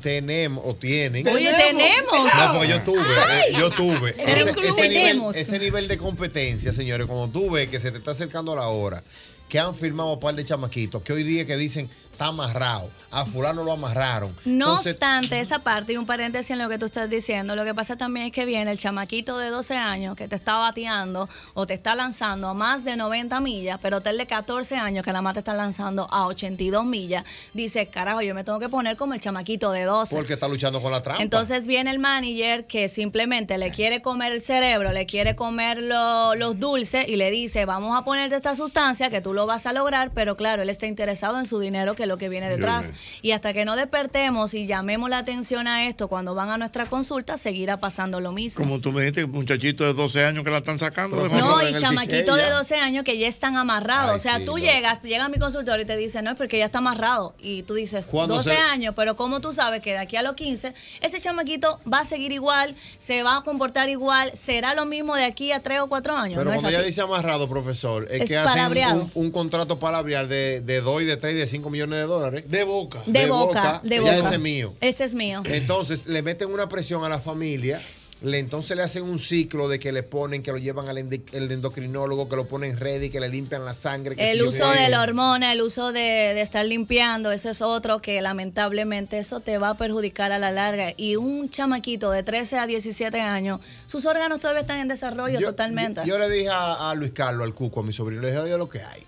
tenemos 0.00 0.62
o 0.66 0.74
tienen. 0.74 1.26
Oye, 1.28 1.52
tenemos. 1.54 2.12
No, 2.12 2.52
porque 2.52 2.68
yo 2.68 2.82
tuve, 2.82 3.00
eh, 3.00 3.52
yo 3.58 3.70
tuve. 3.70 4.14
Ese, 4.18 4.88
nivel, 4.88 5.22
ese 5.34 5.58
nivel 5.58 5.88
de 5.88 5.96
competencia, 5.96 6.72
señores, 6.72 7.06
cuando 7.06 7.28
tú 7.28 7.50
ves 7.50 7.68
que 7.68 7.80
se 7.80 7.90
te 7.90 7.98
está 7.98 8.10
acercando 8.10 8.54
la 8.54 8.68
hora, 8.68 9.02
que 9.48 9.58
han 9.58 9.74
firmado 9.74 10.14
un 10.14 10.20
par 10.20 10.34
de 10.34 10.44
chamaquitos, 10.44 11.02
que 11.02 11.12
hoy 11.12 11.22
día 11.22 11.46
que 11.46 11.56
dicen 11.56 11.88
está 12.12 12.26
amarrado, 12.26 12.88
a 13.10 13.24
fulano 13.24 13.64
lo 13.64 13.72
amarraron. 13.72 14.34
No 14.44 14.68
Entonces, 14.68 14.92
obstante, 14.94 15.40
esa 15.40 15.58
parte 15.60 15.94
y 15.94 15.96
un 15.96 16.06
paréntesis 16.06 16.50
en 16.50 16.58
lo 16.58 16.68
que 16.68 16.78
tú 16.78 16.86
estás 16.86 17.08
diciendo, 17.08 17.56
lo 17.56 17.64
que 17.64 17.74
pasa 17.74 17.96
también 17.96 18.26
es 18.26 18.32
que 18.32 18.44
viene 18.44 18.70
el 18.70 18.78
chamaquito 18.78 19.38
de 19.38 19.48
12 19.50 19.76
años 19.76 20.14
que 20.16 20.28
te 20.28 20.36
está 20.36 20.58
bateando 20.58 21.28
o 21.54 21.66
te 21.66 21.74
está 21.74 21.94
lanzando 21.94 22.48
a 22.48 22.54
más 22.54 22.84
de 22.84 22.96
90 22.96 23.40
millas, 23.40 23.78
pero 23.80 24.00
el 24.04 24.18
de 24.18 24.26
14 24.26 24.76
años 24.76 25.04
que 25.04 25.10
nada 25.10 25.22
más 25.22 25.32
te 25.34 25.38
está 25.40 25.54
lanzando 25.54 26.06
a 26.12 26.26
82 26.26 26.84
millas, 26.84 27.24
dice, 27.54 27.86
carajo, 27.86 28.20
yo 28.20 28.34
me 28.34 28.44
tengo 28.44 28.58
que 28.58 28.68
poner 28.68 28.96
como 28.96 29.14
el 29.14 29.20
chamaquito 29.20 29.72
de 29.72 29.84
12. 29.84 30.14
porque 30.14 30.34
está 30.34 30.48
luchando 30.48 30.80
con 30.82 30.92
la 30.92 31.02
trampa. 31.02 31.22
Entonces 31.22 31.66
viene 31.66 31.90
el 31.90 31.98
manager 31.98 32.66
que 32.66 32.88
simplemente 32.88 33.56
le 33.58 33.70
quiere 33.70 34.02
comer 34.02 34.32
el 34.32 34.42
cerebro, 34.42 34.92
le 34.92 35.06
quiere 35.06 35.34
comer 35.34 35.78
lo- 35.82 36.34
los 36.34 36.58
dulces 36.60 37.08
y 37.08 37.16
le 37.16 37.30
dice, 37.30 37.64
vamos 37.64 37.98
a 37.98 38.04
ponerte 38.04 38.36
esta 38.36 38.54
sustancia 38.54 39.08
que 39.10 39.20
tú 39.22 39.32
lo 39.32 39.46
vas 39.46 39.66
a 39.66 39.72
lograr, 39.72 40.10
pero 40.14 40.36
claro, 40.36 40.62
él 40.62 40.68
está 40.70 40.86
interesado 40.86 41.38
en 41.38 41.46
su 41.46 41.58
dinero, 41.58 41.94
que 41.94 42.01
es 42.02 42.08
lo 42.08 42.18
que 42.18 42.28
viene 42.28 42.48
detrás. 42.48 42.88
Dios 42.88 43.00
Y 43.22 43.32
hasta 43.32 43.52
que 43.52 43.64
no 43.64 43.76
despertemos 43.76 44.54
y 44.54 44.66
llamemos 44.66 45.10
la 45.10 45.18
atención 45.18 45.66
a 45.66 45.86
esto 45.88 46.08
cuando 46.08 46.34
van 46.34 46.50
a 46.50 46.56
nuestra 46.58 46.86
consulta, 46.86 47.36
seguirá 47.36 47.78
pasando 47.78 48.20
lo 48.20 48.32
mismo. 48.32 48.64
Como 48.64 48.80
tú 48.80 48.92
me 48.92 49.00
dijiste, 49.02 49.26
muchachito 49.26 49.84
de 49.84 49.92
12 49.92 50.24
años 50.24 50.44
que 50.44 50.50
la 50.50 50.58
están 50.58 50.78
sacando. 50.78 51.22
de 51.22 51.28
No, 51.28 51.62
y 51.62 51.66
en 51.68 51.74
el 51.74 51.80
chamaquito 51.80 52.16
piqué 52.32 52.32
de 52.32 52.48
ya. 52.48 52.50
12 52.50 52.76
años 52.76 53.04
que 53.04 53.18
ya 53.18 53.28
están 53.28 53.56
amarrados. 53.56 54.10
Ay, 54.10 54.16
o 54.16 54.18
sea, 54.18 54.38
sí, 54.38 54.44
tú 54.44 54.52
no. 54.52 54.58
llegas, 54.58 55.02
llega 55.02 55.24
a 55.24 55.28
mi 55.28 55.38
consultorio 55.38 55.82
y 55.82 55.86
te 55.86 55.96
dice, 55.96 56.22
no, 56.22 56.30
es 56.30 56.36
porque 56.36 56.58
ya 56.58 56.64
está 56.64 56.78
amarrado. 56.78 57.34
Y 57.38 57.62
tú 57.62 57.74
dices, 57.74 58.06
Cuando 58.06 58.36
12 58.36 58.50
se- 58.50 58.56
años, 58.56 58.94
pero 58.96 59.16
¿cómo 59.16 59.40
tú 59.40 59.52
sabes 59.52 59.82
que 59.82 59.92
de 59.92 59.98
aquí 59.98 60.16
a 60.16 60.22
los 60.22 60.34
15, 60.34 60.74
ese 61.00 61.20
chamaquito 61.20 61.80
va 61.90 62.00
a 62.00 62.04
seguir 62.04 62.32
igual, 62.32 62.74
se 62.98 63.22
va 63.22 63.38
a 63.38 63.42
comportar 63.42 63.88
igual, 63.88 64.30
será 64.34 64.74
lo 64.74 64.84
mismo 64.86 65.14
de 65.14 65.24
aquí 65.24 65.52
a 65.52 65.60
3 65.62 65.80
o 65.80 65.88
4 65.88 66.16
años? 66.16 66.38
Pero 66.38 66.50
no 66.50 66.56
cuando 66.56 66.68
ella 66.68 66.82
dice 66.86 67.00
amarrado, 67.00 67.48
profesor, 67.48 68.06
es, 68.10 68.22
Es 68.22 68.28
que 68.28 68.36
hacen 68.36 68.62
un, 68.96 69.10
un 69.14 69.30
contrato 69.30 69.78
palabreal 69.78 70.28
de, 70.28 70.60
de 70.60 70.80
2 70.80 71.02
y 71.02 71.04
de 71.06 71.16
3 71.16 71.34
y 71.34 71.36
de 71.38 71.46
5 71.46 71.70
millones 71.70 71.91
de 71.96 72.02
dólares. 72.02 72.44
De 72.48 72.64
boca. 72.64 73.02
De 73.06 73.26
boca, 73.26 73.80
de 73.82 73.96
Ya 73.96 74.00
boca. 74.00 74.16
ese 74.18 74.34
es 74.34 74.40
mío. 74.40 74.74
Ese 74.80 75.04
es 75.04 75.14
mío. 75.14 75.42
Entonces 75.44 76.06
le 76.06 76.22
meten 76.22 76.50
una 76.52 76.68
presión 76.68 77.04
a 77.04 77.08
la 77.08 77.18
familia. 77.20 77.80
Le, 78.24 78.38
entonces 78.38 78.76
le 78.76 78.84
hacen 78.84 79.02
un 79.02 79.18
ciclo 79.18 79.66
de 79.66 79.80
que 79.80 79.90
le 79.90 80.04
ponen, 80.04 80.44
que 80.44 80.52
lo 80.52 80.58
llevan 80.58 80.88
al 80.88 80.96
endi- 80.96 81.24
el 81.32 81.50
endocrinólogo, 81.50 82.28
que 82.28 82.36
lo 82.36 82.46
ponen 82.46 82.78
ready, 82.78 83.10
que 83.10 83.18
le 83.18 83.28
limpian 83.28 83.64
la 83.64 83.74
sangre. 83.74 84.14
que 84.14 84.30
El 84.30 84.42
uso 84.42 84.70
de 84.70 84.88
la 84.90 85.02
hormona, 85.02 85.52
el 85.52 85.60
uso 85.60 85.90
de, 85.90 86.00
de 86.00 86.40
estar 86.40 86.64
limpiando, 86.64 87.32
eso 87.32 87.50
es 87.50 87.60
otro 87.62 88.00
que 88.00 88.22
lamentablemente 88.22 89.18
eso 89.18 89.40
te 89.40 89.58
va 89.58 89.70
a 89.70 89.76
perjudicar 89.76 90.30
a 90.30 90.38
la 90.38 90.52
larga. 90.52 90.92
Y 90.96 91.16
un 91.16 91.50
chamaquito 91.50 92.12
de 92.12 92.22
13 92.22 92.58
a 92.58 92.68
17 92.68 93.20
años, 93.20 93.58
sus 93.86 94.06
órganos 94.06 94.38
todavía 94.38 94.60
están 94.60 94.78
en 94.78 94.86
desarrollo 94.86 95.40
totalmente. 95.40 96.02
Yo 96.06 96.16
le 96.16 96.30
dije 96.30 96.48
a, 96.48 96.90
a 96.90 96.94
Luis 96.94 97.10
Carlos, 97.10 97.44
al 97.44 97.54
Cuco, 97.54 97.80
a 97.80 97.82
mi 97.82 97.92
sobrino, 97.92 98.22
le 98.22 98.28
dije, 98.28 98.38
oye 98.40 98.56
lo 98.56 98.68
que 98.68 98.82
hay. 98.82 99.02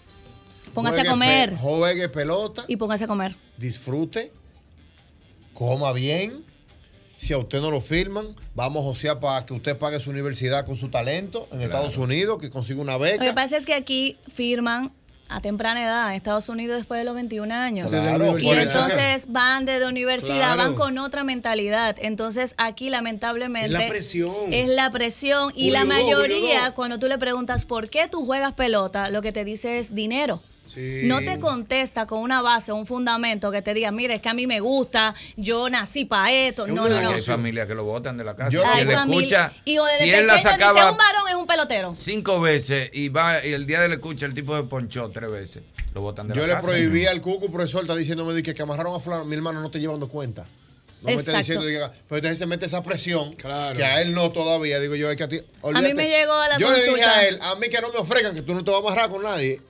Póngase 0.75 1.01
a 1.03 1.05
comer 1.07 1.51
pe- 1.51 1.57
Juegue 1.57 2.09
pelota, 2.09 2.65
y 2.69 2.77
póngase 2.77 3.05
a 3.05 3.07
comer. 3.07 3.35
disfrute, 3.57 4.33
coma 5.53 5.93
bien. 5.93 6.45
Si 7.17 7.33
a 7.33 7.39
usted 7.39 7.61
no 7.61 7.71
lo 7.71 7.81
firman, 7.81 8.35
vamos 8.55 8.83
a 8.83 8.85
josear 8.85 9.21
para 9.21 9.47
que 9.47 9.55
usted 9.55 9.79
pague 9.79 9.99
su 10.01 10.11
universidad 10.11 10.67
con 10.67 10.77
su 10.77 10.89
talento 10.91 11.49
en 11.53 11.63
Estados 11.63 11.97
Unidos, 11.97 12.39
que 12.39 12.51
consiga 12.51 12.81
una 12.83 12.99
Lo 12.99 13.05
que 13.05 13.13
beca. 13.19 13.35
pasa 13.35 13.57
es 13.57 13.65
que 13.65 13.73
aquí 13.73 14.19
firman 14.29 14.93
a 15.29 15.41
temprana 15.41 15.83
edad, 15.83 16.11
en 16.11 16.17
Estados 16.17 16.49
Unidos 16.51 16.77
después 16.77 16.99
de 17.01 17.05
los 17.05 17.15
21 17.15 17.51
años. 17.55 17.91
Claro, 17.91 18.39
y 18.39 18.47
entonces 18.49 19.27
van 19.33 19.65
desde 19.65 19.87
universidad, 19.87 20.37
Claro. 20.55 20.63
van 20.63 20.75
con 20.75 20.99
otra 20.99 21.25
mentalidad. 21.25 21.97
Entonces 21.99 22.55
aquí 22.59 22.91
lamentablemente... 22.91 23.67
Es 23.75 23.81
la 23.81 23.89
presión. 23.89 24.35
Es 24.53 24.69
la 24.69 24.91
presión 24.91 25.53
y 25.57 25.71
la 25.71 25.85
mayoría, 25.87 26.73
cuando 26.73 26.99
tú 26.99 27.07
le 27.07 27.17
preguntas 27.17 27.65
por 27.65 27.89
qué 27.89 28.07
tú 28.07 28.27
juegas 28.27 28.53
pelota, 28.53 29.09
lo 29.09 29.23
que 29.23 29.33
te 29.33 29.45
dice 29.45 29.79
es 29.79 29.95
dinero. 29.95 30.43
Sí. 30.67 31.03
No 31.05 31.21
te 31.21 31.39
contesta 31.39 32.07
con 32.07 32.21
una 32.21 32.41
base, 32.43 32.73
un 32.73 32.87
fundamento 32.87 33.51
que 33.51 33.61
te 33.63 33.75
diga, 33.75 33.91
mire, 33.91 34.15
es 34.15 34.21
que 34.23 34.29
a 34.29 34.35
mí 34.35 34.47
me 34.47 34.61
gusta, 34.61 35.15
yo 35.37 35.69
nací 35.69 36.05
para 36.05 36.33
esto. 36.33 36.67
No, 36.67 36.89
no, 36.89 37.01
no. 37.01 37.11
hay 37.11 37.21
familias 37.21 37.67
que 37.67 37.75
lo 37.75 37.85
botan 37.85 38.17
de 38.17 38.25
la 38.25 38.35
casa. 38.35 38.51
Yo- 38.51 38.63
Si 38.63 38.69
Hay 38.69 38.83
él 38.83 38.91
escucha, 38.91 39.53
y 39.65 39.79
o 39.79 39.85
desde 39.85 40.05
si 40.05 40.11
él 40.11 40.27
la 40.27 40.35
pequeño 40.35 40.37
dice, 40.37 40.49
sacaba 40.51 40.91
un 40.91 40.97
varón 40.97 41.29
es 41.29 41.35
un 41.35 41.47
pelotero. 41.47 41.95
cinco 41.97 42.41
veces 42.41 42.91
y 42.93 43.09
va 43.11 43.45
y 43.45 43.53
el 43.53 43.67
día 43.67 43.81
de 43.81 43.89
la 43.89 43.95
escucha 43.95 44.27
el 44.27 44.35
tipo 44.35 44.57
de 44.57 44.63
ponchó 44.65 45.11
tres 45.11 45.31
veces, 45.31 45.63
lo 45.95 46.01
botan 46.01 46.29
de 46.29 46.35
Yo 46.35 46.41
la 46.43 46.47
le 46.47 46.53
casa. 46.55 46.67
prohibí 46.67 47.07
al 47.07 47.21
Cuco, 47.21 47.53
profesor, 47.53 47.83
está 47.83 47.95
diciéndome 47.95 48.33
de 48.33 48.43
que, 48.43 48.55
que 48.55 48.63
amarraron 48.63 48.95
a 48.95 49.01
fulano, 49.01 49.25
mi 49.27 49.37
hermano 49.37 49.61
no 49.61 49.71
te 49.71 49.79
llevando 49.81 50.09
cuenta. 50.09 50.47
No 51.03 51.09
me 51.11 51.17
está 51.17 51.37
diciendo, 51.37 51.67
diga, 51.67 51.93
pero 52.09 52.17
entonces 52.17 52.39
se 52.39 52.47
mete 52.47 52.65
esa 52.65 52.83
presión, 52.83 53.35
Claro. 53.35 53.77
que 53.77 53.85
a 53.85 54.01
él 54.01 54.15
no 54.15 54.33
todavía, 54.33 54.81
digo 54.81 54.95
yo, 54.95 55.11
es 55.11 55.19
que 55.19 55.25
a 55.25 55.29
ti, 55.29 55.39
A 55.63 55.81
mí 55.83 55.93
me 55.93 56.09
llegó 56.09 56.33
a 56.33 56.49
la 56.49 56.57
Yo 56.59 56.71
le 56.71 56.83
dije 56.83 57.05
a 57.05 57.27
él, 57.29 57.39
a 57.43 57.55
mí 57.57 57.69
que 57.69 57.79
no 57.83 57.93
me 57.93 57.99
ofrezcan, 57.99 58.35
que 58.35 58.41
tú 58.41 58.55
no 58.55 58.65
te 58.65 58.71
vas 58.71 58.81
a 58.81 58.87
amarrar 58.87 59.11
con 59.11 59.23
nadie. 59.23 59.61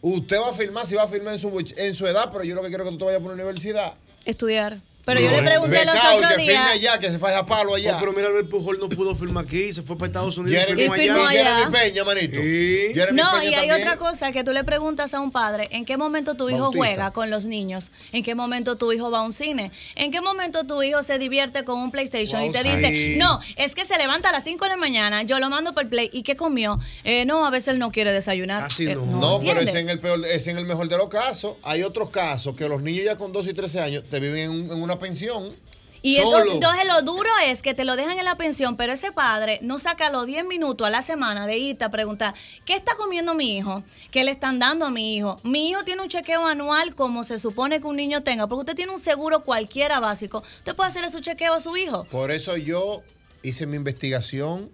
Usted 0.00 0.38
va 0.40 0.50
a 0.50 0.54
firmar 0.54 0.86
si 0.86 0.94
va 0.94 1.02
a 1.02 1.08
firmar 1.08 1.34
en 1.34 1.40
su, 1.40 1.74
en 1.76 1.94
su 1.94 2.06
edad, 2.06 2.30
pero 2.32 2.44
yo 2.44 2.54
lo 2.54 2.62
que 2.62 2.68
quiero 2.68 2.84
es 2.84 2.90
que 2.90 2.92
tú 2.94 2.98
te 2.98 3.04
vayas 3.04 3.20
por 3.20 3.32
una 3.32 3.42
universidad. 3.42 3.94
Estudiar. 4.24 4.80
Pero 5.08 5.20
yo 5.20 5.30
le 5.30 5.42
pregunté 5.42 5.84
los 5.84 5.94
otros 5.96 6.32
que 6.34 6.42
días. 6.42 6.70
allá, 6.70 6.98
que 6.98 7.10
se 7.10 7.18
faja 7.18 7.44
palo 7.46 7.74
allá. 7.74 7.96
Oh, 7.96 8.00
pero 8.00 8.12
mira, 8.12 8.28
Albert 8.28 8.48
Pujol 8.48 8.78
no 8.78 8.88
pudo 8.88 9.14
firmar 9.16 9.44
aquí, 9.44 9.72
se 9.72 9.82
fue 9.82 9.96
para 9.96 10.06
Estados 10.08 10.36
Unidos. 10.38 10.60
Jeremy, 10.60 10.82
Y 10.84 10.90
firmó 10.90 11.26
allá. 11.26 11.56
Jeremy 11.56 11.72
Peña, 11.72 12.04
manito. 12.04 12.36
Jeremy 12.36 13.20
No, 13.22 13.30
Peña 13.32 13.44
y 13.44 13.54
hay 13.54 13.68
también. 13.68 13.88
otra 13.88 13.96
cosa 13.98 14.32
que 14.32 14.44
tú 14.44 14.52
le 14.52 14.64
preguntas 14.64 15.14
a 15.14 15.20
un 15.20 15.30
padre, 15.32 15.68
¿en 15.72 15.84
qué 15.84 15.96
momento 15.96 16.34
tu 16.34 16.48
hijo 16.50 16.60
Bautista. 16.60 16.78
juega 16.86 17.10
con 17.12 17.30
los 17.30 17.46
niños? 17.46 17.90
¿En 18.12 18.22
qué 18.22 18.34
momento 18.34 18.76
tu 18.76 18.92
hijo 18.92 19.10
va 19.10 19.18
a 19.20 19.22
un 19.22 19.32
cine? 19.32 19.70
¿En 19.94 20.10
qué 20.10 20.20
momento 20.20 20.64
tu 20.64 20.82
hijo 20.82 21.02
se 21.02 21.18
divierte 21.18 21.64
con 21.64 21.78
un 21.80 21.90
PlayStation 21.90 22.42
y 22.44 22.50
te 22.52 22.62
dice, 22.62 22.90
sí. 22.90 23.16
no, 23.16 23.40
es 23.56 23.74
que 23.74 23.84
se 23.84 23.96
levanta 23.98 24.28
a 24.28 24.32
las 24.32 24.44
5 24.44 24.64
de 24.64 24.68
la 24.70 24.76
mañana, 24.76 25.22
yo 25.22 25.38
lo 25.40 25.48
mando 25.50 25.72
por 25.72 25.84
el 25.84 25.88
play, 25.88 26.10
¿y 26.12 26.22
qué 26.22 26.36
comió? 26.36 26.78
Eh, 27.04 27.24
no, 27.24 27.46
a 27.46 27.50
veces 27.50 27.68
él 27.68 27.78
no 27.78 27.90
quiere 27.90 28.12
desayunar. 28.12 28.68
Eh, 28.78 28.94
No, 28.94 29.38
pero 29.40 29.60
¿entiendes? 29.60 29.68
ese 29.68 29.78
en 29.80 29.88
el 29.88 29.98
peor, 29.98 30.24
ese 30.26 30.50
en 30.50 30.58
el 30.58 30.64
mejor 30.66 30.88
de 30.88 30.96
los 30.98 31.08
casos. 31.08 31.54
Hay 31.62 31.82
otros 31.82 32.10
casos 32.10 32.54
que 32.54 32.68
los 32.68 32.82
niños 32.82 33.04
ya 33.04 33.16
con 33.16 33.32
12 33.32 33.50
y 33.50 33.54
13 33.54 33.80
años 33.80 34.04
te 34.10 34.20
viven 34.20 34.38
en, 34.38 34.50
un- 34.50 34.70
en 34.70 34.82
una 34.82 34.97
pensión. 34.98 35.54
Y 36.02 36.16
entonces, 36.16 36.54
entonces 36.54 36.86
lo 36.86 37.02
duro 37.02 37.30
es 37.44 37.62
que 37.62 37.74
te 37.74 37.84
lo 37.84 37.96
dejan 37.96 38.18
en 38.18 38.24
la 38.24 38.36
pensión, 38.36 38.76
pero 38.76 38.92
ese 38.92 39.12
padre 39.12 39.58
no 39.62 39.78
saca 39.78 40.10
los 40.10 40.26
10 40.26 40.44
minutos 40.44 40.86
a 40.86 40.90
la 40.90 41.02
semana 41.02 41.46
de 41.46 41.58
irte 41.58 41.84
a 41.84 41.90
preguntar, 41.90 42.34
¿qué 42.64 42.74
está 42.74 42.94
comiendo 42.96 43.34
mi 43.34 43.56
hijo? 43.56 43.82
¿Qué 44.10 44.24
le 44.24 44.30
están 44.30 44.58
dando 44.58 44.86
a 44.86 44.90
mi 44.90 45.16
hijo? 45.16 45.38
Mi 45.42 45.70
hijo 45.70 45.82
tiene 45.84 46.02
un 46.02 46.08
chequeo 46.08 46.46
anual 46.46 46.94
como 46.94 47.24
se 47.24 47.38
supone 47.38 47.80
que 47.80 47.86
un 47.86 47.96
niño 47.96 48.22
tenga, 48.22 48.46
porque 48.46 48.60
usted 48.60 48.74
tiene 48.76 48.92
un 48.92 48.98
seguro 48.98 49.42
cualquiera 49.42 49.98
básico. 49.98 50.42
Usted 50.58 50.76
puede 50.76 50.88
hacerle 50.88 51.10
su 51.10 51.20
chequeo 51.20 51.54
a 51.54 51.60
su 51.60 51.76
hijo. 51.76 52.04
Por 52.04 52.30
eso 52.30 52.56
yo 52.56 53.02
hice 53.42 53.66
mi 53.66 53.76
investigación. 53.76 54.70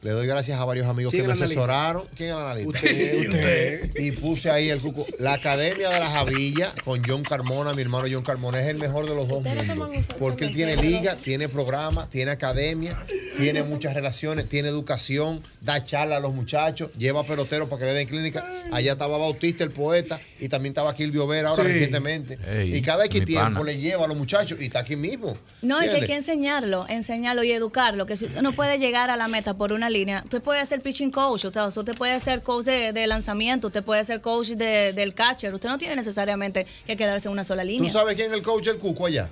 Le 0.00 0.12
doy 0.12 0.28
gracias 0.28 0.60
a 0.60 0.64
varios 0.64 0.86
amigos 0.86 1.10
que 1.10 1.18
¿Quién 1.18 1.26
me 1.26 1.32
asesoraron. 1.32 2.04
¿Quién 2.16 2.30
es 2.30 2.36
el 2.36 2.40
analista? 2.40 2.70
Usted, 2.70 3.28
usted. 3.28 3.90
Y 3.96 4.12
puse 4.12 4.48
ahí 4.48 4.70
el 4.70 4.80
cuco. 4.80 5.04
La 5.18 5.32
Academia 5.32 5.90
de 5.90 5.98
la 5.98 6.08
Javilla 6.08 6.72
con 6.84 7.02
John 7.04 7.24
Carmona, 7.24 7.74
mi 7.74 7.82
hermano 7.82 8.06
John 8.10 8.22
Carmona, 8.22 8.60
es 8.62 8.68
el 8.68 8.78
mejor 8.78 9.08
de 9.08 9.16
los 9.16 9.26
dos 9.26 9.42
mundos. 9.42 10.04
Porque 10.20 10.44
él 10.46 10.54
tiene 10.54 10.76
liga, 10.76 11.16
tiene 11.16 11.48
programa, 11.48 12.08
tiene 12.10 12.30
academia, 12.30 13.04
tiene 13.38 13.64
muchas 13.64 13.92
relaciones, 13.94 14.48
tiene 14.48 14.68
educación, 14.68 15.42
da 15.60 15.84
charla 15.84 16.18
a 16.18 16.20
los 16.20 16.32
muchachos, 16.32 16.90
lleva 16.96 17.24
peloteros 17.24 17.68
para 17.68 17.80
que 17.80 17.86
le 17.86 17.94
den 17.94 18.06
clínica. 18.06 18.46
Allá 18.70 18.92
estaba 18.92 19.18
Bautista, 19.18 19.64
el 19.64 19.70
poeta, 19.70 20.20
y 20.40 20.48
también 20.48 20.70
estaba 20.72 20.94
Kilvio 20.94 21.26
Vera 21.26 21.50
ahora 21.50 21.62
Sí. 21.64 21.68
recientemente. 21.70 22.38
Ey, 22.46 22.76
y 22.76 22.82
cada 22.82 23.04
X 23.06 23.24
tiempo 23.24 23.42
pana. 23.44 23.62
le 23.64 23.78
lleva 23.78 24.04
a 24.04 24.08
los 24.08 24.16
muchachos 24.16 24.60
y 24.60 24.66
está 24.66 24.80
aquí 24.80 24.96
mismo. 24.96 25.36
No, 25.62 25.80
es 25.80 25.90
que 25.90 25.96
hay 25.96 26.06
que 26.06 26.14
enseñarlo, 26.14 26.86
enseñarlo 26.88 27.42
y 27.44 27.52
educarlo. 27.52 28.06
Que 28.06 28.16
si 28.16 28.26
usted 28.26 28.42
no 28.42 28.52
puede 28.52 28.78
llegar 28.78 29.10
a 29.10 29.16
la 29.16 29.28
meta 29.28 29.54
por 29.54 29.72
una 29.72 29.90
línea, 29.90 30.22
usted 30.24 30.40
puede 30.42 30.64
ser 30.66 30.80
pitching 30.80 31.10
coach, 31.10 31.44
o 31.44 31.52
sea, 31.52 31.66
usted 31.66 31.94
puede 31.94 32.18
ser 32.20 32.42
coach 32.42 32.64
de, 32.64 32.92
de 32.92 33.06
lanzamiento, 33.06 33.68
usted 33.68 33.82
puede 33.82 34.04
ser 34.04 34.20
coach 34.20 34.48
de- 34.50 34.92
del 34.92 35.14
catcher. 35.14 35.52
Usted 35.54 35.68
no 35.68 35.78
tiene 35.78 35.96
necesariamente 35.96 36.66
que 36.86 36.96
quedarse 36.96 37.28
en 37.28 37.32
una 37.32 37.44
sola 37.44 37.62
¿Tú 37.62 37.68
línea. 37.68 37.92
sabes 37.92 38.14
quién 38.16 38.28
es 38.28 38.32
el 38.34 38.42
coach 38.42 38.64
del 38.66 38.78
Cuco 38.78 39.06
allá? 39.06 39.28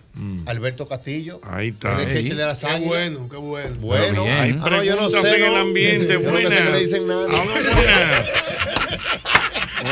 Alberto 0.47 0.87
Castillo. 0.89 1.41
Ahí 1.43 1.69
está. 1.69 2.01
Es 2.03 2.09
Ey. 2.15 2.29
de 2.29 2.35
las 2.35 2.59
Qué 2.59 2.79
bueno, 2.85 3.29
qué 3.31 3.37
bueno. 3.37 3.77
Bueno, 3.81 4.25
hay 4.25 4.59
Ah, 4.63 4.71
no, 4.71 4.83
yo 4.83 4.97
no 4.97 5.09
sé, 5.11 5.19
en 5.19 5.45
el 5.45 5.57
ambiente, 5.57 6.15
Yo 6.15 6.21
no 6.21 6.25
sé 6.25 6.31
buenas. 6.45 6.53
que 6.63 6.71
le 6.71 6.79
dicen 6.81 7.07
nada. 7.07 7.27
Ocho- 7.27 7.37
Aló, 7.37 8.46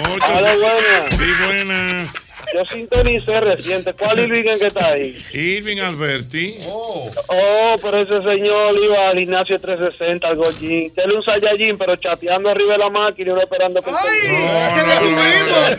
buenas. 0.03 1.15
Sí, 1.17 1.33
buenas. 1.45 2.34
Yo 2.53 2.65
sintonicé 2.73 3.41
reciente. 3.41 3.93
¿Cuál 3.95 4.21
Irving 4.21 4.43
que 4.59 4.67
está 4.67 4.89
ahí? 4.89 5.17
Irving 5.33 5.79
Alberti. 5.81 6.59
Oh. 6.67 7.11
Oh, 7.29 7.77
pero 7.83 8.01
ese 8.03 8.23
señor 8.31 8.75
iba 8.85 9.09
al 9.09 9.19
gimnasio 9.19 9.59
360, 9.61 10.27
al 10.27 10.37
Gollín. 10.37 10.93
Él 10.97 11.13
un 11.13 11.23
Saiyajin, 11.25 11.79
pero 11.79 11.97
chateando 11.97 12.49
arriba 12.51 12.73
de 12.73 12.79
la 12.79 12.91
máquina 12.91 13.29
y 13.29 13.33
uno 13.33 13.43
esperando 13.43 13.81
que 13.83 13.91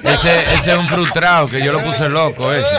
Ese, 0.03 0.53
ese 0.55 0.71
es 0.71 0.77
un 0.77 0.87
frustrado 0.87 1.47
que 1.47 1.63
yo 1.63 1.71
lo 1.71 1.83
puse 1.83 2.09
loco 2.09 2.51
ese. 2.53 2.75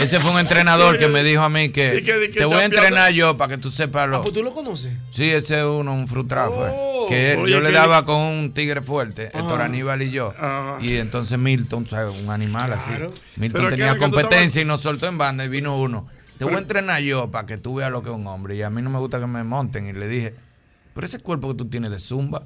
Ese 0.00 0.18
fue 0.20 0.32
un 0.32 0.38
entrenador 0.40 0.98
que 0.98 1.06
me 1.08 1.22
dijo 1.22 1.42
a 1.42 1.48
mí 1.48 1.68
que 1.70 2.02
que- 2.04 2.30
que 2.30 2.38
te 2.38 2.44
voy 2.44 2.56
a 2.56 2.64
entrenar 2.64 3.12
yo 3.12 3.36
para 3.36 3.54
que 3.56 3.62
tú 3.62 3.70
sepas 3.70 4.08
lo. 4.08 4.22
Pues 4.22 4.34
tú 4.34 4.42
lo 4.42 4.52
conoces. 4.52 4.92
Sí, 5.10 5.30
ese 5.30 5.58
es 5.58 5.64
uno, 5.64 5.92
un 5.94 6.08
frustrado 6.08 6.52
fue. 6.52 7.08
Que 7.08 7.32
él- 7.32 7.38
Oye, 7.40 7.52
yo 7.52 7.60
le 7.60 7.68
que- 7.70 7.74
daba 7.74 8.04
con 8.04 8.16
un 8.20 8.52
tigre 8.54 8.82
fuerte. 8.82 9.26
Héctor 9.26 9.60
Aníbal 9.62 10.02
y 10.02 10.10
yo. 10.10 10.32
Y 10.80 10.96
entonces 10.96 11.38
Milton, 11.38 11.86
¿sabes? 11.88 12.14
un 12.22 12.30
animal 12.30 12.71
así. 12.74 12.92
Milton 13.36 13.60
Pero 13.60 13.70
tenía 13.70 13.76
¿qué 13.76 13.82
era 13.82 13.92
que 13.94 13.98
tú 13.98 14.10
competencia 14.10 14.62
y 14.62 14.64
nos 14.64 14.80
soltó 14.80 15.06
en 15.06 15.18
banda 15.18 15.44
y 15.44 15.48
vino 15.48 15.76
uno. 15.76 16.06
Te 16.38 16.44
voy 16.44 16.54
a 16.54 16.58
entrenar 16.58 17.00
yo 17.00 17.30
para 17.30 17.46
que 17.46 17.56
tú 17.56 17.76
veas 17.76 17.90
lo 17.92 18.02
que 18.02 18.10
es 18.10 18.14
un 18.14 18.26
hombre. 18.26 18.56
Y 18.56 18.62
a 18.62 18.70
mí 18.70 18.82
no 18.82 18.90
me 18.90 18.98
gusta 18.98 19.20
que 19.20 19.26
me 19.26 19.44
monten. 19.44 19.86
Y 19.88 19.92
le 19.92 20.08
dije, 20.08 20.34
pero 20.94 21.06
ese 21.06 21.20
cuerpo 21.20 21.48
que 21.48 21.54
tú 21.54 21.68
tienes 21.68 21.90
de 21.90 21.98
zumba. 21.98 22.42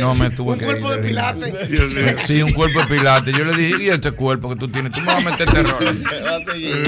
No 0.00 0.14
me 0.14 0.30
tuve 0.30 0.52
Un 0.52 0.58
que 0.58 0.64
cuerpo 0.64 0.94
ir 0.94 1.02
de 1.02 1.68
mío. 1.68 2.18
Sí, 2.26 2.40
un 2.42 2.52
cuerpo 2.52 2.80
de 2.80 2.86
pilates. 2.86 3.34
Yo 3.36 3.44
le 3.44 3.54
dije, 3.54 3.82
¿y 3.84 3.88
este 3.90 4.12
cuerpo 4.12 4.48
que 4.48 4.56
tú 4.56 4.68
tienes? 4.68 4.92
Tú 4.92 5.00
me 5.00 5.06
vas 5.06 5.26
a 5.26 5.30
meter 5.30 5.50
terror. 5.50 5.76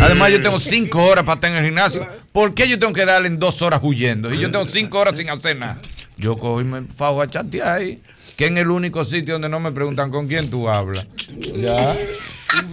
Además, 0.00 0.30
yo 0.30 0.40
tengo 0.40 0.58
cinco 0.58 1.04
horas 1.04 1.24
para 1.24 1.34
estar 1.34 1.50
en 1.50 1.56
el 1.58 1.64
gimnasio. 1.64 2.06
¿Por 2.32 2.54
qué 2.54 2.68
yo 2.68 2.78
tengo 2.78 2.94
que 2.94 3.04
darle 3.04 3.28
en 3.28 3.38
dos 3.38 3.60
horas 3.60 3.80
huyendo? 3.82 4.32
Y 4.32 4.38
yo 4.38 4.50
tengo 4.50 4.66
cinco 4.66 5.00
horas 5.00 5.18
sin 5.18 5.28
hacer 5.28 5.56
nada. 5.56 5.78
Yo 6.16 6.36
cojo 6.36 6.60
y 6.60 6.64
me 6.64 6.82
fajo 6.82 7.20
a 7.20 7.28
chatear 7.28 7.78
ahí. 7.78 8.02
Que 8.38 8.46
en 8.46 8.56
el 8.56 8.70
único 8.70 9.04
sitio 9.04 9.34
donde 9.34 9.48
no 9.48 9.58
me 9.58 9.72
preguntan 9.72 10.12
con 10.12 10.28
quién 10.28 10.48
tú 10.48 10.68
hablas. 10.68 11.08
Ya. 11.28 11.96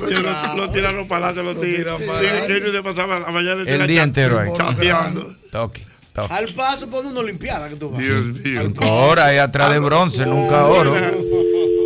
Yo 0.08 0.22
lo, 0.22 0.56
lo 0.56 0.69
tiraron 0.69 1.08
para 1.08 1.30
adelante, 1.30 1.84
lo. 1.84 2.00
Que 2.48 2.56
ellos 2.56 2.72
se 2.72 2.84
pasaban 2.84 3.24
a 3.26 3.32
mañana 3.32 3.64
El 3.66 3.88
día 3.88 4.03
entero 4.03 4.40
ahí. 4.40 4.52
Chateando. 4.56 5.35
Toque, 5.52 5.82
toque. 6.14 6.32
Al 6.32 6.50
paso 6.50 6.88
pone 6.88 7.10
una 7.10 7.22
olimpiada 7.22 7.68
que 7.68 7.77
tú 7.77 7.90
vas. 7.90 8.00
Dios 8.00 8.26
mío. 8.27 8.61
Cinco 8.61 8.85
horas 9.08 9.26
ahí 9.26 9.40
atrás 9.40 9.74
de 9.74 9.80
bronce, 9.80 10.24
nunca 10.27 10.68
oro. 10.68 10.94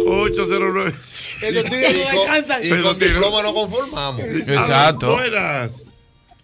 809. 0.08 0.93
Esos 1.41 1.64
tigres 1.64 2.06
no 2.14 2.19
descansan. 2.19 2.66
Y 2.66 2.82
con 2.82 2.99
diploma 2.99 3.43
no 3.43 3.53
conformamos. 3.53 4.19
Exacto. 4.19 5.14
Buenas. 5.14 5.72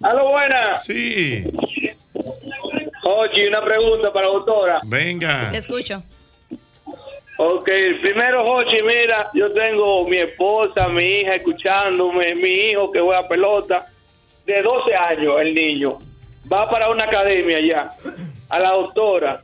Aló, 0.01 0.29
buenas. 0.29 0.85
Sí. 0.85 1.43
Oye, 3.03 3.49
una 3.49 3.61
pregunta 3.61 4.13
para 4.13 4.27
la 4.27 4.33
doctora. 4.33 4.79
Venga. 4.85 5.51
Te 5.51 5.57
escucho. 5.57 6.01
Ok, 7.37 7.69
primero, 8.01 8.45
Jochi, 8.45 8.81
mira, 8.81 9.27
yo 9.33 9.51
tengo 9.51 10.07
mi 10.07 10.17
esposa, 10.17 10.87
mi 10.87 11.03
hija 11.19 11.35
escuchándome, 11.35 12.33
mi 12.35 12.49
hijo 12.69 12.91
que 12.91 13.01
juega 13.01 13.27
pelota, 13.27 13.85
de 14.45 14.61
12 14.61 14.95
años, 14.95 15.41
el 15.41 15.53
niño. 15.53 15.97
Va 16.51 16.69
para 16.69 16.89
una 16.89 17.03
academia 17.05 17.59
ya. 17.59 17.89
A 18.47 18.59
la 18.59 18.69
doctora, 18.71 19.41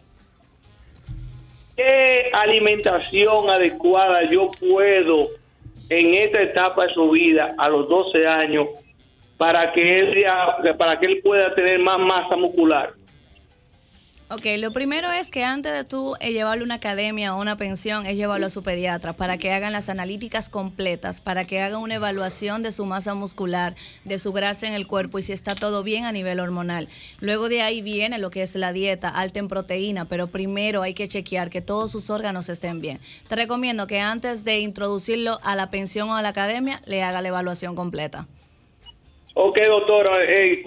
¿qué 1.76 2.30
alimentación 2.32 3.50
adecuada 3.50 4.24
yo 4.30 4.50
puedo 4.52 5.28
en 5.90 6.14
esta 6.14 6.42
etapa 6.44 6.86
de 6.88 6.94
su 6.94 7.10
vida, 7.12 7.54
a 7.58 7.68
los 7.68 7.90
12 7.90 8.26
años, 8.26 8.68
para 9.38 9.74
que 9.74 10.00
él, 10.00 10.16
ya- 10.24 10.56
para 10.78 10.98
que 11.00 11.08
él 11.08 11.22
pueda 11.24 11.54
tener 11.56 11.80
más 11.80 12.00
masa 12.00 12.38
muscular? 12.38 12.94
Ok, 14.34 14.46
lo 14.60 14.72
primero 14.72 15.12
es 15.12 15.30
que 15.30 15.44
antes 15.44 15.74
de 15.74 15.84
tú 15.84 16.16
eh, 16.22 16.32
llevarlo 16.32 16.64
a 16.64 16.66
una 16.66 16.76
academia 16.76 17.36
o 17.36 17.42
una 17.42 17.58
pensión, 17.58 18.06
es 18.06 18.16
llevarlo 18.16 18.46
a 18.46 18.50
su 18.50 18.64
pediatra 18.64 19.12
para 19.12 19.38
que 19.38 19.52
hagan 19.52 19.74
las 19.74 19.90
analíticas 19.90 20.48
completas, 20.48 21.20
para 21.20 21.44
que 21.44 21.60
hagan 21.60 21.82
una 21.82 21.96
evaluación 21.96 22.62
de 22.62 22.72
su 22.72 22.86
masa 22.86 23.14
muscular, 23.14 23.76
de 24.06 24.18
su 24.18 24.32
grasa 24.32 24.68
en 24.68 24.74
el 24.74 24.88
cuerpo 24.88 25.20
y 25.20 25.22
si 25.22 25.34
está 25.34 25.54
todo 25.54 25.84
bien 25.84 26.06
a 26.06 26.14
nivel 26.14 26.40
hormonal. 26.40 26.88
Luego 27.20 27.50
de 27.50 27.62
ahí 27.62 27.82
viene 27.82 28.20
lo 28.20 28.30
que 28.30 28.42
es 28.42 28.56
la 28.56 28.72
dieta 28.72 29.10
alta 29.10 29.40
en 29.40 29.50
proteína, 29.50 30.06
pero 30.06 30.28
primero 30.28 30.82
hay 30.82 30.94
que 30.94 31.10
chequear 31.10 31.50
que 31.50 31.60
todos 31.60 31.92
sus 31.92 32.10
órganos 32.10 32.48
estén 32.48 32.80
bien. 32.80 33.02
Te 33.28 33.36
recomiendo 33.36 33.86
que 33.86 34.00
antes 34.00 34.46
de 34.46 34.60
introducirlo 34.60 35.40
a 35.44 35.58
la 35.58 35.70
pensión 35.70 36.10
o 36.10 36.16
a 36.16 36.22
la 36.22 36.30
academia, 36.30 36.82
le 36.86 37.04
haga 37.04 37.22
la 37.22 37.28
evaluación 37.28 37.76
completa. 37.76 38.28
Ok, 39.34 39.60
doctora, 39.68 40.24
eh. 40.24 40.64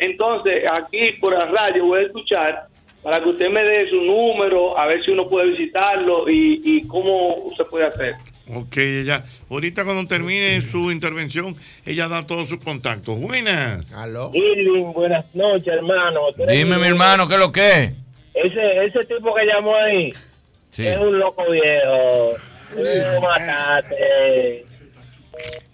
Entonces, 0.00 0.62
aquí 0.70 1.12
por 1.20 1.32
la 1.32 1.46
radio 1.46 1.86
voy 1.86 2.00
a 2.00 2.06
escuchar 2.06 2.69
para 3.02 3.22
que 3.22 3.28
usted 3.30 3.50
me 3.50 3.62
dé 3.64 3.88
su 3.88 3.96
número, 4.02 4.78
a 4.78 4.86
ver 4.86 5.04
si 5.04 5.10
uno 5.10 5.28
puede 5.28 5.50
visitarlo 5.50 6.28
y, 6.28 6.60
y 6.64 6.86
cómo 6.86 7.50
se 7.56 7.64
puede 7.64 7.86
hacer. 7.86 8.14
Ok, 8.52 8.76
ella. 8.78 9.24
Ahorita 9.48 9.84
cuando 9.84 10.06
termine 10.08 10.60
su 10.62 10.90
intervención, 10.90 11.54
ella 11.86 12.08
da 12.08 12.26
todos 12.26 12.48
sus 12.48 12.62
contactos. 12.62 13.18
Buenas. 13.20 13.92
Aló. 13.94 14.30
Irving, 14.34 14.92
buenas 14.92 15.24
noches, 15.34 15.68
hermano. 15.68 16.20
Dime, 16.48 16.76
mi 16.78 16.86
hermano, 16.88 17.28
¿qué 17.28 17.34
es 17.34 17.40
lo 17.40 17.52
que 17.52 17.70
es? 17.84 17.92
Ese, 18.34 18.84
ese 18.86 19.00
tipo 19.04 19.34
que 19.34 19.46
llamó 19.46 19.74
ahí 19.76 20.12
Sí. 20.70 20.86
es 20.86 20.98
un 20.98 21.18
loco 21.18 21.44
viejo. 21.50 22.30
Tú 22.74 22.78
lo 22.78 23.20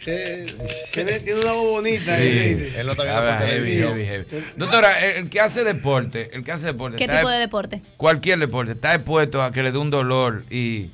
Tiene, 0.93 1.21
tiene 1.21 1.41
una 1.41 1.53
voz 1.53 1.71
bonita. 1.71 2.17
Sí. 2.17 2.73
Él 2.77 2.87
no 2.87 2.93
está 2.93 3.03
viendo 3.05 3.23
por 3.23 3.39
televisión. 3.39 3.97
heavy, 3.97 4.07
heavy. 4.07 4.45
Doctora, 4.57 5.05
el, 5.05 5.25
el 5.25 5.31
que 5.31 5.41
hace 5.41 5.65
deporte, 5.65 6.31
el 6.33 6.45
que 6.45 6.53
hace 6.53 6.67
deporte. 6.67 6.97
¿Qué 6.97 7.05
está 7.05 7.19
tipo 7.19 7.31
de 7.31 7.39
deporte? 7.39 7.83
Cualquier 7.97 8.39
deporte, 8.39 8.73
está 8.73 8.95
expuesto 8.95 9.43
a 9.43 9.51
que 9.51 9.63
le 9.65 9.73
dé 9.73 9.79
un 9.79 9.91
dolor 9.91 10.45
y, 10.49 10.91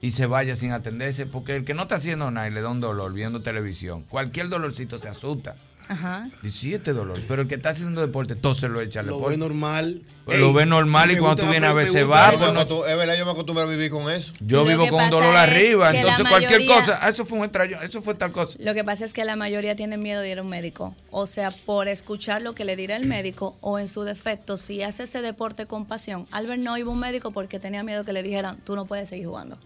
y 0.00 0.12
se 0.12 0.26
vaya 0.26 0.54
sin 0.54 0.72
atenderse, 0.72 1.26
porque 1.26 1.56
el 1.56 1.64
que 1.64 1.74
no 1.74 1.82
está 1.82 1.96
haciendo 1.96 2.30
nada 2.30 2.46
y 2.46 2.52
le 2.52 2.60
da 2.62 2.68
un 2.68 2.80
dolor 2.80 3.12
viendo 3.12 3.40
televisión, 3.42 4.04
cualquier 4.08 4.48
dolorcito 4.48 4.98
se 4.98 5.08
asusta. 5.08 5.56
Ajá. 5.88 6.28
17 6.42 6.92
dólares. 6.92 7.24
Pero 7.28 7.42
el 7.42 7.48
que 7.48 7.56
está 7.56 7.70
haciendo 7.70 8.00
deporte, 8.00 8.34
todo 8.36 8.54
se 8.54 8.68
lo 8.68 8.80
echa 8.80 9.00
al 9.00 9.06
Lo 9.06 9.16
deporte. 9.16 9.36
ve 9.36 9.38
normal. 9.38 10.02
Pues 10.24 10.38
lo 10.38 10.52
ve 10.52 10.64
normal 10.66 11.10
y 11.10 11.16
cuando 11.18 11.42
tú 11.42 11.50
vienes 11.50 11.64
a 11.68 11.72
la 11.72 11.74
ver 11.74 11.86
se 11.86 11.92
pregunta. 11.94 12.16
va. 12.16 12.30
Yo 12.32 12.38
pues 12.38 12.52
me 12.52 12.64
no- 12.64 12.86
es 12.86 12.96
verdad, 12.96 13.16
yo 13.18 13.24
me 13.26 13.32
acostumbro 13.32 13.64
a 13.64 13.66
vivir 13.66 13.90
con 13.90 14.10
eso. 14.12 14.32
yo 14.40 14.58
Lo 14.62 14.68
vivo 14.68 14.88
con 14.88 15.02
un 15.04 15.10
dolor 15.10 15.36
arriba. 15.36 15.90
Entonces 15.94 16.24
cualquier 16.28 16.66
cosa, 16.66 16.98
ah, 17.02 17.08
eso 17.08 17.26
fue 17.26 17.38
un 17.38 17.44
extraño, 17.44 17.80
eso 17.82 18.00
fue 18.02 18.14
tal 18.14 18.30
cosa. 18.32 18.56
Lo 18.60 18.72
que 18.74 18.84
pasa 18.84 19.04
es 19.04 19.12
que 19.12 19.24
la 19.24 19.34
mayoría 19.36 19.74
tienen 19.76 20.00
miedo 20.00 20.20
de 20.20 20.30
ir 20.30 20.38
a 20.38 20.42
un 20.42 20.48
médico. 20.48 20.94
O 21.10 21.26
sea, 21.26 21.50
por 21.50 21.88
escuchar 21.88 22.40
lo 22.42 22.54
que 22.54 22.64
le 22.64 22.76
dirá 22.76 22.96
el 22.96 23.06
médico 23.06 23.56
o 23.60 23.78
en 23.78 23.88
su 23.88 24.04
defecto, 24.04 24.56
si 24.56 24.82
hace 24.82 25.02
ese 25.02 25.22
deporte 25.22 25.66
con 25.66 25.86
pasión. 25.86 26.26
Albert 26.30 26.60
no 26.62 26.78
iba 26.78 26.90
a 26.90 26.92
un 26.94 27.00
médico 27.00 27.32
porque 27.32 27.58
tenía 27.58 27.82
miedo 27.82 28.04
que 28.04 28.12
le 28.12 28.22
dijeran, 28.22 28.58
tú 28.64 28.76
no 28.76 28.86
puedes 28.86 29.08
seguir 29.08 29.26
jugando. 29.26 29.58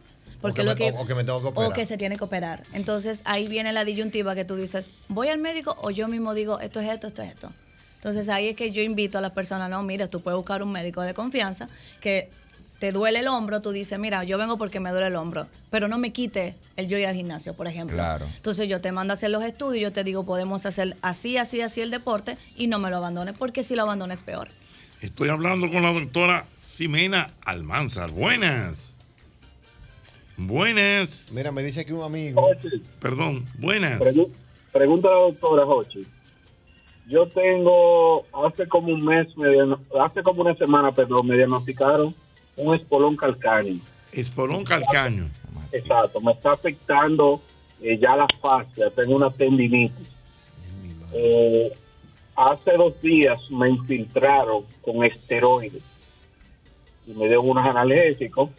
Porque 0.48 0.60
o, 0.60 0.64
que 0.64 0.64
lo 0.64 0.70
me, 0.72 0.76
que, 0.76 0.90
o- 0.90 1.02
o 1.02 1.06
que 1.06 1.14
me 1.14 1.24
tengo 1.24 1.40
que 1.40 1.46
operar. 1.48 1.70
o 1.70 1.72
que 1.72 1.86
se 1.86 1.96
tiene 1.96 2.16
que 2.16 2.24
operar. 2.24 2.62
Entonces 2.72 3.22
ahí 3.24 3.46
viene 3.46 3.72
la 3.72 3.84
disyuntiva 3.84 4.34
que 4.34 4.44
tú 4.44 4.56
dices, 4.56 4.90
voy 5.08 5.28
al 5.28 5.38
médico 5.38 5.76
o 5.80 5.90
yo 5.90 6.08
mismo 6.08 6.34
digo, 6.34 6.60
esto 6.60 6.80
es 6.80 6.88
esto, 6.88 7.06
esto 7.08 7.22
es 7.22 7.30
esto. 7.30 7.52
Entonces 7.96 8.28
ahí 8.28 8.48
es 8.48 8.56
que 8.56 8.70
yo 8.72 8.82
invito 8.82 9.18
a 9.18 9.20
la 9.20 9.30
persona, 9.34 9.68
no, 9.68 9.82
mira, 9.82 10.06
tú 10.06 10.20
puedes 10.20 10.36
buscar 10.36 10.62
un 10.62 10.70
médico 10.70 11.02
de 11.02 11.12
confianza 11.14 11.68
que 12.00 12.30
te 12.78 12.92
duele 12.92 13.20
el 13.20 13.28
hombro, 13.28 13.62
tú 13.62 13.72
dices, 13.72 13.98
mira, 13.98 14.22
yo 14.24 14.36
vengo 14.36 14.58
porque 14.58 14.80
me 14.80 14.90
duele 14.90 15.06
el 15.06 15.16
hombro, 15.16 15.46
pero 15.70 15.88
no 15.88 15.96
me 15.96 16.12
quite 16.12 16.54
el 16.76 16.88
yo 16.88 16.98
ir 16.98 17.06
al 17.06 17.14
gimnasio, 17.14 17.54
por 17.54 17.66
ejemplo. 17.66 17.96
Claro. 17.96 18.26
Entonces 18.36 18.68
yo 18.68 18.82
te 18.82 18.92
mando 18.92 19.12
a 19.12 19.14
hacer 19.14 19.30
los 19.30 19.42
estudios, 19.42 19.82
yo 19.82 19.92
te 19.92 20.04
digo, 20.04 20.24
podemos 20.26 20.66
hacer 20.66 20.94
así, 21.00 21.38
así, 21.38 21.62
así 21.62 21.80
el 21.80 21.90
deporte 21.90 22.36
y 22.54 22.66
no 22.66 22.78
me 22.78 22.90
lo 22.90 22.98
abandones, 22.98 23.34
porque 23.38 23.62
si 23.62 23.74
lo 23.74 23.82
abandones 23.82 24.22
peor. 24.22 24.48
Estoy 25.00 25.30
hablando 25.30 25.70
con 25.72 25.82
la 25.82 25.92
doctora 25.92 26.44
Ximena 26.62 27.32
Almanzar. 27.46 28.10
Buenas. 28.10 28.95
Buenas. 30.36 31.30
Mira, 31.32 31.50
me 31.52 31.62
dice 31.62 31.80
aquí 31.80 31.92
un 31.92 32.02
amigo. 32.02 32.46
Perdón, 33.00 33.46
buenas. 33.58 34.00
Pregu- 34.00 34.30
Pregunta 34.72 35.08
a 35.08 35.12
la 35.12 35.20
doctora 35.22 35.64
Jochi. 35.64 36.06
Yo 37.08 37.26
tengo, 37.28 38.26
hace 38.44 38.66
como 38.68 38.88
un 38.92 39.04
mes, 39.04 39.28
hace 40.00 40.22
como 40.22 40.42
una 40.42 40.54
semana, 40.56 40.92
perdón, 40.92 41.28
me 41.28 41.36
diagnosticaron 41.36 42.14
un 42.56 42.74
espolón 42.74 43.16
calcáneo. 43.16 43.76
Espolón 44.12 44.64
calcáneo. 44.64 45.26
Exacto, 45.72 46.20
me 46.20 46.32
está 46.32 46.52
afectando 46.52 47.40
eh, 47.80 47.96
ya 47.98 48.16
la 48.16 48.26
fascia, 48.40 48.90
tengo 48.90 49.16
una 49.16 49.30
tendinitis. 49.30 50.06
Eh, 51.12 51.72
hace 52.34 52.72
dos 52.72 53.00
días 53.00 53.38
me 53.50 53.70
infiltraron 53.70 54.64
con 54.82 55.04
esteroides 55.04 55.82
y 57.06 57.12
me 57.12 57.26
dieron 57.26 57.48
unos 57.48 57.64
analgésicos 57.66 58.50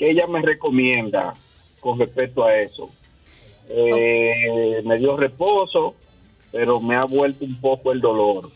que 0.00 0.10
ella 0.10 0.26
me 0.26 0.40
recomienda 0.40 1.34
con 1.78 1.98
respecto 1.98 2.42
a 2.42 2.56
eso. 2.56 2.90
Eh, 3.68 4.80
me 4.82 4.96
dio 4.96 5.14
reposo, 5.14 5.94
pero 6.50 6.80
me 6.80 6.96
ha 6.96 7.04
vuelto 7.04 7.44
un 7.44 7.60
poco 7.60 7.92
el 7.92 8.00
dolor. 8.00 8.50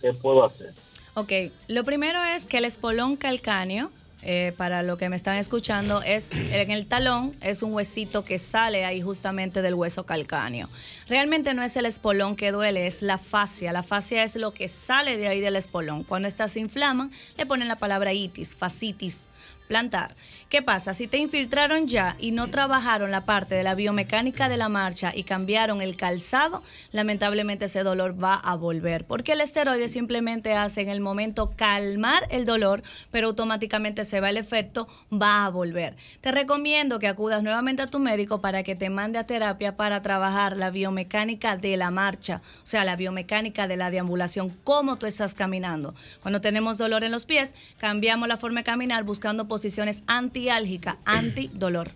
¿Qué 0.00 0.14
puedo 0.14 0.42
hacer? 0.42 0.72
Ok, 1.12 1.52
lo 1.68 1.84
primero 1.84 2.24
es 2.24 2.46
que 2.46 2.56
el 2.56 2.64
espolón 2.64 3.16
calcáneo, 3.16 3.90
eh, 4.22 4.54
para 4.56 4.82
lo 4.82 4.96
que 4.96 5.10
me 5.10 5.16
están 5.16 5.36
escuchando, 5.36 6.00
es 6.02 6.32
en 6.32 6.70
el 6.70 6.86
talón, 6.86 7.36
es 7.42 7.62
un 7.62 7.74
huesito 7.74 8.24
que 8.24 8.38
sale 8.38 8.86
ahí 8.86 9.02
justamente 9.02 9.60
del 9.60 9.74
hueso 9.74 10.06
calcáneo. 10.06 10.70
Realmente 11.10 11.52
no 11.52 11.62
es 11.62 11.76
el 11.76 11.84
espolón 11.84 12.36
que 12.36 12.52
duele, 12.52 12.86
es 12.86 13.02
la 13.02 13.18
fascia. 13.18 13.70
La 13.70 13.82
fascia 13.82 14.22
es 14.24 14.34
lo 14.34 14.50
que 14.50 14.66
sale 14.66 15.18
de 15.18 15.28
ahí 15.28 15.40
del 15.40 15.56
espolón. 15.56 16.04
Cuando 16.04 16.26
estas 16.26 16.52
se 16.52 16.60
inflaman, 16.60 17.12
le 17.36 17.44
ponen 17.44 17.68
la 17.68 17.76
palabra 17.76 18.14
itis, 18.14 18.56
fascitis 18.56 19.28
plantar. 19.66 20.14
¿Qué 20.48 20.62
pasa? 20.62 20.94
Si 20.94 21.08
te 21.08 21.18
infiltraron 21.18 21.88
ya 21.88 22.14
y 22.20 22.30
no 22.30 22.48
trabajaron 22.50 23.10
la 23.10 23.24
parte 23.24 23.56
de 23.56 23.64
la 23.64 23.74
biomecánica 23.74 24.48
de 24.48 24.56
la 24.56 24.68
marcha 24.68 25.10
y 25.12 25.24
cambiaron 25.24 25.82
el 25.82 25.96
calzado, 25.96 26.62
lamentablemente 26.92 27.64
ese 27.64 27.82
dolor 27.82 28.22
va 28.22 28.34
a 28.36 28.54
volver. 28.54 29.04
Porque 29.06 29.32
el 29.32 29.40
esteroide 29.40 29.88
simplemente 29.88 30.52
hace 30.54 30.82
en 30.82 30.88
el 30.88 31.00
momento 31.00 31.52
calmar 31.56 32.28
el 32.30 32.44
dolor, 32.44 32.84
pero 33.10 33.26
automáticamente 33.26 34.04
se 34.04 34.20
va 34.20 34.30
el 34.30 34.36
efecto, 34.36 34.86
va 35.12 35.46
a 35.46 35.48
volver. 35.48 35.96
Te 36.20 36.30
recomiendo 36.30 37.00
que 37.00 37.08
acudas 37.08 37.42
nuevamente 37.42 37.82
a 37.82 37.88
tu 37.88 37.98
médico 37.98 38.40
para 38.40 38.62
que 38.62 38.76
te 38.76 38.88
mande 38.88 39.18
a 39.18 39.26
terapia 39.26 39.76
para 39.76 40.00
trabajar 40.00 40.56
la 40.56 40.70
biomecánica 40.70 41.56
de 41.56 41.76
la 41.76 41.90
marcha, 41.90 42.40
o 42.62 42.66
sea, 42.66 42.84
la 42.84 42.94
biomecánica 42.94 43.66
de 43.66 43.76
la 43.76 43.90
deambulación, 43.90 44.56
cómo 44.62 44.96
tú 44.96 45.06
estás 45.06 45.34
caminando. 45.34 45.92
Cuando 46.22 46.40
tenemos 46.40 46.78
dolor 46.78 47.02
en 47.02 47.10
los 47.10 47.26
pies, 47.26 47.56
cambiamos 47.78 48.28
la 48.28 48.36
forma 48.36 48.60
de 48.60 48.64
caminar 48.64 49.02
buscando 49.02 49.48
posiciones 49.48 50.04
antiálgicas, 50.36 50.96
antidolor. 51.04 51.90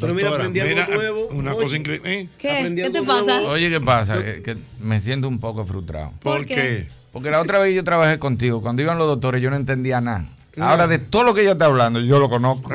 Pero 0.00 0.14
mira, 0.14 0.30
aprendí 0.30 0.60
algo 0.60 0.74
mira, 0.74 0.86
nuevo. 0.88 1.26
Una 1.28 1.54
Oye, 1.54 1.64
cosa 1.64 1.76
increíble. 1.76 2.14
¿eh? 2.20 2.28
¿Qué? 2.38 2.50
Aprendí 2.50 2.82
¿Qué 2.82 2.90
te 2.90 3.02
pasa? 3.02 3.24
nuevo. 3.36 3.48
Oye, 3.50 3.70
¿qué 3.70 3.80
pasa? 3.80 4.22
Que, 4.22 4.42
que 4.42 4.56
me 4.80 5.00
siento 5.00 5.28
un 5.28 5.38
poco 5.38 5.64
frustrado. 5.66 6.12
¿Por 6.20 6.38
¿Por 6.38 6.46
qué? 6.46 6.88
Porque 7.12 7.30
la 7.30 7.40
otra 7.40 7.58
vez 7.58 7.74
yo 7.74 7.84
trabajé 7.84 8.18
contigo. 8.18 8.60
Cuando 8.60 8.82
iban 8.82 8.98
los 8.98 9.06
doctores, 9.06 9.40
yo 9.40 9.50
no 9.50 9.56
entendía 9.56 10.00
nada. 10.00 10.26
Ahora, 10.58 10.86
de 10.86 10.98
todo 10.98 11.22
lo 11.22 11.34
que 11.34 11.42
ella 11.42 11.52
está 11.52 11.66
hablando, 11.66 12.00
yo 12.00 12.18
lo 12.18 12.30
conozco. 12.30 12.70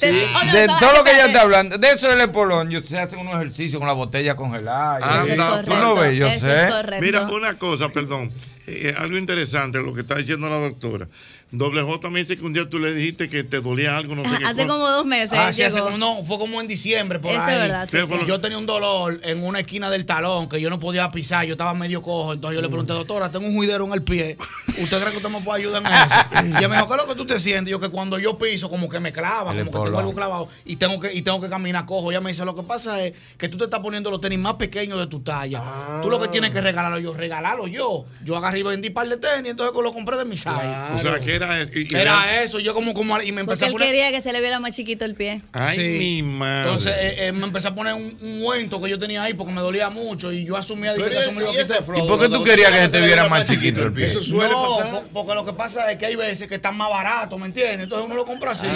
De 0.00 0.66
todo 0.80 0.92
lo 0.92 1.04
que 1.04 1.12
ella 1.12 1.26
está 1.26 1.42
hablando, 1.42 1.78
de 1.78 1.90
eso 1.92 2.08
del 2.08 2.20
espolón, 2.20 2.68
yo 2.70 2.82
se 2.82 2.98
hacen 2.98 3.20
unos 3.20 3.34
ejercicios 3.34 3.78
con 3.78 3.86
la 3.86 3.94
botella 3.94 4.34
congelada. 4.34 5.20
Eso 5.22 5.32
es 5.32 5.38
Tú 5.38 5.44
no 5.44 5.50
correcto, 5.50 5.94
ves, 5.96 6.16
yo 6.16 6.26
eso 6.26 6.46
sé. 6.46 7.00
Mira, 7.00 7.28
una 7.28 7.54
cosa, 7.54 7.90
perdón. 7.90 8.32
eh, 8.66 8.92
algo 8.98 9.16
interesante 9.18 9.78
lo 9.80 9.94
que 9.94 10.00
está 10.00 10.16
diciendo 10.16 10.48
la 10.48 10.58
doctora. 10.58 11.08
Doble 11.52 11.82
J 11.82 12.10
me 12.10 12.20
dice 12.20 12.36
que 12.36 12.44
un 12.44 12.52
día 12.52 12.68
tú 12.68 12.78
le 12.78 12.94
dijiste 12.94 13.28
que 13.28 13.42
te 13.42 13.60
dolía 13.60 13.96
algo, 13.96 14.14
no 14.14 14.22
sé 14.28 14.38
qué. 14.38 14.44
Hace 14.44 14.66
como 14.68 14.88
dos 14.88 15.04
meses. 15.04 15.32
Ah, 15.36 15.52
sí, 15.52 15.62
llegó. 15.62 15.68
hace 15.68 15.80
como, 15.80 15.98
no, 15.98 16.22
fue 16.22 16.38
como 16.38 16.60
en 16.60 16.68
diciembre 16.68 17.18
por 17.18 17.32
Eso 17.32 17.42
ahí. 17.42 17.54
es 17.54 17.60
verdad, 17.62 17.86
sí. 17.90 17.96
¿Qué 17.96 18.06
fue 18.06 18.18
lo- 18.18 18.26
Yo 18.26 18.40
tenía 18.40 18.56
un 18.56 18.66
dolor 18.66 19.18
en 19.24 19.42
una 19.42 19.58
esquina 19.58 19.90
del 19.90 20.06
talón 20.06 20.48
que 20.48 20.60
yo 20.60 20.70
no 20.70 20.78
podía 20.78 21.10
pisar, 21.10 21.44
yo 21.46 21.52
estaba 21.54 21.74
medio 21.74 22.02
cojo, 22.02 22.34
entonces 22.34 22.54
yo 22.54 22.62
le 22.62 22.68
pregunté, 22.68 22.92
doctora, 22.92 23.32
tengo 23.32 23.46
un 23.46 23.54
juidero 23.56 23.84
en 23.84 23.92
el 23.94 24.02
pie, 24.04 24.36
¿usted 24.78 25.00
cree 25.00 25.10
que 25.10 25.16
usted 25.16 25.28
me 25.28 25.40
puede 25.40 25.60
ayudar 25.62 25.82
en 25.82 25.88
eso? 25.92 26.16
Y 26.54 26.56
ella 26.56 26.68
me 26.68 26.76
dijo, 26.76 26.86
¿qué 26.88 26.94
es 26.94 27.02
lo 27.02 27.08
que 27.08 27.14
tú 27.16 27.26
te 27.26 27.40
sientes? 27.40 27.68
Y 27.68 27.72
yo 27.72 27.80
que 27.80 27.88
cuando 27.88 28.18
yo 28.20 28.38
piso 28.38 28.70
como 28.70 28.88
que 28.88 29.00
me 29.00 29.10
clava, 29.10 29.50
El 29.52 29.66
como 29.66 29.72
que 29.82 29.84
tengo 29.88 29.98
algo 29.98 30.14
clavado 30.14 30.48
y 30.64 30.76
tengo 30.76 31.00
que 31.00 31.12
y 31.12 31.22
tengo 31.22 31.40
que 31.40 31.48
caminar 31.48 31.84
cojo. 31.84 32.12
Ella 32.12 32.20
me 32.20 32.30
dice, 32.30 32.44
lo 32.44 32.54
que 32.54 32.62
pasa 32.62 33.04
es 33.04 33.12
que 33.36 33.48
tú 33.48 33.58
te 33.58 33.64
estás 33.64 33.80
poniendo 33.80 34.08
los 34.10 34.20
tenis 34.20 34.38
más 34.38 34.54
pequeños 34.54 34.98
de 35.00 35.08
tu 35.08 35.18
talla. 35.20 36.00
Tú 36.00 36.10
lo 36.10 36.20
que 36.20 36.28
tienes 36.28 36.52
que 36.52 36.60
regalarlo 36.60 37.00
yo, 37.00 37.12
regalarlo 37.12 37.66
yo. 37.66 38.06
Yo 38.24 38.36
agarré 38.36 38.60
y 38.60 38.62
vendí 38.62 38.88
un 38.88 38.94
par 38.94 39.08
de 39.08 39.16
tenis, 39.16 39.50
entonces 39.50 39.74
lo 39.82 39.92
compré 39.92 40.16
de 40.16 40.24
mi 40.24 40.36
size. 40.36 40.50
O 40.50 41.00
sea, 41.00 41.18
que 41.18 41.39
era. 41.44 41.62
y- 41.62 41.86
y 41.90 41.96
Era 41.96 42.42
eso, 42.42 42.58
yo 42.60 42.74
como, 42.74 42.94
como 42.94 43.20
y 43.22 43.32
me 43.32 43.40
empecé 43.42 43.44
Porque 43.44 43.64
a 43.64 43.66
él 43.68 43.72
poner. 43.72 43.88
quería 43.88 44.10
que 44.12 44.20
se 44.20 44.32
le 44.32 44.40
viera 44.40 44.58
más 44.60 44.74
chiquito 44.76 45.04
el 45.04 45.14
pie. 45.14 45.42
Ay, 45.52 45.78
mi 45.78 46.22
madre. 46.22 46.62
Entonces 46.62 46.94
eh, 46.98 47.26
eh, 47.28 47.32
me 47.32 47.44
empecé 47.46 47.68
a 47.68 47.74
poner 47.74 47.94
un 47.94 48.10
un 48.20 48.40
ungüento 48.40 48.80
que 48.82 48.88
yo 48.90 48.98
tenía 48.98 49.22
ahí 49.22 49.34
porque 49.34 49.52
me 49.52 49.60
dolía 49.60 49.90
mucho 49.90 50.32
y 50.32 50.44
yo 50.44 50.56
asumía 50.56 50.94
que 50.94 51.02
ese- 51.02 51.18
eso 51.18 51.32
me 51.40 51.46
a 51.46 51.52
y 51.52 51.56
ese 51.56 51.62
quitar. 51.64 51.84
flow, 51.84 52.04
¿Y 52.04 52.08
por 52.08 52.18
qué 52.20 52.26
tú 52.28 52.38
¿no? 52.38 52.44
querías 52.44 52.70
que 52.70 52.80
se 52.82 52.88
te 52.88 53.00
viera 53.00 53.28
más 53.28 53.44
chiquito 53.44 53.82
el 53.84 53.92
pie? 53.92 54.06
Eso 54.06 54.22
suele 54.22 54.50
no, 54.52 54.62
pasar. 54.78 54.90
po- 54.90 55.04
porque 55.12 55.34
lo 55.34 55.44
que 55.44 55.52
pasa 55.52 55.90
es 55.92 55.98
que 55.98 56.06
hay 56.06 56.16
veces 56.16 56.48
que 56.48 56.54
están 56.56 56.76
más 56.76 56.90
baratos, 56.90 57.38
¿me 57.38 57.46
entiendes? 57.46 57.80
Entonces 57.84 58.06
uno 58.06 58.14
lo 58.14 58.24
compra 58.24 58.52
así. 58.52 58.66
No, 58.66 58.72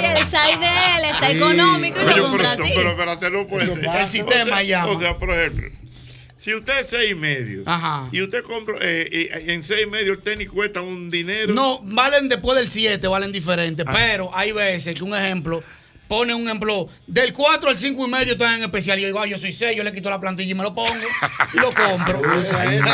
y 0.00 0.04
el 0.04 0.26
side 0.28 0.58
de 0.58 0.96
él 0.98 1.04
está 1.12 1.30
económico 1.30 2.00
y 2.00 2.04
lo 2.18 2.22
compra 2.28 2.50
pero, 2.52 2.64
así. 2.64 2.72
pero 2.74 2.90
espérate, 2.90 3.30
no 3.30 3.46
puede. 3.46 3.72
El 4.00 4.08
sistema 4.08 4.62
llama. 4.62 4.92
O 4.92 5.00
sea, 5.00 5.16
por 5.16 5.30
ejemplo, 5.30 5.68
si 6.42 6.52
usted 6.52 6.80
es 6.80 6.88
seis 6.88 7.12
y 7.12 7.14
medio 7.14 7.62
y 8.10 8.20
usted 8.20 8.42
compra 8.42 8.76
eh, 8.80 9.08
eh, 9.12 9.44
en 9.52 9.62
seis 9.62 9.86
y 9.86 9.88
medio 9.88 10.14
el 10.14 10.22
tenis 10.22 10.50
cuesta 10.50 10.80
un 10.80 11.08
dinero. 11.08 11.54
No, 11.54 11.80
valen 11.84 12.28
después 12.28 12.58
del 12.58 12.68
7, 12.68 13.06
valen 13.06 13.30
diferentes. 13.30 13.86
Pero 13.88 14.28
hay 14.34 14.50
veces 14.50 14.96
que 14.96 15.04
un 15.04 15.14
ejemplo, 15.14 15.62
pone 16.12 16.34
un 16.34 16.44
ejemplo, 16.46 16.88
del 17.06 17.32
4 17.32 17.70
al 17.70 17.78
5 17.78 18.06
y 18.06 18.10
medio 18.10 18.32
están 18.34 18.56
en 18.56 18.64
especial. 18.64 18.98
Y 18.98 19.02
yo 19.02 19.08
digo, 19.08 19.18
ah, 19.20 19.26
yo 19.26 19.38
soy 19.38 19.50
6, 19.50 19.74
yo 19.74 19.82
le 19.82 19.94
quito 19.94 20.10
la 20.10 20.20
plantilla 20.20 20.50
y 20.50 20.54
me 20.54 20.62
lo 20.62 20.74
pongo 20.74 20.92
y 21.54 21.56
lo 21.56 21.72
compro. 21.72 22.20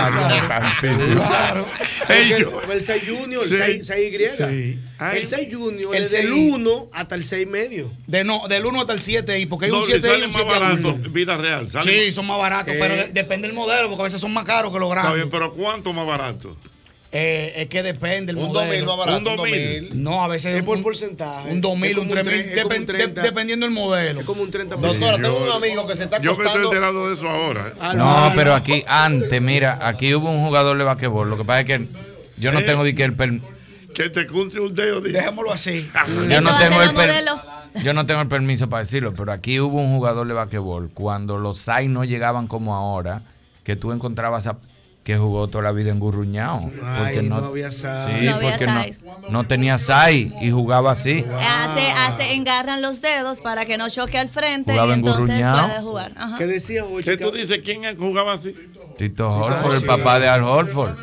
Claro. 0.07 1.67
Ey, 2.09 2.45
Porque 2.53 2.67
el, 2.67 2.73
el 2.79 2.83
6 2.83 3.03
Junior, 3.09 3.43
el 3.45 3.49
Sí. 3.49 3.57
6, 3.85 3.91
6Y. 3.91 4.37
Sí. 4.37 4.79
El 5.17 5.27
6 5.27 5.49
Junior 5.53 5.97
El 5.97 6.05
es 6.05 6.11
del 6.13 6.29
6. 6.29 6.53
1 6.55 6.91
hasta 6.93 7.15
el 7.15 7.25
6 7.25 7.47
medio. 7.47 7.93
De 8.07 8.23
no, 8.25 8.47
del 8.49 8.65
1 8.67 8.81
hasta 8.81 8.93
el 8.93 9.01
7 9.01 9.39
y 9.41 9.47
porque 9.47 9.67
hay 9.67 9.73
un 9.73 9.81
le 9.81 9.87
7 9.87 10.09
y 10.09 10.23
un 10.23 10.33
más 10.33 10.43
7 10.45 10.49
barato, 10.61 10.95
vida 11.11 11.37
real. 11.37 11.71
sale 11.71 12.07
Sí, 12.07 12.13
son 12.13 12.27
más 12.27 12.39
baratos, 12.39 12.75
Eh, 12.75 12.79
pero 12.81 12.97
de- 12.97 13.09
depende 13.09 13.49
del 13.49 13.55
modelo, 13.57 13.89
porque 13.89 14.03
a 14.03 14.05
veces 14.05 14.21
son 14.21 14.33
más 14.33 14.45
caros 14.45 14.73
que 14.73 14.79
los 14.79 14.89
Está 14.89 15.03
grandes. 15.03 15.15
bien, 15.23 15.31
pero 15.31 15.53
¿cuánto 15.53 15.93
más 15.93 16.07
barato? 16.07 16.57
Eh, 17.11 17.55
es 17.57 17.67
que 17.69 17.83
depende 17.83 18.33
el 18.33 18.39
Un 18.39 18.49
modelo. 18.49 18.67
2000 18.67 18.85
más 18.85 18.97
barato, 18.99 19.19
Un 19.19 19.29
un 19.29 19.37
2000. 19.39 19.81
2000. 19.89 20.03
No, 20.03 20.23
a 20.23 20.29
veces 20.29 20.57
Es 20.57 20.63
por 20.63 20.77
un- 20.77 20.83
porcentaje. 20.83 21.51
Un 21.51 21.63
2000, 21.63 21.91
Es 21.93 21.97
un 21.97 22.09
como 22.09 22.21
un 22.21 22.27
3000, 22.27 22.45
tre- 22.47 22.53
es 22.53 22.63
como 22.63 22.67
un 22.77 22.83
depen- 22.83 22.87
de- 22.87 22.99
30. 22.99 23.23
dependiendo 23.23 23.65
del 23.67 23.75
modelo. 23.75 24.21
Es 24.21 24.27
como 24.27 24.43
un 24.43 24.51
30%. 24.51 25.07
Doctora, 25.09 25.17
Yo- 25.17 25.23
tengo 25.23 25.47
un 25.47 25.53
amigo 25.53 25.87
que 25.87 25.97
se 25.97 26.05
está 26.05 26.21
Yo 26.21 26.37
me 26.37 26.45
estoy 26.45 26.65
enterando 26.65 27.09
de 27.09 27.15
eso 27.15 27.27
ahora. 27.29 27.69
¿eh? 27.75 27.97
No, 27.97 28.33
pero 28.37 28.55
aquí, 28.55 28.85
antes, 28.87 29.41
mira, 29.41 29.79
aquí 29.81 30.15
hubo 30.15 30.31
un 30.31 30.45
jugador 30.45 30.77
de 30.77 30.85
basquetbol. 30.85 31.31
Lo 31.31 31.39
que 31.39 31.45
pasa 31.45 31.61
es 31.61 31.67
que 31.67 31.89
yo 32.37 32.53
no 32.53 32.59
Eh. 32.59 32.65
tengo 32.65 32.85
ni 32.85 32.95
que 32.95 33.05
el 33.05 33.15
per- 33.15 33.41
Que 33.95 34.11
te 34.11 34.27
cunce 34.27 34.61
un 34.61 34.75
dedo. 34.75 35.01
dice. 35.01 35.17
Dejémoslo 35.17 35.51
así. 35.51 35.91
yo 36.29 36.41
no 36.43 36.59
tengo 36.59 36.83
el 36.83 36.95
per- 36.95 37.25
yo 37.83 37.95
no 37.95 38.05
tengo 38.05 38.21
el 38.21 38.29
permiso 38.29 38.69
para 38.69 38.81
decirlo, 38.83 39.15
pero 39.15 39.33
aquí 39.33 39.61
hubo 39.61 39.81
un 39.81 39.95
jugador 39.95 40.27
de 40.27 40.35
basquetbol 40.35 40.91
cuando 40.93 41.39
los 41.39 41.59
SAI 41.61 41.89
no 41.89 42.05
llegaban 42.05 42.49
como 42.49 42.75
ahora, 42.75 43.23
que 43.65 43.77
tú 43.77 43.93
encontrabas 43.93 44.47
a 44.47 44.59
que 45.09 45.17
jugó 45.17 45.49
toda 45.49 45.65
la 45.65 45.73
vida 45.73 45.91
engurruñado. 45.91 46.61
Porque 46.65 46.81
Ay, 46.85 47.23
no, 47.27 47.41
no 47.41 47.47
había 47.47 47.71
sai. 47.71 48.21
Sí, 48.21 48.27
No 48.27 48.35
había 48.35 48.51
porque 48.51 48.67
no, 48.67 48.83
sais. 48.83 49.05
no 49.31 49.47
tenía 49.47 49.79
sai 49.79 50.35
y 50.43 50.51
jugaba 50.51 50.93
así. 50.93 51.25
Hace, 51.41 51.91
hace, 51.93 52.35
engarran 52.35 52.83
los 52.83 53.01
dedos 53.01 53.41
para 53.41 53.65
que 53.65 53.79
no 53.79 53.89
choque 53.89 54.19
al 54.19 54.29
frente 54.29 54.73
Jugaba 54.73 54.91
y 54.91 54.99
entonces 54.99 55.21
engurruñado. 55.23 55.67
puede 55.67 55.81
jugar. 55.81 56.13
Ajá. 56.15 56.37
¿Qué 56.37 56.47
decía 56.47 56.85
hoy? 56.85 57.03
¿Qué 57.05 57.17
tú 57.17 57.31
dices? 57.31 57.61
¿Quién 57.65 57.81
jugaba 57.97 58.35
así? 58.35 58.55
Tito 58.99 59.31
Holford, 59.35 59.77
el 59.77 59.85
papá 59.85 60.19
de 60.19 60.29
Al 60.29 60.45
Holford. 60.45 60.95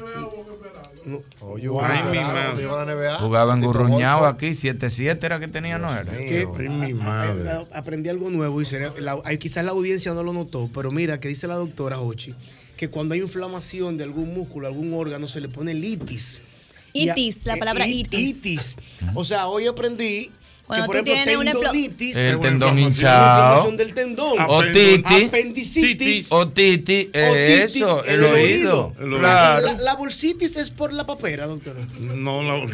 Ay, 1.82 2.04
mi 2.12 2.20
madre. 2.20 3.10
Jugaba 3.22 3.56
engurruñado 3.56 4.28
aquí, 4.28 4.50
7-7 4.52 5.18
era 5.24 5.40
que 5.40 5.48
tenía, 5.48 5.80
¿no 5.80 5.92
era? 5.92 6.04
Que- 6.04 6.48
Ay, 6.60 6.68
mi 6.70 6.94
madre. 6.94 7.50
a- 7.50 7.66
aprendí 7.74 8.10
algo 8.10 8.30
nuevo 8.30 8.62
y 8.62 8.68
sería- 8.68 8.92
la- 9.00 9.18
ay, 9.26 9.40
quizás 9.40 9.66
la 9.66 9.72
audiencia 9.72 10.14
no 10.14 10.22
lo 10.22 10.32
notó, 10.32 10.70
pero 10.72 10.92
mira 10.92 11.20
que 11.20 11.28
dice 11.28 11.48
la 11.48 11.56
doctora 11.56 12.00
Ochi 12.00 12.36
que 12.78 12.90
cuando 12.90 13.14
hay 13.14 13.22
inflamación 13.22 13.98
de 13.98 14.04
algún 14.04 14.34
músculo, 14.34 14.68
algún 14.68 14.94
órgano, 14.94 15.28
se 15.28 15.40
le 15.42 15.50
pone 15.50 15.74
litis. 15.74 16.42
A- 16.88 16.98
Itis, 16.98 17.46
la 17.46 17.56
eh, 17.56 17.58
palabra 17.58 17.88
it- 17.88 18.08
itis. 18.14 18.38
itis. 18.46 18.76
O 19.16 19.24
sea, 19.26 19.48
hoy 19.48 19.68
aprendí 19.68 20.32
Cuando 20.68 20.86
que, 20.92 20.98
por 20.98 21.04
tú 21.06 21.12
ejemplo, 21.12 21.34
tienes 21.36 21.54
tendonitis, 21.54 22.18
El 22.18 22.40
tendón 22.40 22.80
hinchado. 22.80 23.72
del 23.74 23.94
tendón, 23.94 24.38
O 24.48 24.64
titi. 24.64 25.26
apendicitis, 25.26 26.28
O 26.32 26.48
titi, 26.48 27.10
eh, 27.14 27.30
otitis, 27.62 27.76
eso, 27.82 28.04
el 28.04 28.24
oído. 28.24 28.94
El 29.00 29.06
oído. 29.14 29.20
Claro. 29.20 29.62
La, 29.68 29.74
la 29.74 29.94
bursitis 29.96 30.56
es 30.56 30.72
por 30.72 30.92
la 30.92 31.06
papera, 31.06 31.46
doctora. 31.46 31.82
No, 32.00 32.42
la. 32.42 32.54
No, 32.56 32.66
no, 32.66 32.72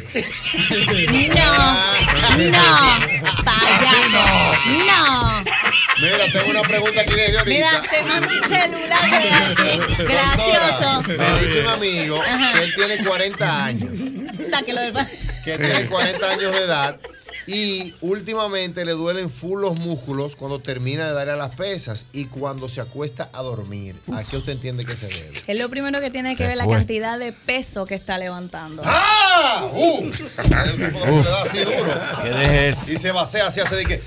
payaso, 3.43 4.23
no. 4.67 5.43
Mira, 6.01 6.31
tengo 6.31 6.49
una 6.49 6.61
pregunta 6.63 7.01
aquí 7.01 7.13
desde 7.13 7.37
ahorita. 7.39 7.45
Mira, 7.45 7.81
te 7.81 8.01
mando 8.03 8.27
un 8.27 8.47
celular 8.47 9.09
de 9.11 9.29
aquí, 9.29 10.03
gracioso. 10.03 11.01
Me 11.03 11.41
dice 11.41 11.61
un 11.61 11.67
amigo 11.67 12.21
Ajá. 12.21 12.53
que 12.53 12.63
él 12.63 12.73
tiene 12.75 12.97
40 13.05 13.65
años. 13.65 13.91
Sáquelo 14.49 14.81
del 14.81 14.93
que 15.43 15.57
tiene 15.57 15.85
40 15.87 16.29
años 16.29 16.51
de 16.53 16.57
edad 16.59 16.97
y 17.53 17.93
últimamente 18.01 18.85
le 18.85 18.93
duelen 18.93 19.29
full 19.29 19.61
los 19.61 19.77
músculos 19.77 20.35
cuando 20.35 20.59
termina 20.59 21.07
de 21.07 21.13
darle 21.13 21.33
a 21.33 21.35
las 21.35 21.55
pesas 21.55 22.05
y 22.13 22.25
cuando 22.25 22.69
se 22.69 22.79
acuesta 22.81 23.29
a 23.33 23.41
dormir. 23.41 23.95
¿A 24.13 24.23
qué 24.23 24.37
usted 24.37 24.53
entiende 24.53 24.85
que 24.85 24.95
se 24.95 25.07
debe? 25.07 25.41
Es 25.45 25.57
lo 25.59 25.69
primero 25.69 25.99
que 25.99 26.09
tiene 26.09 26.35
que 26.35 26.47
ver 26.47 26.57
la 26.57 26.67
cantidad 26.67 27.19
de 27.19 27.33
peso 27.33 27.85
que 27.85 27.95
está 27.95 28.17
levantando. 28.17 28.81
¡Ah! 28.85 29.69
¡Uh! 29.73 30.05
Le 30.05 31.23
da 31.23 31.41
así 31.43 31.59
duro. 31.59 31.91
¿Qué 32.23 32.29
dejes? 32.29 32.89
Y 32.89 32.97
se 32.97 33.11
vacía 33.11 33.47
así, 33.47 33.59
hace 33.59 33.75
de 33.75 33.85
que. 33.85 34.01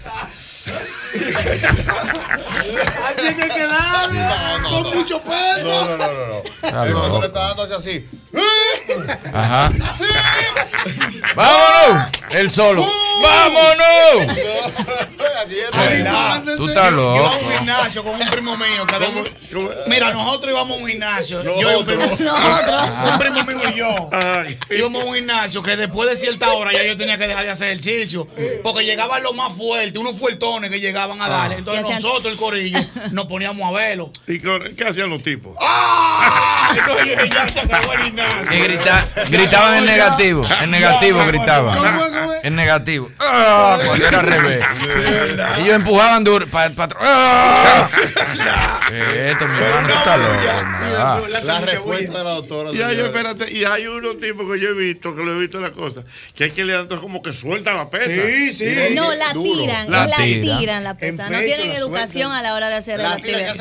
Así 3.05 3.35
que 3.35 3.49
quedar 3.49 4.13
No, 4.13 4.59
no, 4.59 4.71
con 4.71 4.83
no. 4.83 4.95
mucho 4.95 5.21
peso. 5.21 5.65
No, 5.65 5.85
no, 5.85 5.97
no, 5.97 6.07
no. 6.07 6.27
no. 6.29 6.43
Doctor 6.63 6.89
loco. 6.91 7.21
le 7.21 7.27
está 7.27 7.41
dando 7.49 7.63
así, 7.65 7.75
así. 7.75 8.09
Ajá. 9.33 9.71
¡Vámonos! 11.35 12.09
El 12.31 12.51
solo. 12.51 12.87
¡Vámonos! 13.23 14.37
Tú 16.57 16.69
estás 16.69 16.91
Yo 16.91 16.97
loco. 16.97 17.17
iba 17.17 17.29
a 17.31 17.37
un 17.39 17.53
gimnasio 17.59 18.05
con 18.05 18.21
un 18.21 18.31
primo 18.31 18.57
mío. 18.57 18.87
que 18.87 18.95
habíamos- 18.95 19.29
Mira, 19.87 20.11
nosotros 20.13 20.53
íbamos 20.53 20.79
a 20.79 20.81
un 20.83 20.89
gimnasio. 20.89 21.43
Yo 21.61 21.73
y 21.73 21.75
un 21.75 21.85
primo, 21.85 22.05
un 22.05 23.19
primo 23.19 23.45
mío 23.45 23.71
y 23.71 23.75
yo. 23.79 24.11
Íbamos 24.71 25.03
a 25.03 25.07
un 25.07 25.15
gimnasio 25.15 25.63
que 25.63 25.77
después 25.77 26.09
de 26.11 26.17
cierta 26.17 26.53
hora 26.53 26.73
ya 26.73 26.83
yo 26.85 26.97
tenía 26.97 27.19
que 27.19 27.27
dejar 27.29 27.45
de 27.45 27.51
hacer 27.51 27.69
ejercicio. 27.69 28.27
Porque 28.63 28.85
llegaban 28.85 29.23
los 29.23 29.35
más 29.35 29.53
fuertes, 29.55 29.97
unos 29.99 30.19
fuertones 30.19 30.71
que 30.71 30.81
llegaban 30.81 31.21
a 31.23 31.29
darle. 31.29 31.57
Entonces 31.57 31.83
nosotros, 31.89 32.33
el 32.33 32.39
corillo, 32.39 32.79
nos 33.13 33.27
poníamos 33.27 33.67
a 33.69 33.73
verlo. 33.73 34.11
¿Y 34.27 34.39
qué 34.41 34.85
hacían 34.89 35.11
los 35.11 35.23
tipos? 35.23 35.57
¡Ah! 35.61 36.71
Entonces 36.77 37.07
yo 37.19 37.25
ya 37.27 37.49
se 37.49 37.61
acabó 37.61 37.93
el 37.93 38.03
gimnasio. 38.05 38.24
Y 38.51 38.59
grita- 38.59 39.07
gritaban 39.31 39.75
en 39.79 39.87
negativo. 39.87 40.47
En 40.63 40.71
negativo 40.71 41.25
gritaban. 41.27 41.79
En 42.43 42.55
negativo. 42.57 43.11
¡Ah! 43.21 43.79
Cuando 43.85 44.07
era 44.07 44.21
al 44.21 44.27
revés. 44.27 44.65
Ellos 45.59 45.75
empujaban 45.75 46.23
duro 46.25 46.47
para 46.47 46.67
atrás. 46.67 46.99
¡Ah! 47.01 47.89
Esto, 48.95 49.47
mi 49.49 49.59
hermano, 49.63 49.89
tú 49.89 49.95
estás 49.95 50.19
loco. 50.19 50.33
hermano. 50.43 51.27
La 51.45 51.61
respuesta 51.61 52.19
de 52.19 52.25
la 52.25 52.31
doctora. 52.31 52.71
Y 52.73 52.83
hay, 52.83 53.01
espérate, 53.01 53.53
y 53.53 53.65
hay 53.65 53.87
unos 53.87 54.21
tipos 54.21 54.47
que 54.53 54.61
yo 54.61 54.69
he 54.69 54.73
visto, 54.75 55.17
que 55.17 55.25
lo 55.25 55.33
he 55.35 55.39
visto 55.39 55.57
en 55.57 55.63
la 55.65 55.73
cosa, 55.73 56.03
que 56.35 56.45
hay 56.45 56.51
que 56.51 56.65
le 56.65 56.75
dan 56.75 56.87
como 56.87 57.23
que 57.23 57.33
suelta 57.33 57.73
la 57.73 57.89
pesa. 57.91 58.07
Sí, 58.27 58.53
sí. 58.53 58.95
No, 58.95 59.13
la 59.15 59.33
tiran, 59.33 59.91
La 59.91 60.07
tiran. 60.17 60.59
tiran 60.59 60.85
la 60.85 60.95
pesa. 60.97 61.31
No 61.31 61.39
tienen 61.41 61.69
la 61.71 61.75
educación 61.77 62.31
sueltan. 62.31 62.33
a 62.33 62.43
la 62.43 62.55
hora 62.55 62.69
de 62.69 62.75
hacer 62.77 63.01
La 63.01 63.13
actividad. 63.13 63.55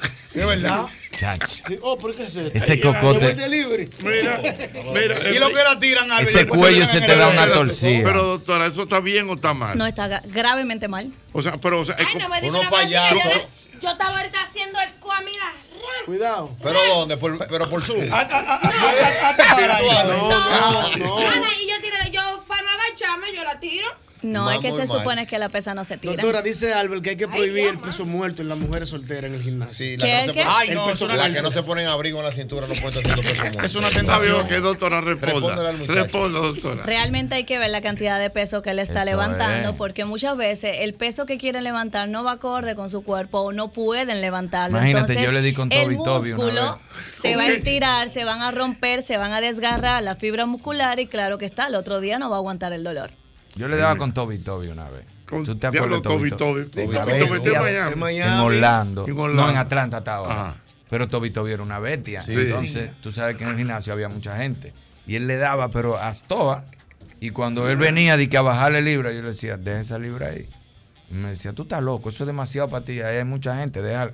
Pues 0.00 0.12
mira. 0.34 0.44
¿Es 0.54 0.62
verdad? 0.62 0.86
Chach. 1.16 1.60
Oh, 1.82 1.98
¿por 1.98 2.14
qué 2.14 2.22
es 2.26 2.34
esto? 2.36 2.50
Ese 2.56 2.80
cocote. 2.80 3.30
el 3.30 3.36
delivery. 3.36 3.90
Mira, 4.02 4.40
mira. 4.94 5.30
Y 5.30 5.38
lo 5.38 5.48
que 5.48 5.54
la 5.62 5.78
tiran 5.78 6.10
a 6.12 6.20
Ese 6.20 6.38
después 6.38 6.60
cuello 6.60 6.86
se 6.86 6.98
en 6.98 7.06
te 7.06 7.16
da 7.16 7.28
una 7.28 7.52
torcida. 7.52 8.00
Pero 8.04 8.22
doctora, 8.24 8.66
¿eso 8.66 8.84
está 8.84 9.00
bien 9.00 9.28
o 9.28 9.34
está 9.34 9.52
mal? 9.52 9.76
No, 9.76 9.86
está 9.86 10.08
gra- 10.08 10.22
gravemente 10.24 10.88
mal. 10.88 11.12
O 11.32 11.42
sea, 11.42 11.58
pero 11.58 11.80
o 11.80 11.84
sea, 11.84 11.96
es 11.96 12.06
Ay, 12.06 12.14
no 12.16 12.28
me 12.28 12.48
una 12.48 12.70
vaina, 12.70 13.10
yo, 13.80 13.90
estaba 13.90 14.18
ahorita 14.18 14.42
haciendo 14.42 14.78
squat, 14.94 15.22
mira. 15.24 15.52
Cuidado. 16.06 16.54
¿Pero 16.62 16.78
dónde? 16.88 17.16
Por- 17.16 17.46
pero 17.48 17.68
por 17.68 17.82
Zoom. 17.82 18.06
No, 20.08 20.96
no. 20.96 21.18
Ana, 21.28 21.48
y 21.60 21.68
yo 21.68 21.80
tiré, 21.80 22.10
yo 22.10 22.44
para 22.46 22.62
no 22.62 22.68
agacharme, 22.70 23.34
yo 23.34 23.42
la 23.44 23.58
tiro. 23.60 23.88
No, 24.22 24.50
es 24.50 24.60
que 24.60 24.70
se 24.72 24.78
mal. 24.78 24.86
supone 24.88 25.26
que 25.26 25.38
la 25.38 25.48
pesa 25.48 25.74
no 25.74 25.84
se 25.84 25.96
tira. 25.96 26.14
Doctora, 26.14 26.42
dice 26.42 26.72
Albert 26.74 27.02
que 27.02 27.10
hay 27.10 27.16
que 27.16 27.28
prohibir 27.28 27.68
el 27.68 27.78
peso 27.78 28.04
muerto 28.04 28.42
en 28.42 28.48
las 28.48 28.58
mujeres 28.58 28.88
solteras 28.88 29.24
en 29.30 29.34
el 29.34 29.42
gimnasio. 29.42 29.74
Sí, 29.74 29.96
la 29.96 30.06
que 30.06 30.26
no 30.26 30.32
se 30.32 30.42
Ay, 30.46 30.68
el 30.68 30.74
no, 30.74 30.86
peso 30.86 31.06
La 31.08 31.32
que 31.32 31.42
no 31.42 31.50
se 31.50 31.62
ponen 31.62 31.86
abrigo 31.86 32.18
en 32.18 32.24
la 32.24 32.32
cintura 32.32 32.66
no 32.66 32.74
puede 32.74 32.98
estar 32.98 33.02
haciendo 33.02 33.22
peso 33.22 33.42
muerto. 33.42 33.62
Es 33.66 33.74
una 33.74 33.88
tentación. 33.90 34.48
que 34.48 34.60
doctora 34.60 35.00
responda. 35.00 35.72
Responda, 35.86 36.38
doctora. 36.40 36.82
Realmente 36.84 37.34
hay 37.34 37.44
que 37.44 37.58
ver 37.58 37.70
la 37.70 37.80
cantidad 37.80 38.18
de 38.18 38.30
peso 38.30 38.62
que 38.62 38.70
él 38.70 38.78
está 38.78 39.02
Eso 39.02 39.10
levantando, 39.10 39.70
es. 39.70 39.76
porque 39.76 40.04
muchas 40.04 40.36
veces 40.36 40.76
el 40.80 40.94
peso 40.94 41.26
que 41.26 41.38
quieren 41.38 41.64
levantar 41.64 42.08
no 42.08 42.24
va 42.24 42.32
acorde 42.32 42.74
con 42.74 42.88
su 42.90 43.02
cuerpo 43.02 43.40
o 43.40 43.52
no 43.52 43.68
pueden 43.68 44.20
levantarlo. 44.20 44.78
Imagínate, 44.78 45.12
Entonces, 45.12 45.24
yo 45.26 45.32
le 45.32 45.42
di 45.42 45.52
con 45.52 45.72
el 45.72 45.84
Toby 45.84 45.96
Toby 46.04 46.32
una 46.32 46.36
músculo 46.36 46.78
se 47.20 47.36
va 47.36 47.42
a 47.44 47.48
estirar, 47.48 48.08
se 48.08 48.24
van 48.24 48.40
a 48.40 48.50
romper, 48.50 49.02
se 49.02 49.16
van 49.16 49.32
a 49.32 49.40
desgarrar 49.40 50.02
la 50.02 50.14
fibra 50.14 50.46
muscular 50.46 50.98
y 51.00 51.06
claro 51.06 51.38
que 51.38 51.44
está, 51.44 51.66
el 51.66 51.74
otro 51.74 52.00
día 52.00 52.18
no 52.18 52.30
va 52.30 52.36
a 52.36 52.38
aguantar 52.38 52.72
el 52.72 52.82
dolor. 52.84 53.12
Yo 53.56 53.68
le 53.68 53.76
daba 53.76 53.96
con 53.96 54.12
Toby 54.12 54.38
Toby 54.38 54.68
una 54.68 54.88
vez. 54.90 55.04
Con- 55.26 55.44
¿Tú 55.44 55.56
te 55.56 55.66
acuerdas 55.68 56.02
de 56.02 56.08
Toby 56.08 56.30
Toby 56.30 56.66
Toby? 56.66 56.86
Toby. 56.86 57.96
Miami. 57.96 58.34
En 58.34 58.40
Orlando. 58.40 59.06
En 59.06 59.18
Orlando. 59.18 59.42
No, 59.42 59.50
en 59.50 59.56
Atlanta 59.56 59.98
estaba. 59.98 60.32
Ajá. 60.32 60.54
Pero 60.88 61.08
Toby 61.08 61.30
Toby 61.30 61.52
era 61.52 61.62
una 61.62 61.78
bestia. 61.78 62.22
Sí. 62.22 62.32
Entonces, 62.32 62.90
tú 63.00 63.12
sabes 63.12 63.36
que 63.36 63.44
en 63.44 63.50
el 63.50 63.56
gimnasio 63.56 63.92
había 63.92 64.08
mucha 64.08 64.36
gente. 64.36 64.72
Y 65.06 65.16
él 65.16 65.26
le 65.26 65.36
daba, 65.36 65.70
pero 65.70 65.96
a 65.96 66.12
toa. 66.12 66.64
Y 67.20 67.30
cuando 67.30 67.68
él 67.68 67.76
venía 67.76 68.16
de 68.16 68.28
que 68.28 68.36
a 68.36 68.42
bajarle 68.42 68.82
libra, 68.82 69.12
yo 69.12 69.22
le 69.22 69.28
decía, 69.28 69.56
deja 69.56 69.80
esa 69.80 69.98
libra 69.98 70.28
ahí. 70.28 70.48
Y 71.10 71.14
me 71.14 71.30
decía, 71.30 71.52
tú 71.52 71.62
estás 71.62 71.82
loco, 71.82 72.08
eso 72.08 72.24
es 72.24 72.26
demasiado 72.26 72.68
para 72.68 72.84
ti. 72.84 73.00
Ahí 73.00 73.18
hay 73.18 73.24
mucha 73.24 73.56
gente, 73.56 73.82
déjala. 73.82 74.12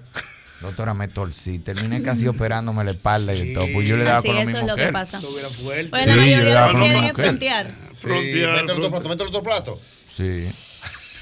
Doctora, 0.61 0.95
me 0.95 1.07
torcí. 1.09 1.59
Terminé 1.59 2.03
casi 2.03 2.27
operándome 2.29 2.83
la 2.85 2.91
espalda 2.93 3.35
y 3.35 3.55
todo. 3.55 3.67
Pues 3.73 3.87
yo 3.87 3.97
le 3.97 4.05
daba 4.05 4.19
Así, 4.19 4.29
con 4.29 4.37
lo 4.37 4.43
eso 4.43 4.51
mismo 4.51 4.61
es 4.63 4.67
lo 4.69 4.77
que 4.77 4.87
que 4.87 4.93
pasa. 4.93 5.19
Estuviera 5.19 5.49
fuerte. 5.49 5.91
Pues 5.91 6.03
Sí, 6.03 6.09
la 6.09 6.17
mayoría 6.17 6.67
lo 6.67 6.73
que 6.73 6.79
quieren 6.81 7.05
es 7.05 7.67
él. 7.67 7.75
Frontear. 8.01 8.51
Métele 8.63 8.73
otro 8.73 8.91
plato, 8.91 9.09
métele 9.09 9.29
otro 9.29 9.43
plato. 9.43 9.81
Sí. 10.09 10.49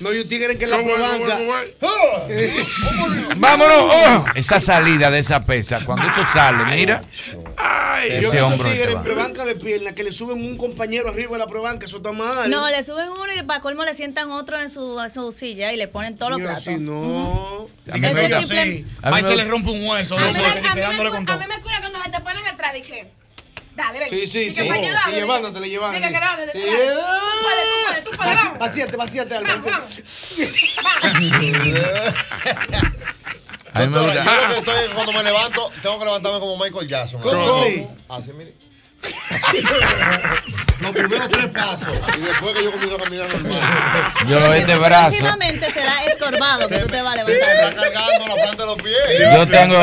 No, 0.00 0.10
ellos 0.10 0.26
quieren 0.26 0.58
que 0.58 0.66
la 0.66 0.78
¿Cómo 0.78 0.90
es, 0.90 0.96
cómo 0.96 1.14
es, 1.14 1.20
probanca. 1.20 1.76
cómo 1.80 2.26
es? 2.28 3.38
Vámonos. 3.38 3.76
oh, 3.78 4.24
esa 4.34 4.58
salida 4.58 5.08
de 5.08 5.20
esa 5.20 5.44
pesa, 5.44 5.84
cuando 5.84 6.08
eso 6.08 6.22
sale, 6.32 6.64
mira. 6.76 7.04
Ay, 7.56 8.10
Yo 8.20 8.28
Ese 8.28 8.36
veo 8.36 8.46
hombro 8.48 8.68
tigres 8.68 8.86
te 8.88 8.92
en 8.92 9.02
prebanca 9.04 9.44
de 9.44 9.54
pierna 9.54 9.92
que 9.92 10.02
le 10.02 10.12
suben 10.12 10.44
un 10.44 10.56
compañero 10.56 11.10
arriba 11.10 11.32
de 11.34 11.38
la 11.38 11.46
prebanca, 11.46 11.86
eso 11.86 11.98
está 11.98 12.10
mal. 12.10 12.50
No, 12.50 12.68
le 12.68 12.82
suben 12.82 13.08
uno 13.08 13.32
y 13.38 13.42
para 13.44 13.60
colmo 13.60 13.84
le 13.84 13.94
sientan 13.94 14.32
otro 14.32 14.60
en 14.60 14.68
su, 14.68 14.98
en 15.00 15.08
su 15.08 15.30
silla 15.30 15.72
y 15.72 15.76
le 15.76 15.86
ponen 15.86 16.18
todos 16.18 16.32
los 16.32 16.40
platos. 16.40 16.64
sí, 16.64 16.76
no. 16.78 17.68
A 17.88 17.94
mí 17.94 18.00
me 18.00 18.10
Eso 18.10 18.18
es 18.20 18.36
simple- 18.38 18.64
Sí. 18.64 18.86
a 19.00 19.10
mí 19.10 19.16
Ahí 19.16 19.22
me 19.22 19.28
se 19.28 19.36
le 19.36 19.44
rompe 19.44 19.70
un 19.70 19.86
hueso. 19.86 20.18
A 20.18 20.20
mí, 20.20 20.32
me, 20.32 20.32
mí 20.32 20.44
me, 20.44 20.50
mí 20.50 20.56
me 20.90 21.62
cura 21.62 21.80
cuando 21.80 22.02
se 22.02 22.10
te 22.10 22.20
ponen 22.20 22.46
atrás, 22.48 22.72
dije. 22.74 23.12
Dale, 23.76 23.98
ven. 23.98 24.08
Sí, 24.08 24.26
sí, 24.28 24.38
Dije, 24.50 24.62
sí. 24.62 24.68
para 24.68 24.78
Y 25.10 25.14
llevándotele, 25.14 25.68
llevándotele. 25.68 26.06
Dije 26.08 26.20
que 26.20 26.52
Sí. 26.52 26.66
dale. 26.66 26.86
Tú 26.92 27.42
puedes, 27.42 27.64
tú 27.68 27.74
puedes, 27.86 28.04
tú 28.04 28.10
puedes. 28.16 28.36
Vamos. 28.36 28.58
Vacíate, 28.58 28.96
vacíate, 28.96 29.34
Albert. 29.36 29.64
Vamos, 29.64 29.84
A 33.72 33.80
mí 33.80 33.86
me 33.88 33.98
Doctora, 33.98 34.22
gusta. 34.22 34.40
yo 34.42 34.48
que 34.52 34.58
estoy 34.60 34.84
es 34.84 34.90
cuando 34.90 35.12
me 35.12 35.22
levanto, 35.24 35.72
tengo 35.82 35.98
que 35.98 36.04
levantarme 36.04 36.38
como 36.40 36.56
Michael 36.64 36.88
Jackson. 36.88 37.20
¿Cómo 37.20 37.62
así? 37.62 37.86
Así, 38.08 38.32
mire. 38.32 38.54
Los 40.80 40.92
primeros 40.92 41.28
tres 41.28 41.46
pasos 41.48 41.88
y 42.16 42.20
después 42.20 42.54
que 42.54 42.64
yo 42.64 42.72
comienzo 42.72 42.96
a 42.96 42.98
caminar 43.04 43.28
normal. 43.28 44.12
Yo 44.28 44.54
este 44.54 44.76
brazo. 44.76 45.08
Próximamente 45.10 45.70
será 45.72 45.92
encorvado 46.06 46.68
que 46.68 46.78
tú 46.78 46.86
te 46.86 47.02
vas 47.02 47.18
a 47.18 47.24
Sí, 47.26 47.32
está 47.32 47.54
levantar. 47.54 47.92
cargando 47.92 48.26
la 48.28 48.34
planta 48.42 48.62
de 48.62 48.66
los 48.66 48.76
pies. 48.82 48.96
Yo 49.36 49.46
tengo. 49.46 49.76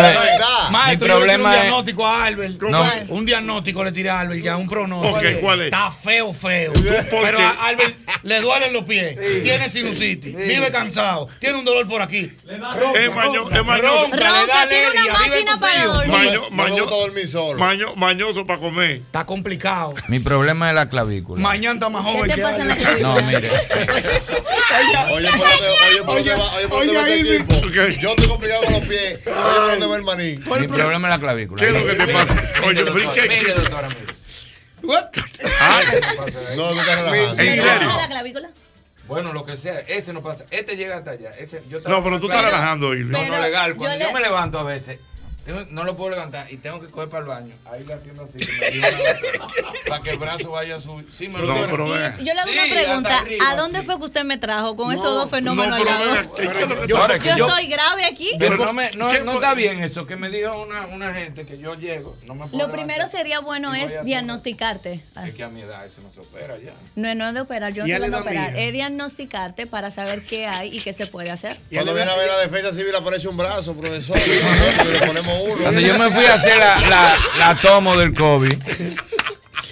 Mi 0.71 0.77
Maestro, 0.77 1.07
yo 1.07 1.19
le 1.19 1.25
tiré 1.25 1.33
problema 1.37 1.49
un 1.49 1.55
es. 1.55 1.61
diagnóstico 1.61 2.07
a 2.07 2.25
Albert. 2.25 2.61
No. 2.63 2.85
Un 3.09 3.25
diagnóstico 3.25 3.83
le 3.83 3.91
tiré 3.91 4.09
a 4.09 4.19
Albert 4.21 4.41
ya, 4.43 4.57
un 4.57 4.67
pronóstico. 4.69 5.39
¿cuál 5.41 5.59
es? 5.61 5.65
Está 5.65 5.91
feo, 5.91 6.33
feo. 6.33 6.73
¿Por 6.73 6.83
Pero 7.23 7.37
qué? 7.37 7.43
a 7.43 7.65
Albert 7.67 7.95
le 8.23 8.39
duelen 8.41 8.73
los 8.73 8.83
pies. 8.83 9.17
Tiene 9.43 9.69
sinusitis. 9.69 10.35
Vive 10.35 10.71
cansado. 10.71 11.27
Tiene 11.39 11.57
un 11.59 11.65
dolor 11.65 11.87
por 11.87 12.01
aquí. 12.01 12.31
Ronca, 12.47 12.99
Es 12.99 13.09
maño- 13.13 13.39
ronca, 13.43 13.57
es 13.59 13.65
mañoso. 13.65 14.01
ronca, 14.11 14.15
le 14.17 14.23
da 14.23 14.39
Ronca, 14.41 14.67
tiene 14.69 14.87
una 14.91 15.13
máquina 15.19 15.59
para 15.59 15.85
dormir. 15.85 16.11
Maño- 16.17 16.49
maño- 16.51 16.85
dormir 16.85 17.27
solo. 17.27 17.59
maño- 17.59 17.95
mañoso 17.95 18.45
para 18.45 18.59
comer. 18.59 18.91
Está 19.05 19.25
complicado. 19.25 19.93
Mi 20.07 20.19
problema 20.19 20.69
es 20.69 20.75
la 20.75 20.87
clavícula. 20.89 21.41
Mañana 21.41 21.73
está 21.75 21.89
más 21.89 22.03
joven 22.03 22.29
te 22.29 22.35
que 22.35 22.41
pasa 22.41 22.61
en 22.61 22.67
la 22.69 22.73
Albert. 22.75 23.01
No, 23.01 23.21
mire. 23.23 23.51
Oye, 25.13 25.27
por 25.29 25.39
dónde, 25.39 25.69
oye, 25.89 26.03
por 26.03 26.15
dónde 26.15 26.35
va, 26.35 26.53
oye, 26.55 26.67
por 26.69 26.77
dónde 26.79 26.93
va 26.93 27.09
este 27.09 27.35
equipo. 27.35 27.67
Yo 27.99 28.09
estoy 28.11 28.27
complicado 28.27 28.61
con 28.63 28.73
los 28.73 28.81
pies. 28.83 29.19
Oye, 29.25 29.33
por 29.35 29.67
dónde 29.71 29.85
va 29.85 29.95
el 29.97 30.03
maní. 30.03 30.39
Mi 30.61 30.67
problema 30.67 31.07
es 31.07 31.13
la 31.13 31.19
clavícula. 31.19 31.61
¿Qué 31.61 31.67
es 31.67 31.73
lo 31.73 31.85
que 31.85 31.93
te 32.05 32.13
pasa? 32.13 32.35
Oye, 32.65 32.83
Mire, 32.83 32.91
pero 32.91 33.33
¿y 33.33 33.53
doctora, 33.61 33.89
mire. 33.89 34.01
Ah, 35.59 35.81
No, 36.55 36.71
relajando. 36.73 37.13
¿En 37.15 37.35
¿Te 37.37 37.43
serio? 37.61 37.87
la 37.97 38.07
clavícula? 38.07 38.49
Bueno, 39.07 39.33
lo 39.33 39.43
que 39.45 39.57
sea, 39.57 39.79
ese 39.81 40.13
no 40.13 40.21
pasa. 40.21 40.45
Este 40.51 40.77
llega 40.77 40.97
hasta 40.97 41.11
allá. 41.11 41.31
Ese, 41.37 41.61
yo 41.69 41.79
No, 41.81 42.03
pero 42.03 42.19
tú 42.19 42.27
estás 42.27 42.45
relajando, 42.45 42.93
Irving. 42.93 43.11
No, 43.11 43.25
no, 43.25 43.39
legal. 43.41 43.71
yo 43.71 43.77
Cuando 43.77 43.97
le- 43.97 44.05
yo 44.05 44.11
me 44.13 44.21
levanto 44.21 44.57
a 44.59 44.63
veces, 44.63 44.99
tengo- 45.45 45.65
no 45.69 45.83
lo 45.83 45.97
puedo 45.97 46.11
levantar 46.11 46.51
y 46.51 46.57
tengo 46.57 46.79
que 46.81 46.87
coger 46.87 47.09
para 47.09 47.21
el 47.21 47.27
baño. 47.27 47.55
Ahí 47.65 47.83
le 47.83 47.93
haciendo 47.93 48.23
así, 48.23 48.37
que 48.37 48.81
me 48.81 49.89
para 49.89 50.03
que 50.03 50.09
el 50.11 50.17
brazo 50.17 50.51
vaya 50.51 50.75
a 50.75 50.79
subir. 50.81 51.07
Sí, 51.11 51.27
me 51.29 51.39
lo 51.39 51.47
No, 51.47 51.67
pero 51.69 51.87
Y 51.87 51.91
vea. 51.91 52.17
yo 52.19 52.23
le 52.25 52.31
hago 52.39 52.51
Sí, 52.51 52.57
una 52.59 52.67
pregunta. 52.75 53.17
arriba, 53.19 53.49
¿A 53.49 53.55
dónde 53.55 53.79
sí. 53.79 53.85
fue 53.85 53.97
que 53.97 54.03
usted 54.05 54.23
me 54.23 54.37
trajo 54.37 54.75
con 54.75 54.91
estos 54.91 55.05
No, 55.05 55.11
dos 55.15 55.25
No, 55.25 55.29
fenómenos 55.29 55.79
pero 55.79 55.91
al 55.91 55.99
lado? 55.99 56.11
vea, 56.13 56.21
¿qué- 56.21 56.29
qué 56.35 56.43
es 56.63 56.67
lo 56.69 56.75
que 56.75 56.81
te 56.81 56.87
Yo- 56.87 56.95
pasa? 56.97 57.17
Yo 57.17 57.35
yo- 57.37 57.47
estoy 57.47 57.67
grave 57.67 58.05
aquí. 58.05 58.31
Pero 58.39 58.57
no, 58.57 58.73
me, 58.73 58.91
no, 58.91 59.09
¿qué 59.11 59.19
no 59.21 59.33
está 59.33 59.53
bien 59.55 59.83
eso 59.83 60.05
que 60.05 60.15
me 60.15 60.29
dijo 60.29 60.61
una, 60.61 60.85
una 60.87 61.13
gente 61.13 61.45
que 61.45 61.57
yo 61.57 61.75
llego. 61.75 62.15
No 62.27 62.35
me 62.35 62.45
puedo 62.47 62.57
Lo 62.67 62.71
primero 62.71 62.99
levantar. 62.99 63.19
sería 63.19 63.39
bueno 63.39 63.73
es 63.73 64.03
diagnosticarte. 64.05 64.99
Ah, 65.15 65.27
Es 65.27 65.33
que 65.33 65.43
a 65.43 65.49
mi 65.49 65.61
edad 65.61 65.85
eso 65.85 66.01
no 66.01 66.11
se 66.13 66.19
opera 66.21 66.57
ya. 66.57 66.73
No, 66.95 67.13
no 67.15 67.27
es 67.29 67.33
de 67.33 67.41
operar, 67.41 67.73
yo 67.73 67.85
no 67.85 68.09
da 68.09 68.19
operar. 68.21 68.55
Es 68.55 68.73
diagnosticarte 68.73 69.65
para 69.67 69.91
saber 69.91 70.23
qué 70.23 70.45
hay 70.47 70.75
y 70.77 70.81
qué 70.81 70.93
se 70.93 71.07
puede 71.07 71.31
hacer. 71.31 71.57
Cuando 71.73 71.93
viene 71.93 72.11
a 72.11 72.15
ver 72.15 72.27
la 72.27 72.37
defensa 72.39 72.71
civil 72.73 72.95
aparece 72.95 73.27
un 73.27 73.37
brazo, 73.37 73.73
profesor. 73.73 74.17
Y 74.87 74.91
le 74.91 74.99
ponemos. 75.05 75.30
Cuando 75.61 75.81
yo 75.81 75.97
me 75.97 76.09
fui 76.11 76.25
a 76.25 76.33
hacer 76.35 76.57
la, 76.57 76.79
la, 76.79 77.15
la 77.39 77.55
tomo 77.61 77.95
del 77.97 78.13
COVID, 78.13 78.53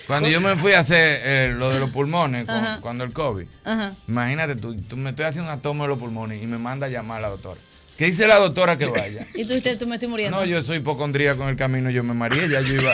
cuando 0.08 0.28
yo 0.30 0.42
me 0.42 0.56
fui 0.56 0.74
a 0.74 0.80
hacer 0.80 1.22
eh, 1.24 1.54
lo 1.56 1.70
de 1.70 1.80
los 1.80 1.90
pulmones, 1.92 2.46
con- 2.46 2.82
cuando 2.82 3.04
el 3.04 3.14
COVID, 3.14 3.46
Ajá. 3.66 3.94
imagínate 4.08 4.56
tú, 4.56 4.76
tú 4.82 4.98
me 4.98 5.12
estoy 5.12 5.26
haciendo 5.26 5.52
una 5.52 5.62
toma 5.62 5.84
de 5.86 5.90
los 5.90 6.00
pulmones 6.00 6.42
y 6.42 6.48
me 6.48 6.58
manda 6.58 6.88
a 6.88 6.90
llamar 6.90 7.20
a 7.20 7.22
la 7.22 7.30
doctora. 7.30 7.60
¿Qué 8.00 8.06
dice 8.06 8.26
la 8.28 8.38
doctora 8.38 8.78
que 8.78 8.86
vaya? 8.86 9.26
Y 9.36 9.44
tú, 9.44 9.56
usted, 9.56 9.78
tú 9.78 9.86
me 9.86 9.96
estoy 9.98 10.08
muriendo. 10.08 10.38
No, 10.38 10.46
yo 10.46 10.62
soy 10.62 10.78
hipocondría 10.78 11.36
con 11.36 11.50
el 11.50 11.58
camino, 11.58 11.90
yo 11.90 12.02
me 12.02 12.14
mareé, 12.14 12.48
ya 12.48 12.62
yo 12.62 12.76
iba, 12.76 12.94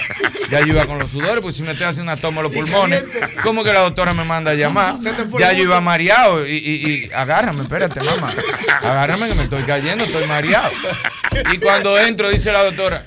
ya 0.49 0.61
yo 0.61 0.65
iba 0.65 0.83
con 0.85 0.97
los 0.97 1.11
sudores, 1.11 1.41
pues 1.41 1.55
si 1.55 1.61
me 1.61 1.73
estoy 1.73 1.85
haciendo 1.85 2.11
una 2.11 2.19
toma 2.19 2.41
de 2.41 2.49
los 2.49 2.57
pulmones, 2.57 3.03
¿cómo 3.43 3.63
que 3.63 3.71
la 3.71 3.81
doctora 3.81 4.15
me 4.15 4.23
manda 4.23 4.49
a 4.49 4.53
llamar? 4.55 4.97
Ya 5.37 5.53
yo 5.53 5.63
iba 5.63 5.79
mareado 5.79 6.47
y, 6.47 6.53
y, 6.53 6.89
y 7.05 7.11
agárrame, 7.13 7.61
espérate, 7.61 8.01
mamá, 8.01 8.33
agárrame 8.81 9.27
que 9.27 9.35
me 9.35 9.43
estoy 9.43 9.61
cayendo, 9.61 10.05
estoy 10.05 10.25
mareado. 10.25 10.71
Y 11.53 11.59
cuando 11.59 11.99
entro 11.99 12.31
dice 12.31 12.51
la 12.51 12.63
doctora, 12.63 13.05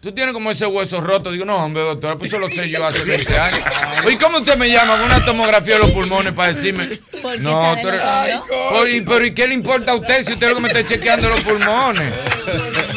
Tú 0.00 0.12
tienes 0.12 0.32
como 0.32 0.50
ese 0.52 0.64
hueso 0.64 1.00
roto. 1.00 1.32
Digo, 1.32 1.44
no, 1.44 1.56
hombre, 1.56 1.82
doctora, 1.82 2.16
pues 2.16 2.30
eso 2.30 2.38
lo 2.38 2.48
sé 2.48 2.68
yo 2.70 2.84
hace 2.86 3.02
20 3.04 3.36
años. 3.36 3.60
¿Y 4.08 4.16
cómo 4.16 4.38
usted 4.38 4.56
me 4.56 4.70
llama 4.70 4.96
con 4.96 5.06
una 5.06 5.24
tomografía 5.24 5.74
de 5.74 5.80
los 5.80 5.90
pulmones 5.90 6.32
para 6.34 6.52
decirme? 6.52 7.00
No, 7.40 7.76
tú 7.82 7.88
eres- 7.88 8.00
hombros. 8.02 8.48
Por- 8.70 8.88
y- 8.88 9.00
pero 9.00 9.24
¿y 9.26 9.34
qué 9.34 9.48
le 9.48 9.54
importa 9.54 9.92
a 9.92 9.94
usted 9.96 10.24
si 10.24 10.34
usted 10.34 10.46
es 10.46 10.50
lo 10.50 10.54
que 10.56 10.62
me 10.62 10.68
está 10.68 10.84
chequeando 10.86 11.28
los 11.28 11.40
pulmones? 11.40 12.14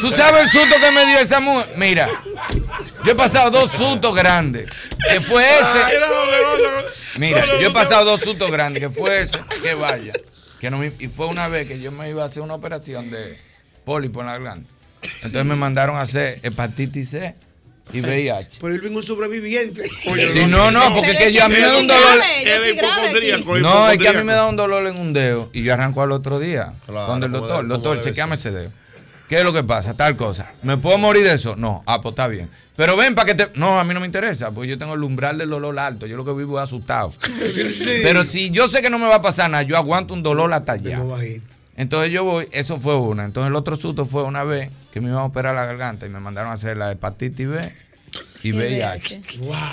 ¿Tú 0.00 0.12
sabes 0.12 0.42
el 0.44 0.50
susto 0.50 0.76
que 0.80 0.90
me 0.92 1.04
dio 1.06 1.18
esa 1.18 1.40
mujer? 1.40 1.66
Mira, 1.76 2.08
yo 3.04 3.12
he 3.12 3.14
pasado 3.16 3.50
dos 3.50 3.72
sustos 3.72 4.14
grandes. 4.14 4.70
Que 5.10 5.20
fue 5.20 5.44
ese. 5.44 5.78
Mira, 7.18 7.44
yo 7.60 7.68
he 7.68 7.72
pasado 7.72 8.04
dos 8.04 8.20
sustos 8.20 8.50
grandes. 8.50 8.80
Que 8.80 8.90
fue 8.90 9.22
ese. 9.22 9.38
Que 9.60 9.74
vaya. 9.74 10.12
Que 10.60 10.70
no 10.70 10.78
me- 10.78 10.92
y 11.00 11.08
fue 11.08 11.26
una 11.26 11.48
vez 11.48 11.66
que 11.66 11.80
yo 11.80 11.90
me 11.90 12.08
iba 12.08 12.22
a 12.22 12.26
hacer 12.26 12.42
una 12.44 12.54
operación 12.54 13.10
de 13.10 13.36
pólipo 13.84 14.20
en 14.20 14.26
la 14.26 14.38
glande. 14.38 14.68
Entonces 15.16 15.44
me 15.44 15.56
mandaron 15.56 15.96
a 15.96 16.02
hacer 16.02 16.38
hepatitis 16.42 17.10
C 17.10 17.34
y 17.92 18.00
VIH. 18.00 18.58
Pero 18.60 18.74
él 18.74 18.84
es 18.84 18.90
un 18.90 19.02
sobreviviente. 19.02 19.88
Si 19.88 20.46
no, 20.46 20.70
no, 20.70 20.94
porque 20.94 21.16
que 21.16 21.32
yo, 21.32 21.44
a 21.44 21.48
mí 21.48 21.56
me 21.56 21.60
da 21.60 21.78
un 21.78 21.86
dolor. 21.86 22.18
No, 23.60 23.90
es 23.90 23.98
que 23.98 24.08
a 24.08 24.12
mí 24.12 24.24
me 24.24 24.32
da 24.32 24.48
un 24.48 24.56
dolor 24.56 24.86
en 24.86 24.96
un 24.96 25.12
dedo 25.12 25.50
y 25.52 25.62
yo 25.62 25.74
arranco 25.74 26.02
al 26.02 26.12
otro 26.12 26.38
día 26.38 26.74
con 26.86 27.22
el 27.22 27.30
como 27.30 27.46
doctor. 27.46 27.68
doctor, 27.68 28.00
chequeame 28.00 28.36
ese 28.36 28.50
dedo. 28.50 28.70
¿Qué 29.28 29.38
es 29.38 29.44
lo 29.44 29.52
que 29.52 29.64
pasa? 29.64 29.94
Tal 29.94 30.14
cosa. 30.14 30.52
¿Me 30.62 30.76
puedo 30.76 30.98
morir 30.98 31.24
de 31.24 31.34
eso? 31.34 31.56
No. 31.56 31.82
Ah, 31.86 32.02
pues 32.02 32.12
está 32.12 32.28
bien. 32.28 32.50
Pero 32.76 32.96
ven 32.96 33.14
para 33.14 33.26
que 33.26 33.34
te. 33.34 33.58
No, 33.58 33.78
a 33.80 33.84
mí 33.84 33.94
no 33.94 34.00
me 34.00 34.06
interesa, 34.06 34.50
porque 34.50 34.68
yo 34.68 34.78
tengo 34.78 34.94
el 34.94 35.02
umbral 35.02 35.38
del 35.38 35.48
dolor 35.48 35.78
alto. 35.78 36.06
Yo 36.06 36.16
lo 36.16 36.24
que 36.24 36.32
vivo 36.32 36.58
es 36.58 36.64
asustado. 36.64 37.14
Pero 38.02 38.24
si 38.24 38.50
yo 38.50 38.68
sé 38.68 38.82
que 38.82 38.90
no 38.90 38.98
me 38.98 39.06
va 39.06 39.16
a 39.16 39.22
pasar 39.22 39.50
nada, 39.50 39.62
yo 39.62 39.76
aguanto 39.76 40.12
un 40.12 40.22
dolor 40.22 40.52
hasta 40.52 40.72
allá. 40.72 41.00
Entonces 41.76 42.12
yo 42.12 42.24
voy, 42.24 42.48
eso 42.52 42.78
fue 42.78 42.96
una. 42.96 43.24
Entonces 43.24 43.48
el 43.48 43.56
otro 43.56 43.76
susto 43.76 44.06
fue 44.06 44.24
una 44.24 44.44
vez 44.44 44.70
que 44.92 45.00
me 45.00 45.08
iban 45.08 45.20
a 45.20 45.24
operar 45.24 45.54
la 45.54 45.64
garganta 45.64 46.06
y 46.06 46.10
me 46.10 46.20
mandaron 46.20 46.50
a 46.50 46.54
hacer 46.54 46.76
la 46.76 46.90
hepatitis 46.92 47.48
B 47.48 47.72
y 48.42 48.52
VIH. 48.52 49.20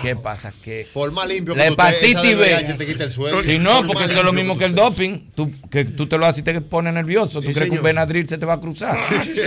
¿Qué 0.01 0.15
pasa? 0.15 0.53
Que 0.63 0.85
Por 0.93 1.11
más 1.11 1.27
limpio 1.27 1.55
la 1.55 1.63
que 1.67 1.73
hepatitis 1.73 2.21
de 2.21 2.35
B. 2.35 2.41
VIH 2.55 2.73
te 2.75 2.85
quita 2.85 3.03
el 3.05 3.13
sueño. 3.13 3.41
Si 3.43 3.57
no, 3.59 3.77
Por 3.79 3.87
porque 3.87 4.03
eso 4.05 4.19
es 4.19 4.23
lo 4.23 4.33
mismo 4.33 4.57
que 4.57 4.65
el 4.65 4.75
doping. 4.75 5.31
Tú, 5.35 5.51
que 5.69 5.85
tú 5.85 6.07
te 6.07 6.17
lo 6.17 6.25
haces 6.25 6.39
y 6.39 6.43
te 6.43 6.59
pone 6.61 6.91
nervioso. 6.91 7.39
Tú 7.39 7.45
crees 7.47 7.55
que 7.55 7.63
señor. 7.65 7.79
un 7.79 7.83
Benadryl 7.83 8.27
se 8.29 8.37
te 8.37 8.45
va 8.45 8.53
a 8.53 8.59
cruzar. 8.59 8.97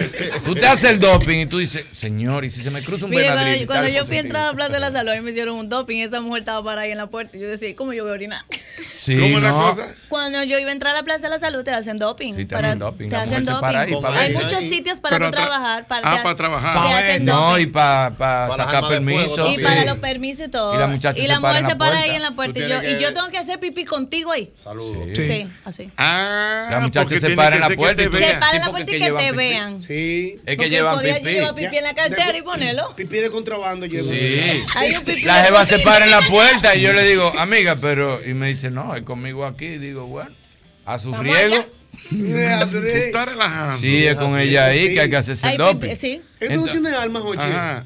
tú 0.45 0.55
te 0.55 0.67
haces 0.67 0.91
el 0.91 1.01
doping 1.01 1.39
y 1.41 1.47
tú 1.47 1.59
dices, 1.59 1.85
señor, 1.97 2.45
y 2.45 2.51
si 2.51 2.63
se 2.63 2.71
me 2.71 2.83
cruza 2.83 3.05
un 3.05 3.11
Mire, 3.11 3.25
cuando, 3.25 3.41
Benadryl. 3.45 3.67
cuando 3.67 3.85
sale 3.87 3.95
yo 3.97 4.07
fui 4.07 4.17
a 4.17 4.23
positivo?" 4.23 4.27
entrar 4.27 4.43
a 4.43 4.47
la 4.49 4.55
Plaza 4.55 4.73
de 4.75 4.81
la 4.81 4.91
Salud 4.93 5.13
y 5.17 5.21
me 5.21 5.31
hicieron 5.31 5.57
un 5.57 5.69
doping, 5.69 5.99
esa 5.99 6.21
mujer 6.21 6.41
estaba 6.41 6.65
parada 6.65 6.83
ahí 6.83 6.93
en 6.93 6.99
la 6.99 7.07
puerta. 7.09 7.37
Y 7.37 7.41
yo 7.41 7.49
decía, 7.49 7.75
¿cómo 7.77 7.93
yo 7.93 8.03
voy 8.05 8.11
a 8.13 8.15
orinar? 8.15 8.43
Sí, 8.97 9.17
¿Cómo 9.19 9.37
es 9.39 9.43
la 9.43 9.51
no. 9.51 9.71
cosa? 9.75 9.95
Cuando 10.09 10.43
yo 10.45 10.59
iba 10.59 10.71
a 10.71 10.73
entrar 10.73 10.95
a 10.95 10.99
la 10.99 11.03
Plaza 11.05 11.23
de 11.25 11.31
la 11.31 11.39
Salud, 11.39 11.63
te 11.63 11.71
hacen 11.71 11.99
doping. 11.99 12.35
Sí, 12.35 12.45
te 12.45 12.55
para- 12.55 12.69
hacen 12.69 12.79
doping. 12.79 13.09
Te 13.09 13.17
hacen 13.17 13.49
ahí 13.49 13.91
doping. 13.91 14.07
Hay 14.15 14.33
muchos 14.35 14.61
sitios 14.65 15.01
para 15.01 15.19
tú 15.19 15.25
tra- 15.25 15.31
trabajar. 15.31 15.87
Para, 15.87 16.13
Ah, 16.13 16.23
para 16.23 16.35
trabajar. 16.35 17.21
No, 17.23 17.59
y 17.59 17.67
para 17.67 18.49
sacar 18.57 18.89
permiso. 18.89 19.12
Y 19.13 19.63
para 19.63 19.85
los 19.85 19.99
permisos 19.99 20.47
y 20.47 20.51
todo. 20.51 20.75
Y 20.75 20.79
la 20.79 20.87
muchacha 20.87 21.23
Y 21.23 21.27
la 21.27 21.41
mujer 21.41 21.65
se 21.65 21.77
para 21.77 22.01
ahí 22.01 22.11
en 22.11 22.23
la 22.23 22.35
puerta. 22.35 22.59
Y 22.59 22.69
yo, 22.69 22.83
y 22.83 23.01
yo 23.01 23.13
tengo 23.15 23.29
que 23.29 23.39
hacer 23.39 23.59
pipí 23.61 23.85
contigo 23.85 24.33
ahí. 24.33 24.53
Saludos. 24.63 25.09
Sí, 25.17 25.47
así. 25.65 25.91
Ah, 25.97 26.69
La 26.71 26.81
muchacha 26.81 27.19
se 27.19 27.31
para 27.37 27.57
en 27.57 27.61
la 27.63 27.71
puerta 27.71 28.03
Se 28.03 28.11
para 28.11 28.57
en 28.57 28.61
la 28.61 28.71
puerta 28.71 28.91
y 28.95 28.99
que 28.99 29.11
te 29.11 29.13
pipí. 29.25 29.37
vean. 29.37 29.81
Sí. 29.83 30.37
Es 30.47 30.57
que 30.57 30.71
llevan 30.71 30.97
podía 30.97 31.17
pipí. 31.17 31.31
llevar 31.31 31.55
pipí 31.55 31.77
en 31.77 31.85
la 31.85 31.95
cartera 31.95 32.37
y 32.37 32.43
ponerlo. 32.43 32.95
Pipí 32.97 33.17
de 33.19 33.31
contrabando 33.31 33.87
lleva. 33.87 34.09
Sí. 34.09 34.65
Hay 34.77 34.95
un 34.95 35.05
pipí 35.05 35.23
La 35.23 35.45
jeva 35.45 35.67
se 35.67 35.79
para 35.81 36.05
en 36.05 36.11
la 36.11 36.21
puerta 36.23 36.75
y 36.75 36.83
yo 36.83 36.93
le 36.93 37.05
digo, 37.05 37.33
amiga, 37.39 37.77
pero. 37.81 38.25
Y 38.25 38.35
me 38.35 38.49
dice, 38.49 38.71
no, 38.71 38.95
es 38.95 39.03
conmigo 39.03 39.45
aquí. 39.45 39.67
Y 39.67 39.79
digo, 39.79 40.07
bueno, 40.07 40.31
a 40.85 40.99
su 40.99 41.15
riego. 41.15 41.67
Estás 42.11 43.29
relajando. 43.29 43.77
Sí, 43.79 44.07
es 44.07 44.15
con 44.17 44.39
ella 44.39 44.67
ahí 44.67 44.95
que 44.95 45.01
hay 45.01 45.11
que 45.11 45.17
hacerse 45.17 45.51
el 45.51 45.59
doping. 45.59 45.95
sí. 45.95 46.21
¿Eh, 46.41 46.49
¿Tú 46.55 46.67
no 46.67 46.73
tienes 46.73 46.93
armas, 46.93 47.23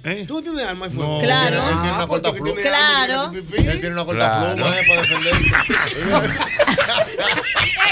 ¿eh? 0.04 0.24
¿Tú 0.26 0.34
no 0.34 0.42
tienes 0.42 0.64
armas? 0.66 0.90
de 0.92 0.98
No? 0.98 1.18
Claro. 1.20 1.56
Él 1.56 1.62
tiene 1.74 1.92
una 1.94 2.02
Ah, 2.02 2.06
corta 2.06 2.28
porque 2.30 2.42
pluma. 2.42 2.60
Claro. 2.62 3.32
Él 3.34 3.80
tiene 3.80 3.90
una 3.90 4.04
corta 4.06 4.54
pluma 4.54 4.80
eh, 4.80 4.84
para 4.88 5.02
defenderse. 5.02 5.50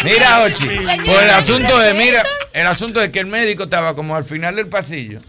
Mira, 0.05 0.43
Ochi, 0.43 0.67
pues 0.67 1.23
el 1.23 1.31
asunto 1.31 1.78
respeto. 1.78 1.94
mira, 2.05 2.23
el 2.53 2.67
asunto 2.67 3.03
es 3.03 3.11
que 3.11 3.20
el 3.20 3.27
médico 3.27 3.65
estaba 3.65 3.94
como 3.94 4.17
al 4.17 4.25
final 4.25 4.57
del 4.57 4.69
pasillo 4.69 5.20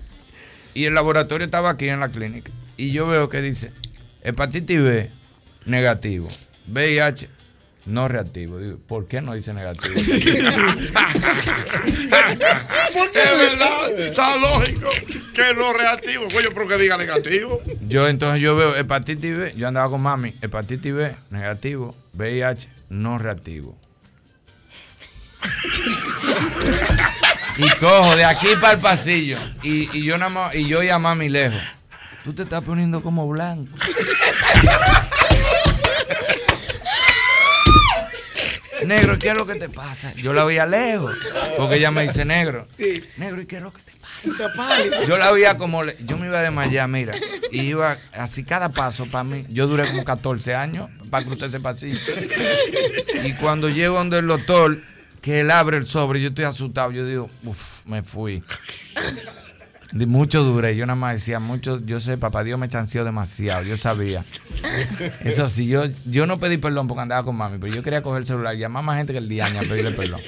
y 0.73 0.85
el 0.85 0.93
laboratorio 0.93 1.45
estaba 1.45 1.69
aquí 1.71 1.87
en 1.89 1.99
la 1.99 2.09
clínica. 2.09 2.51
Y 2.77 2.91
yo 2.91 3.07
veo 3.07 3.29
que 3.29 3.41
dice, 3.41 3.71
hepatitis 4.23 4.81
B, 4.81 5.11
negativo. 5.65 6.29
VIH, 6.67 7.29
no 7.85 8.07
reactivo. 8.07 8.57
Digo, 8.57 8.77
¿por 8.87 9.07
qué 9.07 9.21
no 9.21 9.33
dice 9.33 9.53
negativo? 9.53 9.93
Porque 12.93 13.19
es 13.19 13.37
verdad, 13.37 13.99
está 13.99 14.37
lógico 14.37 14.89
que 15.33 15.53
no 15.55 15.73
reactivo. 15.73 16.25
Coño, 16.31 16.49
pero 16.53 16.67
que 16.67 16.77
diga 16.77 16.97
negativo. 16.97 17.61
Yo 17.87 18.07
entonces 18.07 18.41
yo 18.41 18.55
veo 18.55 18.75
hepatitis 18.75 19.37
B, 19.37 19.53
yo 19.55 19.67
andaba 19.67 19.89
con 19.89 20.01
mami, 20.01 20.35
hepatitis 20.41 20.93
B, 20.93 21.15
negativo, 21.29 21.95
VIH, 22.13 22.69
no 22.89 23.17
reactivo. 23.17 23.77
y 27.57 27.69
cojo 27.79 28.15
de 28.15 28.25
aquí 28.25 28.47
para 28.59 28.73
el 28.73 28.79
pasillo 28.79 29.37
y, 29.61 29.95
y 29.95 30.03
yo 30.03 30.17
nada 30.17 30.29
más, 30.29 30.55
y 30.55 30.67
yo 30.67 30.81
y 30.81 30.89
a 30.89 30.97
mami 30.97 31.29
lejos. 31.29 31.61
Tú 32.23 32.33
te 32.33 32.41
estás 32.41 32.63
poniendo 32.63 33.03
como 33.03 33.27
blanco. 33.27 33.77
Negro, 38.85 39.17
¿qué 39.19 39.29
es 39.29 39.37
lo 39.37 39.45
que 39.45 39.55
te 39.55 39.69
pasa? 39.69 40.13
Yo 40.15 40.33
la 40.33 40.43
veía 40.45 40.65
lejos, 40.65 41.15
porque 41.57 41.75
ella 41.75 41.91
me 41.91 42.03
dice 42.03 42.25
negro. 42.25 42.67
Negro, 43.17 43.41
¿y 43.41 43.45
qué 43.45 43.57
es 43.57 43.61
lo 43.63 43.71
que 43.73 43.81
te 43.81 43.95
pálido. 44.55 45.03
yo 45.07 45.17
la 45.17 45.31
veía 45.31 45.55
como, 45.57 45.83
le- 45.83 45.95
yo 46.05 46.17
me 46.17 46.27
iba 46.27 46.39
a 46.39 46.41
desmayar, 46.41 46.87
mira, 46.89 47.13
y 47.51 47.61
iba 47.61 47.97
así 48.13 48.43
cada 48.43 48.69
paso 48.69 49.05
para 49.05 49.23
mí. 49.23 49.45
Yo 49.49 49.67
duré 49.67 49.85
como 49.87 50.03
14 50.03 50.55
años 50.55 50.89
para 51.11 51.25
cruzar 51.25 51.49
ese 51.49 51.59
pasillo. 51.59 51.99
Y 53.23 53.33
cuando 53.33 53.69
llego 53.69 53.97
donde 53.97 54.19
el 54.19 54.27
doctor, 54.27 54.81
que 55.21 55.41
él 55.41 55.51
abre 55.51 55.77
el 55.77 55.85
sobre, 55.85 56.21
yo 56.21 56.29
estoy 56.29 56.45
asustado, 56.45 56.91
yo 56.91 57.05
digo, 57.05 57.29
uff, 57.43 57.85
me 57.85 58.01
fui. 58.03 58.41
Mucho 59.95 60.43
duré, 60.43 60.75
yo 60.75 60.85
nada 60.85 60.97
más 60.97 61.13
decía 61.13 61.39
mucho, 61.39 61.79
yo 61.85 62.01
sé, 62.01 62.17
papá 62.17 62.43
Dios 62.43 62.59
me 62.59 62.67
chanceó 62.67 63.05
demasiado, 63.05 63.63
yo 63.63 63.77
sabía. 63.77 64.25
Eso 65.23 65.47
sí, 65.47 65.67
yo, 65.67 65.85
yo 66.03 66.27
no 66.27 66.37
pedí 66.37 66.57
perdón 66.57 66.89
porque 66.89 67.03
andaba 67.03 67.23
con 67.23 67.37
mami, 67.37 67.59
pero 67.59 67.73
yo 67.73 67.81
quería 67.81 68.03
coger 68.03 68.21
el 68.21 68.27
celular 68.27 68.57
llamar 68.57 68.83
más 68.83 68.97
gente 68.97 69.13
que 69.13 69.19
el 69.19 69.29
día 69.29 69.45
a 69.45 69.61
pedirle 69.61 69.91
perdón. 69.91 70.19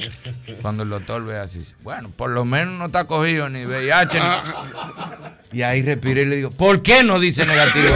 Cuando 0.61 0.83
el 0.83 0.89
doctor 0.89 1.25
ve 1.25 1.37
así, 1.37 1.63
bueno, 1.83 2.09
por 2.15 2.29
lo 2.29 2.45
menos 2.45 2.75
no 2.79 2.85
está 2.85 3.03
cogido 3.07 3.49
ni 3.49 3.65
VIH. 3.65 4.19
Ni... 4.19 4.25
Y 5.59 5.63
ahí 5.63 5.81
respiré 5.81 6.21
y 6.21 6.25
le 6.25 6.35
digo, 6.37 6.51
¿por 6.51 6.81
qué 6.81 7.03
no 7.03 7.19
dice 7.19 7.45
negativo? 7.45 7.93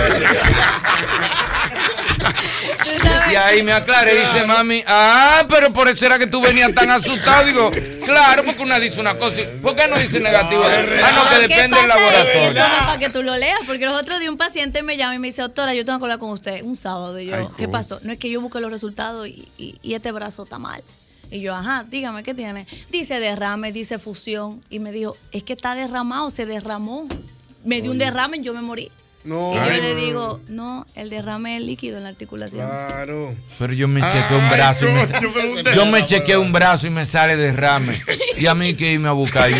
Y 3.31 3.35
ahí 3.35 3.63
me 3.63 3.71
aclaré 3.71 4.15
y 4.15 4.19
dice 4.19 4.45
mami, 4.45 4.83
ah, 4.87 5.45
pero 5.49 5.71
por 5.71 5.87
eso 5.87 6.05
era 6.05 6.19
que 6.19 6.27
tú 6.27 6.41
venías 6.41 6.73
tan 6.73 6.89
asustado. 6.91 7.45
Digo, 7.45 7.71
claro, 8.05 8.43
porque 8.43 8.61
una 8.61 8.79
dice 8.79 8.99
una 8.99 9.15
cosa. 9.15 9.37
¿Por 9.61 9.75
qué 9.75 9.87
no 9.87 9.97
dice 9.97 10.19
negativo? 10.19 10.63
Ah, 10.65 11.11
no, 11.13 11.23
que 11.29 11.35
¿Qué 11.35 11.47
depende 11.47 11.77
del 11.77 11.87
laboratorio. 11.87 12.41
Eso 12.49 12.53
no 12.67 12.77
es 12.77 12.83
para 12.83 12.97
que 12.99 13.09
tú 13.09 13.23
lo 13.23 13.35
leas, 13.37 13.59
porque 13.65 13.85
los 13.85 13.93
otros 13.99 14.19
días 14.19 14.29
un 14.31 14.37
paciente 14.37 14.83
me 14.83 14.97
llama 14.97 15.15
y 15.15 15.19
me 15.19 15.27
dice, 15.27 15.41
doctora, 15.41 15.73
yo 15.73 15.85
tengo 15.85 15.99
que 15.99 16.05
hablar 16.05 16.19
con 16.19 16.29
usted 16.31 16.61
un 16.63 16.75
sábado. 16.75 17.19
Y 17.19 17.27
yo, 17.27 17.35
Ay, 17.35 17.47
¿qué 17.57 17.63
cool. 17.65 17.71
pasó? 17.71 17.99
No 18.03 18.11
es 18.13 18.19
que 18.19 18.29
yo 18.29 18.41
busque 18.41 18.59
los 18.59 18.71
resultados 18.71 19.27
y, 19.27 19.47
y- 19.57 19.75
y 19.81 19.93
este 19.93 20.11
brazo 20.11 20.43
está 20.43 20.57
mal. 20.59 20.83
Y 21.29 21.39
yo, 21.39 21.55
ajá, 21.55 21.85
dígame, 21.87 22.23
¿qué 22.23 22.33
tiene? 22.33 22.67
Dice 22.89 23.19
derrame, 23.19 23.71
dice 23.71 23.97
fusión. 23.99 24.61
Y 24.69 24.79
me 24.79 24.91
dijo, 24.91 25.15
es 25.31 25.43
que 25.43 25.53
está 25.53 25.75
derramado, 25.75 26.29
se 26.29 26.45
derramó. 26.45 27.07
Me 27.63 27.81
dio 27.81 27.91
un 27.91 27.97
derrame 27.97 28.37
y 28.37 28.41
yo 28.41 28.53
me 28.53 28.61
morí. 28.61 28.91
No. 29.23 29.51
y 29.53 29.55
yo 29.55 29.61
Ay, 29.61 29.81
le 29.81 29.95
digo, 29.95 30.39
no, 30.47 30.85
el 30.95 31.09
derrame 31.09 31.57
es 31.57 31.63
líquido 31.63 31.97
en 31.97 32.03
la 32.03 32.09
articulación. 32.09 32.67
Claro. 32.67 33.35
Pero 33.59 33.73
yo 33.73 33.87
me 33.87 34.01
chequeé 34.07 34.37
un 34.37 34.49
brazo 34.49 34.87
y 34.87 34.91
me 34.93 35.01
un 35.03 35.63
Yo 35.75 35.85
me 35.85 36.03
chequeé 36.05 36.37
un 36.37 36.51
brazo 36.51 36.87
y 36.87 36.89
me 36.89 37.05
sale 37.05 37.35
derrame. 37.37 38.01
Y 38.37 38.47
a 38.47 38.55
mí 38.55 38.73
que 38.73 38.93
irme 38.93 39.09
a 39.09 39.11
buscar. 39.11 39.43
ahí. 39.43 39.53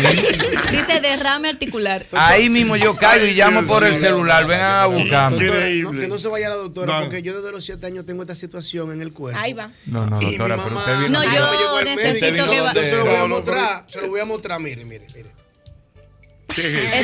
Dice 0.70 1.00
derrame 1.00 1.50
articular. 1.50 2.04
Ahí 2.12 2.48
mismo 2.48 2.76
yo 2.76 2.96
caigo 2.96 3.26
y 3.26 3.34
llamo 3.34 3.66
por 3.66 3.84
el 3.84 3.96
celular. 3.96 4.46
Vengan 4.46 4.80
a 4.80 4.86
buscarme. 4.86 5.82
No, 5.82 5.92
que 5.92 6.08
no 6.08 6.18
se 6.18 6.28
vaya 6.28 6.48
la 6.48 6.56
doctora, 6.56 7.00
porque 7.00 7.22
yo 7.22 7.36
desde 7.36 7.52
los 7.52 7.64
7 7.64 7.86
años 7.86 8.06
tengo 8.06 8.22
esta 8.22 8.34
situación 8.34 8.90
en 8.92 9.02
el 9.02 9.12
cuerpo. 9.12 9.38
Ahí 9.40 9.52
va. 9.52 9.70
No, 9.86 10.06
no, 10.06 10.20
Y 10.20 10.26
mi 10.26 10.36
doctora, 10.36 10.64
pero 10.64 10.78
usted 10.78 10.98
vino. 10.98 11.08
No, 11.10 11.24
yo 11.24 11.84
necesito 11.84 12.50
que 12.50 12.60
va- 12.60 12.72
Yo 12.74 12.80
se 12.80 12.96
lo 12.96 13.04
voy 13.04 13.14
a 13.14 13.26
mostrar, 13.26 13.84
se 13.88 14.00
lo 14.00 14.08
voy 14.08 14.20
a 14.20 14.24
mostrar, 14.24 14.60
mire, 14.60 14.84
mire, 14.84 15.06
mire. 15.14 15.30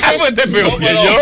Ah, 0.02 0.12
pues 0.16 0.30
este 0.30 0.42
es 0.42 0.48
peor 0.48 0.78
que 0.78 0.92
yo. 0.92 1.18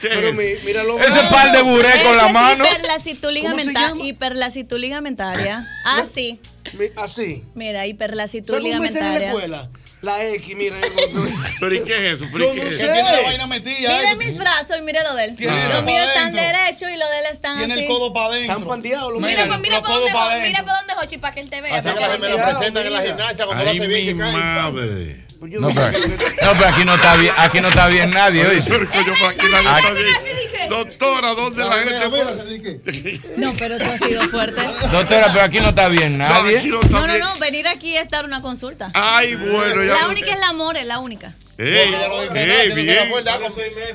Pero 0.00 0.32
mi- 0.32 0.54
mira 0.64 0.82
lo 0.84 0.98
Ese 1.00 1.22
par 1.30 1.52
de 1.52 1.62
buré 1.62 2.02
con 2.02 2.16
la 2.16 2.28
mano. 2.28 2.64
hiperlasitud 2.66 3.20
¿Cómo 3.22 3.32
se 3.32 3.64
ligamenta- 3.64 3.80
llama? 3.88 4.04
hiperlasitud 4.06 4.78
ligamentaria. 4.78 5.66
Ah, 5.84 6.04
sí. 6.12 6.40
Así. 6.96 7.44
Mira, 7.54 7.86
hiperlasitud 7.86 8.54
¿Sabes 8.54 8.62
cómo 8.62 8.74
en 8.74 8.80
la 8.82 8.88
ligamentaria. 8.88 9.28
escuela? 9.28 9.68
La 10.02 10.22
X, 10.24 10.54
mira. 10.56 10.76
¿Pero 11.60 11.74
y 11.74 11.80
qué 11.82 12.10
es 12.12 12.18
eso? 12.18 12.26
¿Pero 12.32 12.52
qué 12.52 12.60
no 12.60 12.62
es 12.68 12.76
sé. 12.76 12.84
Tiene 12.84 13.02
la 13.02 13.20
vaina 13.22 13.46
metida. 13.46 13.96
Mire 13.98 14.16
mis 14.16 14.36
brazos 14.36 14.76
y 14.78 14.82
mire 14.82 15.02
lo 15.02 15.14
de 15.14 15.24
él. 15.24 15.36
Tiene 15.36 15.68
Los 15.70 15.82
míos 15.84 16.06
están 16.06 16.32
derechos 16.32 16.90
y 16.92 16.96
los 16.96 17.08
de 17.10 17.18
él 17.18 17.24
están 17.32 17.58
Tiene 17.58 17.74
así. 17.74 17.82
el 17.84 17.88
codo 17.88 18.12
para 18.12 18.26
adentro. 18.26 18.52
Están 18.52 18.68
pandeados 18.68 19.12
los 19.12 19.22
Mira, 19.22 19.46
pues, 19.46 19.60
mira 19.60 19.82
para 19.82 19.94
dónde, 19.94 20.12
mira 20.48 20.64
para 20.64 20.78
dónde, 20.78 20.94
Jochi, 20.94 21.18
para 21.18 21.34
que 21.34 21.40
él 21.40 21.50
te 21.50 21.60
vea. 21.62 21.74
Así 21.76 21.88
que 21.88 22.00
la 22.00 22.18
me 22.18 22.28
lo 22.28 22.36
presentan 22.36 22.86
en 22.86 22.92
la 22.92 23.02
gimnasia 23.02 23.46
cuando 23.46 23.64
lo 23.64 23.70
hace 23.70 23.86
bien 23.86 24.06
mi 24.06 24.12
que 24.12 24.18
cae. 24.18 24.32
madre. 24.32 25.25
No, 25.46 25.68
pero, 25.68 25.98
no, 25.98 26.52
pero 26.58 26.68
aquí 26.68 26.84
no 26.84 26.94
está 26.94 27.16
bien, 27.16 27.34
aquí 27.36 27.60
no 27.60 27.68
está 27.68 27.86
bien 27.88 28.10
nadie, 28.10 28.46
oye. 28.46 28.62
Doctora, 30.68 31.34
¿dónde 31.34 31.64
la 31.64 31.78
gente? 31.78 33.20
No, 33.36 33.52
pero 33.58 33.78
tú 33.78 33.84
has 33.84 34.00
sido 34.00 34.28
fuerte. 34.28 34.60
Doctora, 34.90 35.28
pero 35.32 35.44
aquí 35.44 35.58
no 35.60 35.68
está 35.68 35.88
bien 35.88 36.18
nadie. 36.18 36.62
no 36.66 36.80
No, 36.82 37.06
no, 37.06 37.38
venir 37.38 37.68
aquí 37.68 37.96
es 37.96 38.08
dar 38.08 38.24
una 38.24 38.42
consulta. 38.42 38.90
Ay, 38.94 39.34
bueno, 39.34 39.84
ya 39.84 40.00
La 40.00 40.08
única 40.08 40.32
es 40.32 40.40
la 40.40 40.52
more, 40.52 40.84
la 40.84 40.98
única. 40.98 41.34
Ey, 41.58 42.72
bien. 42.74 43.10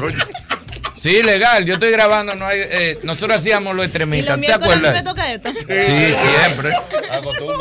Sí, 0.95 1.23
legal. 1.23 1.65
Yo 1.65 1.75
estoy 1.75 1.91
grabando. 1.93 2.35
No 2.35 2.47
hay, 2.47 2.61
eh, 2.63 2.99
nosotros 3.05 3.39
hacíamos 3.39 3.75
los 3.75 3.85
¿Y 3.85 3.87
extremistas. 3.87 4.37
los 4.37 4.47
¿Te 4.47 4.53
acuerdas? 4.53 4.95
te 4.95 5.03
toca 5.03 5.33
esto? 5.33 5.51
Sí, 5.51 6.15
siempre. 6.37 6.73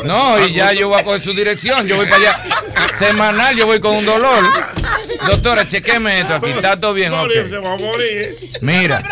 No, 0.04 0.46
y 0.46 0.52
ya 0.52 0.74
yo 0.74 0.88
voy 0.88 1.00
a 1.00 1.04
coger 1.04 1.22
su 1.22 1.32
dirección. 1.32 1.86
Yo 1.86 1.96
voy 1.96 2.04
para 2.06 2.16
allá. 2.16 2.40
Semanal, 2.92 3.56
yo 3.56 3.64
voy 3.66 3.80
con 3.80 3.96
un 3.96 4.04
dolor. 4.04 4.44
Doctora, 5.26 5.66
chequeme 5.66 6.20
esto 6.20 6.34
aquí. 6.34 6.50
Está 6.50 6.78
todo 6.78 6.92
bien. 6.92 7.12
ok. 7.14 7.18
Morir, 7.20 7.46
se 7.48 7.58
va 7.58 7.72
a 7.72 7.76
morir. 7.78 8.36
Mira. 8.60 9.02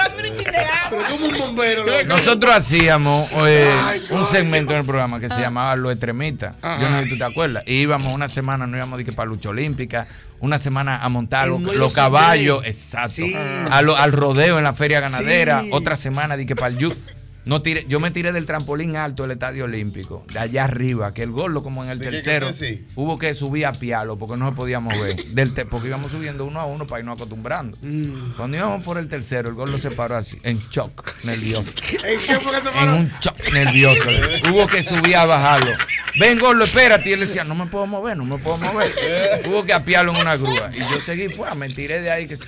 Nosotros 2.06 2.54
hacíamos 2.54 3.30
eh, 3.46 3.70
un 4.10 4.26
segmento 4.26 4.72
en 4.72 4.80
el 4.80 4.84
programa 4.86 5.20
que 5.20 5.28
se 5.28 5.40
llamaba 5.40 5.76
Los 5.76 5.92
Extremistas. 5.92 6.56
Yo 6.62 6.88
no 6.90 6.98
sé 6.98 7.04
si 7.04 7.10
tú 7.12 7.18
te 7.18 7.24
acuerdas. 7.24 7.64
Y 7.66 7.80
íbamos 7.82 8.12
una 8.12 8.28
semana, 8.28 8.66
no 8.66 8.76
íbamos 8.76 8.98
de 8.98 9.04
que 9.04 9.12
para 9.12 9.28
lucha 9.28 9.48
olímpica, 9.48 10.06
una 10.40 10.58
semana 10.58 10.98
a 11.02 11.08
montar 11.08 11.48
los, 11.48 11.92
caballos, 11.92 12.62
exacto. 12.64 13.14
Sí. 13.22 13.34
A 13.70 13.82
lo- 13.82 13.96
al 13.96 14.12
rodeo 14.12 14.58
en 14.58 14.64
la 14.64 14.72
feria 14.72 15.00
ganadera, 15.00 15.62
Sí. 15.62 15.70
otra 15.72 15.96
semana 15.96 16.36
de 16.36 16.46
que 16.46 16.54
para 16.54 16.68
el 16.68 16.78
No 17.44 17.62
tiré, 17.62 17.86
yo 17.88 17.98
me 17.98 18.10
tiré 18.10 18.30
del 18.32 18.44
trampolín 18.44 18.96
alto 18.96 19.22
del 19.22 19.30
Estadio 19.32 19.64
Olímpico, 19.64 20.26
de 20.30 20.38
allá 20.38 20.64
arriba, 20.64 21.14
que 21.14 21.22
el 21.22 21.30
gordo 21.30 21.62
como 21.62 21.82
en 21.82 21.88
el 21.88 21.98
¿De 21.98 22.04
qué, 22.04 22.10
tercero, 22.10 22.50
hubo 22.94 23.18
que 23.18 23.32
subir 23.32 23.64
a 23.64 23.72
pialo 23.72 24.18
porque 24.18 24.36
no 24.36 24.50
se 24.50 24.54
podía 24.54 24.80
mover, 24.80 25.16
del 25.28 25.54
te- 25.54 25.64
porque 25.64 25.88
íbamos 25.88 26.12
subiendo 26.12 26.44
uno 26.44 26.60
a 26.60 26.66
uno 26.66 26.86
para 26.86 27.00
irnos 27.00 27.16
acostumbrando. 27.16 27.78
Mm. 27.80 28.32
Cuando 28.36 28.56
íbamos 28.58 28.84
por 28.84 28.98
el 28.98 29.08
tercero, 29.08 29.48
el 29.48 29.54
gordo 29.54 29.78
se 29.78 29.90
paró 29.90 30.16
así, 30.16 30.38
en 30.42 30.58
shock, 30.68 31.10
nervioso. 31.24 31.72
¿En 32.04 32.20
qué 32.26 32.34
fue 32.40 32.52
que 32.54 32.60
se 32.60 32.68
En 32.68 32.74
paró? 32.74 32.96
un 32.96 33.10
shock 33.20 33.52
nervioso. 33.52 34.02
Hubo 34.52 34.66
que 34.66 34.82
subir 34.82 35.16
a 35.16 35.24
bajarlo. 35.24 35.72
Ven, 36.20 36.38
gordo, 36.38 36.64
espérate. 36.64 37.08
Y 37.10 37.12
él 37.14 37.20
decía, 37.20 37.44
no 37.44 37.54
me 37.54 37.66
puedo 37.66 37.86
mover, 37.86 38.16
no 38.16 38.24
me 38.26 38.36
puedo 38.38 38.58
mover. 38.58 38.92
Hubo 39.46 39.64
que 39.64 39.72
apiarlo 39.72 40.12
en 40.14 40.20
una 40.20 40.36
grúa. 40.36 40.70
Y 40.74 40.80
yo 40.80 41.00
seguí, 41.00 41.28
fue, 41.28 41.54
me 41.54 41.68
tiré 41.70 42.00
de 42.02 42.10
ahí. 42.10 42.26
Que 42.26 42.36
se- 42.36 42.44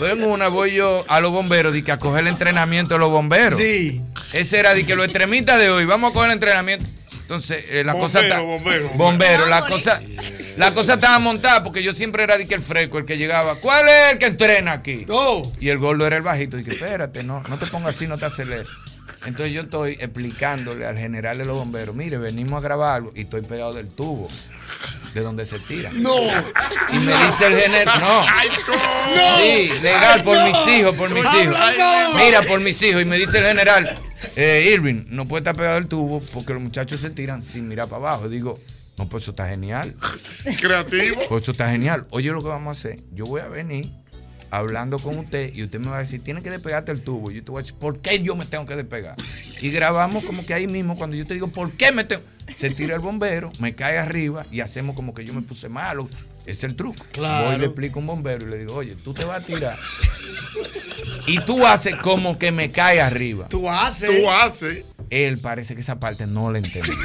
Pues 0.00 0.12
en 0.12 0.24
una 0.24 0.48
voy 0.48 0.72
yo 0.72 1.04
a 1.08 1.20
los 1.20 1.30
bomberos, 1.30 1.74
di 1.74 1.82
que 1.82 1.92
a 1.92 1.98
coger 1.98 2.22
el 2.22 2.28
entrenamiento 2.28 2.94
de 2.94 3.00
los 3.00 3.10
bomberos. 3.10 3.58
Sí. 3.58 4.00
Ese 4.32 4.58
era 4.58 4.72
de 4.74 4.86
que 4.86 4.96
los 4.96 5.04
extremistas 5.04 5.58
de 5.58 5.68
hoy, 5.70 5.84
vamos 5.84 6.10
a 6.10 6.14
coger 6.14 6.30
el 6.30 6.34
entrenamiento. 6.34 6.90
Entonces, 7.20 7.64
eh, 7.68 7.84
la 7.84 7.92
cosa 7.92 8.20
Bombero, 8.20 8.34
está. 8.34 8.40
bombero, 8.40 8.88
bombero. 8.88 8.98
Bombero, 8.98 9.46
la 9.46 9.66
cosa. 9.66 10.00
La 10.56 10.72
cosa 10.72 10.94
estaba 10.94 11.18
montada 11.18 11.62
porque 11.62 11.82
yo 11.82 11.92
siempre 11.92 12.22
era 12.22 12.38
de 12.38 12.48
que 12.48 12.54
el 12.54 12.62
fresco, 12.62 12.96
el 12.98 13.04
que 13.04 13.18
llegaba. 13.18 13.56
¿Cuál 13.56 13.88
es 13.88 14.12
el 14.12 14.18
que 14.18 14.26
entrena 14.26 14.72
aquí? 14.72 15.06
Y 15.60 15.68
el 15.68 15.78
gordo 15.78 16.06
era 16.06 16.16
el 16.16 16.22
bajito. 16.22 16.56
Dije, 16.56 16.70
espérate, 16.70 17.22
no, 17.22 17.42
no 17.48 17.58
te 17.58 17.66
pongas 17.66 17.94
así, 17.94 18.06
no 18.06 18.16
te 18.16 18.24
aceleres. 18.24 18.68
Entonces 19.26 19.52
yo 19.52 19.62
estoy 19.62 19.92
explicándole 20.00 20.86
al 20.86 20.96
general 20.96 21.36
de 21.36 21.44
los 21.44 21.54
bomberos, 21.56 21.94
mire, 21.94 22.16
venimos 22.16 22.58
a 22.58 22.64
grabar 22.64 22.96
algo 22.96 23.12
y 23.14 23.20
estoy 23.22 23.42
pegado 23.42 23.74
del 23.74 23.88
tubo, 23.88 24.28
de 25.14 25.20
donde 25.20 25.46
se 25.46 25.58
tira. 25.58 25.90
No. 25.92 26.16
Y 26.92 26.98
me 26.98 27.24
dice 27.26 27.46
el 27.46 27.56
general, 27.56 28.00
no. 28.00 28.22
No. 28.22 29.36
Sí, 29.38 29.70
legal, 29.82 30.22
por 30.22 30.42
mis 30.44 30.66
hijos, 30.68 30.94
por 30.94 31.10
mis 31.10 31.24
hijos. 31.24 31.56
Mira, 32.16 32.42
por 32.42 32.60
mis 32.60 32.80
hijos. 32.82 33.02
Y 33.02 33.04
me 33.04 33.18
dice 33.18 33.38
el 33.38 33.44
general, 33.44 33.94
eh, 34.36 34.70
Irving, 34.72 35.04
no 35.08 35.26
puede 35.26 35.40
estar 35.40 35.56
pegado 35.56 35.74
del 35.76 35.88
tubo 35.88 36.20
porque 36.32 36.52
los 36.52 36.62
muchachos 36.62 37.00
se 37.00 37.10
tiran 37.10 37.42
sin 37.42 37.68
mirar 37.68 37.88
para 37.88 38.08
abajo. 38.08 38.26
Y 38.26 38.30
digo, 38.30 38.54
no, 38.98 39.08
pues 39.08 39.24
eso 39.24 39.32
está 39.32 39.48
genial. 39.48 39.94
Creativo. 40.60 41.22
Pues 41.28 41.42
eso 41.42 41.52
está 41.52 41.70
genial. 41.70 42.06
Oye, 42.10 42.30
lo 42.30 42.40
que 42.40 42.48
vamos 42.48 42.68
a 42.68 42.78
hacer, 42.78 43.00
yo 43.12 43.24
voy 43.24 43.40
a 43.40 43.48
venir 43.48 43.90
hablando 44.50 44.98
con 44.98 45.18
usted 45.18 45.54
y 45.54 45.62
usted 45.62 45.78
me 45.78 45.88
va 45.88 45.96
a 45.96 46.00
decir, 46.00 46.22
tiene 46.22 46.42
que 46.42 46.50
despegarte 46.50 46.92
el 46.92 47.02
tubo. 47.02 47.30
Y 47.30 47.36
yo 47.36 47.44
te 47.44 47.50
voy 47.50 47.60
a 47.60 47.62
decir, 47.62 47.76
¿por 47.78 48.00
qué 48.00 48.22
yo 48.22 48.34
me 48.36 48.46
tengo 48.46 48.66
que 48.66 48.76
despegar? 48.76 49.16
Y 49.60 49.70
grabamos 49.70 50.24
como 50.24 50.44
que 50.44 50.54
ahí 50.54 50.66
mismo, 50.66 50.96
cuando 50.96 51.16
yo 51.16 51.24
te 51.24 51.34
digo, 51.34 51.48
¿por 51.48 51.72
qué 51.72 51.92
me 51.92 52.04
tengo? 52.04 52.22
Se 52.56 52.70
tira 52.70 52.94
el 52.94 53.00
bombero, 53.00 53.52
me 53.60 53.74
cae 53.74 53.98
arriba 53.98 54.46
y 54.50 54.60
hacemos 54.60 54.96
como 54.96 55.14
que 55.14 55.24
yo 55.24 55.32
me 55.32 55.42
puse 55.42 55.68
malo. 55.68 56.08
Es 56.50 56.64
el 56.64 56.76
truco. 56.76 57.04
Claro. 57.12 57.46
Voy 57.46 57.56
y 57.56 57.58
le 57.58 57.66
explico 57.66 57.98
a 57.98 58.00
un 58.00 58.06
bombero 58.06 58.46
y 58.46 58.50
le 58.50 58.58
digo, 58.58 58.74
oye, 58.74 58.96
tú 59.02 59.14
te 59.14 59.24
vas 59.24 59.42
a 59.42 59.46
tirar. 59.46 59.78
Y 61.26 61.40
tú 61.44 61.66
haces 61.66 61.96
como 61.96 62.38
que 62.38 62.50
me 62.52 62.70
cae 62.70 63.00
arriba. 63.00 63.48
Tú 63.48 63.68
haces. 63.68 64.10
Tú 64.10 64.30
haces. 64.30 64.84
Él 65.10 65.38
parece 65.38 65.74
que 65.74 65.80
esa 65.80 65.98
parte 65.98 66.26
no 66.26 66.50
la 66.50 66.58
entendió. 66.58 66.94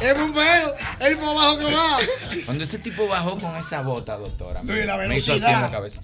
Es 0.00 0.16
bombero. 0.16 0.74
El 1.00 1.16
más 1.16 1.34
bajo 1.34 1.58
que 1.58 1.64
va. 1.64 1.98
Cuando 2.44 2.62
ese 2.62 2.78
tipo 2.78 3.08
bajó 3.08 3.36
con 3.36 3.56
esa 3.56 3.82
bota, 3.82 4.16
doctora, 4.16 4.62
la 4.62 4.96
me 4.96 5.16
hizo 5.16 5.32
así 5.32 5.44
en 5.44 5.60
la 5.60 5.70
cabeza. 5.70 6.00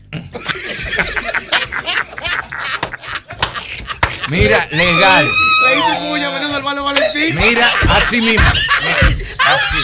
Mira, 4.28 4.66
legal. 4.72 5.30
Le 5.66 5.78
hizo 5.78 6.08
puña 6.08 6.30
vendiendo 6.30 6.56
al 6.56 6.62
Valentín. 6.62 7.36
Mira, 7.36 7.70
así 7.88 8.20
mismo. 8.20 8.46
Así. 9.38 9.78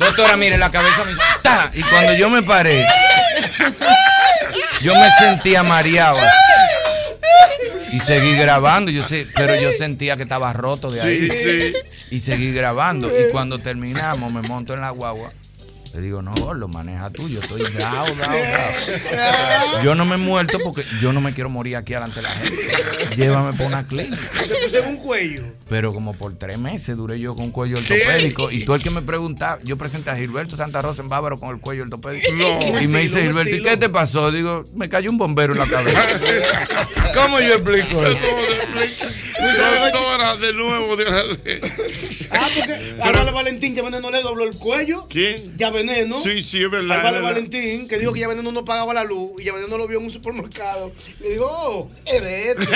Doctora, 0.00 0.34
mire, 0.38 0.56
la 0.56 0.70
cabeza 0.70 1.04
me. 1.04 1.78
Y 1.78 1.82
cuando 1.82 2.14
yo 2.14 2.30
me 2.30 2.42
paré, 2.42 2.86
yo 4.80 4.94
me 4.94 5.10
sentía 5.18 5.62
mareado. 5.62 6.18
Y 7.92 8.00
seguí 8.00 8.34
grabando, 8.34 8.90
yo 8.90 9.06
sé, 9.06 9.26
pero 9.34 9.54
yo 9.56 9.72
sentía 9.72 10.16
que 10.16 10.22
estaba 10.22 10.54
roto 10.54 10.90
de 10.90 11.02
ahí. 11.02 11.28
Sí, 11.28 11.74
Y 12.10 12.20
seguí 12.20 12.50
grabando. 12.52 13.08
Y 13.08 13.30
cuando 13.30 13.58
terminamos, 13.58 14.32
me 14.32 14.40
monto 14.40 14.72
en 14.72 14.80
la 14.80 14.90
guagua. 14.90 15.28
Le 15.94 16.00
digo, 16.00 16.22
no, 16.22 16.54
lo 16.54 16.68
maneja 16.68 17.10
tú, 17.10 17.28
yo 17.28 17.40
estoy 17.40 17.62
dado, 17.72 18.14
dado, 18.14 18.38
dado. 18.38 19.82
Yo 19.82 19.96
no 19.96 20.04
me 20.04 20.14
he 20.14 20.18
muerto 20.18 20.58
porque 20.62 20.84
yo 21.00 21.12
no 21.12 21.20
me 21.20 21.34
quiero 21.34 21.50
morir 21.50 21.76
aquí 21.76 21.94
delante 21.94 22.16
de 22.16 22.22
la 22.22 22.30
gente. 22.30 23.16
Llévame 23.16 23.56
por 23.56 23.66
una 23.66 23.84
clínica. 23.84 24.16
Te 24.46 24.54
puse 24.64 24.80
un 24.80 24.96
cuello. 24.98 25.44
Pero 25.68 25.92
como 25.92 26.14
por 26.14 26.36
tres 26.38 26.58
meses 26.58 26.96
duré 26.96 27.18
yo 27.18 27.34
con 27.34 27.50
cuello 27.50 27.78
ortopédico. 27.78 28.50
Y 28.52 28.64
tú 28.64 28.74
el 28.74 28.82
que 28.82 28.90
me 28.90 29.02
preguntaba, 29.02 29.58
yo 29.64 29.76
presenté 29.76 30.10
a 30.10 30.16
Gilberto 30.16 30.56
Santa 30.56 30.80
Rosa 30.80 31.02
en 31.02 31.08
Bávaro 31.08 31.38
con 31.38 31.50
el 31.50 31.60
cuello 31.60 31.82
ortopédico. 31.82 32.32
No. 32.34 32.80
Y 32.80 32.86
me 32.86 33.00
dice 33.00 33.24
Estilo, 33.24 33.44
Gilberto, 33.44 33.56
¿y 33.56 33.62
qué 33.62 33.76
te 33.76 33.88
pasó? 33.88 34.30
Digo, 34.30 34.64
me 34.74 34.88
cayó 34.88 35.10
un 35.10 35.18
bombero 35.18 35.54
en 35.54 35.58
la 35.58 35.66
cabeza. 35.66 36.00
¿Cómo 37.14 37.40
yo 37.40 37.54
explico 37.54 38.06
eso? 38.06 38.26
Doctora, 40.20 40.36
de 40.36 40.52
nuevo. 40.52 40.96
de- 40.96 41.60
Ah, 42.32 42.46
porque 42.56 42.94
al 43.02 43.12
Valo 43.12 43.32
Valentín 43.32 43.74
ya 43.74 43.82
Veneno 43.82 44.08
le 44.10 44.22
dobló 44.22 44.44
el 44.44 44.54
cuello. 44.56 45.06
¿Quién? 45.08 45.56
Ya 45.56 45.70
Veneno. 45.70 46.22
Sí, 46.22 46.44
sí, 46.44 46.62
es 46.62 46.70
verdad. 46.70 47.02
Verdad. 47.02 47.22
Valentín, 47.22 47.88
que 47.88 47.98
dijo 47.98 48.12
que 48.12 48.20
ya 48.20 48.28
Veneno 48.28 48.52
no 48.52 48.64
pagaba 48.64 48.94
la 48.94 49.02
luz 49.04 49.32
y 49.40 49.44
ya 49.44 49.52
Veneno 49.52 49.76
lo 49.78 49.88
vio 49.88 49.98
en 49.98 50.04
un 50.04 50.10
supermercado. 50.12 50.92
Le 51.20 51.30
dijo, 51.30 51.46
oh, 51.50 51.90
es 52.04 52.22
de 52.22 52.50
este. 52.52 52.66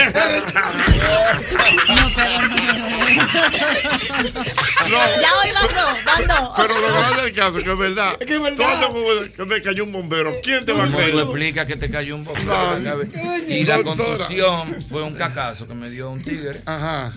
Ya 5.21 5.31
hoy 5.43 5.51
bando, 5.53 5.99
bando. 6.05 6.53
Pero 6.57 6.75
lo 6.81 6.89
grande 6.95 7.23
del 7.23 7.33
caso 7.33 7.55
que 7.63 7.73
es 7.73 7.79
verdad. 7.79 8.17
Es 8.21 8.27
que 8.27 8.35
es 8.35 8.41
verdad. 8.41 8.81
Todo 8.81 9.31
que 9.37 9.45
me 9.45 9.63
cayó 9.63 9.85
un 9.85 9.93
bombero. 9.93 10.33
¿Quién 10.43 10.65
te 10.65 10.73
va 10.73 10.85
a 10.85 10.87
¿Cómo 10.87 10.99
tú 10.99 11.05
creer? 11.05 11.19
explicas 11.21 11.67
que 11.67 11.77
te 11.77 11.91
cayó 11.91 12.17
un 12.17 12.25
bombero 12.25 12.83
cabeza? 12.83 13.13
Y 13.49 13.65
la 13.65 13.83
contusión 13.83 14.77
fue 14.89 15.03
un 15.03 15.15
cacazo 15.15 15.67
que 15.67 15.75
me 15.75 15.91
dio 15.91 16.11
un 16.11 16.23
tigre. 16.23 16.61
Ajá. 16.67 17.13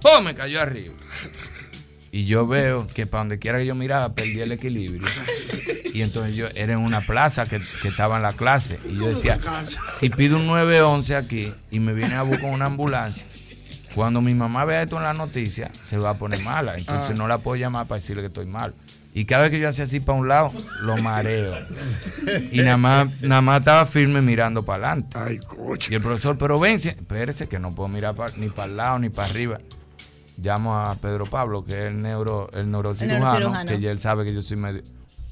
¡Pum! 0.00 0.24
Me 0.24 0.34
cayó 0.34 0.60
arriba. 0.60 0.94
Y 2.10 2.26
yo 2.26 2.46
veo 2.46 2.86
que 2.88 3.06
para 3.06 3.20
donde 3.22 3.38
quiera 3.38 3.58
que 3.58 3.66
yo 3.66 3.74
miraba, 3.74 4.14
perdí 4.14 4.40
el 4.40 4.52
equilibrio. 4.52 5.08
Y 5.94 6.02
entonces 6.02 6.34
yo 6.36 6.46
era 6.54 6.74
en 6.74 6.78
una 6.80 7.00
plaza 7.00 7.46
que, 7.46 7.60
que 7.80 7.88
estaba 7.88 8.16
en 8.16 8.22
la 8.22 8.32
clase. 8.32 8.78
Y 8.86 8.96
yo 8.96 9.08
decía, 9.08 9.38
si 9.90 10.10
pido 10.10 10.36
un 10.36 10.46
911 10.46 11.16
aquí 11.16 11.52
y 11.70 11.80
me 11.80 11.92
viene 11.94 12.14
a 12.14 12.22
buscar 12.22 12.50
una 12.50 12.66
ambulancia, 12.66 13.26
cuando 13.94 14.20
mi 14.20 14.34
mamá 14.34 14.64
vea 14.64 14.82
esto 14.82 14.96
en 14.96 15.02
la 15.04 15.12
noticia, 15.14 15.70
se 15.82 15.96
va 15.98 16.10
a 16.10 16.18
poner 16.18 16.40
mala. 16.40 16.76
Entonces 16.76 17.10
Ah. 17.10 17.14
no 17.18 17.28
la 17.28 17.38
puedo 17.38 17.56
llamar 17.56 17.86
para 17.86 18.00
decirle 18.00 18.22
que 18.22 18.28
estoy 18.28 18.46
mal. 18.46 18.74
Y 19.14 19.26
cada 19.26 19.42
vez 19.42 19.50
que 19.50 19.60
yo 19.60 19.68
hacía 19.68 19.84
así 19.84 20.00
para 20.00 20.18
un 20.18 20.26
lado, 20.28 20.50
lo 20.80 20.96
mareo. 20.96 21.54
Y 22.50 22.60
nada 22.60 22.78
más, 22.78 23.20
nada 23.20 23.42
más 23.42 23.58
estaba 23.58 23.84
firme 23.84 24.22
mirando 24.22 24.64
para 24.64 24.92
adelante. 24.92 25.38
Y 25.90 25.94
el 25.94 26.00
profesor, 26.00 26.38
pero 26.38 26.58
ven, 26.58 26.80
si- 26.80 26.88
espérese 26.88 27.46
que 27.48 27.58
no 27.58 27.70
puedo 27.74 27.88
mirar 27.90 28.14
pa- 28.14 28.26
ni 28.38 28.48
para 28.48 28.68
el 28.70 28.76
lado 28.78 28.98
ni 28.98 29.10
para 29.10 29.28
arriba. 29.28 29.58
Llamo 30.38 30.78
a 30.78 30.94
Pedro 30.94 31.26
Pablo, 31.26 31.62
que 31.62 31.72
es 31.72 31.78
el, 31.88 32.00
neuro, 32.00 32.48
el 32.54 32.70
neurocirujano, 32.70 33.24
neurocirujano. 33.24 33.70
que 33.70 33.80
ya 33.80 33.90
él 33.90 34.00
sabe 34.00 34.24
que 34.24 34.32
yo 34.34 34.40
soy 34.40 34.56
medio... 34.56 34.82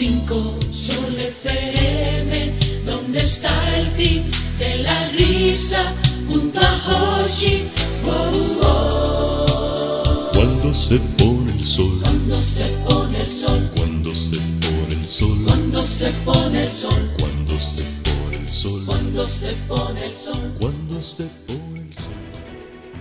106.5 0.00 0.72
Sol 0.72 1.14
FM, 1.14 2.54
donde 2.86 3.18
está 3.18 3.52
el 3.76 3.92
team 3.96 4.24
de 4.58 4.78
la 4.78 5.08
risa 5.10 5.92
junto 6.26 6.58
a 6.58 7.20
Hochi. 7.20 7.64
Oh, 8.06 8.30
oh. 8.64 10.30
Cuando 10.32 10.72
se 10.74 10.98
pone 11.18 11.52
el 11.52 11.62
sol, 11.62 12.00
Cuando 12.02 12.40
se 12.40 12.64
pone 12.88 13.18
el 13.18 13.26
sol, 13.26 13.70
cuando 13.76 14.14
se 14.16 14.40
pone 14.40 14.94
el 14.94 15.06
sol, 15.06 15.38
cuando 15.46 15.82
se 15.82 16.10
pone 16.24 16.62
el 16.62 16.68
sol, 16.70 17.10
cuando 17.18 17.60
se 17.60 17.84
pone 18.02 18.36
el 18.38 18.48
sol, 18.48 18.82
cuando 18.86 19.26
se 19.28 19.52
pone 19.68 20.06
el 20.06 20.14
sol. 20.14 20.56
cuando 20.58 21.02
se 21.02 21.24
pone 21.46 21.80
el 21.80 21.92
sol. 21.92 22.14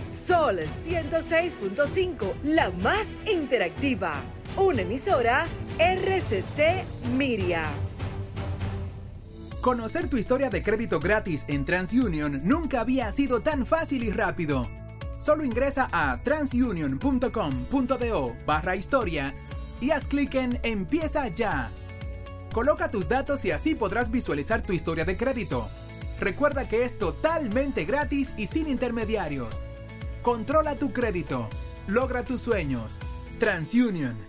Sol 0.10 0.60
106.5, 0.60 2.34
la 2.44 2.72
más 2.72 3.08
interactiva. 3.26 4.22
Una 4.60 4.82
emisora 4.82 5.48
RCC 5.80 6.84
Miria. 7.16 7.64
Conocer 9.62 10.10
tu 10.10 10.18
historia 10.18 10.50
de 10.50 10.62
crédito 10.62 11.00
gratis 11.00 11.46
en 11.48 11.64
TransUnion 11.64 12.42
nunca 12.44 12.82
había 12.82 13.10
sido 13.14 13.40
tan 13.40 13.66
fácil 13.66 14.04
y 14.04 14.12
rápido. 14.12 14.68
Solo 15.18 15.46
ingresa 15.46 15.88
a 15.94 16.22
transunion.com.do 16.24 18.36
barra 18.46 18.76
historia 18.76 19.34
y 19.80 19.92
haz 19.92 20.08
clic 20.08 20.36
en 20.36 20.60
Empieza 20.64 21.30
ya. 21.30 21.72
Coloca 22.52 22.92
tus 22.92 23.08
datos 23.08 23.46
y 23.46 23.52
así 23.52 23.76
podrás 23.76 24.12
visualizar 24.12 24.62
tu 24.62 24.74
historia 24.74 25.06
de 25.06 25.16
crédito. 25.16 25.70
Recuerda 26.20 26.68
que 26.68 26.84
es 26.84 26.98
totalmente 26.98 27.86
gratis 27.86 28.34
y 28.36 28.48
sin 28.48 28.68
intermediarios. 28.68 29.58
Controla 30.22 30.76
tu 30.76 30.92
crédito. 30.92 31.48
Logra 31.88 32.26
tus 32.26 32.42
sueños. 32.42 33.00
TransUnion. 33.40 34.29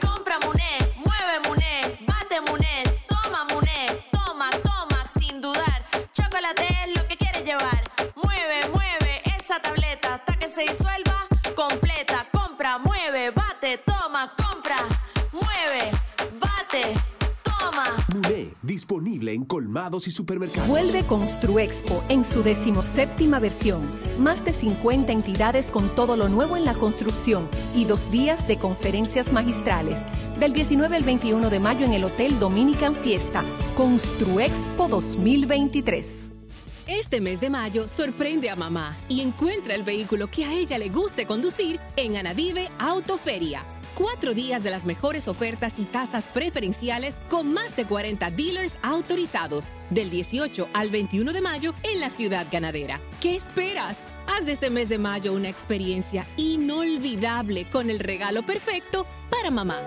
Compra 0.00 0.38
Muné, 0.44 0.76
mueve 0.96 1.40
Muné, 1.48 1.98
bate 2.06 2.40
Muné, 2.42 2.84
toma 3.08 3.44
Muné, 3.44 3.86
toma, 4.12 4.50
toma, 4.62 5.04
sin 5.18 5.40
dudar. 5.40 5.82
Chocolate 6.12 6.66
es 6.84 6.94
lo 6.94 7.08
que 7.08 7.16
quieres 7.16 7.42
llevar. 7.42 7.82
Mueve, 8.16 8.68
mueve 8.70 9.22
esa 9.24 9.60
tableta 9.60 10.16
hasta 10.16 10.34
que 10.34 10.48
se 10.48 10.62
disuelva 10.62 11.26
completa. 11.56 12.26
Compra, 12.32 12.78
mueve, 12.78 13.30
bate, 13.30 13.78
toma, 13.78 13.97
disponible 18.78 19.32
en 19.32 19.44
colmados 19.44 20.06
y 20.06 20.12
supermercados. 20.12 20.68
Vuelve 20.68 21.02
Construexpo 21.02 22.04
en 22.08 22.24
su 22.24 22.44
decimoséptima 22.44 23.40
versión. 23.40 23.82
Más 24.20 24.44
de 24.44 24.52
50 24.52 25.12
entidades 25.12 25.72
con 25.72 25.92
todo 25.96 26.16
lo 26.16 26.28
nuevo 26.28 26.56
en 26.56 26.64
la 26.64 26.74
construcción 26.74 27.48
y 27.74 27.86
dos 27.86 28.08
días 28.12 28.46
de 28.46 28.56
conferencias 28.56 29.32
magistrales. 29.32 30.00
Del 30.38 30.52
19 30.52 30.96
al 30.96 31.02
21 31.02 31.50
de 31.50 31.58
mayo 31.58 31.86
en 31.86 31.92
el 31.92 32.04
Hotel 32.04 32.38
Dominican 32.38 32.94
Fiesta. 32.94 33.42
Construexpo 33.76 34.86
2023. 34.86 36.30
Este 36.86 37.20
mes 37.20 37.40
de 37.40 37.50
mayo 37.50 37.88
sorprende 37.88 38.48
a 38.48 38.54
mamá 38.54 38.96
y 39.08 39.22
encuentra 39.22 39.74
el 39.74 39.82
vehículo 39.82 40.30
que 40.30 40.44
a 40.44 40.52
ella 40.52 40.78
le 40.78 40.88
guste 40.88 41.26
conducir 41.26 41.80
en 41.96 42.16
Anadive 42.16 42.68
Autoferia. 42.78 43.77
Cuatro 43.98 44.32
días 44.32 44.62
de 44.62 44.70
las 44.70 44.84
mejores 44.84 45.26
ofertas 45.26 45.76
y 45.76 45.84
tasas 45.84 46.22
preferenciales 46.26 47.16
con 47.28 47.52
más 47.52 47.74
de 47.74 47.84
40 47.84 48.30
dealers 48.30 48.78
autorizados 48.80 49.64
del 49.90 50.08
18 50.08 50.68
al 50.72 50.90
21 50.90 51.32
de 51.32 51.40
mayo 51.40 51.74
en 51.82 51.98
la 51.98 52.08
ciudad 52.08 52.46
ganadera. 52.48 53.00
¿Qué 53.20 53.34
esperas? 53.34 53.98
Haz 54.28 54.46
de 54.46 54.52
este 54.52 54.70
mes 54.70 54.88
de 54.88 54.98
mayo 54.98 55.32
una 55.32 55.48
experiencia 55.48 56.24
inolvidable 56.36 57.68
con 57.70 57.90
el 57.90 57.98
regalo 57.98 58.46
perfecto 58.46 59.04
para 59.30 59.50
mamá. 59.50 59.80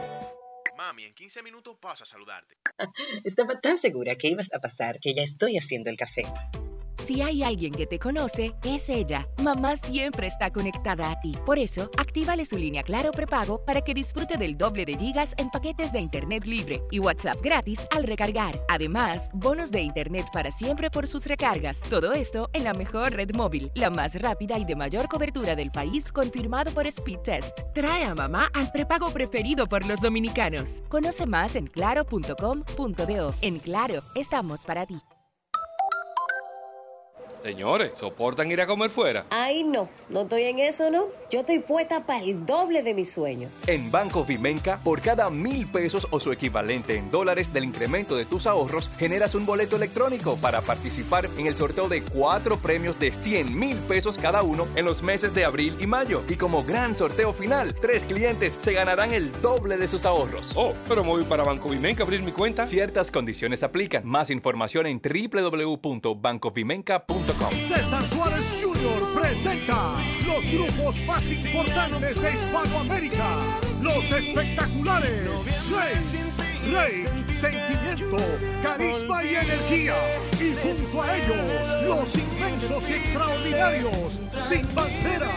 Mami, 0.75 1.05
en 1.05 1.13
15 1.13 1.41
minutos 1.41 1.77
paso 1.79 2.03
a 2.03 2.05
saludarte. 2.05 2.57
Estaba 3.23 3.61
tan 3.61 3.77
segura 3.77 4.17
que 4.17 4.27
ibas 4.27 4.53
a 4.53 4.59
pasar 4.59 4.99
que 4.99 5.13
ya 5.13 5.23
estoy 5.23 5.57
haciendo 5.57 5.89
el 5.89 5.95
café. 5.95 6.23
Si 7.05 7.21
hay 7.21 7.43
alguien 7.43 7.73
que 7.73 7.87
te 7.87 7.99
conoce, 7.99 8.53
es 8.63 8.89
ella. 8.89 9.27
Mamá 9.41 9.75
siempre 9.75 10.27
está 10.27 10.51
conectada 10.51 11.11
a 11.11 11.19
ti. 11.19 11.35
Por 11.45 11.59
eso, 11.59 11.89
actívale 11.97 12.45
su 12.45 12.57
línea 12.57 12.83
Claro 12.83 13.11
prepago 13.11 13.63
para 13.65 13.81
que 13.81 13.93
disfrute 13.93 14.37
del 14.37 14.57
doble 14.57 14.85
de 14.85 14.95
gigas 14.95 15.33
en 15.37 15.49
paquetes 15.49 15.91
de 15.91 15.99
Internet 15.99 16.45
libre 16.45 16.81
y 16.91 16.99
WhatsApp 16.99 17.41
gratis 17.41 17.79
al 17.91 18.03
recargar. 18.03 18.59
Además, 18.69 19.29
bonos 19.33 19.71
de 19.71 19.81
Internet 19.81 20.27
para 20.33 20.51
siempre 20.51 20.89
por 20.89 21.07
sus 21.07 21.25
recargas. 21.25 21.79
Todo 21.89 22.13
esto 22.13 22.49
en 22.53 22.63
la 22.63 22.73
mejor 22.73 23.13
red 23.13 23.33
móvil, 23.35 23.71
la 23.75 23.89
más 23.89 24.19
rápida 24.19 24.57
y 24.57 24.65
de 24.65 24.75
mayor 24.75 25.07
cobertura 25.07 25.55
del 25.55 25.71
país, 25.71 26.11
confirmado 26.11 26.71
por 26.71 26.87
Speed 26.87 27.19
Test. 27.19 27.59
Trae 27.73 28.03
a 28.03 28.15
mamá 28.15 28.49
al 28.53 28.71
prepago 28.71 29.11
preferido 29.11 29.67
por 29.67 29.85
los 29.85 30.01
dominicanos. 30.01 30.83
Conoce 30.89 31.25
más 31.25 31.55
en 31.55 31.67
claro.com.do. 31.67 33.33
En 33.41 33.59
Claro, 33.59 34.03
estamos 34.15 34.65
para 34.65 34.85
ti. 34.85 35.01
Señores, 37.43 37.93
¿soportan 37.99 38.51
ir 38.51 38.61
a 38.61 38.67
comer 38.67 38.91
fuera? 38.91 39.25
Ay, 39.31 39.63
no, 39.63 39.89
no 40.09 40.21
estoy 40.21 40.43
en 40.43 40.59
eso, 40.59 40.91
¿no? 40.91 41.05
Yo 41.31 41.39
estoy 41.39 41.57
puesta 41.59 42.05
para 42.05 42.23
el 42.23 42.45
doble 42.45 42.83
de 42.83 42.93
mis 42.93 43.11
sueños. 43.11 43.61
En 43.65 43.89
Banco 43.89 44.23
Vimenca, 44.23 44.79
por 44.83 45.01
cada 45.01 45.31
mil 45.31 45.65
pesos 45.67 46.07
o 46.11 46.19
su 46.19 46.31
equivalente 46.31 46.95
en 46.95 47.09
dólares 47.09 47.51
del 47.51 47.63
incremento 47.63 48.15
de 48.15 48.25
tus 48.25 48.45
ahorros, 48.45 48.91
generas 48.99 49.33
un 49.33 49.47
boleto 49.47 49.75
electrónico 49.75 50.37
para 50.37 50.61
participar 50.61 51.27
en 51.37 51.47
el 51.47 51.57
sorteo 51.57 51.89
de 51.89 52.03
cuatro 52.03 52.57
premios 52.57 52.99
de 52.99 53.11
100 53.11 53.57
mil 53.57 53.77
pesos 53.77 54.19
cada 54.19 54.43
uno 54.43 54.67
en 54.75 54.85
los 54.85 55.01
meses 55.01 55.33
de 55.33 55.43
abril 55.43 55.75
y 55.79 55.87
mayo. 55.87 56.21
Y 56.29 56.35
como 56.35 56.63
gran 56.63 56.95
sorteo 56.95 57.33
final, 57.33 57.73
tres 57.81 58.05
clientes 58.05 58.59
se 58.61 58.73
ganarán 58.73 59.13
el 59.13 59.31
doble 59.41 59.77
de 59.77 59.87
sus 59.87 60.05
ahorros. 60.05 60.51
Oh, 60.55 60.73
pero 60.87 61.03
me 61.03 61.09
voy 61.09 61.23
para 61.23 61.43
Banco 61.43 61.69
Vimenca 61.69 62.03
a 62.03 62.05
abrir 62.05 62.21
mi 62.21 62.31
cuenta. 62.31 62.67
Ciertas 62.67 63.09
condiciones 63.09 63.63
aplican. 63.63 64.05
Más 64.05 64.29
información 64.29 64.85
en 64.85 65.01
www.bancovimenca.com. 65.01 67.30
César 67.31 68.03
Suárez 68.09 68.61
Jr. 68.61 69.21
presenta 69.21 69.95
los 70.25 70.45
grupos 70.49 71.01
más 71.03 71.31
importantes 71.31 72.21
de 72.21 72.33
Hispanoamérica. 72.33 73.25
Los 73.81 74.11
espectaculares. 74.11 75.45
Rey, 75.71 76.73
Rey, 76.73 77.25
Sentimiento, 77.29 78.17
Carisma 78.61 79.23
y 79.23 79.35
Energía. 79.35 79.95
Y 80.39 80.55
junto 80.61 81.01
a 81.01 81.17
ellos, 81.17 81.85
los 81.85 82.15
inmensos 82.15 82.89
y 82.89 82.93
extraordinarios. 82.93 84.19
Sin 84.49 84.75
bandera. 84.75 85.29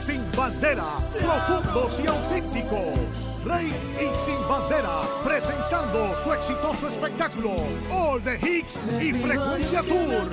Sin 0.00 0.22
bandera. 0.34 0.86
Profundos 1.12 2.00
y 2.00 2.06
auténticos. 2.06 3.30
Rey 3.44 3.68
y 3.98 4.14
Sin 4.14 4.36
Bandera, 4.48 5.00
presentando 5.24 6.14
su 6.16 6.32
exitoso 6.32 6.88
espectáculo 6.88 7.52
All 7.90 8.20
the 8.22 8.38
Hicks 8.38 8.82
y 9.00 9.12
Frecuencia 9.12 9.82
Tour, 9.82 10.30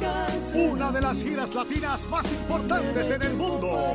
una 0.54 0.92
de 0.92 1.02
las 1.02 1.22
giras 1.22 1.54
latinas 1.54 2.08
más 2.08 2.32
importantes 2.32 3.10
en 3.10 3.22
el 3.22 3.34
mundo. 3.34 3.94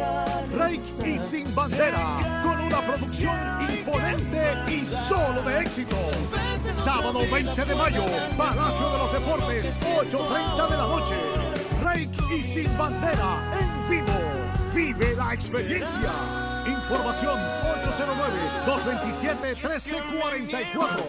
Rey 0.57 0.81
y 1.05 1.19
Sin 1.19 1.55
Bandera, 1.55 2.43
con 2.43 2.61
una 2.61 2.81
producción 2.83 3.37
imponente 3.71 4.55
y 4.71 4.87
solo 4.87 5.43
de 5.43 5.61
éxito. 5.61 5.97
Sábado 6.73 7.21
20 7.31 7.65
de 7.65 7.75
mayo, 7.75 8.05
Palacio 8.37 8.91
de 8.91 8.99
los 8.99 9.13
Deportes, 9.13 9.83
8.30 9.83 10.69
de 10.69 10.77
la 10.77 10.87
noche. 10.87 11.15
Rey 11.83 12.11
y 12.35 12.43
Sin 12.43 12.79
Bandera, 12.79 13.53
en 13.59 13.91
vivo. 13.91 14.22
Vive 14.75 15.15
la 15.17 15.35
experiencia. 15.35 16.11
Información 16.67 17.39
809-227-1344. 18.67 21.05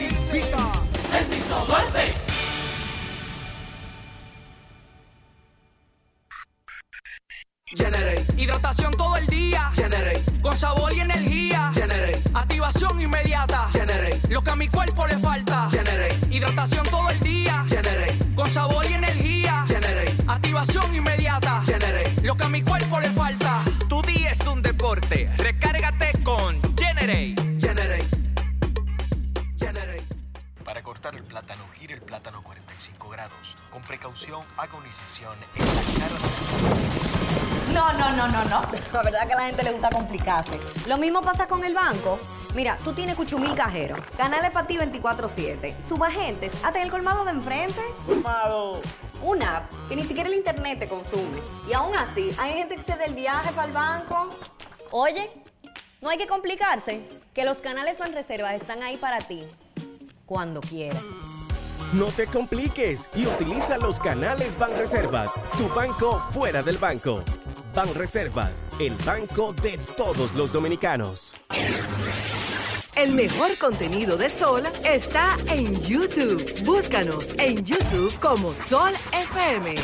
Invita 0.00 0.72
el 1.18 1.28
mismo 1.28 1.64
golpe. 1.66 2.14
Generate. 7.66 8.24
Hidratación 8.36 8.92
todo 8.92 9.16
el 9.16 9.26
día. 9.26 9.70
Generate. 9.74 10.22
Con 10.42 10.56
sabor 10.56 10.92
y 10.92 11.00
energía. 11.00 11.70
Generate. 11.74 12.20
Activación 12.34 13.00
inmediata. 13.00 13.68
Generate. 13.72 14.20
Lo 14.30 14.42
que 14.42 14.50
a 14.50 14.56
mi 14.56 14.68
cuerpo 14.68 15.06
le 15.06 15.18
falta. 15.18 15.68
Generate. 15.70 16.18
Hidratación 16.30 16.86
todo 16.88 17.08
el 17.10 17.20
día. 17.20 17.64
Generate. 17.68 18.18
Con 18.34 18.50
sabor 18.50 18.84
y 18.90 18.94
energía. 18.94 19.64
Generate. 19.66 20.14
Activación 20.26 20.94
inmediata. 20.94 21.62
Generate. 21.64 22.05
Es. 24.94 25.36
Recárgate 25.38 26.12
con 26.22 26.60
Generate. 26.76 27.34
Generate. 27.58 28.06
Para 30.64 30.82
cortar 30.82 31.16
el 31.16 31.24
plátano, 31.24 31.64
gire 31.74 31.94
el 31.94 32.02
plátano 32.02 32.40
45 32.42 33.08
grados. 33.08 33.56
Con 33.70 33.82
precaución, 33.82 34.42
haga 34.56 34.76
una 34.76 34.86
incisión 34.86 35.34
en 35.54 35.66
la 35.66 35.72
cara 35.98 36.14
de 37.66 37.72
No, 37.72 37.92
no, 37.94 38.12
no, 38.16 38.28
no, 38.28 38.44
no. 38.44 38.62
La 38.92 39.02
verdad 39.02 39.26
que 39.26 39.32
a 39.32 39.36
la 39.36 39.46
gente 39.46 39.64
le 39.64 39.72
gusta 39.72 39.90
complicarse. 39.90 40.58
Lo 40.86 40.98
mismo 40.98 41.20
pasa 41.20 41.48
con 41.48 41.64
el 41.64 41.74
banco. 41.74 42.20
Mira, 42.54 42.76
tú 42.82 42.92
tienes 42.92 43.16
cuchumil 43.16 43.54
cajero, 43.54 43.96
canales 44.16 44.50
para 44.50 44.66
ti 44.66 44.78
24-7, 44.78 45.74
subagentes, 45.86 46.52
hasta 46.62 46.78
en 46.78 46.84
el 46.84 46.90
colmado 46.90 47.24
de 47.24 47.32
enfrente. 47.32 47.80
¡Colmado! 48.06 48.80
Una 49.20 49.56
app 49.56 49.72
que 49.88 49.96
ni 49.96 50.04
siquiera 50.04 50.28
el 50.28 50.36
internet 50.36 50.78
te 50.78 50.88
consume. 50.88 51.40
Y 51.68 51.72
aún 51.74 51.94
así, 51.96 52.34
hay 52.38 52.54
gente 52.54 52.76
que 52.76 52.82
se 52.82 52.96
da 52.96 53.04
el 53.04 53.14
viaje 53.14 53.52
para 53.52 53.66
el 53.66 53.72
banco. 53.72 54.30
Oye, 54.98 55.28
no 56.00 56.08
hay 56.08 56.16
que 56.16 56.26
complicarse, 56.26 57.02
que 57.34 57.44
los 57.44 57.58
canales 57.58 57.98
Banreservas 57.98 58.54
están 58.54 58.82
ahí 58.82 58.96
para 58.96 59.18
ti, 59.18 59.42
cuando 60.24 60.62
quieras. 60.62 61.02
No 61.92 62.06
te 62.06 62.26
compliques 62.26 63.06
y 63.14 63.26
utiliza 63.26 63.76
los 63.76 64.00
canales 64.00 64.58
Banreservas, 64.58 65.28
tu 65.58 65.68
banco 65.68 66.24
fuera 66.32 66.62
del 66.62 66.78
banco. 66.78 67.22
Banreservas, 67.74 68.64
el 68.80 68.94
banco 69.04 69.52
de 69.52 69.76
todos 69.98 70.32
los 70.32 70.50
dominicanos. 70.50 71.34
El 72.96 73.12
mejor 73.12 73.58
contenido 73.58 74.16
de 74.16 74.30
Sol 74.30 74.62
está 74.82 75.36
en 75.48 75.78
YouTube. 75.82 76.64
Búscanos 76.64 77.34
en 77.36 77.62
YouTube 77.66 78.18
como 78.18 78.54
Sol 78.54 78.94
FM. 79.12 79.74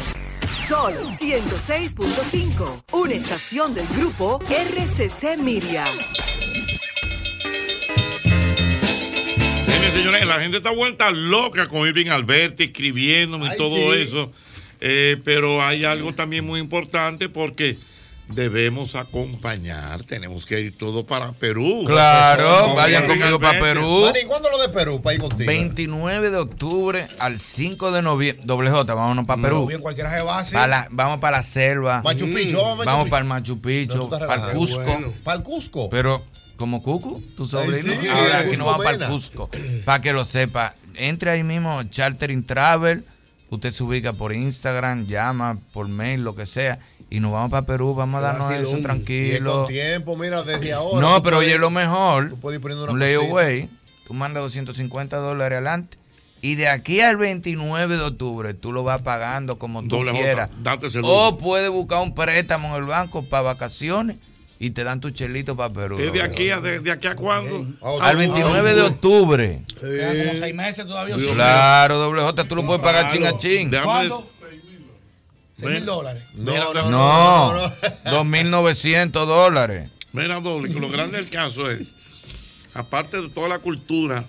Sol 0.46 0.92
106.5, 1.20 2.84
una 2.92 3.12
estación 3.12 3.74
del 3.74 3.86
grupo 3.96 4.40
RCC 4.48 5.38
Miria. 5.38 5.84
Miren, 9.66 9.92
señores, 9.92 10.26
la 10.26 10.40
gente 10.40 10.56
está 10.56 10.70
vuelta 10.70 11.10
loca 11.12 11.68
con 11.68 11.86
Irving 11.86 12.08
Alberti, 12.08 12.64
escribiéndome 12.64 13.54
y 13.54 13.56
todo 13.56 13.76
sí. 13.92 14.00
eso. 14.00 14.32
Eh, 14.80 15.16
pero 15.24 15.62
hay 15.62 15.84
algo 15.84 16.12
también 16.12 16.44
muy 16.44 16.58
importante 16.58 17.28
porque 17.28 17.78
debemos 18.34 18.94
acompañar, 18.94 20.04
tenemos 20.04 20.46
que 20.46 20.60
ir 20.60 20.76
todo 20.76 21.06
para 21.06 21.32
Perú. 21.32 21.84
Claro, 21.86 22.74
vayan 22.74 23.06
conmigo 23.06 23.38
para. 23.40 23.58
Perú. 23.60 24.02
Manny, 24.02 24.24
¿cuándo 24.26 24.50
lo 24.50 24.58
de 24.60 24.68
Perú 24.68 25.00
para 25.02 25.14
ir 25.14 25.20
contigo? 25.20 25.46
29 25.46 26.30
de 26.30 26.36
octubre 26.36 27.06
al 27.18 27.38
5 27.38 27.92
de 27.92 28.02
noviembre. 28.02 28.42
Doble 28.46 28.70
J, 28.70 28.94
vámonos 28.94 29.26
para 29.26 29.40
Perú. 29.42 29.66
Bien, 29.66 29.80
cualquiera 29.80 30.10
se 30.10 30.22
va 30.22 30.40
así. 30.40 30.54
Pa' 30.54 30.66
la- 30.66 30.88
vamos 30.90 31.18
para 31.18 31.36
la 31.38 31.42
selva. 31.42 32.02
Machu 32.02 32.26
Picchu, 32.32 32.56
vamos 32.84 33.08
para 33.08 33.18
el 33.22 33.24
Machu 33.28 33.60
Picchu, 33.60 34.08
para 34.10 34.50
el. 34.50 34.56
Cusco. 34.56 34.82
Bueno. 34.82 35.12
Para 35.22 35.36
el 35.38 35.42
Cusco. 35.44 35.90
Pero, 35.90 36.24
como 36.56 36.82
Cucu, 36.82 37.20
tu 37.36 37.46
sobrino. 37.46 37.92
sí, 38.00 38.08
Ahora 38.08 38.38
aquí 38.40 38.56
nos 38.56 38.66
vamos 38.66 38.84
para 38.84 39.04
el. 39.04 39.10
Cusco. 39.10 39.50
Para 39.84 40.00
que 40.00 40.12
lo 40.12 40.24
sepa. 40.24 40.74
Entre 40.94 41.30
ahí 41.30 41.44
mismo, 41.44 41.82
Chartering 41.84 42.44
Travel. 42.44 43.04
Usted 43.50 43.70
se 43.70 43.82
ubica 43.84 44.14
por 44.14 44.32
Instagram, 44.32 45.06
llama 45.06 45.58
por 45.74 45.86
mail, 45.86 46.22
lo 46.24 46.34
que 46.34 46.46
sea 46.46 46.78
y 47.12 47.20
nos 47.20 47.30
vamos 47.30 47.50
para 47.50 47.66
Perú, 47.66 47.94
vamos 47.94 48.20
a 48.20 48.28
darnos 48.28 48.50
eso 48.52 48.70
un, 48.70 48.82
tranquilo. 48.82 49.68
Y 49.68 49.74
mira, 50.16 50.42
desde 50.42 50.72
ahora. 50.72 51.06
No, 51.06 51.22
pero 51.22 51.38
oye, 51.38 51.58
lo 51.58 51.68
mejor, 51.68 52.30
tú 52.30 52.40
puedes 52.40 52.64
una 52.64 52.90
un 52.90 52.98
layaway, 52.98 53.68
tú 54.06 54.14
mandas 54.14 54.42
250 54.44 55.18
dólares 55.18 55.58
adelante 55.58 55.98
y 56.40 56.54
de 56.54 56.68
aquí 56.68 57.02
al 57.02 57.18
29 57.18 57.98
de 57.98 58.02
octubre 58.02 58.54
tú 58.54 58.72
lo 58.72 58.82
vas 58.82 59.02
pagando 59.02 59.58
como 59.58 59.82
tú 59.82 59.98
Doble 59.98 60.12
quieras. 60.12 60.48
O 61.02 61.36
puedes 61.36 61.68
buscar 61.68 62.02
un 62.02 62.14
préstamo 62.14 62.68
en 62.68 62.82
el 62.82 62.88
banco 62.88 63.22
para 63.22 63.42
vacaciones 63.42 64.16
y 64.58 64.70
te 64.70 64.82
dan 64.82 65.00
tu 65.00 65.10
chelito 65.10 65.54
para 65.54 65.70
Perú. 65.70 65.98
¿Es 65.98 66.14
de 66.14 66.22
aquí 66.22 66.48
a, 66.48 66.60
de, 66.60 66.90
aquí 66.90 67.08
a 67.08 67.14
cuándo? 67.14 67.66
Ah, 67.82 68.08
al 68.08 68.16
29 68.16 68.74
de 68.74 68.80
octubre. 68.80 69.62
Como 69.78 70.34
seis 70.34 70.54
meses 70.54 70.86
todavía. 70.86 71.16
Claro, 71.16 71.98
doble 71.98 72.22
J, 72.22 72.48
tú 72.48 72.56
lo 72.56 72.64
puedes 72.64 72.80
pagar 72.80 73.10
claro. 73.10 73.14
chin 73.14 73.26
a 73.26 73.36
chin. 73.36 73.70
¿Cuándo? 73.84 74.26
mil 75.62 75.84
dólares? 75.84 76.22
No, 76.34 76.74
no, 76.74 76.90
no, 76.90 77.52
no 77.52 78.24
2.900 78.24 79.10
dólares. 79.10 79.90
Mira, 80.12 80.40
doble, 80.40 80.68
lo 80.74 80.88
grande 80.90 81.16
del 81.16 81.30
caso 81.30 81.70
es, 81.70 81.88
aparte 82.74 83.20
de 83.20 83.28
toda 83.30 83.48
la 83.48 83.58
cultura 83.60 84.24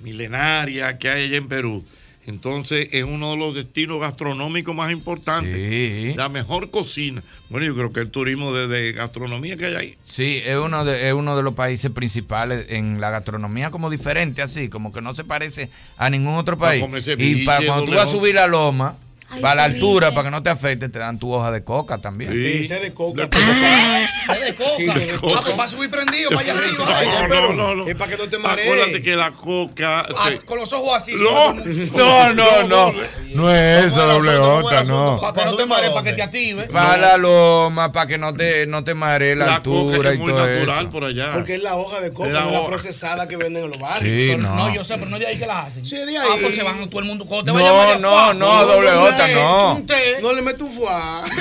milenaria 0.00 0.98
que 0.98 1.08
hay 1.08 1.24
allá 1.24 1.36
en 1.36 1.48
Perú, 1.48 1.84
entonces 2.24 2.88
es 2.92 3.02
uno 3.02 3.32
de 3.32 3.36
los 3.36 3.54
destinos 3.54 4.00
gastronómicos 4.00 4.74
más 4.74 4.92
importantes. 4.92 6.16
La 6.16 6.28
mejor 6.28 6.70
cocina. 6.70 7.22
Bueno, 7.48 7.66
yo 7.66 7.74
creo 7.74 7.92
que 7.92 8.00
el 8.00 8.10
turismo 8.10 8.52
de, 8.52 8.92
gastronomía 8.92 9.56
que 9.56 9.66
hay 9.66 9.74
ahí. 9.74 9.96
Sí, 10.04 10.40
es 10.44 10.56
uno, 10.56 10.84
de, 10.84 11.08
es 11.08 11.14
uno 11.14 11.36
de 11.36 11.42
los 11.42 11.54
países 11.54 11.90
principales 11.90 12.66
en 12.68 13.00
la 13.00 13.10
gastronomía 13.10 13.70
como 13.70 13.90
diferente, 13.90 14.40
así, 14.40 14.68
como 14.68 14.92
que 14.92 15.00
no 15.00 15.14
se 15.14 15.24
parece 15.24 15.68
a 15.96 16.10
ningún 16.10 16.34
otro 16.34 16.56
país. 16.56 16.84
Y 17.18 17.44
para 17.44 17.66
cuando 17.66 17.86
tú 17.86 17.92
vas 17.92 18.08
a 18.08 18.12
subir 18.12 18.36
la 18.36 18.46
loma, 18.46 18.96
Ay, 19.34 19.40
para 19.40 19.54
la 19.54 19.64
altura, 19.64 20.10
para 20.10 20.24
que 20.24 20.30
no 20.30 20.42
te 20.42 20.50
afecte, 20.50 20.88
te 20.88 20.98
dan 20.98 21.18
tu 21.18 21.32
hoja 21.32 21.50
de 21.50 21.64
coca 21.64 21.98
también. 21.98 22.32
Sí, 22.32 22.68
té 22.68 22.80
de 22.80 22.92
coca. 22.92 23.28
Té 23.30 23.38
de 23.38 24.54
coca. 24.54 24.70
Sí, 24.76 24.86
té 24.86 24.98
de 25.12 25.18
coca. 25.18 25.34
Ah, 25.38 25.42
pues 25.44 25.58
va 25.58 25.64
a 25.64 25.68
subir 25.68 25.90
prendido 25.90 26.30
para 26.30 26.40
allá 26.42 26.52
arriba. 26.52 27.28
No, 27.28 27.28
no, 27.28 27.52
no, 27.54 27.74
no. 27.76 27.86
Es 27.88 27.96
para 27.96 28.10
que 28.10 28.16
no 28.18 28.28
te 28.28 28.38
marees. 28.38 28.68
Acuérdate 28.70 29.02
que 29.02 29.16
la 29.16 29.32
coca. 29.32 30.00
Ah, 30.00 30.28
sí. 30.30 30.38
con 30.44 30.58
los 30.58 30.72
ojos 30.72 30.94
así. 30.96 31.12
No, 31.16 31.54
No, 31.54 32.32
no, 32.34 32.62
no. 32.68 32.92
No 33.34 33.50
es 33.50 33.86
eso, 33.86 34.06
doble 34.06 34.36
J, 34.36 34.84
no. 34.84 35.18
Para 35.20 35.32
que 35.32 35.44
no 35.50 35.56
te 35.56 35.66
marees, 35.66 35.92
para 35.92 36.04
que 36.04 36.12
te 36.12 36.22
active. 36.22 36.64
Para 36.64 36.96
la 36.98 37.16
loma, 37.16 37.90
para 37.92 38.06
que 38.06 38.18
no 38.18 38.32
te, 38.34 38.66
no 38.66 38.84
te 38.84 38.94
maree 38.94 39.34
la, 39.34 39.46
La 39.46 39.60
coca 39.60 39.92
altura 39.94 40.10
es 40.10 40.16
y 40.16 40.18
muy 40.18 40.32
todo 40.32 40.46
natural 40.46 40.80
eso. 40.82 40.90
por 40.90 41.04
allá. 41.04 41.32
Porque 41.32 41.54
es 41.54 41.62
la 41.62 41.76
hoja 41.76 42.00
de 42.00 42.12
coca, 42.12 42.28
Es 42.28 42.34
la 42.34 42.40
no 42.40 42.46
es 42.48 42.52
la 42.52 42.60
hoja. 42.60 42.68
procesada 42.68 43.26
que 43.28 43.36
venden 43.38 43.64
en 43.64 43.70
los 43.70 43.78
Sí, 43.78 43.82
barrios. 43.82 44.38
no. 44.40 44.74
yo 44.74 44.84
sé, 44.84 44.94
pero 44.98 45.08
no 45.08 45.16
es 45.16 45.20
de 45.20 45.26
ahí 45.28 45.38
que 45.38 45.46
la 45.46 45.62
hacen. 45.62 45.84
Sí, 45.84 45.96
de 45.96 46.18
ahí. 46.18 46.28
Ah, 46.30 46.36
pues 46.40 46.54
se 46.54 46.62
van 46.62 46.88
todo 46.90 47.00
el 47.00 47.06
mundo. 47.06 47.24
Cuando 47.24 47.52
te 47.54 47.58
No, 47.58 47.98
no, 47.98 48.34
no, 48.34 48.64
doble 48.66 48.90
J, 49.28 49.34
no. 49.34 49.82
No 50.22 50.32
le 50.32 50.42
meto 50.42 50.64
un 50.64 50.72
fuá. 50.72 51.22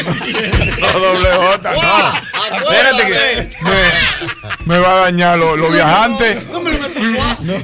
No, 0.79 0.99
doble 0.99 1.29
J, 1.29 1.73
no. 1.73 2.71
Espérate 2.71 3.07
que 3.07 3.49
me, 3.61 4.75
me 4.75 4.79
va 4.79 4.91
a 4.93 4.95
dañar 5.01 5.37
los 5.37 5.57
los 5.57 5.71
viajantes. 5.71 6.45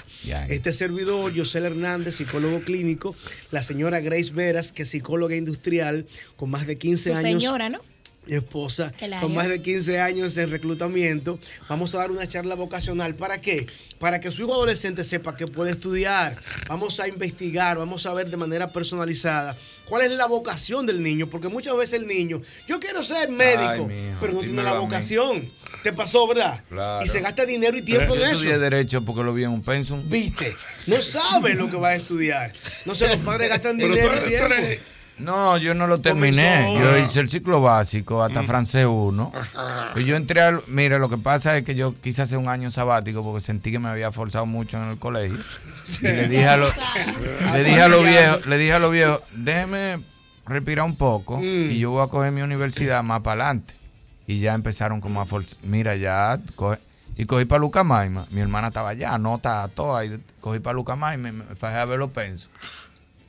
Este 0.49 0.73
servidor, 0.73 1.37
José 1.37 1.59
Hernández, 1.59 2.17
psicólogo 2.17 2.61
clínico. 2.61 3.15
La 3.51 3.63
señora 3.63 4.01
Grace 4.01 4.33
Veras, 4.33 4.73
que 4.73 4.83
es 4.83 4.91
psicóloga 4.91 5.37
industrial, 5.37 6.07
con 6.37 6.51
más 6.51 6.67
de 6.67 6.77
15 6.77 7.11
Tu 7.11 7.17
años 7.17 7.43
señora, 7.43 7.69
¿no? 7.69 7.81
Mi 8.27 8.35
esposa, 8.35 8.93
con 9.21 9.35
más 9.35 9.49
de 9.49 9.63
15 9.63 10.01
años 10.01 10.37
en 10.37 10.51
reclutamiento. 10.51 11.39
Vamos 11.69 11.95
a 11.95 11.99
dar 11.99 12.11
una 12.11 12.27
charla 12.27 12.55
vocacional. 12.57 13.15
¿Para 13.15 13.41
qué? 13.41 13.67
Para 13.99 14.21
que 14.21 14.31
su 14.31 14.43
hijo 14.43 14.53
adolescente 14.55 15.05
sepa 15.05 15.37
que 15.37 15.47
puede 15.47 15.71
estudiar. 15.71 16.37
Vamos 16.69 16.99
a 17.01 17.09
investigar, 17.09 17.79
vamos 17.79 18.05
a 18.07 18.13
ver 18.15 18.29
de 18.29 18.37
manera 18.37 18.69
personalizada 18.73 19.57
cuál 19.89 20.03
es 20.03 20.11
la 20.13 20.27
vocación 20.27 20.87
del 20.87 21.03
niño. 21.03 21.29
Porque 21.29 21.49
muchas 21.49 21.77
veces 21.77 22.01
el 22.01 22.07
niño, 22.07 22.43
yo 22.67 22.81
quiero 22.81 23.03
ser 23.03 23.31
médico, 23.31 23.65
Ay, 23.71 23.81
mijo, 23.81 24.17
pero 24.21 24.33
no 24.35 24.41
tiene 24.41 24.63
la 24.63 24.75
vocación. 24.75 25.49
Te 25.83 25.93
pasó, 25.93 26.27
¿verdad? 26.27 26.63
Claro. 26.69 27.05
Y 27.05 27.09
se 27.09 27.21
gasta 27.21 27.47
dinero 27.47 27.77
y 27.79 27.83
tiempo 27.83 28.17
Yo 28.17 28.25
en 28.25 28.31
estudié 28.31 28.51
eso. 28.53 28.61
derecho 28.61 29.03
porque 29.03 29.23
lo 29.23 29.33
vi 29.33 29.45
en 29.45 29.51
un 29.51 29.63
pensum. 29.63 30.03
¿Viste? 30.09 30.57
No 30.87 31.01
sabe 31.01 31.55
lo 31.55 31.71
que 31.71 31.77
va 31.77 31.91
a 31.91 31.95
estudiar. 31.95 32.53
No 32.85 32.95
sé, 32.97 33.07
los 33.07 33.19
padres 33.19 33.49
gastan 33.51 33.79
Pero 33.79 33.95
dinero 33.95 34.13
y 34.15 34.35
eres- 34.35 34.49
tiempo. 34.49 34.83
No, 35.19 35.57
yo 35.57 35.75
no 35.75 35.87
lo 35.87 36.01
terminé. 36.01 36.65
Comenzó. 36.67 36.85
Yo 36.85 36.99
hice 36.99 37.21
el 37.21 37.31
ciclo 37.31 37.61
básico 37.63 38.23
hasta 38.23 38.43
francés 38.43 38.87
1. 38.87 39.33
Y 39.97 40.05
yo 40.05 40.15
entré 40.17 40.43
al. 40.43 40.63
Mira, 40.67 40.99
lo 40.99 41.09
que 41.09 41.17
pasa 41.17 41.57
es 41.57 41.65
que 41.65 41.75
yo 41.75 41.95
quise 42.03 42.21
hacer 42.23 42.37
un 42.39 42.49
año 42.49 42.71
sabático 42.71 43.23
porque 43.23 43.41
sentí 43.41 43.73
que 43.73 43.79
me 43.79 43.89
había 43.89 44.13
forzado 44.13 44.45
mucho 44.45 44.77
en 44.77 44.91
el 44.91 44.99
colegio. 44.99 45.39
Y 46.01 46.05
le 46.05 46.29
dije 46.29 46.47
a 46.49 46.57
los, 46.59 46.71
le 47.55 47.65
dije 47.65 47.81
a 47.81 47.89
los 47.89 48.03
viejos, 48.05 48.47
le 48.47 48.59
dije 48.59 48.73
a 48.75 48.79
los 48.79 48.93
viejos, 48.93 49.21
déjeme 49.33 50.01
respirar 50.47 50.85
un 50.85 50.97
poco 50.97 51.41
y 51.43 51.79
yo 51.79 51.91
voy 51.93 52.05
a 52.05 52.09
coger 52.09 52.31
mi 52.33 52.43
universidad 52.43 53.03
más 53.03 53.21
para 53.23 53.45
adelante. 53.45 53.75
Y 54.27 54.41
ya 54.41 54.55
empezaron 54.55 55.01
como 55.01 55.21
a 55.23 55.27
forzar. 55.27 55.59
Mira, 55.63 55.95
ya 55.97 56.39
coge- 56.57 56.79
Y 57.17 57.25
cogí 57.25 57.47
para 57.47 57.61
Luca 57.61 57.83
Maima. 57.85 58.27
Mi 58.31 58.41
hermana 58.43 58.69
estaba 58.69 58.91
allá, 58.91 59.15
anota 59.15 59.67
toda. 59.75 60.05
Y 60.05 60.21
cogí 60.43 60.59
para 60.59 60.75
Luca 60.75 60.95
Maima 60.97 61.29
y 61.31 61.33
me, 61.33 61.45
me 61.45 61.55
fajé 61.55 61.77
a 61.79 61.85
ver 61.87 61.99
los 61.99 62.11
pensos. 62.11 62.51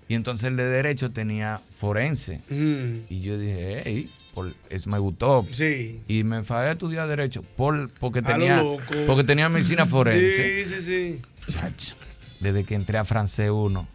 Y 0.10 0.16
entonces 0.16 0.46
el 0.48 0.58
de 0.58 0.66
derecho 0.66 1.12
tenía 1.12 1.62
forense. 1.78 2.42
Y 2.50 3.22
yo 3.22 3.38
dije, 3.38 3.82
hey, 3.86 4.10
por- 4.34 4.54
eso 4.70 4.90
me 4.90 5.00
gustó. 5.00 5.46
Sí. 5.52 6.02
Y 6.08 6.24
me 6.24 6.44
fajé 6.44 6.70
a 6.70 6.72
estudiar 6.74 7.08
derecho 7.08 7.44
por, 7.56 7.90
porque, 8.00 8.22
tenía, 8.22 8.62
porque 9.06 9.24
tenía 9.24 9.50
medicina 9.50 9.86
forense. 9.88 10.66
Sí, 10.66 10.74
sí, 10.76 10.82
sí. 10.82 11.22
Chacho, 11.52 11.96
desde 12.40 12.64
que 12.64 12.76
entré 12.76 12.98
a 12.98 13.06
francés 13.06 13.50
1. 13.52 13.88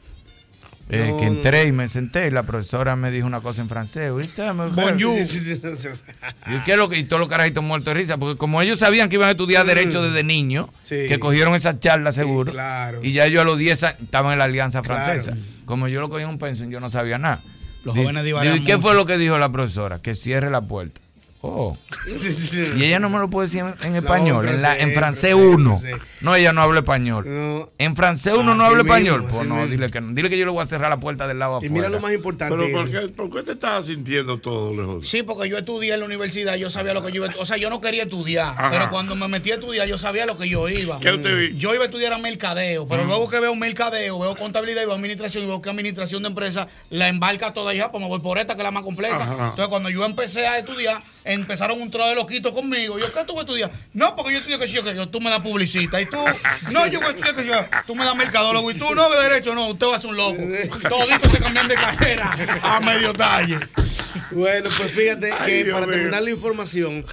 Eh, 0.89 1.07
No, 1.11 1.17
que 1.17 1.27
no. 1.27 1.33
entré 1.36 1.65
y 1.67 1.73
me 1.73 1.86
senté 1.89 2.27
y 2.27 2.31
la 2.31 2.43
profesora 2.43 2.97
me 2.97 3.11
dijo 3.12 3.27
una 3.27 3.41
cosa 3.41 3.62
en 3.62 3.69
francés. 3.69 4.12
¿Viste? 4.15 4.43
Bonjour. 4.51 4.94
y, 4.99 6.59
¿qué 6.65 6.73
es 6.73 6.77
lo 6.77 6.89
que- 6.89 6.99
y 6.99 7.05
todos 7.05 7.20
los 7.20 7.28
carajitos 7.28 7.62
muertos 7.62 7.94
de 7.94 8.01
risa, 8.01 8.19
porque 8.19 8.36
como 8.36 8.61
ellos 8.61 8.81
sabían 8.81 9.09
que 9.09 9.15
iban 9.17 9.28
a 9.28 9.33
estudiar 9.33 9.65
Derecho 9.65 10.02
desde 10.02 10.23
Mm. 10.25 10.67
Sí. 10.83 11.07
que 11.09 11.19
cogieron 11.20 11.55
esa 11.55 11.78
charla 11.78 12.11
seguro, 12.12 12.52
claro. 12.52 13.01
y 13.02 13.12
ya 13.12 13.27
yo 13.28 13.41
a 13.41 13.44
los 13.44 13.59
10 13.59 13.83
años 13.85 14.01
estaba 14.02 14.33
en 14.33 14.39
la 14.39 14.44
Alianza 14.44 14.83
Claro. 14.83 15.02
Francesa. 15.05 15.36
Como 15.67 15.89
yo 15.89 16.01
lo 16.01 16.09
cogí 16.09 16.25
en 16.25 16.28
un 16.31 16.39
pensión, 16.39 16.70
yo 16.70 16.81
no 16.81 16.91
sabía 16.91 17.17
nada. 17.19 17.41
Los 17.85 17.94
jóvenes 17.97 18.25
divagan 18.25 18.55
digo, 18.55 18.65
¿Y 18.65 18.67
qué 18.67 18.78
fue 18.78 18.94
lo 18.94 19.07
que 19.07 19.19
dijo 19.19 19.39
la 19.39 19.52
profesora? 19.52 20.01
Que 20.01 20.15
cierre 20.15 20.51
la 20.51 20.62
puerta. 20.62 21.01
Oh. 21.44 21.76
Y 22.76 22.84
ella 22.84 23.00
no 23.00 23.10
me 23.10 23.18
lo 23.18 23.28
puede 23.28 23.48
decir 23.48 23.60
en, 23.60 23.74
en 23.88 23.96
español, 23.96 24.48
en, 24.48 24.62
la- 24.62 24.78
en 24.78 24.92
francés 24.94 25.34
1. 25.34 25.76
No, 26.20 26.34
ella 26.36 26.52
no 26.52 26.62
habla 26.62 26.80
español. 26.80 27.68
En 27.78 27.96
francés 27.96 28.32
1 28.34 28.42
no 28.54 28.64
habla 28.64 28.82
mismo, 28.84 28.94
español. 28.94 29.26
Pues 29.28 29.46
no, 29.46 29.56
mismo. 29.56 29.70
dile 29.70 29.88
que 29.88 30.00
no. 30.00 30.12
Dile 30.14 30.30
que 30.30 30.38
yo 30.38 30.44
le 30.44 30.52
voy 30.52 30.62
a 30.62 30.66
cerrar 30.66 30.88
la 30.90 30.98
puerta 30.98 31.26
del 31.26 31.40
lado 31.40 31.54
Y 31.54 31.66
afuera. 31.66 31.72
mira 31.74 31.88
lo 31.88 32.00
más 32.00 32.12
importante. 32.12 32.54
Pero 32.56 32.72
¿por 32.76 32.90
qué, 32.90 33.08
por 33.08 33.30
qué 33.30 33.42
te 33.42 33.52
estás 33.52 33.86
sintiendo 33.86 34.38
todo 34.38 34.72
lejos? 34.72 35.08
Sí, 35.08 35.24
porque 35.24 35.48
yo 35.48 35.58
estudié 35.58 35.94
en 35.94 36.00
la 36.00 36.06
universidad, 36.06 36.54
yo 36.54 36.70
sabía 36.70 36.94
lo 36.94 37.04
que 37.04 37.10
yo 37.10 37.24
iba 37.24 37.34
O 37.40 37.44
sea, 37.44 37.56
yo 37.56 37.70
no 37.70 37.80
quería 37.80 38.04
estudiar, 38.04 38.54
Ajá. 38.56 38.70
pero 38.70 38.90
cuando 38.90 39.16
me 39.16 39.26
metí 39.26 39.50
a 39.50 39.54
estudiar, 39.54 39.88
yo 39.88 39.98
sabía 39.98 40.26
lo 40.26 40.38
que 40.38 40.48
yo 40.48 40.68
iba. 40.68 41.00
¿Qué 41.00 41.10
usted 41.10 41.36
vi? 41.36 41.56
Yo 41.56 41.74
iba 41.74 41.82
a 41.82 41.86
estudiar 41.86 42.12
a 42.12 42.18
mercadeo, 42.18 42.86
pero 42.86 43.02
Mm. 43.02 43.06
luego 43.08 43.28
que 43.28 43.40
veo 43.40 43.54
mercadeo, 43.56 44.18
veo 44.20 44.36
contabilidad 44.36 44.82
y 44.82 44.86
veo 44.86 44.94
administración, 44.94 45.42
y 45.42 45.46
veo 45.48 45.60
que 45.60 45.70
administración 45.70 46.22
de 46.22 46.28
empresas 46.28 46.68
la 46.90 47.08
embarca 47.08 47.52
toda 47.52 47.74
hija, 47.74 47.90
pues 47.90 48.00
me 48.00 48.08
voy 48.08 48.20
por 48.20 48.38
esta, 48.38 48.54
que 48.54 48.60
es 48.60 48.64
la 48.64 48.70
más 48.70 48.84
completa. 48.84 49.16
Ajá. 49.24 49.32
Entonces, 49.50 49.66
cuando 49.68 49.90
yo 49.90 50.04
empecé 50.04 50.46
a 50.46 50.58
estudiar, 50.58 51.02
empezaron 51.25 51.81
un 51.81 51.91
trozo 51.91 52.09
de 52.09 52.15
loquito 52.15 52.52
conmigo. 52.52 52.99
Yo, 52.99 53.12
¿qué 53.12 53.25
tú 53.25 53.39
estudiar? 53.39 53.70
No, 53.92 54.15
porque 54.17 54.33
yo 54.33 54.39
estudio 54.39 54.59
que 54.59 54.67
sí, 54.67 54.83
que 54.83 54.94
yo, 54.94 55.09
tú 55.09 55.20
me 55.20 55.31
das 55.31 55.41
publicista. 55.41 56.01
Y 56.01 56.07
tú, 56.07 56.18
no, 56.70 56.86
yo 56.86 57.01
estudiar 57.01 57.34
que 57.34 57.47
yo, 57.47 57.55
tú 57.86 57.94
me 57.94 58.05
das 58.05 58.17
mercadólogo. 58.17 58.70
Y 58.70 58.75
tú, 58.75 58.94
no, 58.94 59.10
de 59.10 59.23
derecho, 59.28 59.55
no, 59.55 59.68
usted 59.68 59.86
va 59.86 59.97
a 59.97 60.01
ser 60.01 60.10
un 60.10 60.17
loco. 60.17 60.42
Toditos 60.89 61.33
se 61.33 61.39
cambian 61.39 61.68
de 61.68 61.75
carrera 61.75 62.34
a 62.62 62.81
medio 62.81 63.12
talle. 63.12 63.59
Bueno, 64.31 64.70
pues 64.76 64.92
fíjate 64.92 65.33
que 65.47 65.65
Dios 65.65 65.75
para 65.75 65.86
mío. 65.86 65.97
terminar 65.97 66.23
la 66.23 66.31
información, 66.31 67.05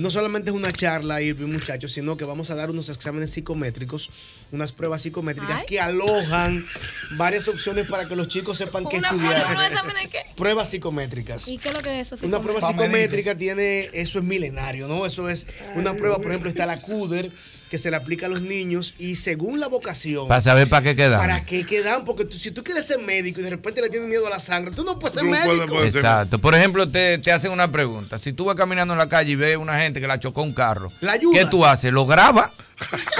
no 0.00 0.10
solamente 0.10 0.50
es 0.50 0.56
una 0.56 0.72
charla, 0.72 1.20
Irving, 1.20 1.48
muchachos, 1.48 1.92
sino 1.92 2.16
que 2.16 2.24
vamos 2.24 2.50
a 2.50 2.54
dar 2.54 2.70
unos 2.70 2.88
exámenes 2.88 3.30
psicométricos, 3.30 4.10
unas 4.50 4.72
pruebas 4.72 5.02
psicométricas 5.02 5.64
que 5.64 5.80
alojan 5.80 6.66
varias 7.12 7.48
opciones 7.48 7.86
para 7.86 8.08
que 8.08 8.16
los 8.16 8.28
chicos 8.28 8.58
sepan 8.58 8.86
qué 8.88 8.98
Una 8.98 9.08
estudiar. 9.08 10.08
qué? 10.10 10.24
Pruebas 10.36 10.70
psicométricas. 10.70 11.48
¿Y 11.48 11.58
qué 11.58 11.68
es 11.68 11.74
lo 11.74 11.80
que 11.80 12.00
es 12.00 12.12
eso? 12.12 12.26
Una 12.26 12.40
prueba 12.40 12.60
psicométrica 12.60 13.36
tiene, 13.36 13.90
eso 13.92 14.18
es 14.18 14.24
milenario, 14.24 14.88
¿no? 14.88 15.04
Eso 15.04 15.28
es 15.28 15.46
una 15.74 15.94
prueba, 15.94 16.16
por 16.16 16.28
ejemplo, 16.28 16.48
está 16.48 16.66
la 16.66 16.80
CUDER, 16.80 17.30
que 17.72 17.78
se 17.78 17.90
le 17.90 17.96
aplica 17.96 18.26
a 18.26 18.28
los 18.28 18.42
niños 18.42 18.92
y 18.98 19.16
según 19.16 19.58
la 19.58 19.66
vocación. 19.66 20.28
Para 20.28 20.42
saber 20.42 20.68
para 20.68 20.82
qué 20.82 20.94
quedan. 20.94 21.18
¿Para 21.18 21.42
qué 21.46 21.64
quedan? 21.64 22.04
Porque 22.04 22.26
tú- 22.26 22.36
si 22.36 22.50
tú 22.50 22.62
quieres 22.62 22.84
ser 22.84 22.98
médico 22.98 23.40
y 23.40 23.44
de 23.44 23.48
repente 23.48 23.80
le 23.80 23.88
tienes 23.88 24.10
miedo 24.10 24.26
a 24.26 24.30
la 24.30 24.38
sangre, 24.38 24.74
tú 24.76 24.84
no 24.84 24.98
puedes 24.98 25.14
ser 25.14 25.24
No 25.24 25.30
médico. 25.30 25.82
Exacto. 25.82 26.38
Por 26.38 26.54
ejemplo, 26.54 26.86
te, 26.86 27.16
te 27.16 27.32
hacen 27.32 27.50
una 27.50 27.72
pregunta. 27.72 28.18
Si 28.18 28.34
tú 28.34 28.44
vas 28.44 28.56
caminando 28.56 28.92
en 28.92 28.98
la 28.98 29.08
calle 29.08 29.30
y 29.32 29.36
ves 29.36 29.56
una 29.56 29.80
gente 29.80 30.02
que 30.02 30.06
la 30.06 30.20
chocó 30.20 30.42
un 30.42 30.52
carro, 30.52 30.90
¿La 31.00 31.12
ayudas? 31.12 31.44
¿qué 31.44 31.50
tú 31.50 31.64
haces? 31.64 31.90
¿Lo 31.90 32.04
grabas? 32.04 32.50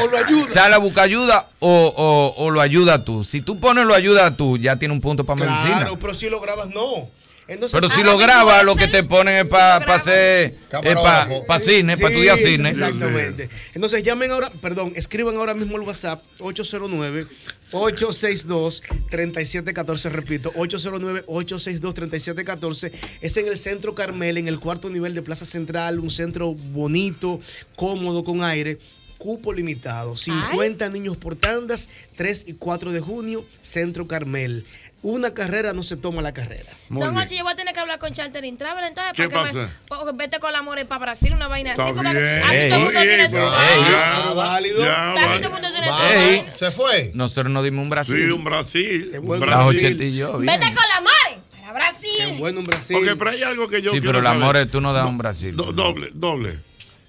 O 0.03 0.07
lo 0.09 0.19
ayudas. 0.19 0.51
¿Sale 0.53 0.75
a 0.75 0.79
buscar 0.79 1.05
ayuda 1.05 1.47
o, 1.59 1.95
o- 1.97 2.45
o 2.45 2.51
lo 2.51 2.61
ayuda 2.61 3.05
tú? 3.07 3.25
Si 3.25 3.41
tú 3.41 3.59
pones 3.59 3.87
lo 3.87 3.95
ayuda 3.95 4.37
tú, 4.37 4.59
ya 4.59 4.77
tiene 4.77 4.93
un 4.93 5.01
punto 5.01 5.25
para 5.25 5.41
medicina. 5.47 5.79
Claro, 5.79 5.99
pero 5.99 6.13
si 6.13 6.29
lo 6.29 6.43
grabas, 6.43 6.69
no. 6.69 7.09
Entonces, 7.49 7.79
Pero 7.79 7.93
si 7.93 8.03
lo 8.03 8.17
grabas, 8.17 8.65
lo 8.65 8.77
que 8.77 8.89
te 8.89 9.03
ponen 9.03 9.35
es 9.35 9.45
para 9.47 9.77
hacer, 9.95 10.55
para 10.71 11.61
cine, 11.61 11.97
para 11.97 12.09
Sí, 12.09 12.15
estudiar 12.15 12.39
sí, 12.39 12.57
cine. 12.57 12.71
Exactamente. 12.71 13.49
Entonces 13.75 14.03
llamen 14.03 14.31
ahora, 14.31 14.51
perdón, 14.61 14.93
escriban 14.95 15.37
ahora 15.37 15.55
mismo 15.55 15.77
el 15.77 15.83
WhatsApp 15.83 16.23
809 16.39 17.27
862 17.73 18.83
3714, 19.11 20.09
repito, 20.11 20.53
809 20.55 21.25
862 21.27 21.95
3714. 21.95 22.93
Es 23.21 23.37
en 23.37 23.49
el 23.49 23.59
Centro 23.59 23.95
Carmel, 23.95 24.39
en 24.39 24.47
el 24.49 24.61
cuarto 24.61 24.91
nivel 24.91 25.15
de 25.15 25.23
Plaza 25.23 25.45
Central, 25.45 25.99
un 25.99 26.11
centro 26.11 26.53
bonito, 26.55 27.41
cómodo, 27.77 28.25
con 28.25 28.45
aire. 28.45 28.79
Cupo 29.19 29.53
limitado, 29.53 30.17
50 30.17 30.89
niños 30.89 31.17
por 31.17 31.37
tandas, 31.37 31.89
3 32.17 32.47
y 32.49 32.55
4 32.55 32.91
de 32.91 32.99
junio, 32.99 33.45
Centro 33.61 34.09
Carmel. 34.09 34.65
Una 35.05 35.35
carrera 35.35 35.73
no 35.73 35.83
se 35.83 35.97
toma 35.97 36.23
la 36.23 36.33
carrera. 36.33 36.71
Don 36.89 37.17
Ochi, 37.17 37.37
yo 37.37 37.43
voy 37.43 37.53
a 37.55 37.57
tener 37.57 37.75
que 37.75 37.81
hablar 37.81 37.99
con 37.99 38.13
Chartering 38.13 38.57
Travel 38.57 38.85
entonces 38.85 39.13
¿Qué 39.17 39.29
para 39.29 39.51
que 39.51 39.57
me, 39.59 39.65
pasa? 39.67 39.77
porque 39.89 40.17
vete 40.17 40.39
con 40.39 40.53
la 40.53 40.63
more 40.63 40.85
para 40.85 41.01
Brasil, 41.07 41.33
una 41.35 41.49
vaina 41.49 41.73
Está 41.73 41.87
así. 41.87 41.93
Porque 41.93 42.13
bien. 42.13 42.43
aquí 42.45 42.69
todo 42.69 42.79
el 42.79 42.85
mundo 42.85 43.01
tiene 43.01 43.29
su 43.29 43.35
vaina. 43.35 43.91
ya, 43.91 44.33
válido. 44.33 44.85
Aquí 44.85 45.37
todo 45.39 45.47
el 45.47 45.51
mundo 45.51 45.69
tiene 45.73 45.89
su 45.89 46.65
se 46.65 46.71
fue. 46.71 47.11
Nosotros 47.15 47.53
nos 47.53 47.65
dimos 47.65 47.83
un 47.83 47.91
Brasil. 47.91 48.15
Sí, 48.27 48.31
un 48.31 48.45
Brasil. 48.45 49.11
un 49.21 49.41
Brasil. 49.41 50.03
y 50.03 50.17
yo, 50.17 50.39
bien. 50.39 50.47
Vete 50.61 50.67
con 50.73 50.85
la 50.89 51.01
more 51.01 51.43
para 51.63 51.73
Brasil. 51.73 52.37
bueno 52.39 52.61
un 52.61 52.65
Brasil. 52.67 52.97
Ok, 52.97 53.19
pero 53.19 53.31
hay 53.31 53.43
algo 53.43 53.67
que 53.67 53.83
yo 53.83 53.91
Sí, 53.91 54.01
quiero 54.01 54.21
pero 54.21 54.23
la 54.23 54.35
more 54.35 54.67
tú 54.67 54.81
no 54.81 54.93
das 54.93 55.07
un 55.09 55.19
Brasil. 55.19 55.57
Do- 55.57 55.73
doble, 55.73 56.11
doble. 56.15 56.61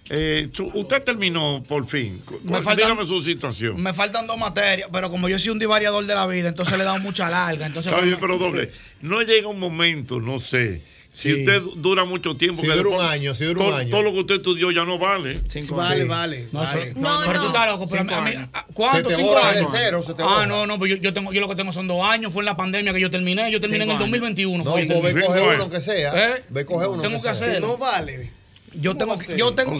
Eh, 0.10 0.50
tú- 0.54 0.70
usted 0.74 1.02
terminó 1.04 1.64
por 1.68 1.88
fin. 1.88 2.22
Me 2.44 2.62
faltan- 2.62 2.90
Dígame 2.90 3.08
su 3.08 3.24
situación. 3.24 3.82
Me 3.82 3.94
faltan 3.94 4.28
dos 4.28 4.38
materias, 4.38 4.90
pero 4.92 5.10
como 5.10 5.30
yo 5.30 5.40
soy 5.40 5.50
un 5.52 5.60
divariador 5.60 6.06
de 6.06 6.14
la 6.14 6.28
vida, 6.28 6.50
entonces 6.50 6.76
le 6.78 6.84
he 6.84 6.86
dado 6.86 7.00
mucha 7.00 7.30
larga. 7.30 7.66
Entonces, 7.66 7.92
Está 7.92 8.04
bien, 8.04 8.18
pero 8.20 8.38
doble. 8.38 8.72
No 9.02 9.22
llega 9.22 9.48
un 9.48 9.60
momento, 9.60 10.20
no 10.20 10.40
sé. 10.40 10.82
Si 11.16 11.32
Sí. 11.32 11.40
usted 11.42 11.62
dura 11.76 12.06
mucho 12.06 12.36
tiempo, 12.36 12.64
Si 12.64 12.68
que 12.68 12.74
dura 12.76 12.90
un 12.90 13.02
año, 13.02 13.36
si 13.36 13.46
dura 13.46 13.60
un 13.62 13.66
todo, 13.68 13.76
año. 13.78 13.90
todo 13.92 14.02
lo 14.02 14.12
que 14.14 14.20
usted 14.22 14.36
estudió 14.38 14.72
ya 14.72 14.84
no 14.84 14.98
vale. 14.98 15.42
Vale, 15.70 16.06
vale. 16.06 16.48
No, 16.52 16.60
vale. 16.64 16.90
eso- 16.90 17.00
no, 17.00 17.20
pero 17.28 17.40
tú 17.40 17.46
estás 17.48 17.68
loco. 17.68 17.86
Pero 17.88 18.02
a 18.02 18.04
mí- 18.04 18.14
a 18.14 18.22
mí- 18.22 18.48
¿a- 18.52 18.66
¿Cuánto? 18.74 19.10
Se 19.12 19.16
te 19.16 19.22
¿Cinco 19.22 19.36
de 19.36 19.42
años? 19.42 19.70
cero, 19.72 20.04
se 20.08 20.14
te 20.16 20.24
ah, 20.26 20.46
no, 20.48 20.66
no, 20.66 20.80
pues 20.80 20.90
yo, 20.90 20.98
yo, 20.98 21.14
tengo, 21.14 21.32
yo 21.32 21.40
lo 21.40 21.48
que 21.48 21.56
tengo 21.56 21.72
son 21.72 21.88
dos 21.88 22.04
años. 22.04 22.34
Fue 22.34 22.42
en 22.42 22.46
la 22.48 22.58
pandemia 22.58 22.94
que 22.94 23.00
yo 23.00 23.12
terminé. 23.12 23.52
Yo 23.52 23.60
terminé 23.62 23.84
en 23.84 23.92
el 23.92 23.98
Cinco 23.98 24.04
años. 24.06 24.22
2021. 24.22 24.64
No, 24.64 24.72
pues 24.72 24.88
ve, 25.14 25.22
coge 25.24 25.40
Cinco 25.40 25.54
uno 25.56 25.70
que 25.70 25.82
sea. 25.82 26.36
¿Eh? 26.36 26.44
Ve, 26.50 26.66
coge 26.66 26.88
uno 26.88 27.02
Tengo 27.04 27.22
que 27.22 27.30
hacerlo. 27.30 27.68
No 27.68 27.78
vale. 27.78 28.32
Yo 28.76 28.96
tengo, 28.96 29.18
que- 29.18 29.38
yo 29.38 29.54
tengo. 29.54 29.74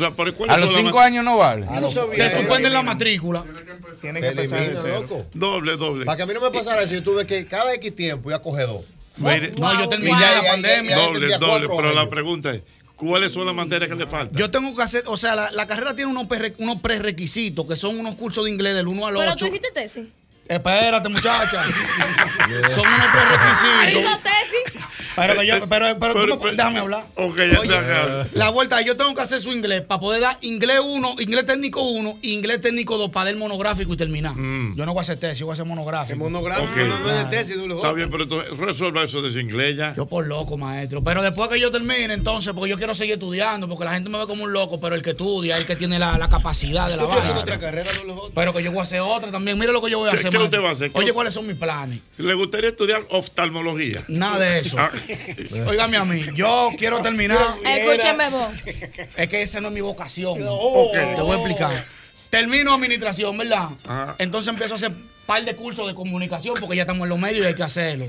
A 0.50 0.58
los 0.58 0.76
cinco 0.76 1.00
años 1.00 1.24
no 1.26 1.38
vale. 1.38 1.66
Te 2.16 2.30
suspenden 2.30 2.74
la 2.74 2.84
matrícula. 2.84 3.44
Tiene 4.02 4.20
que 4.22 4.28
empezar 4.30 4.60
de 4.60 4.78
cero. 4.82 5.02
loco. 5.02 5.26
Doble, 5.34 5.78
doble. 5.78 6.06
Para 6.06 6.18
que 6.18 6.24
a 6.24 6.26
mí 6.26 6.34
no 6.34 6.42
me 6.42 6.52
pasara 6.52 6.82
eso, 6.84 6.94
yo 6.94 7.04
tuve 7.04 7.26
que 7.26 7.46
cada 7.48 7.74
X 7.76 7.96
tiempo 7.96 8.30
ya 8.30 8.40
coge 8.40 8.64
dos. 8.64 8.84
Mire, 9.18 9.54
No, 9.60 9.80
yo 9.80 9.88
terminé 9.88 10.12
Y 10.12 10.20
ya- 10.20 10.42
la 10.42 10.50
pandemia. 10.52 10.96
doble, 10.98 11.28
doble. 11.38 11.68
cuatro 11.68 11.78
Pero 11.78 11.94
la 11.94 12.10
pregunta 12.10 12.52
es: 12.52 12.64
¿cuáles 12.96 13.32
son 13.34 13.46
las 13.46 13.56
materias 13.56 13.90
que 13.90 13.96
le 13.96 14.08
faltan? 14.08 14.36
Yo 14.38 14.50
tengo 14.52 14.76
que 14.76 14.82
hacer, 14.82 15.04
o 15.06 15.16
sea, 15.18 15.36
la, 15.36 15.52
la 15.52 15.68
carrera 15.68 15.96
tiene 15.96 16.10
unos, 16.12 16.24
perre- 16.26 16.56
unos 16.58 16.82
prerequisitos 16.82 17.68
que 17.68 17.76
son 17.76 18.00
unos 18.00 18.16
cursos 18.16 18.44
de 18.46 18.50
inglés 18.52 18.74
del 18.76 18.88
1 18.88 19.06
al 19.08 19.14
Pero 19.14 19.32
8. 19.32 19.36
tú 19.38 19.46
hiciste 19.46 19.72
tesis. 19.72 20.08
Espérate, 20.48 21.08
muchacha. 21.08 21.64
Son 22.76 22.86
unos 22.86 23.08
prerequisitos. 23.08 24.02
¿Hizo 24.02 24.20
tesis? 24.24 24.84
Pero, 25.16 25.40
que 25.40 25.48
yo- 25.48 25.68
pero, 25.70 25.86
pero, 26.00 26.14
tú 26.38 26.44
me- 26.44 26.52
déjame 26.52 26.80
hablar. 26.80 27.06
Ok, 27.16 27.38
ya 27.52 27.60
Oye, 27.60 27.76
hagas. 27.78 28.28
La 28.34 28.50
vuelta, 28.50 28.82
yo 28.82 28.96
tengo 28.98 29.14
que 29.14 29.22
hacer 29.22 29.40
su 29.42 29.52
inglés 29.52 29.82
para 29.82 30.00
poder 30.00 30.22
dar 30.22 30.38
inglés 30.42 30.80
1, 30.84 31.16
inglés 31.20 31.46
técnico 31.46 31.82
1 31.84 32.18
y 32.22 32.34
inglés 32.34 32.62
técnico 32.62 32.98
2 32.98 33.10
para 33.12 33.26
dar 33.26 33.36
monográfico 33.36 33.94
y 33.94 33.98
terminar. 33.98 34.34
Yo 34.36 34.86
no 34.86 34.94
voy 34.94 35.00
a 35.00 35.02
hacer 35.02 35.18
tesis, 35.20 35.40
yo 35.40 35.46
voy 35.46 35.54
a 35.54 35.56
hacer 35.56 35.66
monográfico. 35.66 36.18
monográfico 36.20 36.70
Ok. 36.72 37.76
Está 37.76 37.92
bien, 37.94 38.10
pero 38.10 38.24
entonces 38.24 38.58
resuelva 38.58 39.04
eso 39.04 39.22
de 39.22 39.30
ese 39.30 39.42
inglés 39.42 39.76
ya. 39.78 39.94
Yo 39.96 40.06
por 40.06 40.26
loco, 40.28 40.58
maestro. 40.58 41.04
Pero 41.04 41.22
después 41.22 41.50
que 41.50 41.60
yo 41.60 41.70
termine, 41.72 42.14
entonces, 42.14 42.54
porque 42.54 42.70
yo 42.70 42.78
quiero 42.78 42.94
seguir 42.96 43.14
estudiando, 43.14 43.68
porque 43.68 43.86
la 43.86 43.94
gente 43.94 44.10
me 44.10 44.18
ve 44.18 44.26
como 44.28 44.44
un 44.44 44.54
loco, 44.54 44.80
pero 44.80 44.96
el 44.96 45.02
que 45.02 45.12
estudia, 45.12 45.58
el 45.58 45.66
que 45.66 45.76
tiene 45.76 46.00
la, 46.00 46.18
la 46.18 46.30
capacidad 46.30 46.88
de 46.90 46.98
la 46.98 47.04
¿Tú 47.04 47.10
vaina. 47.10 47.24
hacer 47.24 47.36
otra 47.38 47.60
carrera, 47.60 47.90
Pero 48.34 48.54
que 48.54 48.64
yo 48.64 48.72
voy 48.72 48.80
a 48.80 48.84
hacer 48.84 49.00
otra 49.02 49.32
también. 49.32 49.58
Mire 49.60 49.72
lo 49.72 49.82
que 49.82 49.92
yo 49.92 50.00
voy 50.00 50.08
a 50.10 50.12
¿Qué- 50.12 50.18
hacer. 50.18 50.32
qué 50.32 50.38
maestro. 50.40 50.60
usted 50.60 50.66
va 50.66 50.70
a 50.70 50.74
hacer? 50.74 50.92
¿Qué 50.92 50.98
Oye, 51.00 51.14
¿cuáles 51.14 51.34
son 51.34 51.46
mis 51.48 51.56
planes? 51.58 52.00
¿Le 52.18 52.34
gustaría 52.34 52.70
estudiar 52.70 53.06
oftalmología? 53.10 54.04
Nada 54.08 54.40
de 54.40 54.60
eso. 54.60 54.78
Ah. 54.80 54.92
Óigame 55.68 55.98
a 55.98 56.06
mí, 56.06 56.24
yo 56.34 56.72
quiero 56.78 57.02
terminar. 57.02 57.38
Escúcheme 57.66 58.30
vos. 58.30 58.64
Es 59.16 59.30
que 59.30 59.42
esa 59.42 59.62
no 59.62 59.68
es 59.70 59.74
mi 59.74 59.82
vocación. 59.82 60.40
Ok. 60.48 60.94
Te 61.16 61.22
voy 61.22 61.32
a 61.32 61.36
explicar. 61.36 61.86
Termino 62.30 62.74
administración, 62.74 63.38
¿verdad? 63.38 63.70
Ajá. 63.86 64.16
Entonces 64.18 64.50
empiezo 64.50 64.74
a 64.74 64.78
hacer 64.78 64.92
par 65.26 65.44
de 65.46 65.56
cursos 65.56 65.88
de 65.88 65.96
comunicación 65.96 66.56
porque 66.60 66.76
ya 66.76 66.84
estamos 66.84 67.04
en 67.04 67.10
los 67.10 67.20
medios 67.20 67.46
y 67.46 67.48
hay 67.48 67.56
que 67.56 67.64
hacerlo. 67.64 68.08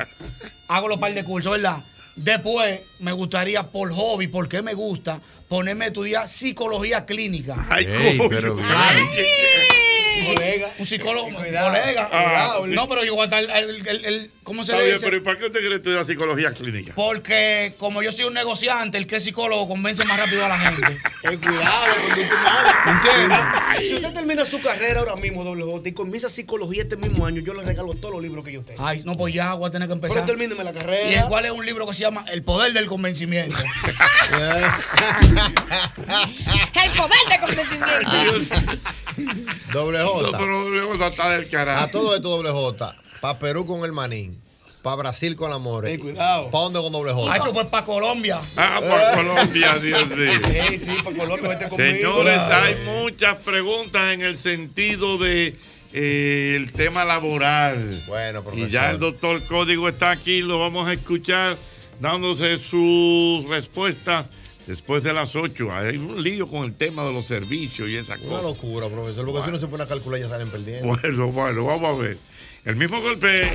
Hago 0.69 0.89
los 0.89 0.99
par 0.99 1.13
de 1.15 1.25
cursos, 1.25 1.53
¿verdad? 1.53 1.85
Después 2.17 2.81
me 3.01 3.13
gustaría 3.13 3.65
por 3.65 3.93
hobby, 3.93 4.29
porque 4.29 4.63
me 4.63 4.73
gusta, 4.75 5.21
ponerme 5.49 5.87
a 5.87 5.89
estudiar 5.89 6.29
psicología 6.29 7.05
clínica. 7.05 7.67
Ay, 7.69 7.87
Ey, 7.89 8.19
coño. 8.19 8.31
pero 8.31 8.55
bien. 8.55 8.67
Un 10.31 10.35
colega, 10.37 10.71
un 10.79 10.87
psicólogo, 10.87 11.31
colega. 11.35 12.09
Ah. 12.13 12.59
No, 12.67 12.89
pero 12.89 13.05
yo 13.05 13.15
voy 13.15 13.23
a 13.23 13.25
estar 13.25 13.43
el, 13.43 13.87
el- 13.87 14.05
el- 14.05 14.31
¿cómo 14.43 14.65
se 14.65 14.73
Está 14.73 14.79
le 14.79 14.85
bien, 14.85 14.97
dice? 14.97 15.07
pero 15.07 15.17
¿y 15.17 15.21
para 15.21 15.39
qué 15.39 15.47
usted 15.47 15.61
quiere 15.61 15.77
estudiar 15.77 16.07
psicología 16.07 16.53
clínica? 16.53 16.93
Porque 16.95 17.75
como 17.79 18.03
yo 18.03 18.13
soy 18.13 18.25
un 18.25 18.35
negociante, 18.35 18.99
el 18.99 19.07
que 19.07 19.17
es 19.17 19.25
psicólogo 19.25 19.69
convence 19.69 20.05
más 20.05 20.19
rápido 20.19 20.45
a 20.45 20.49
la 20.49 20.59
gente. 20.59 20.99
El 21.25 21.41
cuidado. 21.41 21.87
¿Entiendes? 22.87 23.39
Si 23.89 23.95
usted 23.95 24.13
termina 24.13 24.45
su 24.45 24.61
carrera 24.61 25.01
ahora 25.01 25.17
mismo, 25.17 25.43
doble 25.45 25.65
J, 25.65 25.89
y 25.89 25.93
comienza 25.93 26.29
psicología 26.29 26.83
este 26.83 26.97
mismo 26.97 27.25
año, 27.27 27.41
yo 27.41 27.55
le 27.55 27.63
regalo 27.65 27.95
todos 27.95 28.13
los 28.15 28.23
libros 28.23 28.45
que 28.45 28.53
yo 28.53 28.63
tengo. 28.63 28.87
Ay, 28.87 29.03
no, 29.05 29.17
pues 29.17 29.33
ya 29.33 29.55
voy 29.55 29.69
a 29.69 29.71
tener 29.71 29.89
que 29.89 29.95
empezar. 29.95 30.15
Pero 30.17 30.27
termíneme 30.27 30.63
la 30.65 30.73
carrera. 30.73 31.11
¿Y 31.11 31.15
el 31.15 31.25
cuál 31.25 31.47
es 31.47 31.51
un 31.51 31.65
libro 31.65 31.87
que 31.87 31.95
se 31.95 32.01
llama 32.01 32.25
El 32.31 32.43
poder 32.43 32.73
del 32.75 32.87
convencimiento? 32.87 33.57
El 36.85 36.91
poder 36.93 37.19
de 37.29 37.41
convencimiento. 37.41 38.75
Doble 39.73 39.99
No, 39.99 40.14
J. 40.23 40.39
pero 40.39 40.65
doble 40.65 40.83
J 40.83 41.07
está 41.07 41.31
del 41.31 41.49
carajo. 41.49 41.85
A 41.85 41.89
todo 41.91 42.15
esto 42.17 42.29
doble 42.29 42.51
J. 42.51 42.97
Para 43.21 43.39
Perú 43.39 43.67
con 43.67 43.85
el 43.85 43.93
manín. 43.93 44.41
Para 44.83 44.97
Brasil 44.97 45.35
con 45.35 45.51
la 45.51 45.57
more. 45.59 45.99
cuidado. 45.99 46.51
¿Para 46.51 46.65
dónde 46.65 46.81
con 46.83 46.93
doble 46.93 47.13
J? 47.13 47.33
Hacho, 47.35 47.53
pues 47.55 47.67
para 47.67 47.87
Colombia. 47.87 48.41
Ah, 48.57 48.81
por 48.87 49.25
Colombia, 49.25 49.75
Dios 49.79 50.09
mío. 50.17 50.41
Sí, 50.71 50.79
sí, 50.79 50.97
para 51.03 51.17
Colombia, 51.17 51.49
vete 51.49 51.69
conmigo. 51.69 51.93
Señores, 51.95 52.39
hay 52.39 52.75
muchas 52.85 53.39
preguntas 53.39 54.13
en 54.13 54.21
el 54.23 54.37
sentido 54.37 55.17
de 55.17 55.57
eh, 55.95 56.55
el 56.57 56.73
tema 56.73 57.05
laboral. 57.05 58.03
Bueno, 58.09 58.45
Y 58.55 58.69
ya 58.69 58.91
el 58.91 58.99
doctor 58.99 59.43
Código 59.47 59.89
está 59.89 60.11
aquí, 60.11 60.43
lo 60.43 60.59
vamos 60.59 60.87
a 60.89 60.93
escuchar 60.93 61.57
dándose 62.01 62.59
sus 62.59 63.49
respuestas 63.49 64.27
después 64.67 65.03
de 65.03 65.13
las 65.13 65.35
8. 65.37 65.73
Hay 65.73 65.97
un 65.97 66.23
lío 66.23 66.47
con 66.47 66.65
el 66.65 66.75
tema 66.75 67.05
de 67.05 67.13
los 67.13 67.27
servicios 67.27 67.89
y 67.89 67.97
esa 67.97 68.15
Una 68.17 68.25
cosa. 68.29 68.43
locura, 68.43 68.89
profesor. 68.89 69.25
Porque 69.27 69.43
si 69.43 69.49
uno 69.51 69.61
se 69.61 69.67
pone 69.69 69.85
a 69.85 69.87
calcular 69.89 70.21
ya 70.21 70.29
salen 70.29 70.49
perdiendo. 70.49 70.87
Bueno, 70.87 71.29
bueno, 71.33 71.65
vamos 71.65 71.99
a 71.99 72.03
ver. 72.03 72.19
El 72.65 72.77
mismo 72.77 73.01
golpe. 73.01 73.51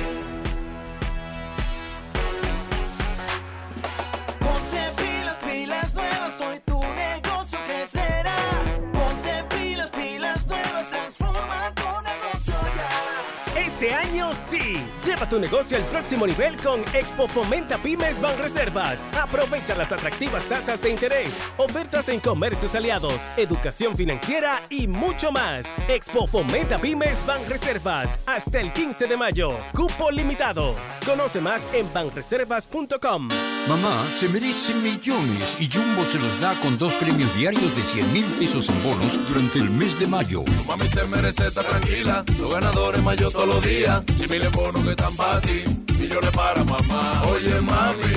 Tu 15.30 15.38
negocio 15.38 15.76
al 15.76 15.84
próximo 15.84 16.26
nivel 16.26 16.56
con 16.56 16.80
Expo 16.92 17.28
Fomenta 17.28 17.78
Pymes 17.78 18.20
Banreservas. 18.20 18.98
Aprovecha 19.16 19.76
las 19.76 19.92
atractivas 19.92 20.44
tasas 20.46 20.82
de 20.82 20.90
interés, 20.90 21.32
ofertas 21.56 22.08
en 22.08 22.18
comercios 22.18 22.74
aliados, 22.74 23.14
educación 23.36 23.96
financiera 23.96 24.60
y 24.68 24.88
mucho 24.88 25.30
más. 25.30 25.64
Expo 25.88 26.26
Fomenta 26.26 26.78
Pymes 26.78 27.24
Banreservas 27.24 28.10
hasta 28.26 28.60
el 28.60 28.72
15 28.72 29.06
de 29.06 29.16
mayo. 29.16 29.56
Cupo 29.72 30.10
limitado. 30.10 30.74
Conoce 31.06 31.40
más 31.40 31.66
en 31.72 31.90
banreservas.com. 31.94 33.28
Mamá 33.68 34.04
se 34.18 34.28
merece 34.28 34.74
millones 34.74 35.56
y 35.60 35.70
Jumbo 35.70 36.04
se 36.06 36.18
los 36.18 36.40
da 36.40 36.54
con 36.60 36.76
dos 36.76 36.92
premios 36.94 37.32
diarios 37.36 37.76
de 37.76 37.82
100 37.82 38.12
mil 38.12 38.24
pesos 38.24 38.68
en 38.68 38.82
bonos 38.82 39.28
durante 39.28 39.58
el 39.58 39.70
mes 39.70 39.96
de 40.00 40.06
mayo. 40.06 40.42
Mami 40.66 40.88
se 40.88 41.04
merece 41.04 41.46
estar 41.46 41.64
tranquila, 41.64 42.24
los 42.38 42.52
ganadores 42.52 43.00
mayo 43.02 43.30
todos 43.30 43.46
los 43.46 43.62
días. 43.62 44.02
Si 44.18 44.26
miles 44.26 44.50
bonos 44.50 44.82
que 44.82 44.90
están 44.90 45.14
para 45.20 45.40
ti, 45.42 45.64
millones 45.98 46.30
para 46.30 46.64
mamá. 46.64 47.22
Oye, 47.32 47.60
mami, 47.60 48.16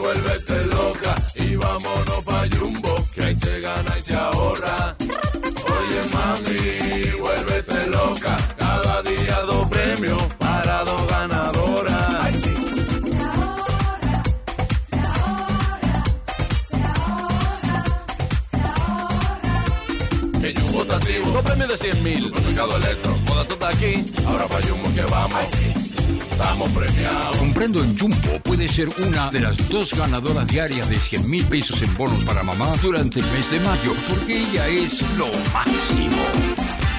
vuélvete 0.00 0.66
loca 0.66 1.14
y 1.36 1.54
vámonos 1.56 2.24
pa' 2.24 2.46
Jumbo, 2.52 2.94
que 3.14 3.24
ahí 3.24 3.36
se 3.36 3.60
gana 3.60 3.92
y 3.98 4.02
se 4.02 4.14
ahorra. 4.14 4.96
Oye, 5.76 6.00
mami, 6.16 6.58
vuélvete 7.20 7.86
loca, 7.96 8.36
cada 8.58 9.02
día 9.02 9.36
dos 9.50 9.68
premios 9.68 10.22
para 10.38 10.84
dos 10.84 11.06
ganadoras. 11.06 12.14
Ay, 12.24 12.34
sí. 12.42 12.52
Se 13.14 13.20
ahorra, 13.28 14.22
se 14.90 14.98
ahorra, 14.98 15.44
se 16.70 16.80
ahorra, 16.96 17.52
se 18.50 18.60
ahorra. 18.66 19.60
Que 20.40 20.48
Jumbo 20.58 20.82
está 20.82 20.96
activo, 20.96 21.30
dos 21.30 21.42
premios 21.42 21.68
de 21.68 21.76
100 21.76 22.02
mil. 22.02 22.20
Supermercado 22.20 22.76
Electro, 22.78 23.16
moda 23.28 23.44
tú 23.44 23.54
está 23.54 23.68
aquí, 23.68 24.04
ahora 24.26 24.48
pa' 24.48 24.60
Jumbo 24.66 24.92
que 24.92 25.02
vamos. 25.02 25.38
Ay, 25.38 25.48
sí. 25.52 25.81
Estamos 26.32 26.70
premiados. 26.70 27.36
Comprando 27.36 27.84
en 27.84 27.98
Jumbo 27.98 28.40
puede 28.42 28.66
ser 28.66 28.88
una 29.06 29.30
de 29.30 29.40
las 29.40 29.68
dos 29.68 29.92
ganadoras 29.92 30.46
diarias 30.46 30.88
de 30.88 30.96
100 30.96 31.28
mil 31.28 31.44
pesos 31.44 31.80
en 31.82 31.94
bonos 31.94 32.24
para 32.24 32.42
mamá 32.42 32.72
durante 32.82 33.20
el 33.20 33.26
mes 33.26 33.50
de 33.50 33.60
mayo, 33.60 33.94
porque 34.08 34.42
ella 34.42 34.66
es 34.66 35.02
lo 35.18 35.26
máximo. 35.52 36.81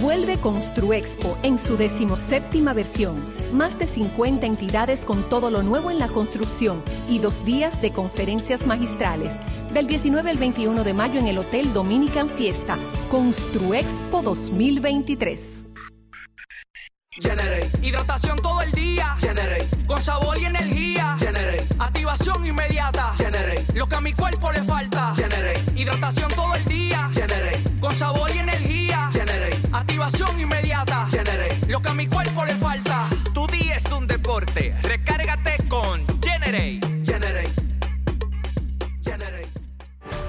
Vuelve 0.00 0.38
Construexpo 0.38 1.38
en 1.44 1.56
su 1.56 1.76
decimoséptima 1.76 2.72
versión. 2.72 3.32
Más 3.52 3.78
de 3.78 3.86
50 3.86 4.44
entidades 4.44 5.04
con 5.04 5.28
todo 5.28 5.50
lo 5.50 5.62
nuevo 5.62 5.90
en 5.90 5.98
la 5.98 6.08
construcción 6.08 6.82
y 7.08 7.20
dos 7.20 7.44
días 7.44 7.80
de 7.80 7.92
conferencias 7.92 8.66
magistrales. 8.66 9.34
Del 9.72 9.86
19 9.86 10.30
al 10.30 10.38
21 10.38 10.82
de 10.82 10.94
mayo 10.94 11.20
en 11.20 11.28
el 11.28 11.38
Hotel 11.38 11.72
Dominican 11.72 12.28
Fiesta. 12.28 12.76
Construexpo 13.08 14.22
2023. 14.22 15.64
Generate. 17.10 17.70
Hidratación 17.80 18.36
todo 18.38 18.60
el 18.62 18.72
día. 18.72 19.16
Generate. 19.20 19.68
Con 19.86 20.02
sabor 20.02 20.38
y 20.38 20.44
energía. 20.44 21.16
Generate. 21.18 21.66
Activación 21.78 22.44
inmediata. 22.44 23.14
Generate. 23.16 23.64
Lo 23.74 23.88
que 23.88 23.94
a 23.94 24.00
mi 24.00 24.12
cuerpo 24.12 24.50
le 24.50 24.62
falta. 24.64 25.14
Generate. 25.14 25.62
Hidratación 25.76 26.30
todo 26.32 26.54
el 26.56 26.64
día. 26.64 27.10
Generate. 27.12 27.62
Con 27.80 27.94
sabor 27.94 28.28
y 28.30 28.38
energía. 28.38 28.47
Activación 30.08 30.40
inmediata. 30.40 31.06
Generate. 31.10 31.66
Lo 31.68 31.82
que 31.82 31.90
a 31.90 31.92
mi 31.92 32.06
cuerpo 32.06 32.42
le 32.42 32.54
falta. 32.54 33.10
Tu 33.34 33.46
día 33.48 33.76
es 33.76 33.92
un 33.92 34.06
deporte. 34.06 34.74
Recárgate 34.82 35.56
con. 35.68 36.02
Generate. 36.22 36.87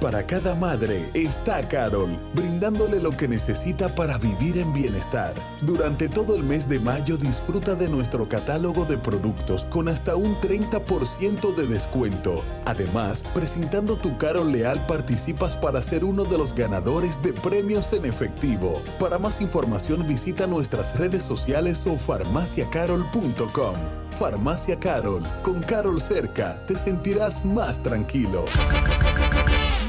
Para 0.00 0.26
cada 0.26 0.54
madre 0.54 1.10
está 1.14 1.66
Carol, 1.66 2.10
brindándole 2.34 3.00
lo 3.00 3.10
que 3.10 3.26
necesita 3.26 3.88
para 3.88 4.18
vivir 4.18 4.58
en 4.58 4.70
bienestar. 4.74 5.32
Durante 5.62 6.06
todo 6.06 6.36
el 6.36 6.44
mes 6.44 6.68
de 6.68 6.78
mayo 6.78 7.16
disfruta 7.16 7.74
de 7.74 7.88
nuestro 7.88 8.28
catálogo 8.28 8.84
de 8.84 8.98
productos 8.98 9.64
con 9.64 9.88
hasta 9.88 10.14
un 10.14 10.38
30% 10.42 11.54
de 11.54 11.66
descuento. 11.66 12.44
Además, 12.66 13.24
presentando 13.32 13.96
tu 13.96 14.18
Carol 14.18 14.52
Leal 14.52 14.84
participas 14.86 15.56
para 15.56 15.80
ser 15.80 16.04
uno 16.04 16.24
de 16.24 16.36
los 16.36 16.54
ganadores 16.54 17.20
de 17.22 17.32
premios 17.32 17.90
en 17.94 18.04
efectivo. 18.04 18.82
Para 19.00 19.18
más 19.18 19.40
información 19.40 20.06
visita 20.06 20.46
nuestras 20.46 20.94
redes 20.98 21.22
sociales 21.22 21.86
o 21.86 21.96
farmaciacarol.com. 21.96 23.76
Farmacia 24.18 24.78
Carol, 24.78 25.22
con 25.42 25.62
Carol 25.62 26.00
cerca, 26.00 26.62
te 26.66 26.76
sentirás 26.76 27.44
más 27.44 27.82
tranquilo. 27.82 28.44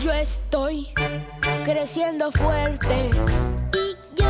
Yo 0.02 0.14
estoy 0.14 0.94
creciendo 1.66 2.32
fuerte. 2.32 3.10
Y 3.74 4.22
yo 4.22 4.28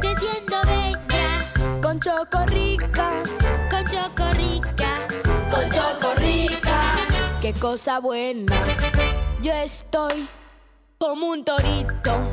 creciendo 0.00 0.56
bella. 0.64 1.80
Con 1.82 2.00
Chocorrica. 2.00 3.22
Con 3.70 3.84
Chocorrica. 3.84 5.06
Con 5.50 5.70
Chocorrica. 5.70 6.96
Qué 7.42 7.52
cosa 7.52 8.00
buena. 8.00 8.52
Yo 9.42 9.52
estoy 9.52 10.26
como 10.98 11.26
un 11.26 11.44
torito. 11.44 12.32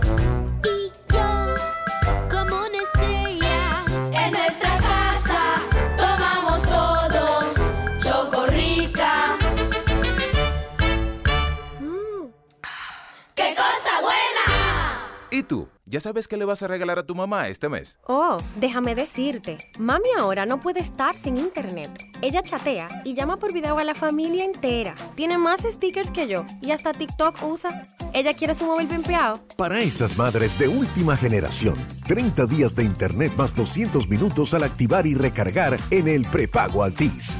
¿Y 15.33 15.41
tú? 15.41 15.67
¿Ya 15.87 15.99
sabes 15.99 16.27
qué 16.27 16.37
le 16.37 16.45
vas 16.45 16.61
a 16.61 16.67
regalar 16.67 16.99
a 16.99 17.07
tu 17.07 17.15
mamá 17.15 17.47
este 17.47 17.67
mes? 17.67 17.97
Oh, 18.05 18.37
déjame 18.57 18.93
decirte, 18.93 19.57
mami 19.79 20.09
ahora 20.15 20.45
no 20.45 20.59
puede 20.59 20.79
estar 20.79 21.17
sin 21.17 21.37
internet. 21.37 21.89
Ella 22.21 22.43
chatea 22.43 23.01
y 23.03 23.15
llama 23.15 23.37
por 23.37 23.51
video 23.51 23.79
a 23.79 23.83
la 23.83 23.95
familia 23.95 24.45
entera. 24.45 24.93
Tiene 25.15 25.39
más 25.39 25.61
stickers 25.61 26.11
que 26.11 26.27
yo 26.27 26.45
y 26.61 26.69
hasta 26.69 26.93
TikTok 26.93 27.41
usa. 27.41 27.87
Ella 28.13 28.35
quiere 28.35 28.53
su 28.53 28.65
móvil 28.65 28.87
pimpeado. 28.87 29.39
Para 29.57 29.79
esas 29.79 30.15
madres 30.19 30.59
de 30.59 30.67
última 30.67 31.17
generación, 31.17 31.77
30 32.05 32.45
días 32.45 32.75
de 32.75 32.83
internet 32.83 33.33
más 33.35 33.55
200 33.55 34.07
minutos 34.07 34.53
al 34.53 34.61
activar 34.61 35.07
y 35.07 35.15
recargar 35.15 35.79
en 35.89 36.09
el 36.09 36.25
prepago 36.25 36.83
Altis. 36.83 37.39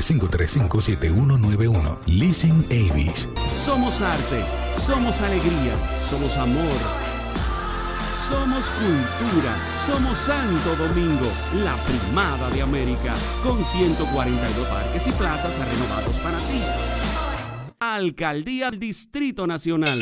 809-535-7191 0.00 1.96
Leasing 2.06 2.64
Avis. 2.70 3.28
Somos 3.64 4.00
arte, 4.00 4.44
somos 4.76 5.20
alegría, 5.20 5.76
somos 6.08 6.36
amor. 6.36 6.72
Somos 8.28 8.68
cultura, 8.70 9.56
somos 9.86 10.18
Santo 10.18 10.74
Domingo, 10.74 11.30
la 11.62 11.76
primada 11.84 12.50
de 12.50 12.62
América, 12.62 13.14
con 13.44 13.64
142 13.64 14.68
parques 14.68 15.06
y 15.06 15.12
plazas 15.12 15.56
renovados 15.56 16.18
para 16.18 16.38
ti. 16.38 16.60
Alcaldía 17.78 18.72
Distrito 18.72 19.46
Nacional. 19.46 20.00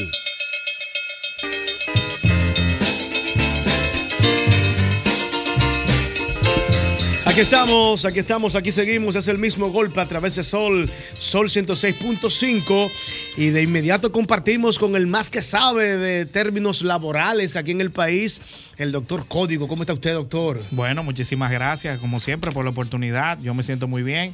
Aquí 7.35 7.41
estamos, 7.41 8.05
aquí 8.05 8.21
estamos, 8.21 8.55
aquí 8.55 8.71
seguimos. 8.71 9.17
Es 9.17 9.27
el 9.27 9.39
mismo 9.39 9.69
golpe 9.73 10.01
a 10.01 10.07
través 10.07 10.37
de 10.37 10.45
Sol, 10.45 10.89
Sol 11.15 11.49
106.5. 11.49 12.91
Y 13.37 13.49
de 13.49 13.61
inmediato 13.61 14.13
compartimos 14.13 14.79
con 14.79 14.95
el 14.95 15.09
más 15.09 15.31
que 15.31 15.43
sabe 15.43 15.97
de 15.97 16.27
términos 16.27 16.83
laborales 16.83 17.57
aquí 17.57 17.73
en 17.73 17.81
el 17.81 17.91
país, 17.91 18.41
el 18.77 18.93
doctor 18.93 19.27
Código. 19.27 19.67
¿Cómo 19.67 19.83
está 19.83 19.95
usted, 19.95 20.13
doctor? 20.13 20.63
Bueno, 20.71 21.03
muchísimas 21.03 21.51
gracias, 21.51 21.99
como 21.99 22.21
siempre, 22.21 22.53
por 22.53 22.63
la 22.63 22.71
oportunidad. 22.71 23.41
Yo 23.41 23.53
me 23.53 23.65
siento 23.65 23.89
muy 23.89 24.05
bien 24.05 24.33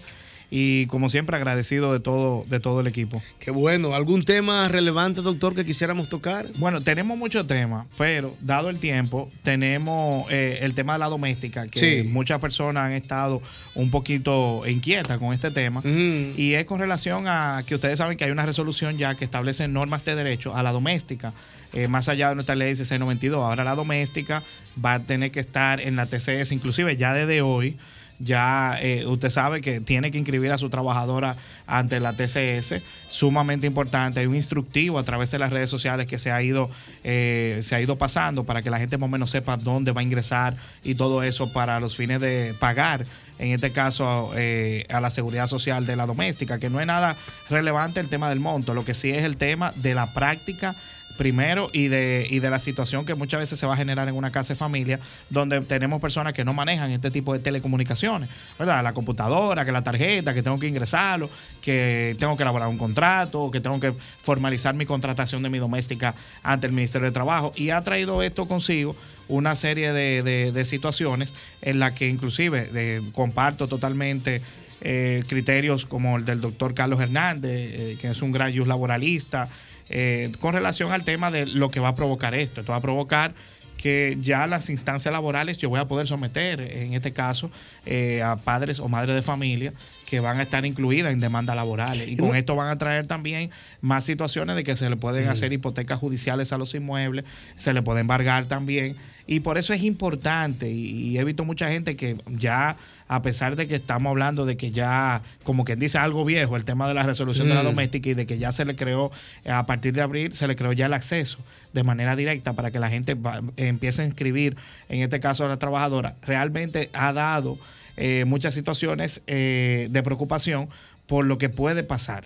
y, 0.51 0.87
como 0.87 1.09
siempre, 1.09 1.37
agradecido 1.37 1.93
de 1.93 2.01
todo, 2.01 2.45
de 2.49 2.59
todo 2.61 2.81
el 2.81 2.87
equipo. 2.87 3.23
Qué 3.39 3.51
bueno. 3.51 3.95
¿Algún 3.95 4.25
tema 4.25 4.67
relevante, 4.69 5.20
doctor, 5.23 5.55
que 5.55 5.65
quisiéramos 5.65 6.09
tocar? 6.09 6.47
Bueno, 6.59 6.81
tenemos 6.83 7.17
muchos 7.17 7.47
temas, 7.47 7.87
pero 7.97 8.35
dado 8.41 8.69
el 8.70 8.79
tiempo, 8.79 9.31
tenemos 9.43 10.27
eh, 10.31 10.59
el 10.62 10.75
tema 10.75 10.95
de 10.95 10.99
la 11.01 11.07
doméstica, 11.09 11.67
que 11.67 11.79
Sí. 12.03 12.09
muchas 12.09 12.41
personas 12.41 12.85
han 12.85 12.93
estado 12.93 13.41
un 13.75 13.91
poquito 13.91 14.62
inquietas 14.67 15.19
con 15.19 15.33
este 15.33 15.51
tema. 15.51 15.83
Y 15.85 16.55
es 16.55 16.65
con 16.65 16.81
relación 16.81 17.27
a 17.29 17.62
que 17.67 17.75
ustedes 17.77 17.99
saben 17.99 18.17
que 18.19 18.25
hay 18.25 18.31
una 18.31 18.45
resolución 18.47 18.99
ya 18.99 19.15
que 19.15 19.25
establece 19.25 19.69
normas 19.69 20.05
de 20.05 20.15
derecho 20.15 20.55
a 20.57 20.62
la 20.62 20.73
doméstica. 20.73 21.33
eh, 21.73 21.87
más 21.87 22.09
allá 22.09 22.31
de 22.31 22.35
nuestra 22.35 22.57
ley 22.57 22.70
1692. 22.70 23.45
Ahora 23.45 23.62
la 23.62 23.77
doméstica 23.77 24.43
va 24.85 24.95
a 24.95 24.99
tener 25.05 25.31
que 25.31 25.39
estar 25.39 25.81
en 25.81 25.95
la 25.95 26.07
TCS, 26.07 26.51
inclusive 26.51 26.97
ya 26.97 27.15
desde 27.15 27.43
hoy, 27.43 27.77
ya 28.20 28.78
eh, 28.81 29.07
usted 29.07 29.31
sabe 29.31 29.60
que 29.60 29.81
tiene 29.81 30.10
que 30.10 30.18
inscribir 30.18 30.52
a 30.52 30.58
su 30.58 30.68
trabajadora 30.68 31.36
ante 31.66 31.99
la 32.00 32.12
TCS, 32.12 32.82
sumamente 33.08 33.66
importante. 33.66 34.20
Hay 34.20 34.26
un 34.26 34.36
instructivo 34.36 34.99
a 34.99 35.05
través 35.05 35.31
de 35.31 35.39
las 35.39 35.50
redes 35.50 35.70
sociales 35.70 36.07
que 36.07 36.18
se 36.18 36.31
ha 36.31 36.42
ido, 36.42 36.70
eh, 37.02 37.58
se 37.62 37.74
ha 37.74 37.81
ido 37.81 37.97
pasando 37.97 38.44
para 38.44 38.62
que 38.62 38.70
la 38.70 38.78
gente 38.78 38.99
más 38.99 39.08
o 39.08 39.10
menos 39.10 39.31
sepa 39.31 39.57
dónde 39.57 39.92
va 39.92 40.02
a 40.02 40.05
ingresar 40.05 40.57
y 40.84 40.94
todo 40.94 41.23
eso 41.23 41.52
para 41.52 41.81
los 41.81 41.97
fines 41.97 42.20
de 42.20 42.55
pagar, 42.60 43.07
en 43.39 43.52
este 43.52 43.73
caso, 43.73 44.32
eh, 44.36 44.86
a 44.90 45.00
la 45.00 45.08
seguridad 45.08 45.47
social 45.47 45.86
de 45.86 45.97
la 45.97 46.05
doméstica, 46.05 46.58
que 46.58 46.68
no 46.68 46.78
es 46.78 46.86
nada 46.86 47.16
relevante 47.49 48.00
el 48.00 48.10
tema 48.10 48.28
del 48.28 48.39
monto, 48.39 48.74
lo 48.74 48.84
que 48.84 48.92
sí 48.92 49.10
es 49.10 49.24
el 49.24 49.39
tema 49.39 49.73
de 49.76 49.94
la 49.94 50.12
práctica 50.12 50.76
primero 51.24 51.68
y 51.74 51.89
de, 51.89 52.26
y 52.31 52.39
de 52.39 52.49
la 52.49 52.58
situación 52.58 53.05
que 53.05 53.15
muchas 53.15 53.40
veces 53.40 53.58
se 53.58 53.66
va 53.66 53.74
a 53.74 53.76
generar 53.76 54.08
en 54.08 54.15
una 54.15 54.32
casa 54.32 54.55
de 54.55 54.58
familia 54.58 54.99
donde 55.28 55.60
tenemos 55.60 56.00
personas 56.00 56.32
que 56.32 56.47
no 56.47 56.55
manejan 56.55 56.90
este 56.92 57.10
tipo 57.10 57.34
de 57.34 57.40
telecomunicaciones, 57.40 58.31
¿verdad? 58.58 58.82
La 58.82 58.94
computadora, 58.94 59.66
que 59.66 59.70
la 59.70 59.84
tarjeta, 59.84 60.32
que 60.32 60.42
tengo 60.42 60.58
que 60.58 60.66
ingresarlo, 60.66 61.28
que 61.60 62.16
tengo 62.18 62.39
que 62.39 62.42
elaborar 62.42 62.68
un 62.68 62.78
contrato, 62.78 63.50
que 63.50 63.60
tengo 63.60 63.78
que 63.78 63.92
formalizar 64.23 64.74
mi 64.74 64.86
contratación 64.86 65.42
de 65.42 65.50
mi 65.50 65.58
doméstica 65.58 66.15
ante 66.42 66.66
el 66.68 66.73
Ministerio 66.73 67.05
de 67.08 67.12
Trabajo 67.12 67.52
y 67.55 67.68
ha 67.68 67.82
traído 67.82 68.23
esto 68.23 68.49
consigo 68.49 68.97
una 69.28 69.55
serie 69.57 69.92
de, 69.92 70.23
de- 70.23 70.52
de 70.52 70.65
situaciones 70.65 71.34
en 71.60 71.81
las 71.81 71.92
que 71.92 72.08
inclusive 72.08 72.70
eh, 72.74 73.02
comparto 73.12 73.68
totalmente 73.68 74.40
eh, 74.81 75.23
criterios 75.28 75.84
como 75.84 76.16
el 76.16 76.24
del 76.24 76.40
doctor 76.40 76.73
Carlos 76.73 76.99
Hernández, 76.99 77.50
eh, 77.52 77.97
que 78.00 78.08
es 78.08 78.23
un 78.23 78.32
gran 78.32 78.57
laboralista, 78.66 79.50
eh, 79.91 80.33
con 80.41 80.55
relación 80.55 80.93
al 80.93 81.05
tema 81.05 81.31
de 81.31 81.47
lo 81.47 81.70
que 81.70 81.81
va 81.81 81.89
a 81.89 81.94
provocar 81.94 82.35
esto. 82.35 82.60
Esto 82.60 82.73
va 82.73 82.78
a 82.78 82.83
provocar 82.83 83.35
que 83.77 84.19
ya 84.20 84.47
las 84.47 84.69
instancias 84.69 85.10
laborales 85.10 85.57
yo 85.57 85.70
voy 85.70 85.81
a 85.81 85.86
poder 85.86 86.07
someter, 86.07 86.60
en 86.60 86.93
este 86.93 87.12
caso, 87.12 87.51
eh, 87.86 88.23
a 88.23 88.36
padres 88.36 88.78
o 88.78 88.89
madres 88.89 89.15
de 89.15 89.23
familia 89.23 89.73
que 90.07 90.20
van 90.20 90.39
a 90.39 90.43
estar 90.43 90.67
incluidas 90.67 91.15
en 91.15 91.20
demandas 91.20 91.57
laborales. 91.57 92.07
Y 92.07 92.17
con 92.17 92.36
esto 92.36 92.55
van 92.57 92.69
a 92.69 92.77
traer 92.77 93.07
también 93.07 93.51
más 93.81 94.05
situaciones 94.05 94.55
de 94.57 94.65
que 94.65 94.77
se 94.77 94.91
le 94.91 94.97
pueden 94.97 95.27
Mm. 95.27 95.31
hacer 95.31 95.52
hipotecas 95.55 95.99
judiciales 95.99 96.52
a 96.52 96.59
los 96.59 96.75
inmuebles, 96.75 97.25
se 97.57 97.73
le 97.73 97.81
puede 97.81 98.01
embargar 98.01 98.44
también. 98.47 98.97
Y 99.33 99.39
por 99.39 99.59
eso 99.59 99.73
es 99.73 99.84
importante, 99.84 100.68
y, 100.73 101.17
he 101.17 101.23
visto 101.23 101.44
mucha 101.44 101.70
gente 101.70 101.94
que 101.94 102.17
ya, 102.26 102.75
a 103.07 103.23
pesar 103.23 103.55
de 103.55 103.68
que 103.68 103.76
estamos 103.76 104.10
hablando 104.10 104.44
de 104.44 104.57
que 104.57 104.73
ya, 104.73 105.23
como 105.44 105.65
quien 105.65 105.78
dice 105.78 105.99
algo 105.99 106.25
viejo, 106.25 106.57
el 106.57 106.65
tema 106.65 106.89
de 106.89 106.94
la 106.94 107.05
resolución 107.05 107.47
de 107.47 107.55
la 107.55 107.62
Mm. 107.62 107.67
doméstica 107.67 108.09
y 108.10 108.15
de 108.15 108.26
que 108.26 108.39
ya 108.39 108.50
se 108.50 108.65
le 108.65 108.75
creó, 108.75 109.12
a 109.49 109.67
partir 109.67 109.92
de 109.92 110.00
abril, 110.00 110.33
se 110.33 110.49
le 110.49 110.57
creó 110.57 110.73
ya 110.73 110.86
el 110.86 110.94
acceso 110.94 111.39
de 111.73 111.84
manera 111.84 112.17
directa 112.17 112.55
para 112.55 112.73
que 112.73 112.81
la 112.81 112.89
gente 112.91 113.15
va- 113.15 113.41
empiece 113.57 114.02
a 114.02 114.05
inscribir, 114.05 114.57
en 114.89 115.00
este 115.00 115.20
caso 115.20 115.44
a 115.44 115.49
la 115.49 115.59
trabajadora, 115.60 116.17
realmente 116.23 116.91
ha 116.92 117.12
dado 117.12 117.57
eh, 117.97 118.25
muchas 118.26 118.52
situaciones 118.55 119.20
eh, 119.28 119.86
de 119.92 120.02
preocupación 120.02 120.68
por 121.07 121.25
lo 121.25 121.39
que 121.39 121.50
puede 121.50 121.84
pasar. 121.84 122.25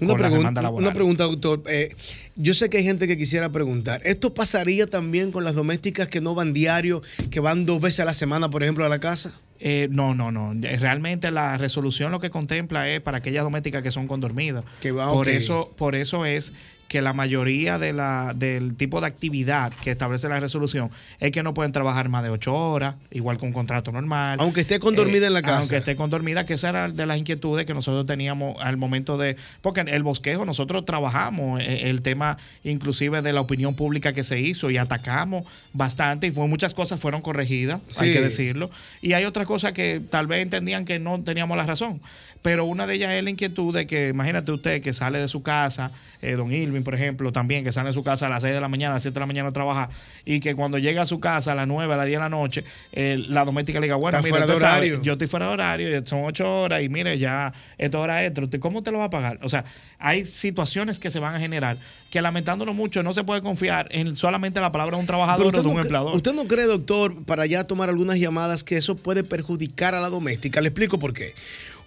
Una 0.00 0.14
pregunta, 0.14 0.70
una 0.70 0.92
pregunta, 0.92 1.24
doctor. 1.24 1.62
Eh, 1.66 1.94
yo 2.36 2.54
sé 2.54 2.70
que 2.70 2.78
hay 2.78 2.84
gente 2.84 3.08
que 3.08 3.16
quisiera 3.16 3.50
preguntar, 3.50 4.00
¿esto 4.04 4.32
pasaría 4.32 4.86
también 4.86 5.32
con 5.32 5.44
las 5.44 5.54
domésticas 5.54 6.08
que 6.08 6.20
no 6.20 6.34
van 6.34 6.52
diario, 6.52 7.02
que 7.30 7.40
van 7.40 7.66
dos 7.66 7.80
veces 7.80 8.00
a 8.00 8.04
la 8.04 8.14
semana, 8.14 8.48
por 8.48 8.62
ejemplo, 8.62 8.84
a 8.84 8.88
la 8.88 9.00
casa? 9.00 9.38
Eh, 9.60 9.88
no, 9.90 10.14
no, 10.14 10.30
no. 10.30 10.54
Realmente 10.54 11.30
la 11.30 11.56
resolución 11.58 12.12
lo 12.12 12.20
que 12.20 12.30
contempla 12.30 12.88
es 12.88 13.00
para 13.00 13.18
aquellas 13.18 13.42
domésticas 13.42 13.82
que 13.82 13.90
son 13.90 14.06
condormidas. 14.06 14.64
va, 14.64 15.12
por 15.12 15.26
ok. 15.26 15.34
eso, 15.34 15.74
por 15.76 15.96
eso 15.96 16.24
es 16.24 16.52
que 16.88 17.02
la 17.02 17.12
mayoría 17.12 17.78
de 17.78 17.92
la, 17.92 18.32
del 18.34 18.74
tipo 18.74 19.00
de 19.00 19.06
actividad 19.06 19.72
que 19.74 19.90
establece 19.90 20.26
la 20.28 20.40
resolución 20.40 20.90
es 21.20 21.30
que 21.30 21.42
no 21.42 21.52
pueden 21.52 21.70
trabajar 21.70 22.08
más 22.08 22.22
de 22.22 22.30
ocho 22.30 22.54
horas, 22.54 22.96
igual 23.10 23.38
que 23.38 23.44
un 23.44 23.52
contrato 23.52 23.92
normal. 23.92 24.38
Aunque 24.40 24.62
esté 24.62 24.80
condormida 24.80 25.26
en 25.26 25.34
la 25.34 25.42
casa. 25.42 25.58
Aunque 25.58 25.76
esté 25.76 25.96
condormida, 25.96 26.46
que 26.46 26.54
esa 26.54 26.70
era 26.70 26.88
de 26.88 27.06
las 27.06 27.18
inquietudes 27.18 27.66
que 27.66 27.74
nosotros 27.74 28.06
teníamos 28.06 28.56
al 28.60 28.78
momento 28.78 29.18
de... 29.18 29.36
Porque 29.60 29.80
en 29.80 29.88
el 29.88 30.02
bosquejo 30.02 30.46
nosotros 30.46 30.86
trabajamos 30.86 31.60
eh, 31.60 31.90
el 31.90 32.00
tema 32.00 32.38
inclusive 32.64 33.20
de 33.20 33.34
la 33.34 33.42
opinión 33.42 33.74
pública 33.74 34.14
que 34.14 34.24
se 34.24 34.40
hizo 34.40 34.70
y 34.70 34.78
atacamos 34.78 35.46
bastante 35.74 36.26
y 36.26 36.30
fue, 36.30 36.48
muchas 36.48 36.72
cosas 36.72 36.98
fueron 36.98 37.20
corregidas, 37.20 37.80
hay 37.98 38.14
que 38.14 38.22
decirlo. 38.22 38.70
Y 39.02 39.12
hay 39.12 39.26
otras 39.26 39.46
cosas 39.46 39.72
que 39.72 40.00
tal 40.08 40.26
vez 40.26 40.42
entendían 40.42 40.86
que 40.86 40.98
no 40.98 41.22
teníamos 41.22 41.56
la 41.58 41.64
razón. 41.64 42.00
Pero 42.40 42.64
una 42.64 42.86
de 42.86 42.94
ellas 42.94 43.12
es 43.12 43.22
la 43.22 43.30
inquietud 43.30 43.74
de 43.74 43.86
que, 43.86 44.08
imagínate 44.08 44.52
usted 44.52 44.80
que 44.80 44.92
sale 44.92 45.18
de 45.18 45.28
su 45.28 45.42
casa, 45.42 45.90
eh, 46.22 46.32
don 46.32 46.52
Por 46.84 46.94
ejemplo, 46.94 47.32
también, 47.32 47.64
que 47.64 47.72
sale 47.72 47.88
de 47.88 47.92
su 47.92 48.02
casa 48.02 48.26
a 48.26 48.28
las 48.28 48.42
6 48.42 48.54
de 48.54 48.60
la 48.60 48.68
mañana, 48.68 48.92
a 48.92 48.96
las 48.96 49.02
7 49.02 49.14
de 49.14 49.20
la 49.20 49.26
mañana 49.26 49.48
a 49.48 49.52
trabajar, 49.52 49.88
y 50.24 50.40
que 50.40 50.54
cuando 50.54 50.78
llega 50.78 51.02
a 51.02 51.06
su 51.06 51.20
casa 51.20 51.52
a 51.52 51.54
las 51.54 51.66
9, 51.66 51.92
a 51.92 51.96
las 51.96 52.06
10 52.06 52.18
de 52.18 52.22
la 52.22 52.28
noche, 52.28 52.64
eh, 52.92 53.24
la 53.28 53.44
doméstica 53.44 53.80
le 53.80 53.86
diga, 53.86 53.96
bueno, 53.96 54.18
mira, 54.18 54.30
fuera 54.30 54.46
de 54.46 54.52
usted 54.52 54.64
sabe, 54.64 54.76
horario. 54.76 55.02
yo 55.02 55.12
estoy 55.12 55.26
fuera 55.26 55.46
de 55.46 55.52
horario, 55.52 56.06
son 56.06 56.24
8 56.24 56.60
horas, 56.60 56.82
y 56.82 56.88
mire, 56.88 57.18
ya 57.18 57.52
esta 57.76 57.98
hora 57.98 58.24
extra, 58.24 58.44
¿usted 58.44 58.60
¿cómo 58.60 58.82
te 58.82 58.90
lo 58.90 58.98
va 58.98 59.04
a 59.04 59.10
pagar? 59.10 59.38
O 59.42 59.48
sea, 59.48 59.64
hay 59.98 60.24
situaciones 60.24 60.98
que 60.98 61.10
se 61.10 61.18
van 61.18 61.34
a 61.34 61.40
generar 61.40 61.76
que 62.10 62.22
lamentándolo 62.22 62.72
mucho 62.72 63.02
no 63.02 63.12
se 63.12 63.24
puede 63.24 63.42
confiar 63.42 63.88
en 63.90 64.16
solamente 64.16 64.60
la 64.60 64.72
palabra 64.72 64.96
de 64.96 65.00
un 65.00 65.06
trabajador 65.06 65.46
o 65.46 65.62
de 65.62 65.68
un 65.68 65.74
no 65.74 65.80
empleador. 65.80 66.16
¿Usted 66.16 66.32
no 66.32 66.44
cree, 66.46 66.64
doctor, 66.64 67.24
para 67.24 67.46
ya 67.46 67.64
tomar 67.64 67.88
algunas 67.88 68.18
llamadas, 68.18 68.62
que 68.62 68.76
eso 68.76 68.96
puede 68.96 69.24
perjudicar 69.24 69.94
a 69.94 70.00
la 70.00 70.08
doméstica? 70.08 70.60
Le 70.60 70.68
explico 70.68 70.98
por 70.98 71.12
qué. 71.12 71.34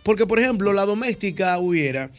Porque, 0.03 0.25
por 0.25 0.39
ejemplo, 0.39 0.73
la 0.73 0.85
doméstica 0.85 1.57
hubiera 1.59 2.09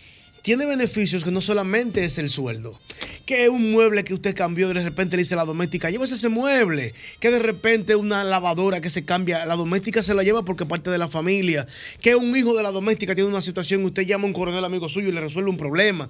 tiene 0.42 0.66
beneficios 0.66 1.24
que 1.24 1.30
no 1.30 1.40
solamente 1.40 2.04
es 2.04 2.18
el 2.18 2.28
sueldo. 2.28 2.78
Que 3.24 3.48
un 3.48 3.70
mueble 3.70 4.02
que 4.04 4.14
usted 4.14 4.34
cambió 4.34 4.68
de 4.68 4.82
repente 4.82 5.16
le 5.16 5.22
dice 5.22 5.36
la 5.36 5.44
doméstica, 5.44 5.88
llévese 5.88 6.14
ese 6.14 6.28
mueble. 6.28 6.92
Que 7.20 7.30
de 7.30 7.38
repente 7.38 7.94
una 7.94 8.24
lavadora 8.24 8.80
que 8.80 8.90
se 8.90 9.04
cambia, 9.04 9.46
la 9.46 9.54
doméstica 9.54 10.02
se 10.02 10.14
la 10.14 10.24
lleva 10.24 10.44
porque 10.44 10.66
parte 10.66 10.90
de 10.90 10.98
la 10.98 11.08
familia. 11.08 11.66
Que 12.00 12.16
un 12.16 12.36
hijo 12.36 12.56
de 12.56 12.62
la 12.64 12.72
doméstica 12.72 13.14
tiene 13.14 13.30
una 13.30 13.42
situación, 13.42 13.84
usted 13.84 14.02
llama 14.02 14.24
a 14.24 14.26
un 14.26 14.32
coronel 14.32 14.64
amigo 14.64 14.88
suyo 14.88 15.08
y 15.08 15.12
le 15.12 15.20
resuelve 15.20 15.50
un 15.50 15.56
problema. 15.56 16.08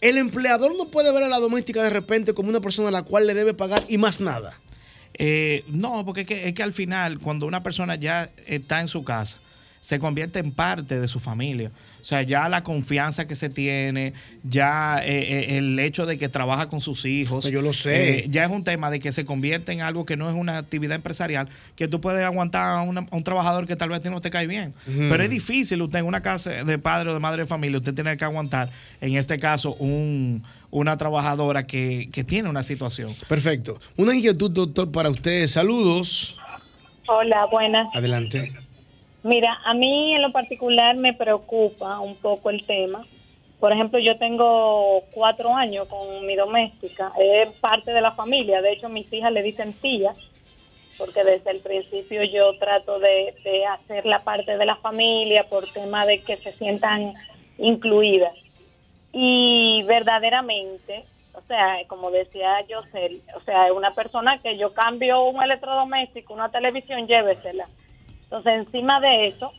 El 0.00 0.16
empleador 0.16 0.76
no 0.76 0.86
puede 0.86 1.12
ver 1.12 1.22
a 1.22 1.28
la 1.28 1.38
doméstica 1.38 1.82
de 1.82 1.90
repente 1.90 2.32
como 2.32 2.48
una 2.48 2.60
persona 2.60 2.88
a 2.88 2.92
la 2.92 3.02
cual 3.02 3.26
le 3.26 3.34
debe 3.34 3.54
pagar 3.54 3.84
y 3.88 3.98
más 3.98 4.20
nada. 4.20 4.58
Eh, 5.18 5.64
no, 5.68 6.04
porque 6.04 6.22
es 6.22 6.26
que, 6.26 6.48
es 6.48 6.54
que 6.54 6.62
al 6.62 6.72
final, 6.72 7.18
cuando 7.18 7.46
una 7.46 7.62
persona 7.62 7.96
ya 7.96 8.30
está 8.46 8.80
en 8.80 8.88
su 8.88 9.04
casa, 9.04 9.38
se 9.86 10.00
convierte 10.00 10.40
en 10.40 10.50
parte 10.50 10.98
de 10.98 11.06
su 11.06 11.20
familia. 11.20 11.70
O 12.00 12.04
sea, 12.04 12.22
ya 12.22 12.48
la 12.48 12.64
confianza 12.64 13.24
que 13.24 13.36
se 13.36 13.48
tiene, 13.48 14.14
ya 14.42 14.98
eh, 15.04 15.44
eh, 15.54 15.58
el 15.58 15.78
hecho 15.78 16.06
de 16.06 16.18
que 16.18 16.28
trabaja 16.28 16.68
con 16.68 16.80
sus 16.80 17.04
hijos. 17.04 17.48
Yo 17.48 17.62
lo 17.62 17.72
sé. 17.72 18.18
eh, 18.18 18.26
ya 18.28 18.44
es 18.44 18.50
un 18.50 18.64
tema 18.64 18.90
de 18.90 18.98
que 18.98 19.12
se 19.12 19.24
convierte 19.24 19.70
en 19.70 19.82
algo 19.82 20.04
que 20.04 20.16
no 20.16 20.28
es 20.28 20.34
una 20.34 20.58
actividad 20.58 20.96
empresarial, 20.96 21.48
que 21.76 21.86
tú 21.86 22.00
puedes 22.00 22.24
aguantar 22.24 22.78
a, 22.78 22.82
una- 22.82 23.06
a 23.08 23.14
un 23.16 23.22
trabajador 23.22 23.68
que 23.68 23.76
tal 23.76 23.90
vez 23.90 23.98
a 23.98 24.02
ti 24.02 24.10
no 24.10 24.20
te 24.20 24.30
cae 24.30 24.48
bien. 24.48 24.74
Pero 24.86 25.22
es 25.22 25.30
difícil 25.30 25.80
usted 25.82 26.00
en 26.00 26.06
una 26.06 26.20
casa 26.20 26.50
de 26.64 26.78
padre 26.80 27.10
o 27.10 27.14
de 27.14 27.20
madre 27.20 27.42
de 27.42 27.48
familia, 27.48 27.78
usted 27.78 27.94
tiene 27.94 28.16
que 28.16 28.24
aguantar, 28.24 28.68
en 29.00 29.14
este 29.14 29.38
caso, 29.38 29.74
un, 29.76 30.42
una 30.72 30.96
trabajadora 30.96 31.64
que, 31.68 32.08
que 32.12 32.24
tiene 32.24 32.48
una 32.48 32.64
situación. 32.64 33.12
Perfecto. 33.28 33.78
Una 33.96 34.16
inquietud, 34.16 34.50
doctor, 34.50 34.90
para 34.90 35.10
ustedes. 35.10 35.52
Saludos. 35.52 36.36
Hola, 37.06 37.46
buenas. 37.52 37.86
Adelante. 37.94 38.52
Mira, 39.26 39.58
a 39.64 39.74
mí 39.74 40.14
en 40.14 40.22
lo 40.22 40.30
particular 40.30 40.94
me 40.94 41.12
preocupa 41.12 41.98
un 41.98 42.14
poco 42.14 42.48
el 42.48 42.64
tema. 42.64 43.04
Por 43.58 43.72
ejemplo, 43.72 43.98
yo 43.98 44.16
tengo 44.18 45.02
cuatro 45.10 45.52
años 45.52 45.88
con 45.88 46.24
mi 46.24 46.36
doméstica, 46.36 47.10
es 47.18 47.48
parte 47.58 47.92
de 47.92 48.00
la 48.00 48.12
familia. 48.12 48.62
De 48.62 48.70
hecho, 48.70 48.88
mis 48.88 49.12
hijas 49.12 49.32
le 49.32 49.42
dicen 49.42 49.72
tía, 49.72 50.14
porque 50.96 51.24
desde 51.24 51.50
el 51.50 51.58
principio 51.58 52.22
yo 52.22 52.56
trato 52.60 53.00
de, 53.00 53.34
de 53.42 53.66
hacer 53.66 54.06
la 54.06 54.20
parte 54.20 54.56
de 54.56 54.64
la 54.64 54.76
familia 54.76 55.42
por 55.48 55.66
tema 55.72 56.06
de 56.06 56.22
que 56.22 56.36
se 56.36 56.52
sientan 56.52 57.14
incluidas. 57.58 58.34
Y 59.12 59.82
verdaderamente, 59.88 61.02
o 61.32 61.40
sea, 61.48 61.78
como 61.88 62.12
decía 62.12 62.64
José, 62.72 63.22
o 63.34 63.40
sea, 63.40 63.66
es 63.66 63.72
una 63.72 63.90
persona 63.90 64.38
que 64.38 64.56
yo 64.56 64.72
cambio 64.72 65.24
un 65.24 65.42
electrodoméstico, 65.42 66.32
una 66.32 66.52
televisión, 66.52 67.08
llévesela. 67.08 67.66
Entonces, 68.30 68.54
encima 68.54 69.00
de 69.00 69.26
eso, 69.26 69.52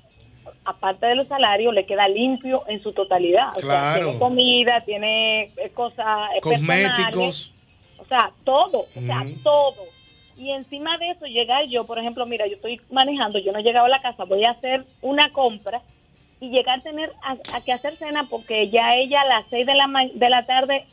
aparte 0.65 1.05
de 1.07 1.15
los 1.15 1.27
salarios, 1.27 1.73
le 1.73 1.85
queda 1.85 2.07
limpio 2.07 2.63
en 2.67 2.81
su 2.83 2.91
totalidad. 2.93 3.49
O 3.51 3.61
sea, 3.61 3.61
Claro. 3.93 4.03
tiene 4.03 4.19
comida, 4.19 4.81
tiene 4.85 5.43
eh, 5.57 5.71
cosas 5.73 6.29
eh, 6.35 6.41
Cosméticos. 6.41 7.53
o 7.97 8.05
sea, 8.05 8.31
todo, 8.43 8.79
o 8.95 9.01
sea, 9.05 9.25
todo. 9.43 9.83
Y 10.37 10.51
encima 10.51 10.97
de 10.97 11.11
eso, 11.11 11.25
llegar 11.25 11.65
yo, 11.67 11.85
por 11.85 11.97
ejemplo, 11.97 12.25
mira, 12.25 12.45
yo 12.45 12.55
estoy 12.55 12.79
manejando, 12.91 13.39
yo 13.39 13.51
no 13.51 13.59
he 13.59 13.63
llegado 13.63 13.85
a 13.85 13.89
la 13.89 14.01
casa, 14.01 14.25
voy 14.25 14.43
a 14.45 14.51
hacer 14.51 14.85
una 15.01 15.31
compra 15.31 15.81
y 16.39 16.49
llegar 16.49 16.79
a 16.79 16.83
tener 16.83 17.11
a, 17.23 17.37
a 17.57 17.61
que 17.61 17.73
hacer 17.73 17.95
cena 17.97 18.27
porque 18.29 18.69
ya 18.69 18.95
ella 18.95 19.21
a 19.21 19.25
las 19.25 19.45
seis 19.49 19.65
de 19.65 19.73
la, 19.73 19.87
ma- 19.87 20.05
de 20.13 20.29
la 20.29 20.45
tarde, 20.45 20.85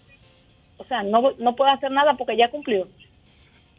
o 0.79 0.85
sea, 0.85 1.03
no, 1.03 1.33
no 1.39 1.55
puede 1.57 1.73
hacer 1.73 1.91
nada 1.91 2.15
porque 2.15 2.37
ya 2.39 2.51
cumplió. 2.51 2.87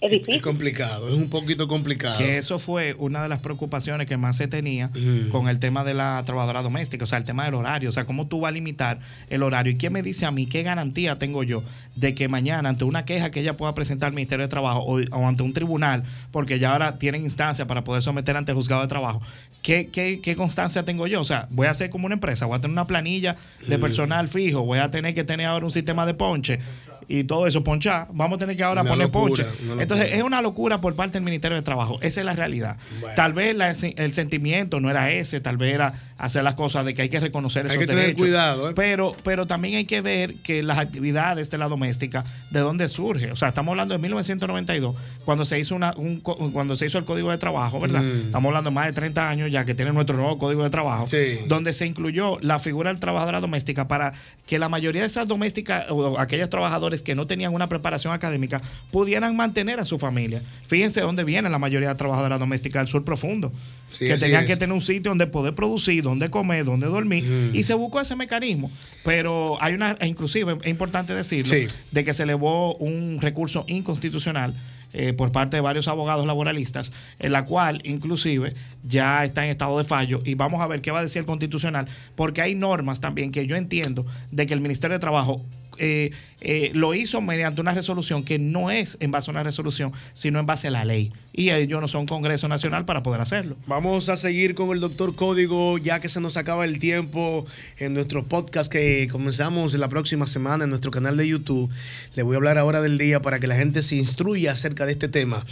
Es 0.02 0.12
difícil. 0.12 0.36
Es 0.36 0.42
complicado, 0.42 1.08
es 1.08 1.14
un 1.14 1.30
poquito 1.30 1.68
complicado. 1.68 2.18
Que 2.18 2.38
eso 2.38 2.60
fue 2.60 2.96
una 3.00 3.24
de 3.24 3.30
las 3.30 3.40
preocupaciones 3.40 4.08
que 4.08 4.18
más 4.18 4.36
se 4.36 4.48
tenía 4.48 4.92
con 5.32 5.48
el 5.48 5.58
tema 5.58 5.84
de 5.84 5.94
la 5.94 6.22
trabajadora 6.26 6.62
doméstica, 6.62 7.06
o 7.06 7.08
sea, 7.08 7.18
el 7.18 7.24
tema 7.24 7.46
del 7.46 7.54
horario, 7.56 7.90
o 7.90 7.92
sea, 7.92 8.06
cómo 8.06 8.28
tú 8.28 8.42
vas 8.42 8.50
a 8.50 8.52
limitar 8.52 9.00
el 9.30 9.42
horario. 9.42 9.72
¿Y 9.72 9.78
quién 9.78 9.94
me 9.94 10.04
dice 10.04 10.26
a 10.26 10.32
mí 10.32 10.46
qué 10.48 10.64
garantía 10.64 11.18
tengo 11.18 11.44
yo 11.44 11.64
de 11.96 12.14
que 12.14 12.28
mañana, 12.28 12.70
ante 12.70 12.84
una 12.84 13.06
queja 13.06 13.32
que 13.32 13.40
ella 13.40 13.56
pueda 13.58 13.74
presentar 13.74 14.08
al 14.10 14.14
Ministerio 14.14 14.44
de 14.46 14.50
Trabajo 14.50 14.80
o, 14.82 15.00
o 15.00 15.28
ante 15.28 15.44
un 15.44 15.54
tribunal, 15.54 16.04
porque 16.32 16.60
ya 16.60 16.74
ahora 16.74 17.00
tienen 17.00 17.24
instancia 17.24 17.66
para 17.66 17.84
poder 17.84 18.02
someter 18.02 18.36
ante 18.38 18.52
el 18.52 18.58
juzgado 18.58 18.82
de 18.82 18.88
trabajo, 18.90 19.22
¿qué, 19.62 19.88
qué, 19.88 20.20
qué 20.22 20.36
constancia 20.36 20.84
tengo 20.84 21.08
yo? 21.08 21.22
O 21.22 21.26
sea, 21.26 21.48
voy 21.50 21.68
a 21.68 21.72
hacer 21.72 21.90
como 21.90 22.06
una 22.06 22.16
empresa, 22.16 22.46
voy 22.46 22.58
a 22.58 22.62
tener 22.62 22.74
una 22.74 22.86
planilla 22.86 23.38
de 23.68 23.78
Mm. 23.78 23.82
personal 23.82 24.28
fijo, 24.28 24.62
voy 24.64 24.80
a 24.80 24.92
tener 24.92 25.16
que 25.16 25.24
tener 25.24 25.48
ahora 25.48 25.66
un 25.66 25.72
sistema 25.72 26.06
de 26.06 26.14
ponche 26.14 26.60
y 27.08 27.24
todo 27.24 27.48
eso, 27.48 27.64
ponchar, 27.64 28.08
vamos 28.14 28.38
a 28.38 28.40
tener 28.40 28.58
que 28.58 28.64
ahora 28.64 28.82
Una 28.82 28.90
poner 28.90 29.08
locura, 29.08 29.46
ponche. 29.46 29.82
Entonces, 29.82 30.10
es 30.14 30.22
una 30.24 30.42
locura 30.42 30.82
por 30.82 30.96
parte 30.96 31.14
del 31.14 31.24
Ministerio 31.24 31.56
de 31.56 31.62
Trabajo. 31.64 31.98
Esa 32.02 32.20
es 32.22 32.26
la 32.26 32.34
realidad. 32.34 32.78
Tal 33.16 33.34
vez 33.34 33.56
la- 33.56 33.72
el 33.72 34.14
sentimiento 34.14 34.80
no 34.80 34.90
era 34.90 35.12
ese, 35.12 35.40
tal 35.42 35.58
vez 35.58 35.74
era 35.74 35.94
hacer 36.18 36.44
las 36.44 36.54
cosas 36.54 36.86
de 36.86 36.94
que 36.94 37.02
hay 37.04 37.10
que 37.10 37.20
reconocer 37.20 37.66
Hay 37.66 37.72
esos 37.72 37.80
que 37.80 37.88
tener 37.88 38.16
cuidado, 38.16 38.70
¿eh? 38.70 38.74
Pero, 38.76 39.16
pero 39.24 39.46
también 39.48 39.76
hay 39.76 39.86
que 39.86 40.02
ver 40.02 40.36
que 40.36 40.64
las 40.64 40.78
actividades 40.78 41.50
de 41.50 41.58
la 41.58 41.68
doméstica, 41.68 42.24
¿de 42.52 42.60
dónde 42.62 42.88
surge? 42.88 43.32
O 43.32 43.36
sea, 43.36 43.50
estamos 43.50 43.72
hablando 43.74 43.94
de 43.94 44.00
1992, 44.00 44.96
cuando 45.26 45.46
se 45.46 45.60
hizo 45.60 45.76
una, 45.76 45.94
un 45.98 46.22
cuando 46.22 46.76
se 46.76 46.86
hizo 46.86 46.98
el 46.98 47.06
Código 47.06 47.32
de 47.32 47.38
Trabajo, 47.38 47.80
¿verdad? 47.80 48.02
Mm. 48.02 48.26
Estamos 48.28 48.50
hablando 48.50 48.70
de 48.70 48.74
más 48.74 48.86
de 48.88 48.94
30 48.94 49.30
años 49.30 49.52
ya 49.52 49.66
que 49.66 49.76
tiene 49.76 49.92
nuestro 49.92 50.16
nuevo 50.16 50.38
Código 50.38 50.64
de 50.64 50.70
Trabajo, 50.70 51.06
donde 51.48 51.74
se 51.74 51.86
incluyó 51.86 52.38
la 52.42 52.60
figura 52.60 52.90
del 52.90 53.00
trabajadora 53.00 53.42
doméstica 53.42 53.88
para 53.88 54.14
que 54.48 54.60
la 54.60 54.70
mayoría 54.70 55.02
de 55.02 55.08
esas 55.08 55.28
domésticas 55.28 55.86
o 55.90 56.20
aquellos 56.20 56.50
trabajadores 56.50 56.95
que 57.02 57.16
no 57.16 57.28
tenían 57.28 57.54
una 57.54 57.70
preparación 57.70 58.14
académica 58.14 58.62
pudieran 58.92 59.36
mantener 59.36 59.80
a 59.80 59.86
su 59.86 59.98
familia. 60.00 60.42
Fíjense 60.66 61.02
dónde 61.02 61.24
viene 61.24 61.50
la 61.50 61.60
mayoría 61.60 61.90
de 61.90 61.96
trabajadoras 61.96 62.40
domésticas 62.40 62.82
del 62.82 62.88
sur 62.88 63.04
profundo, 63.04 63.52
Sí, 63.92 64.08
que 64.08 64.18
tenían 64.18 64.42
es. 64.44 64.48
que 64.48 64.58
tener 64.58 64.74
un 64.74 64.82
sitio 64.82 65.12
donde 65.12 65.28
poder 65.28 65.56
producir, 65.56 66.04
donde 66.04 66.30
comer, 66.30 66.66
donde 66.66 66.88
dormir, 66.88 67.24
Mm. 67.24 67.56
y 67.56 67.64
se 67.64 67.74
buscó 67.74 68.00
ese 68.02 68.16
mecanismo. 68.16 68.70
Pero 69.04 69.58
hay 69.62 69.74
una, 69.74 69.98
e 70.00 70.08
inclusive 70.08 70.58
es 70.64 70.70
importante 70.70 71.14
decirlo, 71.14 71.54
Sí. 71.54 71.68
de 71.92 72.04
que 72.04 72.14
se 72.14 72.24
elevó 72.24 72.76
un 72.76 73.20
recurso 73.22 73.64
inconstitucional 73.68 74.54
eh, 74.98 75.12
por 75.12 75.34
parte 75.34 75.58
de 75.58 75.62
varios 75.62 75.90
abogados 75.90 76.26
laboralistas, 76.26 76.94
en 77.20 77.34
la 77.34 77.44
cual 77.44 77.82
inclusive 77.84 78.54
ya 78.82 79.26
está 79.26 79.44
en 79.44 79.52
estado 79.52 79.78
de 79.78 79.84
fallo 79.84 80.22
y 80.24 80.36
vamos 80.36 80.62
a 80.62 80.68
ver 80.68 80.80
qué 80.82 80.90
va 80.92 81.00
a 81.00 81.04
decir 81.04 81.20
el 81.20 81.26
constitucional, 81.26 81.86
porque 82.16 82.42
hay 82.42 82.56
normas 82.56 83.02
también 83.02 83.34
que 83.34 83.46
yo 83.46 83.58
entiendo 83.58 84.06
de 84.32 84.46
que 84.48 84.54
el 84.54 84.62
Ministerio 84.62 84.94
de 84.96 85.00
Trabajo 85.02 85.42
eh, 85.78 86.12
eh, 86.42 86.72
lo 86.74 86.94
hizo 86.94 87.22
mediante 87.22 87.62
una 87.62 87.74
resolución 87.74 88.24
que 88.24 88.40
no 88.40 88.72
es 88.72 88.98
en 89.00 89.12
base 89.12 89.30
a 89.30 89.34
una 89.34 89.44
resolución, 89.44 89.94
sino 90.14 90.40
en 90.40 90.46
base 90.46 90.68
a 90.68 90.72
la 90.72 90.86
ley. 90.86 91.12
Y 91.34 91.50
ellos 91.50 91.82
no 91.82 91.88
son 91.88 92.02
un 92.02 92.08
Congreso 92.08 92.48
Nacional 92.48 92.86
para 92.86 93.04
poder 93.04 93.22
hacerlo. 93.22 93.58
Vamos 93.68 94.10
a 94.10 94.18
seguir 94.18 94.56
con 94.56 94.72
el 94.72 94.80
doctor 94.80 95.16
Código, 95.16 95.78
ya 95.78 96.00
que 96.00 96.10
se 96.10 96.22
nos 96.22 96.38
acaba 96.38 96.66
el 96.66 96.80
tiempo 96.80 97.46
en 97.78 97.94
nuestro 97.94 98.26
podcast 98.26 98.72
que 98.72 99.08
comenzamos 99.12 99.74
la 99.74 99.90
próxima 99.90 100.28
semana 100.28 100.66
en 100.66 100.70
nuestro 100.70 100.92
canal 100.92 101.18
de 101.18 101.28
YouTube. 101.28 101.70
Le 102.16 102.24
voy 102.24 102.36
a 102.36 102.38
hablar 102.38 102.58
ahora 102.58 102.82
del 102.82 102.98
día 102.98 103.22
para 103.22 103.40
que 103.40 103.48
la 103.48 103.56
gente 103.56 103.84
se 103.84 103.96
instruya 103.96 104.52
acerca 104.52 104.86
de 104.86 104.94
este 104.94 105.08
tema. 105.08 105.46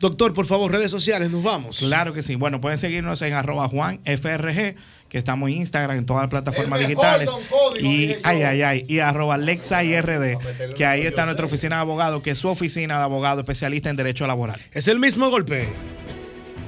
Doctor, 0.00 0.34
por 0.34 0.44
favor, 0.44 0.70
redes 0.70 0.90
sociales, 0.90 1.30
nos 1.30 1.42
vamos. 1.42 1.78
Claro 1.78 2.12
que 2.12 2.20
sí. 2.20 2.34
Bueno, 2.34 2.60
pueden 2.60 2.76
seguirnos 2.76 3.22
en 3.22 3.32
arroba 3.32 3.68
juanfrg, 3.68 4.74
que 5.14 5.18
estamos 5.18 5.48
en 5.48 5.58
Instagram, 5.58 5.98
en 5.98 6.06
todas 6.06 6.24
las 6.24 6.30
plataformas 6.30 6.80
digitales. 6.80 7.30
Código, 7.30 7.88
y, 7.88 8.16
ay, 8.24 8.42
ay, 8.42 8.62
ay, 8.62 8.84
y 8.88 8.98
arroba 8.98 9.38
LexaIRD, 9.38 10.74
que 10.74 10.84
ahí 10.84 11.06
está 11.06 11.24
nuestra 11.24 11.46
oficina 11.46 11.76
de 11.76 11.82
abogados, 11.82 12.20
que 12.20 12.32
es 12.32 12.38
su 12.38 12.48
oficina 12.48 12.98
de 12.98 13.04
abogado 13.04 13.38
especialista 13.42 13.90
en 13.90 13.94
derecho 13.94 14.26
laboral. 14.26 14.60
Es 14.72 14.88
el 14.88 14.98
mismo 14.98 15.30
golpe. 15.30 15.72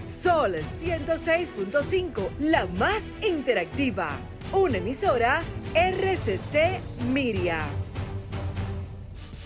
Sol 0.05 0.55
106.5, 0.55 2.29
la 2.39 2.67
más 2.67 3.07
interactiva. 3.29 4.21
Una 4.53 4.79
emisora 4.79 5.43
RCC 5.75 6.79
Miria. 7.13 7.65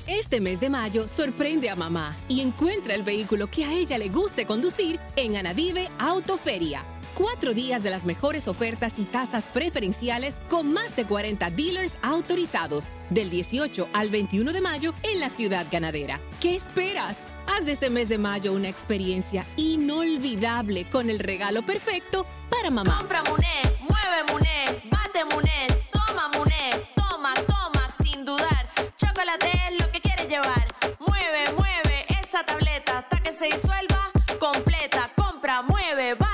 Este 0.06 0.42
mes 0.42 0.60
de 0.60 0.68
mayo 0.68 1.08
sorprende 1.08 1.70
a 1.70 1.74
mamá 1.74 2.18
y 2.28 2.42
encuentra 2.42 2.94
el 2.94 3.02
vehículo 3.02 3.50
que 3.50 3.64
a 3.64 3.72
ella 3.72 3.96
le 3.96 4.10
guste 4.10 4.44
conducir 4.44 5.00
en 5.16 5.38
Anadive 5.38 5.88
Autoferia. 5.98 6.99
Cuatro 7.20 7.52
días 7.52 7.82
de 7.82 7.90
las 7.90 8.04
mejores 8.04 8.48
ofertas 8.48 8.98
y 8.98 9.04
tasas 9.04 9.44
preferenciales 9.44 10.34
con 10.48 10.72
más 10.72 10.96
de 10.96 11.04
40 11.04 11.50
dealers 11.50 11.92
autorizados 12.00 12.82
del 13.10 13.28
18 13.28 13.88
al 13.92 14.08
21 14.08 14.54
de 14.54 14.62
mayo 14.62 14.94
en 15.02 15.20
la 15.20 15.28
ciudad 15.28 15.66
ganadera. 15.70 16.18
¿Qué 16.40 16.56
esperas? 16.56 17.18
Haz 17.46 17.66
de 17.66 17.72
este 17.72 17.90
mes 17.90 18.08
de 18.08 18.16
mayo 18.16 18.54
una 18.54 18.70
experiencia 18.70 19.44
inolvidable 19.58 20.88
con 20.88 21.10
el 21.10 21.18
regalo 21.18 21.62
perfecto 21.62 22.24
para 22.48 22.70
mamá. 22.70 22.96
Compra 22.96 23.22
Muné, 23.24 23.76
mueve 23.80 24.32
Muné, 24.32 24.82
bate 24.90 25.22
Muné, 25.26 25.66
toma 25.92 26.28
Muné, 26.34 26.70
toma, 26.96 27.34
toma, 27.34 27.86
sin 28.02 28.24
dudar. 28.24 28.70
Chocolate 28.96 29.50
es 29.68 29.78
lo 29.78 29.92
que 29.92 30.00
quieres 30.00 30.26
llevar. 30.26 30.74
Mueve, 30.98 31.52
mueve 31.54 32.06
esa 32.18 32.42
tableta 32.44 33.00
hasta 33.00 33.22
que 33.22 33.34
se 33.34 33.44
disuelva 33.44 34.10
completa. 34.38 35.12
Compra, 35.14 35.60
mueve, 35.60 36.14
bate, 36.14 36.29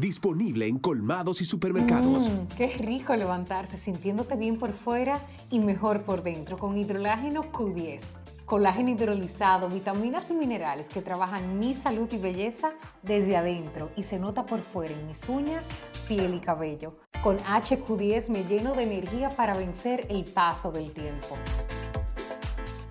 disponible 0.00 0.66
en 0.66 0.78
colmados 0.78 1.40
y 1.40 1.44
supermercados. 1.44 2.28
Mm, 2.28 2.56
qué 2.56 2.68
rico 2.78 3.14
levantarse 3.14 3.76
sintiéndote 3.76 4.36
bien 4.36 4.58
por 4.58 4.72
fuera 4.72 5.20
y 5.50 5.58
mejor 5.58 6.02
por 6.02 6.22
dentro 6.22 6.56
con 6.56 6.76
hidrolágeno 6.76 7.44
Q10. 7.52 8.00
Colágeno 8.46 8.90
hidrolizado, 8.90 9.68
vitaminas 9.68 10.28
y 10.30 10.34
minerales 10.34 10.88
que 10.88 11.02
trabajan 11.02 11.60
mi 11.60 11.72
salud 11.72 12.08
y 12.10 12.18
belleza 12.18 12.72
desde 13.02 13.36
adentro 13.36 13.90
y 13.96 14.02
se 14.02 14.18
nota 14.18 14.44
por 14.44 14.62
fuera 14.62 14.92
en 14.92 15.06
mis 15.06 15.28
uñas, 15.28 15.68
piel 16.08 16.34
y 16.34 16.40
cabello. 16.40 16.96
Con 17.22 17.36
HQ10 17.38 18.28
me 18.28 18.42
lleno 18.44 18.72
de 18.72 18.82
energía 18.82 19.28
para 19.28 19.54
vencer 19.54 20.06
el 20.10 20.24
paso 20.24 20.72
del 20.72 20.90
tiempo. 20.92 21.36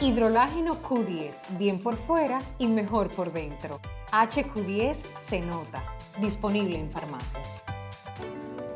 Hidrolágeno 0.02 0.82
Q10, 0.82 1.34
bien 1.58 1.78
por 1.80 1.98
fuera 1.98 2.42
y 2.58 2.68
mejor 2.68 3.10
por 3.10 3.34
dentro. 3.34 3.82
HQ10 4.12 4.96
se 5.30 5.42
nota. 5.42 5.84
Disponible 6.22 6.80
en 6.80 6.90
farmacias. 6.90 7.64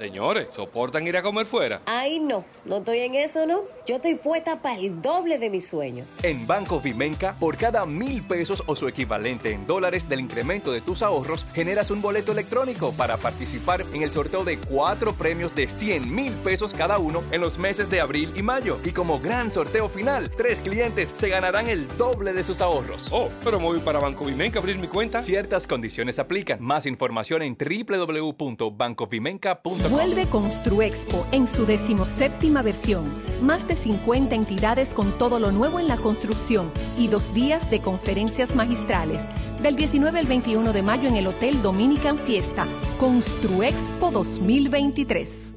Señores, 0.00 0.48
¿soportan 0.56 1.06
ir 1.06 1.14
a 1.18 1.22
comer 1.22 1.44
fuera? 1.44 1.82
Ay, 1.84 2.20
no, 2.20 2.42
no 2.64 2.78
estoy 2.78 3.00
en 3.00 3.16
eso, 3.16 3.44
¿no? 3.44 3.60
Yo 3.86 3.96
estoy 3.96 4.14
puesta 4.14 4.62
para 4.62 4.78
el 4.78 5.02
doble 5.02 5.38
de 5.38 5.50
mis 5.50 5.68
sueños. 5.68 6.16
En 6.22 6.46
Banco 6.46 6.80
Vimenca, 6.80 7.36
por 7.38 7.58
cada 7.58 7.84
mil 7.84 8.22
pesos 8.22 8.62
o 8.64 8.74
su 8.74 8.88
equivalente 8.88 9.52
en 9.52 9.66
dólares 9.66 10.08
del 10.08 10.20
incremento 10.20 10.72
de 10.72 10.80
tus 10.80 11.02
ahorros, 11.02 11.44
generas 11.52 11.90
un 11.90 12.00
boleto 12.00 12.32
electrónico 12.32 12.92
para 12.92 13.18
participar 13.18 13.84
en 13.92 14.02
el 14.02 14.10
sorteo 14.10 14.42
de 14.42 14.56
cuatro 14.56 15.12
premios 15.12 15.54
de 15.54 15.68
100 15.68 16.14
mil 16.14 16.32
pesos 16.32 16.72
cada 16.72 16.96
uno 16.96 17.22
en 17.30 17.42
los 17.42 17.58
meses 17.58 17.90
de 17.90 18.00
abril 18.00 18.32
y 18.34 18.40
mayo. 18.40 18.78
Y 18.82 18.92
como 18.92 19.20
gran 19.20 19.52
sorteo 19.52 19.90
final, 19.90 20.30
tres 20.34 20.62
clientes 20.62 21.12
se 21.14 21.28
ganarán 21.28 21.68
el 21.68 21.86
doble 21.98 22.32
de 22.32 22.42
sus 22.42 22.62
ahorros. 22.62 23.06
Oh, 23.10 23.28
pero 23.44 23.58
me 23.58 23.66
voy 23.66 23.80
para 23.80 23.98
Banco 23.98 24.24
Vimenca 24.24 24.60
a 24.60 24.62
abrir 24.62 24.78
mi 24.78 24.88
cuenta. 24.88 25.22
Ciertas 25.22 25.66
condiciones 25.66 26.18
aplican. 26.18 26.56
Más 26.62 26.86
información 26.86 27.42
en 27.42 27.54
www.bancovimenca.com. 27.54 29.89
Vuelve 29.90 30.28
Construexpo 30.28 31.26
en 31.32 31.48
su 31.48 31.66
decimoséptima 31.66 32.62
versión. 32.62 33.12
Más 33.42 33.66
de 33.66 33.74
50 33.74 34.36
entidades 34.36 34.94
con 34.94 35.18
todo 35.18 35.40
lo 35.40 35.50
nuevo 35.50 35.80
en 35.80 35.88
la 35.88 35.96
construcción 35.96 36.70
y 36.96 37.08
dos 37.08 37.34
días 37.34 37.68
de 37.72 37.80
conferencias 37.80 38.54
magistrales. 38.54 39.24
Del 39.60 39.74
19 39.74 40.20
al 40.20 40.28
21 40.28 40.72
de 40.72 40.82
mayo 40.82 41.08
en 41.08 41.16
el 41.16 41.26
Hotel 41.26 41.60
Dominican 41.60 42.18
Fiesta. 42.18 42.68
Construexpo 43.00 44.12
2023. 44.12 45.54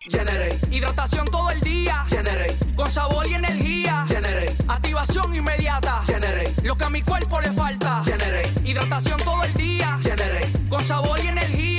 Generate. 0.00 0.58
Hidratación 0.72 1.26
todo 1.26 1.48
el 1.50 1.60
día. 1.60 2.04
Generate. 2.08 2.56
Con 2.74 2.90
sabor 2.90 3.24
y 3.28 3.34
energía. 3.34 4.04
Generate. 4.08 4.52
Activación 4.66 5.32
inmediata. 5.32 6.02
Generate. 6.06 6.54
Lo 6.64 6.76
que 6.76 6.84
a 6.84 6.90
mi 6.90 7.02
cuerpo 7.02 7.40
le 7.40 7.52
falta. 7.52 8.02
Generate. 8.04 8.50
Hidratación 8.68 9.20
todo 9.20 9.44
el 9.44 9.54
día. 9.54 9.96
Generate. 10.02 10.50
Con 10.68 10.82
sabor 10.82 11.20
y 11.22 11.28
energía. 11.28 11.69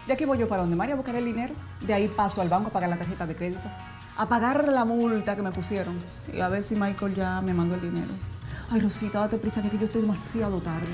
De 0.06 0.12
aquí 0.12 0.24
voy 0.24 0.38
yo 0.38 0.48
para 0.48 0.62
donde 0.62 0.76
María 0.76 0.94
a 0.94 0.96
buscar 0.96 1.14
el 1.16 1.24
dinero. 1.24 1.54
De 1.80 1.94
ahí 1.94 2.08
paso 2.08 2.40
al 2.40 2.48
banco 2.48 2.68
a 2.68 2.72
pagar 2.72 2.90
la 2.90 2.96
tarjeta 2.96 3.26
de 3.26 3.34
crédito. 3.34 3.68
A 4.16 4.28
pagar 4.28 4.68
la 4.68 4.84
multa 4.84 5.34
que 5.36 5.42
me 5.42 5.52
pusieron. 5.52 5.98
Y 6.32 6.40
a 6.40 6.48
ver 6.48 6.62
si 6.62 6.74
Michael 6.74 7.14
ya 7.14 7.40
me 7.40 7.54
mandó 7.54 7.74
el 7.74 7.80
dinero. 7.80 8.08
Ay, 8.70 8.80
Rosita, 8.80 9.20
date 9.20 9.38
prisa 9.38 9.62
que 9.62 9.78
yo 9.78 9.84
estoy 9.84 10.02
demasiado 10.02 10.60
tarde. 10.60 10.86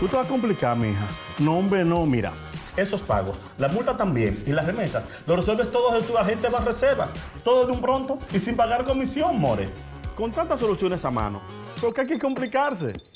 Tú 0.00 0.08
te 0.08 0.16
vas 0.16 0.26
a 0.26 0.28
complicar, 0.28 0.76
mija. 0.76 1.06
No, 1.38 1.58
hombre, 1.58 1.84
no, 1.84 2.06
mira. 2.06 2.32
Esos 2.76 3.02
pagos, 3.02 3.54
la 3.56 3.68
multa 3.68 3.96
también 3.96 4.42
y 4.46 4.52
las 4.52 4.66
remesas, 4.66 5.24
lo 5.26 5.36
resuelves 5.36 5.72
todo 5.72 5.96
en 5.96 6.04
tu 6.04 6.18
agente 6.18 6.50
más 6.50 6.62
reservas. 6.62 7.08
Todo 7.42 7.64
de 7.64 7.72
un 7.72 7.80
pronto 7.80 8.18
y 8.34 8.38
sin 8.38 8.54
pagar 8.54 8.84
comisión, 8.84 9.40
more. 9.40 9.70
Con 10.14 10.30
tantas 10.30 10.60
soluciones 10.60 11.02
a 11.06 11.10
mano, 11.10 11.40
¿por 11.80 11.94
qué 11.94 12.02
hay 12.02 12.06
que 12.06 12.18
complicarse? 12.18 13.15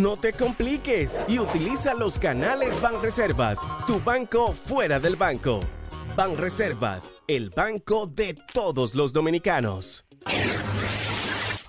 No 0.00 0.16
te 0.16 0.32
compliques 0.32 1.14
y 1.28 1.38
utiliza 1.38 1.92
los 1.92 2.16
canales 2.16 2.80
Banreservas, 2.80 3.58
tu 3.86 4.00
banco 4.00 4.54
fuera 4.54 4.98
del 4.98 5.14
banco. 5.14 5.60
Banreservas, 6.16 7.10
el 7.26 7.50
banco 7.50 8.06
de 8.06 8.34
todos 8.54 8.94
los 8.94 9.12
dominicanos. 9.12 10.06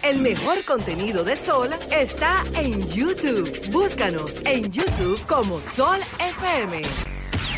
El 0.01 0.21
mejor 0.21 0.63
contenido 0.63 1.25
de 1.25 1.35
Sol 1.35 1.71
está 1.91 2.41
en 2.53 2.87
YouTube. 2.87 3.51
Búscanos 3.69 4.39
en 4.45 4.71
YouTube 4.71 5.21
como 5.27 5.61
Sol 5.61 5.99
FM. 6.37 6.83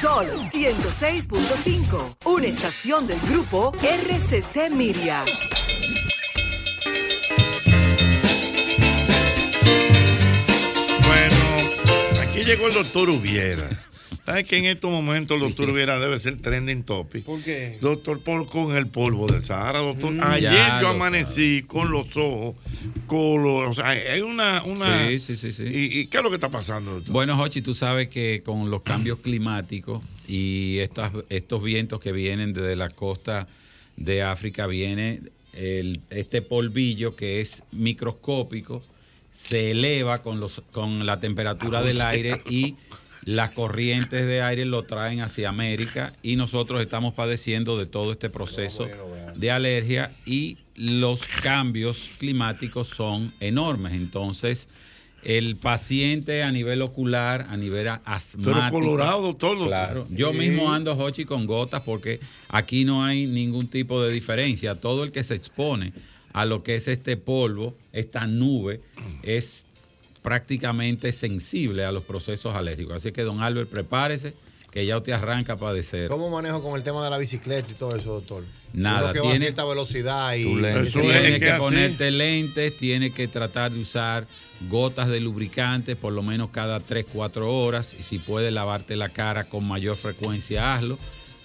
Sol 0.01 0.25
106.5, 0.51 2.15
una 2.25 2.45
estación 2.47 3.05
del 3.05 3.19
grupo 3.29 3.73
RCC 3.79 4.71
Miria. 4.71 5.23
Aquí 12.43 12.51
llegó 12.51 12.67
el 12.67 12.73
doctor 12.73 13.09
Ubiera. 13.09 13.69
¿Sabes 14.25 14.45
que 14.45 14.57
en 14.57 14.65
estos 14.65 14.89
momentos 14.89 15.35
el 15.35 15.41
doctor 15.41 15.73
Viera 15.73 15.99
debe 15.99 16.17
ser 16.17 16.37
trending 16.39 16.83
topic? 16.83 17.25
¿Por 17.25 17.41
qué? 17.43 17.77
Doctor, 17.81 18.21
por, 18.21 18.45
con 18.47 18.73
el 18.75 18.87
polvo 18.87 19.27
del 19.27 19.43
Sahara, 19.43 19.79
doctor. 19.79 20.13
Mm, 20.13 20.23
Ayer 20.23 20.51
yo 20.81 20.87
amanecí 20.89 21.63
con 21.63 21.91
los 21.91 22.05
ojos 22.15 22.55
color. 23.05 23.67
O 23.67 23.73
sea, 23.73 23.87
hay 23.89 24.21
una. 24.21 24.63
una 24.63 25.09
Sí, 25.09 25.19
sí, 25.19 25.35
sí, 25.35 25.51
sí. 25.51 25.63
¿Y, 25.63 25.99
y 25.99 26.05
qué 26.07 26.17
es 26.17 26.23
lo 26.23 26.29
que 26.29 26.35
está 26.35 26.49
pasando, 26.49 26.91
doctor? 26.93 27.11
Bueno, 27.11 27.35
Jochi, 27.35 27.61
tú 27.61 27.75
sabes 27.75 28.07
que 28.07 28.41
con 28.45 28.69
los 28.71 28.83
cambios 28.83 29.19
climáticos 29.19 30.01
y 30.27 30.77
estas, 30.79 31.11
estos 31.29 31.61
vientos 31.61 31.99
que 31.99 32.13
vienen 32.13 32.53
desde 32.53 32.77
la 32.77 32.89
costa 32.91 33.47
de 33.97 34.23
África, 34.23 34.67
viene 34.67 35.19
el- 35.53 35.99
este 36.11 36.41
polvillo 36.41 37.13
que 37.15 37.41
es 37.41 37.63
microscópico, 37.73 38.81
se 39.33 39.71
eleva 39.71 40.19
con, 40.19 40.39
los, 40.39 40.61
con 40.71 41.05
la 41.05 41.19
temperatura 41.19 41.81
del 41.81 41.99
aire 42.01 42.41
y 42.49 42.75
las 43.25 43.51
corrientes 43.51 44.25
de 44.25 44.41
aire 44.41 44.65
lo 44.65 44.83
traen 44.83 45.21
hacia 45.21 45.49
América 45.49 46.13
y 46.23 46.35
nosotros 46.35 46.81
estamos 46.81 47.13
padeciendo 47.13 47.77
de 47.77 47.85
todo 47.85 48.11
este 48.11 48.29
proceso 48.29 48.87
de 49.35 49.51
alergia 49.51 50.11
y 50.25 50.57
los 50.75 51.21
cambios 51.41 52.09
climáticos 52.19 52.87
son 52.89 53.31
enormes. 53.39 53.93
Entonces, 53.93 54.67
el 55.23 55.55
paciente 55.55 56.43
a 56.43 56.51
nivel 56.51 56.81
ocular, 56.81 57.47
a 57.49 57.55
nivel 57.55 57.87
asmático. 58.03 58.71
colorado, 58.81 59.21
doctor, 59.21 59.51
doctor. 59.51 59.67
Claro. 59.69 60.07
Yo 60.09 60.31
Sí. 60.31 60.37
mismo 60.37 60.73
ando, 60.73 60.93
Hochi, 60.97 61.23
con 61.25 61.45
gotas 61.45 61.81
porque 61.83 62.19
aquí 62.49 62.83
no 62.83 63.05
hay 63.05 63.25
ningún 63.25 63.67
tipo 63.69 64.03
de 64.03 64.11
diferencia. 64.11 64.75
Todo 64.75 65.03
el 65.05 65.11
que 65.13 65.23
se 65.23 65.35
expone 65.35 65.93
a 66.33 66.45
lo 66.45 66.63
que 66.63 66.75
es 66.75 66.87
este 66.87 67.15
polvo, 67.17 67.75
esta 67.91 68.27
nube, 68.27 68.81
es 69.21 69.65
prácticamente 70.21 71.11
sensible 71.11 71.85
a 71.85 71.91
los 71.91 72.03
procesos 72.03 72.55
alérgicos. 72.55 72.95
Así 72.95 73.11
que, 73.11 73.23
don 73.23 73.41
Albert, 73.41 73.69
prepárese 73.69 74.33
que 74.71 74.85
ya 74.87 74.97
usted 74.97 75.11
arranca 75.13 75.53
a 75.53 75.57
padecer. 75.57 76.07
¿Cómo 76.09 76.31
manejo 76.31 76.63
con 76.63 76.75
el 76.75 76.83
tema 76.83 77.03
de 77.03 77.11
la 77.11 77.19
bicicleta 77.19 77.69
y 77.69 77.75
todo 77.75 77.95
eso, 77.95 78.13
doctor? 78.13 78.43
Nada, 78.73 79.03
Uno 79.03 79.13
que 79.13 79.19
va 79.19 79.25
a 79.27 79.29
tiene- 79.31 79.45
cierta 79.45 79.65
velocidad 79.65 80.33
y... 80.33 80.45
Tiene 80.91 81.39
que 81.39 81.53
ponerte 81.59 82.09
lentes, 82.09 82.75
tiene 82.77 83.11
que 83.11 83.27
tratar 83.27 83.71
de 83.71 83.79
usar 83.81 84.25
gotas 84.69 85.09
de 85.09 85.19
lubricante 85.19 85.95
por 85.95 86.13
lo 86.13 86.23
menos 86.23 86.49
cada 86.49 86.79
3, 86.79 87.05
4 87.13 87.53
horas 87.55 87.95
y 87.99 88.01
si 88.01 88.17
puedes 88.17 88.51
lavarte 88.51 88.95
la 88.95 89.09
cara 89.09 89.43
con 89.43 89.67
mayor 89.67 89.95
frecuencia, 89.95 90.73
hazlo. 90.73 90.97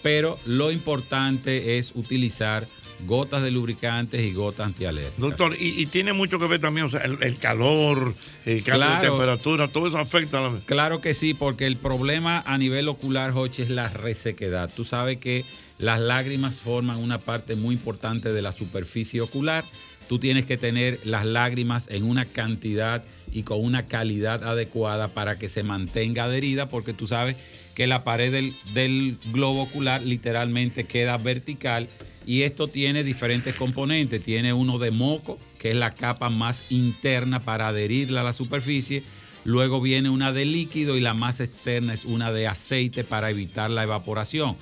Pero 0.03 0.39
lo 0.47 0.71
importante 0.73 1.77
es 1.77 1.93
utilizar 1.97 2.67
gotas 3.07 3.43
de 3.43 3.51
lubricantes 3.51 4.21
y 4.21 4.33
gotas 4.33 4.67
antialérgicas. 4.67 5.19
Doctor, 5.19 5.57
y, 5.59 5.81
y 5.81 5.87
tiene 5.87 6.13
mucho 6.13 6.39
que 6.39 6.47
ver 6.47 6.61
también, 6.61 6.87
o 6.87 6.91
sea, 6.91 7.01
el, 7.01 7.19
el 7.23 7.37
calor, 7.39 8.15
el 8.45 8.63
cambio 8.63 8.89
de 8.89 9.09
temperatura, 9.09 9.69
todo 9.69 9.89
eso 9.89 9.99
afecta 9.99 10.39
a 10.39 10.51
la. 10.51 10.59
Claro 10.67 11.01
que 11.01 11.15
sí, 11.15 11.35
porque 11.35 11.67
el 11.67 11.77
problema 11.77 12.43
a 12.47 12.59
nivel 12.59 12.89
ocular, 12.89 13.33
Jochi, 13.33 13.63
es 13.63 13.71
la 13.71 13.89
resequedad. 13.89 14.71
Tú 14.75 14.85
sabes 14.85 15.19
que 15.19 15.45
las 15.79 16.01
lágrimas 16.01 16.61
forman 16.61 16.99
una 16.99 17.19
parte 17.19 17.55
muy 17.55 17.77
importante 17.77 18.33
de 18.33 18.43
la 18.43 18.53
superficie 18.53 19.21
ocular. 19.21 19.65
Tú 20.09 20.19
tienes 20.19 20.47
que 20.47 20.57
tener 20.57 21.01
las 21.05 21.27
lágrimas 21.27 21.87
en 21.91 22.03
una 22.03 22.25
cantidad 22.25 23.05
y 23.31 23.43
con 23.43 23.63
una 23.63 23.87
calidad 23.87 24.43
adecuada 24.43 25.09
para 25.09 25.39
que 25.39 25.51
se 25.51 25.63
mantenga 25.63 26.25
adherida, 26.25 26.69
porque 26.69 26.95
tú 26.95 27.07
sabes 27.07 27.37
que 27.79 27.87
la 27.87 28.03
pared 28.03 28.53
del, 28.75 29.19
globo 29.31 29.63
ocular 29.63 30.03
literalmente 30.03 30.83
queda 30.83 31.17
vertical 31.17 31.89
y 32.27 32.43
esto 32.43 32.67
tiene 32.67 33.05
diferentes 33.05 33.55
componentes. 33.55 34.21
Tiene 34.21 34.53
uno 34.53 34.81
de 34.81 34.91
moco, 34.91 35.39
que 35.61 35.71
es 35.71 35.77
la 35.77 35.95
capa 35.95 36.29
más 36.29 36.73
interna 36.73 37.39
para 37.39 37.69
adherirla 37.69 38.23
a 38.23 38.25
la 38.25 38.33
superficie. 38.33 39.05
Luego 39.45 39.81
viene 39.81 40.11
una 40.11 40.33
de 40.33 40.45
líquido 40.45 40.97
y 40.97 41.01
la 41.01 41.15
más 41.15 41.39
externa 41.39 41.95
es 41.95 42.05
una 42.05 42.33
de 42.33 42.49
aceite 42.49 43.05
para 43.05 43.31
evitar 43.31 43.71
la 43.71 43.85
evaporación. 43.85 44.57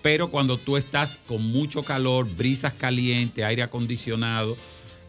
Pero 0.00 0.30
cuando 0.30 0.56
tú 0.56 0.76
estás 0.76 1.18
con 1.26 1.42
mucho 1.42 1.82
calor, 1.82 2.32
brisas 2.36 2.74
calientes, 2.74 3.44
aire 3.44 3.64
acondicionado, 3.64 4.56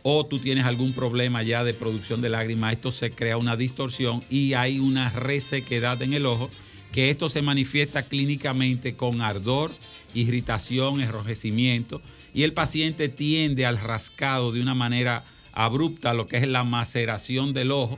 o 0.02 0.26
tú 0.26 0.40
tienes 0.40 0.66
algún 0.66 0.94
problema 0.94 1.44
ya 1.44 1.64
de 1.64 1.76
producción 1.76 2.22
de 2.22 2.30
lágrimas, 2.30 2.74
esto 2.74 2.92
se 2.92 3.12
crea 3.12 3.38
una 3.38 3.56
distorsión 3.56 4.24
y 4.32 4.54
hay 4.56 4.80
una 4.80 5.10
resequedad 5.10 6.02
en 6.02 6.14
el 6.14 6.26
ojo, 6.26 6.50
que 6.92 7.10
esto 7.10 7.30
se 7.30 7.42
manifiesta 7.42 8.04
clínicamente 8.04 8.96
con 8.96 9.22
ardor, 9.22 9.72
irritación, 10.14 11.02
enrojecimiento, 11.02 12.02
y 12.34 12.44
el 12.44 12.54
paciente 12.54 13.10
tiende 13.10 13.66
al 13.66 13.80
rascado 13.80 14.52
de 14.52 14.62
una 14.62 14.74
manera 14.74 15.24
abrupta, 15.54 16.14
lo 16.14 16.28
que 16.28 16.38
es 16.38 16.48
la 16.48 16.64
maceración 16.64 17.54
del 17.54 17.72
ojo, 17.72 17.98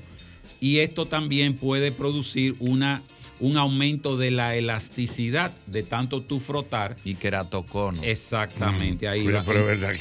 y 0.60 0.80
esto 0.80 1.06
también 1.06 1.56
puede 1.56 1.92
producir 1.92 2.56
una, 2.60 3.02
un 3.44 3.58
aumento 3.58 4.16
de 4.16 4.32
la 4.32 4.56
elasticidad 4.56 5.52
de 5.68 5.84
tanto 5.84 6.22
tú 6.22 6.40
frotar. 6.40 6.96
Y 7.04 7.16
queratocono. 7.16 8.02
Exactamente, 8.02 9.08
ahí 9.10 9.26
Pero- 9.26 9.38
va. 9.40 9.44
pero 9.44 9.60
es 9.60 9.80
verdad 9.80 9.94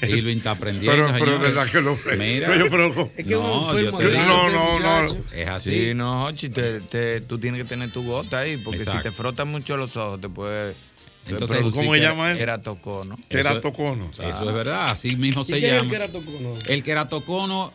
que 0.00 0.08
Y 0.16 0.20
lo 0.20 0.30
está 0.30 0.52
aprendiendo. 0.52 0.92
Pero- 1.06 1.18
pero 1.18 1.34
es 1.34 1.40
verdad 1.40 1.66
que 1.68 1.80
lo- 1.80 1.98
Mira. 2.16 2.46
Pero- 2.48 2.70
pero- 2.70 3.10
Es 3.16 3.24
que 3.26 3.32
no, 3.34 3.78
yo 3.80 3.92
te 3.92 4.08
digo, 4.10 4.22
No, 4.22 4.50
no, 4.50 4.78
no. 4.80 5.16
Es 5.32 5.48
así. 5.48 5.70
Sí, 5.88 5.94
no, 5.94 6.26
Jochi, 6.26 6.48
te- 6.48 6.80
te- 6.80 7.20
tú 7.22 7.38
tienes 7.40 7.62
que 7.62 7.68
tener 7.68 7.90
tu 7.90 8.04
gota 8.04 8.38
ahí, 8.40 8.56
porque 8.58 8.78
Exacto. 8.80 9.00
si 9.02 9.08
te 9.08 9.10
frotas 9.10 9.46
mucho 9.48 9.76
los 9.76 9.96
ojos, 9.96 10.20
te 10.20 10.28
puede. 10.28 10.74
Entonces, 11.28 11.66
¿cómo 11.72 11.94
se 11.94 12.00
llama 12.00 12.30
eso? 12.30 12.38
Queratocono. 12.38 13.16
Queratocono. 13.28 14.10
Eso 14.10 14.22
es 14.48 14.54
verdad, 14.54 14.90
así 14.90 15.16
mismo 15.16 15.42
¿Y 15.42 15.44
se 15.44 15.52
qué 15.60 15.66
es 15.66 15.72
el 15.72 15.78
llama. 15.78 15.90
queratocono? 15.90 16.54
El 16.66 16.82
queratocono 16.82 17.72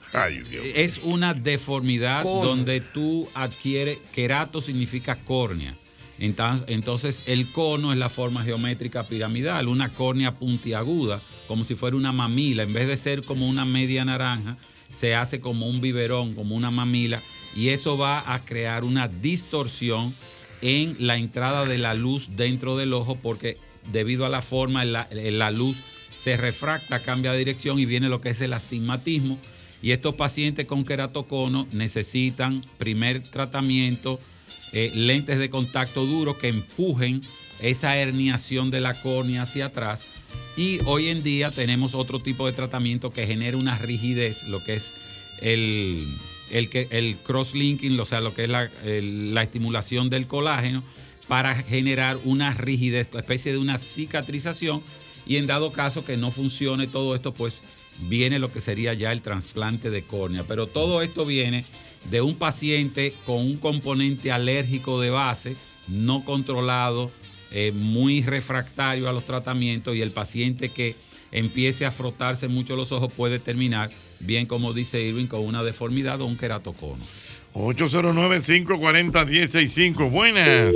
es 0.76 1.00
una 1.04 1.34
deformidad 1.34 2.24
Cono. 2.24 2.48
donde 2.48 2.82
tú 2.82 3.28
adquieres, 3.34 4.00
querato 4.14 4.62
significa 4.62 5.16
córnea. 5.16 5.76
Entonces 6.68 7.24
el 7.26 7.52
cono 7.52 7.92
es 7.92 7.98
la 7.98 8.10
forma 8.10 8.44
geométrica 8.44 9.04
piramidal, 9.04 9.68
una 9.68 9.90
córnea 9.90 10.36
puntiaguda, 10.36 11.20
como 11.48 11.64
si 11.64 11.74
fuera 11.76 11.98
una 11.98 12.12
mamila. 12.12 12.64
En 12.64 12.74
vez 12.74 12.88
de 12.88 12.96
ser 12.96 13.24
como 13.24 13.48
una 13.48 13.66
media 13.66 14.06
naranja, 14.06 14.56
se 14.92 15.16
hace 15.16 15.40
como 15.40 15.68
un 15.68 15.82
biberón, 15.82 16.36
como 16.36 16.56
una 16.56 16.70
mamila, 16.70 17.20
y 17.56 17.70
eso 17.70 17.98
va 17.98 18.24
a 18.34 18.46
crear 18.46 18.84
una 18.84 19.08
distorsión 19.08 20.14
en 20.62 20.96
la 21.00 21.18
entrada 21.18 21.66
de 21.66 21.78
la 21.78 21.94
luz 21.94 22.36
dentro 22.36 22.78
del 22.78 22.94
ojo, 22.94 23.16
porque 23.16 23.58
debido 23.92 24.26
a 24.26 24.30
la 24.30 24.42
forma, 24.42 24.86
la, 24.86 25.08
la 25.12 25.52
luz 25.52 25.78
se 26.16 26.38
refracta, 26.38 27.00
cambia 27.00 27.32
de 27.32 27.40
dirección 27.40 27.80
y 27.80 27.86
viene 27.86 28.10
lo 28.10 28.22
que 28.22 28.30
es 28.30 28.42
el 28.42 28.54
astigmatismo. 28.54 29.40
Y 29.82 29.92
estos 29.92 30.16
pacientes 30.16 30.68
con 30.68 30.86
queratocono 30.86 31.68
necesitan 31.72 32.64
primer 32.78 33.24
tratamiento, 33.24 34.20
eh, 34.74 34.92
lentes 34.94 35.40
de 35.40 35.50
contacto 35.50 36.06
duro 36.06 36.38
que 36.38 36.50
empujen 36.50 37.22
esa 37.62 37.98
herniación 37.98 38.70
de 38.70 38.82
la 38.82 38.94
córnea 39.02 39.44
hacia 39.44 39.68
atrás. 39.68 40.04
Y 40.56 40.80
hoy 40.86 41.08
en 41.08 41.24
día 41.24 41.50
tenemos 41.50 41.96
otro 41.96 42.20
tipo 42.20 42.46
de 42.46 42.54
tratamiento 42.54 43.12
que 43.12 43.26
genera 43.26 43.58
una 43.58 43.78
rigidez, 43.78 44.44
lo 44.44 44.64
que 44.64 44.76
es 44.76 44.94
el, 45.42 46.06
el, 46.52 46.70
que- 46.70 46.88
el 46.92 47.18
cross-linking, 47.18 48.00
o 48.00 48.06
sea, 48.06 48.20
lo 48.22 48.34
que 48.34 48.44
es 48.44 48.50
la, 48.50 48.70
la 48.84 49.44
estimulación 49.44 50.10
del 50.10 50.28
colágeno, 50.28 50.84
para 51.28 51.56
generar 51.56 52.18
una 52.26 52.54
rigidez, 52.54 53.08
una 53.12 53.22
especie 53.22 53.52
de 53.52 53.58
una 53.58 53.78
cicatrización. 53.78 54.82
Y 55.26 55.38
en 55.38 55.48
dado 55.48 55.72
caso 55.72 56.04
que 56.04 56.18
no 56.18 56.32
funcione 56.32 56.88
todo 56.88 57.16
esto, 57.16 57.34
pues 57.34 57.62
viene 58.10 58.40
lo 58.40 58.52
que 58.52 58.60
sería 58.60 58.94
ya 58.94 59.12
el 59.12 59.22
trasplante 59.22 59.90
de 59.90 60.02
córnea. 60.02 60.44
Pero 60.48 60.68
todo 60.68 61.02
esto 61.02 61.26
viene 61.26 61.64
de 62.10 62.22
un 62.22 62.36
paciente 62.36 63.14
con 63.26 63.38
un 63.38 63.58
componente 63.58 64.32
alérgico 64.32 65.00
de 65.00 65.12
base, 65.12 65.56
no 65.88 66.26
controlado, 66.26 67.12
eh, 67.52 67.72
muy 67.74 68.24
refractario 68.24 69.08
a 69.10 69.14
los 69.14 69.26
tratamientos 69.26 69.96
y 69.96 70.02
el 70.02 70.12
paciente 70.12 70.70
que 70.70 70.96
empiece 71.32 71.86
a 71.86 71.92
frotarse 71.92 72.48
mucho 72.48 72.76
los 72.76 72.92
ojos 72.92 73.14
puede 73.14 73.40
terminar, 73.40 73.90
bien 74.24 74.46
como 74.46 74.74
dice 74.74 75.02
Irving, 75.02 75.28
con 75.28 75.42
una 75.42 75.64
deformidad 75.64 76.22
o 76.22 76.26
un 76.26 76.38
queratocono. 76.38 77.04
809-540-165. 77.54 80.10
Buenas. 80.10 80.74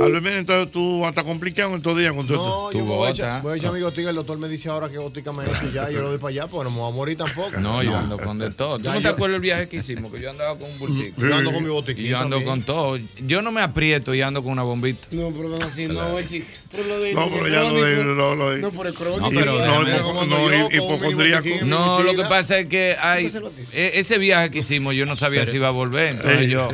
Albert, 0.00 0.24
mira, 0.24 0.38
entonces 0.38 0.70
tú 0.72 1.06
hasta 1.06 1.24
complicado 1.24 1.70
en 1.70 1.76
estos 1.76 1.96
días 1.96 2.12
con 2.12 2.26
tu, 2.26 2.34
No, 2.34 2.68
tu 2.70 2.78
yo 2.78 2.84
me 2.84 2.94
voy 2.94 3.08
a 3.08 3.10
echar, 3.12 3.42
voy 3.42 3.54
a 3.54 3.56
echar 3.56 3.72
mi 3.72 3.80
gotica. 3.80 4.10
El 4.10 4.16
doctor 4.16 4.36
me 4.38 4.48
dice 4.48 4.68
ahora 4.68 4.88
que 4.90 4.98
gotica 4.98 5.32
me 5.32 5.44
he 5.44 5.46
hecho 5.46 5.70
ya. 5.72 5.90
Yo 5.90 6.02
lo 6.02 6.08
doy 6.10 6.18
para 6.18 6.30
allá, 6.30 6.46
pues 6.48 6.64
no 6.64 6.70
me 6.70 6.76
voy 6.78 6.92
a 6.92 6.94
morir 6.94 7.16
tampoco. 7.16 7.50
No, 7.58 7.82
yo 7.82 7.96
ando 7.96 8.18
con 8.18 8.38
de 8.38 8.50
todo. 8.50 8.78
¿Tú 8.78 8.84
Ya 8.84 8.90
no 8.92 8.98
te 8.98 9.04
yo- 9.04 9.10
acuerdas 9.10 9.36
el 9.36 9.40
viaje 9.42 9.68
que 9.68 9.76
hicimos? 9.76 10.12
Que 10.12 10.20
yo 10.20 10.30
andaba 10.30 10.58
con 10.58 10.70
un 10.70 10.78
bultico. 10.78 11.20
Yo 11.20 11.34
ando 11.34 11.52
con 11.52 11.62
mi 11.62 11.70
botiquín 11.70 12.04
Y 12.06 12.08
yo 12.08 12.18
ando 12.18 12.36
también. 12.36 12.50
con 12.56 12.62
todo. 12.62 12.98
Yo 13.26 13.42
no 13.42 13.50
me 13.52 13.62
aprieto 13.62 14.14
y 14.14 14.20
ando 14.22 14.42
con 14.42 14.52
una 14.52 14.62
bombita. 14.64 15.08
No, 15.12 15.30
pero 15.30 15.54
así, 15.66 15.86
no, 15.86 16.18
Echi. 16.18 16.44
Pero 16.70 16.84
lo 16.88 16.98
de 17.00 17.14
No, 17.14 17.30
pero 17.30 17.48
ya 17.48 17.62
lo 17.62 17.74
de- 17.82 17.96
de- 17.96 18.58
No, 18.60 18.70
por 18.72 18.86
el 18.86 18.92
crónico. 18.94 19.20
No, 19.30 19.30
pero 19.30 19.64
no, 19.64 19.82
no, 20.26 20.70
hipocondríaco. 20.70 21.48
No, 21.64 22.02
lo 22.02 22.14
que 22.14 22.24
pasa 22.24 22.58
es 22.58 22.66
que 22.66 22.96
hay 23.00 23.26
e- 23.72 23.92
ese 23.94 24.18
viaje 24.18 24.50
que 24.50 24.58
hicimos 24.58 24.94
yo 24.94 25.06
no 25.06 25.16
sabía 25.16 25.46
si 25.46 25.56
iba 25.56 25.68
a 25.68 25.70
volver. 25.70 26.08
Entonces 26.08 26.48
yo 26.50 26.68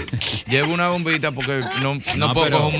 llevo 0.48 0.72
una 0.74 0.88
bombita 0.88 1.30
porque 1.32 1.60
no, 1.80 1.94
no, 2.16 2.26
No, 2.28 2.34
puedo 2.34 2.50
coger 2.50 2.72
un 2.72 2.78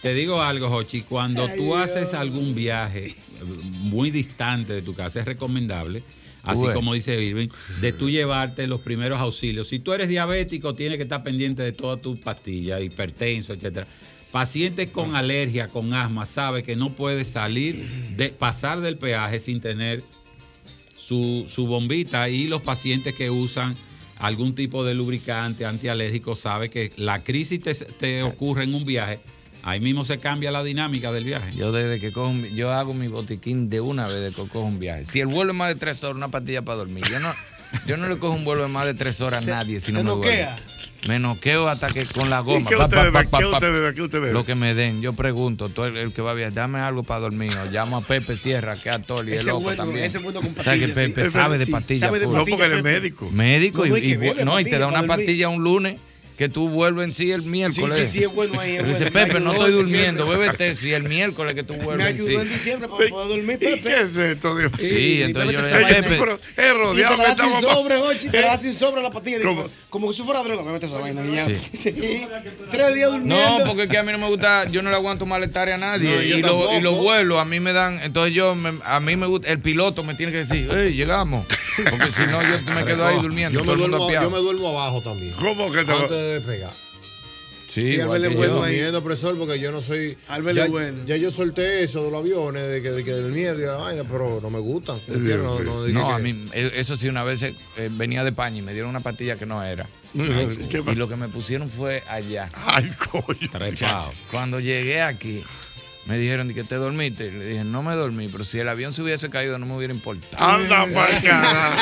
Te 0.00 0.14
digo 0.14 0.42
algo, 0.42 0.68
Jochi, 0.68 1.02
cuando 1.02 1.48
tú 1.48 1.76
haces 1.76 2.14
algún 2.14 2.54
viaje 2.54 3.06
eh, 3.06 3.14
muy 3.82 4.10
distante 4.10 4.72
de 4.72 4.82
tu 4.82 4.94
casa, 4.94 5.20
es 5.20 5.26
recomendable 5.26 6.02
así 6.42 6.60
Bueno. 6.60 6.74
como 6.74 6.94
dice 6.94 7.22
Irving, 7.22 7.48
de 7.80 7.92
tú 7.92 8.10
llevarte 8.10 8.66
los 8.66 8.80
primeros 8.80 9.20
auxilios. 9.20 9.68
Si 9.68 9.78
tú 9.78 9.92
eres 9.92 10.08
diabético, 10.08 10.74
tienes 10.74 10.96
que 10.96 11.04
estar 11.04 11.22
pendiente 11.22 11.62
de 11.62 11.72
todas 11.72 12.00
tus 12.00 12.18
pastillas, 12.18 12.82
hipertenso, 12.82 13.52
etcétera. 13.52 13.86
Pacientes 14.30 14.90
con 14.90 15.14
alergia, 15.14 15.68
con 15.68 15.92
asma, 15.92 16.24
sabe 16.24 16.62
que 16.62 16.74
no 16.74 16.90
puede 16.90 17.24
salir, 17.24 17.86
de 18.16 18.30
pasar 18.30 18.80
del 18.80 18.96
peaje 18.96 19.38
sin 19.38 19.60
tener 19.60 20.02
su, 20.94 21.44
su 21.46 21.66
bombita 21.66 22.28
y 22.28 22.46
los 22.46 22.62
pacientes 22.62 23.14
que 23.14 23.30
usan 23.30 23.74
algún 24.18 24.54
tipo 24.54 24.84
de 24.84 24.94
lubricante 24.94 25.66
antialérgico 25.66 26.34
sabe 26.34 26.70
que 26.70 26.92
la 26.96 27.22
crisis 27.22 27.60
te, 27.60 27.74
te 27.74 28.22
ocurre 28.22 28.64
en 28.64 28.74
un 28.74 28.84
viaje, 28.84 29.20
ahí 29.62 29.80
mismo 29.80 30.04
se 30.04 30.18
cambia 30.18 30.50
la 30.50 30.62
dinámica 30.64 31.12
del 31.12 31.24
viaje. 31.24 31.52
Yo 31.56 31.72
desde 31.72 32.00
que 32.00 32.12
cojo, 32.12 32.28
un- 32.30 32.46
yo 32.54 32.72
hago 32.72 32.94
mi 32.94 33.08
botiquín 33.08 33.70
de 33.70 33.80
una 33.80 34.06
vez 34.08 34.20
de 34.22 34.28
que 34.30 34.48
cojo 34.48 34.60
un 34.66 34.78
viaje. 34.78 35.04
Si 35.04 35.20
el 35.20 35.26
vuelo 35.26 35.52
es 35.52 35.58
más 35.58 35.68
de 35.68 35.74
tres 35.76 36.02
horas, 36.04 36.16
una 36.16 36.28
pastilla 36.28 36.62
para 36.62 36.78
dormir. 36.78 37.04
Yo 37.10 37.20
no, 37.20 37.34
yo 37.86 37.96
no 37.96 38.08
le 38.08 38.18
cojo 38.18 38.34
un 38.34 38.44
vuelo 38.44 38.62
de 38.62 38.68
más 38.68 38.86
de 38.86 38.94
tres 38.94 39.20
horas 39.20 39.42
a 39.42 39.46
nadie 39.46 39.80
si 39.80 39.92
no 39.92 39.98
te 39.98 40.04
me 40.04 40.10
duele. 40.10 40.30
noquea? 40.30 40.56
Me 41.08 41.18
noqueo 41.18 41.66
hasta 41.68 41.88
que 41.88 42.04
con 42.06 42.30
la 42.30 42.38
¿Y 42.40 42.44
goma. 42.44 42.68
qué 42.70 42.76
usted 42.76 42.96
bebe? 43.02 43.28
¿Qué 43.28 43.44
usted 43.44 43.72
bebe? 43.72 43.94
¿Qué 43.94 44.02
usted 44.02 44.20
bebe? 44.20 44.32
Lo 44.32 44.44
que 44.46 44.54
me 44.54 44.72
den. 44.72 45.02
Yo 45.02 45.14
pregunto, 45.14 45.68
todo 45.68 45.86
el, 45.86 45.96
el 45.96 46.12
que 46.12 46.22
va 46.22 46.30
a 46.30 46.34
viajar, 46.34 46.54
dame 46.54 46.78
algo 46.78 47.02
para 47.02 47.18
dormir. 47.18 47.50
O 47.58 47.68
llamo 47.72 47.96
a 47.96 48.02
Pepe 48.02 48.36
Sierra, 48.36 48.76
que 48.76 48.88
es 48.88 48.94
actor 48.94 49.28
y 49.28 49.32
es 49.32 49.44
loco 49.44 49.62
bueno, 49.62 49.82
también. 49.82 50.04
ese 50.04 50.18
bueno 50.18 50.40
con 50.40 50.54
¿Sabes 50.62 50.78
que 50.80 50.86
pastillas, 50.88 51.06
sí. 51.08 51.12
Pepe 51.12 51.22
Es 51.26 51.32
sabe 51.32 51.58
de 51.58 51.66
sí. 51.66 51.72
pastillas? 51.72 52.00
Sabe 52.06 52.20
de 52.20 52.26
full. 52.26 52.34
No, 52.36 52.44
porque 52.44 52.64
él 52.66 52.70
es 52.72 52.76
Pepe. 52.82 52.92
médico. 53.00 53.30
Médico 53.32 53.84
No, 53.84 53.96
y, 53.96 53.98
y 53.98 54.02
que 54.02 54.08
y- 54.10 54.16
bebe 54.16 54.44
no, 54.44 54.60
y 54.60 54.64
te 54.64 54.78
da 54.78 54.86
una 54.86 54.98
dormir. 55.02 55.16
pastilla 55.16 55.48
un 55.48 55.64
lunes 55.64 55.96
que 56.42 56.48
tú 56.48 56.68
vuelves 56.68 57.04
en 57.04 57.12
sí 57.12 57.30
el 57.30 57.42
miércoles. 57.42 57.96
Sí, 57.96 58.06
sí, 58.06 58.18
sí, 58.18 58.24
es 58.24 58.34
bueno 58.34 58.58
ahí, 58.60 58.76
es 58.76 58.84
dice, 58.86 58.98
bueno. 59.10 59.10
Me 59.20 59.26
Pepe, 59.26 59.40
no 59.40 59.50
ayudó 59.52 59.66
estoy 59.66 59.78
en 59.80 59.84
durmiendo, 59.86 60.26
bébete 60.26 60.74
si 60.74 60.92
el 60.92 61.04
miércoles 61.04 61.54
que 61.54 61.62
tú 61.62 61.74
Me 61.74 61.84
vuelves 61.84 62.06
en 62.08 62.16
sí. 62.18 62.22
ayudó 62.26 62.42
en 62.42 62.48
diciembre 62.48 62.88
para 62.88 63.08
poder 63.10 63.28
dormir, 63.28 63.54
¿Y 63.60 63.64
Pepe. 63.64 63.80
qué 63.82 64.00
es 64.00 64.16
esto, 64.16 64.56
Dios? 64.56 64.72
Sí, 64.78 65.22
entonces 65.22 65.52
yo 65.52 65.60
le 65.62 65.68
esa 65.68 65.86
Pepe. 66.02 66.16
Pero 66.18 66.40
es 66.56 66.74
rodeado 66.74 67.14
Y 67.14 67.20
sin 67.22 67.30
estamos. 67.30 67.60
sobre, 67.60 67.96
Jochi, 67.98 68.28
te 68.28 68.40
la 68.40 68.58
sin 68.58 68.74
sobre 68.74 69.02
la 69.02 69.10
pastilla. 69.12 69.38
Digo. 69.38 69.70
Como 69.88 70.08
que 70.10 70.16
si 70.16 70.22
fuera 70.22 70.42
droga, 70.42 70.62
me 70.64 70.72
metes 70.72 70.90
esa 70.90 70.98
vaina. 70.98 71.22
y 71.24 71.34
ya. 71.36 71.46
Sí. 71.46 71.56
Sí. 71.92 72.26
Tres 72.70 72.94
días 72.94 73.10
durmiendo. 73.10 73.58
No, 73.58 73.64
porque 73.66 73.84
es 73.84 73.90
que 73.90 73.98
a 73.98 74.02
mí 74.02 74.10
no 74.12 74.18
me 74.18 74.26
gusta, 74.28 74.66
yo 74.68 74.82
no 74.82 74.90
le 74.90 74.96
aguanto 74.96 75.26
malestar 75.26 75.68
a 75.68 75.78
nadie. 75.78 76.14
No, 76.16 76.22
y, 76.22 76.42
lo- 76.42 76.76
y 76.76 76.80
los 76.80 76.96
vuelos 76.96 77.38
a 77.38 77.44
mí 77.44 77.60
me 77.60 77.72
dan, 77.72 77.98
entonces 78.02 78.34
yo, 78.34 78.54
me- 78.54 78.72
a 78.84 78.98
mí 79.00 79.16
me 79.16 79.26
gusta, 79.26 79.50
el 79.50 79.58
piloto 79.60 80.02
me 80.02 80.14
tiene 80.14 80.32
que 80.32 80.38
decir, 80.38 80.68
hey, 80.72 80.94
llegamos. 80.94 81.46
Porque 81.76 82.06
si 82.06 82.22
no, 82.26 82.42
yo 82.42 82.72
me 82.74 82.84
quedo 82.84 83.06
ahí 83.06 83.16
durmiendo. 83.20 83.58
Yo 83.58 83.64
me, 83.64 83.72
todo 83.72 83.84
el 83.84 83.90
mundo 83.90 83.98
duermo, 84.06 84.22
yo 84.22 84.30
me 84.30 84.38
duermo 84.38 84.68
abajo 84.80 85.00
también. 85.02 85.32
¿Cómo 85.38 85.70
que 85.72 85.84
te 85.84 86.31
de 86.32 86.38
despegar. 86.40 86.72
Sí, 87.72 87.94
Sí, 87.94 88.00
Albert 88.00 88.24
es 88.26 88.36
bueno 88.36 88.62
ahí. 88.62 88.74
Durmiendo, 88.74 89.02
profesor, 89.02 89.38
porque 89.38 89.58
yo 89.58 89.72
no 89.72 89.80
soy. 89.80 90.18
Albert 90.28 90.58
ya, 90.58 90.64
es 90.66 90.70
bueno. 90.70 91.04
ya 91.06 91.16
yo 91.16 91.30
solté 91.30 91.82
eso 91.82 92.04
de 92.04 92.10
los 92.10 92.20
aviones, 92.20 92.68
de 92.68 92.82
que, 92.82 92.90
de 92.90 93.02
que 93.02 93.12
del 93.12 93.32
miedo 93.32 93.58
y 93.58 93.62
la 93.64 93.76
vaina, 93.78 94.04
pero 94.04 94.40
no 94.42 94.50
me 94.50 94.58
gustan. 94.58 94.96
¿entiendes? 95.08 95.38
No, 95.38 95.58
no, 95.60 95.82
de 95.84 95.92
No, 95.94 96.06
que- 96.08 96.12
a 96.12 96.18
mí, 96.18 96.48
eh, 96.52 96.70
eso 96.74 96.98
sí, 96.98 97.08
una 97.08 97.24
vez 97.24 97.40
eh, 97.42 97.54
venía 97.92 98.24
de 98.24 98.28
España 98.28 98.58
y 98.58 98.62
me 98.62 98.74
dieron 98.74 98.90
una 98.90 99.00
pastilla 99.00 99.36
que 99.38 99.46
no 99.46 99.64
era. 99.64 99.88
¿Qué 100.12 100.82
Y 100.86 100.94
lo 100.96 101.08
que 101.08 101.16
me 101.16 101.30
pusieron 101.30 101.70
fue 101.70 102.02
allá. 102.08 102.50
Ay, 102.66 102.92
coño. 103.10 103.50
Trepado. 103.50 104.10
Cuando 104.30 104.60
llegué 104.60 105.00
aquí, 105.00 105.42
me 106.06 106.18
dijeron 106.18 106.50
"¿Y 106.50 106.54
que 106.54 106.64
te 106.64 106.74
dormiste. 106.74 107.30
Le 107.30 107.46
dije, 107.46 107.64
no 107.64 107.82
me 107.82 107.94
dormí, 107.94 108.28
pero 108.28 108.44
si 108.44 108.58
el 108.58 108.68
avión 108.68 108.92
se 108.92 109.02
hubiese 109.02 109.30
caído 109.30 109.58
no 109.58 109.64
me 109.66 109.76
hubiera 109.76 109.94
importado. 109.94 110.44
Anda 110.44 110.86
para 110.92 111.16
acá. 111.18 111.76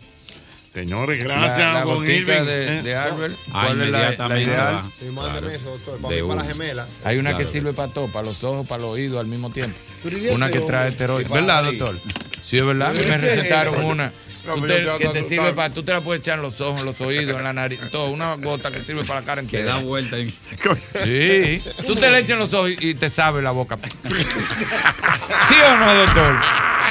Señores, 0.74 1.24
La, 1.24 1.34
gracias, 1.38 1.72
la 1.72 1.80
don 1.84 1.94
gotica 1.94 2.12
Irving. 2.14 2.44
de, 2.46 2.78
Eh, 2.78 2.82
de 2.82 2.96
Albert, 2.96 3.34
Ah, 3.52 3.62
¿cuál 3.66 3.80
es 3.82 3.90
la, 3.90 4.28
la 4.28 4.40
ideal? 4.40 4.82
Sí, 4.98 5.06
Claro. 5.14 5.48
eso, 5.50 5.70
doctor. 5.70 5.94
De 5.94 6.02
Para, 6.02 6.14
mí, 6.16 6.20
para 6.22 6.26
la 6.26 6.34
una. 6.34 6.44
gemela. 6.44 6.86
Hay 7.04 7.18
una 7.18 7.36
que 7.36 7.44
sirve 7.44 7.72
para 7.72 7.92
todo, 7.92 8.08
para 8.08 8.26
los 8.26 8.42
ojos, 8.42 8.66
para 8.66 8.82
los 8.82 8.90
oídos 8.90 9.20
al 9.20 9.26
mismo 9.28 9.50
tiempo. 9.50 9.78
Pero 10.02 10.18
¿y 10.18 10.20
de 10.22 10.32
Una 10.32 10.48
que 10.48 10.54
este 10.58 10.66
trae 10.66 10.88
esteroides. 10.90 11.30
¿Verdad, 11.30 11.62
la 11.64 11.70
doctor? 11.70 11.96
Sí, 12.42 12.58
es 12.58 12.66
verdad. 12.66 12.88
A 12.90 12.92
mí 12.92 12.98
¿Pero 13.02 13.08
me 13.10 13.18
recetaron 13.18 13.84
una. 13.84 14.12
No, 14.46 14.54
Tú 14.54 14.66
te- 14.66 14.84
yo 14.84 14.96
te 14.98 15.04
que 15.04 15.08
te 15.10 15.22
sirve 15.22 15.52
para, 15.54 15.72
tú 15.72 15.82
te 15.82 15.92
la 15.92 16.00
puedes 16.02 16.20
echar 16.20 16.36
en 16.36 16.42
los 16.42 16.60
ojos, 16.60 16.80
en 16.80 16.86
los 16.86 17.00
oídos, 17.00 17.36
en 17.36 17.44
la 17.44 17.52
nariz, 17.52 17.80
todo. 17.90 18.10
Una 18.10 18.34
gota 18.36 18.70
que 18.70 18.84
sirve 18.84 19.04
para 19.04 19.20
la 19.20 19.26
cara 19.26 19.42
Que 19.42 19.62
da 19.62 19.72
entera. 19.78 19.84
vuelta 19.86 20.16
en... 20.18 20.30
Sí. 20.30 21.62
Tú 21.86 21.96
te 21.96 22.10
le 22.10 22.18
echas 22.18 22.30
en 22.30 22.38
los 22.40 22.52
ojos 22.52 22.72
y 22.78 22.94
te 22.94 23.08
sabe 23.08 23.40
la 23.42 23.52
boca. 23.52 23.78
¿Sí 25.48 25.54
o 25.54 25.76
no, 25.76 25.94
doctor? 25.94 26.34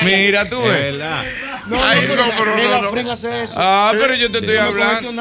Mira, 0.01 0.49
tú 0.49 0.57
Es 0.64 0.73
verdad. 0.73 1.23
No, 1.67 1.82
Ay, 1.82 2.01
no, 2.01 2.15
pero 2.38 2.57
no, 2.57 2.91
no, 2.91 3.01
la 3.03 3.14
eso. 3.14 3.53
Ah, 3.57 3.93
pero 3.98 4.15
yo 4.15 4.30
te 4.32 4.40
estoy 4.40 4.57
hablando. 4.57 5.11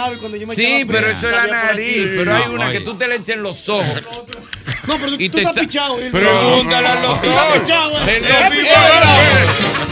Sí, 0.57 0.85
pero 0.89 1.11
eso 1.11 1.28
es 1.28 1.36
la 1.36 1.47
nariz. 1.47 2.09
Pero 2.17 2.35
hay 2.35 2.44
No, 2.47 2.52
una 2.55 2.73
que 2.73 2.81
tú 2.81 2.94
te 2.94 3.07
le 3.07 3.17
echas 3.17 3.28
en 3.36 3.43
los 3.43 3.69
ojos. 3.69 4.02
No, 4.86 4.94
pero 4.97 5.09
tú, 5.11 5.23
Y 5.23 5.28
tú 5.28 5.36
te 5.36 5.43
estás 5.44 5.59
pichado. 5.62 5.97
Pregúntale 6.11 6.89
al 6.89 7.02
doctor. 7.02 7.31
eh. 7.31 8.17
El 8.17 8.25
Estás 8.25 8.41
doctor. 8.41 8.59
pichado. 8.59 9.92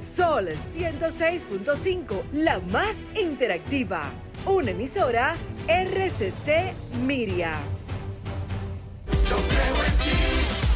Sol 0.00 0.48
106.5, 0.48 2.22
la 2.32 2.58
más 2.58 2.96
interactiva. 3.14 4.10
Una 4.46 4.70
emisora 4.70 5.36
RCC 5.68 6.72
Miria. 7.04 7.58
Yo 9.28 9.36
creo 9.36 9.76
en 9.84 9.92
ti, 10.00 10.16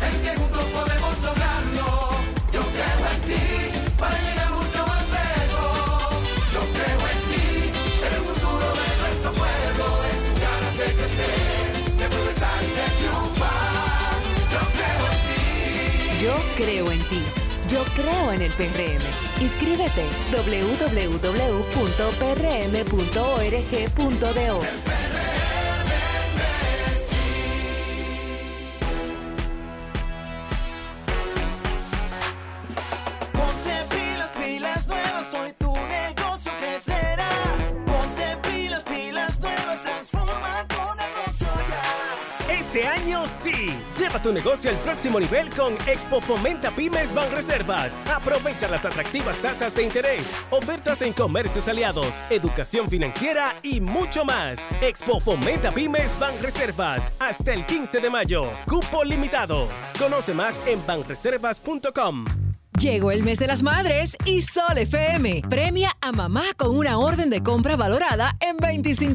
en 0.05 0.23
que 0.25 0.37
juntos 0.39 0.65
podemos 0.67 1.23
lograrlo. 1.23 1.87
Yo 2.53 2.61
creo 2.61 3.01
en 3.15 3.21
ti, 3.23 3.45
para 3.99 4.15
llegar 4.21 4.51
mucho 4.51 4.87
más 4.87 5.05
lejos. 5.09 6.21
Yo 6.53 6.61
creo 6.77 7.01
en 7.09 7.21
ti, 7.31 7.73
en 8.05 8.13
el 8.13 8.23
futuro 8.29 8.67
de 8.77 8.89
nuestro 9.01 9.31
pueblo, 9.33 9.87
en 10.05 10.17
sus 10.21 10.37
ganas 10.39 10.77
de 10.77 10.85
crecer, 10.85 11.97
de 11.97 12.07
progresar 12.11 12.63
y 12.63 12.73
de 12.77 12.87
triunfar. 12.99 14.21
Yo 14.53 14.61
creo 14.77 15.03
en 15.09 15.19
ti. 15.25 16.23
Yo 16.23 16.37
creo 16.63 16.93
en 16.93 17.03
ti. 17.09 17.24
Yo 17.75 17.83
creo 17.97 18.31
en 18.31 18.41
el 18.41 18.53
PRM. 18.53 19.03
Inscríbete 19.43 20.05
www.prm.org.do. 20.31 21.05
tu 44.25 44.33
negocio 44.33 44.71
al 44.71 44.77
próximo 44.77 45.21
nivel 45.21 45.51
con 45.51 45.75
Expo 45.87 46.19
Fomenta 46.19 46.71
Pymes 46.71 47.13
Banreservas. 47.15 47.93
Aprovecha 48.11 48.69
las 48.69 48.87
atractivas 48.87 49.37
tasas 49.37 49.75
de 49.75 49.83
interés, 49.83 50.23
ofertas 50.51 51.03
en 51.03 51.13
comercios 51.13 51.69
aliados, 51.69 52.09
educación 52.31 52.89
financiera 52.89 53.55
y 53.63 53.83
mucho 53.83 54.25
más. 54.25 54.59
Expo 54.81 55.21
Fomenta 55.21 55.71
Pymes 55.71 56.19
Banreservas 56.19 57.03
hasta 57.19 57.53
el 57.53 57.67
15 57.67 58.01
de 58.01 58.09
mayo. 58.09 58.49
Cupo 58.67 59.05
limitado. 59.05 59.69
Conoce 59.99 60.33
más 60.33 60.59
en 60.67 60.81
banreservas.com. 60.87 62.25
Llegó 62.81 63.13
el 63.13 63.23
mes 63.23 63.39
de 63.39 63.47
las 63.47 63.63
madres 63.63 64.17
y 64.25 64.43
Sol 64.43 64.77
FM 64.77 65.43
premia 65.49 65.97
a 66.01 66.11
mamá 66.11 66.43
con 66.57 66.77
una 66.77 66.99
orden 66.99 67.31
de 67.31 67.41
compra 67.41 67.77
valorada 67.77 68.37
en 68.41 68.57
25 68.57 69.13